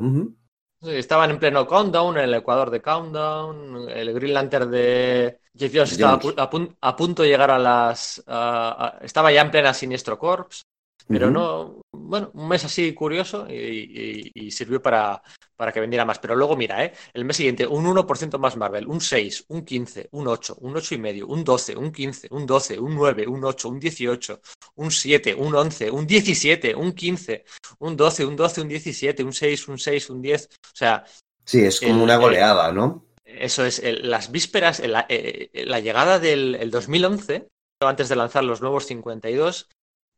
Sí, 0.80 0.90
Estaban 0.90 1.30
en 1.30 1.38
pleno 1.38 1.66
countdown, 1.66 2.16
en 2.18 2.24
el 2.24 2.34
Ecuador 2.34 2.70
de 2.70 2.82
countdown, 2.82 3.88
el 3.88 4.12
Green 4.12 4.34
Lantern 4.34 4.70
de 4.70 5.38
Jeff 5.56 5.72
Jones 5.74 5.92
estaba 5.92 6.14
a, 6.14 6.20
pu- 6.50 6.96
punto 6.96 7.22
de 7.22 7.28
llegar 7.28 7.50
a 7.50 7.58
las... 7.58 8.22
a- 8.26 8.98
estaba 9.02 9.32
ya 9.32 9.40
en 9.42 9.50
plena 9.50 9.72
Siniestro 9.72 10.18
Corps, 10.18 10.66
pero 11.08 11.26
Ujú. 11.26 11.34
no... 11.34 11.80
Bueno, 11.96 12.30
un 12.34 12.48
mes 12.48 12.64
así 12.64 12.92
curioso 12.92 13.46
y, 13.48 13.54
y- 13.54 14.30
y 14.34 14.50
sirvió 14.50 14.82
para, 14.82 15.22
para 15.56 15.72
que 15.72 15.80
vendiera 15.80 16.04
más. 16.04 16.18
Pero 16.18 16.36
luego 16.36 16.56
mira, 16.56 16.84
¿eh? 16.84 16.92
el 17.14 17.24
mes 17.24 17.36
siguiente 17.36 17.66
un 17.66 17.84
1% 17.86 18.38
más 18.38 18.56
Marvel, 18.56 18.86
un 18.86 19.00
6, 19.00 19.46
un 19.48 19.64
15, 19.64 20.08
un 20.12 20.28
8, 20.28 20.56
un 20.60 20.76
8 20.76 20.94
y 20.94 20.98
medio, 20.98 21.26
un 21.26 21.42
12, 21.44 21.76
un 21.76 21.90
15, 21.92 22.28
un 22.30 22.46
12, 22.46 22.78
un 22.78 22.94
9, 22.94 23.26
un 23.26 23.44
8, 23.44 23.68
un 23.68 23.80
18, 23.80 24.40
un 24.76 24.90
7, 24.90 25.34
un 25.34 25.54
11, 25.54 25.90
un 25.90 26.06
17, 26.06 26.74
un 26.74 26.92
15, 26.92 27.44
un 27.78 27.96
12, 27.96 28.24
un 28.26 28.36
12, 28.36 28.60
un 28.60 28.68
17, 28.68 29.24
un 29.24 29.32
6, 29.32 29.68
un 29.68 29.78
6, 29.78 30.10
un 30.10 30.20
10. 30.22 30.48
O 30.62 30.76
sea, 30.76 31.04
Sí, 31.46 31.60
es 31.64 31.80
como 31.80 31.94
El- 31.96 32.02
una 32.02 32.14
el- 32.14 32.20
goleada, 32.20 32.72
¿no? 32.72 33.06
eso 33.24 33.64
es, 33.64 33.78
el- 33.78 34.10
las 34.10 34.30
vísperas, 34.30 34.80
la, 34.80 35.06
eh, 35.08 35.50
la 35.66 35.80
llegada 35.80 36.18
del 36.18 36.54
el 36.54 36.70
2011, 36.70 37.48
antes 37.80 38.08
de 38.08 38.16
lanzar 38.16 38.44
los 38.44 38.60
nuevos 38.60 38.86
52, 38.86 39.68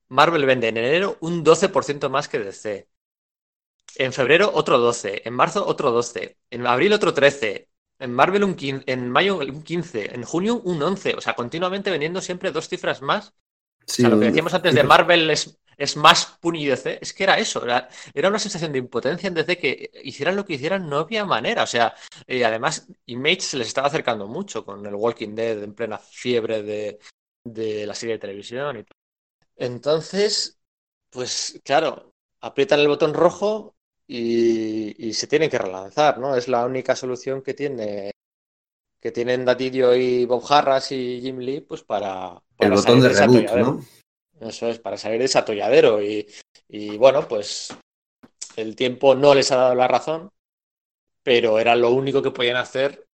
Marvel 0.09 0.47
vende 0.47 0.68
en 0.68 0.76
enero 0.76 1.17
un 1.20 1.44
12% 1.44 2.09
más 2.09 2.28
que 2.28 2.39
DC. 2.39 2.89
En 3.97 4.12
febrero 4.12 4.51
otro 4.52 4.78
12, 4.78 5.23
en 5.25 5.35
marzo 5.35 5.67
otro 5.67 5.91
12, 5.91 6.36
en 6.51 6.67
abril 6.67 6.93
otro 6.93 7.15
13, 7.15 7.68
en 7.99 8.12
Marvel 8.12 8.44
un 8.44 8.55
15, 8.55 8.85
en 8.86 9.10
mayo 9.10 9.39
un 9.39 9.62
15, 9.62 10.15
en 10.15 10.23
junio 10.25 10.60
un 10.62 10.83
11, 10.83 11.15
o 11.15 11.20
sea, 11.20 11.35
continuamente 11.35 11.91
vendiendo 11.91 12.20
siempre 12.20 12.52
dos 12.52 12.68
cifras 12.68 13.01
más. 13.02 13.33
Sí, 13.86 14.02
o 14.02 14.07
sea, 14.07 14.10
lo 14.10 14.18
que 14.18 14.26
decíamos 14.26 14.52
antes 14.52 14.75
de 14.75 14.83
Marvel 14.83 15.31
es, 15.31 15.59
es 15.76 15.97
más 15.97 16.39
Puni 16.41 16.67
DC, 16.67 16.99
es 17.01 17.12
que 17.15 17.25
era 17.25 17.39
eso, 17.39 17.65
era, 17.65 17.89
era 18.12 18.28
una 18.28 18.39
sensación 18.39 18.73
de 18.73 18.78
impotencia 18.78 19.28
en 19.28 19.35
DC 19.35 19.59
que 19.59 19.91
hicieran 20.05 20.36
lo 20.36 20.44
que 20.44 20.55
hicieran, 20.55 20.89
no 20.89 20.99
había 20.99 21.25
manera. 21.25 21.62
O 21.62 21.67
sea, 21.67 21.94
eh, 22.26 22.44
además, 22.44 22.89
Image 23.07 23.41
se 23.43 23.57
les 23.57 23.68
estaba 23.68 23.86
acercando 23.89 24.26
mucho 24.26 24.65
con 24.65 24.85
el 24.85 24.94
Walking 24.94 25.35
Dead 25.35 25.62
en 25.62 25.75
plena 25.75 25.99
fiebre 25.99 26.62
de, 26.62 26.99
de 27.44 27.86
la 27.86 27.94
serie 27.94 28.15
de 28.17 28.20
televisión 28.20 28.78
y 28.78 28.85
todo. 28.85 29.06
Entonces, 29.57 30.59
pues 31.10 31.60
claro, 31.65 32.12
aprietan 32.41 32.81
el 32.81 32.89
botón 32.89 33.15
rojo 33.15 33.75
y, 34.07 35.09
y 35.09 35.15
se 35.15 35.26
tienen 35.26 35.51
que 35.51 35.59
relanzar, 35.59 36.18
¿no? 36.18 36.36
Es 36.36 36.49
la 36.49 36.65
única 36.65 36.94
solución 36.94 37.43
que 37.43 37.55
tiene 37.55 38.12
que 39.01 39.12
tienen 39.12 39.44
Datidio 39.44 39.94
y 39.94 40.25
Bob 40.25 40.44
Harras 40.51 40.91
y 40.91 41.20
Jim 41.20 41.39
Lee, 41.39 41.60
pues 41.60 41.85
para, 41.85 42.43
El 42.59 42.70
para 42.70 42.75
botón 42.75 43.02
salir 43.15 43.43
de 43.43 43.55
reboot. 43.55 43.81
¿no? 44.41 44.49
Eso 44.49 44.68
es, 44.68 44.81
para 44.81 44.97
salir 44.97 45.20
de 45.20 45.26
ese 45.26 45.39
atolladero. 45.39 46.02
Y, 46.02 46.26
y 46.68 46.97
bueno, 46.97 47.28
pues 47.28 47.68
el 48.57 48.75
tiempo 48.75 49.15
no 49.15 49.35
les 49.35 49.52
ha 49.52 49.57
dado 49.57 49.75
la 49.75 49.86
razón, 49.86 50.31
pero 51.23 51.59
era 51.59 51.76
lo 51.76 51.91
único 51.93 52.20
que 52.20 52.33
podían 52.33 52.57
hacer. 52.57 53.06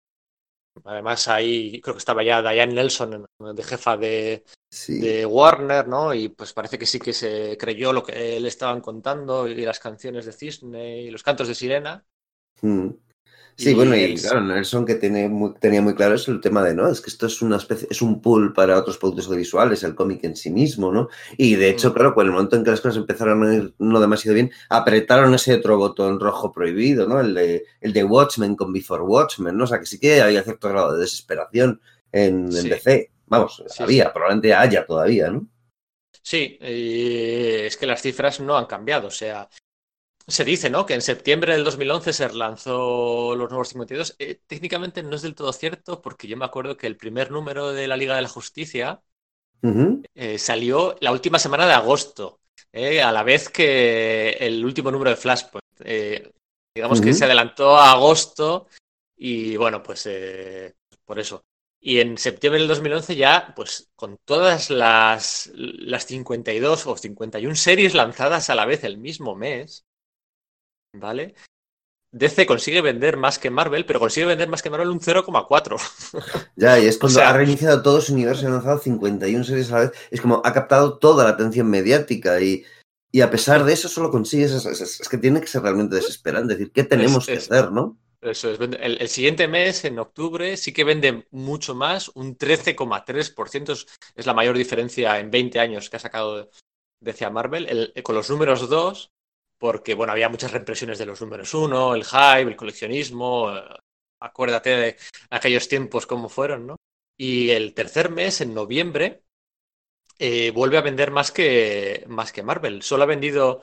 Además, 0.83 1.27
ahí 1.27 1.82
creo 1.82 1.95
que 1.95 2.00
estaba 2.00 2.24
ya 2.24 2.41
Diane 2.41 2.74
Nelson 2.74 3.25
de 3.56 3.64
jefa 3.64 3.98
de, 3.98 4.43
Sí. 4.72 5.00
de 5.00 5.25
Warner, 5.25 5.88
¿no? 5.88 6.14
Y 6.14 6.30
pues 6.30 6.53
parece 6.53 6.80
que 6.80 6.85
sí 6.85 6.98
que 7.00 7.11
se 7.14 7.58
creyó 7.58 7.91
lo 7.91 8.03
que 8.03 8.40
le 8.40 8.48
estaban 8.48 8.80
contando 8.80 9.48
y 9.48 9.56
las 9.66 9.80
canciones 9.80 10.25
de 10.25 10.32
Cisne 10.32 11.01
y 11.01 11.11
los 11.11 11.24
cantos 11.24 11.50
de 11.50 11.56
sirena. 11.56 12.06
Mm. 12.61 12.90
Sí, 13.57 13.71
Y 13.71 13.73
bueno, 13.75 13.95
y 13.95 14.15
claro, 14.15 14.41
Nelson 14.41 14.85
que 14.85 14.95
tiene 14.95 15.30
muy- 15.30 15.53
tenía 15.59 15.81
muy 15.81 15.93
claro 15.93 16.15
es 16.15 16.27
el 16.27 16.41
tema 16.41 16.63
de, 16.63 16.73
¿no? 16.73 16.88
Es 16.89 16.99
que 17.01 17.09
esto 17.09 17.27
es 17.27 17.41
una 17.41 17.57
especie, 17.57 17.88
es 17.91 18.01
un 18.01 18.21
pool 18.21 18.53
para 18.53 18.77
otros 18.77 18.97
productos 18.97 19.27
audiovisuales, 19.27 19.83
el 19.83 19.93
cómic 19.93 20.23
en 20.23 20.35
sí 20.35 20.49
mismo, 20.49 20.91
¿no? 20.91 21.09
Y 21.38 21.55
de 21.55 21.69
hecho, 21.69 21.89
Mm. 21.89 21.93
claro, 21.93 22.13
con 22.15 22.25
el 22.25 22.31
momento 22.31 22.55
en 22.55 22.63
que 22.63 22.71
las 22.71 22.81
cosas 22.81 22.97
empezaron 22.97 23.43
a 23.43 23.53
ir 23.53 23.73
no 23.77 23.99
demasiado 23.99 24.33
bien, 24.35 24.51
apretaron 24.69 25.33
ese 25.35 25.53
otro 25.55 25.77
botón 25.77 26.19
rojo 26.19 26.51
prohibido, 26.51 27.07
¿no? 27.07 27.19
El 27.19 27.33
de, 27.35 27.65
el 27.81 27.93
de 27.93 28.03
Watchmen 28.03 28.55
con 28.55 28.73
Before 28.73 29.03
Watchmen, 29.03 29.55
¿no? 29.57 29.65
O 29.65 29.67
sea, 29.67 29.80
que 29.80 29.85
sí 29.85 29.99
que 29.99 30.21
había 30.21 30.41
cierto 30.43 30.69
grado 30.69 30.93
de 30.93 31.01
desesperación 31.01 31.80
en, 32.11 32.45
en 32.45 32.51
Sí. 32.53 32.69
DC. 32.69 33.11
Vamos, 33.27 33.63
Sí, 33.67 33.83
había, 33.83 34.05
sí. 34.05 34.09
probablemente 34.13 34.53
haya 34.53 34.85
todavía, 34.85 35.30
¿no? 35.30 35.47
Sí, 36.23 36.57
eh, 36.61 37.63
es 37.65 37.77
que 37.77 37.85
las 37.88 38.01
cifras 38.01 38.39
no 38.39 38.57
han 38.57 38.65
cambiado. 38.65 39.07
O 39.07 39.11
sea, 39.11 39.47
se 40.31 40.45
dice, 40.45 40.69
¿no? 40.69 40.85
Que 40.85 40.93
en 40.93 41.01
septiembre 41.01 41.53
del 41.53 41.63
2011 41.63 42.13
se 42.13 42.33
lanzó 42.33 43.35
los 43.35 43.49
nuevos 43.49 43.69
52. 43.69 44.15
Eh, 44.19 44.39
técnicamente 44.47 45.03
no 45.03 45.15
es 45.15 45.21
del 45.21 45.35
todo 45.35 45.53
cierto 45.53 46.01
porque 46.01 46.27
yo 46.27 46.37
me 46.37 46.45
acuerdo 46.45 46.77
que 46.77 46.87
el 46.87 46.97
primer 46.97 47.31
número 47.31 47.71
de 47.73 47.87
la 47.87 47.97
Liga 47.97 48.15
de 48.15 48.21
la 48.23 48.29
Justicia 48.29 49.01
eh, 50.15 50.37
salió 50.39 50.95
la 51.01 51.11
última 51.11 51.37
semana 51.37 51.67
de 51.67 51.73
agosto, 51.73 52.41
eh, 52.73 53.01
a 53.01 53.11
la 53.11 53.23
vez 53.23 53.49
que 53.49 54.29
el 54.39 54.63
último 54.63 54.91
número 54.91 55.11
de 55.11 55.17
Flashpoint. 55.17 55.61
Eh, 55.83 56.31
digamos 56.73 57.01
que 57.01 57.13
se 57.13 57.25
adelantó 57.25 57.77
a 57.77 57.91
agosto 57.91 58.67
y 59.17 59.57
bueno, 59.57 59.83
pues 59.83 60.05
eh, 60.05 60.73
por 61.05 61.19
eso. 61.19 61.43
Y 61.79 61.99
en 61.99 62.17
septiembre 62.17 62.59
del 62.59 62.67
2011 62.67 63.15
ya, 63.15 63.53
pues 63.55 63.89
con 63.95 64.17
todas 64.23 64.69
las, 64.69 65.51
las 65.53 66.05
52 66.05 66.87
o 66.87 66.95
51 66.95 67.55
series 67.55 67.93
lanzadas 67.93 68.49
a 68.49 68.55
la 68.55 68.65
vez 68.65 68.83
el 68.83 68.97
mismo 68.97 69.35
mes, 69.35 69.85
¿vale? 70.93 71.35
DC 72.13 72.45
consigue 72.45 72.81
vender 72.81 73.15
más 73.15 73.39
que 73.39 73.49
Marvel, 73.49 73.85
pero 73.85 73.99
consigue 73.99 74.25
vender 74.25 74.49
más 74.49 74.61
que 74.61 74.69
Marvel 74.69 74.89
un 74.89 74.99
0,4. 74.99 75.77
Ya, 76.57 76.77
y 76.77 76.85
es 76.85 76.97
cuando 76.97 77.19
sea- 77.19 77.29
ha 77.29 77.33
reiniciado 77.33 77.81
todo 77.81 78.01
su 78.01 78.13
universo 78.13 78.43
y 78.43 78.47
ha 78.47 78.49
lanzado 78.49 78.79
51 78.79 79.43
series 79.45 79.71
a 79.71 79.75
la 79.75 79.81
vez. 79.85 79.91
Es 80.11 80.19
como 80.19 80.41
ha 80.43 80.53
captado 80.53 80.97
toda 80.97 81.23
la 81.23 81.29
atención 81.31 81.69
mediática 81.69 82.41
y, 82.41 82.65
y 83.13 83.21
a 83.21 83.31
pesar 83.31 83.63
de 83.63 83.71
eso 83.73 83.87
solo 83.87 84.11
consigues. 84.11 84.51
Es, 84.51 84.65
es- 84.65 84.99
es 84.99 85.09
que 85.09 85.17
tiene 85.17 85.39
que 85.39 85.47
ser 85.47 85.61
realmente 85.61 85.95
desesperante. 85.95 86.53
Es 86.53 86.59
decir, 86.59 86.73
¿qué 86.73 86.83
tenemos 86.83 87.25
que 87.25 87.33
es- 87.33 87.49
hacer, 87.49 87.71
no? 87.71 87.97
Eso 88.19 88.51
es. 88.51 88.59
vende- 88.59 88.77
El, 88.81 89.01
el 89.01 89.07
siguiente 89.07 89.47
mes, 89.47 89.85
en 89.85 89.97
octubre, 89.97 90.57
sí 90.57 90.73
que 90.73 90.83
vende 90.83 91.25
mucho 91.31 91.73
más, 91.75 92.09
un 92.09 92.37
13,3%. 92.37 93.71
Es, 93.71 93.87
es 94.15 94.25
la 94.25 94.33
mayor 94.33 94.57
diferencia 94.57 95.17
en 95.19 95.31
20 95.31 95.59
años 95.61 95.89
que 95.89 95.95
ha 95.95 95.99
sacado 95.99 96.49
DC 96.99 97.23
a 97.23 97.29
Marvel. 97.29 97.67
El- 97.95 98.03
con 98.03 98.15
los 98.15 98.29
números 98.29 98.67
2, 98.69 99.11
porque 99.61 99.93
bueno, 99.93 100.11
había 100.14 100.27
muchas 100.27 100.51
reimpresiones 100.51 100.98
de 100.98 101.06
los 101.06 101.22
números 101.22 101.53
1, 101.53 101.93
el 101.93 102.03
hype, 102.03 102.49
el 102.49 102.56
coleccionismo. 102.56 103.56
eh, 103.56 103.61
acuérdate 104.19 104.69
de 104.72 104.98
aquellos 105.30 105.67
tiempos 105.67 106.07
como 106.07 106.30
fueron, 106.30 106.65
¿no? 106.65 106.75
Y 107.15 107.51
el 107.51 107.75
tercer 107.75 108.09
mes, 108.09 108.41
en 108.41 108.56
noviembre, 108.56 109.22
eh, 110.17 110.49
vuelve 110.51 110.77
a 110.80 110.81
vender 110.81 111.11
más 111.11 111.31
que, 111.31 112.03
más 112.07 112.31
que 112.31 112.41
Marvel. 112.41 112.81
Solo 112.81 113.03
ha 113.03 113.06
vendido. 113.06 113.61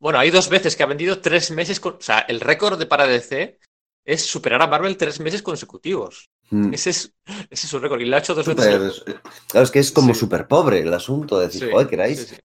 Bueno, 0.00 0.18
hay 0.18 0.30
dos 0.30 0.48
veces 0.48 0.74
que 0.74 0.82
ha 0.82 0.86
vendido 0.86 1.20
tres 1.20 1.52
meses. 1.52 1.78
con- 1.78 1.94
o 1.94 2.00
sea, 2.00 2.18
el 2.20 2.40
récord 2.40 2.76
de 2.78 2.86
para 2.86 3.06
DC 3.06 3.58
es 4.04 4.26
superar 4.26 4.60
a 4.62 4.66
Marvel 4.66 4.96
tres 4.96 5.20
meses 5.20 5.42
consecutivos. 5.42 6.26
Mm. 6.50 6.74
Ese 6.74 6.90
es, 6.90 7.12
ese 7.50 7.66
es 7.66 7.70
su 7.70 7.78
récord. 7.78 8.00
Y 8.00 8.06
lo 8.06 8.16
ha 8.16 8.20
hecho 8.20 8.34
dos 8.34 8.46
veces. 8.46 9.02
Claro, 9.48 9.64
es 9.64 9.70
que 9.70 9.78
es 9.78 9.92
como 9.92 10.14
Sí. 10.14 10.20
súper 10.20 10.48
pobre 10.48 10.80
el 10.80 10.92
asunto. 10.94 11.38
De 11.38 11.46
decir, 11.46 11.64
Sí, 11.64 11.70
joder, 11.70 11.86
queráis, 11.88 12.26
sí. 12.26 12.36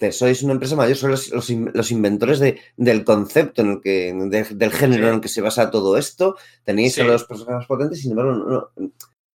Te- 0.00 0.10
sois 0.12 0.42
una 0.42 0.54
empresa 0.54 0.74
mayor, 0.74 0.96
sois 0.96 1.10
los, 1.12 1.30
los 1.30 1.50
in- 1.50 1.70
los 1.74 1.90
inventores 1.92 2.38
de, 2.40 2.58
del 2.76 3.04
concepto, 3.04 3.62
en 3.62 3.68
el 3.74 3.80
que, 3.80 4.12
de- 4.14 4.54
del 4.56 4.72
género 4.72 5.02
Sí. 5.04 5.08
en 5.08 5.14
el 5.16 5.20
que 5.20 5.28
se 5.28 5.42
basa 5.42 5.70
todo 5.70 5.96
esto. 5.96 6.36
Tenéis 6.64 6.94
Sí. 6.94 7.02
a 7.02 7.04
los 7.04 7.24
personajes 7.24 7.66
potentes, 7.68 8.00
sin 8.00 8.12
embargo, 8.12 8.32
no- 8.32 8.70
no- 8.76 8.90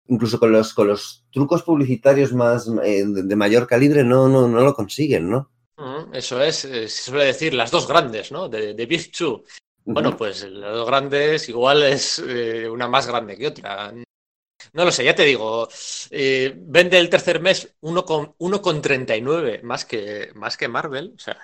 incluso 0.08 0.40
con 0.40 0.52
los, 0.52 0.74
con 0.74 0.88
los 0.88 1.24
trucos 1.32 1.64
publicitarios 1.64 2.34
más 2.34 2.68
eh, 2.84 3.04
de, 3.08 3.36
mayor 3.36 3.66
calibre 3.68 4.04
no, 4.04 4.28
no, 4.28 4.48
no 4.48 4.62
lo 4.62 4.74
consiguen, 4.74 5.30
¿no? 5.30 5.50
Mm, 5.78 6.14
Eso 6.14 6.42
es, 6.42 6.66
eh, 6.66 6.88
se 6.90 7.12
suele 7.12 7.26
decir 7.26 7.54
las 7.54 7.72
dos 7.72 7.88
grandes, 7.88 8.32
¿no? 8.32 8.48
De, 8.50 8.74
de 8.74 8.86
Big 8.86 9.12
Two. 9.12 9.44
Bueno, 9.88 10.18
pues 10.18 10.44
las 10.50 10.74
dos 10.74 10.88
grandes 10.88 11.48
igual 11.50 11.84
es 11.84 12.18
eh, 12.28 12.68
una 12.70 12.88
más 12.88 13.06
grande 13.08 13.36
que 13.38 13.48
otra. 13.48 13.94
No 14.74 14.86
lo 14.86 14.92
sé, 14.92 15.04
ya 15.04 15.16
te 15.16 15.24
digo. 15.24 15.68
eh, 16.12 16.54
vende 16.58 16.98
el 17.00 17.10
tercer 17.10 17.40
mes 17.42 17.76
1,39 17.82 19.62
más 19.64 19.86
que, 19.86 20.30
más 20.36 20.58
que 20.58 20.68
Marvel, 20.68 21.14
o 21.16 21.20
sea, 21.20 21.38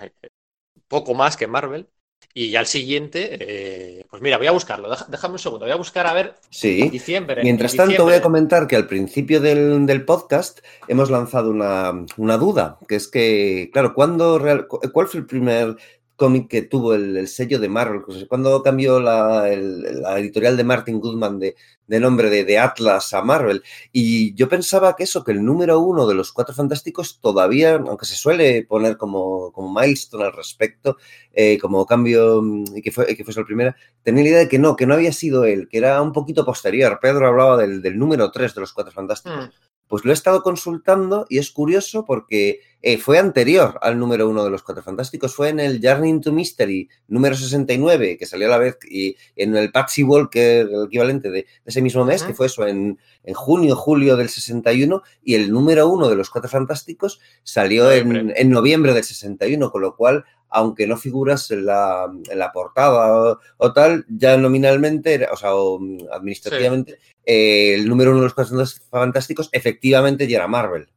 poco 0.88 1.14
más 1.14 1.38
que 1.38 1.48
Marvel. 1.48 1.88
Y 2.34 2.50
ya 2.50 2.62
el 2.62 2.66
siguiente, 2.66 3.38
eh, 3.42 4.06
pues 4.10 4.22
mira, 4.22 4.38
voy 4.38 4.48
a 4.48 4.52
buscarlo. 4.52 4.90
Déjame 5.10 5.34
un 5.34 5.40
segundo, 5.40 5.66
voy 5.66 5.74
a 5.74 5.78
buscar 5.78 6.08
a 6.08 6.14
ver 6.14 6.36
Sí. 6.50 6.88
diciembre. 6.90 7.42
Mientras 7.44 7.72
diciembre. 7.74 7.96
tanto, 7.98 8.06
voy 8.06 8.14
a 8.14 8.22
comentar 8.22 8.68
que 8.68 8.78
al 8.78 8.88
principio 8.88 9.42
del, 9.42 9.86
del 9.86 10.06
podcast 10.06 10.60
hemos 10.88 11.10
lanzado 11.10 11.50
una, 11.50 11.92
una 12.18 12.38
duda, 12.38 12.78
que 12.88 12.96
es 12.96 13.10
que, 13.10 13.70
claro, 13.74 13.94
¿cuándo 13.94 14.40
real- 14.40 14.68
cu- 14.68 14.80
¿cuál 14.94 15.08
fue 15.08 15.22
el 15.22 15.26
primer 15.26 15.76
cómic 16.16 16.48
que 16.48 16.62
tuvo 16.62 16.94
el, 16.94 17.18
el 17.18 17.28
sello 17.28 17.60
de 17.60 17.68
Marvel? 17.68 18.04
Pues, 18.06 18.24
¿Cuándo 18.26 18.64
cambió 18.64 19.02
la, 19.02 19.50
el- 19.52 20.02
la 20.02 20.18
editorial 20.18 20.56
de 20.56 20.64
Martin 20.64 21.02
Goodman 21.02 21.38
de, 21.38 21.56
de 21.92 22.00
nombre 22.00 22.30
de, 22.30 22.46
de 22.46 22.58
Atlas 22.58 23.14
a 23.14 23.22
Marvel? 23.22 23.64
Y 23.92 24.34
yo 24.34 24.48
pensaba 24.48 24.96
que 24.96 25.04
eso, 25.04 25.26
que 25.26 25.34
el 25.34 25.44
número 25.44 25.80
uno 25.80 26.08
de 26.08 26.16
los 26.16 26.32
Cuatro 26.32 26.56
Fantásticos 26.56 27.20
todavía, 27.20 27.76
aunque 27.76 28.06
se 28.06 28.16
suele 28.16 28.64
poner 28.64 28.96
como, 28.96 29.52
como 29.52 29.78
milestone 29.78 30.24
al 30.24 30.34
respecto, 30.34 30.98
eh, 31.34 31.58
como 31.60 31.86
cambio, 31.86 32.42
mm, 32.42 32.82
que, 32.82 32.92
fue, 32.92 33.16
que 33.16 33.26
fuese 33.26 33.42
el 33.42 33.46
primero, 33.46 33.76
tenía 34.04 34.24
la 34.24 34.30
idea 34.30 34.40
de 34.40 34.48
que 34.48 34.58
no, 34.58 34.78
que 34.78 34.86
no 34.86 34.94
había 34.94 35.12
sido 35.12 35.44
él, 35.44 35.68
que 35.70 35.78
era 35.80 36.02
un 36.02 36.14
poquito 36.14 36.46
posterior. 36.46 36.98
Pedro 37.02 37.28
hablaba 37.28 37.58
del, 37.58 37.82
del 37.82 38.00
número 38.00 38.32
3 38.32 38.56
de 38.56 38.62
los 38.62 38.72
Cuatro 38.72 38.94
Fantásticos. 38.94 39.48
Mm, 39.48 39.71
Pues 39.92 40.06
lo 40.06 40.12
he 40.12 40.14
estado 40.14 40.42
consultando 40.42 41.26
y 41.28 41.38
es 41.38 41.52
curioso 41.52 42.06
porque 42.06 42.62
eh, 42.82 42.98
fue 42.98 43.20
anterior 43.20 43.78
al 43.82 44.00
número 44.00 44.30
1 44.30 44.46
de 44.46 44.50
los 44.50 44.64
Cuatro 44.64 44.82
Fantásticos. 44.82 45.36
Fue 45.36 45.50
en 45.50 45.60
el 45.60 45.82
Journey 45.84 46.10
into 46.10 46.32
Mystery 46.32 46.88
número 47.10 47.36
69, 47.36 48.18
que 48.18 48.26
salió 48.26 48.48
a 48.48 48.52
la 48.52 48.58
vez, 48.58 48.78
y 48.90 49.18
en 49.36 49.54
el 49.58 49.70
Patsy 49.70 50.04
Walker, 50.04 50.66
el 50.66 50.86
equivalente 50.86 51.30
de, 51.30 51.42
de 51.42 51.48
ese 51.66 51.82
mismo 51.82 52.06
mes, 52.06 52.24
que 52.24 52.34
fue 52.34 52.46
eso 52.46 52.66
en, 52.66 53.00
en 53.26 53.34
junio, 53.34 53.76
julio 53.76 54.16
del 54.16 54.30
61, 54.30 55.04
y 55.26 55.36
el 55.36 55.52
número 55.52 55.90
1 55.90 56.08
de 56.08 56.16
los 56.16 56.30
Cuatro 56.30 56.50
Fantásticos 56.50 57.20
salió 57.44 57.92
en, 57.92 58.08
Noviembre. 58.08 58.42
en 58.42 58.50
noviembre 58.50 58.94
del 58.94 59.04
61, 59.04 59.72
con 59.74 59.82
lo 59.82 59.98
cual 59.98 60.24
aunque 60.52 60.86
no 60.86 60.98
figuras 60.98 61.50
en 61.52 61.66
la, 61.66 62.12
en 62.30 62.40
la 62.40 62.52
portada 62.52 63.38
o, 63.58 63.74
tal, 63.74 64.06
ya 64.10 64.38
nominalmente, 64.38 65.28
o 65.32 65.38
sea, 65.38 65.56
o, 65.56 65.80
mm, 65.80 66.08
administrativamente, 66.12 67.00
eh, 67.26 67.76
el 67.76 67.88
número 67.88 68.12
uno 68.12 68.20
de 68.20 68.26
los 68.26 68.34
Cuatro 68.34 68.64
Fantásticos 68.90 69.50
efectivamente 69.52 70.28
ya 70.28 70.38
era 70.38 70.48
Marvel. 70.48 70.90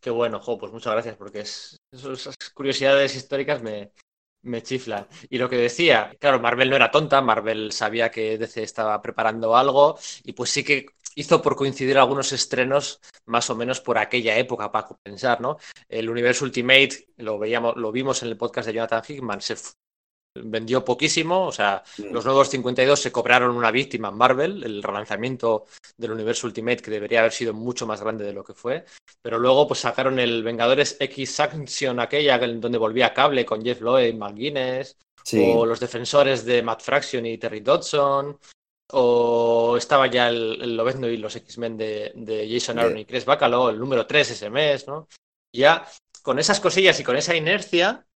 Qué 0.00 0.10
bueno, 0.10 0.40
jo, 0.40 0.58
pues 0.58 0.72
muchas 0.72 0.92
gracias, 0.92 1.16
porque 1.16 1.40
es, 1.40 1.76
esas 1.92 2.36
curiosidades 2.54 3.14
históricas 3.14 3.62
me, 3.62 3.92
me 4.42 4.62
chiflan. 4.62 5.06
Y 5.30 5.38
lo 5.38 5.48
que 5.48 5.56
decía, 5.56 6.14
claro, 6.18 6.40
Marvel 6.40 6.70
no 6.70 6.76
era 6.76 6.90
tonta, 6.90 7.22
Marvel 7.22 7.72
sabía 7.72 8.10
que 8.10 8.36
DC 8.38 8.62
estaba 8.62 9.00
preparando 9.00 9.56
algo 9.56 9.98
y 10.24 10.32
pues 10.32 10.50
sí 10.50 10.64
que 10.64 10.86
hizo 11.14 11.42
por 11.42 11.56
coincidir 11.56 11.98
algunos 11.98 12.32
estrenos 12.32 13.00
más 13.26 13.48
o 13.50 13.56
menos 13.56 13.80
por 13.80 13.98
aquella 13.98 14.36
época 14.38 14.70
para 14.70 14.86
compensar, 14.86 15.40
¿no? 15.40 15.58
El 15.88 16.08
Universe 16.08 16.44
Ultimate, 16.44 17.08
lo 17.18 17.38
veíamos, 17.38 17.76
lo 17.76 17.92
vimos 17.92 18.22
en 18.22 18.28
el 18.28 18.36
podcast 18.36 18.66
de 18.66 18.74
Jonathan 18.74 19.02
Hickman, 19.06 19.40
se 19.40 19.56
vendió 20.34 20.82
poquísimo, 20.84 21.46
o 21.46 21.52
sea, 21.52 21.82
los 22.10 22.24
nuevos 22.24 22.48
52 22.48 22.98
se 22.98 23.12
cobraron 23.12 23.54
una 23.54 23.70
víctima 23.70 24.08
en 24.08 24.14
Marvel, 24.16 24.64
el 24.64 24.82
relanzamiento 24.82 25.66
del 25.96 26.12
Universo 26.12 26.46
Ultimate, 26.46 26.78
que 26.82 26.90
debería 26.90 27.20
haber 27.20 27.32
sido 27.32 27.52
mucho 27.52 27.86
más 27.86 28.00
grande 28.00 28.24
de 28.24 28.32
lo 28.32 28.42
que 28.42 28.54
fue. 28.54 28.86
Pero 29.20 29.38
luego 29.38 29.68
pues 29.68 29.80
sacaron 29.80 30.18
el 30.18 30.42
Vengadores 30.42 30.96
X 30.98 31.34
Sanction 31.34 32.00
aquella, 32.00 32.36
en 32.36 32.60
donde 32.60 32.78
volvía 32.78 33.12
Cable 33.12 33.44
con 33.44 33.62
Jeff 33.62 33.80
Loeb, 33.82 34.16
McGuinness, 34.16 34.96
Sí. 35.24 35.52
o 35.54 35.64
los 35.64 35.78
defensores 35.78 36.44
de 36.44 36.62
Matt 36.62 36.80
Fraction 36.82 37.24
y 37.26 37.38
Terry 37.38 37.60
Dodson, 37.60 38.36
o 38.90 39.76
estaba 39.76 40.06
ya 40.08 40.28
el, 40.28 40.60
el 40.62 40.76
Lobezno 40.76 41.08
y 41.08 41.16
los 41.16 41.34
X-Men 41.36 41.76
de, 41.76 42.12
de 42.14 42.48
Jason 42.50 42.78
Aaron 42.78 42.98
y 42.98 43.04
Chris 43.04 43.24
Bacalo, 43.24 43.70
el 43.70 43.78
número 43.78 44.06
3 44.06 44.30
ese 44.30 44.50
mes, 44.50 44.86
¿no? 44.86 45.08
Ya 45.52 45.86
con 46.22 46.38
esas 46.38 46.60
cosillas 46.60 46.98
y 47.00 47.04
con 47.04 47.16
esa 47.16 47.34
inercia, 47.34 48.06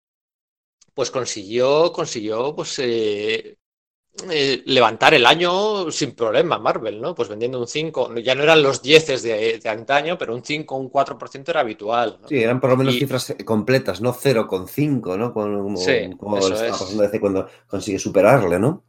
pues 0.95 1.11
consiguió, 1.11 1.93
consiguió, 1.93 2.55
pues 2.55 2.79
eh, 2.79 3.57
eh, 4.31 4.63
levantar 4.67 5.13
el 5.15 5.27
año 5.27 5.91
sin 5.91 6.15
problema 6.15 6.59
Marvel, 6.59 7.01
¿no? 7.01 7.15
Pues 7.15 7.29
vendiendo 7.29 7.59
un 7.61 7.67
5, 7.69 8.15
ya 8.19 8.35
no 8.35 8.43
eran 8.45 8.63
los 8.63 8.81
10 8.83 9.23
de, 9.23 9.59
de 9.59 9.69
antaño, 9.69 10.17
pero 10.17 10.35
un 10.35 10.43
5, 10.45 10.77
un 10.77 10.89
4% 10.91 11.51
era 11.51 11.61
habitual. 11.61 12.19
¿no? 12.23 12.29
Sí, 12.29 12.43
eran 12.43 12.61
por 12.61 12.71
lo 12.71 12.77
menos 12.79 12.95
Y- 12.95 13.01
cifras 13.01 13.35
completas, 13.45 14.01
no 14.01 14.13
0,5, 14.15 15.17
¿no? 15.19 15.33
Como, 15.35 15.77
Sí, 15.77 16.11
como 16.19 16.39
eso 16.39 16.49
le 16.49 16.55
estaba 16.55 16.75
es. 16.77 16.81
pasando 16.83 17.03
DC 17.03 17.21
cuando 17.21 17.49
consigue 17.67 17.99
superarle, 17.99 18.59
¿no? 18.59 18.85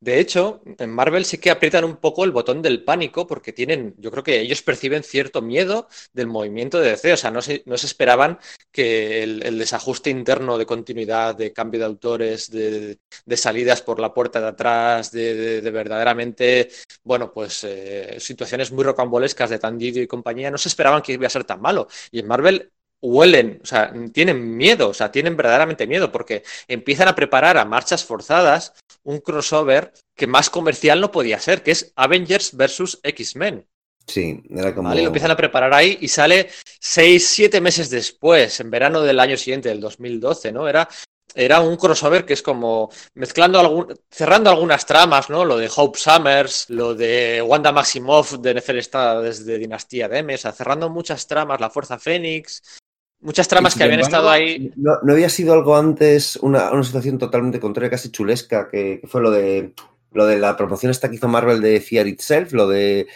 De 0.00 0.20
hecho, 0.20 0.62
en 0.64 0.90
Marvel 0.90 1.24
sí 1.24 1.38
que 1.38 1.50
aprietan 1.50 1.84
un 1.84 1.96
poco 1.96 2.24
el 2.24 2.30
botón 2.30 2.62
del 2.62 2.84
pánico 2.84 3.26
porque 3.26 3.52
tienen, 3.52 3.94
yo 3.98 4.12
creo 4.12 4.22
que 4.22 4.40
ellos 4.40 4.62
perciben 4.62 5.02
cierto 5.02 5.42
miedo 5.42 5.88
del 6.12 6.28
movimiento 6.28 6.78
de 6.78 6.90
DC, 6.90 7.12
o 7.14 7.16
sea, 7.16 7.32
no 7.32 7.42
se, 7.42 7.64
no 7.66 7.76
se 7.76 7.86
esperaban 7.86 8.38
que 8.70 9.24
el, 9.24 9.58
desajuste 9.58 10.10
interno 10.10 10.56
de 10.56 10.66
continuidad, 10.66 11.34
de 11.34 11.52
cambio 11.52 11.80
de 11.80 11.86
autores, 11.86 12.48
de, 12.50 12.98
salidas 13.36 13.82
por 13.82 13.98
la 13.98 14.14
puerta 14.14 14.40
de 14.40 14.46
atrás, 14.48 15.10
de 15.10 15.60
verdaderamente, 15.72 16.70
bueno, 17.02 17.32
pues 17.32 17.64
eh, 17.64 18.16
situaciones 18.20 18.70
muy 18.70 18.84
rocambolescas 18.84 19.50
de 19.50 19.58
Tandidio 19.58 20.02
y 20.02 20.06
compañía, 20.06 20.50
no 20.50 20.58
se 20.58 20.68
esperaban 20.68 21.02
que 21.02 21.14
iba 21.14 21.26
a 21.26 21.30
ser 21.30 21.44
tan 21.44 21.60
malo. 21.60 21.88
Y 22.12 22.20
en 22.20 22.26
Marvel 22.28 22.72
huelen, 23.00 23.60
o 23.62 23.66
sea, 23.66 23.92
tienen 24.12 24.56
miedo, 24.56 24.88
o 24.90 24.94
sea, 24.94 25.10
tienen 25.12 25.36
verdaderamente 25.36 25.86
miedo 25.86 26.10
porque 26.10 26.42
empiezan 26.66 27.08
a 27.08 27.14
preparar 27.14 27.56
a 27.56 27.64
marchas 27.64 28.04
forzadas 28.04 28.74
un 29.02 29.18
crossover 29.20 29.92
que 30.14 30.26
más 30.26 30.50
comercial 30.50 31.00
no 31.00 31.10
podía 31.10 31.38
ser, 31.40 31.62
que 31.62 31.72
es 31.72 31.92
Avengers 31.96 32.56
versus 32.56 33.00
X-Men. 33.02 33.66
Sí, 34.06 34.42
era 34.50 34.74
como... 34.74 34.92
lo 34.94 35.00
empiezan 35.00 35.30
a 35.30 35.36
preparar 35.36 35.74
ahí 35.74 35.98
y 36.00 36.08
sale 36.08 36.48
seis, 36.80 37.28
siete 37.28 37.60
meses 37.60 37.90
después, 37.90 38.58
en 38.60 38.70
verano 38.70 39.02
del 39.02 39.20
año 39.20 39.36
siguiente, 39.36 39.68
del 39.68 39.80
2012, 39.80 40.50
¿no? 40.50 40.66
Era, 40.66 40.88
era 41.34 41.60
un 41.60 41.76
crossover 41.76 42.24
que 42.24 42.32
es 42.32 42.42
como 42.42 42.90
mezclando 43.14 43.60
algún, 43.60 43.94
cerrando 44.10 44.48
algunas 44.48 44.86
tramas, 44.86 45.28
¿no? 45.28 45.44
Lo 45.44 45.58
de 45.58 45.70
Hope 45.74 45.98
Summers, 45.98 46.70
lo 46.70 46.94
de 46.94 47.42
Wanda 47.42 47.70
Maximoff 47.70 48.38
de 48.38 48.54
Neferestada 48.54 49.20
desde 49.20 49.58
Dinastía 49.58 50.08
de 50.08 50.18
M, 50.18 50.34
o 50.34 50.38
sea, 50.38 50.52
cerrando 50.52 50.88
muchas 50.88 51.26
tramas, 51.26 51.60
la 51.60 51.68
Fuerza 51.68 51.98
Fénix, 51.98 52.77
muchas 53.20 53.48
tramas 53.48 53.74
que 53.74 53.84
habían 53.84 54.00
embargo, 54.00 54.16
estado 54.16 54.30
ahí. 54.30 54.72
No, 54.76 54.92
no 55.02 55.12
había 55.12 55.28
sido 55.28 55.52
algo 55.52 55.76
antes 55.76 56.36
una, 56.36 56.70
una 56.70 56.84
situación 56.84 57.18
totalmente 57.18 57.60
contraria, 57.60 57.90
casi 57.90 58.10
chulesca, 58.10 58.68
que, 58.68 59.00
que 59.00 59.06
fue 59.06 59.20
lo 59.20 59.30
de 59.30 59.72
lo 60.12 60.26
de 60.26 60.38
la 60.38 60.56
promoción 60.56 60.90
esta 60.90 61.08
que 61.08 61.16
hizo 61.16 61.28
Marvel 61.28 61.60
de 61.60 61.80
Fear 61.80 62.06
Itself, 62.06 62.52
lo 62.52 62.66
de 62.66 63.06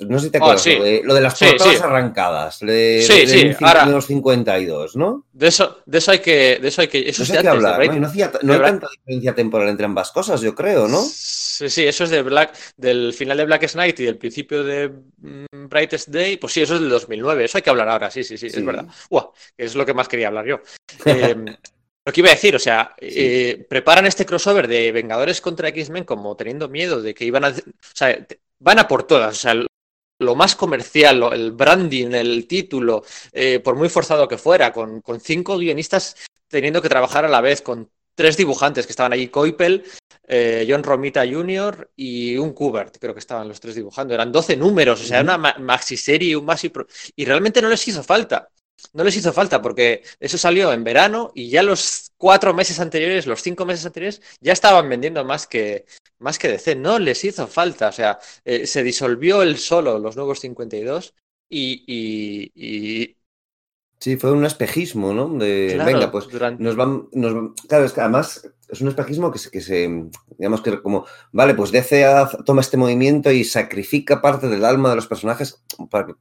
no 0.00 0.18
sé 0.18 0.26
si 0.26 0.30
te 0.30 0.38
Oh, 0.38 0.42
acuerdas, 0.44 0.62
sí. 0.62 0.74
lo, 0.76 0.82
de, 0.84 1.02
lo 1.04 1.14
de 1.14 1.20
las 1.20 1.38
Sí, 1.38 1.44
portadas 1.46 1.76
sí. 1.76 1.82
arrancadas, 1.82 2.58
de, 2.60 3.02
Sí, 3.06 3.12
de- 3.20 3.26
sí, 3.26 3.44
de 3.48 3.56
ahora- 3.60 3.86
los 3.86 4.06
52, 4.06 4.96
¿no? 4.96 5.26
De 5.32 5.48
eso, 5.48 5.78
de 5.84 5.98
eso 5.98 6.10
hay 6.10 6.18
que, 6.20 6.58
de 6.60 6.68
eso 6.68 6.80
hay 6.80 6.88
que, 6.88 7.08
eso 7.08 7.20
No 7.20 7.22
es 7.24 7.28
sé 7.28 7.36
de 7.36 7.42
qué 7.42 7.48
antes 7.48 7.62
de 7.62 7.68
hablar, 7.68 7.86
¿no? 7.94 8.00
No, 8.00 8.06
hacía- 8.06 8.32
no 8.42 8.52
hay 8.54 8.58
de 8.58 8.64
tanta 8.64 8.86
diferencia 8.90 9.34
temporal 9.34 9.68
entre 9.68 9.86
ambas 9.86 10.10
cosas, 10.10 10.40
yo 10.40 10.54
creo, 10.54 10.88
¿no? 10.88 11.02
Sí, 11.02 11.68
sí, 11.68 11.86
eso 11.86 12.04
es 12.04 12.10
de 12.10 12.22
Black, 12.22 12.56
del 12.76 13.12
final 13.12 13.36
de 13.36 13.44
Blackest 13.44 13.74
Night 13.76 13.98
y 14.00 14.04
del 14.04 14.16
principio 14.16 14.62
de 14.62 14.88
mm, 15.20 15.66
Brightest 15.68 16.08
Day. 16.08 16.36
Pues 16.36 16.52
sí, 16.52 16.62
eso 16.62 16.74
es 16.76 16.80
del 16.80 16.88
2009. 16.88 17.44
Eso 17.44 17.58
hay 17.58 17.62
que 17.62 17.70
hablar 17.70 17.88
ahora, 17.88 18.10
sí, 18.12 18.22
sí, 18.22 18.38
sí, 18.38 18.46
es 18.46 18.64
verdad. 18.64 18.86
Uah, 19.10 19.30
es 19.56 19.74
lo 19.74 19.84
que 19.84 19.92
más 19.92 20.06
quería 20.08 20.28
hablar 20.28 20.46
yo. 20.46 20.60
Eh, 21.04 21.34
lo 22.08 22.12
que 22.12 22.20
iba 22.22 22.30
a 22.30 22.32
decir, 22.32 22.56
o 22.56 22.58
sea, 22.58 22.94
eh, 22.96 23.66
preparan 23.68 24.06
este 24.06 24.24
crossover 24.24 24.66
de 24.66 24.92
Vengadores 24.92 25.42
contra 25.42 25.68
X-Men 25.68 26.04
como 26.04 26.34
teniendo 26.36 26.66
miedo 26.70 27.02
de 27.02 27.12
que 27.12 27.26
iban 27.26 27.44
a. 27.44 27.48
O 27.48 27.54
sea, 27.92 28.26
van 28.60 28.78
a 28.78 28.88
por 28.88 29.02
todas. 29.02 29.36
O 29.36 29.38
sea, 29.38 29.54
lo 30.18 30.34
más 30.34 30.56
comercial, 30.56 31.20
lo- 31.20 31.34
el 31.34 31.52
branding, 31.52 32.12
el 32.14 32.46
título, 32.48 33.04
eh, 33.30 33.60
por 33.60 33.76
muy 33.76 33.90
forzado 33.90 34.26
que 34.26 34.38
fuera, 34.38 34.72
con, 34.72 35.02
con 35.02 35.20
cinco 35.20 35.58
guionistas 35.58 36.16
teniendo 36.48 36.80
que 36.80 36.88
trabajar 36.88 37.26
a 37.26 37.28
la 37.28 37.42
vez, 37.42 37.60
con 37.60 37.90
tres 38.14 38.38
dibujantes 38.38 38.86
que 38.86 38.92
estaban 38.92 39.12
allí, 39.12 39.28
Coipel, 39.28 39.84
eh, 40.26 40.66
John 40.66 40.82
Romita 40.82 41.26
Jr. 41.30 41.90
y 41.94 42.38
un 42.38 42.54
Kubert, 42.54 42.96
creo 42.98 43.12
que 43.12 43.20
estaban 43.20 43.46
los 43.48 43.60
tres 43.60 43.74
dibujando. 43.74 44.14
Eran 44.14 44.32
12 44.32 44.56
números, 44.56 45.02
o 45.02 45.04
sea, 45.04 45.20
una 45.20 45.36
ma- 45.36 45.56
maxiserie, 45.58 46.34
un 46.36 46.46
maxi 46.46 46.70
pro- 46.70 46.86
y 47.14 47.26
realmente 47.26 47.60
no 47.60 47.68
les 47.68 47.86
hizo 47.86 48.02
falta. 48.02 48.48
No 48.92 49.04
les 49.04 49.16
hizo 49.16 49.32
falta 49.32 49.60
porque 49.60 50.02
eso 50.20 50.38
salió 50.38 50.72
en 50.72 50.84
verano 50.84 51.32
y 51.34 51.50
ya 51.50 51.62
los 51.62 52.12
cuatro 52.16 52.54
meses 52.54 52.80
anteriores, 52.80 53.26
los 53.26 53.42
cinco 53.42 53.64
meses 53.66 53.84
anteriores, 53.86 54.22
ya 54.40 54.52
estaban 54.52 54.88
vendiendo 54.88 55.24
más 55.24 55.46
que, 55.46 55.86
más 56.18 56.38
que 56.38 56.48
DC. 56.48 56.76
No 56.76 56.98
les 56.98 57.24
hizo 57.24 57.46
falta. 57.46 57.88
O 57.88 57.92
sea, 57.92 58.18
eh, 58.44 58.66
se 58.66 58.82
disolvió 58.82 59.42
el 59.42 59.58
solo, 59.58 59.98
los 59.98 60.16
nuevos 60.16 60.40
52, 60.40 61.14
y, 61.48 61.84
y, 61.86 62.52
y 62.54 63.17
Sí, 64.00 64.16
fue 64.16 64.30
un 64.32 64.44
espejismo, 64.44 65.12
¿no? 65.12 65.28
De, 65.28 65.72
claro, 65.74 65.90
venga, 65.92 66.10
pues 66.12 66.28
durante- 66.28 66.62
nos 66.62 66.76
van, 66.76 67.08
nos 67.12 67.34
van- 67.34 67.52
claro, 67.68 67.84
es 67.84 67.92
que 67.92 68.00
además 68.00 68.48
es 68.68 68.80
un 68.80 68.88
espejismo 68.88 69.32
que 69.32 69.38
se, 69.38 69.50
que 69.50 69.60
se, 69.60 70.04
digamos 70.38 70.60
que 70.60 70.80
como, 70.82 71.04
vale, 71.32 71.54
pues 71.54 71.72
DC 71.72 72.04
toma 72.44 72.60
este 72.60 72.76
movimiento 72.76 73.30
y 73.32 73.42
sacrifica 73.42 74.20
parte 74.20 74.46
del 74.48 74.64
alma 74.64 74.90
de 74.90 74.96
los 74.96 75.06
personajes, 75.08 75.64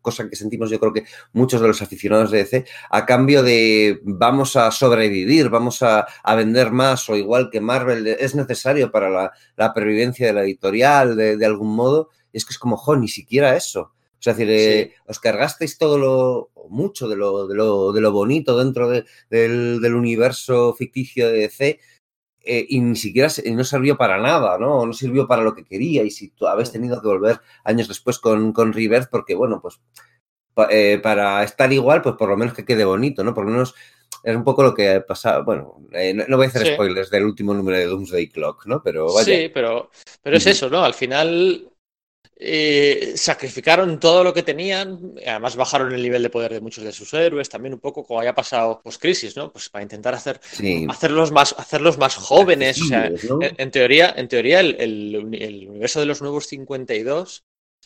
cosa 0.01 0.27
que 0.29 0.35
sentimos 0.35 0.69
yo 0.71 0.79
creo 0.79 0.93
que 0.93 1.03
muchos 1.33 1.61
de 1.61 1.67
los 1.67 1.81
aficionados 1.81 2.31
de 2.31 2.39
DC, 2.39 2.65
a 2.89 3.05
cambio 3.05 3.43
de 3.43 3.99
vamos 4.03 4.55
a 4.55 4.71
sobrevivir, 4.71 5.49
vamos 5.49 5.83
a, 5.83 6.07
a 6.23 6.35
vender 6.35 6.71
más, 6.71 7.07
o 7.09 7.15
igual 7.15 7.49
que 7.51 7.61
Marvel, 7.61 8.07
es 8.07 8.33
necesario 8.33 8.91
para 8.91 9.09
la, 9.09 9.31
la 9.55 9.73
pervivencia 9.73 10.25
de 10.27 10.33
la 10.33 10.43
editorial, 10.43 11.15
de, 11.15 11.37
de 11.37 11.45
algún 11.45 11.75
modo, 11.75 12.09
Y 12.31 12.37
es 12.37 12.45
que 12.45 12.53
es 12.53 12.59
como, 12.59 12.75
jo, 12.77 12.95
ni 12.95 13.07
siquiera 13.07 13.55
eso. 13.55 13.91
O 14.19 14.23
sea, 14.23 14.31
es 14.31 14.37
decir, 14.37 14.53
eh, 14.53 14.95
os 15.05 15.19
cargasteis 15.19 15.77
todo 15.77 15.97
lo, 15.97 16.51
mucho 16.69 17.07
de 17.07 17.15
lo, 17.15 17.47
de 17.47 17.55
lo, 17.55 17.91
de 17.93 18.01
lo 18.01 18.11
bonito 18.11 18.57
dentro 18.57 18.89
de, 18.89 19.05
del, 19.29 19.79
del, 19.81 19.95
universo 19.95 20.73
ficticio 20.73 21.27
de 21.27 21.39
DC 21.39 21.79
eh, 22.43 22.65
y 22.69 22.79
ni 22.79 22.95
siquiera 22.95 23.29
se, 23.29 23.49
no 23.51 23.63
sirvió 23.63 23.97
para 23.97 24.17
nada, 24.17 24.57
¿no? 24.57 24.85
No 24.85 24.93
sirvió 24.93 25.27
para 25.27 25.43
lo 25.43 25.53
que 25.53 25.65
quería 25.65 26.03
y 26.03 26.11
si 26.11 26.29
tú 26.29 26.47
habéis 26.47 26.71
tenido 26.71 27.01
que 27.01 27.07
volver 27.07 27.41
años 27.63 27.87
después 27.87 28.19
con, 28.19 28.53
con 28.53 28.73
Rebirth 28.73 29.09
porque, 29.09 29.35
bueno, 29.35 29.59
pues 29.61 29.81
pa, 30.53 30.67
eh, 30.71 30.99
para 31.01 31.43
estar 31.43 31.71
igual, 31.71 32.01
pues 32.01 32.15
por 32.15 32.29
lo 32.29 32.37
menos 32.37 32.53
que 32.53 32.65
quede 32.65 32.85
bonito, 32.85 33.23
¿no? 33.23 33.33
Por 33.33 33.45
lo 33.45 33.51
menos 33.51 33.75
es 34.23 34.35
un 34.35 34.43
poco 34.43 34.63
lo 34.63 34.73
que 34.73 35.01
pasa. 35.01 35.39
Bueno, 35.39 35.81
eh, 35.91 36.13
no, 36.13 36.25
no, 36.27 36.37
voy 36.37 36.45
a 36.45 36.49
hacer 36.49 36.65
sí. 36.65 36.73
spoilers 36.73 37.09
del 37.09 37.25
último 37.25 37.53
número 37.53 37.77
de 37.77 37.85
Doomsday 37.85 38.29
Clock, 38.29 38.65
¿no? 38.65 38.81
Pero 38.81 39.13
vaya. 39.13 39.25
Sí, 39.25 39.51
pero, 39.53 39.91
pero 40.21 40.37
es 40.37 40.47
eso, 40.47 40.69
¿no? 40.69 40.83
Al 40.83 40.93
final 40.93 41.69
eh, 42.39 43.13
sacrificaron 43.15 43.99
todo 43.99 44.23
lo 44.23 44.33
que 44.33 44.43
tenían, 44.43 45.15
además 45.25 45.55
bajaron 45.55 45.91
el 45.91 46.03
nivel 46.03 46.21
de 46.21 46.29
poder 46.29 46.53
de 46.53 46.61
muchos 46.61 46.83
de 46.83 46.91
sus 46.91 47.11
héroes, 47.13 47.49
también 47.49 47.73
un 47.73 47.79
poco 47.79 48.05
como 48.05 48.19
haya 48.19 48.35
pasado 48.35 48.79
post-crisis, 48.83 49.35
¿no? 49.35 49.51
Pues 49.51 49.69
para 49.69 49.81
intentar 49.81 50.13
hacer, 50.13 50.39
sí. 50.43 50.85
hacerlos, 50.87 51.31
más, 51.31 51.55
hacerlos 51.57 51.97
más 51.97 52.15
jóvenes. 52.15 52.79
O 52.81 52.85
sea, 52.85 53.09
¿no? 53.27 53.41
en, 53.41 53.55
en, 53.57 53.71
teoría, 53.71 54.13
en 54.15 54.27
teoría 54.27 54.59
el, 54.59 54.75
el, 54.79 55.29
el, 55.33 55.67
universo 55.67 55.99
de 55.99 56.05
los 56.05 56.21
nuevos 56.21 56.45
52, 56.45 57.43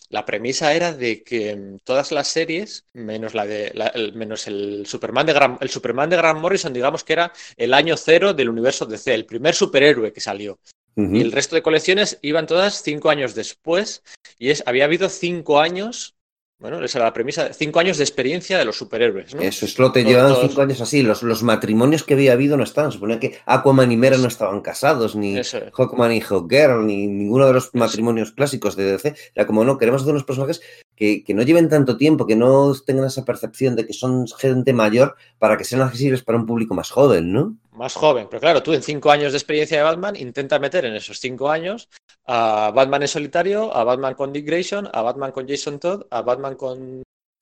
la 0.09 0.25
premisa 0.25 0.73
era 0.73 0.93
de 0.93 1.23
que 1.23 1.77
todas 1.85 2.11
las 2.11 2.27
series, 2.27 2.85
menos 2.91 3.33
la 3.33 3.45
de 3.45 3.71
la, 3.73 3.87
el, 3.87 4.13
menos 4.13 4.47
el 4.47 4.85
Superman 4.85 5.25
de 5.25 5.33
Grant, 5.33 5.61
el 5.61 5.69
Superman 5.69 6.09
de 6.09 6.17
Grant 6.17 6.41
Morrison, 6.41 6.73
digamos 6.73 7.05
que 7.05 7.13
era 7.13 7.31
el 7.55 7.73
año 7.73 7.95
cero 7.95 8.33
del 8.33 8.49
universo 8.49 8.85
DC, 8.85 9.13
el 9.13 9.25
primer 9.25 9.55
superhéroe 9.55 10.11
que 10.11 10.19
salió. 10.19 10.59
Uh 10.95 11.03
-huh. 11.03 11.17
Y 11.17 11.21
el 11.21 11.31
resto 11.31 11.55
de 11.55 11.61
colecciones 11.61 12.19
iban 12.21 12.47
todas 12.47 12.81
cinco 12.83 13.09
años 13.09 13.35
después. 13.35 14.03
Y 14.37 14.49
es, 14.49 14.63
había 14.65 14.85
habido 14.85 15.09
cinco 15.09 15.59
años 15.59 16.15
bueno, 16.61 16.83
esa 16.83 16.99
era 16.99 17.05
la 17.05 17.13
premisa, 17.13 17.53
cinco 17.53 17.79
años 17.79 17.97
de 17.97 18.03
experiencia 18.03 18.59
de 18.59 18.65
los 18.65 18.77
superhéroes. 18.77 19.33
¿no? 19.33 19.41
Eso 19.41 19.65
es 19.65 19.79
lo 19.79 19.91
llevan 19.91 20.27
todos... 20.27 20.47
cinco 20.47 20.61
años 20.61 20.79
así. 20.79 21.01
Los, 21.01 21.23
los, 21.23 21.41
matrimonios 21.41 22.03
que 22.03 22.13
había 22.13 22.33
habido 22.33 22.55
no 22.55 22.63
estaban. 22.63 22.91
Suponía 22.91 23.19
que 23.19 23.39
Aquaman 23.47 23.91
y 23.91 23.97
Mera 23.97 24.17
no 24.17 24.27
estaban 24.27 24.61
casados, 24.61 25.15
ni 25.15 25.41
Hawkman 25.73 26.11
y 26.11 26.21
Hawkgirl, 26.21 26.85
ni 26.85 27.07
ninguno 27.07 27.47
de 27.47 27.53
los 27.53 27.73
matrimonios 27.73 28.31
clásicos 28.33 28.75
de 28.75 28.91
DC. 28.91 29.15
Era 29.33 29.47
como, 29.47 29.65
no, 29.65 29.79
queremos 29.79 30.03
hacer 30.03 30.11
unos 30.11 30.23
personajes 30.23 30.61
que, 31.01 31.23
que, 31.23 31.33
no 31.33 31.41
lleven 31.41 31.67
tanto 31.67 31.97
tiempo, 31.97 32.27
que 32.27 32.35
no 32.35 32.75
tengan 32.85 33.05
esa 33.05 33.25
percepción 33.25 33.75
de 33.75 33.87
que 33.87 33.93
son 33.93 34.27
gente 34.27 34.71
mayor 34.71 35.15
para 35.39 35.57
que 35.57 35.63
sean 35.63 35.81
accesibles 35.81 36.21
para 36.21 36.37
un 36.37 36.45
público 36.45 36.75
más 36.75 36.91
joven, 36.91 37.33
¿no? 37.33 37.57
Más 37.71 37.95
joven, 37.95 38.27
pero 38.29 38.39
claro, 38.39 38.61
tú 38.61 38.71
en 38.71 38.83
cinco 38.83 39.09
años 39.09 39.31
de 39.31 39.39
experiencia 39.39 39.77
de 39.77 39.83
Batman 39.83 40.15
intenta 40.15 40.59
meter 40.59 40.85
en 40.85 40.93
esos 40.93 41.19
cinco 41.19 41.49
años 41.49 41.89
a 42.27 42.71
Batman 42.75 43.01
en 43.01 43.07
solitario, 43.07 43.75
a 43.75 43.83
Batman 43.83 44.13
con 44.13 44.31
Dick 44.31 44.45
Grayson, 44.45 44.89
a 44.93 45.01
Batman 45.01 45.31
con 45.31 45.47
Jason 45.47 45.79
Todd, 45.79 46.03
a 46.11 46.21
Batman 46.21 46.53
con. 46.53 47.01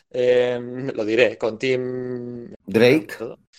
Eh, 0.10 0.90
lo 0.96 1.04
diré, 1.04 1.38
con 1.38 1.60
Tim. 1.60 2.54
Drake. 2.66 3.14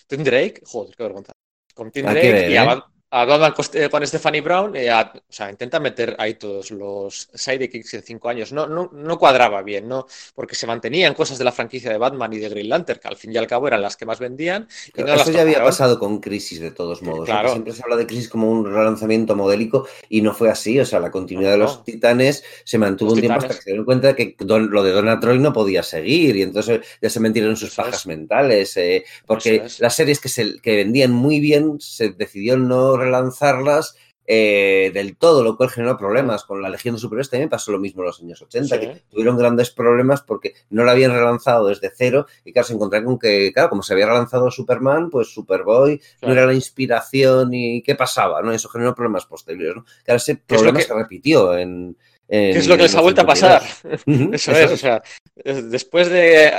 Tim 0.06 0.24
Drake, 0.24 0.62
joder, 0.64 0.96
qué 0.96 1.02
vergüenza. 1.02 1.32
Con 1.74 1.90
Tim 1.90 2.06
Drake 2.06 2.32
ver, 2.32 2.50
y 2.50 2.56
a, 2.56 2.72
¿eh? 2.72 2.82
A 3.12 3.24
Batman 3.24 3.55
con 3.90 4.06
Stephanie 4.06 4.40
Brown, 4.40 4.76
eh, 4.76 4.89
a, 4.89 5.12
o 5.14 5.32
sea, 5.32 5.50
intenta 5.50 5.80
meter 5.80 6.14
ahí 6.18 6.34
todos 6.34 6.70
los 6.70 7.28
sidekicks 7.34 7.94
en 7.94 8.02
cinco 8.02 8.28
años. 8.28 8.52
No, 8.52 8.68
no, 8.68 8.89
no 8.92 9.18
cuadraba 9.18 9.62
bien, 9.62 9.89
¿no? 9.89 10.06
Porque 10.34 10.55
se 10.55 10.66
mantenían 10.66 11.14
cosas 11.14 11.36
de 11.36 11.44
la 11.44 11.50
franquicia 11.50 11.90
de 11.90 11.98
Batman 11.98 12.32
y 12.32 12.39
de 12.39 12.48
Green 12.48 12.68
Lantern, 12.68 13.00
que 13.00 13.08
al 13.08 13.16
fin 13.16 13.32
y 13.32 13.36
al 13.36 13.48
cabo 13.48 13.66
eran 13.66 13.82
las 13.82 13.97
que 13.97 14.06
más 14.06 14.20
vendían. 14.20 14.68
Y 14.97 15.02
no 15.02 15.12
eso 15.12 15.32
ya 15.32 15.42
había 15.42 15.62
pasado 15.62 15.98
con 15.98 16.20
Crisis, 16.20 16.60
de 16.60 16.70
todos 16.70 17.02
modos. 17.02 17.24
Claro. 17.24 17.48
¿no? 17.48 17.55
Siempre 17.55 17.72
se 17.72 17.82
habla 17.82 17.97
de 17.97 18.06
Crisis 18.06 18.28
como 18.28 18.48
un 18.48 18.64
relanzamiento 18.64 19.34
modélico 19.34 19.89
y 20.08 20.22
no 20.22 20.32
fue 20.32 20.48
así. 20.48 20.78
O 20.78 20.86
sea, 20.86 21.00
la 21.00 21.10
continuidad 21.10 21.52
de 21.52 21.58
los. 21.58 21.82
Titanes 21.84 22.44
se 22.64 22.78
mantuvo 22.78 23.10
los 23.10 23.14
un 23.16 23.20
tiempo 23.20 23.39
hasta 23.39 23.55
que 23.55 23.62
se 23.62 23.70
dieron 23.70 23.84
cuenta 23.84 24.08
de 24.08 24.14
que 24.14 24.36
don, 24.39 24.70
lo 24.70 24.84
de 24.84 24.92
Donald 24.92 25.20
Troy 25.20 25.39
no 25.40 25.52
podía 25.52 25.82
seguir 25.82 26.36
y 26.36 26.42
entonces 26.42 26.80
ya 27.02 27.10
se 27.10 27.18
metieron 27.18 27.56
sus 27.56 27.74
pajas 27.74 28.00
es. 28.00 28.06
mentales. 28.06 28.76
Eh, 28.76 29.05
porque 29.26 29.62
es. 29.64 29.80
las 29.80 29.97
series 29.97 30.20
que, 30.20 30.28
se, 30.28 30.60
que 30.60 30.76
vendían 30.76 31.10
muy 31.10 31.40
bien 31.40 31.80
se 31.80 32.10
decidió 32.10 32.56
no 32.56 32.99
relanzarlas 33.00 33.96
eh, 34.32 34.92
del 34.94 35.16
todo, 35.16 35.42
lo 35.42 35.56
cual 35.56 35.70
generó 35.70 35.98
problemas. 35.98 36.44
Con 36.44 36.62
la 36.62 36.68
Legión 36.68 36.94
de 36.94 37.00
Superhéroes 37.00 37.30
también 37.30 37.48
pasó 37.48 37.72
lo 37.72 37.80
mismo 37.80 38.02
en 38.02 38.06
los 38.06 38.20
años 38.20 38.40
80, 38.40 38.74
sí. 38.76 38.80
que 38.80 39.02
tuvieron 39.10 39.36
grandes 39.36 39.70
problemas 39.70 40.22
porque 40.22 40.54
no 40.70 40.84
lo 40.84 40.90
habían 40.92 41.10
relanzado 41.10 41.66
desde 41.66 41.90
cero 41.92 42.26
y 42.44 42.52
claro, 42.52 42.68
se 42.68 42.74
encontraron 42.74 43.06
con 43.08 43.18
que, 43.18 43.52
claro, 43.52 43.70
como 43.70 43.82
se 43.82 43.92
había 43.92 44.06
relanzado 44.06 44.48
Superman, 44.52 45.10
pues 45.10 45.34
Superboy 45.34 45.98
claro. 45.98 46.16
no 46.22 46.32
era 46.32 46.46
la 46.46 46.54
inspiración 46.54 47.52
y 47.52 47.82
qué 47.82 47.96
pasaba, 47.96 48.40
¿no? 48.40 48.52
Eso 48.52 48.68
generó 48.68 48.94
problemas 48.94 49.26
posteriores, 49.26 49.78
¿no? 49.78 49.84
Claro, 50.04 50.18
ese 50.18 50.36
problema 50.36 50.78
que... 50.78 50.84
se 50.84 50.94
repitió 50.94 51.58
en, 51.58 51.96
¿Qué 52.31 52.50
es 52.50 52.68
lo 52.68 52.76
que 52.76 52.84
les 52.84 52.94
ha 52.94 53.00
vuelto 53.00 53.23
a 53.23 53.26
pasar? 53.26 53.62
Uh 53.84 53.89
-huh, 53.89 54.34
eso, 54.34 54.52
eso 54.52 54.65
es, 54.65 54.70
o 54.73 54.76
sea, 54.76 55.02
después 55.34 56.09
de 56.09 56.52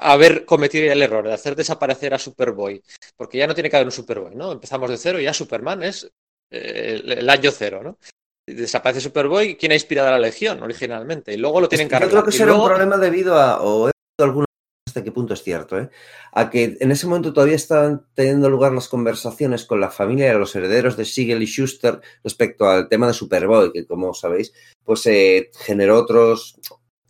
haber 0.00 0.44
cometido 0.44 0.90
el 0.90 1.00
error 1.00 1.24
de 1.24 1.32
hacer 1.32 1.54
desaparecer 1.54 2.12
a 2.12 2.18
Superboy, 2.18 2.82
porque 3.16 3.38
ya 3.38 3.46
no 3.46 3.54
tiene 3.54 3.70
que 3.70 3.76
haber 3.76 3.86
un 3.86 3.92
Superboy, 3.92 4.34
¿no? 4.34 4.50
Empezamos 4.50 4.90
de 4.90 4.98
cero 4.98 5.20
y 5.20 5.24
ya 5.24 5.32
Superman 5.32 5.84
es 5.84 6.10
eh, 6.50 7.00
el 7.04 7.30
año 7.30 7.52
cero, 7.52 7.82
¿no? 7.84 7.98
Desaparece 8.44 9.00
Superboy, 9.00 9.56
¿quién 9.56 9.70
ha 9.70 9.76
inspirado 9.76 10.08
a 10.08 10.12
la 10.12 10.18
Legión 10.18 10.60
originalmente? 10.60 11.32
Y 11.32 11.36
luego 11.36 11.60
lo 11.60 11.68
tienen 11.68 11.88
que 11.88 12.00
Yo 12.00 12.08
creo 12.08 12.24
que 12.24 12.32
será 12.32 12.46
luego... 12.46 12.64
un 12.64 12.68
problema 12.70 12.96
debido 12.96 13.38
a, 13.38 13.62
o 13.62 13.88
alguna 14.18 14.46
hasta 14.92 15.02
qué 15.02 15.10
punto 15.10 15.32
es 15.32 15.42
cierto, 15.42 15.78
¿eh? 15.78 15.88
a 16.32 16.50
que 16.50 16.76
en 16.78 16.92
ese 16.92 17.06
momento 17.06 17.32
todavía 17.32 17.56
estaban 17.56 18.04
teniendo 18.12 18.50
lugar 18.50 18.72
las 18.72 18.88
conversaciones 18.88 19.64
con 19.64 19.80
la 19.80 19.90
familia 19.90 20.30
y 20.30 20.38
los 20.38 20.54
herederos 20.54 20.98
de 20.98 21.06
Siegel 21.06 21.42
y 21.42 21.46
Schuster 21.46 22.02
respecto 22.22 22.68
al 22.68 22.90
tema 22.90 23.06
de 23.06 23.14
Superboy, 23.14 23.72
que 23.72 23.86
como 23.86 24.12
sabéis, 24.12 24.52
pues 24.84 25.06
eh, 25.06 25.50
generó 25.64 25.98
otros, 25.98 26.60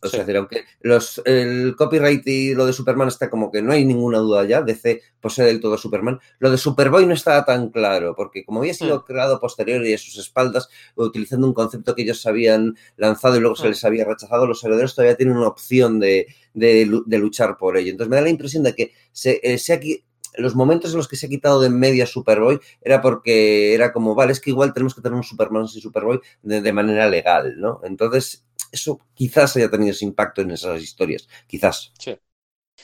o 0.02 0.08
sea, 0.08 0.20
decir, 0.20 0.36
aunque 0.36 0.64
los, 0.80 1.22
el 1.24 1.76
copyright 1.76 2.26
y 2.26 2.54
lo 2.54 2.66
de 2.66 2.72
Superman 2.72 3.06
está 3.06 3.30
como 3.30 3.52
que 3.52 3.62
no 3.62 3.72
hay 3.72 3.84
ninguna 3.84 4.18
duda 4.18 4.44
ya, 4.44 4.60
DC 4.60 5.00
posee 5.20 5.46
del 5.46 5.60
todo 5.60 5.78
Superman. 5.78 6.18
Lo 6.40 6.50
de 6.50 6.58
Superboy 6.58 7.06
no 7.06 7.14
estaba 7.14 7.44
tan 7.44 7.70
claro, 7.70 8.14
porque 8.16 8.44
como 8.44 8.60
había 8.60 8.74
sido 8.74 8.98
mm. 8.98 9.04
creado 9.04 9.38
posterior 9.38 9.86
y 9.86 9.94
a 9.94 9.98
sus 9.98 10.18
espaldas, 10.18 10.68
utilizando 10.96 11.46
un 11.46 11.54
concepto 11.54 11.94
que 11.94 12.02
ellos 12.02 12.26
habían 12.26 12.76
lanzado 12.96 13.36
y 13.36 13.40
luego 13.40 13.54
mm. 13.54 13.58
se 13.58 13.68
les 13.68 13.84
había 13.84 14.04
rechazado, 14.04 14.46
los 14.46 14.64
herederos 14.64 14.94
todavía 14.94 15.16
tienen 15.16 15.36
una 15.36 15.48
opción 15.48 16.00
de, 16.00 16.26
de, 16.52 17.02
de 17.06 17.18
luchar 17.18 17.56
por 17.56 17.76
ello. 17.76 17.92
Entonces 17.92 18.10
me 18.10 18.16
da 18.16 18.22
la 18.22 18.30
impresión 18.30 18.64
de 18.64 18.74
que 18.74 18.92
se, 19.12 19.40
eh, 19.44 19.56
se 19.58 19.72
aquí 19.72 20.04
los 20.34 20.54
momentos 20.54 20.92
en 20.92 20.96
los 20.96 21.08
que 21.08 21.16
se 21.16 21.26
ha 21.26 21.28
quitado 21.28 21.60
de 21.60 21.66
en 21.66 21.78
medio 21.78 22.04
a 22.04 22.06
Superboy 22.06 22.58
era 22.80 23.00
porque 23.00 23.74
era 23.74 23.92
como, 23.92 24.14
vale, 24.14 24.32
es 24.32 24.40
que 24.40 24.50
igual 24.50 24.72
tenemos 24.72 24.94
que 24.94 25.02
tener 25.02 25.16
un 25.16 25.22
Superman 25.22 25.66
y 25.72 25.80
Superboy 25.80 26.20
de, 26.42 26.60
de 26.60 26.72
manera 26.72 27.08
legal, 27.08 27.54
¿no? 27.58 27.80
Entonces, 27.84 28.44
eso 28.72 29.00
quizás 29.14 29.56
haya 29.56 29.70
tenido 29.70 29.92
ese 29.92 30.04
impacto 30.04 30.40
en 30.40 30.50
esas 30.50 30.82
historias, 30.82 31.28
quizás. 31.46 31.92
Sí. 31.98 32.16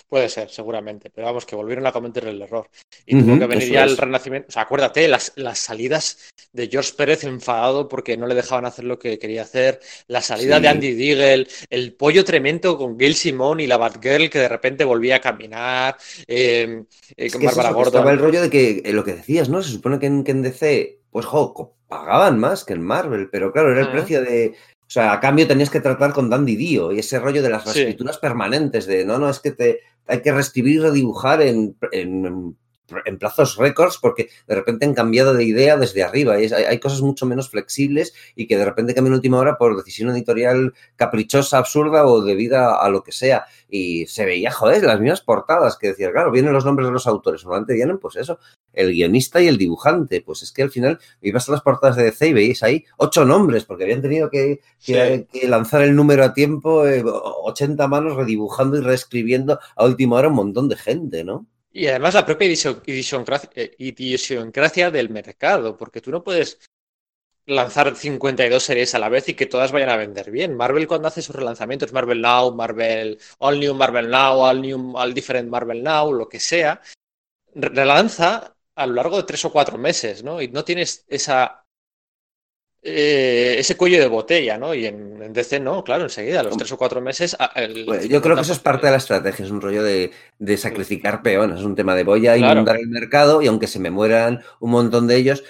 Puede 0.07 0.29
ser, 0.29 0.49
seguramente, 0.51 1.11
pero 1.11 1.27
vamos, 1.27 1.45
que 1.45 1.57
volvieron 1.57 1.87
a 1.87 1.93
cometer 1.93 2.27
el 2.27 2.41
error. 2.41 2.69
Y 3.05 3.17
uh 3.17 3.19
-huh, 3.19 3.25
tuvo 3.25 3.39
que 3.41 3.47
venir 3.47 3.73
ya 3.73 3.85
el 3.85 3.97
renacimiento. 3.97 4.49
O 4.49 4.53
sea, 4.53 4.63
acuérdate, 4.63 5.09
las, 5.09 5.33
las, 5.37 5.59
salidas 5.59 6.31
de 6.53 6.69
George 6.69 6.93
Pérez 6.97 7.25
enfadado 7.25 7.89
porque 7.89 8.17
no 8.17 8.27
le 8.27 8.35
dejaban 8.35 8.65
hacer 8.65 8.85
lo 8.85 8.99
que 8.99 9.19
quería 9.19 9.43
hacer, 9.43 9.81
la 10.07 10.23
salida 10.23 10.57
sí. 10.57 10.63
de 10.63 10.69
Andy 10.69 10.95
Deagle, 10.95 11.49
el 11.71 11.95
pollo 11.95 12.25
tremendo 12.25 12.79
con 12.79 12.97
Gail 12.97 13.15
Simón 13.15 13.61
y 13.61 13.67
la 13.67 13.77
Batgirl 13.77 14.31
que 14.31 14.39
de 14.39 14.49
repente 14.49 14.85
volvía 14.85 15.17
a 15.17 15.21
caminar, 15.21 15.97
eh, 16.27 16.85
eh, 17.17 17.31
con 17.31 17.43
es 17.43 17.47
Bárbara 17.47 17.71
Gordon. 17.71 17.95
Estaba 17.95 18.13
el 18.13 18.19
rollo 18.19 18.43
de 18.43 18.51
que 18.51 18.83
eh, 18.85 18.93
lo 18.93 19.05
que 19.05 19.15
decías, 19.15 19.49
¿no? 19.49 19.63
Se 19.63 19.73
supone 19.73 19.99
que 19.99 20.07
en, 20.07 20.23
que 20.23 20.31
en 20.31 20.43
DC, 20.43 21.01
pues, 21.11 21.27
jo, 21.27 21.77
pagaban 21.89 22.39
más 22.39 22.65
que 22.65 22.75
en 22.75 22.83
Marvel, 22.83 23.29
pero 23.31 23.53
claro, 23.53 23.73
era 23.73 23.81
el 23.81 23.87
uh 23.87 23.91
-huh. 23.91 23.93
precio 23.93 24.23
de, 24.23 24.55
o 24.89 24.91
sea, 24.91 25.13
a 25.13 25.21
cambio 25.21 25.47
tenías 25.47 25.69
que 25.69 25.81
tratar 25.81 26.15
con 26.15 26.31
Dandy 26.31 26.57
Dio 26.57 26.93
y 26.93 27.01
ese 27.01 27.19
rollo 27.19 27.43
de 27.43 27.51
las 27.51 27.67
reescrituras 27.67 28.15
sí. 28.15 28.21
permanentes, 28.23 28.87
de 28.87 29.05
no, 29.05 29.19
no, 29.19 29.29
es 29.29 29.39
que 29.39 29.51
te 29.51 29.81
hay 30.07 30.23
que 30.23 30.33
reescribir 30.33 30.77
y 30.77 30.79
redibujar 30.79 31.43
en, 31.43 31.77
en, 31.93 32.57
en 33.05 33.19
plazos 33.19 33.57
récords 33.57 33.99
porque 34.01 34.29
de 34.47 34.55
repente 34.55 34.87
han 34.87 34.95
cambiado 34.95 35.35
de 35.35 35.45
idea 35.45 35.77
desde 35.77 36.03
arriba. 36.03 36.41
Y 36.41 36.53
hay, 36.53 36.79
cosas 36.79 37.01
mucho 37.03 37.27
menos 37.27 37.51
flexibles 37.51 38.15
y 38.35 38.47
que 38.47 38.57
de 38.57 38.65
repente 38.65 38.95
cambian 38.95 39.15
última 39.15 39.39
hora 39.39 39.59
por 39.59 39.77
decisión 39.77 40.11
editorial 40.11 40.75
caprichosa, 40.97 41.59
absurda 41.59 42.07
o 42.07 42.23
debida 42.23 42.77
a 42.77 42.89
lo 42.89 43.03
que 43.03 43.13
sea. 43.13 43.45
Y 43.69 44.07
se 44.07 44.25
veía, 44.25 44.51
joder, 44.51 44.83
las 44.85 45.01
mismas 45.01 45.21
portadas 45.21 45.77
que 45.77 45.89
decía, 45.89 46.11
claro, 46.11 46.31
vienen 46.31 46.53
los 46.53 46.65
nombres 46.65 46.89
de 46.89 46.93
los 46.93 47.07
autores. 47.07 47.45
Normalmente 47.45 47.75
vienen, 47.75 47.99
pues 47.99 48.17
eso, 48.17 48.39
el 48.73 48.93
guionista 48.93 49.41
y 49.41 49.49
el 49.49 49.59
dibujante. 49.59 50.23
Pues 50.23 50.43
es 50.43 50.53
que 50.53 50.63
al 50.63 50.71
final 50.71 50.99
ibas 51.21 51.49
a 51.49 51.53
las 51.53 51.63
portadas 51.63 51.97
de 51.97 52.05
DC 52.05 52.29
y 52.29 52.33
veis 52.33 52.63
ahí 52.63 52.85
ocho 52.97 53.25
nombres 53.25 53.65
porque 53.65 53.85
habían 53.85 54.03
tenido 54.03 54.31
que, 54.31 54.61
que, 54.85 55.27
sí. 55.31 55.41
que 55.41 55.49
lanzar 55.49 55.83
el 55.83 55.95
número 55.95 56.25
a 56.25 56.33
tiempo, 56.33 56.87
eh, 56.87 57.03
80 57.05 57.87
manos 57.89 58.17
redibujando 58.17 58.79
y 58.79 58.81
reescribiendo 58.81 59.59
a 59.77 59.85
última 59.85 60.17
hora 60.17 60.29
un 60.29 60.35
montón 60.35 60.69
de 60.69 60.77
gente, 60.77 61.25
¿no? 61.25 61.47
Y 61.79 61.87
además 61.87 62.15
la 62.15 62.27
propia 62.27 62.49
eh, 62.49 63.75
idiosincrasia 63.79 64.91
del 64.91 65.11
mercado, 65.11 65.77
porque 65.77 66.01
tú 66.01 66.11
no 66.11 66.25
puedes 66.25 66.59
lanzar 67.47 67.95
52 67.95 68.61
series 68.61 68.97
a 68.97 68.99
la 68.99 69.09
vez 69.09 69.29
y 69.29 69.35
que 69.35 69.47
todas 69.47 69.71
vayan 69.71 69.91
a 69.91 69.97
vender 69.97 70.33
bien. 70.33 70.57
Marvel 70.57 70.89
cuando 70.89 71.07
hace 71.07 71.23
sus 71.23 71.37
relanzamientos, 71.37 71.93
Marvel 71.93 72.21
Now, 72.21 72.53
Marvel 72.53 73.21
All 73.39 73.61
New 73.61 73.75
Marvel 73.75 74.11
Now, 74.11 74.45
All 74.45 74.61
New 74.61 74.97
All 74.97 75.15
Different 75.15 75.49
Marvel 75.49 75.85
Now, 75.85 76.13
lo 76.13 76.29
que 76.29 76.41
sea, 76.41 76.83
relanza 77.55 78.57
a 78.75 78.87
lo 78.87 78.95
largo 78.95 79.17
de 79.19 79.23
tres 79.23 79.45
o 79.45 79.53
cuatro 79.53 79.79
meses, 79.79 80.25
¿no? 80.25 80.43
Y 80.43 80.49
no 80.49 80.65
tienes 80.65 81.05
esa 81.07 81.65
eh, 82.83 83.57
ese 83.59 83.77
cuello 83.77 83.99
de 84.01 84.09
botella, 84.09 84.59
¿no? 84.59 84.75
Y 84.75 84.87
en, 84.87 85.23
en 85.23 85.33
DC 85.33 85.61
no, 85.61 85.83
claro, 85.85 86.05
enseguida, 86.05 86.41
a 86.41 86.43
los 86.43 86.57
tres 86.57 86.71
o 86.73 86.79
cuatro 86.79 87.01
meses. 87.01 87.37
el 87.55 87.85
Bueno, 87.85 88.05
yo 88.05 88.21
creo 88.23 88.37
que 88.37 88.43
eso 88.43 88.53
es 88.53 88.59
50%. 88.59 88.63
parte 88.63 88.87
de 88.87 88.91
la 88.93 88.99
estrategia, 88.99 89.45
es 89.45 89.51
un 89.51 89.61
rollo 89.61 89.83
de, 89.83 90.11
de 90.39 90.57
sacrificar 90.57 91.23
peones, 91.23 91.59
es 91.61 91.65
un 91.65 91.75
tema 91.75 91.95
de 91.95 92.05
voy 92.05 92.27
a 92.27 92.37
Claro. 92.37 92.61
inundar 92.61 92.77
el 92.77 92.89
mercado 92.89 93.43
y 93.43 93.47
aunque 93.47 93.67
se 93.67 93.79
me 93.81 93.91
mueran 93.91 94.43
un 94.61 94.71
montón 94.71 95.07
de 95.07 95.17
ellos, 95.17 95.43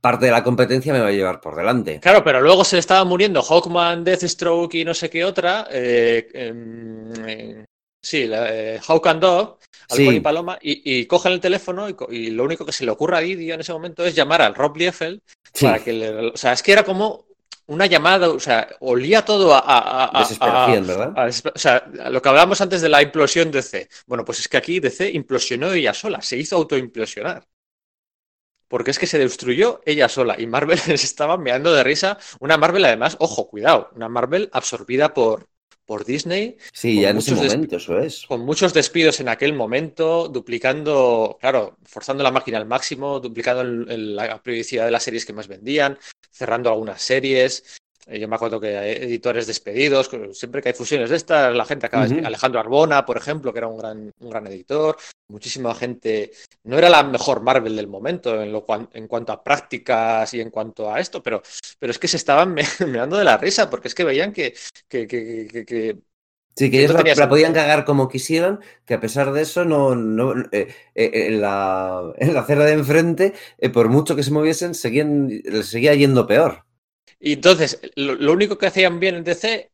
parte 0.00 0.26
de 0.26 0.32
la 0.32 0.44
competencia 0.44 0.92
me 0.92 1.00
va 1.00 1.08
a 1.08 1.12
llevar 1.12 1.40
por 1.40 1.56
delante. 1.56 2.00
Claro, 2.00 2.22
pero 2.24 2.40
luego 2.42 2.64
se 2.64 2.76
le 2.76 2.80
estaba 2.80 3.04
muriendo 3.04 3.42
Hawkman, 3.42 4.04
Deathstroke 4.04 4.74
y 4.74 4.84
no 4.84 4.92
sé 4.94 5.08
qué 5.08 5.24
otra. 5.24 5.66
eh, 5.70 6.28
em, 6.34 7.12
eh, 7.26 7.64
sí, 8.04 8.26
la, 8.26 8.46
eh, 8.54 8.80
Hawk 8.86 9.06
and 9.08 9.20
Dog, 9.20 9.58
Halcón 9.88 10.10
Sí. 10.10 10.16
y 10.16 10.20
Paloma, 10.20 10.58
y, 10.62 11.00
y 11.00 11.06
cogen 11.06 11.32
el 11.32 11.40
teléfono 11.40 11.88
y, 12.10 12.30
lo 12.30 12.44
único 12.44 12.64
que 12.64 12.72
se 12.72 12.84
le 12.84 12.90
ocurre 12.90 13.16
a 13.16 13.20
Didio 13.20 13.54
en 13.54 13.60
ese 13.60 13.72
momento 13.72 14.04
es 14.04 14.14
llamar 14.14 14.42
al 14.42 14.54
Rob 14.54 14.76
Liefeld 14.76 15.20
Sí, 15.52 15.66
para 15.66 15.82
que 15.82 15.92
le. 15.92 16.28
O 16.28 16.36
sea, 16.36 16.52
es 16.52 16.62
que 16.62 16.72
era 16.72 16.84
como 16.84 17.26
una 17.66 17.86
llamada, 17.86 18.28
o 18.28 18.40
sea, 18.40 18.68
olía 18.80 19.24
todo 19.24 19.54
a. 19.54 19.62
a- 20.04 20.18
desesperación, 20.20 20.86
¿verdad? 20.86 21.12
a- 21.16 21.26
o 21.26 21.58
sea, 21.58 21.86
lo 22.10 22.20
que 22.20 22.28
hablábamos 22.28 22.60
antes 22.60 22.82
de 22.82 22.88
la 22.88 23.02
implosión 23.02 23.50
de 23.50 23.58
DC. 23.58 23.88
Bueno, 24.06 24.24
pues 24.24 24.40
es 24.40 24.48
que 24.48 24.56
aquí 24.56 24.80
DC 24.80 25.10
implosionó 25.10 25.72
ella 25.72 25.94
sola, 25.94 26.20
se 26.22 26.36
hizo 26.36 26.56
autoimplosionar. 26.56 27.44
Porque 28.68 28.90
es 28.90 28.98
que 28.98 29.06
se 29.06 29.18
destruyó 29.18 29.80
ella 29.84 30.08
sola 30.08 30.34
y 30.38 30.46
Marvel 30.46 30.78
se 30.78 30.94
estaba 30.94 31.36
meando 31.36 31.72
de 31.72 31.84
risa. 31.84 32.18
Una 32.40 32.56
Marvel, 32.56 32.84
además, 32.84 33.16
ojo, 33.20 33.46
cuidado, 33.48 33.90
una 33.94 34.08
Marvel 34.08 34.48
absorbida 34.52 35.14
por, 35.14 35.46
por 35.84 36.04
Disney, 36.04 36.56
Sí, 36.72 37.00
ya 37.00 37.10
en 37.10 37.18
ese 37.18 37.34
momento, 37.34 37.76
eso 37.76 37.98
es. 37.98 38.24
con 38.26 38.40
muchos 38.44 38.72
despidos 38.72 39.20
en 39.20 39.28
aquel 39.28 39.52
momento, 39.52 40.28
duplicando, 40.28 41.36
claro, 41.40 41.76
forzando 41.84 42.22
la 42.22 42.30
máquina 42.30 42.58
al 42.58 42.66
máximo, 42.66 43.20
duplicando 43.20 43.62
el- 43.62 43.90
el- 43.90 44.16
la 44.16 44.42
periodicidad 44.42 44.86
de 44.86 44.90
las 44.90 45.02
series 45.02 45.26
que 45.26 45.32
más 45.32 45.48
vendían, 45.48 45.98
cerrando 46.30 46.70
algunas 46.70 47.02
series. 47.02 47.80
Eh, 48.06 48.18
Yo 48.20 48.28
me 48.28 48.36
acuerdo 48.36 48.60
que 48.60 48.76
hay 48.76 48.92
editores 49.04 49.46
despedidos, 49.46 50.10
siempre 50.32 50.60
que 50.62 50.68
hay 50.70 50.74
fusiones 50.74 51.10
de 51.10 51.16
estas, 51.16 51.54
la 51.54 51.64
gente 51.64 51.86
acaba. 51.86 52.04
Alejandro 52.04 52.60
Arbona, 52.60 53.04
por 53.06 53.16
ejemplo, 53.16 53.52
que 53.52 53.58
era 53.58 53.68
un 53.68 53.78
gran, 53.78 54.12
un 54.18 54.30
gran 54.30 54.46
editor. 54.46 54.96
Muchísima 55.28 55.74
gente. 55.74 56.32
No 56.64 56.76
era 56.78 56.88
la 56.90 57.02
mejor 57.02 57.42
Marvel 57.42 57.76
del 57.76 57.86
momento 57.88 58.40
en, 58.42 58.52
lo 58.52 58.66
en 58.92 59.08
cuanto 59.08 59.32
a 59.32 59.42
prácticas 59.42 60.32
y 60.34 60.40
en 60.40 60.50
cuanto 60.50 60.92
a 60.92 61.00
esto, 61.00 61.22
pero, 61.22 61.42
pero 61.78 61.90
es 61.90 61.98
que 61.98 62.08
se 62.08 62.18
estaban 62.18 62.52
me- 62.54 62.64
meando 62.86 63.16
de 63.16 63.24
la 63.24 63.38
risa, 63.38 63.70
porque 63.70 63.88
es 63.88 63.94
que 63.94 64.04
veían 64.04 64.32
que, 64.32 64.54
que, 64.88 65.06
que- 65.06 65.46
que- 65.50 65.64
que- 65.64 65.98
Sí, 66.56 66.70
que 66.70 66.78
ellos 66.84 66.94
no 66.94 67.02
la, 67.02 67.28
podían 67.28 67.52
cagar 67.52 67.84
como 67.84 68.08
quisieran, 68.08 68.60
que 68.86 68.94
a 68.94 69.00
pesar 69.00 69.32
de 69.32 69.42
eso, 69.42 69.64
no, 69.64 69.96
no 69.96 70.32
eh, 70.52 70.68
eh, 70.94 71.26
en, 71.28 71.40
la, 71.40 72.12
en 72.18 72.32
la 72.34 72.40
acera 72.40 72.64
de 72.64 72.72
enfrente, 72.74 73.34
eh, 73.58 73.70
por 73.70 73.88
mucho 73.88 74.14
que 74.14 74.22
se 74.22 74.30
moviesen, 74.30 74.74
seguían, 74.74 75.28
les 75.28 75.66
seguía 75.66 75.94
yendo 75.94 76.26
peor. 76.28 76.64
Y 77.20 77.34
entonces, 77.34 77.80
lo, 77.96 78.32
único 78.32 78.58
que 78.58 78.66
hacían 78.66 79.00
bien 79.00 79.16
en 79.16 79.24
DC, 79.24 79.70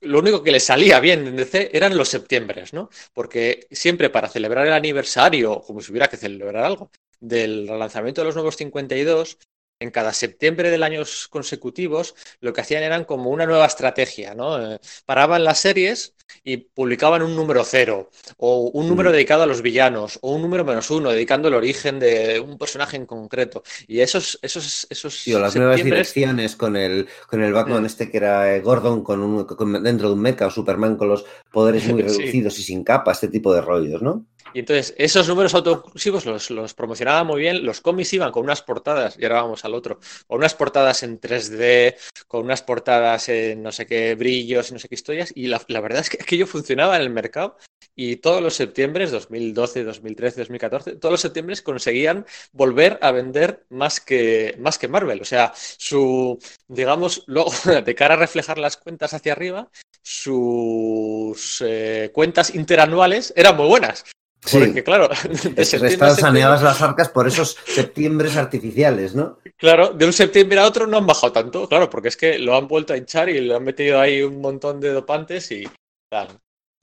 lo 0.00 0.18
único 0.20 0.42
que 0.42 0.52
les 0.52 0.64
salía 0.64 1.00
bien 1.00 1.26
en 1.26 1.36
DC 1.36 1.70
eran 1.72 1.96
los 1.96 2.08
septiembres, 2.08 2.72
¿no? 2.72 2.90
Porque 3.12 3.66
siempre 3.70 4.10
para 4.10 4.28
celebrar 4.28 4.66
el 4.66 4.72
aniversario, 4.72 5.60
como 5.62 5.80
si 5.80 5.90
hubiera 5.90 6.08
que 6.08 6.16
celebrar 6.16 6.64
algo, 6.64 6.90
del 7.20 7.66
lanzamiento 7.66 8.20
de 8.20 8.26
los 8.26 8.34
nuevos 8.34 8.56
52, 8.56 9.38
en 9.80 9.90
cada 9.90 10.12
septiembre 10.12 10.70
del 10.70 10.82
años 10.82 11.28
consecutivos, 11.28 12.14
lo 12.40 12.52
que 12.52 12.60
hacían 12.60 12.82
eran 12.82 13.04
como 13.04 13.30
una 13.30 13.46
nueva 13.46 13.66
estrategia, 13.66 14.34
¿no? 14.34 14.74
Eh, 14.74 14.80
paraban 15.06 15.44
las 15.44 15.60
series 15.60 16.14
y 16.44 16.58
publicaban 16.58 17.22
un 17.22 17.34
número 17.34 17.64
cero, 17.64 18.10
o 18.36 18.70
un 18.74 18.86
número 18.88 19.08
Mm. 19.10 19.12
dedicado 19.12 19.42
a 19.44 19.46
los 19.46 19.62
villanos, 19.62 20.18
o 20.20 20.32
un 20.34 20.42
número 20.42 20.64
menos 20.64 20.90
uno, 20.90 21.10
dedicando 21.10 21.48
el 21.48 21.54
origen 21.54 21.98
de 21.98 22.38
un 22.40 22.58
personaje 22.58 22.96
en 22.96 23.06
concreto. 23.06 23.62
Y 23.86 24.00
esos, 24.00 24.38
esos, 24.42 24.86
esos 24.90 25.14
Sí, 25.14 25.32
o 25.32 25.38
las 25.38 25.56
nuevas 25.56 25.82
direcciones 25.82 26.54
con 26.56 26.76
el, 26.76 27.08
con 27.28 27.42
el 27.42 27.52
Batman 27.52 27.82
Mm. 27.82 27.86
este 27.86 28.10
que 28.10 28.16
era 28.18 28.54
eh, 28.54 28.60
Gordon 28.60 29.02
con 29.02 29.20
un, 29.22 29.44
con- 29.44 29.82
dentro 29.82 30.08
de 30.08 30.14
un 30.14 30.20
mecha 30.20 30.46
o 30.46 30.50
Superman 30.50 30.96
con 30.96 31.08
los 31.08 31.24
poderes 31.52 31.84
muy 31.88 32.02
Sí. 32.02 32.08
reducidos 32.08 32.58
y 32.58 32.62
sin 32.62 32.84
capa, 32.84 33.12
este 33.12 33.28
tipo 33.28 33.54
de 33.54 33.60
rollos, 33.62 34.02
¿no? 34.02 34.26
Y 34.54 34.60
entonces, 34.60 34.94
esos 34.96 35.28
números 35.28 35.54
autoconclusivos 35.54 36.50
los, 36.50 36.74
promocionaba 36.74 37.24
muy 37.24 37.40
bien. 37.40 37.64
Los 37.64 37.80
cómics 37.80 38.12
iban 38.12 38.32
con 38.32 38.44
unas 38.44 38.62
portadas, 38.62 39.16
y 39.18 39.24
ahora 39.24 39.42
vamos 39.42 39.64
al 39.64 39.74
otro, 39.74 39.98
con 40.26 40.38
unas 40.38 40.54
portadas 40.54 41.02
en 41.02 41.20
3D, 41.20 41.96
con 42.26 42.44
unas 42.44 42.62
portadas 42.62 43.28
en 43.28 43.62
no 43.62 43.72
sé 43.72 43.86
qué 43.86 44.14
brillos 44.14 44.70
y 44.70 44.74
no 44.74 44.78
sé 44.78 44.88
qué 44.88 44.94
historias. 44.94 45.32
Y 45.34 45.46
la, 45.46 45.60
la 45.68 45.80
verdad 45.80 46.00
es 46.00 46.10
que 46.10 46.18
aquello 46.20 46.46
funcionaba 46.46 46.96
en 46.96 47.02
el 47.02 47.10
mercado. 47.10 47.56
Y 48.00 48.16
todos 48.16 48.40
los 48.40 48.54
septiembres, 48.54 49.10
2012, 49.10 49.82
2013, 49.82 50.40
2014, 50.42 50.96
todos 50.96 51.12
los 51.12 51.20
septiembres 51.20 51.62
conseguían 51.62 52.26
volver 52.52 52.96
a 53.02 53.10
vender 53.10 53.66
más 53.70 54.00
que, 54.00 54.54
más 54.60 54.78
que 54.78 54.86
Marvel. 54.86 55.20
O 55.20 55.24
sea, 55.24 55.52
su, 55.54 56.38
digamos, 56.68 57.24
luego, 57.26 57.50
de 57.84 57.94
cara 57.96 58.14
a 58.14 58.18
reflejar 58.18 58.58
las 58.58 58.76
cuentas 58.76 59.14
hacia 59.14 59.32
arriba, 59.32 59.68
sus 60.00 61.60
eh, 61.66 62.10
cuentas 62.12 62.54
interanuales 62.54 63.32
eran 63.36 63.56
muy 63.56 63.66
buenas. 63.66 64.04
Porque, 64.40 64.84
claro, 64.84 65.08
de 65.28 65.64
septiembre 65.64 65.88
a 65.88 66.10
Están 66.10 66.16
saneadas 66.16 66.62
las 66.62 66.80
arcas 66.80 67.08
por 67.08 67.26
esos 67.26 67.56
septiembres 67.66 68.36
artificiales, 68.36 69.14
¿no? 69.14 69.38
Claro, 69.56 69.88
de 69.90 70.06
un 70.06 70.12
septiembre 70.12 70.58
a 70.60 70.66
otro 70.66 70.86
no 70.86 70.96
han 70.98 71.06
bajado 71.06 71.32
tanto, 71.32 71.68
claro, 71.68 71.90
porque 71.90 72.08
es 72.08 72.16
que 72.16 72.38
lo 72.38 72.56
han 72.56 72.68
vuelto 72.68 72.92
a 72.92 72.96
hinchar 72.96 73.28
y 73.28 73.40
le 73.40 73.54
han 73.54 73.64
metido 73.64 74.00
ahí 74.00 74.22
un 74.22 74.40
montón 74.40 74.80
de 74.80 74.92
dopantes 74.92 75.50
y 75.50 75.68
tal. 76.08 76.28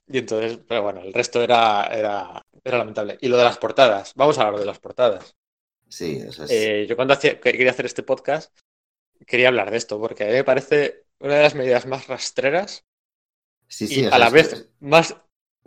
Y 0.08 0.18
entonces, 0.18 0.58
pero 0.68 0.82
bueno, 0.82 1.00
el 1.02 1.12
resto 1.12 1.42
era, 1.42 1.84
era, 1.86 2.42
era 2.62 2.78
lamentable. 2.78 3.18
Y 3.20 3.28
lo 3.28 3.36
de 3.36 3.44
las 3.44 3.58
portadas, 3.58 4.12
vamos 4.14 4.38
a 4.38 4.42
hablar 4.42 4.60
de 4.60 4.66
las 4.66 4.78
portadas. 4.78 5.34
Sí, 5.88 6.22
eso 6.24 6.44
es. 6.44 6.50
Eh, 6.50 6.86
yo 6.88 6.94
cuando 6.94 7.14
hacía- 7.14 7.40
que- 7.40 7.52
quería 7.52 7.70
hacer 7.70 7.86
este 7.86 8.02
podcast, 8.02 8.56
quería 9.26 9.48
hablar 9.48 9.70
de 9.70 9.78
esto, 9.78 9.98
porque 9.98 10.24
a 10.24 10.26
mí 10.26 10.32
me 10.34 10.44
parece 10.44 11.04
una 11.20 11.36
de 11.36 11.42
las 11.42 11.54
medidas 11.54 11.86
más 11.86 12.06
rastreras 12.06 12.84
sí, 13.66 13.86
y 13.86 13.88
sí, 13.88 14.06
o 14.06 14.12
a 14.12 14.18
la 14.18 14.26
es- 14.26 14.32
vez 14.32 14.68
más 14.80 15.16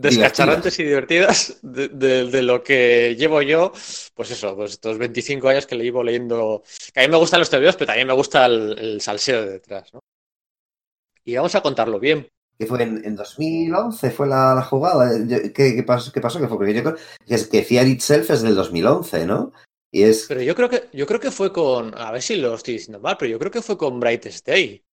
descacharrantes 0.00 0.78
y 0.78 0.84
divertidas 0.84 1.58
de, 1.62 1.88
de- 1.88 2.24
de 2.30 2.42
lo 2.42 2.62
que 2.62 3.16
llevo 3.16 3.42
yo, 3.42 3.72
pues 4.14 4.30
eso, 4.30 4.56
pues 4.56 4.72
estos 4.72 4.98
25 4.98 5.48
años 5.48 5.66
que 5.66 5.76
le 5.76 5.84
llevo 5.84 6.02
leyendo. 6.02 6.62
Que 6.92 7.00
a 7.00 7.02
mí 7.04 7.10
me 7.10 7.18
gustan 7.18 7.40
los 7.40 7.50
TVOs, 7.50 7.76
pero 7.76 7.86
también 7.88 8.08
me 8.08 8.14
gusta 8.14 8.46
el, 8.46 8.78
el 8.78 9.00
salseo 9.00 9.42
de 9.44 9.52
detrás, 9.52 9.92
¿no? 9.94 10.00
Y 11.24 11.36
vamos 11.36 11.54
a 11.54 11.62
contarlo 11.62 11.98
bien. 12.00 12.28
que 12.58 12.66
fue 12.66 12.82
en, 12.82 13.02
en 13.04 13.16
2011, 13.16 14.10
fue 14.10 14.26
la, 14.26 14.54
la 14.54 14.62
jugada. 14.62 15.10
¿Qué, 15.54 15.74
qué 15.74 15.82
pasó? 15.82 16.12
¿Qué 16.12 16.20
pasó? 16.20 16.38
Que 16.40 16.48
fue 16.48 16.56
porque 16.58 16.74
yo 16.74 16.82
creo 16.82 16.96
que 17.26 17.34
es 17.34 17.46
que 17.46 17.62
Fear 17.62 17.86
Itself 17.86 18.30
es 18.30 18.42
del 18.42 18.54
2011, 18.54 19.26
¿no? 19.26 19.52
Y 19.92 20.02
es 20.02 20.26
Pero 20.28 20.42
yo 20.42 20.54
creo 20.54 20.68
que, 20.68 20.88
yo 20.92 21.06
creo 21.06 21.20
que 21.20 21.30
fue 21.30 21.52
con. 21.52 21.96
A 21.98 22.10
ver 22.12 22.22
si 22.22 22.36
lo 22.36 22.54
estoy 22.54 22.74
diciendo 22.74 23.00
mal, 23.00 23.16
pero 23.18 23.30
yo 23.30 23.38
creo 23.38 23.50
que 23.50 23.62
fue 23.62 23.76
con 23.78 23.98
Brightest 24.00 24.46
Day. 24.46 24.84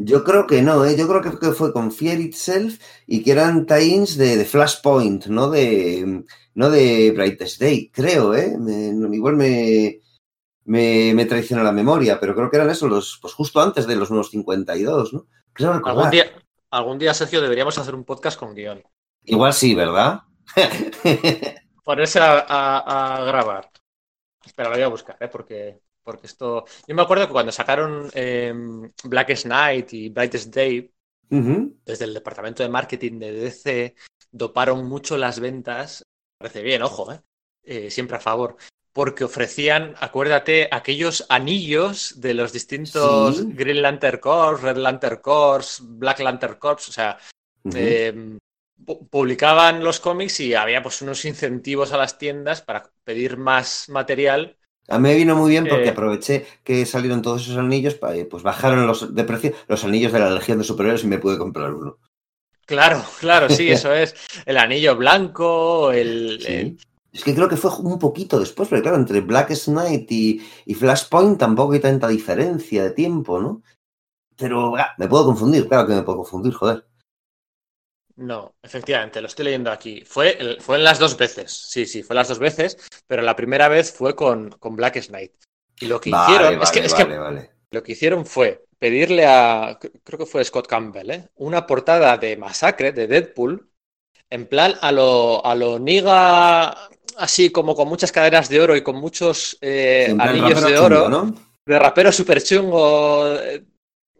Yo 0.00 0.22
creo 0.22 0.46
que 0.46 0.62
no, 0.62 0.84
¿eh? 0.84 0.96
yo 0.96 1.08
creo 1.08 1.38
que, 1.40 1.50
fue 1.52 1.72
con 1.72 1.90
Fear 1.90 2.20
Itself 2.20 2.80
y 3.06 3.22
que 3.24 3.32
eran 3.32 3.66
tie-ins 3.66 4.16
de, 4.16 4.36
de 4.36 4.44
Flashpoint, 4.44 5.26
no 5.26 5.50
de, 5.50 6.24
no 6.54 6.70
de 6.70 7.10
Brightest 7.10 7.60
Day, 7.60 7.90
creo, 7.90 8.32
¿eh? 8.34 8.56
Me- 8.56 9.16
igual 9.16 9.34
me, 9.36 9.98
me, 10.64 11.12
me 11.14 11.24
traiciona 11.24 11.64
la 11.64 11.72
memoria, 11.72 12.20
pero 12.20 12.34
creo 12.36 12.48
que 12.48 12.58
eran 12.58 12.70
esos, 12.70 12.88
los, 12.88 13.18
pues 13.20 13.34
justo 13.34 13.60
antes 13.60 13.88
de 13.88 13.96
los 13.96 14.08
nuevos 14.10 14.30
52, 14.30 15.14
¿no? 15.14 15.26
Creo. 15.52 15.72
Algún 15.84 16.10
día, 16.10 16.26
algún 16.70 16.98
día, 16.98 17.12
Sergio, 17.12 17.40
deberíamos 17.40 17.76
hacer 17.76 17.96
un 17.96 18.04
podcast 18.04 18.38
con 18.38 18.54
guion. 18.54 18.82
Igual 19.24 19.52
sí, 19.52 19.74
¿verdad? 19.74 20.20
Ponerse 21.84 22.20
a, 22.20 22.38
a- 22.48 23.16
a 23.16 23.24
grabar. 23.24 23.68
Espera, 24.44 24.68
lo 24.68 24.76
voy 24.76 24.84
a 24.84 24.88
buscar, 24.88 25.16
¿eh? 25.20 25.28
Porque, 25.28 25.80
porque 26.08 26.26
esto. 26.26 26.64
Yo 26.86 26.94
me 26.94 27.02
acuerdo 27.02 27.26
que 27.26 27.32
cuando 27.34 27.52
sacaron 27.52 28.10
eh, 28.14 28.50
Blackest 29.04 29.44
Night 29.44 29.92
y 29.92 30.08
Brightest 30.08 30.54
Day, 30.54 30.90
desde 31.84 32.06
el 32.06 32.14
departamento 32.14 32.62
de 32.62 32.70
marketing 32.70 33.18
de 33.18 33.32
DC, 33.32 33.94
doparon 34.32 34.86
mucho 34.88 35.18
las 35.18 35.38
ventas. 35.38 36.02
Parece 36.38 36.62
bien, 36.62 36.80
ojo, 36.82 37.12
¿eh? 37.12 37.20
Eh, 37.62 37.90
siempre 37.90 38.16
a 38.16 38.20
favor. 38.20 38.56
Porque 38.94 39.24
ofrecían, 39.24 39.94
acuérdate, 40.00 40.68
aquellos 40.70 41.26
anillos 41.28 42.18
de 42.18 42.32
los 42.32 42.54
distintos 42.54 43.36
Sí. 43.36 43.44
Green 43.52 43.82
Lantern 43.82 44.18
Corps, 44.18 44.62
Red 44.62 44.78
Lantern 44.78 45.20
Corps, 45.20 45.80
Black 45.82 46.20
Lantern 46.20 46.56
Corps, 46.58 46.88
o 46.88 46.92
sea, 46.92 47.18
pu- 48.86 49.08
publicaban 49.10 49.84
los 49.84 50.00
cómics 50.00 50.40
y 50.40 50.54
había 50.54 50.82
pues 50.82 51.02
unos 51.02 51.24
incentivos 51.26 51.92
a 51.92 51.98
las 51.98 52.16
tiendas 52.16 52.62
para 52.62 52.90
pedir 53.04 53.36
más 53.36 53.90
material. 53.90 54.56
A 54.88 54.98
mí 54.98 55.08
me 55.08 55.14
vino 55.14 55.36
muy 55.36 55.50
bien 55.50 55.68
porque 55.68 55.88
Eh, 55.88 55.90
aproveché 55.90 56.46
que 56.64 56.86
salieron 56.86 57.22
todos 57.22 57.42
esos 57.42 57.58
anillos, 57.58 57.98
eh, 58.14 58.24
pues 58.30 58.42
bajaron 58.42 58.86
los 58.86 59.14
de 59.14 59.24
precio 59.24 59.52
los 59.68 59.84
anillos 59.84 60.12
de 60.12 60.18
la 60.20 60.30
Legión 60.30 60.58
de 60.58 60.64
Superhéroes 60.64 61.04
y 61.04 61.08
me 61.08 61.18
pude 61.18 61.38
comprar 61.38 61.72
uno. 61.74 61.98
Claro, 62.66 63.02
claro, 63.20 63.48
sí, 63.48 63.70
eso 63.70 63.92
es. 63.92 64.14
El 64.46 64.56
anillo 64.58 64.96
blanco, 64.96 65.92
el, 65.92 66.38
Sí. 66.40 66.52
el- 66.52 66.78
Es 67.12 67.24
que 67.24 67.34
creo 67.34 67.48
que 67.48 67.56
fue 67.56 67.70
un 67.80 67.98
poquito 67.98 68.38
después, 68.38 68.68
porque 68.68 68.82
claro, 68.82 68.98
entre 68.98 69.22
Blackest 69.22 69.68
Night 69.68 70.10
y, 70.12 70.42
y 70.66 70.74
Flashpoint 70.74 71.38
tampoco 71.38 71.72
hay 71.72 71.80
tanta 71.80 72.06
diferencia 72.08 72.82
de 72.84 72.90
tiempo, 72.90 73.40
¿no? 73.40 73.62
Pero 74.36 74.76
ah, 74.76 74.90
me 74.98 75.08
puedo 75.08 75.24
confundir, 75.26 75.68
claro 75.68 75.86
que 75.86 75.94
me 75.94 76.02
puedo 76.02 76.18
confundir, 76.18 76.52
joder. 76.54 76.86
No, 78.18 78.56
efectivamente, 78.62 79.20
lo 79.20 79.28
estoy 79.28 79.44
leyendo 79.46 79.70
aquí. 79.70 80.02
Fue, 80.04 80.36
el- 80.38 80.60
fue 80.60 80.76
en 80.76 80.84
las 80.84 80.98
dos 80.98 81.16
veces. 81.16 81.52
Sí, 81.52 81.86
sí, 81.86 82.02
fue 82.02 82.16
las 82.16 82.28
dos 82.28 82.38
veces, 82.38 82.76
pero 83.06 83.22
la 83.22 83.36
primera 83.36 83.68
vez 83.68 83.92
fue 83.92 84.16
con, 84.16 84.50
con 84.58 84.74
Blackest 84.76 85.10
Night. 85.10 85.32
Y 85.80 85.86
lo 85.86 86.00
que 86.00 86.10
Vale, 86.10 86.24
hicieron 86.24 86.58
vale, 86.58 86.64
es 86.64 86.70
que, 86.72 86.78
es 86.80 86.92
vale, 86.92 87.04
que 87.06 87.18
vale. 87.18 87.50
lo 87.70 87.82
que 87.82 87.92
hicieron 87.92 88.26
fue 88.26 88.64
pedirle 88.78 89.24
a, 89.26 89.78
creo 90.04 90.18
que 90.18 90.26
fue 90.26 90.44
Scott 90.44 90.66
Campbell, 90.66 91.10
¿eh? 91.10 91.28
una 91.36 91.66
portada 91.66 92.16
de 92.16 92.36
Masacre, 92.36 92.90
de 92.92 93.06
Deadpool, 93.06 93.68
en 94.30 94.46
plan 94.46 94.74
a 94.80 94.90
lo, 94.92 95.44
a 95.44 95.54
lo 95.54 95.78
Niga, 95.78 96.70
así 97.18 97.50
como 97.50 97.74
con 97.76 97.88
muchas 97.88 98.10
cadenas 98.12 98.48
de 98.48 98.60
oro 98.60 98.76
y 98.76 98.82
con 98.82 98.96
muchos 98.96 99.56
eh, 99.60 100.14
anillos 100.18 100.64
de 100.64 100.78
oro, 100.78 101.04
chungo, 101.04 101.08
¿no? 101.08 101.34
de 101.66 101.78
rapero 101.78 102.10
super 102.12 102.42
chungo 102.42 103.34
eh, 103.36 103.64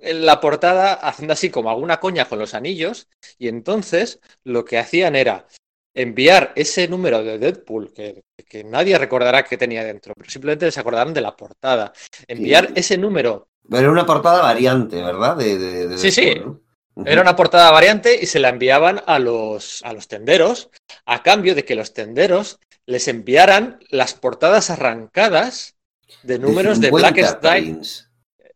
en 0.01 0.27
la 0.27 0.41
portada, 0.41 0.95
haciendo 0.95 1.33
así 1.33 1.51
como 1.51 1.71
alguna 1.71 2.01
coña 2.01 2.27
con 2.27 2.39
los 2.39 2.55
anillos, 2.55 3.09
y 3.39 3.49
entonces 3.49 4.21
lo 4.45 4.65
que 4.65 4.79
hacían 4.79 5.17
era 5.17 5.47
enviar 5.95 6.53
ese 6.55 6.87
número 6.89 7.23
de 7.25 7.39
Deadpool, 7.39 7.93
que, 7.93 8.23
que 8.49 8.63
nadie 8.65 8.99
recordará 8.99 9.45
que 9.45 9.57
tenía 9.57 9.85
dentro, 9.85 10.15
pero 10.17 10.31
simplemente 10.31 10.71
se 10.71 10.81
acordarán 10.81 11.13
de 11.15 11.21
la 11.21 11.37
portada, 11.37 11.93
enviar 12.27 12.69
sí. 12.69 12.73
ese 12.77 12.99
número 12.99 13.49
era 13.71 13.91
una 13.91 14.07
portada 14.07 14.41
variante, 14.41 15.03
¿verdad? 15.03 15.37
De, 15.37 15.59
de, 15.59 15.89
de 15.89 15.99
sí, 15.99 16.11
sí. 16.11 16.35
¿no? 16.37 16.61
Era 17.05 17.21
una 17.21 17.37
portada 17.37 17.71
variante 17.71 18.19
y 18.21 18.27
se 18.27 18.41
la 18.41 18.49
enviaban 18.49 19.03
a 19.07 19.19
los, 19.19 19.83
a 19.85 19.93
los 19.93 20.09
tenderos 20.09 20.71
a 21.05 21.23
cambio 21.23 21.55
de 21.55 21.65
que 21.65 21.77
los 21.77 21.93
tenderos 21.93 22.59
les 22.87 23.07
enviaran 23.07 23.79
las 23.91 24.15
portadas 24.15 24.71
arrancadas 24.71 25.77
de 26.23 26.39
números 26.39 26.81
de, 26.81 26.89
de 26.89 26.93
Black 26.93 27.41
Knight. 27.41 27.85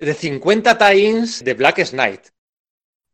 De 0.02 0.14
50 0.14 0.76
tie-ins 0.78 1.44
de 1.44 1.54
Black 1.54 1.84
Knight. 1.90 2.28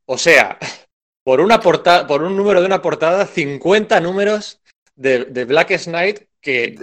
O 0.07 0.17
sea, 0.17 0.59
por, 1.23 1.41
una 1.41 1.61
portada, 1.61 2.07
por 2.07 2.23
un 2.23 2.37
número 2.37 2.61
de 2.61 2.67
una 2.67 2.81
portada, 2.81 3.27
50 3.27 4.01
números 4.01 4.61
de, 4.97 5.27
de 5.27 5.45
Black 5.45 5.79
Knight 5.85 6.23
que 6.41 6.77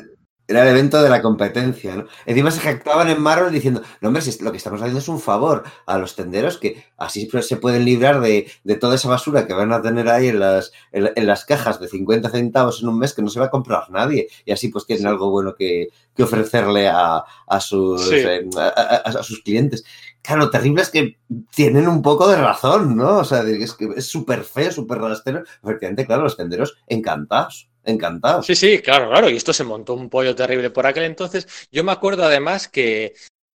era 0.48 0.62
el 0.64 0.70
evento 0.70 1.02
de 1.02 1.10
la 1.10 1.22
competencia, 1.22 1.96
¿no? 1.96 2.06
Encima 2.26 2.52
se 2.52 2.60
jactaban 2.60 3.10
en 3.10 3.22
Marvel 3.22 3.52
diciendo, 3.52 3.82
no 4.02 4.10
hombre, 4.10 4.22
si 4.22 4.44
lo 4.44 4.52
que 4.52 4.58
estamos 4.58 4.80
haciendo 4.80 5.00
es 5.00 5.08
un 5.08 5.20
favor 5.20 5.64
a 5.86 5.98
los 5.98 6.16
tenderos 6.16 6.58
que 6.58 6.84
así 6.98 7.28
se 7.42 7.58
pueden 7.58 7.84
librar 7.84 8.22
de, 8.22 8.48
de 8.64 8.76
toda 8.76 8.96
esa 8.96 9.10
basura 9.10 9.48
que 9.48 9.54
van 9.54 9.74
a 9.74 9.82
tener 9.82 10.08
ahí 10.08 10.28
en 10.28 10.40
las, 10.40 10.72
en, 10.92 11.10
en, 11.16 11.26
las 11.26 11.46
cajas 11.46 11.80
de 11.80 11.88
50 11.88 12.30
centavos 12.30 12.82
en 12.82 12.90
un 12.90 13.00
mes 13.00 13.14
que 13.14 13.22
no 13.22 13.30
se 13.30 13.40
va 13.40 13.48
a 13.48 13.52
comprar 13.52 13.90
nadie. 13.90 14.28
Y 14.46 14.52
así 14.52 14.70
pues 14.70 14.86
tienen 14.86 15.04
sí. 15.04 15.08
algo 15.08 15.32
bueno 15.32 15.56
que, 15.56 15.90
que 16.16 16.24
ofrecerle 16.24 16.88
a, 16.88 17.24
a 17.48 17.60
sus, 17.60 18.08
sí. 18.08 18.16
eh, 18.16 18.48
a, 18.58 18.68
a, 18.68 18.96
a, 19.20 19.24
sus 19.24 19.42
clientes. 19.42 19.84
Claro, 20.22 20.42
lo 20.42 20.50
terrible 20.50 20.84
es 20.84 20.90
que 20.90 21.18
tienen 21.56 21.88
un 21.88 22.02
poco 22.02 22.28
de 22.28 22.38
razón, 22.38 22.96
¿no? 22.96 23.18
O 23.18 23.24
sea, 23.24 23.42
es 23.42 23.74
que 23.74 23.90
es 23.96 24.08
súper 24.08 24.44
feo, 24.44 24.72
súper 24.72 25.00
rastero. 25.00 25.44
Efectivamente, 25.64 26.06
claro, 26.06 26.24
los 26.24 26.38
tenderos 26.38 26.78
encantados 26.88 27.70
encantado. 27.86 28.44
Sí, 28.44 28.56
sí, 28.56 28.80
claro, 28.80 29.10
claro. 29.10 29.30
Y 29.30 29.36
esto 29.36 29.54
se 29.54 29.64
montó 29.64 29.94
un 29.94 30.10
pollo 30.10 30.36
terrible 30.36 30.70
por 30.70 30.86
aquel 30.86 31.04
entonces. 31.04 31.48
Yo 31.72 31.84
me 31.84 31.92
acuerdo 31.92 32.24
además 32.24 32.68
que 32.68 33.14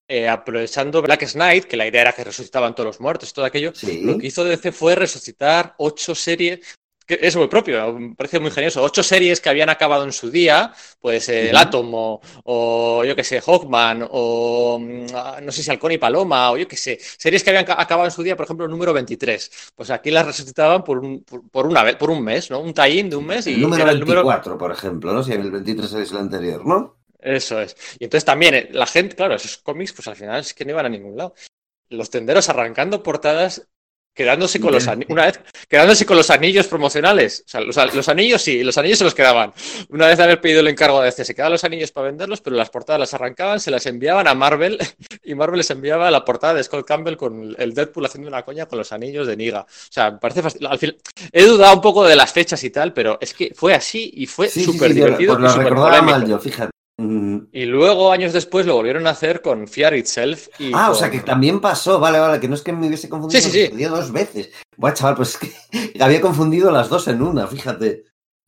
eh, 0.07 0.27
aprovechando 0.27 1.01
Black 1.01 1.31
Knight, 1.33 1.65
que 1.65 1.77
la 1.77 1.85
idea 1.85 2.01
era 2.01 2.13
que 2.13 2.23
resucitaban 2.23 2.73
todos 2.73 2.87
los 2.87 2.99
muertos, 2.99 3.31
todo 3.31 3.45
aquello, 3.45 3.73
sí. 3.75 4.01
lo 4.01 4.17
que 4.17 4.27
hizo 4.27 4.43
DC 4.43 4.71
fue 4.71 4.95
resucitar 4.95 5.75
ocho 5.77 6.15
series, 6.15 6.59
es 7.09 7.35
muy 7.35 7.47
propio, 7.47 7.93
me 7.93 8.15
parece 8.15 8.39
muy 8.39 8.51
genioso, 8.51 8.83
ocho 8.83 9.03
series 9.03 9.41
que 9.41 9.49
habían 9.49 9.69
acabado 9.69 10.03
en 10.03 10.11
su 10.11 10.29
día, 10.29 10.73
pues 10.99 11.29
eh, 11.29 11.49
el 11.49 11.57
Átomo, 11.57 12.21
o 12.43 13.03
yo 13.03 13.15
qué 13.15 13.23
sé, 13.23 13.41
Hawkman, 13.41 14.07
o 14.11 14.79
mm, 14.79 15.05
no 15.43 15.51
sé 15.51 15.63
si 15.63 15.71
Halcón 15.71 15.91
y 15.91 15.97
Paloma, 15.97 16.51
o 16.51 16.57
yo 16.57 16.67
qué 16.67 16.77
sé, 16.77 16.99
series 16.99 17.43
que 17.43 17.49
habían 17.49 17.65
acabado 17.69 18.05
en 18.05 18.11
su 18.11 18.23
día, 18.23 18.35
por 18.35 18.45
ejemplo, 18.45 18.65
el 18.65 18.71
número 18.71 18.93
23. 18.93 19.71
Pues 19.75 19.89
aquí 19.89 20.11
las 20.11 20.25
resucitaban 20.25 20.83
por 20.83 20.99
un, 20.99 21.23
por, 21.23 21.49
por 21.49 21.65
una 21.65 21.83
vez, 21.83 21.95
por 21.95 22.09
un 22.09 22.23
mes, 22.23 22.49
¿no? 22.51 22.59
Un 22.59 22.73
tie-in 22.73 23.09
de 23.09 23.15
un 23.15 23.25
mes. 23.25 23.47
Y 23.47 23.53
el 23.53 23.61
número 23.61 23.85
24, 23.85 24.23
el 24.23 24.29
número... 24.29 24.57
por 24.57 24.71
ejemplo, 24.71 25.13
¿no? 25.13 25.23
Si 25.23 25.33
el 25.33 25.51
23 25.51 25.93
es 25.93 26.11
el 26.11 26.17
anterior, 26.17 26.65
¿no? 26.65 26.99
Eso 27.19 27.59
es. 27.59 27.75
Y 27.99 28.05
entonces 28.05 28.25
también 28.25 28.55
eh, 28.55 28.69
la 28.71 28.85
gente, 28.85 29.15
claro, 29.15 29.35
esos 29.35 29.57
cómics, 29.57 29.93
pues 29.93 30.07
al 30.07 30.15
final 30.15 30.39
es 30.39 30.53
que 30.53 30.65
no 30.65 30.71
iban 30.71 30.85
a 30.85 30.89
ningún 30.89 31.17
lado. 31.17 31.33
Los 31.89 32.09
tenderos 32.09 32.49
arrancando 32.49 33.03
portadas 33.03 33.67
quedándose 34.19 34.59
con 34.59 34.73
los 34.73 34.85
una 35.07 35.27
vez 35.27 35.39
quedándose 35.69 36.05
con 36.05 36.17
los 36.17 36.29
anillos 36.29 36.67
promocionales. 36.67 37.45
O 37.45 37.49
sea, 37.49 37.61
los, 37.61 37.77
los, 37.95 38.09
anillos 38.09 38.41
sí, 38.41 38.65
los 38.65 38.77
anillos 38.77 38.97
se 38.97 39.05
los 39.05 39.15
quedaban. 39.15 39.53
Una 39.87 40.07
vez 40.07 40.17
de 40.17 40.25
haber 40.25 40.41
pedido 40.41 40.59
el 40.59 40.67
encargo 40.67 41.01
de 41.01 41.07
este, 41.07 41.23
se 41.23 41.33
quedaban 41.33 41.53
los 41.53 41.63
anillos 41.63 41.93
para 41.93 42.07
venderlos, 42.07 42.41
pero 42.41 42.57
las 42.57 42.69
portadas 42.69 42.99
las 42.99 43.13
arrancaban, 43.13 43.61
se 43.61 43.71
las 43.71 43.85
enviaban 43.85 44.27
a 44.27 44.33
Marvel 44.33 44.77
y 45.23 45.35
Marvel 45.35 45.59
les 45.59 45.69
enviaba 45.69 46.11
la 46.11 46.25
portada 46.25 46.55
de 46.55 46.63
Scott 46.65 46.85
Campbell 46.85 47.15
con 47.15 47.55
el 47.57 47.73
Deadpool 47.73 48.07
haciendo 48.07 48.27
una 48.27 48.43
coña 48.43 48.65
con 48.65 48.77
los 48.77 48.91
anillos 48.91 49.25
de 49.25 49.37
Niga. 49.37 49.61
O 49.61 49.65
sea, 49.89 50.11
me 50.11 50.17
parece 50.17 50.41
fast... 50.41 50.61
al 50.65 50.77
final 50.77 50.97
he 51.31 51.45
dudado 51.45 51.73
un 51.75 51.81
poco 51.81 52.03
de 52.03 52.17
las 52.17 52.33
fechas 52.33 52.61
y 52.65 52.71
tal, 52.71 52.91
pero 52.91 53.17
es 53.21 53.33
que 53.33 53.53
fue 53.55 53.73
así 53.73 54.11
y 54.15 54.25
fue 54.25 54.49
súper 54.49 54.89
sí, 54.89 54.95
sí, 54.95 54.95
divertido. 54.95 55.39
Pues 55.39 55.55
lo 55.55 55.61
recordaba 55.63 56.01
mal 56.01 56.27
yo, 56.27 56.37
fíjate. 56.39 56.71
Y 57.51 57.65
luego, 57.65 58.11
años 58.11 58.33
después, 58.33 58.65
lo 58.65 58.75
volvieron 58.75 59.07
a 59.07 59.11
hacer 59.11 59.41
con 59.41 59.67
Fear 59.67 59.95
Itself. 59.95 60.47
Y 60.59 60.71
ah, 60.73 60.87
con... 60.87 60.91
o 60.91 60.95
sea 60.95 61.09
que 61.09 61.19
también 61.19 61.61
pasó, 61.61 61.99
vale, 61.99 62.19
vale, 62.19 62.39
que 62.39 62.47
no 62.47 62.55
es 62.55 62.61
que 62.61 62.73
me 62.73 62.87
hubiese 62.87 63.07
confundido, 63.07 63.41
sí, 63.41 63.49
sí, 63.49 63.71
sí. 63.73 63.83
dos 63.85 64.11
veces. 64.11 64.51
Bueno, 64.75 64.95
chaval, 64.95 65.15
pues 65.15 65.37
es 65.41 65.91
que 65.93 66.03
había 66.03 66.21
confundido 66.21 66.71
las 66.71 66.89
dos 66.89 67.07
en 67.07 67.21
una, 67.21 67.47
fíjate. 67.47 68.05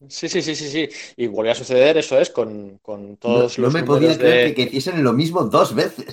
Sí, 0.07 0.27
sí, 0.27 0.41
sí, 0.41 0.55
sí, 0.55 0.67
sí. 0.67 0.89
Y 1.15 1.27
volvió 1.27 1.51
a 1.51 1.55
suceder, 1.55 1.97
eso 1.97 2.19
es, 2.19 2.29
con, 2.29 2.79
con 2.81 3.17
todos 3.17 3.57
no, 3.57 3.65
los. 3.65 3.73
No 3.73 3.79
me 3.79 3.85
podía 3.85 4.17
creer 4.17 4.49
de... 4.49 4.53
que, 4.53 4.67
que 4.67 4.77
hiciesen 4.77 5.03
lo 5.03 5.13
mismo 5.13 5.43
dos 5.43 5.75
veces. 5.75 6.11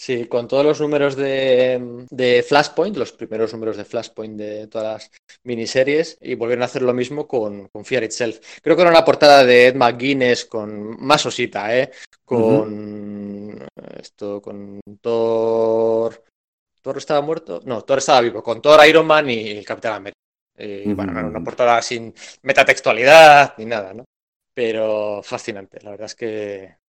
Sí, 0.00 0.24
con 0.28 0.48
todos 0.48 0.64
los 0.64 0.80
números 0.80 1.14
de, 1.14 2.06
de, 2.08 2.42
Flashpoint, 2.42 2.96
los 2.96 3.12
primeros 3.12 3.52
números 3.52 3.76
de 3.76 3.84
Flashpoint 3.84 4.34
de 4.34 4.66
todas 4.66 4.94
las 4.94 5.10
miniseries, 5.44 6.16
y 6.22 6.36
volvieron 6.36 6.62
a 6.62 6.64
hacer 6.64 6.80
lo 6.80 6.94
mismo 6.94 7.28
con, 7.28 7.68
con 7.68 7.84
Fear 7.84 8.04
Itself. 8.04 8.40
Creo 8.62 8.76
que 8.76 8.80
era 8.80 8.90
una 8.90 9.04
portada 9.04 9.44
de 9.44 9.66
Ed 9.66 9.74
McGuinness 9.74 10.46
con 10.46 10.96
más 11.04 11.26
osita, 11.26 11.76
¿eh? 11.76 11.90
Con 12.24 12.40
uh 12.40 13.58
-huh. 13.58 14.00
esto, 14.00 14.40
con 14.40 14.80
Thor. 15.02 16.24
¿Thor 16.80 16.96
estaba 16.96 17.20
muerto? 17.20 17.60
No, 17.66 17.82
Thor 17.82 17.98
estaba 17.98 18.22
vivo, 18.22 18.42
con 18.42 18.62
Thor, 18.62 18.80
Iron 18.88 19.06
Man 19.06 19.28
y 19.28 19.50
el 19.50 19.66
Capitán 19.66 19.96
América. 19.96 20.18
Y, 20.56 20.64
uh 20.64 20.66
-huh. 20.66 20.96
Bueno, 20.96 21.12
era 21.12 21.28
una 21.28 21.44
portada 21.44 21.82
sin 21.82 22.14
metatextualidad 22.40 23.52
ni 23.58 23.66
nada, 23.66 23.92
¿no? 23.92 24.04
Pero 24.54 25.22
fascinante, 25.22 25.78
la 25.82 25.90
verdad 25.90 26.06
es 26.06 26.14
que 26.14 26.79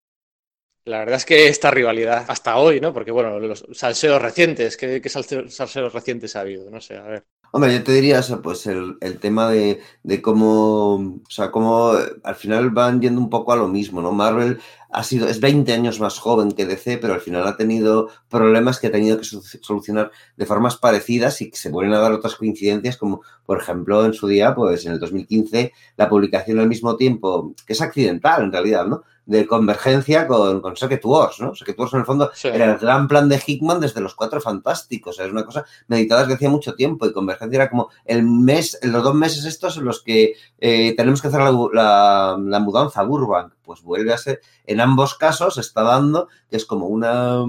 la 0.85 1.00
verdad 1.00 1.18
es 1.18 1.26
que 1.26 1.48
esta 1.48 1.69
rivalidad 1.69 2.26
hasta 2.27 2.58
hoy, 2.58 2.80
¿no? 2.82 2.93
Porque, 2.93 3.11
bueno, 3.11 3.40
los 3.40 3.66
salseos 3.72 4.22
recientes, 4.22 4.77
¿qué, 4.77 5.01
qué 5.01 5.10
salseos, 5.10 5.93
recientes 5.93 6.35
ha 6.35 6.42
habido? 6.42 6.69
No 6.69 6.82
sé, 6.82 6.98
a 6.98 7.03
ver. 7.03 7.26
Hombre, 7.53 7.74
yo 7.74 7.84
te 7.84 7.92
diría 7.92 8.19
eso, 8.19 8.42
pues 8.42 8.66
el, 8.66 8.95
el 9.01 9.19
tema 9.19 9.50
de, 9.50 9.82
de, 10.03 10.22
cómo, 10.22 10.95
o 10.95 11.30
sea, 11.30 11.51
cómo 11.51 11.92
al 12.24 12.35
final 12.35 12.69
van 12.69 13.01
yendo 13.01 13.19
un 13.19 13.30
poco 13.30 13.51
a 13.51 13.58
lo 13.58 13.68
mismo, 13.68 14.01
¿no? 14.01 14.14
Marvel 14.14 14.60
ha 14.90 15.03
sido, 15.03 15.27
es 15.27 15.40
20 15.40 15.72
años 15.74 16.00
más 16.00 16.18
joven 16.18 16.53
que 16.53 16.66
DC, 16.66 16.98
pero 16.98 17.14
al 17.14 17.22
final 17.22 17.45
ha 17.48 17.58
tenido 17.58 18.10
problemas 18.30 18.80
que 18.80 18.88
ha 18.88 18.92
tenido 18.92 19.18
que 19.18 19.26
solucionar 19.26 20.11
de 20.38 20.45
formas 20.45 20.77
parecidas 20.77 21.42
y 21.42 21.50
que 21.50 21.58
se 21.58 21.69
vuelven 21.69 21.93
a 21.93 22.00
dar 22.00 22.14
otras 22.14 22.35
coincidencias, 22.35 22.98
como 22.98 23.22
por 23.45 23.60
ejemplo 23.60 24.06
en 24.06 24.14
su 24.14 24.27
día, 24.27 24.56
pues 24.56 24.85
en 24.85 24.93
el 24.93 25.00
2015, 25.00 25.74
la 25.98 26.10
publicación 26.10 26.60
al 26.60 26.68
mismo 26.68 26.95
tiempo, 26.95 27.53
que 27.66 27.74
es 27.74 27.82
accidental 27.82 28.43
en 28.43 28.51
realidad, 28.51 28.85
¿no? 28.85 29.03
De 29.25 29.45
convergencia 29.48 30.27
con, 30.27 30.61
con 30.61 30.75
Secret 30.75 31.03
Wars, 31.06 31.40
¿no? 31.40 31.56
Secret 31.56 31.77
Wars 31.80 31.93
en 31.93 32.00
el 32.00 32.06
fondo 32.06 32.32
sí. 32.33 32.48
era 32.48 32.72
el 32.72 32.77
gran 32.77 33.08
plan 33.08 33.30
de 33.30 33.41
Hickman 33.45 33.80
desde 33.80 34.01
los 34.01 34.16
Cuatro 34.16 34.41
Fantásticos, 34.41 35.19
es 35.19 35.32
una 35.32 35.45
cosa 35.45 35.66
meditada 35.88 36.22
desde 36.22 36.35
hacía 36.35 36.50
mucho 36.50 36.74
tiempo 36.74 37.06
y 37.06 37.14
convergencia 37.14 37.58
era 37.58 37.69
como 37.69 37.90
el 38.06 38.24
mes, 38.24 38.80
los 38.82 39.03
dos 39.03 39.16
meses 39.16 39.45
estos 39.45 39.77
en 39.77 39.85
los 39.85 40.03
que 40.03 40.35
eh, 40.59 40.95
tenemos 40.95 41.22
que 41.22 41.27
hacer 41.27 41.41
la, 41.41 41.51
la, 41.74 42.38
la, 42.40 42.59
mudanza 42.59 43.01
a 43.01 43.03
Burbank, 43.03 43.53
pues 43.61 43.82
vuelve 43.82 44.14
a 44.14 44.17
ser, 44.17 44.41
en 44.66 44.82
ambos 44.82 45.16
casos 45.16 45.58
está 45.58 45.83
dando, 45.83 46.27
que 46.50 46.58
es 46.58 46.66
como 46.66 46.88
una, 46.88 47.45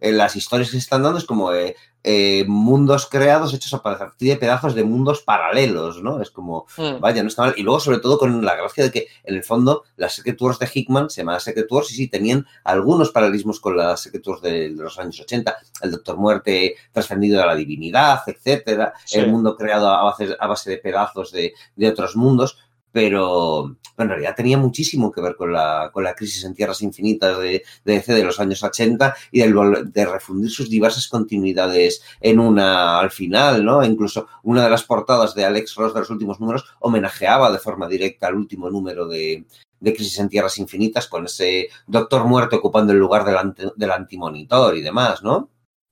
en 0.00 0.16
las 0.16 0.36
historias 0.36 0.68
que 0.68 0.72
se 0.72 0.78
están 0.78 1.02
dando 1.02 1.18
es 1.18 1.24
como 1.24 1.52
eh, 1.52 1.76
eh, 2.04 2.44
mundos 2.46 3.06
creados 3.06 3.52
hechos 3.52 3.74
a 3.74 3.82
partir 3.82 4.30
de 4.30 4.36
pedazos 4.36 4.74
de 4.74 4.84
mundos 4.84 5.22
paralelos, 5.22 6.02
¿no? 6.02 6.22
Es 6.22 6.30
como, 6.30 6.66
mm. 6.76 7.00
vaya, 7.00 7.22
no 7.22 7.28
está 7.28 7.42
mal. 7.42 7.54
Y 7.56 7.62
luego, 7.62 7.80
sobre 7.80 7.98
todo, 7.98 8.18
con 8.18 8.44
la 8.44 8.56
gracia 8.56 8.84
de 8.84 8.90
que, 8.90 9.08
en 9.24 9.34
el 9.34 9.44
fondo, 9.44 9.84
las 9.96 10.14
Secret 10.14 10.40
Wars 10.40 10.58
de 10.58 10.70
Hickman 10.72 11.10
se 11.10 11.22
llamaban 11.22 11.40
Secret 11.40 11.66
Wars 11.70 11.90
y 11.90 11.94
sí 11.94 12.08
tenían 12.08 12.46
algunos 12.64 13.10
paralelismos 13.10 13.60
con 13.60 13.76
las 13.76 14.00
Secret 14.00 14.26
Wars 14.26 14.42
de, 14.42 14.70
de 14.70 14.82
los 14.82 14.98
años 14.98 15.20
80. 15.20 15.56
El 15.82 15.90
Doctor 15.90 16.16
Muerte 16.16 16.76
trascendido 16.92 17.42
a 17.42 17.46
la 17.46 17.54
divinidad, 17.54 18.20
etcétera. 18.26 18.94
Sí. 19.04 19.18
El 19.18 19.30
mundo 19.30 19.56
creado 19.56 19.88
a 19.88 20.04
base, 20.04 20.36
a 20.38 20.46
base 20.46 20.70
de 20.70 20.78
pedazos 20.78 21.32
de, 21.32 21.52
de 21.76 21.88
otros 21.88 22.16
mundos 22.16 22.58
pero, 22.92 23.76
en 23.96 24.08
realidad 24.08 24.34
tenía 24.36 24.58
muchísimo 24.58 25.12
que 25.12 25.20
ver 25.20 25.36
con 25.36 25.52
la, 25.52 25.90
con 25.92 26.04
la 26.04 26.14
crisis 26.14 26.44
en 26.44 26.54
tierras 26.54 26.82
infinitas 26.82 27.38
de, 27.38 27.62
de 27.84 27.92
DC 27.92 28.14
de 28.14 28.24
los 28.24 28.40
años 28.40 28.62
80 28.62 29.14
y 29.32 29.40
de 29.40 30.06
refundir 30.06 30.50
sus 30.50 30.70
diversas 30.70 31.08
continuidades 31.08 32.02
en 32.20 32.40
una 32.40 32.98
al 32.98 33.10
final, 33.10 33.64
¿no? 33.64 33.84
Incluso 33.84 34.28
una 34.42 34.64
de 34.64 34.70
las 34.70 34.84
portadas 34.84 35.34
de 35.34 35.44
Alex 35.44 35.74
Ross 35.74 35.94
de 35.94 36.00
los 36.00 36.10
últimos 36.10 36.40
números 36.40 36.64
homenajeaba 36.80 37.50
de 37.52 37.58
forma 37.58 37.88
directa 37.88 38.28
al 38.28 38.36
último 38.36 38.70
número 38.70 39.06
de, 39.06 39.44
de 39.80 39.94
Crisis 39.94 40.18
en 40.18 40.28
Tierras 40.28 40.58
Infinitas 40.58 41.08
con 41.08 41.26
ese 41.26 41.68
Doctor 41.86 42.24
Muerte 42.24 42.56
ocupando 42.56 42.92
el 42.92 42.98
lugar 42.98 43.24
del, 43.24 43.36
anti, 43.36 43.64
del 43.76 43.90
antimonitor 43.90 44.76
y 44.76 44.82
demás, 44.82 45.22
¿no? 45.22 45.50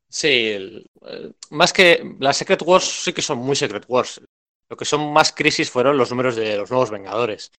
Sí, 0.09 0.29
el, 0.29 0.87
más 1.51 1.73
que 1.73 2.17
las 2.21 2.37
Secret 2.37 2.63
Wars 2.63 3.03
sí 3.05 3.13
que 3.13 3.23
son 3.23 3.39
muy 3.39 3.57
Secret 3.57 3.85
Wars. 3.89 4.21
Lo 4.69 4.77
que 4.77 4.85
son 4.85 5.13
más 5.13 5.33
crisis 5.33 5.71
fueron 5.71 5.97
los 5.97 6.11
números 6.11 6.37
de 6.37 6.57
los 6.57 6.71
nuevos 6.71 6.91
Vengadores. 6.91 7.53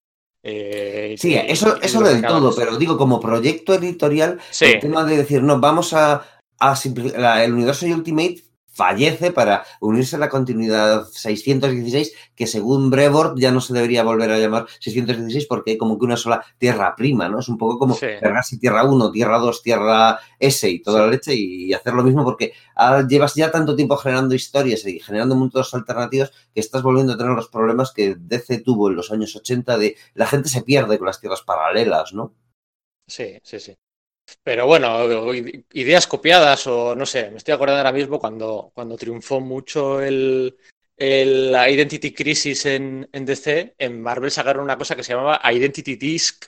Eh, 0.44 1.16
sí, 1.18 1.36
eso, 1.36 1.82
eso 1.82 2.02
del 2.02 2.22
todo, 2.22 2.56
pero 2.56 2.78
digo, 2.78 2.98
como 2.98 3.20
proyecto 3.20 3.74
editorial, 3.74 4.40
sí. 4.52 4.66
el 4.66 4.80
tema 4.80 5.04
de 5.04 5.18
decir, 5.18 5.42
no, 5.42 5.60
vamos 5.60 5.94
a, 5.94 6.26
ha 6.60 6.76
el 7.44 7.54
universo 7.54 7.86
Ultimate 7.86 8.44
fallece 8.78 9.32
para 9.32 9.66
unirse 9.82 10.16
a 10.16 10.20
la 10.20 10.30
continuidad 10.30 11.08
616, 11.12 12.14
que 12.36 12.46
según 12.46 12.92
Brevard 12.92 13.34
ya 13.36 13.52
no 13.52 13.60
se 13.60 13.74
debería 13.74 14.04
volver 14.04 14.32
a 14.32 14.38
llamar 14.38 14.68
616 14.80 15.48
porque 15.48 15.72
hay 15.72 15.78
como 15.78 15.98
que 15.98 16.06
una 16.06 16.16
sola 16.16 16.46
tierra 16.60 16.96
prima, 16.96 17.28
¿no? 17.28 17.40
Es 17.40 17.50
un 17.50 17.58
poco 17.58 17.80
como 17.80 17.96
sí. 17.96 18.06
Tierra 18.60 18.84
1, 18.84 19.12
Tierra 19.12 19.40
2, 19.40 19.64
Tierra 19.64 20.20
S 20.40 20.70
y 20.70 20.80
toda 20.84 21.00
sí. 21.00 21.06
la 21.06 21.12
leche 21.12 21.34
y 21.36 21.74
hacer 21.74 21.94
lo 21.94 22.04
mismo 22.04 22.24
porque 22.24 22.54
llevas 23.10 23.34
ya 23.34 23.50
tanto 23.50 23.76
tiempo 23.76 23.98
generando 23.98 24.36
historias 24.36 24.86
y 24.86 25.00
generando 25.00 25.36
mundos 25.36 25.74
alternativos 25.74 26.32
que 26.54 26.60
estás 26.60 26.84
volviendo 26.84 27.14
a 27.14 27.18
tener 27.18 27.34
los 27.34 27.50
problemas 27.50 27.92
que 27.92 28.16
DC 28.16 28.60
tuvo 28.60 28.90
en 28.90 28.96
los 28.96 29.12
años 29.12 29.36
80 29.36 29.78
de 29.80 29.96
la 30.14 30.28
gente 30.28 30.50
se 30.50 30.62
pierde 30.62 31.00
con 31.00 31.08
las 31.08 31.20
tierras 31.20 31.42
paralelas, 31.42 32.14
¿no? 32.14 32.36
Sí, 33.08 33.40
sí, 33.42 33.60
sí. 33.60 33.76
Pero 34.44 34.66
bueno, 34.66 35.34
ideas 35.74 36.08
copiadas 36.08 36.68
o 36.68 36.96
no 36.96 37.06
sé, 37.06 37.32
me 37.32 37.38
estoy 37.38 37.54
acordando 37.54 37.80
ahora 37.80 37.92
mismo 37.92 38.20
cuando, 38.20 38.72
cuando 38.74 38.98
triunfó 38.98 39.40
mucho 39.40 40.02
el, 40.02 40.58
el 40.98 41.52
la 41.52 41.70
Identity 41.70 42.14
Crisis 42.14 42.66
en, 42.66 43.08
en, 43.12 43.26
DC, 43.26 43.76
en 43.78 44.02
Marvel 44.02 44.32
sacaron 44.32 44.64
una 44.64 44.78
cosa 44.78 44.96
que 44.96 45.04
se 45.04 45.14
llamaba 45.14 45.42
Identity 45.44 45.96
Disc. 45.96 46.46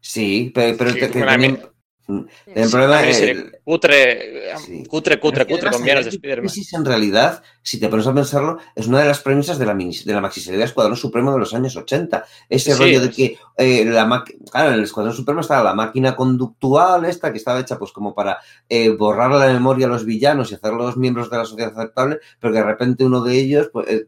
Sí, 0.00 0.52
pero, 0.54 0.76
pero 0.76 0.92
que, 0.92 1.06
te, 1.06 1.10
que 1.12 1.20
también, 1.20 1.60
el 2.06 2.70
problema 2.70 3.06
es. 3.06 3.20
El... 3.20 3.58
Cutre, 3.64 4.56
sí. 4.58 4.84
cutre, 4.84 5.18
cutre, 5.18 5.46
cutre, 5.46 5.70
con 5.70 5.82
viajes 5.82 6.04
de 6.04 6.10
Spider-Man. 6.10 6.52
En 6.72 6.84
realidad, 6.84 7.42
si 7.62 7.80
te 7.80 7.88
pones 7.88 8.06
a 8.06 8.14
pensarlo, 8.14 8.58
es 8.74 8.86
una 8.86 9.00
de 9.00 9.08
las 9.08 9.20
premisas 9.20 9.58
de 9.58 9.64
la, 9.64 9.74
de 9.74 10.12
la 10.12 10.20
maxiserie 10.20 10.58
de 10.58 10.64
Escuadrón 10.64 10.96
Supremo 10.96 11.32
de 11.32 11.38
los 11.38 11.54
años 11.54 11.74
80. 11.76 12.24
Ese 12.48 12.74
sí, 12.74 12.78
rollo 12.78 13.00
de 13.00 13.10
que 13.10 13.38
eh, 13.56 13.84
la 13.86 14.24
claro, 14.50 14.68
en 14.68 14.74
el 14.74 14.84
Escuadrón 14.84 15.14
Supremo 15.14 15.40
estaba 15.40 15.64
la 15.64 15.74
máquina 15.74 16.14
conductual, 16.14 17.06
esta 17.06 17.32
que 17.32 17.38
estaba 17.38 17.60
hecha 17.60 17.78
pues 17.78 17.90
como 17.90 18.14
para 18.14 18.38
eh, 18.68 18.90
borrar 18.90 19.30
la 19.30 19.52
memoria 19.52 19.86
a 19.86 19.90
los 19.90 20.04
villanos 20.04 20.50
y 20.50 20.56
hacerlos 20.56 20.98
miembros 20.98 21.30
de 21.30 21.38
la 21.38 21.44
sociedad 21.46 21.72
aceptable, 21.74 22.18
pero 22.38 22.52
que 22.52 22.58
de 22.58 22.66
repente 22.66 23.04
uno 23.04 23.22
de 23.22 23.34
ellos. 23.34 23.70
Pues, 23.72 23.88
eh, 23.88 24.06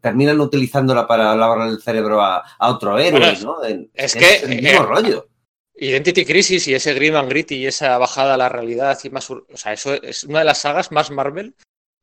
terminan 0.00 0.40
utilizándola 0.40 1.06
para 1.06 1.36
lavar 1.36 1.68
el 1.68 1.80
cerebro 1.80 2.20
a, 2.20 2.42
a 2.58 2.68
otro 2.68 2.98
héroe, 2.98 3.20
bueno, 3.20 3.38
¿no? 3.44 3.64
En, 3.64 3.88
es, 3.94 4.16
es 4.16 4.42
que 4.42 4.44
el 4.44 4.60
mismo 4.60 4.82
rollo. 4.82 5.28
Identity 5.78 6.24
Crisis 6.24 6.68
y 6.68 6.74
ese 6.74 6.94
Grim 6.94 7.16
and 7.16 7.28
Gritty 7.28 7.56
y 7.56 7.66
esa 7.66 7.98
bajada 7.98 8.34
a 8.34 8.38
la 8.38 8.48
realidad 8.48 8.98
y 9.04 9.10
más, 9.10 9.30
o 9.30 9.44
sea, 9.54 9.72
eso 9.72 9.94
es 9.94 10.24
una 10.24 10.40
de 10.40 10.46
las 10.46 10.58
sagas 10.58 10.90
más 10.90 11.10
Marvel 11.10 11.54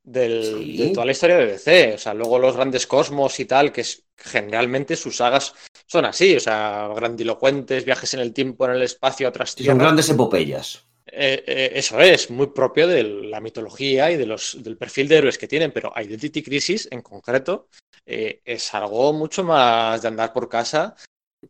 del, 0.04 0.44
sí. 0.44 0.76
de 0.76 0.90
toda 0.90 1.06
la 1.06 1.12
historia 1.12 1.38
de 1.38 1.46
DC. 1.46 1.94
O 1.94 1.98
sea, 1.98 2.14
luego 2.14 2.38
los 2.38 2.56
grandes 2.56 2.86
cosmos 2.86 3.40
y 3.40 3.46
tal, 3.46 3.72
que 3.72 3.80
es, 3.80 4.04
generalmente 4.16 4.96
sus 4.96 5.16
sagas 5.16 5.54
son 5.86 6.04
así, 6.04 6.36
o 6.36 6.40
sea, 6.40 6.88
grandilocuentes, 6.94 7.84
viajes 7.84 8.14
en 8.14 8.20
el 8.20 8.32
tiempo, 8.32 8.66
en 8.66 8.72
el 8.72 8.82
espacio, 8.82 9.28
otras 9.28 9.54
tierras. 9.54 9.72
Son 9.72 9.78
grandes 9.78 10.08
epopeyas. 10.08 10.86
Eh, 11.06 11.44
eh, 11.46 11.72
eso 11.74 12.00
es, 12.00 12.30
muy 12.30 12.48
propio 12.48 12.86
de 12.88 13.02
la 13.02 13.40
mitología 13.40 14.10
y 14.10 14.16
de 14.16 14.26
los, 14.26 14.62
del 14.62 14.76
perfil 14.76 15.08
de 15.08 15.16
héroes 15.16 15.38
que 15.38 15.48
tienen, 15.48 15.72
pero 15.72 15.92
Identity 15.96 16.42
Crisis 16.42 16.88
en 16.90 17.02
concreto 17.02 17.68
eh, 18.06 18.40
es 18.44 18.72
algo 18.74 19.12
mucho 19.12 19.44
más 19.44 20.02
de 20.02 20.08
andar 20.08 20.32
por 20.32 20.48
casa 20.48 20.96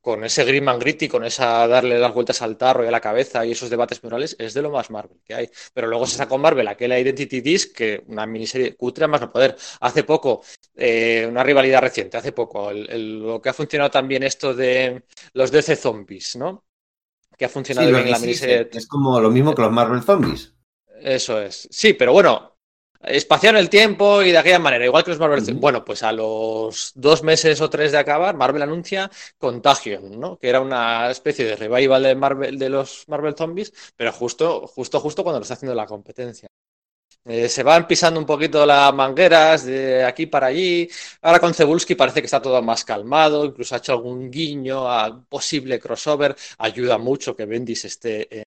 con 0.00 0.24
ese 0.24 0.44
Grim 0.44 0.68
and 0.68 0.80
Gritty, 0.80 1.08
con 1.08 1.24
esa 1.24 1.66
darle 1.66 1.98
las 1.98 2.12
vueltas 2.12 2.42
al 2.42 2.56
tarro 2.56 2.84
y 2.84 2.88
a 2.88 2.90
la 2.90 3.00
cabeza 3.00 3.44
y 3.44 3.52
esos 3.52 3.70
debates 3.70 4.02
morales, 4.02 4.36
es 4.38 4.54
de 4.54 4.62
lo 4.62 4.70
más 4.70 4.90
Marvel 4.90 5.20
que 5.24 5.34
hay. 5.34 5.50
Pero 5.72 5.86
luego 5.86 6.06
se 6.06 6.16
sacó 6.16 6.38
Marvel 6.38 6.68
aquella 6.68 6.98
Identity 6.98 7.40
Disc, 7.40 7.74
que 7.74 8.02
una 8.06 8.26
miniserie 8.26 8.76
cutre 8.76 9.06
más 9.06 9.20
no 9.20 9.32
poder. 9.32 9.56
Hace 9.80 10.04
poco, 10.04 10.42
eh, 10.74 11.26
una 11.28 11.42
rivalidad 11.42 11.80
reciente, 11.80 12.16
hace 12.16 12.32
poco, 12.32 12.70
el, 12.70 12.88
el, 12.90 13.18
lo 13.20 13.40
que 13.40 13.48
ha 13.48 13.54
funcionado 13.54 13.90
también 13.90 14.22
esto 14.22 14.54
de 14.54 15.04
los 15.32 15.50
DC 15.50 15.76
Zombies, 15.76 16.36
¿no? 16.36 16.64
Que 17.36 17.46
ha 17.46 17.48
funcionado 17.48 17.88
sí, 17.88 17.92
bien 17.92 18.06
en 18.06 18.12
la 18.12 18.18
miniserie. 18.18 18.68
Es 18.72 18.86
como 18.86 19.20
lo 19.20 19.30
mismo 19.30 19.54
que 19.54 19.62
los 19.62 19.72
Marvel 19.72 20.02
Zombies. 20.02 20.54
Eso 21.00 21.40
es. 21.40 21.68
Sí, 21.70 21.94
pero 21.94 22.12
bueno, 22.12 22.53
espaciar 23.06 23.56
el 23.56 23.68
tiempo 23.70 24.22
y 24.22 24.32
de 24.32 24.38
aquella 24.38 24.58
manera, 24.58 24.84
igual 24.84 25.04
que 25.04 25.10
los 25.10 25.20
Marvel. 25.20 25.40
Uh 25.42 25.46
-huh. 25.46 25.60
Bueno, 25.60 25.84
pues 25.84 26.02
a 26.02 26.12
los 26.12 26.92
dos 26.94 27.22
meses 27.22 27.60
o 27.60 27.70
tres 27.70 27.92
de 27.92 27.98
acabar, 27.98 28.36
Marvel 28.36 28.62
anuncia 28.62 29.10
Contagion, 29.38 30.18
¿no? 30.20 30.38
Que 30.38 30.48
era 30.48 30.60
una 30.60 31.10
especie 31.10 31.44
de 31.44 31.56
revival 31.56 32.02
de 32.02 32.14
Marvel 32.14 32.58
de 32.58 32.68
los 32.68 33.04
Marvel 33.08 33.34
Zombies, 33.36 33.72
pero 33.96 34.12
justo, 34.12 34.66
justo, 34.66 35.00
justo 35.00 35.22
cuando 35.22 35.40
lo 35.40 35.42
está 35.42 35.54
haciendo 35.54 35.74
la 35.74 35.86
competencia. 35.86 36.48
Eh, 37.26 37.48
se 37.48 37.62
van 37.62 37.86
pisando 37.86 38.20
un 38.20 38.26
poquito 38.26 38.66
las 38.66 38.92
mangueras 38.92 39.64
de 39.64 40.04
aquí 40.04 40.26
para 40.26 40.48
allí. 40.48 40.88
Ahora 41.22 41.40
con 41.40 41.54
Cebulski 41.54 41.94
parece 41.94 42.20
que 42.20 42.26
está 42.26 42.42
todo 42.42 42.60
más 42.62 42.84
calmado, 42.84 43.44
incluso 43.46 43.74
ha 43.74 43.78
hecho 43.78 43.92
algún 43.92 44.30
guiño 44.30 44.90
a 44.90 45.24
posible 45.26 45.80
crossover. 45.80 46.36
Ayuda 46.58 46.98
mucho 46.98 47.34
que 47.34 47.46
Bendis 47.46 47.84
esté 47.86 48.44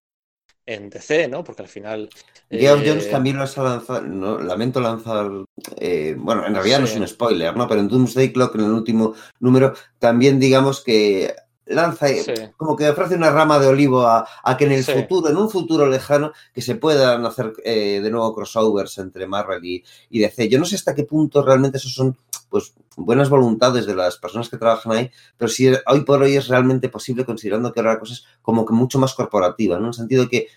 en 0.67 0.91
DC, 0.91 1.29
¿no? 1.29 1.45
Porque 1.45 1.63
al 1.63 1.69
final. 1.69 2.11
Geoff 2.51 2.83
eh... 2.83 2.85
Jones 2.87 3.11
también 3.11 3.37
lo 3.37 3.43
ha 3.43 3.63
lanzado, 3.63 4.03
no, 4.03 4.39
lamento 4.39 4.81
lanzar, 4.81 5.31
eh, 5.77 6.15
bueno, 6.19 6.47
en 6.47 6.55
realidad 6.55 6.79
sí. 6.79 6.81
no 6.83 6.89
es 6.89 6.97
un 6.97 7.09
spoiler, 7.09 7.57
¿no? 7.57 7.67
Pero 7.69 7.81
en 7.81 7.89
Doomsday 7.89 8.33
Clock, 8.33 8.57
en 8.57 8.63
el 8.63 8.73
último 8.73 9.15
número, 9.41 9.73
también 9.99 10.39
digamos 10.39 10.83
que 10.83 11.35
lanza 11.67 12.09
sí. 12.09 12.33
como 12.57 12.77
que 12.77 12.89
ofrece 12.89 13.17
una 13.17 13.31
rama 13.31 13.59
de 13.59 13.67
olivo 13.67 14.03
a, 14.03 14.27
a 14.43 14.57
que 14.57 14.67
en 14.67 14.73
el 14.73 14.85
sí. 14.85 14.93
futuro, 14.93 15.29
en 15.29 15.37
un 15.37 15.51
futuro 15.51 15.87
lejano, 15.87 16.33
que 16.53 16.63
se 16.63 16.77
puedan 16.77 17.25
hacer 17.27 17.53
eh, 17.65 18.01
de 18.01 18.11
nuevo 18.11 18.35
crossovers 18.35 18.99
entre 18.99 19.27
Marvel 19.27 19.65
y, 19.65 19.85
y, 20.11 20.21
DC. 20.21 20.49
Yo 20.49 20.59
no 20.59 20.65
sé 20.65 20.77
hasta 20.77 20.95
qué 20.95 21.05
punto 21.05 21.43
realmente 21.43 21.79
esos 21.79 21.93
son 21.93 22.17
pues 22.49 22.75
buenas 22.97 23.29
voluntades 23.29 23.87
de 23.87 23.95
las 23.95 24.17
personas 24.17 24.49
que 24.49 24.57
trabajan 24.57 24.93
ahí, 24.93 25.11
pero 25.37 25.49
si 25.49 25.69
hoy 25.87 26.01
por 26.05 26.23
hoy 26.23 26.37
es 26.37 26.49
realmente 26.49 26.89
posible 26.89 27.25
considerando 27.25 27.73
que 27.73 27.81
ahora 27.81 27.95
la 27.95 27.99
cosa 28.01 28.15
es 28.15 28.25
como 28.43 28.65
que 28.65 28.75
mucho 28.75 28.99
más 28.99 29.15
corporativa, 29.15 29.77
¿no? 29.77 29.85
En 29.85 29.89
el 29.89 29.95
sentido 29.95 30.23
de 30.25 30.29
que 30.29 30.49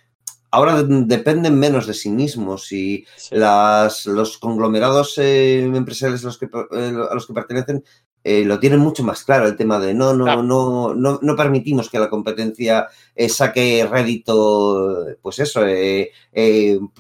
ahora 0.52 0.82
dependen 0.84 1.60
menos 1.60 1.86
de 1.86 1.94
sí 1.94 2.10
mismos 2.10 2.72
y 2.72 3.06
sí. 3.16 3.36
las, 3.36 4.06
los 4.06 4.38
conglomerados 4.38 5.18
eh, 5.18 5.62
empresariales 5.64 6.24
a 6.24 6.28
los 6.28 6.38
que, 6.38 6.46
eh, 6.46 6.94
a 7.10 7.14
los 7.14 7.28
que 7.28 7.34
pertenecen 7.34 7.84
eh, 8.22 8.44
lo 8.44 8.60
tienen 8.60 8.80
mucho 8.80 9.02
más 9.02 9.24
claro 9.24 9.48
el 9.48 9.56
tema 9.56 9.80
de 9.80 9.94
no, 9.94 10.14
no, 10.14 10.26
claro. 10.26 10.44
no, 10.44 10.94
no, 10.94 11.20
no, 11.22 11.36
permitimos 11.38 11.90
que 11.90 12.00
la 12.00 12.10
competencia 12.10 12.88
eh, 13.16 13.30
saque 13.30 13.88
rédito, 13.90 15.06
pues 15.22 15.40
eso, 15.40 15.66
eh, 15.66 16.12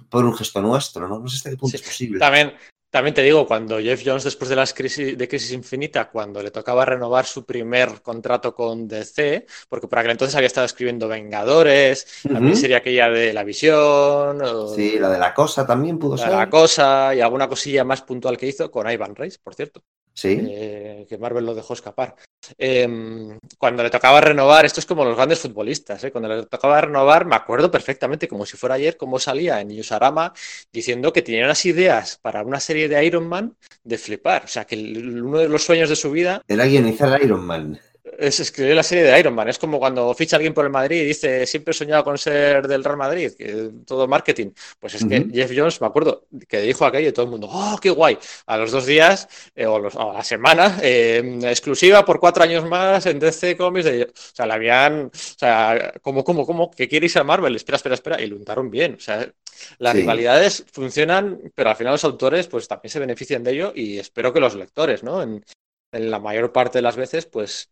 por 0.09 0.23
un 0.23 0.33
gesto 0.33 0.61
nuestro, 0.61 1.09
¿no? 1.09 1.19
No 1.19 1.27
sé 1.27 1.35
hasta 1.35 1.49
qué 1.49 1.57
punto 1.57 1.77
sí. 1.77 1.83
es 1.83 1.89
posible. 1.89 2.19
También, 2.19 2.53
también 2.89 3.13
te 3.13 3.21
digo, 3.21 3.45
cuando 3.45 3.79
Jeff 3.79 4.01
Jones, 4.03 4.23
después 4.23 4.49
de 4.49 4.55
las 4.55 4.73
crisis 4.73 5.17
de 5.17 5.27
Crisis 5.27 5.51
Infinita, 5.51 6.09
cuando 6.09 6.41
le 6.41 6.49
tocaba 6.49 6.85
renovar 6.85 7.25
su 7.25 7.45
primer 7.45 8.01
contrato 8.01 8.55
con 8.55 8.87
DC, 8.87 9.45
porque 9.67 9.87
por 9.87 9.99
aquel 9.99 10.11
entonces 10.11 10.35
había 10.35 10.47
estado 10.47 10.65
escribiendo 10.65 11.07
Vengadores, 11.07 12.23
uh 12.23 12.29
-huh. 12.29 12.33
también 12.33 12.55
sería 12.55 12.77
aquella 12.77 13.09
de 13.09 13.31
La 13.31 13.43
Visión. 13.43 14.41
O... 14.41 14.73
Sí, 14.73 14.97
la 14.97 15.09
de 15.09 15.19
La 15.19 15.33
Cosa 15.33 15.67
también 15.67 15.99
pudo 15.99 16.15
la 16.15 16.23
ser. 16.23 16.31
La 16.31 16.49
Cosa 16.49 17.13
y 17.13 17.21
alguna 17.21 17.47
cosilla 17.47 17.83
más 17.83 18.01
puntual 18.01 18.37
que 18.37 18.47
hizo 18.47 18.71
con 18.71 18.89
Ivan 18.89 19.15
Reis, 19.15 19.37
por 19.37 19.53
cierto. 19.53 19.83
Sí. 20.13 20.39
Eh, 20.41 21.05
que 21.07 21.17
Marvel 21.17 21.45
lo 21.45 21.53
dejó 21.53 21.73
escapar. 21.73 22.15
Eh, 22.57 23.37
cuando 23.57 23.83
le 23.83 23.89
tocaba 23.89 24.21
renovar, 24.21 24.65
esto 24.65 24.79
es 24.79 24.85
como 24.85 25.05
los 25.05 25.15
grandes 25.15 25.39
futbolistas, 25.39 26.03
¿eh? 26.03 26.11
cuando 26.11 26.29
le 26.29 26.45
tocaba 26.45 26.81
renovar, 26.81 27.25
me 27.25 27.35
acuerdo 27.35 27.69
perfectamente, 27.69 28.27
como 28.27 28.45
si 28.45 28.57
fuera 28.57 28.75
ayer, 28.75 28.97
cómo 28.97 29.19
salía 29.19 29.61
en 29.61 29.69
Yusarama 29.69 30.33
diciendo 30.71 31.13
que 31.13 31.21
tenía 31.21 31.45
unas 31.45 31.65
ideas 31.65 32.17
para 32.21 32.43
una 32.43 32.59
serie 32.59 32.87
de 32.87 33.03
Iron 33.05 33.27
Man 33.27 33.55
de 33.83 33.97
flipar. 33.97 34.45
O 34.45 34.47
sea, 34.47 34.65
que 34.65 34.75
uno 34.75 35.39
de 35.39 35.49
los 35.49 35.63
sueños 35.63 35.89
de 35.89 35.95
su 35.95 36.11
vida. 36.11 36.41
Era 36.47 36.65
guionizar 36.65 37.21
Iron 37.21 37.45
Man 37.45 37.79
es 38.19 38.39
escribir 38.39 38.75
la 38.75 38.83
serie 38.83 39.03
de 39.03 39.19
Iron 39.19 39.33
Man. 39.33 39.47
Es 39.49 39.57
como 39.57 39.79
cuando 39.79 40.13
ficha 40.13 40.35
alguien 40.35 40.53
por 40.53 40.65
el 40.65 40.71
Madrid 40.71 41.01
y 41.01 41.05
dice 41.05 41.45
siempre 41.45 41.71
he 41.71 41.73
soñado 41.73 42.03
con 42.03 42.17
ser 42.17 42.67
del 42.67 42.83
Real 42.83 42.97
Madrid, 42.97 43.31
que 43.37 43.71
todo 43.85 44.07
marketing. 44.07 44.51
Pues 44.79 44.95
es 44.95 45.03
uh 45.03 45.05
-huh. 45.05 45.31
que 45.31 45.37
Jeff 45.37 45.51
Jones, 45.55 45.81
me 45.81 45.87
acuerdo, 45.87 46.27
que 46.47 46.61
dijo 46.61 46.85
aquello 46.85 47.09
y 47.09 47.11
todo 47.11 47.25
el 47.25 47.31
mundo, 47.31 47.47
¡oh, 47.49 47.77
qué 47.81 47.89
guay! 47.89 48.17
A 48.45 48.57
los 48.57 48.71
dos 48.71 48.85
días, 48.85 49.27
eh, 49.55 49.65
o, 49.65 49.79
los, 49.79 49.95
o, 49.95 50.11
a 50.11 50.13
la 50.15 50.23
semana, 50.23 50.79
eh, 50.81 51.39
exclusiva 51.43 52.05
por 52.05 52.19
cuatro 52.19 52.43
años 52.43 52.65
más 52.65 53.05
en 53.05 53.19
DC 53.19 53.55
Comics. 53.57 53.85
De, 53.85 54.03
o 54.03 54.11
sea, 54.13 54.45
la 54.45 54.55
habían, 54.55 55.05
o 55.05 55.11
sea, 55.13 55.93
como, 56.01 56.23
como, 56.23 56.45
como, 56.45 56.69
que 56.71 56.87
quiere 56.87 57.05
irse 57.05 57.19
a 57.19 57.23
Marvel, 57.23 57.55
espera, 57.55 57.77
espera, 57.77 57.95
espera, 57.95 58.21
y 58.21 58.27
lo 58.27 58.35
untaron 58.35 58.69
bien. 58.69 58.95
O 58.95 58.99
sea, 58.99 59.31
las 59.77 59.93
sí. 59.93 59.99
rivalidades 59.99 60.65
funcionan, 60.71 61.51
pero 61.55 61.69
al 61.69 61.75
final 61.75 61.93
los 61.93 62.03
autores 62.03 62.47
pues 62.47 62.67
también 62.67 62.91
se 62.91 62.99
benefician 62.99 63.43
de 63.43 63.51
ello 63.51 63.71
y 63.75 63.99
espero 63.99 64.33
que 64.33 64.39
los 64.39 64.55
lectores, 64.55 65.03
¿no? 65.03 65.21
En, 65.21 65.43
en 65.91 66.11
la 66.11 66.19
mayor 66.19 66.51
parte 66.51 66.77
de 66.77 66.81
las 66.83 66.95
veces, 66.95 67.25
pues 67.25 67.71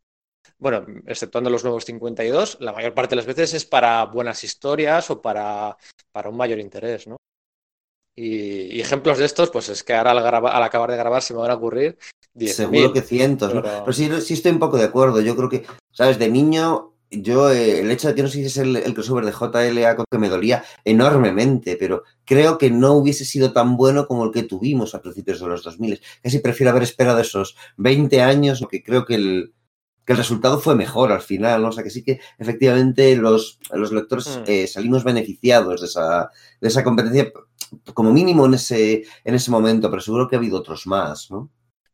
bueno, 0.57 0.85
exceptuando 1.05 1.49
los 1.49 1.63
nuevos 1.63 1.85
52, 1.85 2.57
la 2.61 2.73
mayor 2.73 2.93
parte 2.93 3.11
de 3.11 3.17
las 3.17 3.25
veces 3.25 3.53
es 3.53 3.65
para 3.65 4.05
buenas 4.05 4.43
historias 4.43 5.09
o 5.09 5.21
para, 5.21 5.77
para 6.11 6.29
un 6.29 6.37
mayor 6.37 6.59
interés, 6.59 7.07
¿no? 7.07 7.17
Y, 8.15 8.75
y, 8.75 8.81
ejemplos 8.81 9.19
de 9.19 9.25
estos, 9.25 9.51
pues 9.51 9.69
es 9.69 9.83
que 9.83 9.93
ahora 9.93 10.11
al, 10.11 10.63
acabar 10.63 10.89
de 10.89 10.97
grabar 10.97 11.21
se 11.21 11.35
me 11.35 11.39
van 11.39 11.51
a 11.51 11.53
ocurrir 11.53 11.99
10. 12.33 12.55
Seguro 12.55 12.91
que 12.91 13.01
cientos, 13.01 13.53
pero... 13.53 13.61
¿no? 13.61 13.79
Pero 13.81 13.93
sí, 13.93 14.09
sí, 14.21 14.33
estoy 14.33 14.53
un 14.53 14.59
poco 14.59 14.77
de 14.77 14.85
acuerdo. 14.85 15.21
Yo 15.21 15.35
creo 15.35 15.49
que, 15.49 15.65
¿sabes? 15.91 16.17
De 16.17 16.27
niño, 16.27 16.95
yo, 17.11 17.51
eh, 17.51 17.81
el 17.81 17.91
hecho 17.91 18.07
de 18.07 18.15
que 18.15 18.23
no 18.23 18.27
hiciese 18.27 18.63
el, 18.63 18.75
el 18.75 18.93
crossover 18.93 19.23
de 19.23 19.31
JLA 19.31 19.95
que 19.95 20.17
me 20.17 20.29
dolía 20.29 20.63
enormemente, 20.83 21.77
pero 21.77 22.03
creo 22.25 22.57
que 22.57 22.71
no 22.71 22.93
hubiese 22.93 23.23
sido 23.23 23.53
tan 23.53 23.77
bueno 23.77 24.07
como 24.07 24.25
el 24.25 24.31
que 24.31 24.43
tuvimos 24.43 24.93
a 24.93 25.01
principios 25.01 25.39
de 25.39 25.47
los 25.47 25.63
2000. 25.63 26.01
Casi 26.21 26.39
prefiero 26.39 26.71
haber 26.71 26.83
esperado 26.83 27.19
esos 27.19 27.55
20 27.77 28.21
años, 28.21 28.59
porque 28.59 28.83
creo 28.83 29.05
que 29.05 29.15
el, 29.15 29.53
que 30.07 30.13
el 30.13 30.17
resultado 30.17 30.57
fue 30.57 30.73
mejor 30.73 31.11
al 31.11 31.21
final, 31.21 31.61
¿no? 31.61 31.67
O 31.67 31.71
sea, 31.73 31.83
que 31.83 31.89
sí 31.89 32.01
que 32.01 32.21
efectivamente 32.39 33.17
los, 33.17 33.59
los 33.71 33.91
lectores 33.91 34.37
Mm. 34.37 34.43
eh, 34.47 34.65
salimos 34.65 35.03
beneficiados 35.03 35.81
de 35.81 35.87
esa, 35.87 36.31
de 36.61 36.67
esa 36.69 36.81
competencia, 36.81 37.29
como 37.93 38.13
mínimo 38.13 38.45
en 38.45 38.53
ese, 38.53 39.03
en 39.25 39.35
ese 39.35 39.51
momento, 39.51 39.89
pero 39.89 40.01
seguro 40.01 40.29
que 40.29 40.37
ha 40.37 40.39
habido 40.39 40.57
otros 40.59 40.87
más, 40.87 41.29
¿no? 41.29 41.49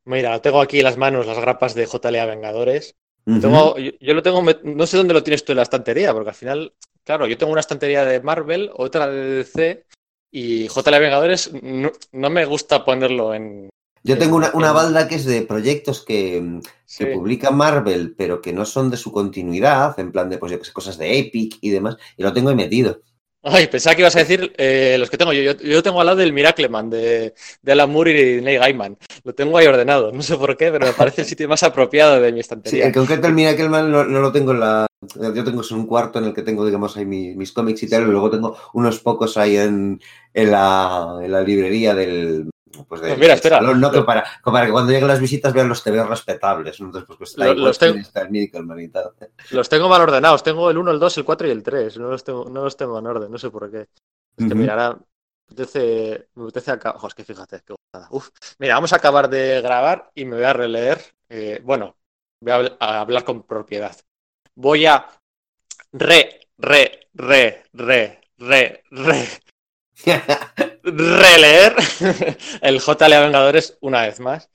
Mira, 0.06 0.40
tengo 0.44 0.62
aquí 0.62 0.78
en 0.78 0.84
las 0.84 0.98
manos 0.98 1.26
las 1.26 1.40
grapas 1.40 1.74
de 1.74 1.88
JLA 1.88 2.28
Vengadores. 2.28 2.94
Tengo, 3.26 3.78
yo, 3.80 3.92
yo 4.00 4.14
lo 4.14 4.22
tengo, 4.22 4.44
no 4.64 4.86
sé 4.86 4.98
dónde 4.98 5.14
lo 5.16 5.24
tienes 5.24 5.44
tú 5.44 5.54
en 5.54 5.58
la 5.58 5.64
estantería, 5.64 6.14
porque 6.14 6.30
al 6.30 6.36
final, 6.36 6.74
claro, 7.04 7.26
yo 7.26 7.38
tengo 7.38 7.52
una 7.54 7.62
estantería 7.62 8.06
de 8.06 8.22
Marvel, 8.22 8.70
otra 8.76 9.08
de 9.08 9.38
DC, 9.38 9.86
y 10.32 10.68
JLA 10.68 11.00
Vengadores 11.00 11.52
no, 11.64 11.92
no 12.12 12.30
me 12.30 12.46
gusta 12.46 12.86
ponerlo 12.86 13.34
en. 13.34 13.70
Yo 14.04 14.18
tengo 14.18 14.36
una, 14.36 14.52
una 14.54 14.72
balda 14.74 15.08
que 15.08 15.16
es 15.16 15.26
de 15.26 15.44
proyectos 15.44 16.04
que, 16.04 16.60
que 16.98 17.06
Sí. 17.06 17.06
publica 17.06 17.52
Marvel, 17.52 18.16
pero 18.18 18.42
que 18.42 18.54
no 18.54 18.66
son 18.66 18.90
de 18.92 18.98
su 18.98 19.12
continuidad, 19.12 19.98
en 20.00 20.12
plan 20.12 20.30
de 20.30 20.38
pues, 20.38 20.72
cosas 20.72 20.98
de 20.98 21.18
Epic 21.20 21.58
y 21.62 21.70
demás, 21.70 21.98
y 22.18 22.24
lo 22.24 22.34
tengo 22.34 22.50
ahí 22.50 22.56
metido. 22.56 23.02
Ay, 23.46 23.68
pensaba 23.68 23.94
que 23.94 24.02
ibas 24.04 24.16
a 24.16 24.20
decir 24.20 24.54
eh, 24.58 24.96
los 24.98 25.10
que 25.10 25.18
tengo 25.18 25.34
yo. 25.34 25.42
Yo, 25.42 25.58
yo 25.58 25.84
tengo 25.84 26.00
al 26.00 26.06
lado 26.06 26.20
del 26.20 26.32
Miracleman 26.32 26.90
de, 26.90 27.34
de 27.62 27.72
Alan 27.74 27.90
Moore 27.92 28.38
y 28.38 28.42
Neil 28.42 28.60
Gaiman. 28.60 28.98
Lo 29.26 29.36
tengo 29.36 29.58
ahí 29.58 29.68
ordenado. 29.68 30.14
No 30.14 30.22
sé 30.22 30.38
por 30.38 30.56
qué, 30.56 30.72
pero 30.72 30.86
me 30.86 30.94
parece 30.94 31.22
el 31.22 31.28
sitio 31.28 31.50
más 31.50 31.62
apropiado 31.64 32.22
de 32.22 32.32
mi 32.32 32.38
Sí, 32.38 32.42
estantería. 32.42 32.86
en 32.86 32.94
concreto 32.94 33.28
el 33.28 33.34
Miracleman 33.34 33.92
no, 33.92 34.06
no 34.06 34.20
lo 34.22 34.32
tengo 34.32 34.52
en 34.54 34.62
la... 34.62 34.88
Yo 35.36 35.44
tengo 35.44 35.62
un 35.72 35.86
cuarto 35.86 36.20
en 36.20 36.26
el 36.26 36.34
que 36.34 36.44
tengo, 36.44 36.66
digamos, 36.66 36.96
ahí 36.96 37.06
mi- 37.06 37.36
mis 37.36 37.52
cómics 37.52 37.84
y 37.84 37.90
tal, 37.90 38.04
y 38.04 38.12
luego 38.12 38.30
tengo 38.30 38.56
unos 38.74 39.00
pocos 39.02 39.36
ahí 39.36 39.58
en, 39.58 40.00
en, 40.34 40.52
la, 40.52 41.20
en 41.22 41.30
la 41.32 41.42
librería 41.42 41.94
del... 41.94 42.50
Pues 42.88 43.02
del- 43.02 43.10
Pues 43.12 43.20
mira, 43.20 43.28
del 43.30 43.36
espera. 43.36 43.62
¿no? 43.62 43.92
Que 43.92 44.02
para, 44.02 44.24
para 44.44 44.66
que 44.66 44.72
cuando 44.72 44.92
lleguen 44.92 45.08
las 45.08 45.20
visitas 45.20 45.54
vean 45.54 45.70
los 45.70 45.84
TV 45.84 46.04
respetables. 46.04 46.80
¿no? 46.80 46.88
Entonces, 46.88 47.08
pues, 47.08 47.18
pues 47.20 47.38
los 47.56 47.78
tengo-. 47.80 48.00
Los 49.52 49.70
tengo 49.70 49.88
mal 49.90 50.02
ordenados. 50.02 50.42
Tengo 50.44 50.70
el 50.72 50.78
1, 50.78 50.92
el 50.92 51.00
2, 51.00 51.18
el 51.20 51.26
4 51.26 51.48
y 51.48 51.52
el 51.52 51.62
3. 51.64 51.98
No 52.00 52.10
los 52.10 52.24
tengo, 52.24 52.50
no 52.50 52.64
los 52.64 52.76
tengo 52.78 52.98
en 53.00 53.08
orden. 53.08 53.32
No 53.32 53.38
sé 53.38 53.50
por 53.50 53.70
qué. 53.72 53.82
Es 53.82 53.88
que 54.48 54.56
mira, 54.56 54.74
ahora 54.74 54.98
me 54.98 55.04
apetece, 55.46 56.30
me 56.36 56.44
apetece 56.44 56.72
acabar. 56.72 56.98
Ojo, 56.98 57.08
es 57.08 57.14
que 57.14 57.24
fíjate, 57.24 57.62
qué 57.66 57.74
gozada. 57.94 58.08
Uf. 58.12 58.30
Mira, 58.58 58.74
vamos 58.76 58.92
a 58.94 58.96
acabar 58.96 59.30
de 59.30 59.62
grabar 59.62 60.10
y 60.16 60.26
me 60.26 60.36
voy 60.38 60.46
a 60.46 60.54
releer. 60.54 61.00
eh, 61.30 61.62
bueno, 61.64 61.96
voy 62.42 62.52
a, 62.52 62.76
a 62.80 63.00
hablar 63.02 63.24
con 63.24 63.44
propiedad. 63.44 63.96
Voy 64.56 64.86
a 64.88 65.06
re, 65.92 66.48
re, 66.58 67.08
re, 67.14 67.64
re, 67.74 68.22
re, 68.38 68.84
re, 68.90 69.28
releer 70.84 71.76
el 72.62 72.80
JLA 72.80 73.20
Vengadores 73.22 73.78
una 73.82 74.02
vez 74.04 74.20
más. 74.20 74.50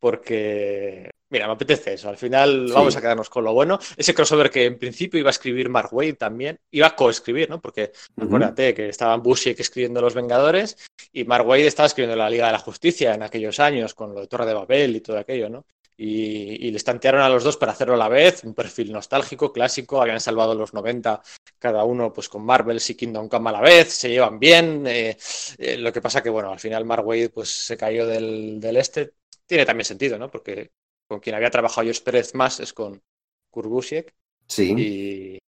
Porque, 0.00 1.10
mira, 1.28 1.46
me 1.46 1.52
apetece 1.52 1.92
eso. 1.92 2.08
Al 2.08 2.16
final 2.16 2.68
Sí. 2.68 2.74
vamos 2.74 2.96
a 2.96 3.00
quedarnos 3.02 3.28
con 3.28 3.44
lo 3.44 3.52
bueno. 3.52 3.78
Ese 3.98 4.14
crossover 4.14 4.50
que 4.50 4.64
en 4.64 4.78
principio 4.78 5.20
iba 5.20 5.28
a 5.28 5.30
escribir 5.30 5.68
Mark 5.68 5.90
Wade 5.92 6.14
también, 6.14 6.58
iba 6.70 6.86
a 6.86 6.96
coescribir, 6.96 7.50
¿no? 7.50 7.60
Porque 7.60 7.92
Ujú. 8.16 8.26
Acuérdate 8.26 8.72
que 8.74 8.88
estaban 8.88 9.22
Busiek 9.22 9.60
escribiendo 9.60 10.00
Los 10.00 10.14
Vengadores 10.14 10.78
y 11.12 11.24
Mark 11.24 11.46
Waid 11.46 11.66
estaba 11.66 11.86
escribiendo 11.86 12.16
la 12.16 12.30
Liga 12.30 12.46
de 12.46 12.52
la 12.52 12.58
Justicia 12.58 13.12
en 13.14 13.22
aquellos 13.22 13.60
años 13.60 13.92
con 13.94 14.14
lo 14.14 14.20
de 14.22 14.26
Torre 14.26 14.46
de 14.46 14.54
Babel 14.54 14.96
y 14.96 15.00
todo 15.02 15.18
aquello, 15.18 15.50
¿no? 15.50 15.66
Y, 16.02 16.66
y 16.66 16.70
les 16.70 16.82
tantearon 16.82 17.20
a 17.20 17.28
los 17.28 17.44
dos 17.44 17.58
para 17.58 17.72
hacerlo 17.72 17.92
a 17.92 17.98
la 17.98 18.08
vez, 18.08 18.42
un 18.44 18.54
perfil 18.54 18.90
nostálgico, 18.90 19.52
clásico, 19.52 20.00
habían 20.00 20.18
salvado 20.18 20.54
los 20.54 20.72
90 20.72 21.20
cada 21.58 21.84
uno 21.84 22.10
pues 22.10 22.30
con 22.30 22.42
Marvel 22.42 22.80
y 22.88 22.94
Kingdom 22.94 23.28
Come 23.28 23.50
a 23.50 23.52
la 23.52 23.60
vez, 23.60 23.92
se 23.92 24.08
llevan 24.08 24.38
bien, 24.38 24.86
eh, 24.86 25.18
eh, 25.58 25.76
lo 25.76 25.92
que 25.92 26.00
pasa 26.00 26.22
que 26.22 26.30
bueno, 26.30 26.52
al 26.52 26.58
final 26.58 26.86
Mark 26.86 27.06
Waid 27.06 27.32
pues 27.32 27.50
se 27.50 27.76
cayó 27.76 28.06
del, 28.06 28.58
del 28.58 28.78
este, 28.78 29.12
tiene 29.44 29.66
también 29.66 29.84
sentido, 29.84 30.18
¿no? 30.18 30.30
Porque 30.30 30.70
con 31.06 31.20
quien 31.20 31.36
había 31.36 31.50
trabajado 31.50 31.86
Josh 31.86 32.00
Pérez 32.00 32.34
más 32.34 32.60
es 32.60 32.72
con 32.72 33.02
Kurt 33.50 33.68
Busiek 33.68 34.14
Sí. 34.46 34.74
y 34.78 35.38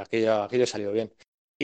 aquello, 0.00 0.42
aquello 0.44 0.66
salió 0.66 0.90
bien. 0.90 1.12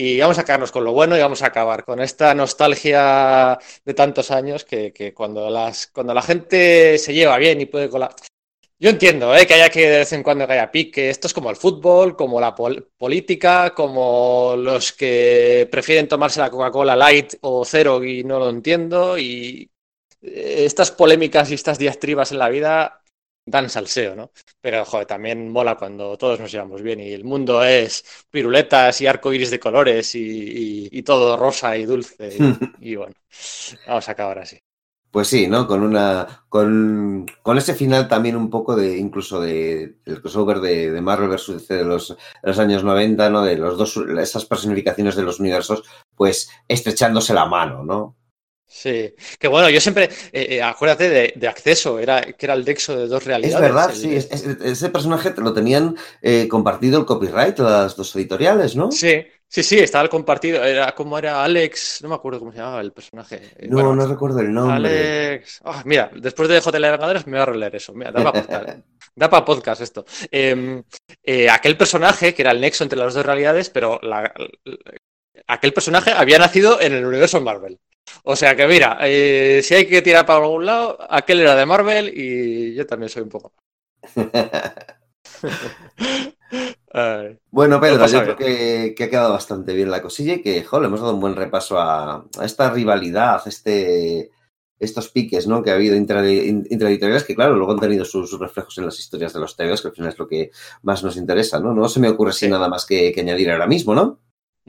Y 0.01 0.17
vamos 0.21 0.39
a 0.39 0.45
quedarnos 0.45 0.71
con 0.71 0.85
lo 0.85 0.93
bueno 0.93 1.17
y 1.17 1.19
vamos 1.19 1.41
a 1.41 1.47
acabar 1.47 1.83
con 1.83 1.99
esta 1.99 2.33
nostalgia 2.33 3.59
de 3.83 3.93
tantos 3.93 4.31
años 4.31 4.63
que, 4.63 4.93
que 4.93 5.13
cuando, 5.13 5.49
las, 5.49 5.87
cuando 5.87 6.13
la 6.13 6.21
gente 6.21 6.97
se 6.97 7.13
lleva 7.13 7.37
bien 7.37 7.59
y 7.59 7.65
puede 7.65 7.89
colar. 7.89 8.15
Yo 8.79 8.89
entiendo 8.91 9.35
¿eh? 9.35 9.45
que 9.45 9.55
haya 9.55 9.69
que 9.69 9.89
de 9.89 9.97
vez 9.97 10.13
en 10.13 10.23
cuando 10.23 10.47
que 10.47 10.53
haya 10.53 10.71
pique. 10.71 11.09
Esto 11.09 11.27
es 11.27 11.33
como 11.33 11.49
el 11.49 11.57
fútbol, 11.57 12.15
como 12.15 12.39
la 12.39 12.55
pol- 12.55 12.87
política, 12.97 13.73
como 13.75 14.55
los 14.57 14.93
que 14.93 15.67
prefieren 15.69 16.07
tomarse 16.07 16.39
la 16.39 16.49
Coca-Cola 16.49 16.95
light 16.95 17.33
o 17.41 17.65
cero 17.65 18.01
y 18.01 18.23
no 18.23 18.39
lo 18.39 18.49
entiendo. 18.49 19.17
Y 19.17 19.69
eh, 20.21 20.63
estas 20.65 20.91
polémicas 20.91 21.51
y 21.51 21.55
estas 21.55 21.77
diatribas 21.77 22.31
en 22.31 22.39
la 22.39 22.47
vida 22.47 23.01
dan 23.49 23.69
salseo, 23.69 24.15
¿no? 24.15 24.31
Pero, 24.61 24.85
joder, 24.85 25.05
también 25.07 25.49
mola 25.51 25.75
cuando 25.77 26.17
todos 26.17 26.39
nos 26.39 26.51
llevamos 26.51 26.81
bien 26.81 26.99
y 26.99 27.11
el 27.13 27.23
mundo 27.25 27.63
es 27.63 28.03
piruletas 28.29 29.01
y 29.01 29.07
arco 29.07 29.33
iris 29.33 29.51
de 29.51 29.59
colores 29.59 30.15
y, 30.15 30.19
y- 30.21 30.89
y 30.91 31.03
todo 31.03 31.37
rosa 31.37 31.77
y 31.77 31.85
dulce. 31.85 32.37
Y, 32.37 32.59
y 32.91 32.95
bueno, 32.95 33.15
vamos 33.85 34.07
a 34.09 34.11
acabar 34.11 34.39
así. 34.39 34.59
Pues 35.11 35.27
sí, 35.27 35.47
¿no? 35.47 35.65
Con 35.67 35.81
una. 35.81 36.45
Con, 36.49 37.25
con 37.41 37.57
ese 37.57 37.73
final 37.73 38.07
también 38.07 38.35
un 38.37 38.49
poco 38.51 38.75
de. 38.75 38.97
incluso 38.97 39.41
de 39.41 39.97
el 40.05 40.21
crossover 40.21 40.59
de, 40.59 40.91
de 40.91 41.01
Marvel 41.01 41.29
versus 41.29 41.67
de 41.67 41.83
los, 41.83 42.09
de 42.09 42.15
los 42.43 42.59
años 42.59 42.83
90, 42.83 43.27
¿no? 43.31 43.41
De 43.43 43.57
los 43.57 43.75
dos, 43.77 43.97
esas 44.19 44.45
personificaciones 44.45 45.15
de 45.15 45.23
los 45.23 45.39
universos, 45.39 45.83
pues 46.15 46.51
estrechándose 46.67 47.33
la 47.33 47.45
mano, 47.47 47.83
¿no? 47.83 48.17
Sí, 48.71 49.15
que 49.39 49.47
bueno, 49.47 49.67
yo 49.69 49.81
siempre, 49.81 50.03
eh, 50.31 50.47
eh, 50.51 50.61
acuérdate 50.61 51.09
de, 51.09 51.33
de 51.35 51.47
acceso, 51.47 51.97
era, 51.97 52.21
que 52.21 52.45
era 52.45 52.53
el 52.53 52.63
Dexo 52.63 52.95
de 52.95 53.07
dos 53.07 53.25
realidades. 53.25 53.55
Es 53.55 53.61
verdad, 53.61 53.89
el- 53.89 53.95
sí. 53.95 54.15
es- 54.15 54.29
es- 54.31 54.45
ese 54.61 54.89
personaje 54.89 55.33
lo 55.37 55.51
tenían 55.53 55.97
eh, 56.21 56.47
compartido 56.47 56.99
el 56.99 57.05
copyright, 57.07 57.57
las 57.57 57.95
dos 57.95 58.15
editoriales, 58.15 58.75
¿no? 58.75 58.91
Sí, 58.91 59.25
sí, 59.47 59.63
sí, 59.63 59.79
estaba 59.79 60.03
el 60.03 60.09
compartido, 60.09 60.63
era 60.63 60.93
como 60.93 61.17
era 61.17 61.43
Alex, 61.43 62.01
no 62.03 62.09
me 62.09 62.15
acuerdo 62.15 62.37
cómo 62.39 62.51
se 62.51 62.59
llamaba 62.59 62.81
el 62.81 62.91
personaje. 62.91 63.41
Eh, 63.57 63.67
No, 63.67 63.77
bueno, 63.77 63.95
no 63.95 64.05
recuerdo 64.07 64.39
el 64.39 64.53
nombre. 64.53 64.75
Alex. 65.31 65.61
Ah, 65.63 65.81
mira, 65.85 66.11
después 66.15 66.47
de 66.47 66.61
JL 66.61 66.91
Vengadores 66.91 67.25
me 67.25 67.33
voy 67.33 67.41
a 67.41 67.45
releer 67.47 67.75
eso. 67.75 67.91
Mira, 67.93 68.11
da 68.11 68.23
para 68.23 68.33
podcast, 68.67 68.79
da 69.15 69.29
pa' 69.31 69.43
podcast 69.45 69.81
esto. 69.81 70.05
Eh, 70.31 71.49
aquel 71.49 71.75
personaje, 71.75 72.35
que 72.35 72.43
era 72.43 72.51
el 72.51 72.61
nexo 72.61 72.83
entre 72.83 72.99
las 72.99 73.15
dos 73.15 73.25
realidades, 73.25 73.71
pero 73.71 73.99
la- 74.03 74.31
aquel 75.49 75.73
personaje 75.73 76.11
había 76.11 76.39
nacido 76.39 76.79
en 76.81 76.93
el 76.93 77.05
universo 77.05 77.41
Marvel. 77.41 77.79
O 78.23 78.35
sea 78.35 78.55
que 78.55 78.67
mira, 78.67 78.97
eh, 79.01 79.61
si 79.63 79.75
hay 79.75 79.85
que 79.87 80.01
tirar 80.01 80.25
para 80.25 80.39
algún 80.43 80.65
lado, 80.65 80.97
aquel 81.09 81.41
era 81.41 81.55
de 81.55 81.65
Marvel 81.65 82.11
y 82.13 82.73
yo 82.75 82.85
también 82.87 83.09
soy 83.09 83.23
un 83.23 83.29
poco. 83.29 83.53
Bueno, 87.51 87.79
Pedro, 87.79 88.05
yo 88.07 88.23
creo 88.23 88.35
que, 88.35 88.93
que 88.95 89.03
ha 89.03 89.09
quedado 89.09 89.33
bastante 89.33 89.73
bien 89.73 89.91
la 89.91 90.01
cosilla 90.01 90.33
y 90.35 90.41
que, 90.41 90.63
joder, 90.63 90.83
le 90.83 90.87
hemos 90.87 91.01
dado 91.01 91.13
un 91.13 91.19
buen 91.21 91.35
repaso 91.35 91.77
a, 91.79 92.25
a 92.37 92.45
esta 92.45 92.69
rivalidad, 92.71 93.41
este, 93.47 94.31
estos 94.79 95.09
piques 95.09 95.47
¿no? 95.47 95.61
que 95.63 95.71
ha 95.71 95.75
habido 95.75 95.95
intra- 95.95 96.27
in- 96.31 96.65
intraeditoriales, 96.69 97.23
que 97.25 97.35
claro, 97.35 97.55
luego 97.55 97.73
han 97.73 97.79
tenido 97.79 98.05
sus, 98.05 98.29
sus 98.29 98.39
reflejos 98.39 98.77
en 98.77 98.85
las 98.85 98.99
historias 98.99 99.33
de 99.33 99.39
los 99.39 99.55
TVs, 99.55 99.81
que 99.81 99.87
al 99.89 99.93
final 99.93 100.11
es 100.11 100.19
lo 100.19 100.27
que 100.27 100.51
más 100.83 101.03
nos 101.03 101.17
interesa, 101.17 101.59
¿no? 101.59 101.73
No 101.73 101.87
se 101.89 101.99
me 101.99 102.09
ocurre 102.09 102.31
así 102.31 102.45
Sí. 102.45 102.51
nada 102.51 102.67
más 102.69 102.85
que, 102.85 103.11
que 103.11 103.21
añadir 103.21 103.51
ahora 103.51 103.67
mismo, 103.67 103.93
¿no? 103.93 104.19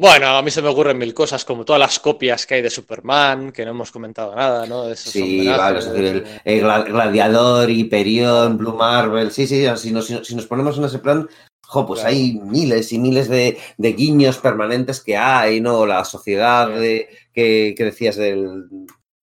Bueno, 0.00 0.28
a 0.28 0.40
mí 0.40 0.50
se 0.50 0.62
me 0.62 0.68
ocurren 0.70 0.96
mil 0.96 1.12
cosas, 1.12 1.44
como 1.44 1.62
todas 1.62 1.78
las 1.78 1.98
copias 2.00 2.46
que 2.46 2.54
hay 2.54 2.62
de 2.62 2.70
Superman, 2.70 3.52
que 3.52 3.66
no 3.66 3.72
hemos 3.72 3.92
comentado 3.92 4.34
nada, 4.34 4.64
¿no? 4.64 4.86
De 4.86 4.94
esos 4.94 5.12
Sí, 5.12 5.46
vale, 5.46 5.78
es 5.80 5.92
decir, 5.92 6.04
el, 6.06 6.24
el 6.42 6.64
Gla- 6.64 6.84
Gladiador, 6.90 7.68
Hyperion, 7.68 8.56
Blue 8.56 8.72
Marvel, 8.72 9.30
sí, 9.30 9.46
sí, 9.46 9.66
si 9.76 9.92
nos, 9.92 10.06
si 10.06 10.34
nos 10.34 10.46
ponemos 10.46 10.78
en 10.78 10.84
ese 10.84 11.00
plan, 11.00 11.28
jo, 11.66 11.86
pues 11.86 12.00
Claro. 12.00 12.14
hay 12.16 12.32
miles 12.42 12.90
y 12.94 12.98
miles 12.98 13.28
de, 13.28 13.58
de 13.76 13.92
guiños 13.92 14.38
permanentes 14.38 15.02
que 15.02 15.18
hay, 15.18 15.60
¿no? 15.60 15.84
La 15.84 16.06
sociedad 16.06 16.70
de, 16.70 17.06
que, 17.34 17.74
que 17.76 17.84
decías 17.84 18.16
del, 18.16 18.68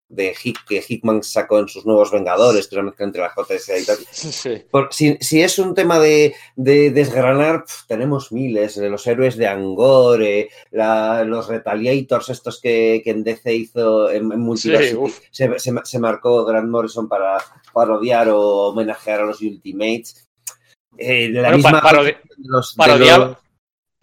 de 0.08 0.34
Hick, 0.42 0.64
que 0.68 0.84
Hickman 0.86 1.22
sacó 1.22 1.58
en 1.58 1.66
sus 1.68 1.84
nuevos 1.84 2.12
Vengadores, 2.12 2.68
que 2.68 2.78
entre 3.02 3.20
la 3.20 3.32
JSA 3.36 3.78
y 3.78 3.84
tal. 3.84 3.96
Sí. 4.10 4.62
Por- 4.70 4.88
si, 4.92 5.16
si 5.20 5.42
es 5.42 5.58
un 5.58 5.74
tema 5.74 5.98
de, 5.98 6.34
de 6.54 6.90
desgranar, 6.92 7.64
pf, 7.64 7.84
tenemos 7.88 8.30
miles, 8.30 8.76
eh, 8.76 8.88
los 8.88 9.06
héroes 9.06 9.36
de 9.36 9.48
Angore, 9.48 10.48
la- 10.70 11.24
los 11.24 11.48
Retaliators, 11.48 12.28
estos 12.28 12.60
que, 12.60 13.00
que 13.02 13.10
en 13.10 13.24
DC 13.24 13.52
hizo 13.54 14.10
en, 14.10 14.30
en 14.32 14.40
Multiversity, 14.40 14.94
uf. 14.96 15.18
se, 15.30 15.58
se- 15.58 15.72
se 15.82 15.98
marcó 15.98 16.44
Grant 16.44 16.68
Morrison 16.68 17.08
para 17.08 17.38
parodiar 17.72 18.28
o 18.28 18.68
homenajear 18.68 19.20
a 19.22 19.26
los 19.26 19.40
Ultimates. 19.40 20.22
Eh, 20.98 21.28
de 21.28 21.42
la 21.42 21.50
Bueno, 21.50 21.56
misma 21.58 21.80
de 21.92 22.04
de 22.04 22.18
los- 22.38 22.74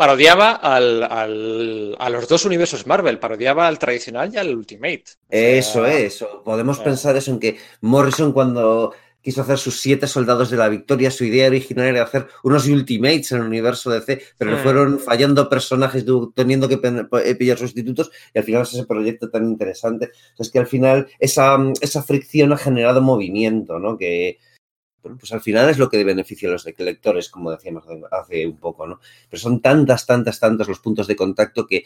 parodiaba 0.04 0.52
al, 0.52 1.02
al- 1.04 1.96
a 1.98 2.10
los 2.10 2.28
dos 2.28 2.44
universos 2.46 2.86
Marvel, 2.86 3.20
parodiaba 3.20 3.68
al 3.68 3.80
tradicional 3.80 4.30
y 4.34 4.38
al 4.38 4.54
Ultimate. 4.54 5.04
O 5.06 5.32
sea, 5.32 5.50
Eso 5.58 5.86
es, 5.86 6.26
podemos 6.44 6.80
eh. 6.80 6.82
pensar 6.84 7.16
eso 7.16 7.32
en 7.32 7.40
que 7.40 7.58
Morrison 7.80 8.34
cuando 8.34 8.94
quiso 9.22 9.42
hacer 9.42 9.58
sus 9.58 9.80
siete 9.80 10.06
soldados 10.06 10.50
de 10.50 10.58
la 10.58 10.68
victoria, 10.68 11.10
su 11.10 11.24
idea 11.24 11.48
original 11.48 11.86
era 11.88 12.04
hacer 12.04 12.28
unos 12.44 12.68
Ultimates 12.68 13.32
en 13.32 13.38
el 13.38 13.48
universo 13.48 13.90
DC, 13.90 14.22
pero 14.38 14.52
le 14.52 14.58
fueron 14.58 15.00
fallando 15.00 15.48
personajes, 15.48 16.04
teniendo 16.36 16.68
que 16.68 16.78
eh, 17.24 17.36
pillar 17.36 17.58
sustitutos, 17.58 18.12
y 18.34 18.40
al 18.40 18.44
final 18.44 18.64
es 18.64 18.74
ese 18.74 18.86
proyecto 18.86 19.30
tan 19.30 19.46
interesante. 19.46 20.12
Es 20.38 20.50
que 20.52 20.60
al 20.60 20.68
final 20.68 21.08
esa, 21.20 21.58
esa 21.80 22.04
fricción 22.04 22.52
ha 22.52 22.58
generado 22.58 23.02
movimiento, 23.02 23.80
¿no? 23.80 23.98
Que, 23.98 24.40
bueno, 25.04 25.18
pues 25.20 25.32
al 25.34 25.42
final 25.42 25.70
es 25.70 25.78
lo 25.78 25.90
que 25.90 26.04
beneficia 26.04 26.50
a 26.50 26.54
los 26.54 26.66
lectores, 26.66 27.30
como 27.30 27.52
decíamos 27.52 27.84
hace 28.12 28.48
un 28.48 28.58
poco, 28.58 28.88
¿no? 28.88 29.00
Pero 29.30 29.40
son 29.42 29.62
tantas, 29.62 30.06
tantas, 30.08 30.40
tantas 30.40 30.68
los 30.68 30.80
puntos 30.80 31.06
de 31.06 31.16
contacto 31.16 31.68
que, 31.68 31.84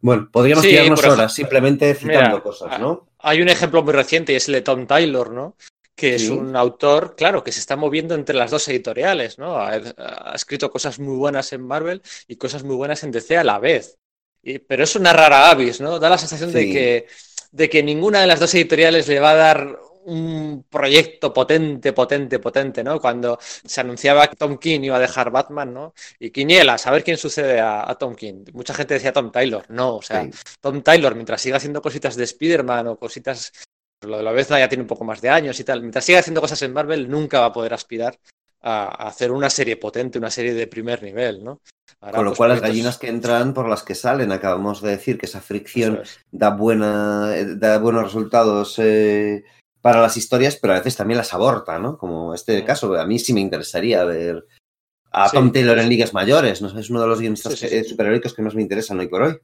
bueno, 0.00 0.28
podríamos 0.30 0.64
Sí, 0.64 0.70
tirarnos 0.70 1.04
horas 1.04 1.34
simplemente 1.34 1.94
citando 1.94 2.30
Mira, 2.30 2.42
cosas, 2.42 2.80
¿no? 2.80 3.08
Hay 3.18 3.40
un 3.42 3.48
ejemplo 3.48 3.82
muy 3.82 3.92
reciente 3.92 4.32
y 4.32 4.36
es 4.36 4.48
el 4.48 4.54
de 4.54 4.62
Tom 4.62 4.86
Taylor, 4.86 5.30
¿no? 5.30 5.56
Que 5.94 6.14
es 6.14 6.22
Sí. 6.22 6.30
un 6.30 6.56
autor, 6.56 7.14
claro, 7.16 7.44
que 7.44 7.52
se 7.52 7.60
está 7.60 7.76
moviendo 7.76 8.14
entre 8.14 8.34
las 8.34 8.50
dos 8.50 8.66
editoriales, 8.68 9.38
¿no? 9.38 9.56
Ha, 9.58 9.72
ha 9.98 10.32
escrito 10.34 10.70
cosas 10.70 10.98
muy 10.98 11.16
buenas 11.16 11.52
en 11.52 11.62
Marvel 11.66 12.00
y 12.26 12.36
cosas 12.36 12.64
muy 12.64 12.76
buenas 12.76 13.04
en 13.04 13.10
DC 13.12 13.36
a 13.36 13.44
la 13.44 13.58
vez. 13.58 13.98
Y- 14.42 14.58
pero 14.58 14.84
es 14.84 14.96
una 14.96 15.12
rara 15.12 15.50
avis, 15.50 15.80
¿no? 15.82 15.98
Da 15.98 16.08
la 16.08 16.16
sensación 16.18 16.50
de 16.52 16.70
que, 16.72 17.06
de 17.52 17.68
que 17.68 17.82
ninguna 17.82 18.22
de 18.22 18.26
las 18.26 18.40
dos 18.40 18.54
editoriales 18.54 19.06
le 19.08 19.20
va 19.20 19.32
a 19.32 19.34
dar 19.34 19.78
un 20.04 20.64
proyecto 20.68 21.32
potente, 21.32 21.92
potente, 21.92 22.38
potente, 22.38 22.82
¿no? 22.82 23.00
Cuando 23.00 23.38
se 23.40 23.80
anunciaba 23.80 24.26
que 24.28 24.36
Tom 24.36 24.56
King 24.58 24.80
iba 24.82 24.96
a 24.96 25.00
dejar 25.00 25.30
Batman, 25.30 25.72
¿no? 25.74 25.94
Y 26.18 26.30
Quinielas, 26.30 26.86
a 26.86 26.90
ver 26.90 27.04
quién 27.04 27.16
sucede 27.16 27.60
a, 27.60 27.88
a 27.88 27.94
Tom 27.96 28.14
King. 28.14 28.44
Mucha 28.52 28.74
gente 28.74 28.94
decía 28.94 29.12
Tom 29.12 29.30
Taylor. 29.30 29.64
No, 29.68 29.96
o 29.96 30.02
sea, 30.02 30.24
Sí. 30.24 30.30
Tom 30.60 30.82
Taylor, 30.82 31.14
mientras 31.14 31.40
siga 31.42 31.56
haciendo 31.58 31.82
cositas 31.82 32.16
de 32.16 32.24
Spider-Man 32.24 32.88
o 32.88 32.96
cositas. 32.96 33.52
Lo 34.02 34.16
de 34.16 34.22
la 34.22 34.32
vez 34.32 34.48
ya 34.48 34.68
tiene 34.68 34.82
un 34.82 34.88
poco 34.88 35.04
más 35.04 35.20
de 35.20 35.28
años 35.28 35.60
y 35.60 35.64
tal. 35.64 35.80
Mientras 35.82 36.04
siga 36.04 36.20
haciendo 36.20 36.40
cosas 36.40 36.60
en 36.62 36.72
Marvel, 36.72 37.08
nunca 37.10 37.40
va 37.40 37.46
a 37.46 37.52
poder 37.52 37.74
aspirar 37.74 38.18
a, 38.62 38.84
a 38.84 39.08
hacer 39.08 39.30
una 39.30 39.50
serie 39.50 39.76
potente, 39.76 40.18
una 40.18 40.30
serie 40.30 40.54
de 40.54 40.66
primer 40.66 41.02
nivel, 41.02 41.44
¿no? 41.44 41.60
Ahora, 42.00 42.16
Con 42.16 42.24
lo 42.24 42.30
pues, 42.30 42.38
cual, 42.38 42.50
las 42.50 42.60
gallinas 42.62 42.96
que 42.96 43.08
entran 43.08 43.52
por 43.52 43.68
las 43.68 43.82
que 43.82 43.94
salen, 43.94 44.32
acabamos 44.32 44.80
de 44.80 44.90
decir 44.92 45.18
que 45.18 45.26
esa 45.26 45.42
fricción 45.42 46.00
es. 46.02 46.18
da, 46.30 46.48
buena, 46.50 47.32
eh, 47.36 47.56
da 47.56 47.78
buenos 47.78 48.04
resultados 48.04 48.78
eh, 48.78 49.44
para 49.80 50.00
las 50.00 50.16
historias, 50.16 50.56
pero 50.56 50.74
a 50.74 50.78
veces 50.78 50.96
también 50.96 51.18
las 51.18 51.32
aborta, 51.34 51.78
¿no? 51.78 51.96
Como 51.98 52.34
este 52.34 52.62
Mm. 52.62 52.66
caso, 52.66 52.94
a 52.94 53.06
mí 53.06 53.18
sí 53.18 53.32
me 53.32 53.40
interesaría 53.40 54.04
ver 54.04 54.46
a 55.12 55.28
Sí. 55.28 55.36
Tom 55.36 55.52
Taylor 55.52 55.78
en 55.78 55.88
ligas 55.88 56.14
mayores, 56.14 56.62
¿no? 56.62 56.78
Es 56.78 56.90
uno 56.90 57.00
de 57.00 57.06
los 57.08 57.20
guionistas 57.20 57.54
Sí, 57.58 57.68
sí, 57.68 57.84
superheroicos 57.84 58.34
que 58.34 58.42
más 58.42 58.54
me 58.54 58.62
interesan 58.62 59.00
hoy 59.00 59.08
por 59.08 59.22
hoy. 59.22 59.38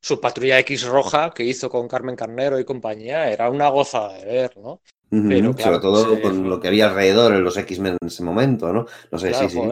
Su 0.00 0.20
patrulla 0.20 0.58
X 0.60 0.86
roja 0.86 1.30
que 1.30 1.42
hizo 1.44 1.68
con 1.70 1.88
Carmen 1.88 2.14
Carnero 2.14 2.58
y 2.60 2.64
compañía 2.64 3.30
era 3.30 3.50
una 3.50 3.68
gozada 3.68 4.14
de 4.18 4.24
ver, 4.26 4.56
¿no? 4.58 4.80
Pero, 5.10 5.54
claro, 5.54 5.72
Sobre 5.72 5.78
todo 5.80 6.16
sí. 6.16 6.22
con 6.22 6.48
lo 6.50 6.60
que 6.60 6.68
había 6.68 6.88
alrededor 6.88 7.34
en 7.34 7.42
los 7.42 7.56
X-Men 7.56 7.96
en 8.00 8.06
ese 8.08 8.22
momento, 8.22 8.72
¿no? 8.72 8.86
No 9.10 9.18
sé, 9.18 9.30
Claro, 9.30 9.48
sí, 9.48 9.56
sí. 9.56 9.68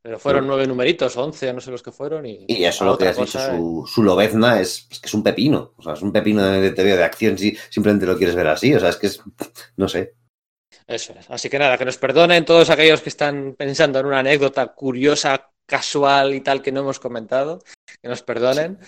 Pero 0.00 0.18
fueron 0.18 0.46
nueve 0.46 0.66
numeritos, 0.66 1.16
once, 1.16 1.52
no 1.52 1.60
sé 1.60 1.70
los 1.70 1.82
que 1.82 1.92
fueron. 1.92 2.24
Y, 2.24 2.44
Y 2.46 2.64
eso 2.64 2.84
lo 2.84 2.96
que 2.96 3.08
has 3.08 3.16
dicho, 3.16 3.38
su, 3.38 3.84
su 3.86 4.02
lobezna 4.02 4.60
es, 4.60 4.86
es 4.90 5.00
que 5.00 5.06
es 5.06 5.14
un 5.14 5.22
pepino. 5.22 5.74
O 5.76 5.82
sea, 5.82 5.94
es 5.94 6.02
un 6.02 6.12
pepino 6.12 6.42
de, 6.44 6.60
de 6.60 6.70
TV 6.70 6.96
de 6.96 7.04
acción 7.04 7.36
si 7.36 7.56
simplemente 7.68 8.06
lo 8.06 8.16
quieres 8.16 8.36
ver 8.36 8.46
así. 8.46 8.74
O 8.74 8.80
sea, 8.80 8.90
es 8.90 8.96
que 8.96 9.08
es, 9.08 9.20
no 9.76 9.88
sé. 9.88 10.14
Eso 10.86 11.12
es. 11.18 11.28
Así 11.30 11.50
que 11.50 11.58
nada, 11.58 11.76
que 11.76 11.84
nos 11.84 11.98
perdonen 11.98 12.44
todos 12.44 12.70
aquellos 12.70 13.02
que 13.02 13.08
están 13.08 13.54
pensando 13.58 13.98
en 13.98 14.06
una 14.06 14.20
anécdota 14.20 14.68
curiosa, 14.68 15.50
casual 15.66 16.34
y 16.34 16.40
tal 16.40 16.62
que 16.62 16.72
no 16.72 16.80
hemos 16.80 16.98
comentado. 17.00 17.62
Que 18.00 18.08
nos 18.08 18.22
perdonen. 18.22 18.78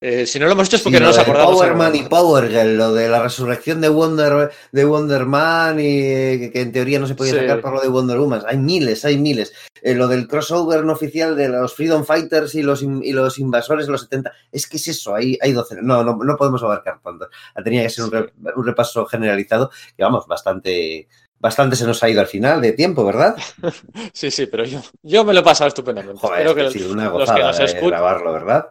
Eh, 0.00 0.26
si 0.26 0.38
no 0.38 0.46
lo 0.46 0.52
hemos 0.52 0.68
hecho 0.68 0.76
es 0.76 0.82
porque 0.82 0.98
Sí, 0.98 1.02
no 1.02 1.08
nos 1.08 1.18
acordamos. 1.18 1.54
Power 1.56 1.74
Man 1.74 1.96
y 1.96 2.02
Power 2.02 2.48
Girl, 2.48 2.76
lo 2.76 2.94
de 2.94 3.08
la 3.08 3.20
resurrección 3.20 3.80
de 3.80 3.88
Wonder, 3.88 4.52
de 4.70 4.84
Wonder 4.84 5.26
Man 5.26 5.80
y 5.80 5.82
que, 5.82 6.50
que 6.52 6.60
en 6.60 6.70
teoría 6.70 7.00
no 7.00 7.08
se 7.08 7.16
podía 7.16 7.32
Sí. 7.32 7.40
sacar 7.40 7.60
por 7.60 7.72
lo 7.72 7.80
de 7.80 7.88
Wonder 7.88 8.16
Woman. 8.18 8.42
Hay 8.46 8.58
miles, 8.58 9.04
hay 9.04 9.18
miles. 9.18 9.52
Eh, 9.82 9.94
lo 9.94 10.06
del 10.06 10.28
crossover 10.28 10.84
no 10.84 10.92
oficial 10.92 11.36
de 11.36 11.48
los 11.48 11.74
Freedom 11.74 12.04
Fighters 12.04 12.54
y 12.54 12.62
los, 12.62 12.82
y 12.82 13.12
los 13.12 13.40
invasores 13.40 13.86
de 13.86 13.92
los 13.92 14.02
70. 14.02 14.30
Es 14.52 14.68
que 14.68 14.76
es 14.76 14.86
eso, 14.86 15.16
hay, 15.16 15.36
hay 15.42 15.52
docenas. 15.52 15.82
No, 15.82 16.04
no, 16.04 16.16
no 16.22 16.36
podemos 16.36 16.62
abarcar 16.62 17.00
tanto. 17.02 17.28
Tenía 17.64 17.82
que 17.82 17.90
ser 17.90 18.04
un, 18.04 18.12
re- 18.12 18.32
un 18.54 18.66
repaso 18.66 19.04
generalizado 19.06 19.70
que, 19.96 20.04
vamos, 20.04 20.28
bastante, 20.28 21.08
bastante 21.40 21.74
se 21.74 21.84
nos 21.86 22.00
ha 22.04 22.08
ido 22.08 22.20
al 22.20 22.28
final 22.28 22.60
de 22.60 22.70
tiempo, 22.72 23.04
¿verdad? 23.04 23.36
Sí, 24.12 24.30
sí, 24.30 24.46
pero 24.46 24.64
yo, 24.64 24.80
yo 25.02 25.24
me 25.24 25.34
lo 25.34 25.40
he 25.40 25.44
pasado 25.44 25.66
estupendamente. 25.68 26.20
Joder, 26.20 26.46
Espero 26.46 26.54
que 26.70 26.84
una 26.86 27.04
los 27.04 27.12
que 27.12 27.18
gozada 27.18 27.46
nos 27.48 27.58
de 27.58 27.64
escuchen- 27.64 27.88
grabarlo, 27.90 28.32
¿verdad? 28.32 28.66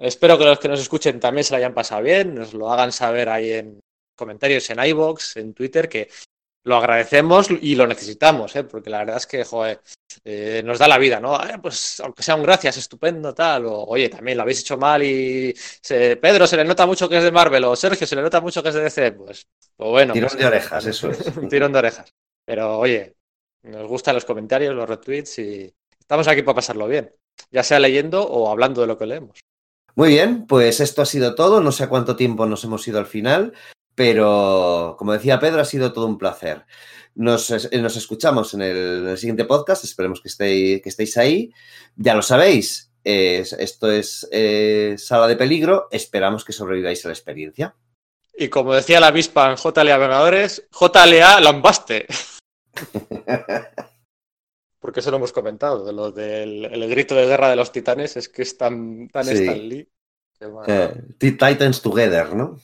Espero 0.00 0.38
que 0.38 0.44
los 0.44 0.58
que 0.58 0.68
nos 0.68 0.80
escuchen 0.80 1.20
también 1.20 1.44
se 1.44 1.52
lo 1.52 1.58
hayan 1.58 1.74
pasado 1.74 2.02
bien, 2.02 2.34
nos 2.34 2.54
lo 2.54 2.70
hagan 2.70 2.90
saber 2.90 3.28
ahí 3.28 3.52
en 3.52 3.80
comentarios 4.16 4.68
en 4.70 4.82
iBox, 4.82 5.36
en 5.36 5.52
Twitter, 5.52 5.88
que 5.88 6.08
lo 6.64 6.76
agradecemos 6.76 7.48
y 7.50 7.74
lo 7.74 7.86
necesitamos, 7.86 8.54
¿eh? 8.56 8.64
porque 8.64 8.90
la 8.90 8.98
verdad 8.98 9.16
es 9.18 9.26
que, 9.26 9.44
joder, 9.44 9.80
eh, 10.24 10.62
nos 10.64 10.78
da 10.78 10.88
la 10.88 10.98
vida, 10.98 11.20
¿no? 11.20 11.38
Pues 11.60 12.00
aunque 12.00 12.22
sea 12.22 12.34
un 12.34 12.42
gracias, 12.42 12.76
estupendo, 12.78 13.34
tal, 13.34 13.66
o 13.66 13.84
oye, 13.84 14.08
también 14.08 14.36
lo 14.36 14.42
habéis 14.42 14.60
hecho 14.60 14.76
mal 14.76 15.02
y 15.02 15.54
se- 15.56 16.16
Pedro 16.16 16.46
se 16.46 16.56
le 16.56 16.64
nota 16.64 16.86
mucho 16.86 17.08
que 17.08 17.18
es 17.18 17.22
de 17.24 17.32
Marvel, 17.32 17.64
o 17.64 17.76
Sergio 17.76 18.06
se 18.06 18.16
le 18.16 18.22
nota 18.22 18.40
mucho 18.40 18.62
que 18.62 18.70
es 18.70 18.74
de 18.74 18.82
DC, 18.82 19.12
pues, 19.12 19.46
pues 19.76 19.90
bueno. 19.90 20.12
Tirón 20.12 20.28
pues, 20.30 20.38
de 20.40 20.46
orejas, 20.46 20.86
eso 20.86 21.10
es. 21.10 21.18
un 21.36 21.48
tirón 21.48 21.72
de 21.72 21.78
orejas. 21.78 22.10
Pero 22.46 22.78
oye, 22.78 23.16
nos 23.64 23.86
gustan 23.86 24.14
los 24.14 24.24
comentarios, 24.24 24.74
los 24.74 24.88
retweets 24.88 25.38
y 25.38 25.74
estamos 25.98 26.26
aquí 26.28 26.42
para 26.42 26.56
pasarlo 26.56 26.86
bien, 26.88 27.14
ya 27.50 27.62
sea 27.62 27.78
leyendo 27.78 28.26
o 28.26 28.50
hablando 28.50 28.80
de 28.80 28.86
lo 28.86 28.98
que 28.98 29.06
leemos. 29.06 29.40
Muy 29.96 30.08
bien, 30.10 30.46
pues 30.46 30.80
esto 30.80 31.02
ha 31.02 31.06
sido 31.06 31.34
todo. 31.34 31.60
No 31.60 31.72
sé 31.72 31.84
a 31.84 31.88
cuánto 31.88 32.16
tiempo 32.16 32.46
nos 32.46 32.64
hemos 32.64 32.86
ido 32.88 32.98
al 32.98 33.06
final, 33.06 33.52
pero 33.94 34.94
como 34.98 35.12
decía 35.12 35.38
Pedro, 35.40 35.60
ha 35.60 35.64
sido 35.64 35.92
todo 35.92 36.06
un 36.06 36.18
placer. 36.18 36.64
Nos, 37.14 37.50
nos 37.72 37.96
escuchamos 37.96 38.54
en 38.54 38.62
el, 38.62 38.76
en 39.02 39.08
el 39.08 39.18
siguiente 39.18 39.44
podcast. 39.44 39.84
Esperemos 39.84 40.20
que 40.20 40.28
estéis, 40.28 40.80
que 40.82 40.88
estéis 40.88 41.16
ahí. 41.16 41.52
Ya 41.96 42.14
lo 42.14 42.22
sabéis, 42.22 42.92
es- 43.04 43.52
esto 43.54 43.90
es 43.90 44.28
eh, 44.32 44.94
Sala 44.96 45.26
de 45.26 45.36
Peligro. 45.36 45.88
Esperamos 45.90 46.44
que 46.44 46.52
sobreviváis 46.52 47.04
a 47.04 47.08
la 47.08 47.14
experiencia. 47.14 47.74
Y 48.38 48.48
como 48.48 48.72
decía 48.74 49.00
la 49.00 49.08
avispa 49.08 49.50
en 49.50 49.56
JLA 49.56 49.98
Vengadores, 49.98 50.66
JLA 50.72 51.40
Lambaste. 51.40 52.06
Porque 54.80 55.00
eso 55.00 55.10
lo 55.10 55.18
hemos 55.18 55.32
comentado, 55.32 55.84
de 55.84 55.92
lo 55.92 56.10
del 56.10 56.64
el 56.64 56.88
grito 56.88 57.14
de 57.14 57.26
guerra 57.26 57.50
de 57.50 57.56
los 57.56 57.70
titanes, 57.70 58.16
es 58.16 58.28
que 58.28 58.42
es 58.42 58.56
tan, 58.56 59.08
tan 59.08 59.24
Sí. 59.24 59.34
Stan 59.34 59.68
Lee. 59.68 59.88
que, 60.38 60.46
bueno, 60.46 60.72
Eh, 60.72 61.02
Titans 61.18 61.82
Together, 61.82 62.34
¿no? 62.34 62.56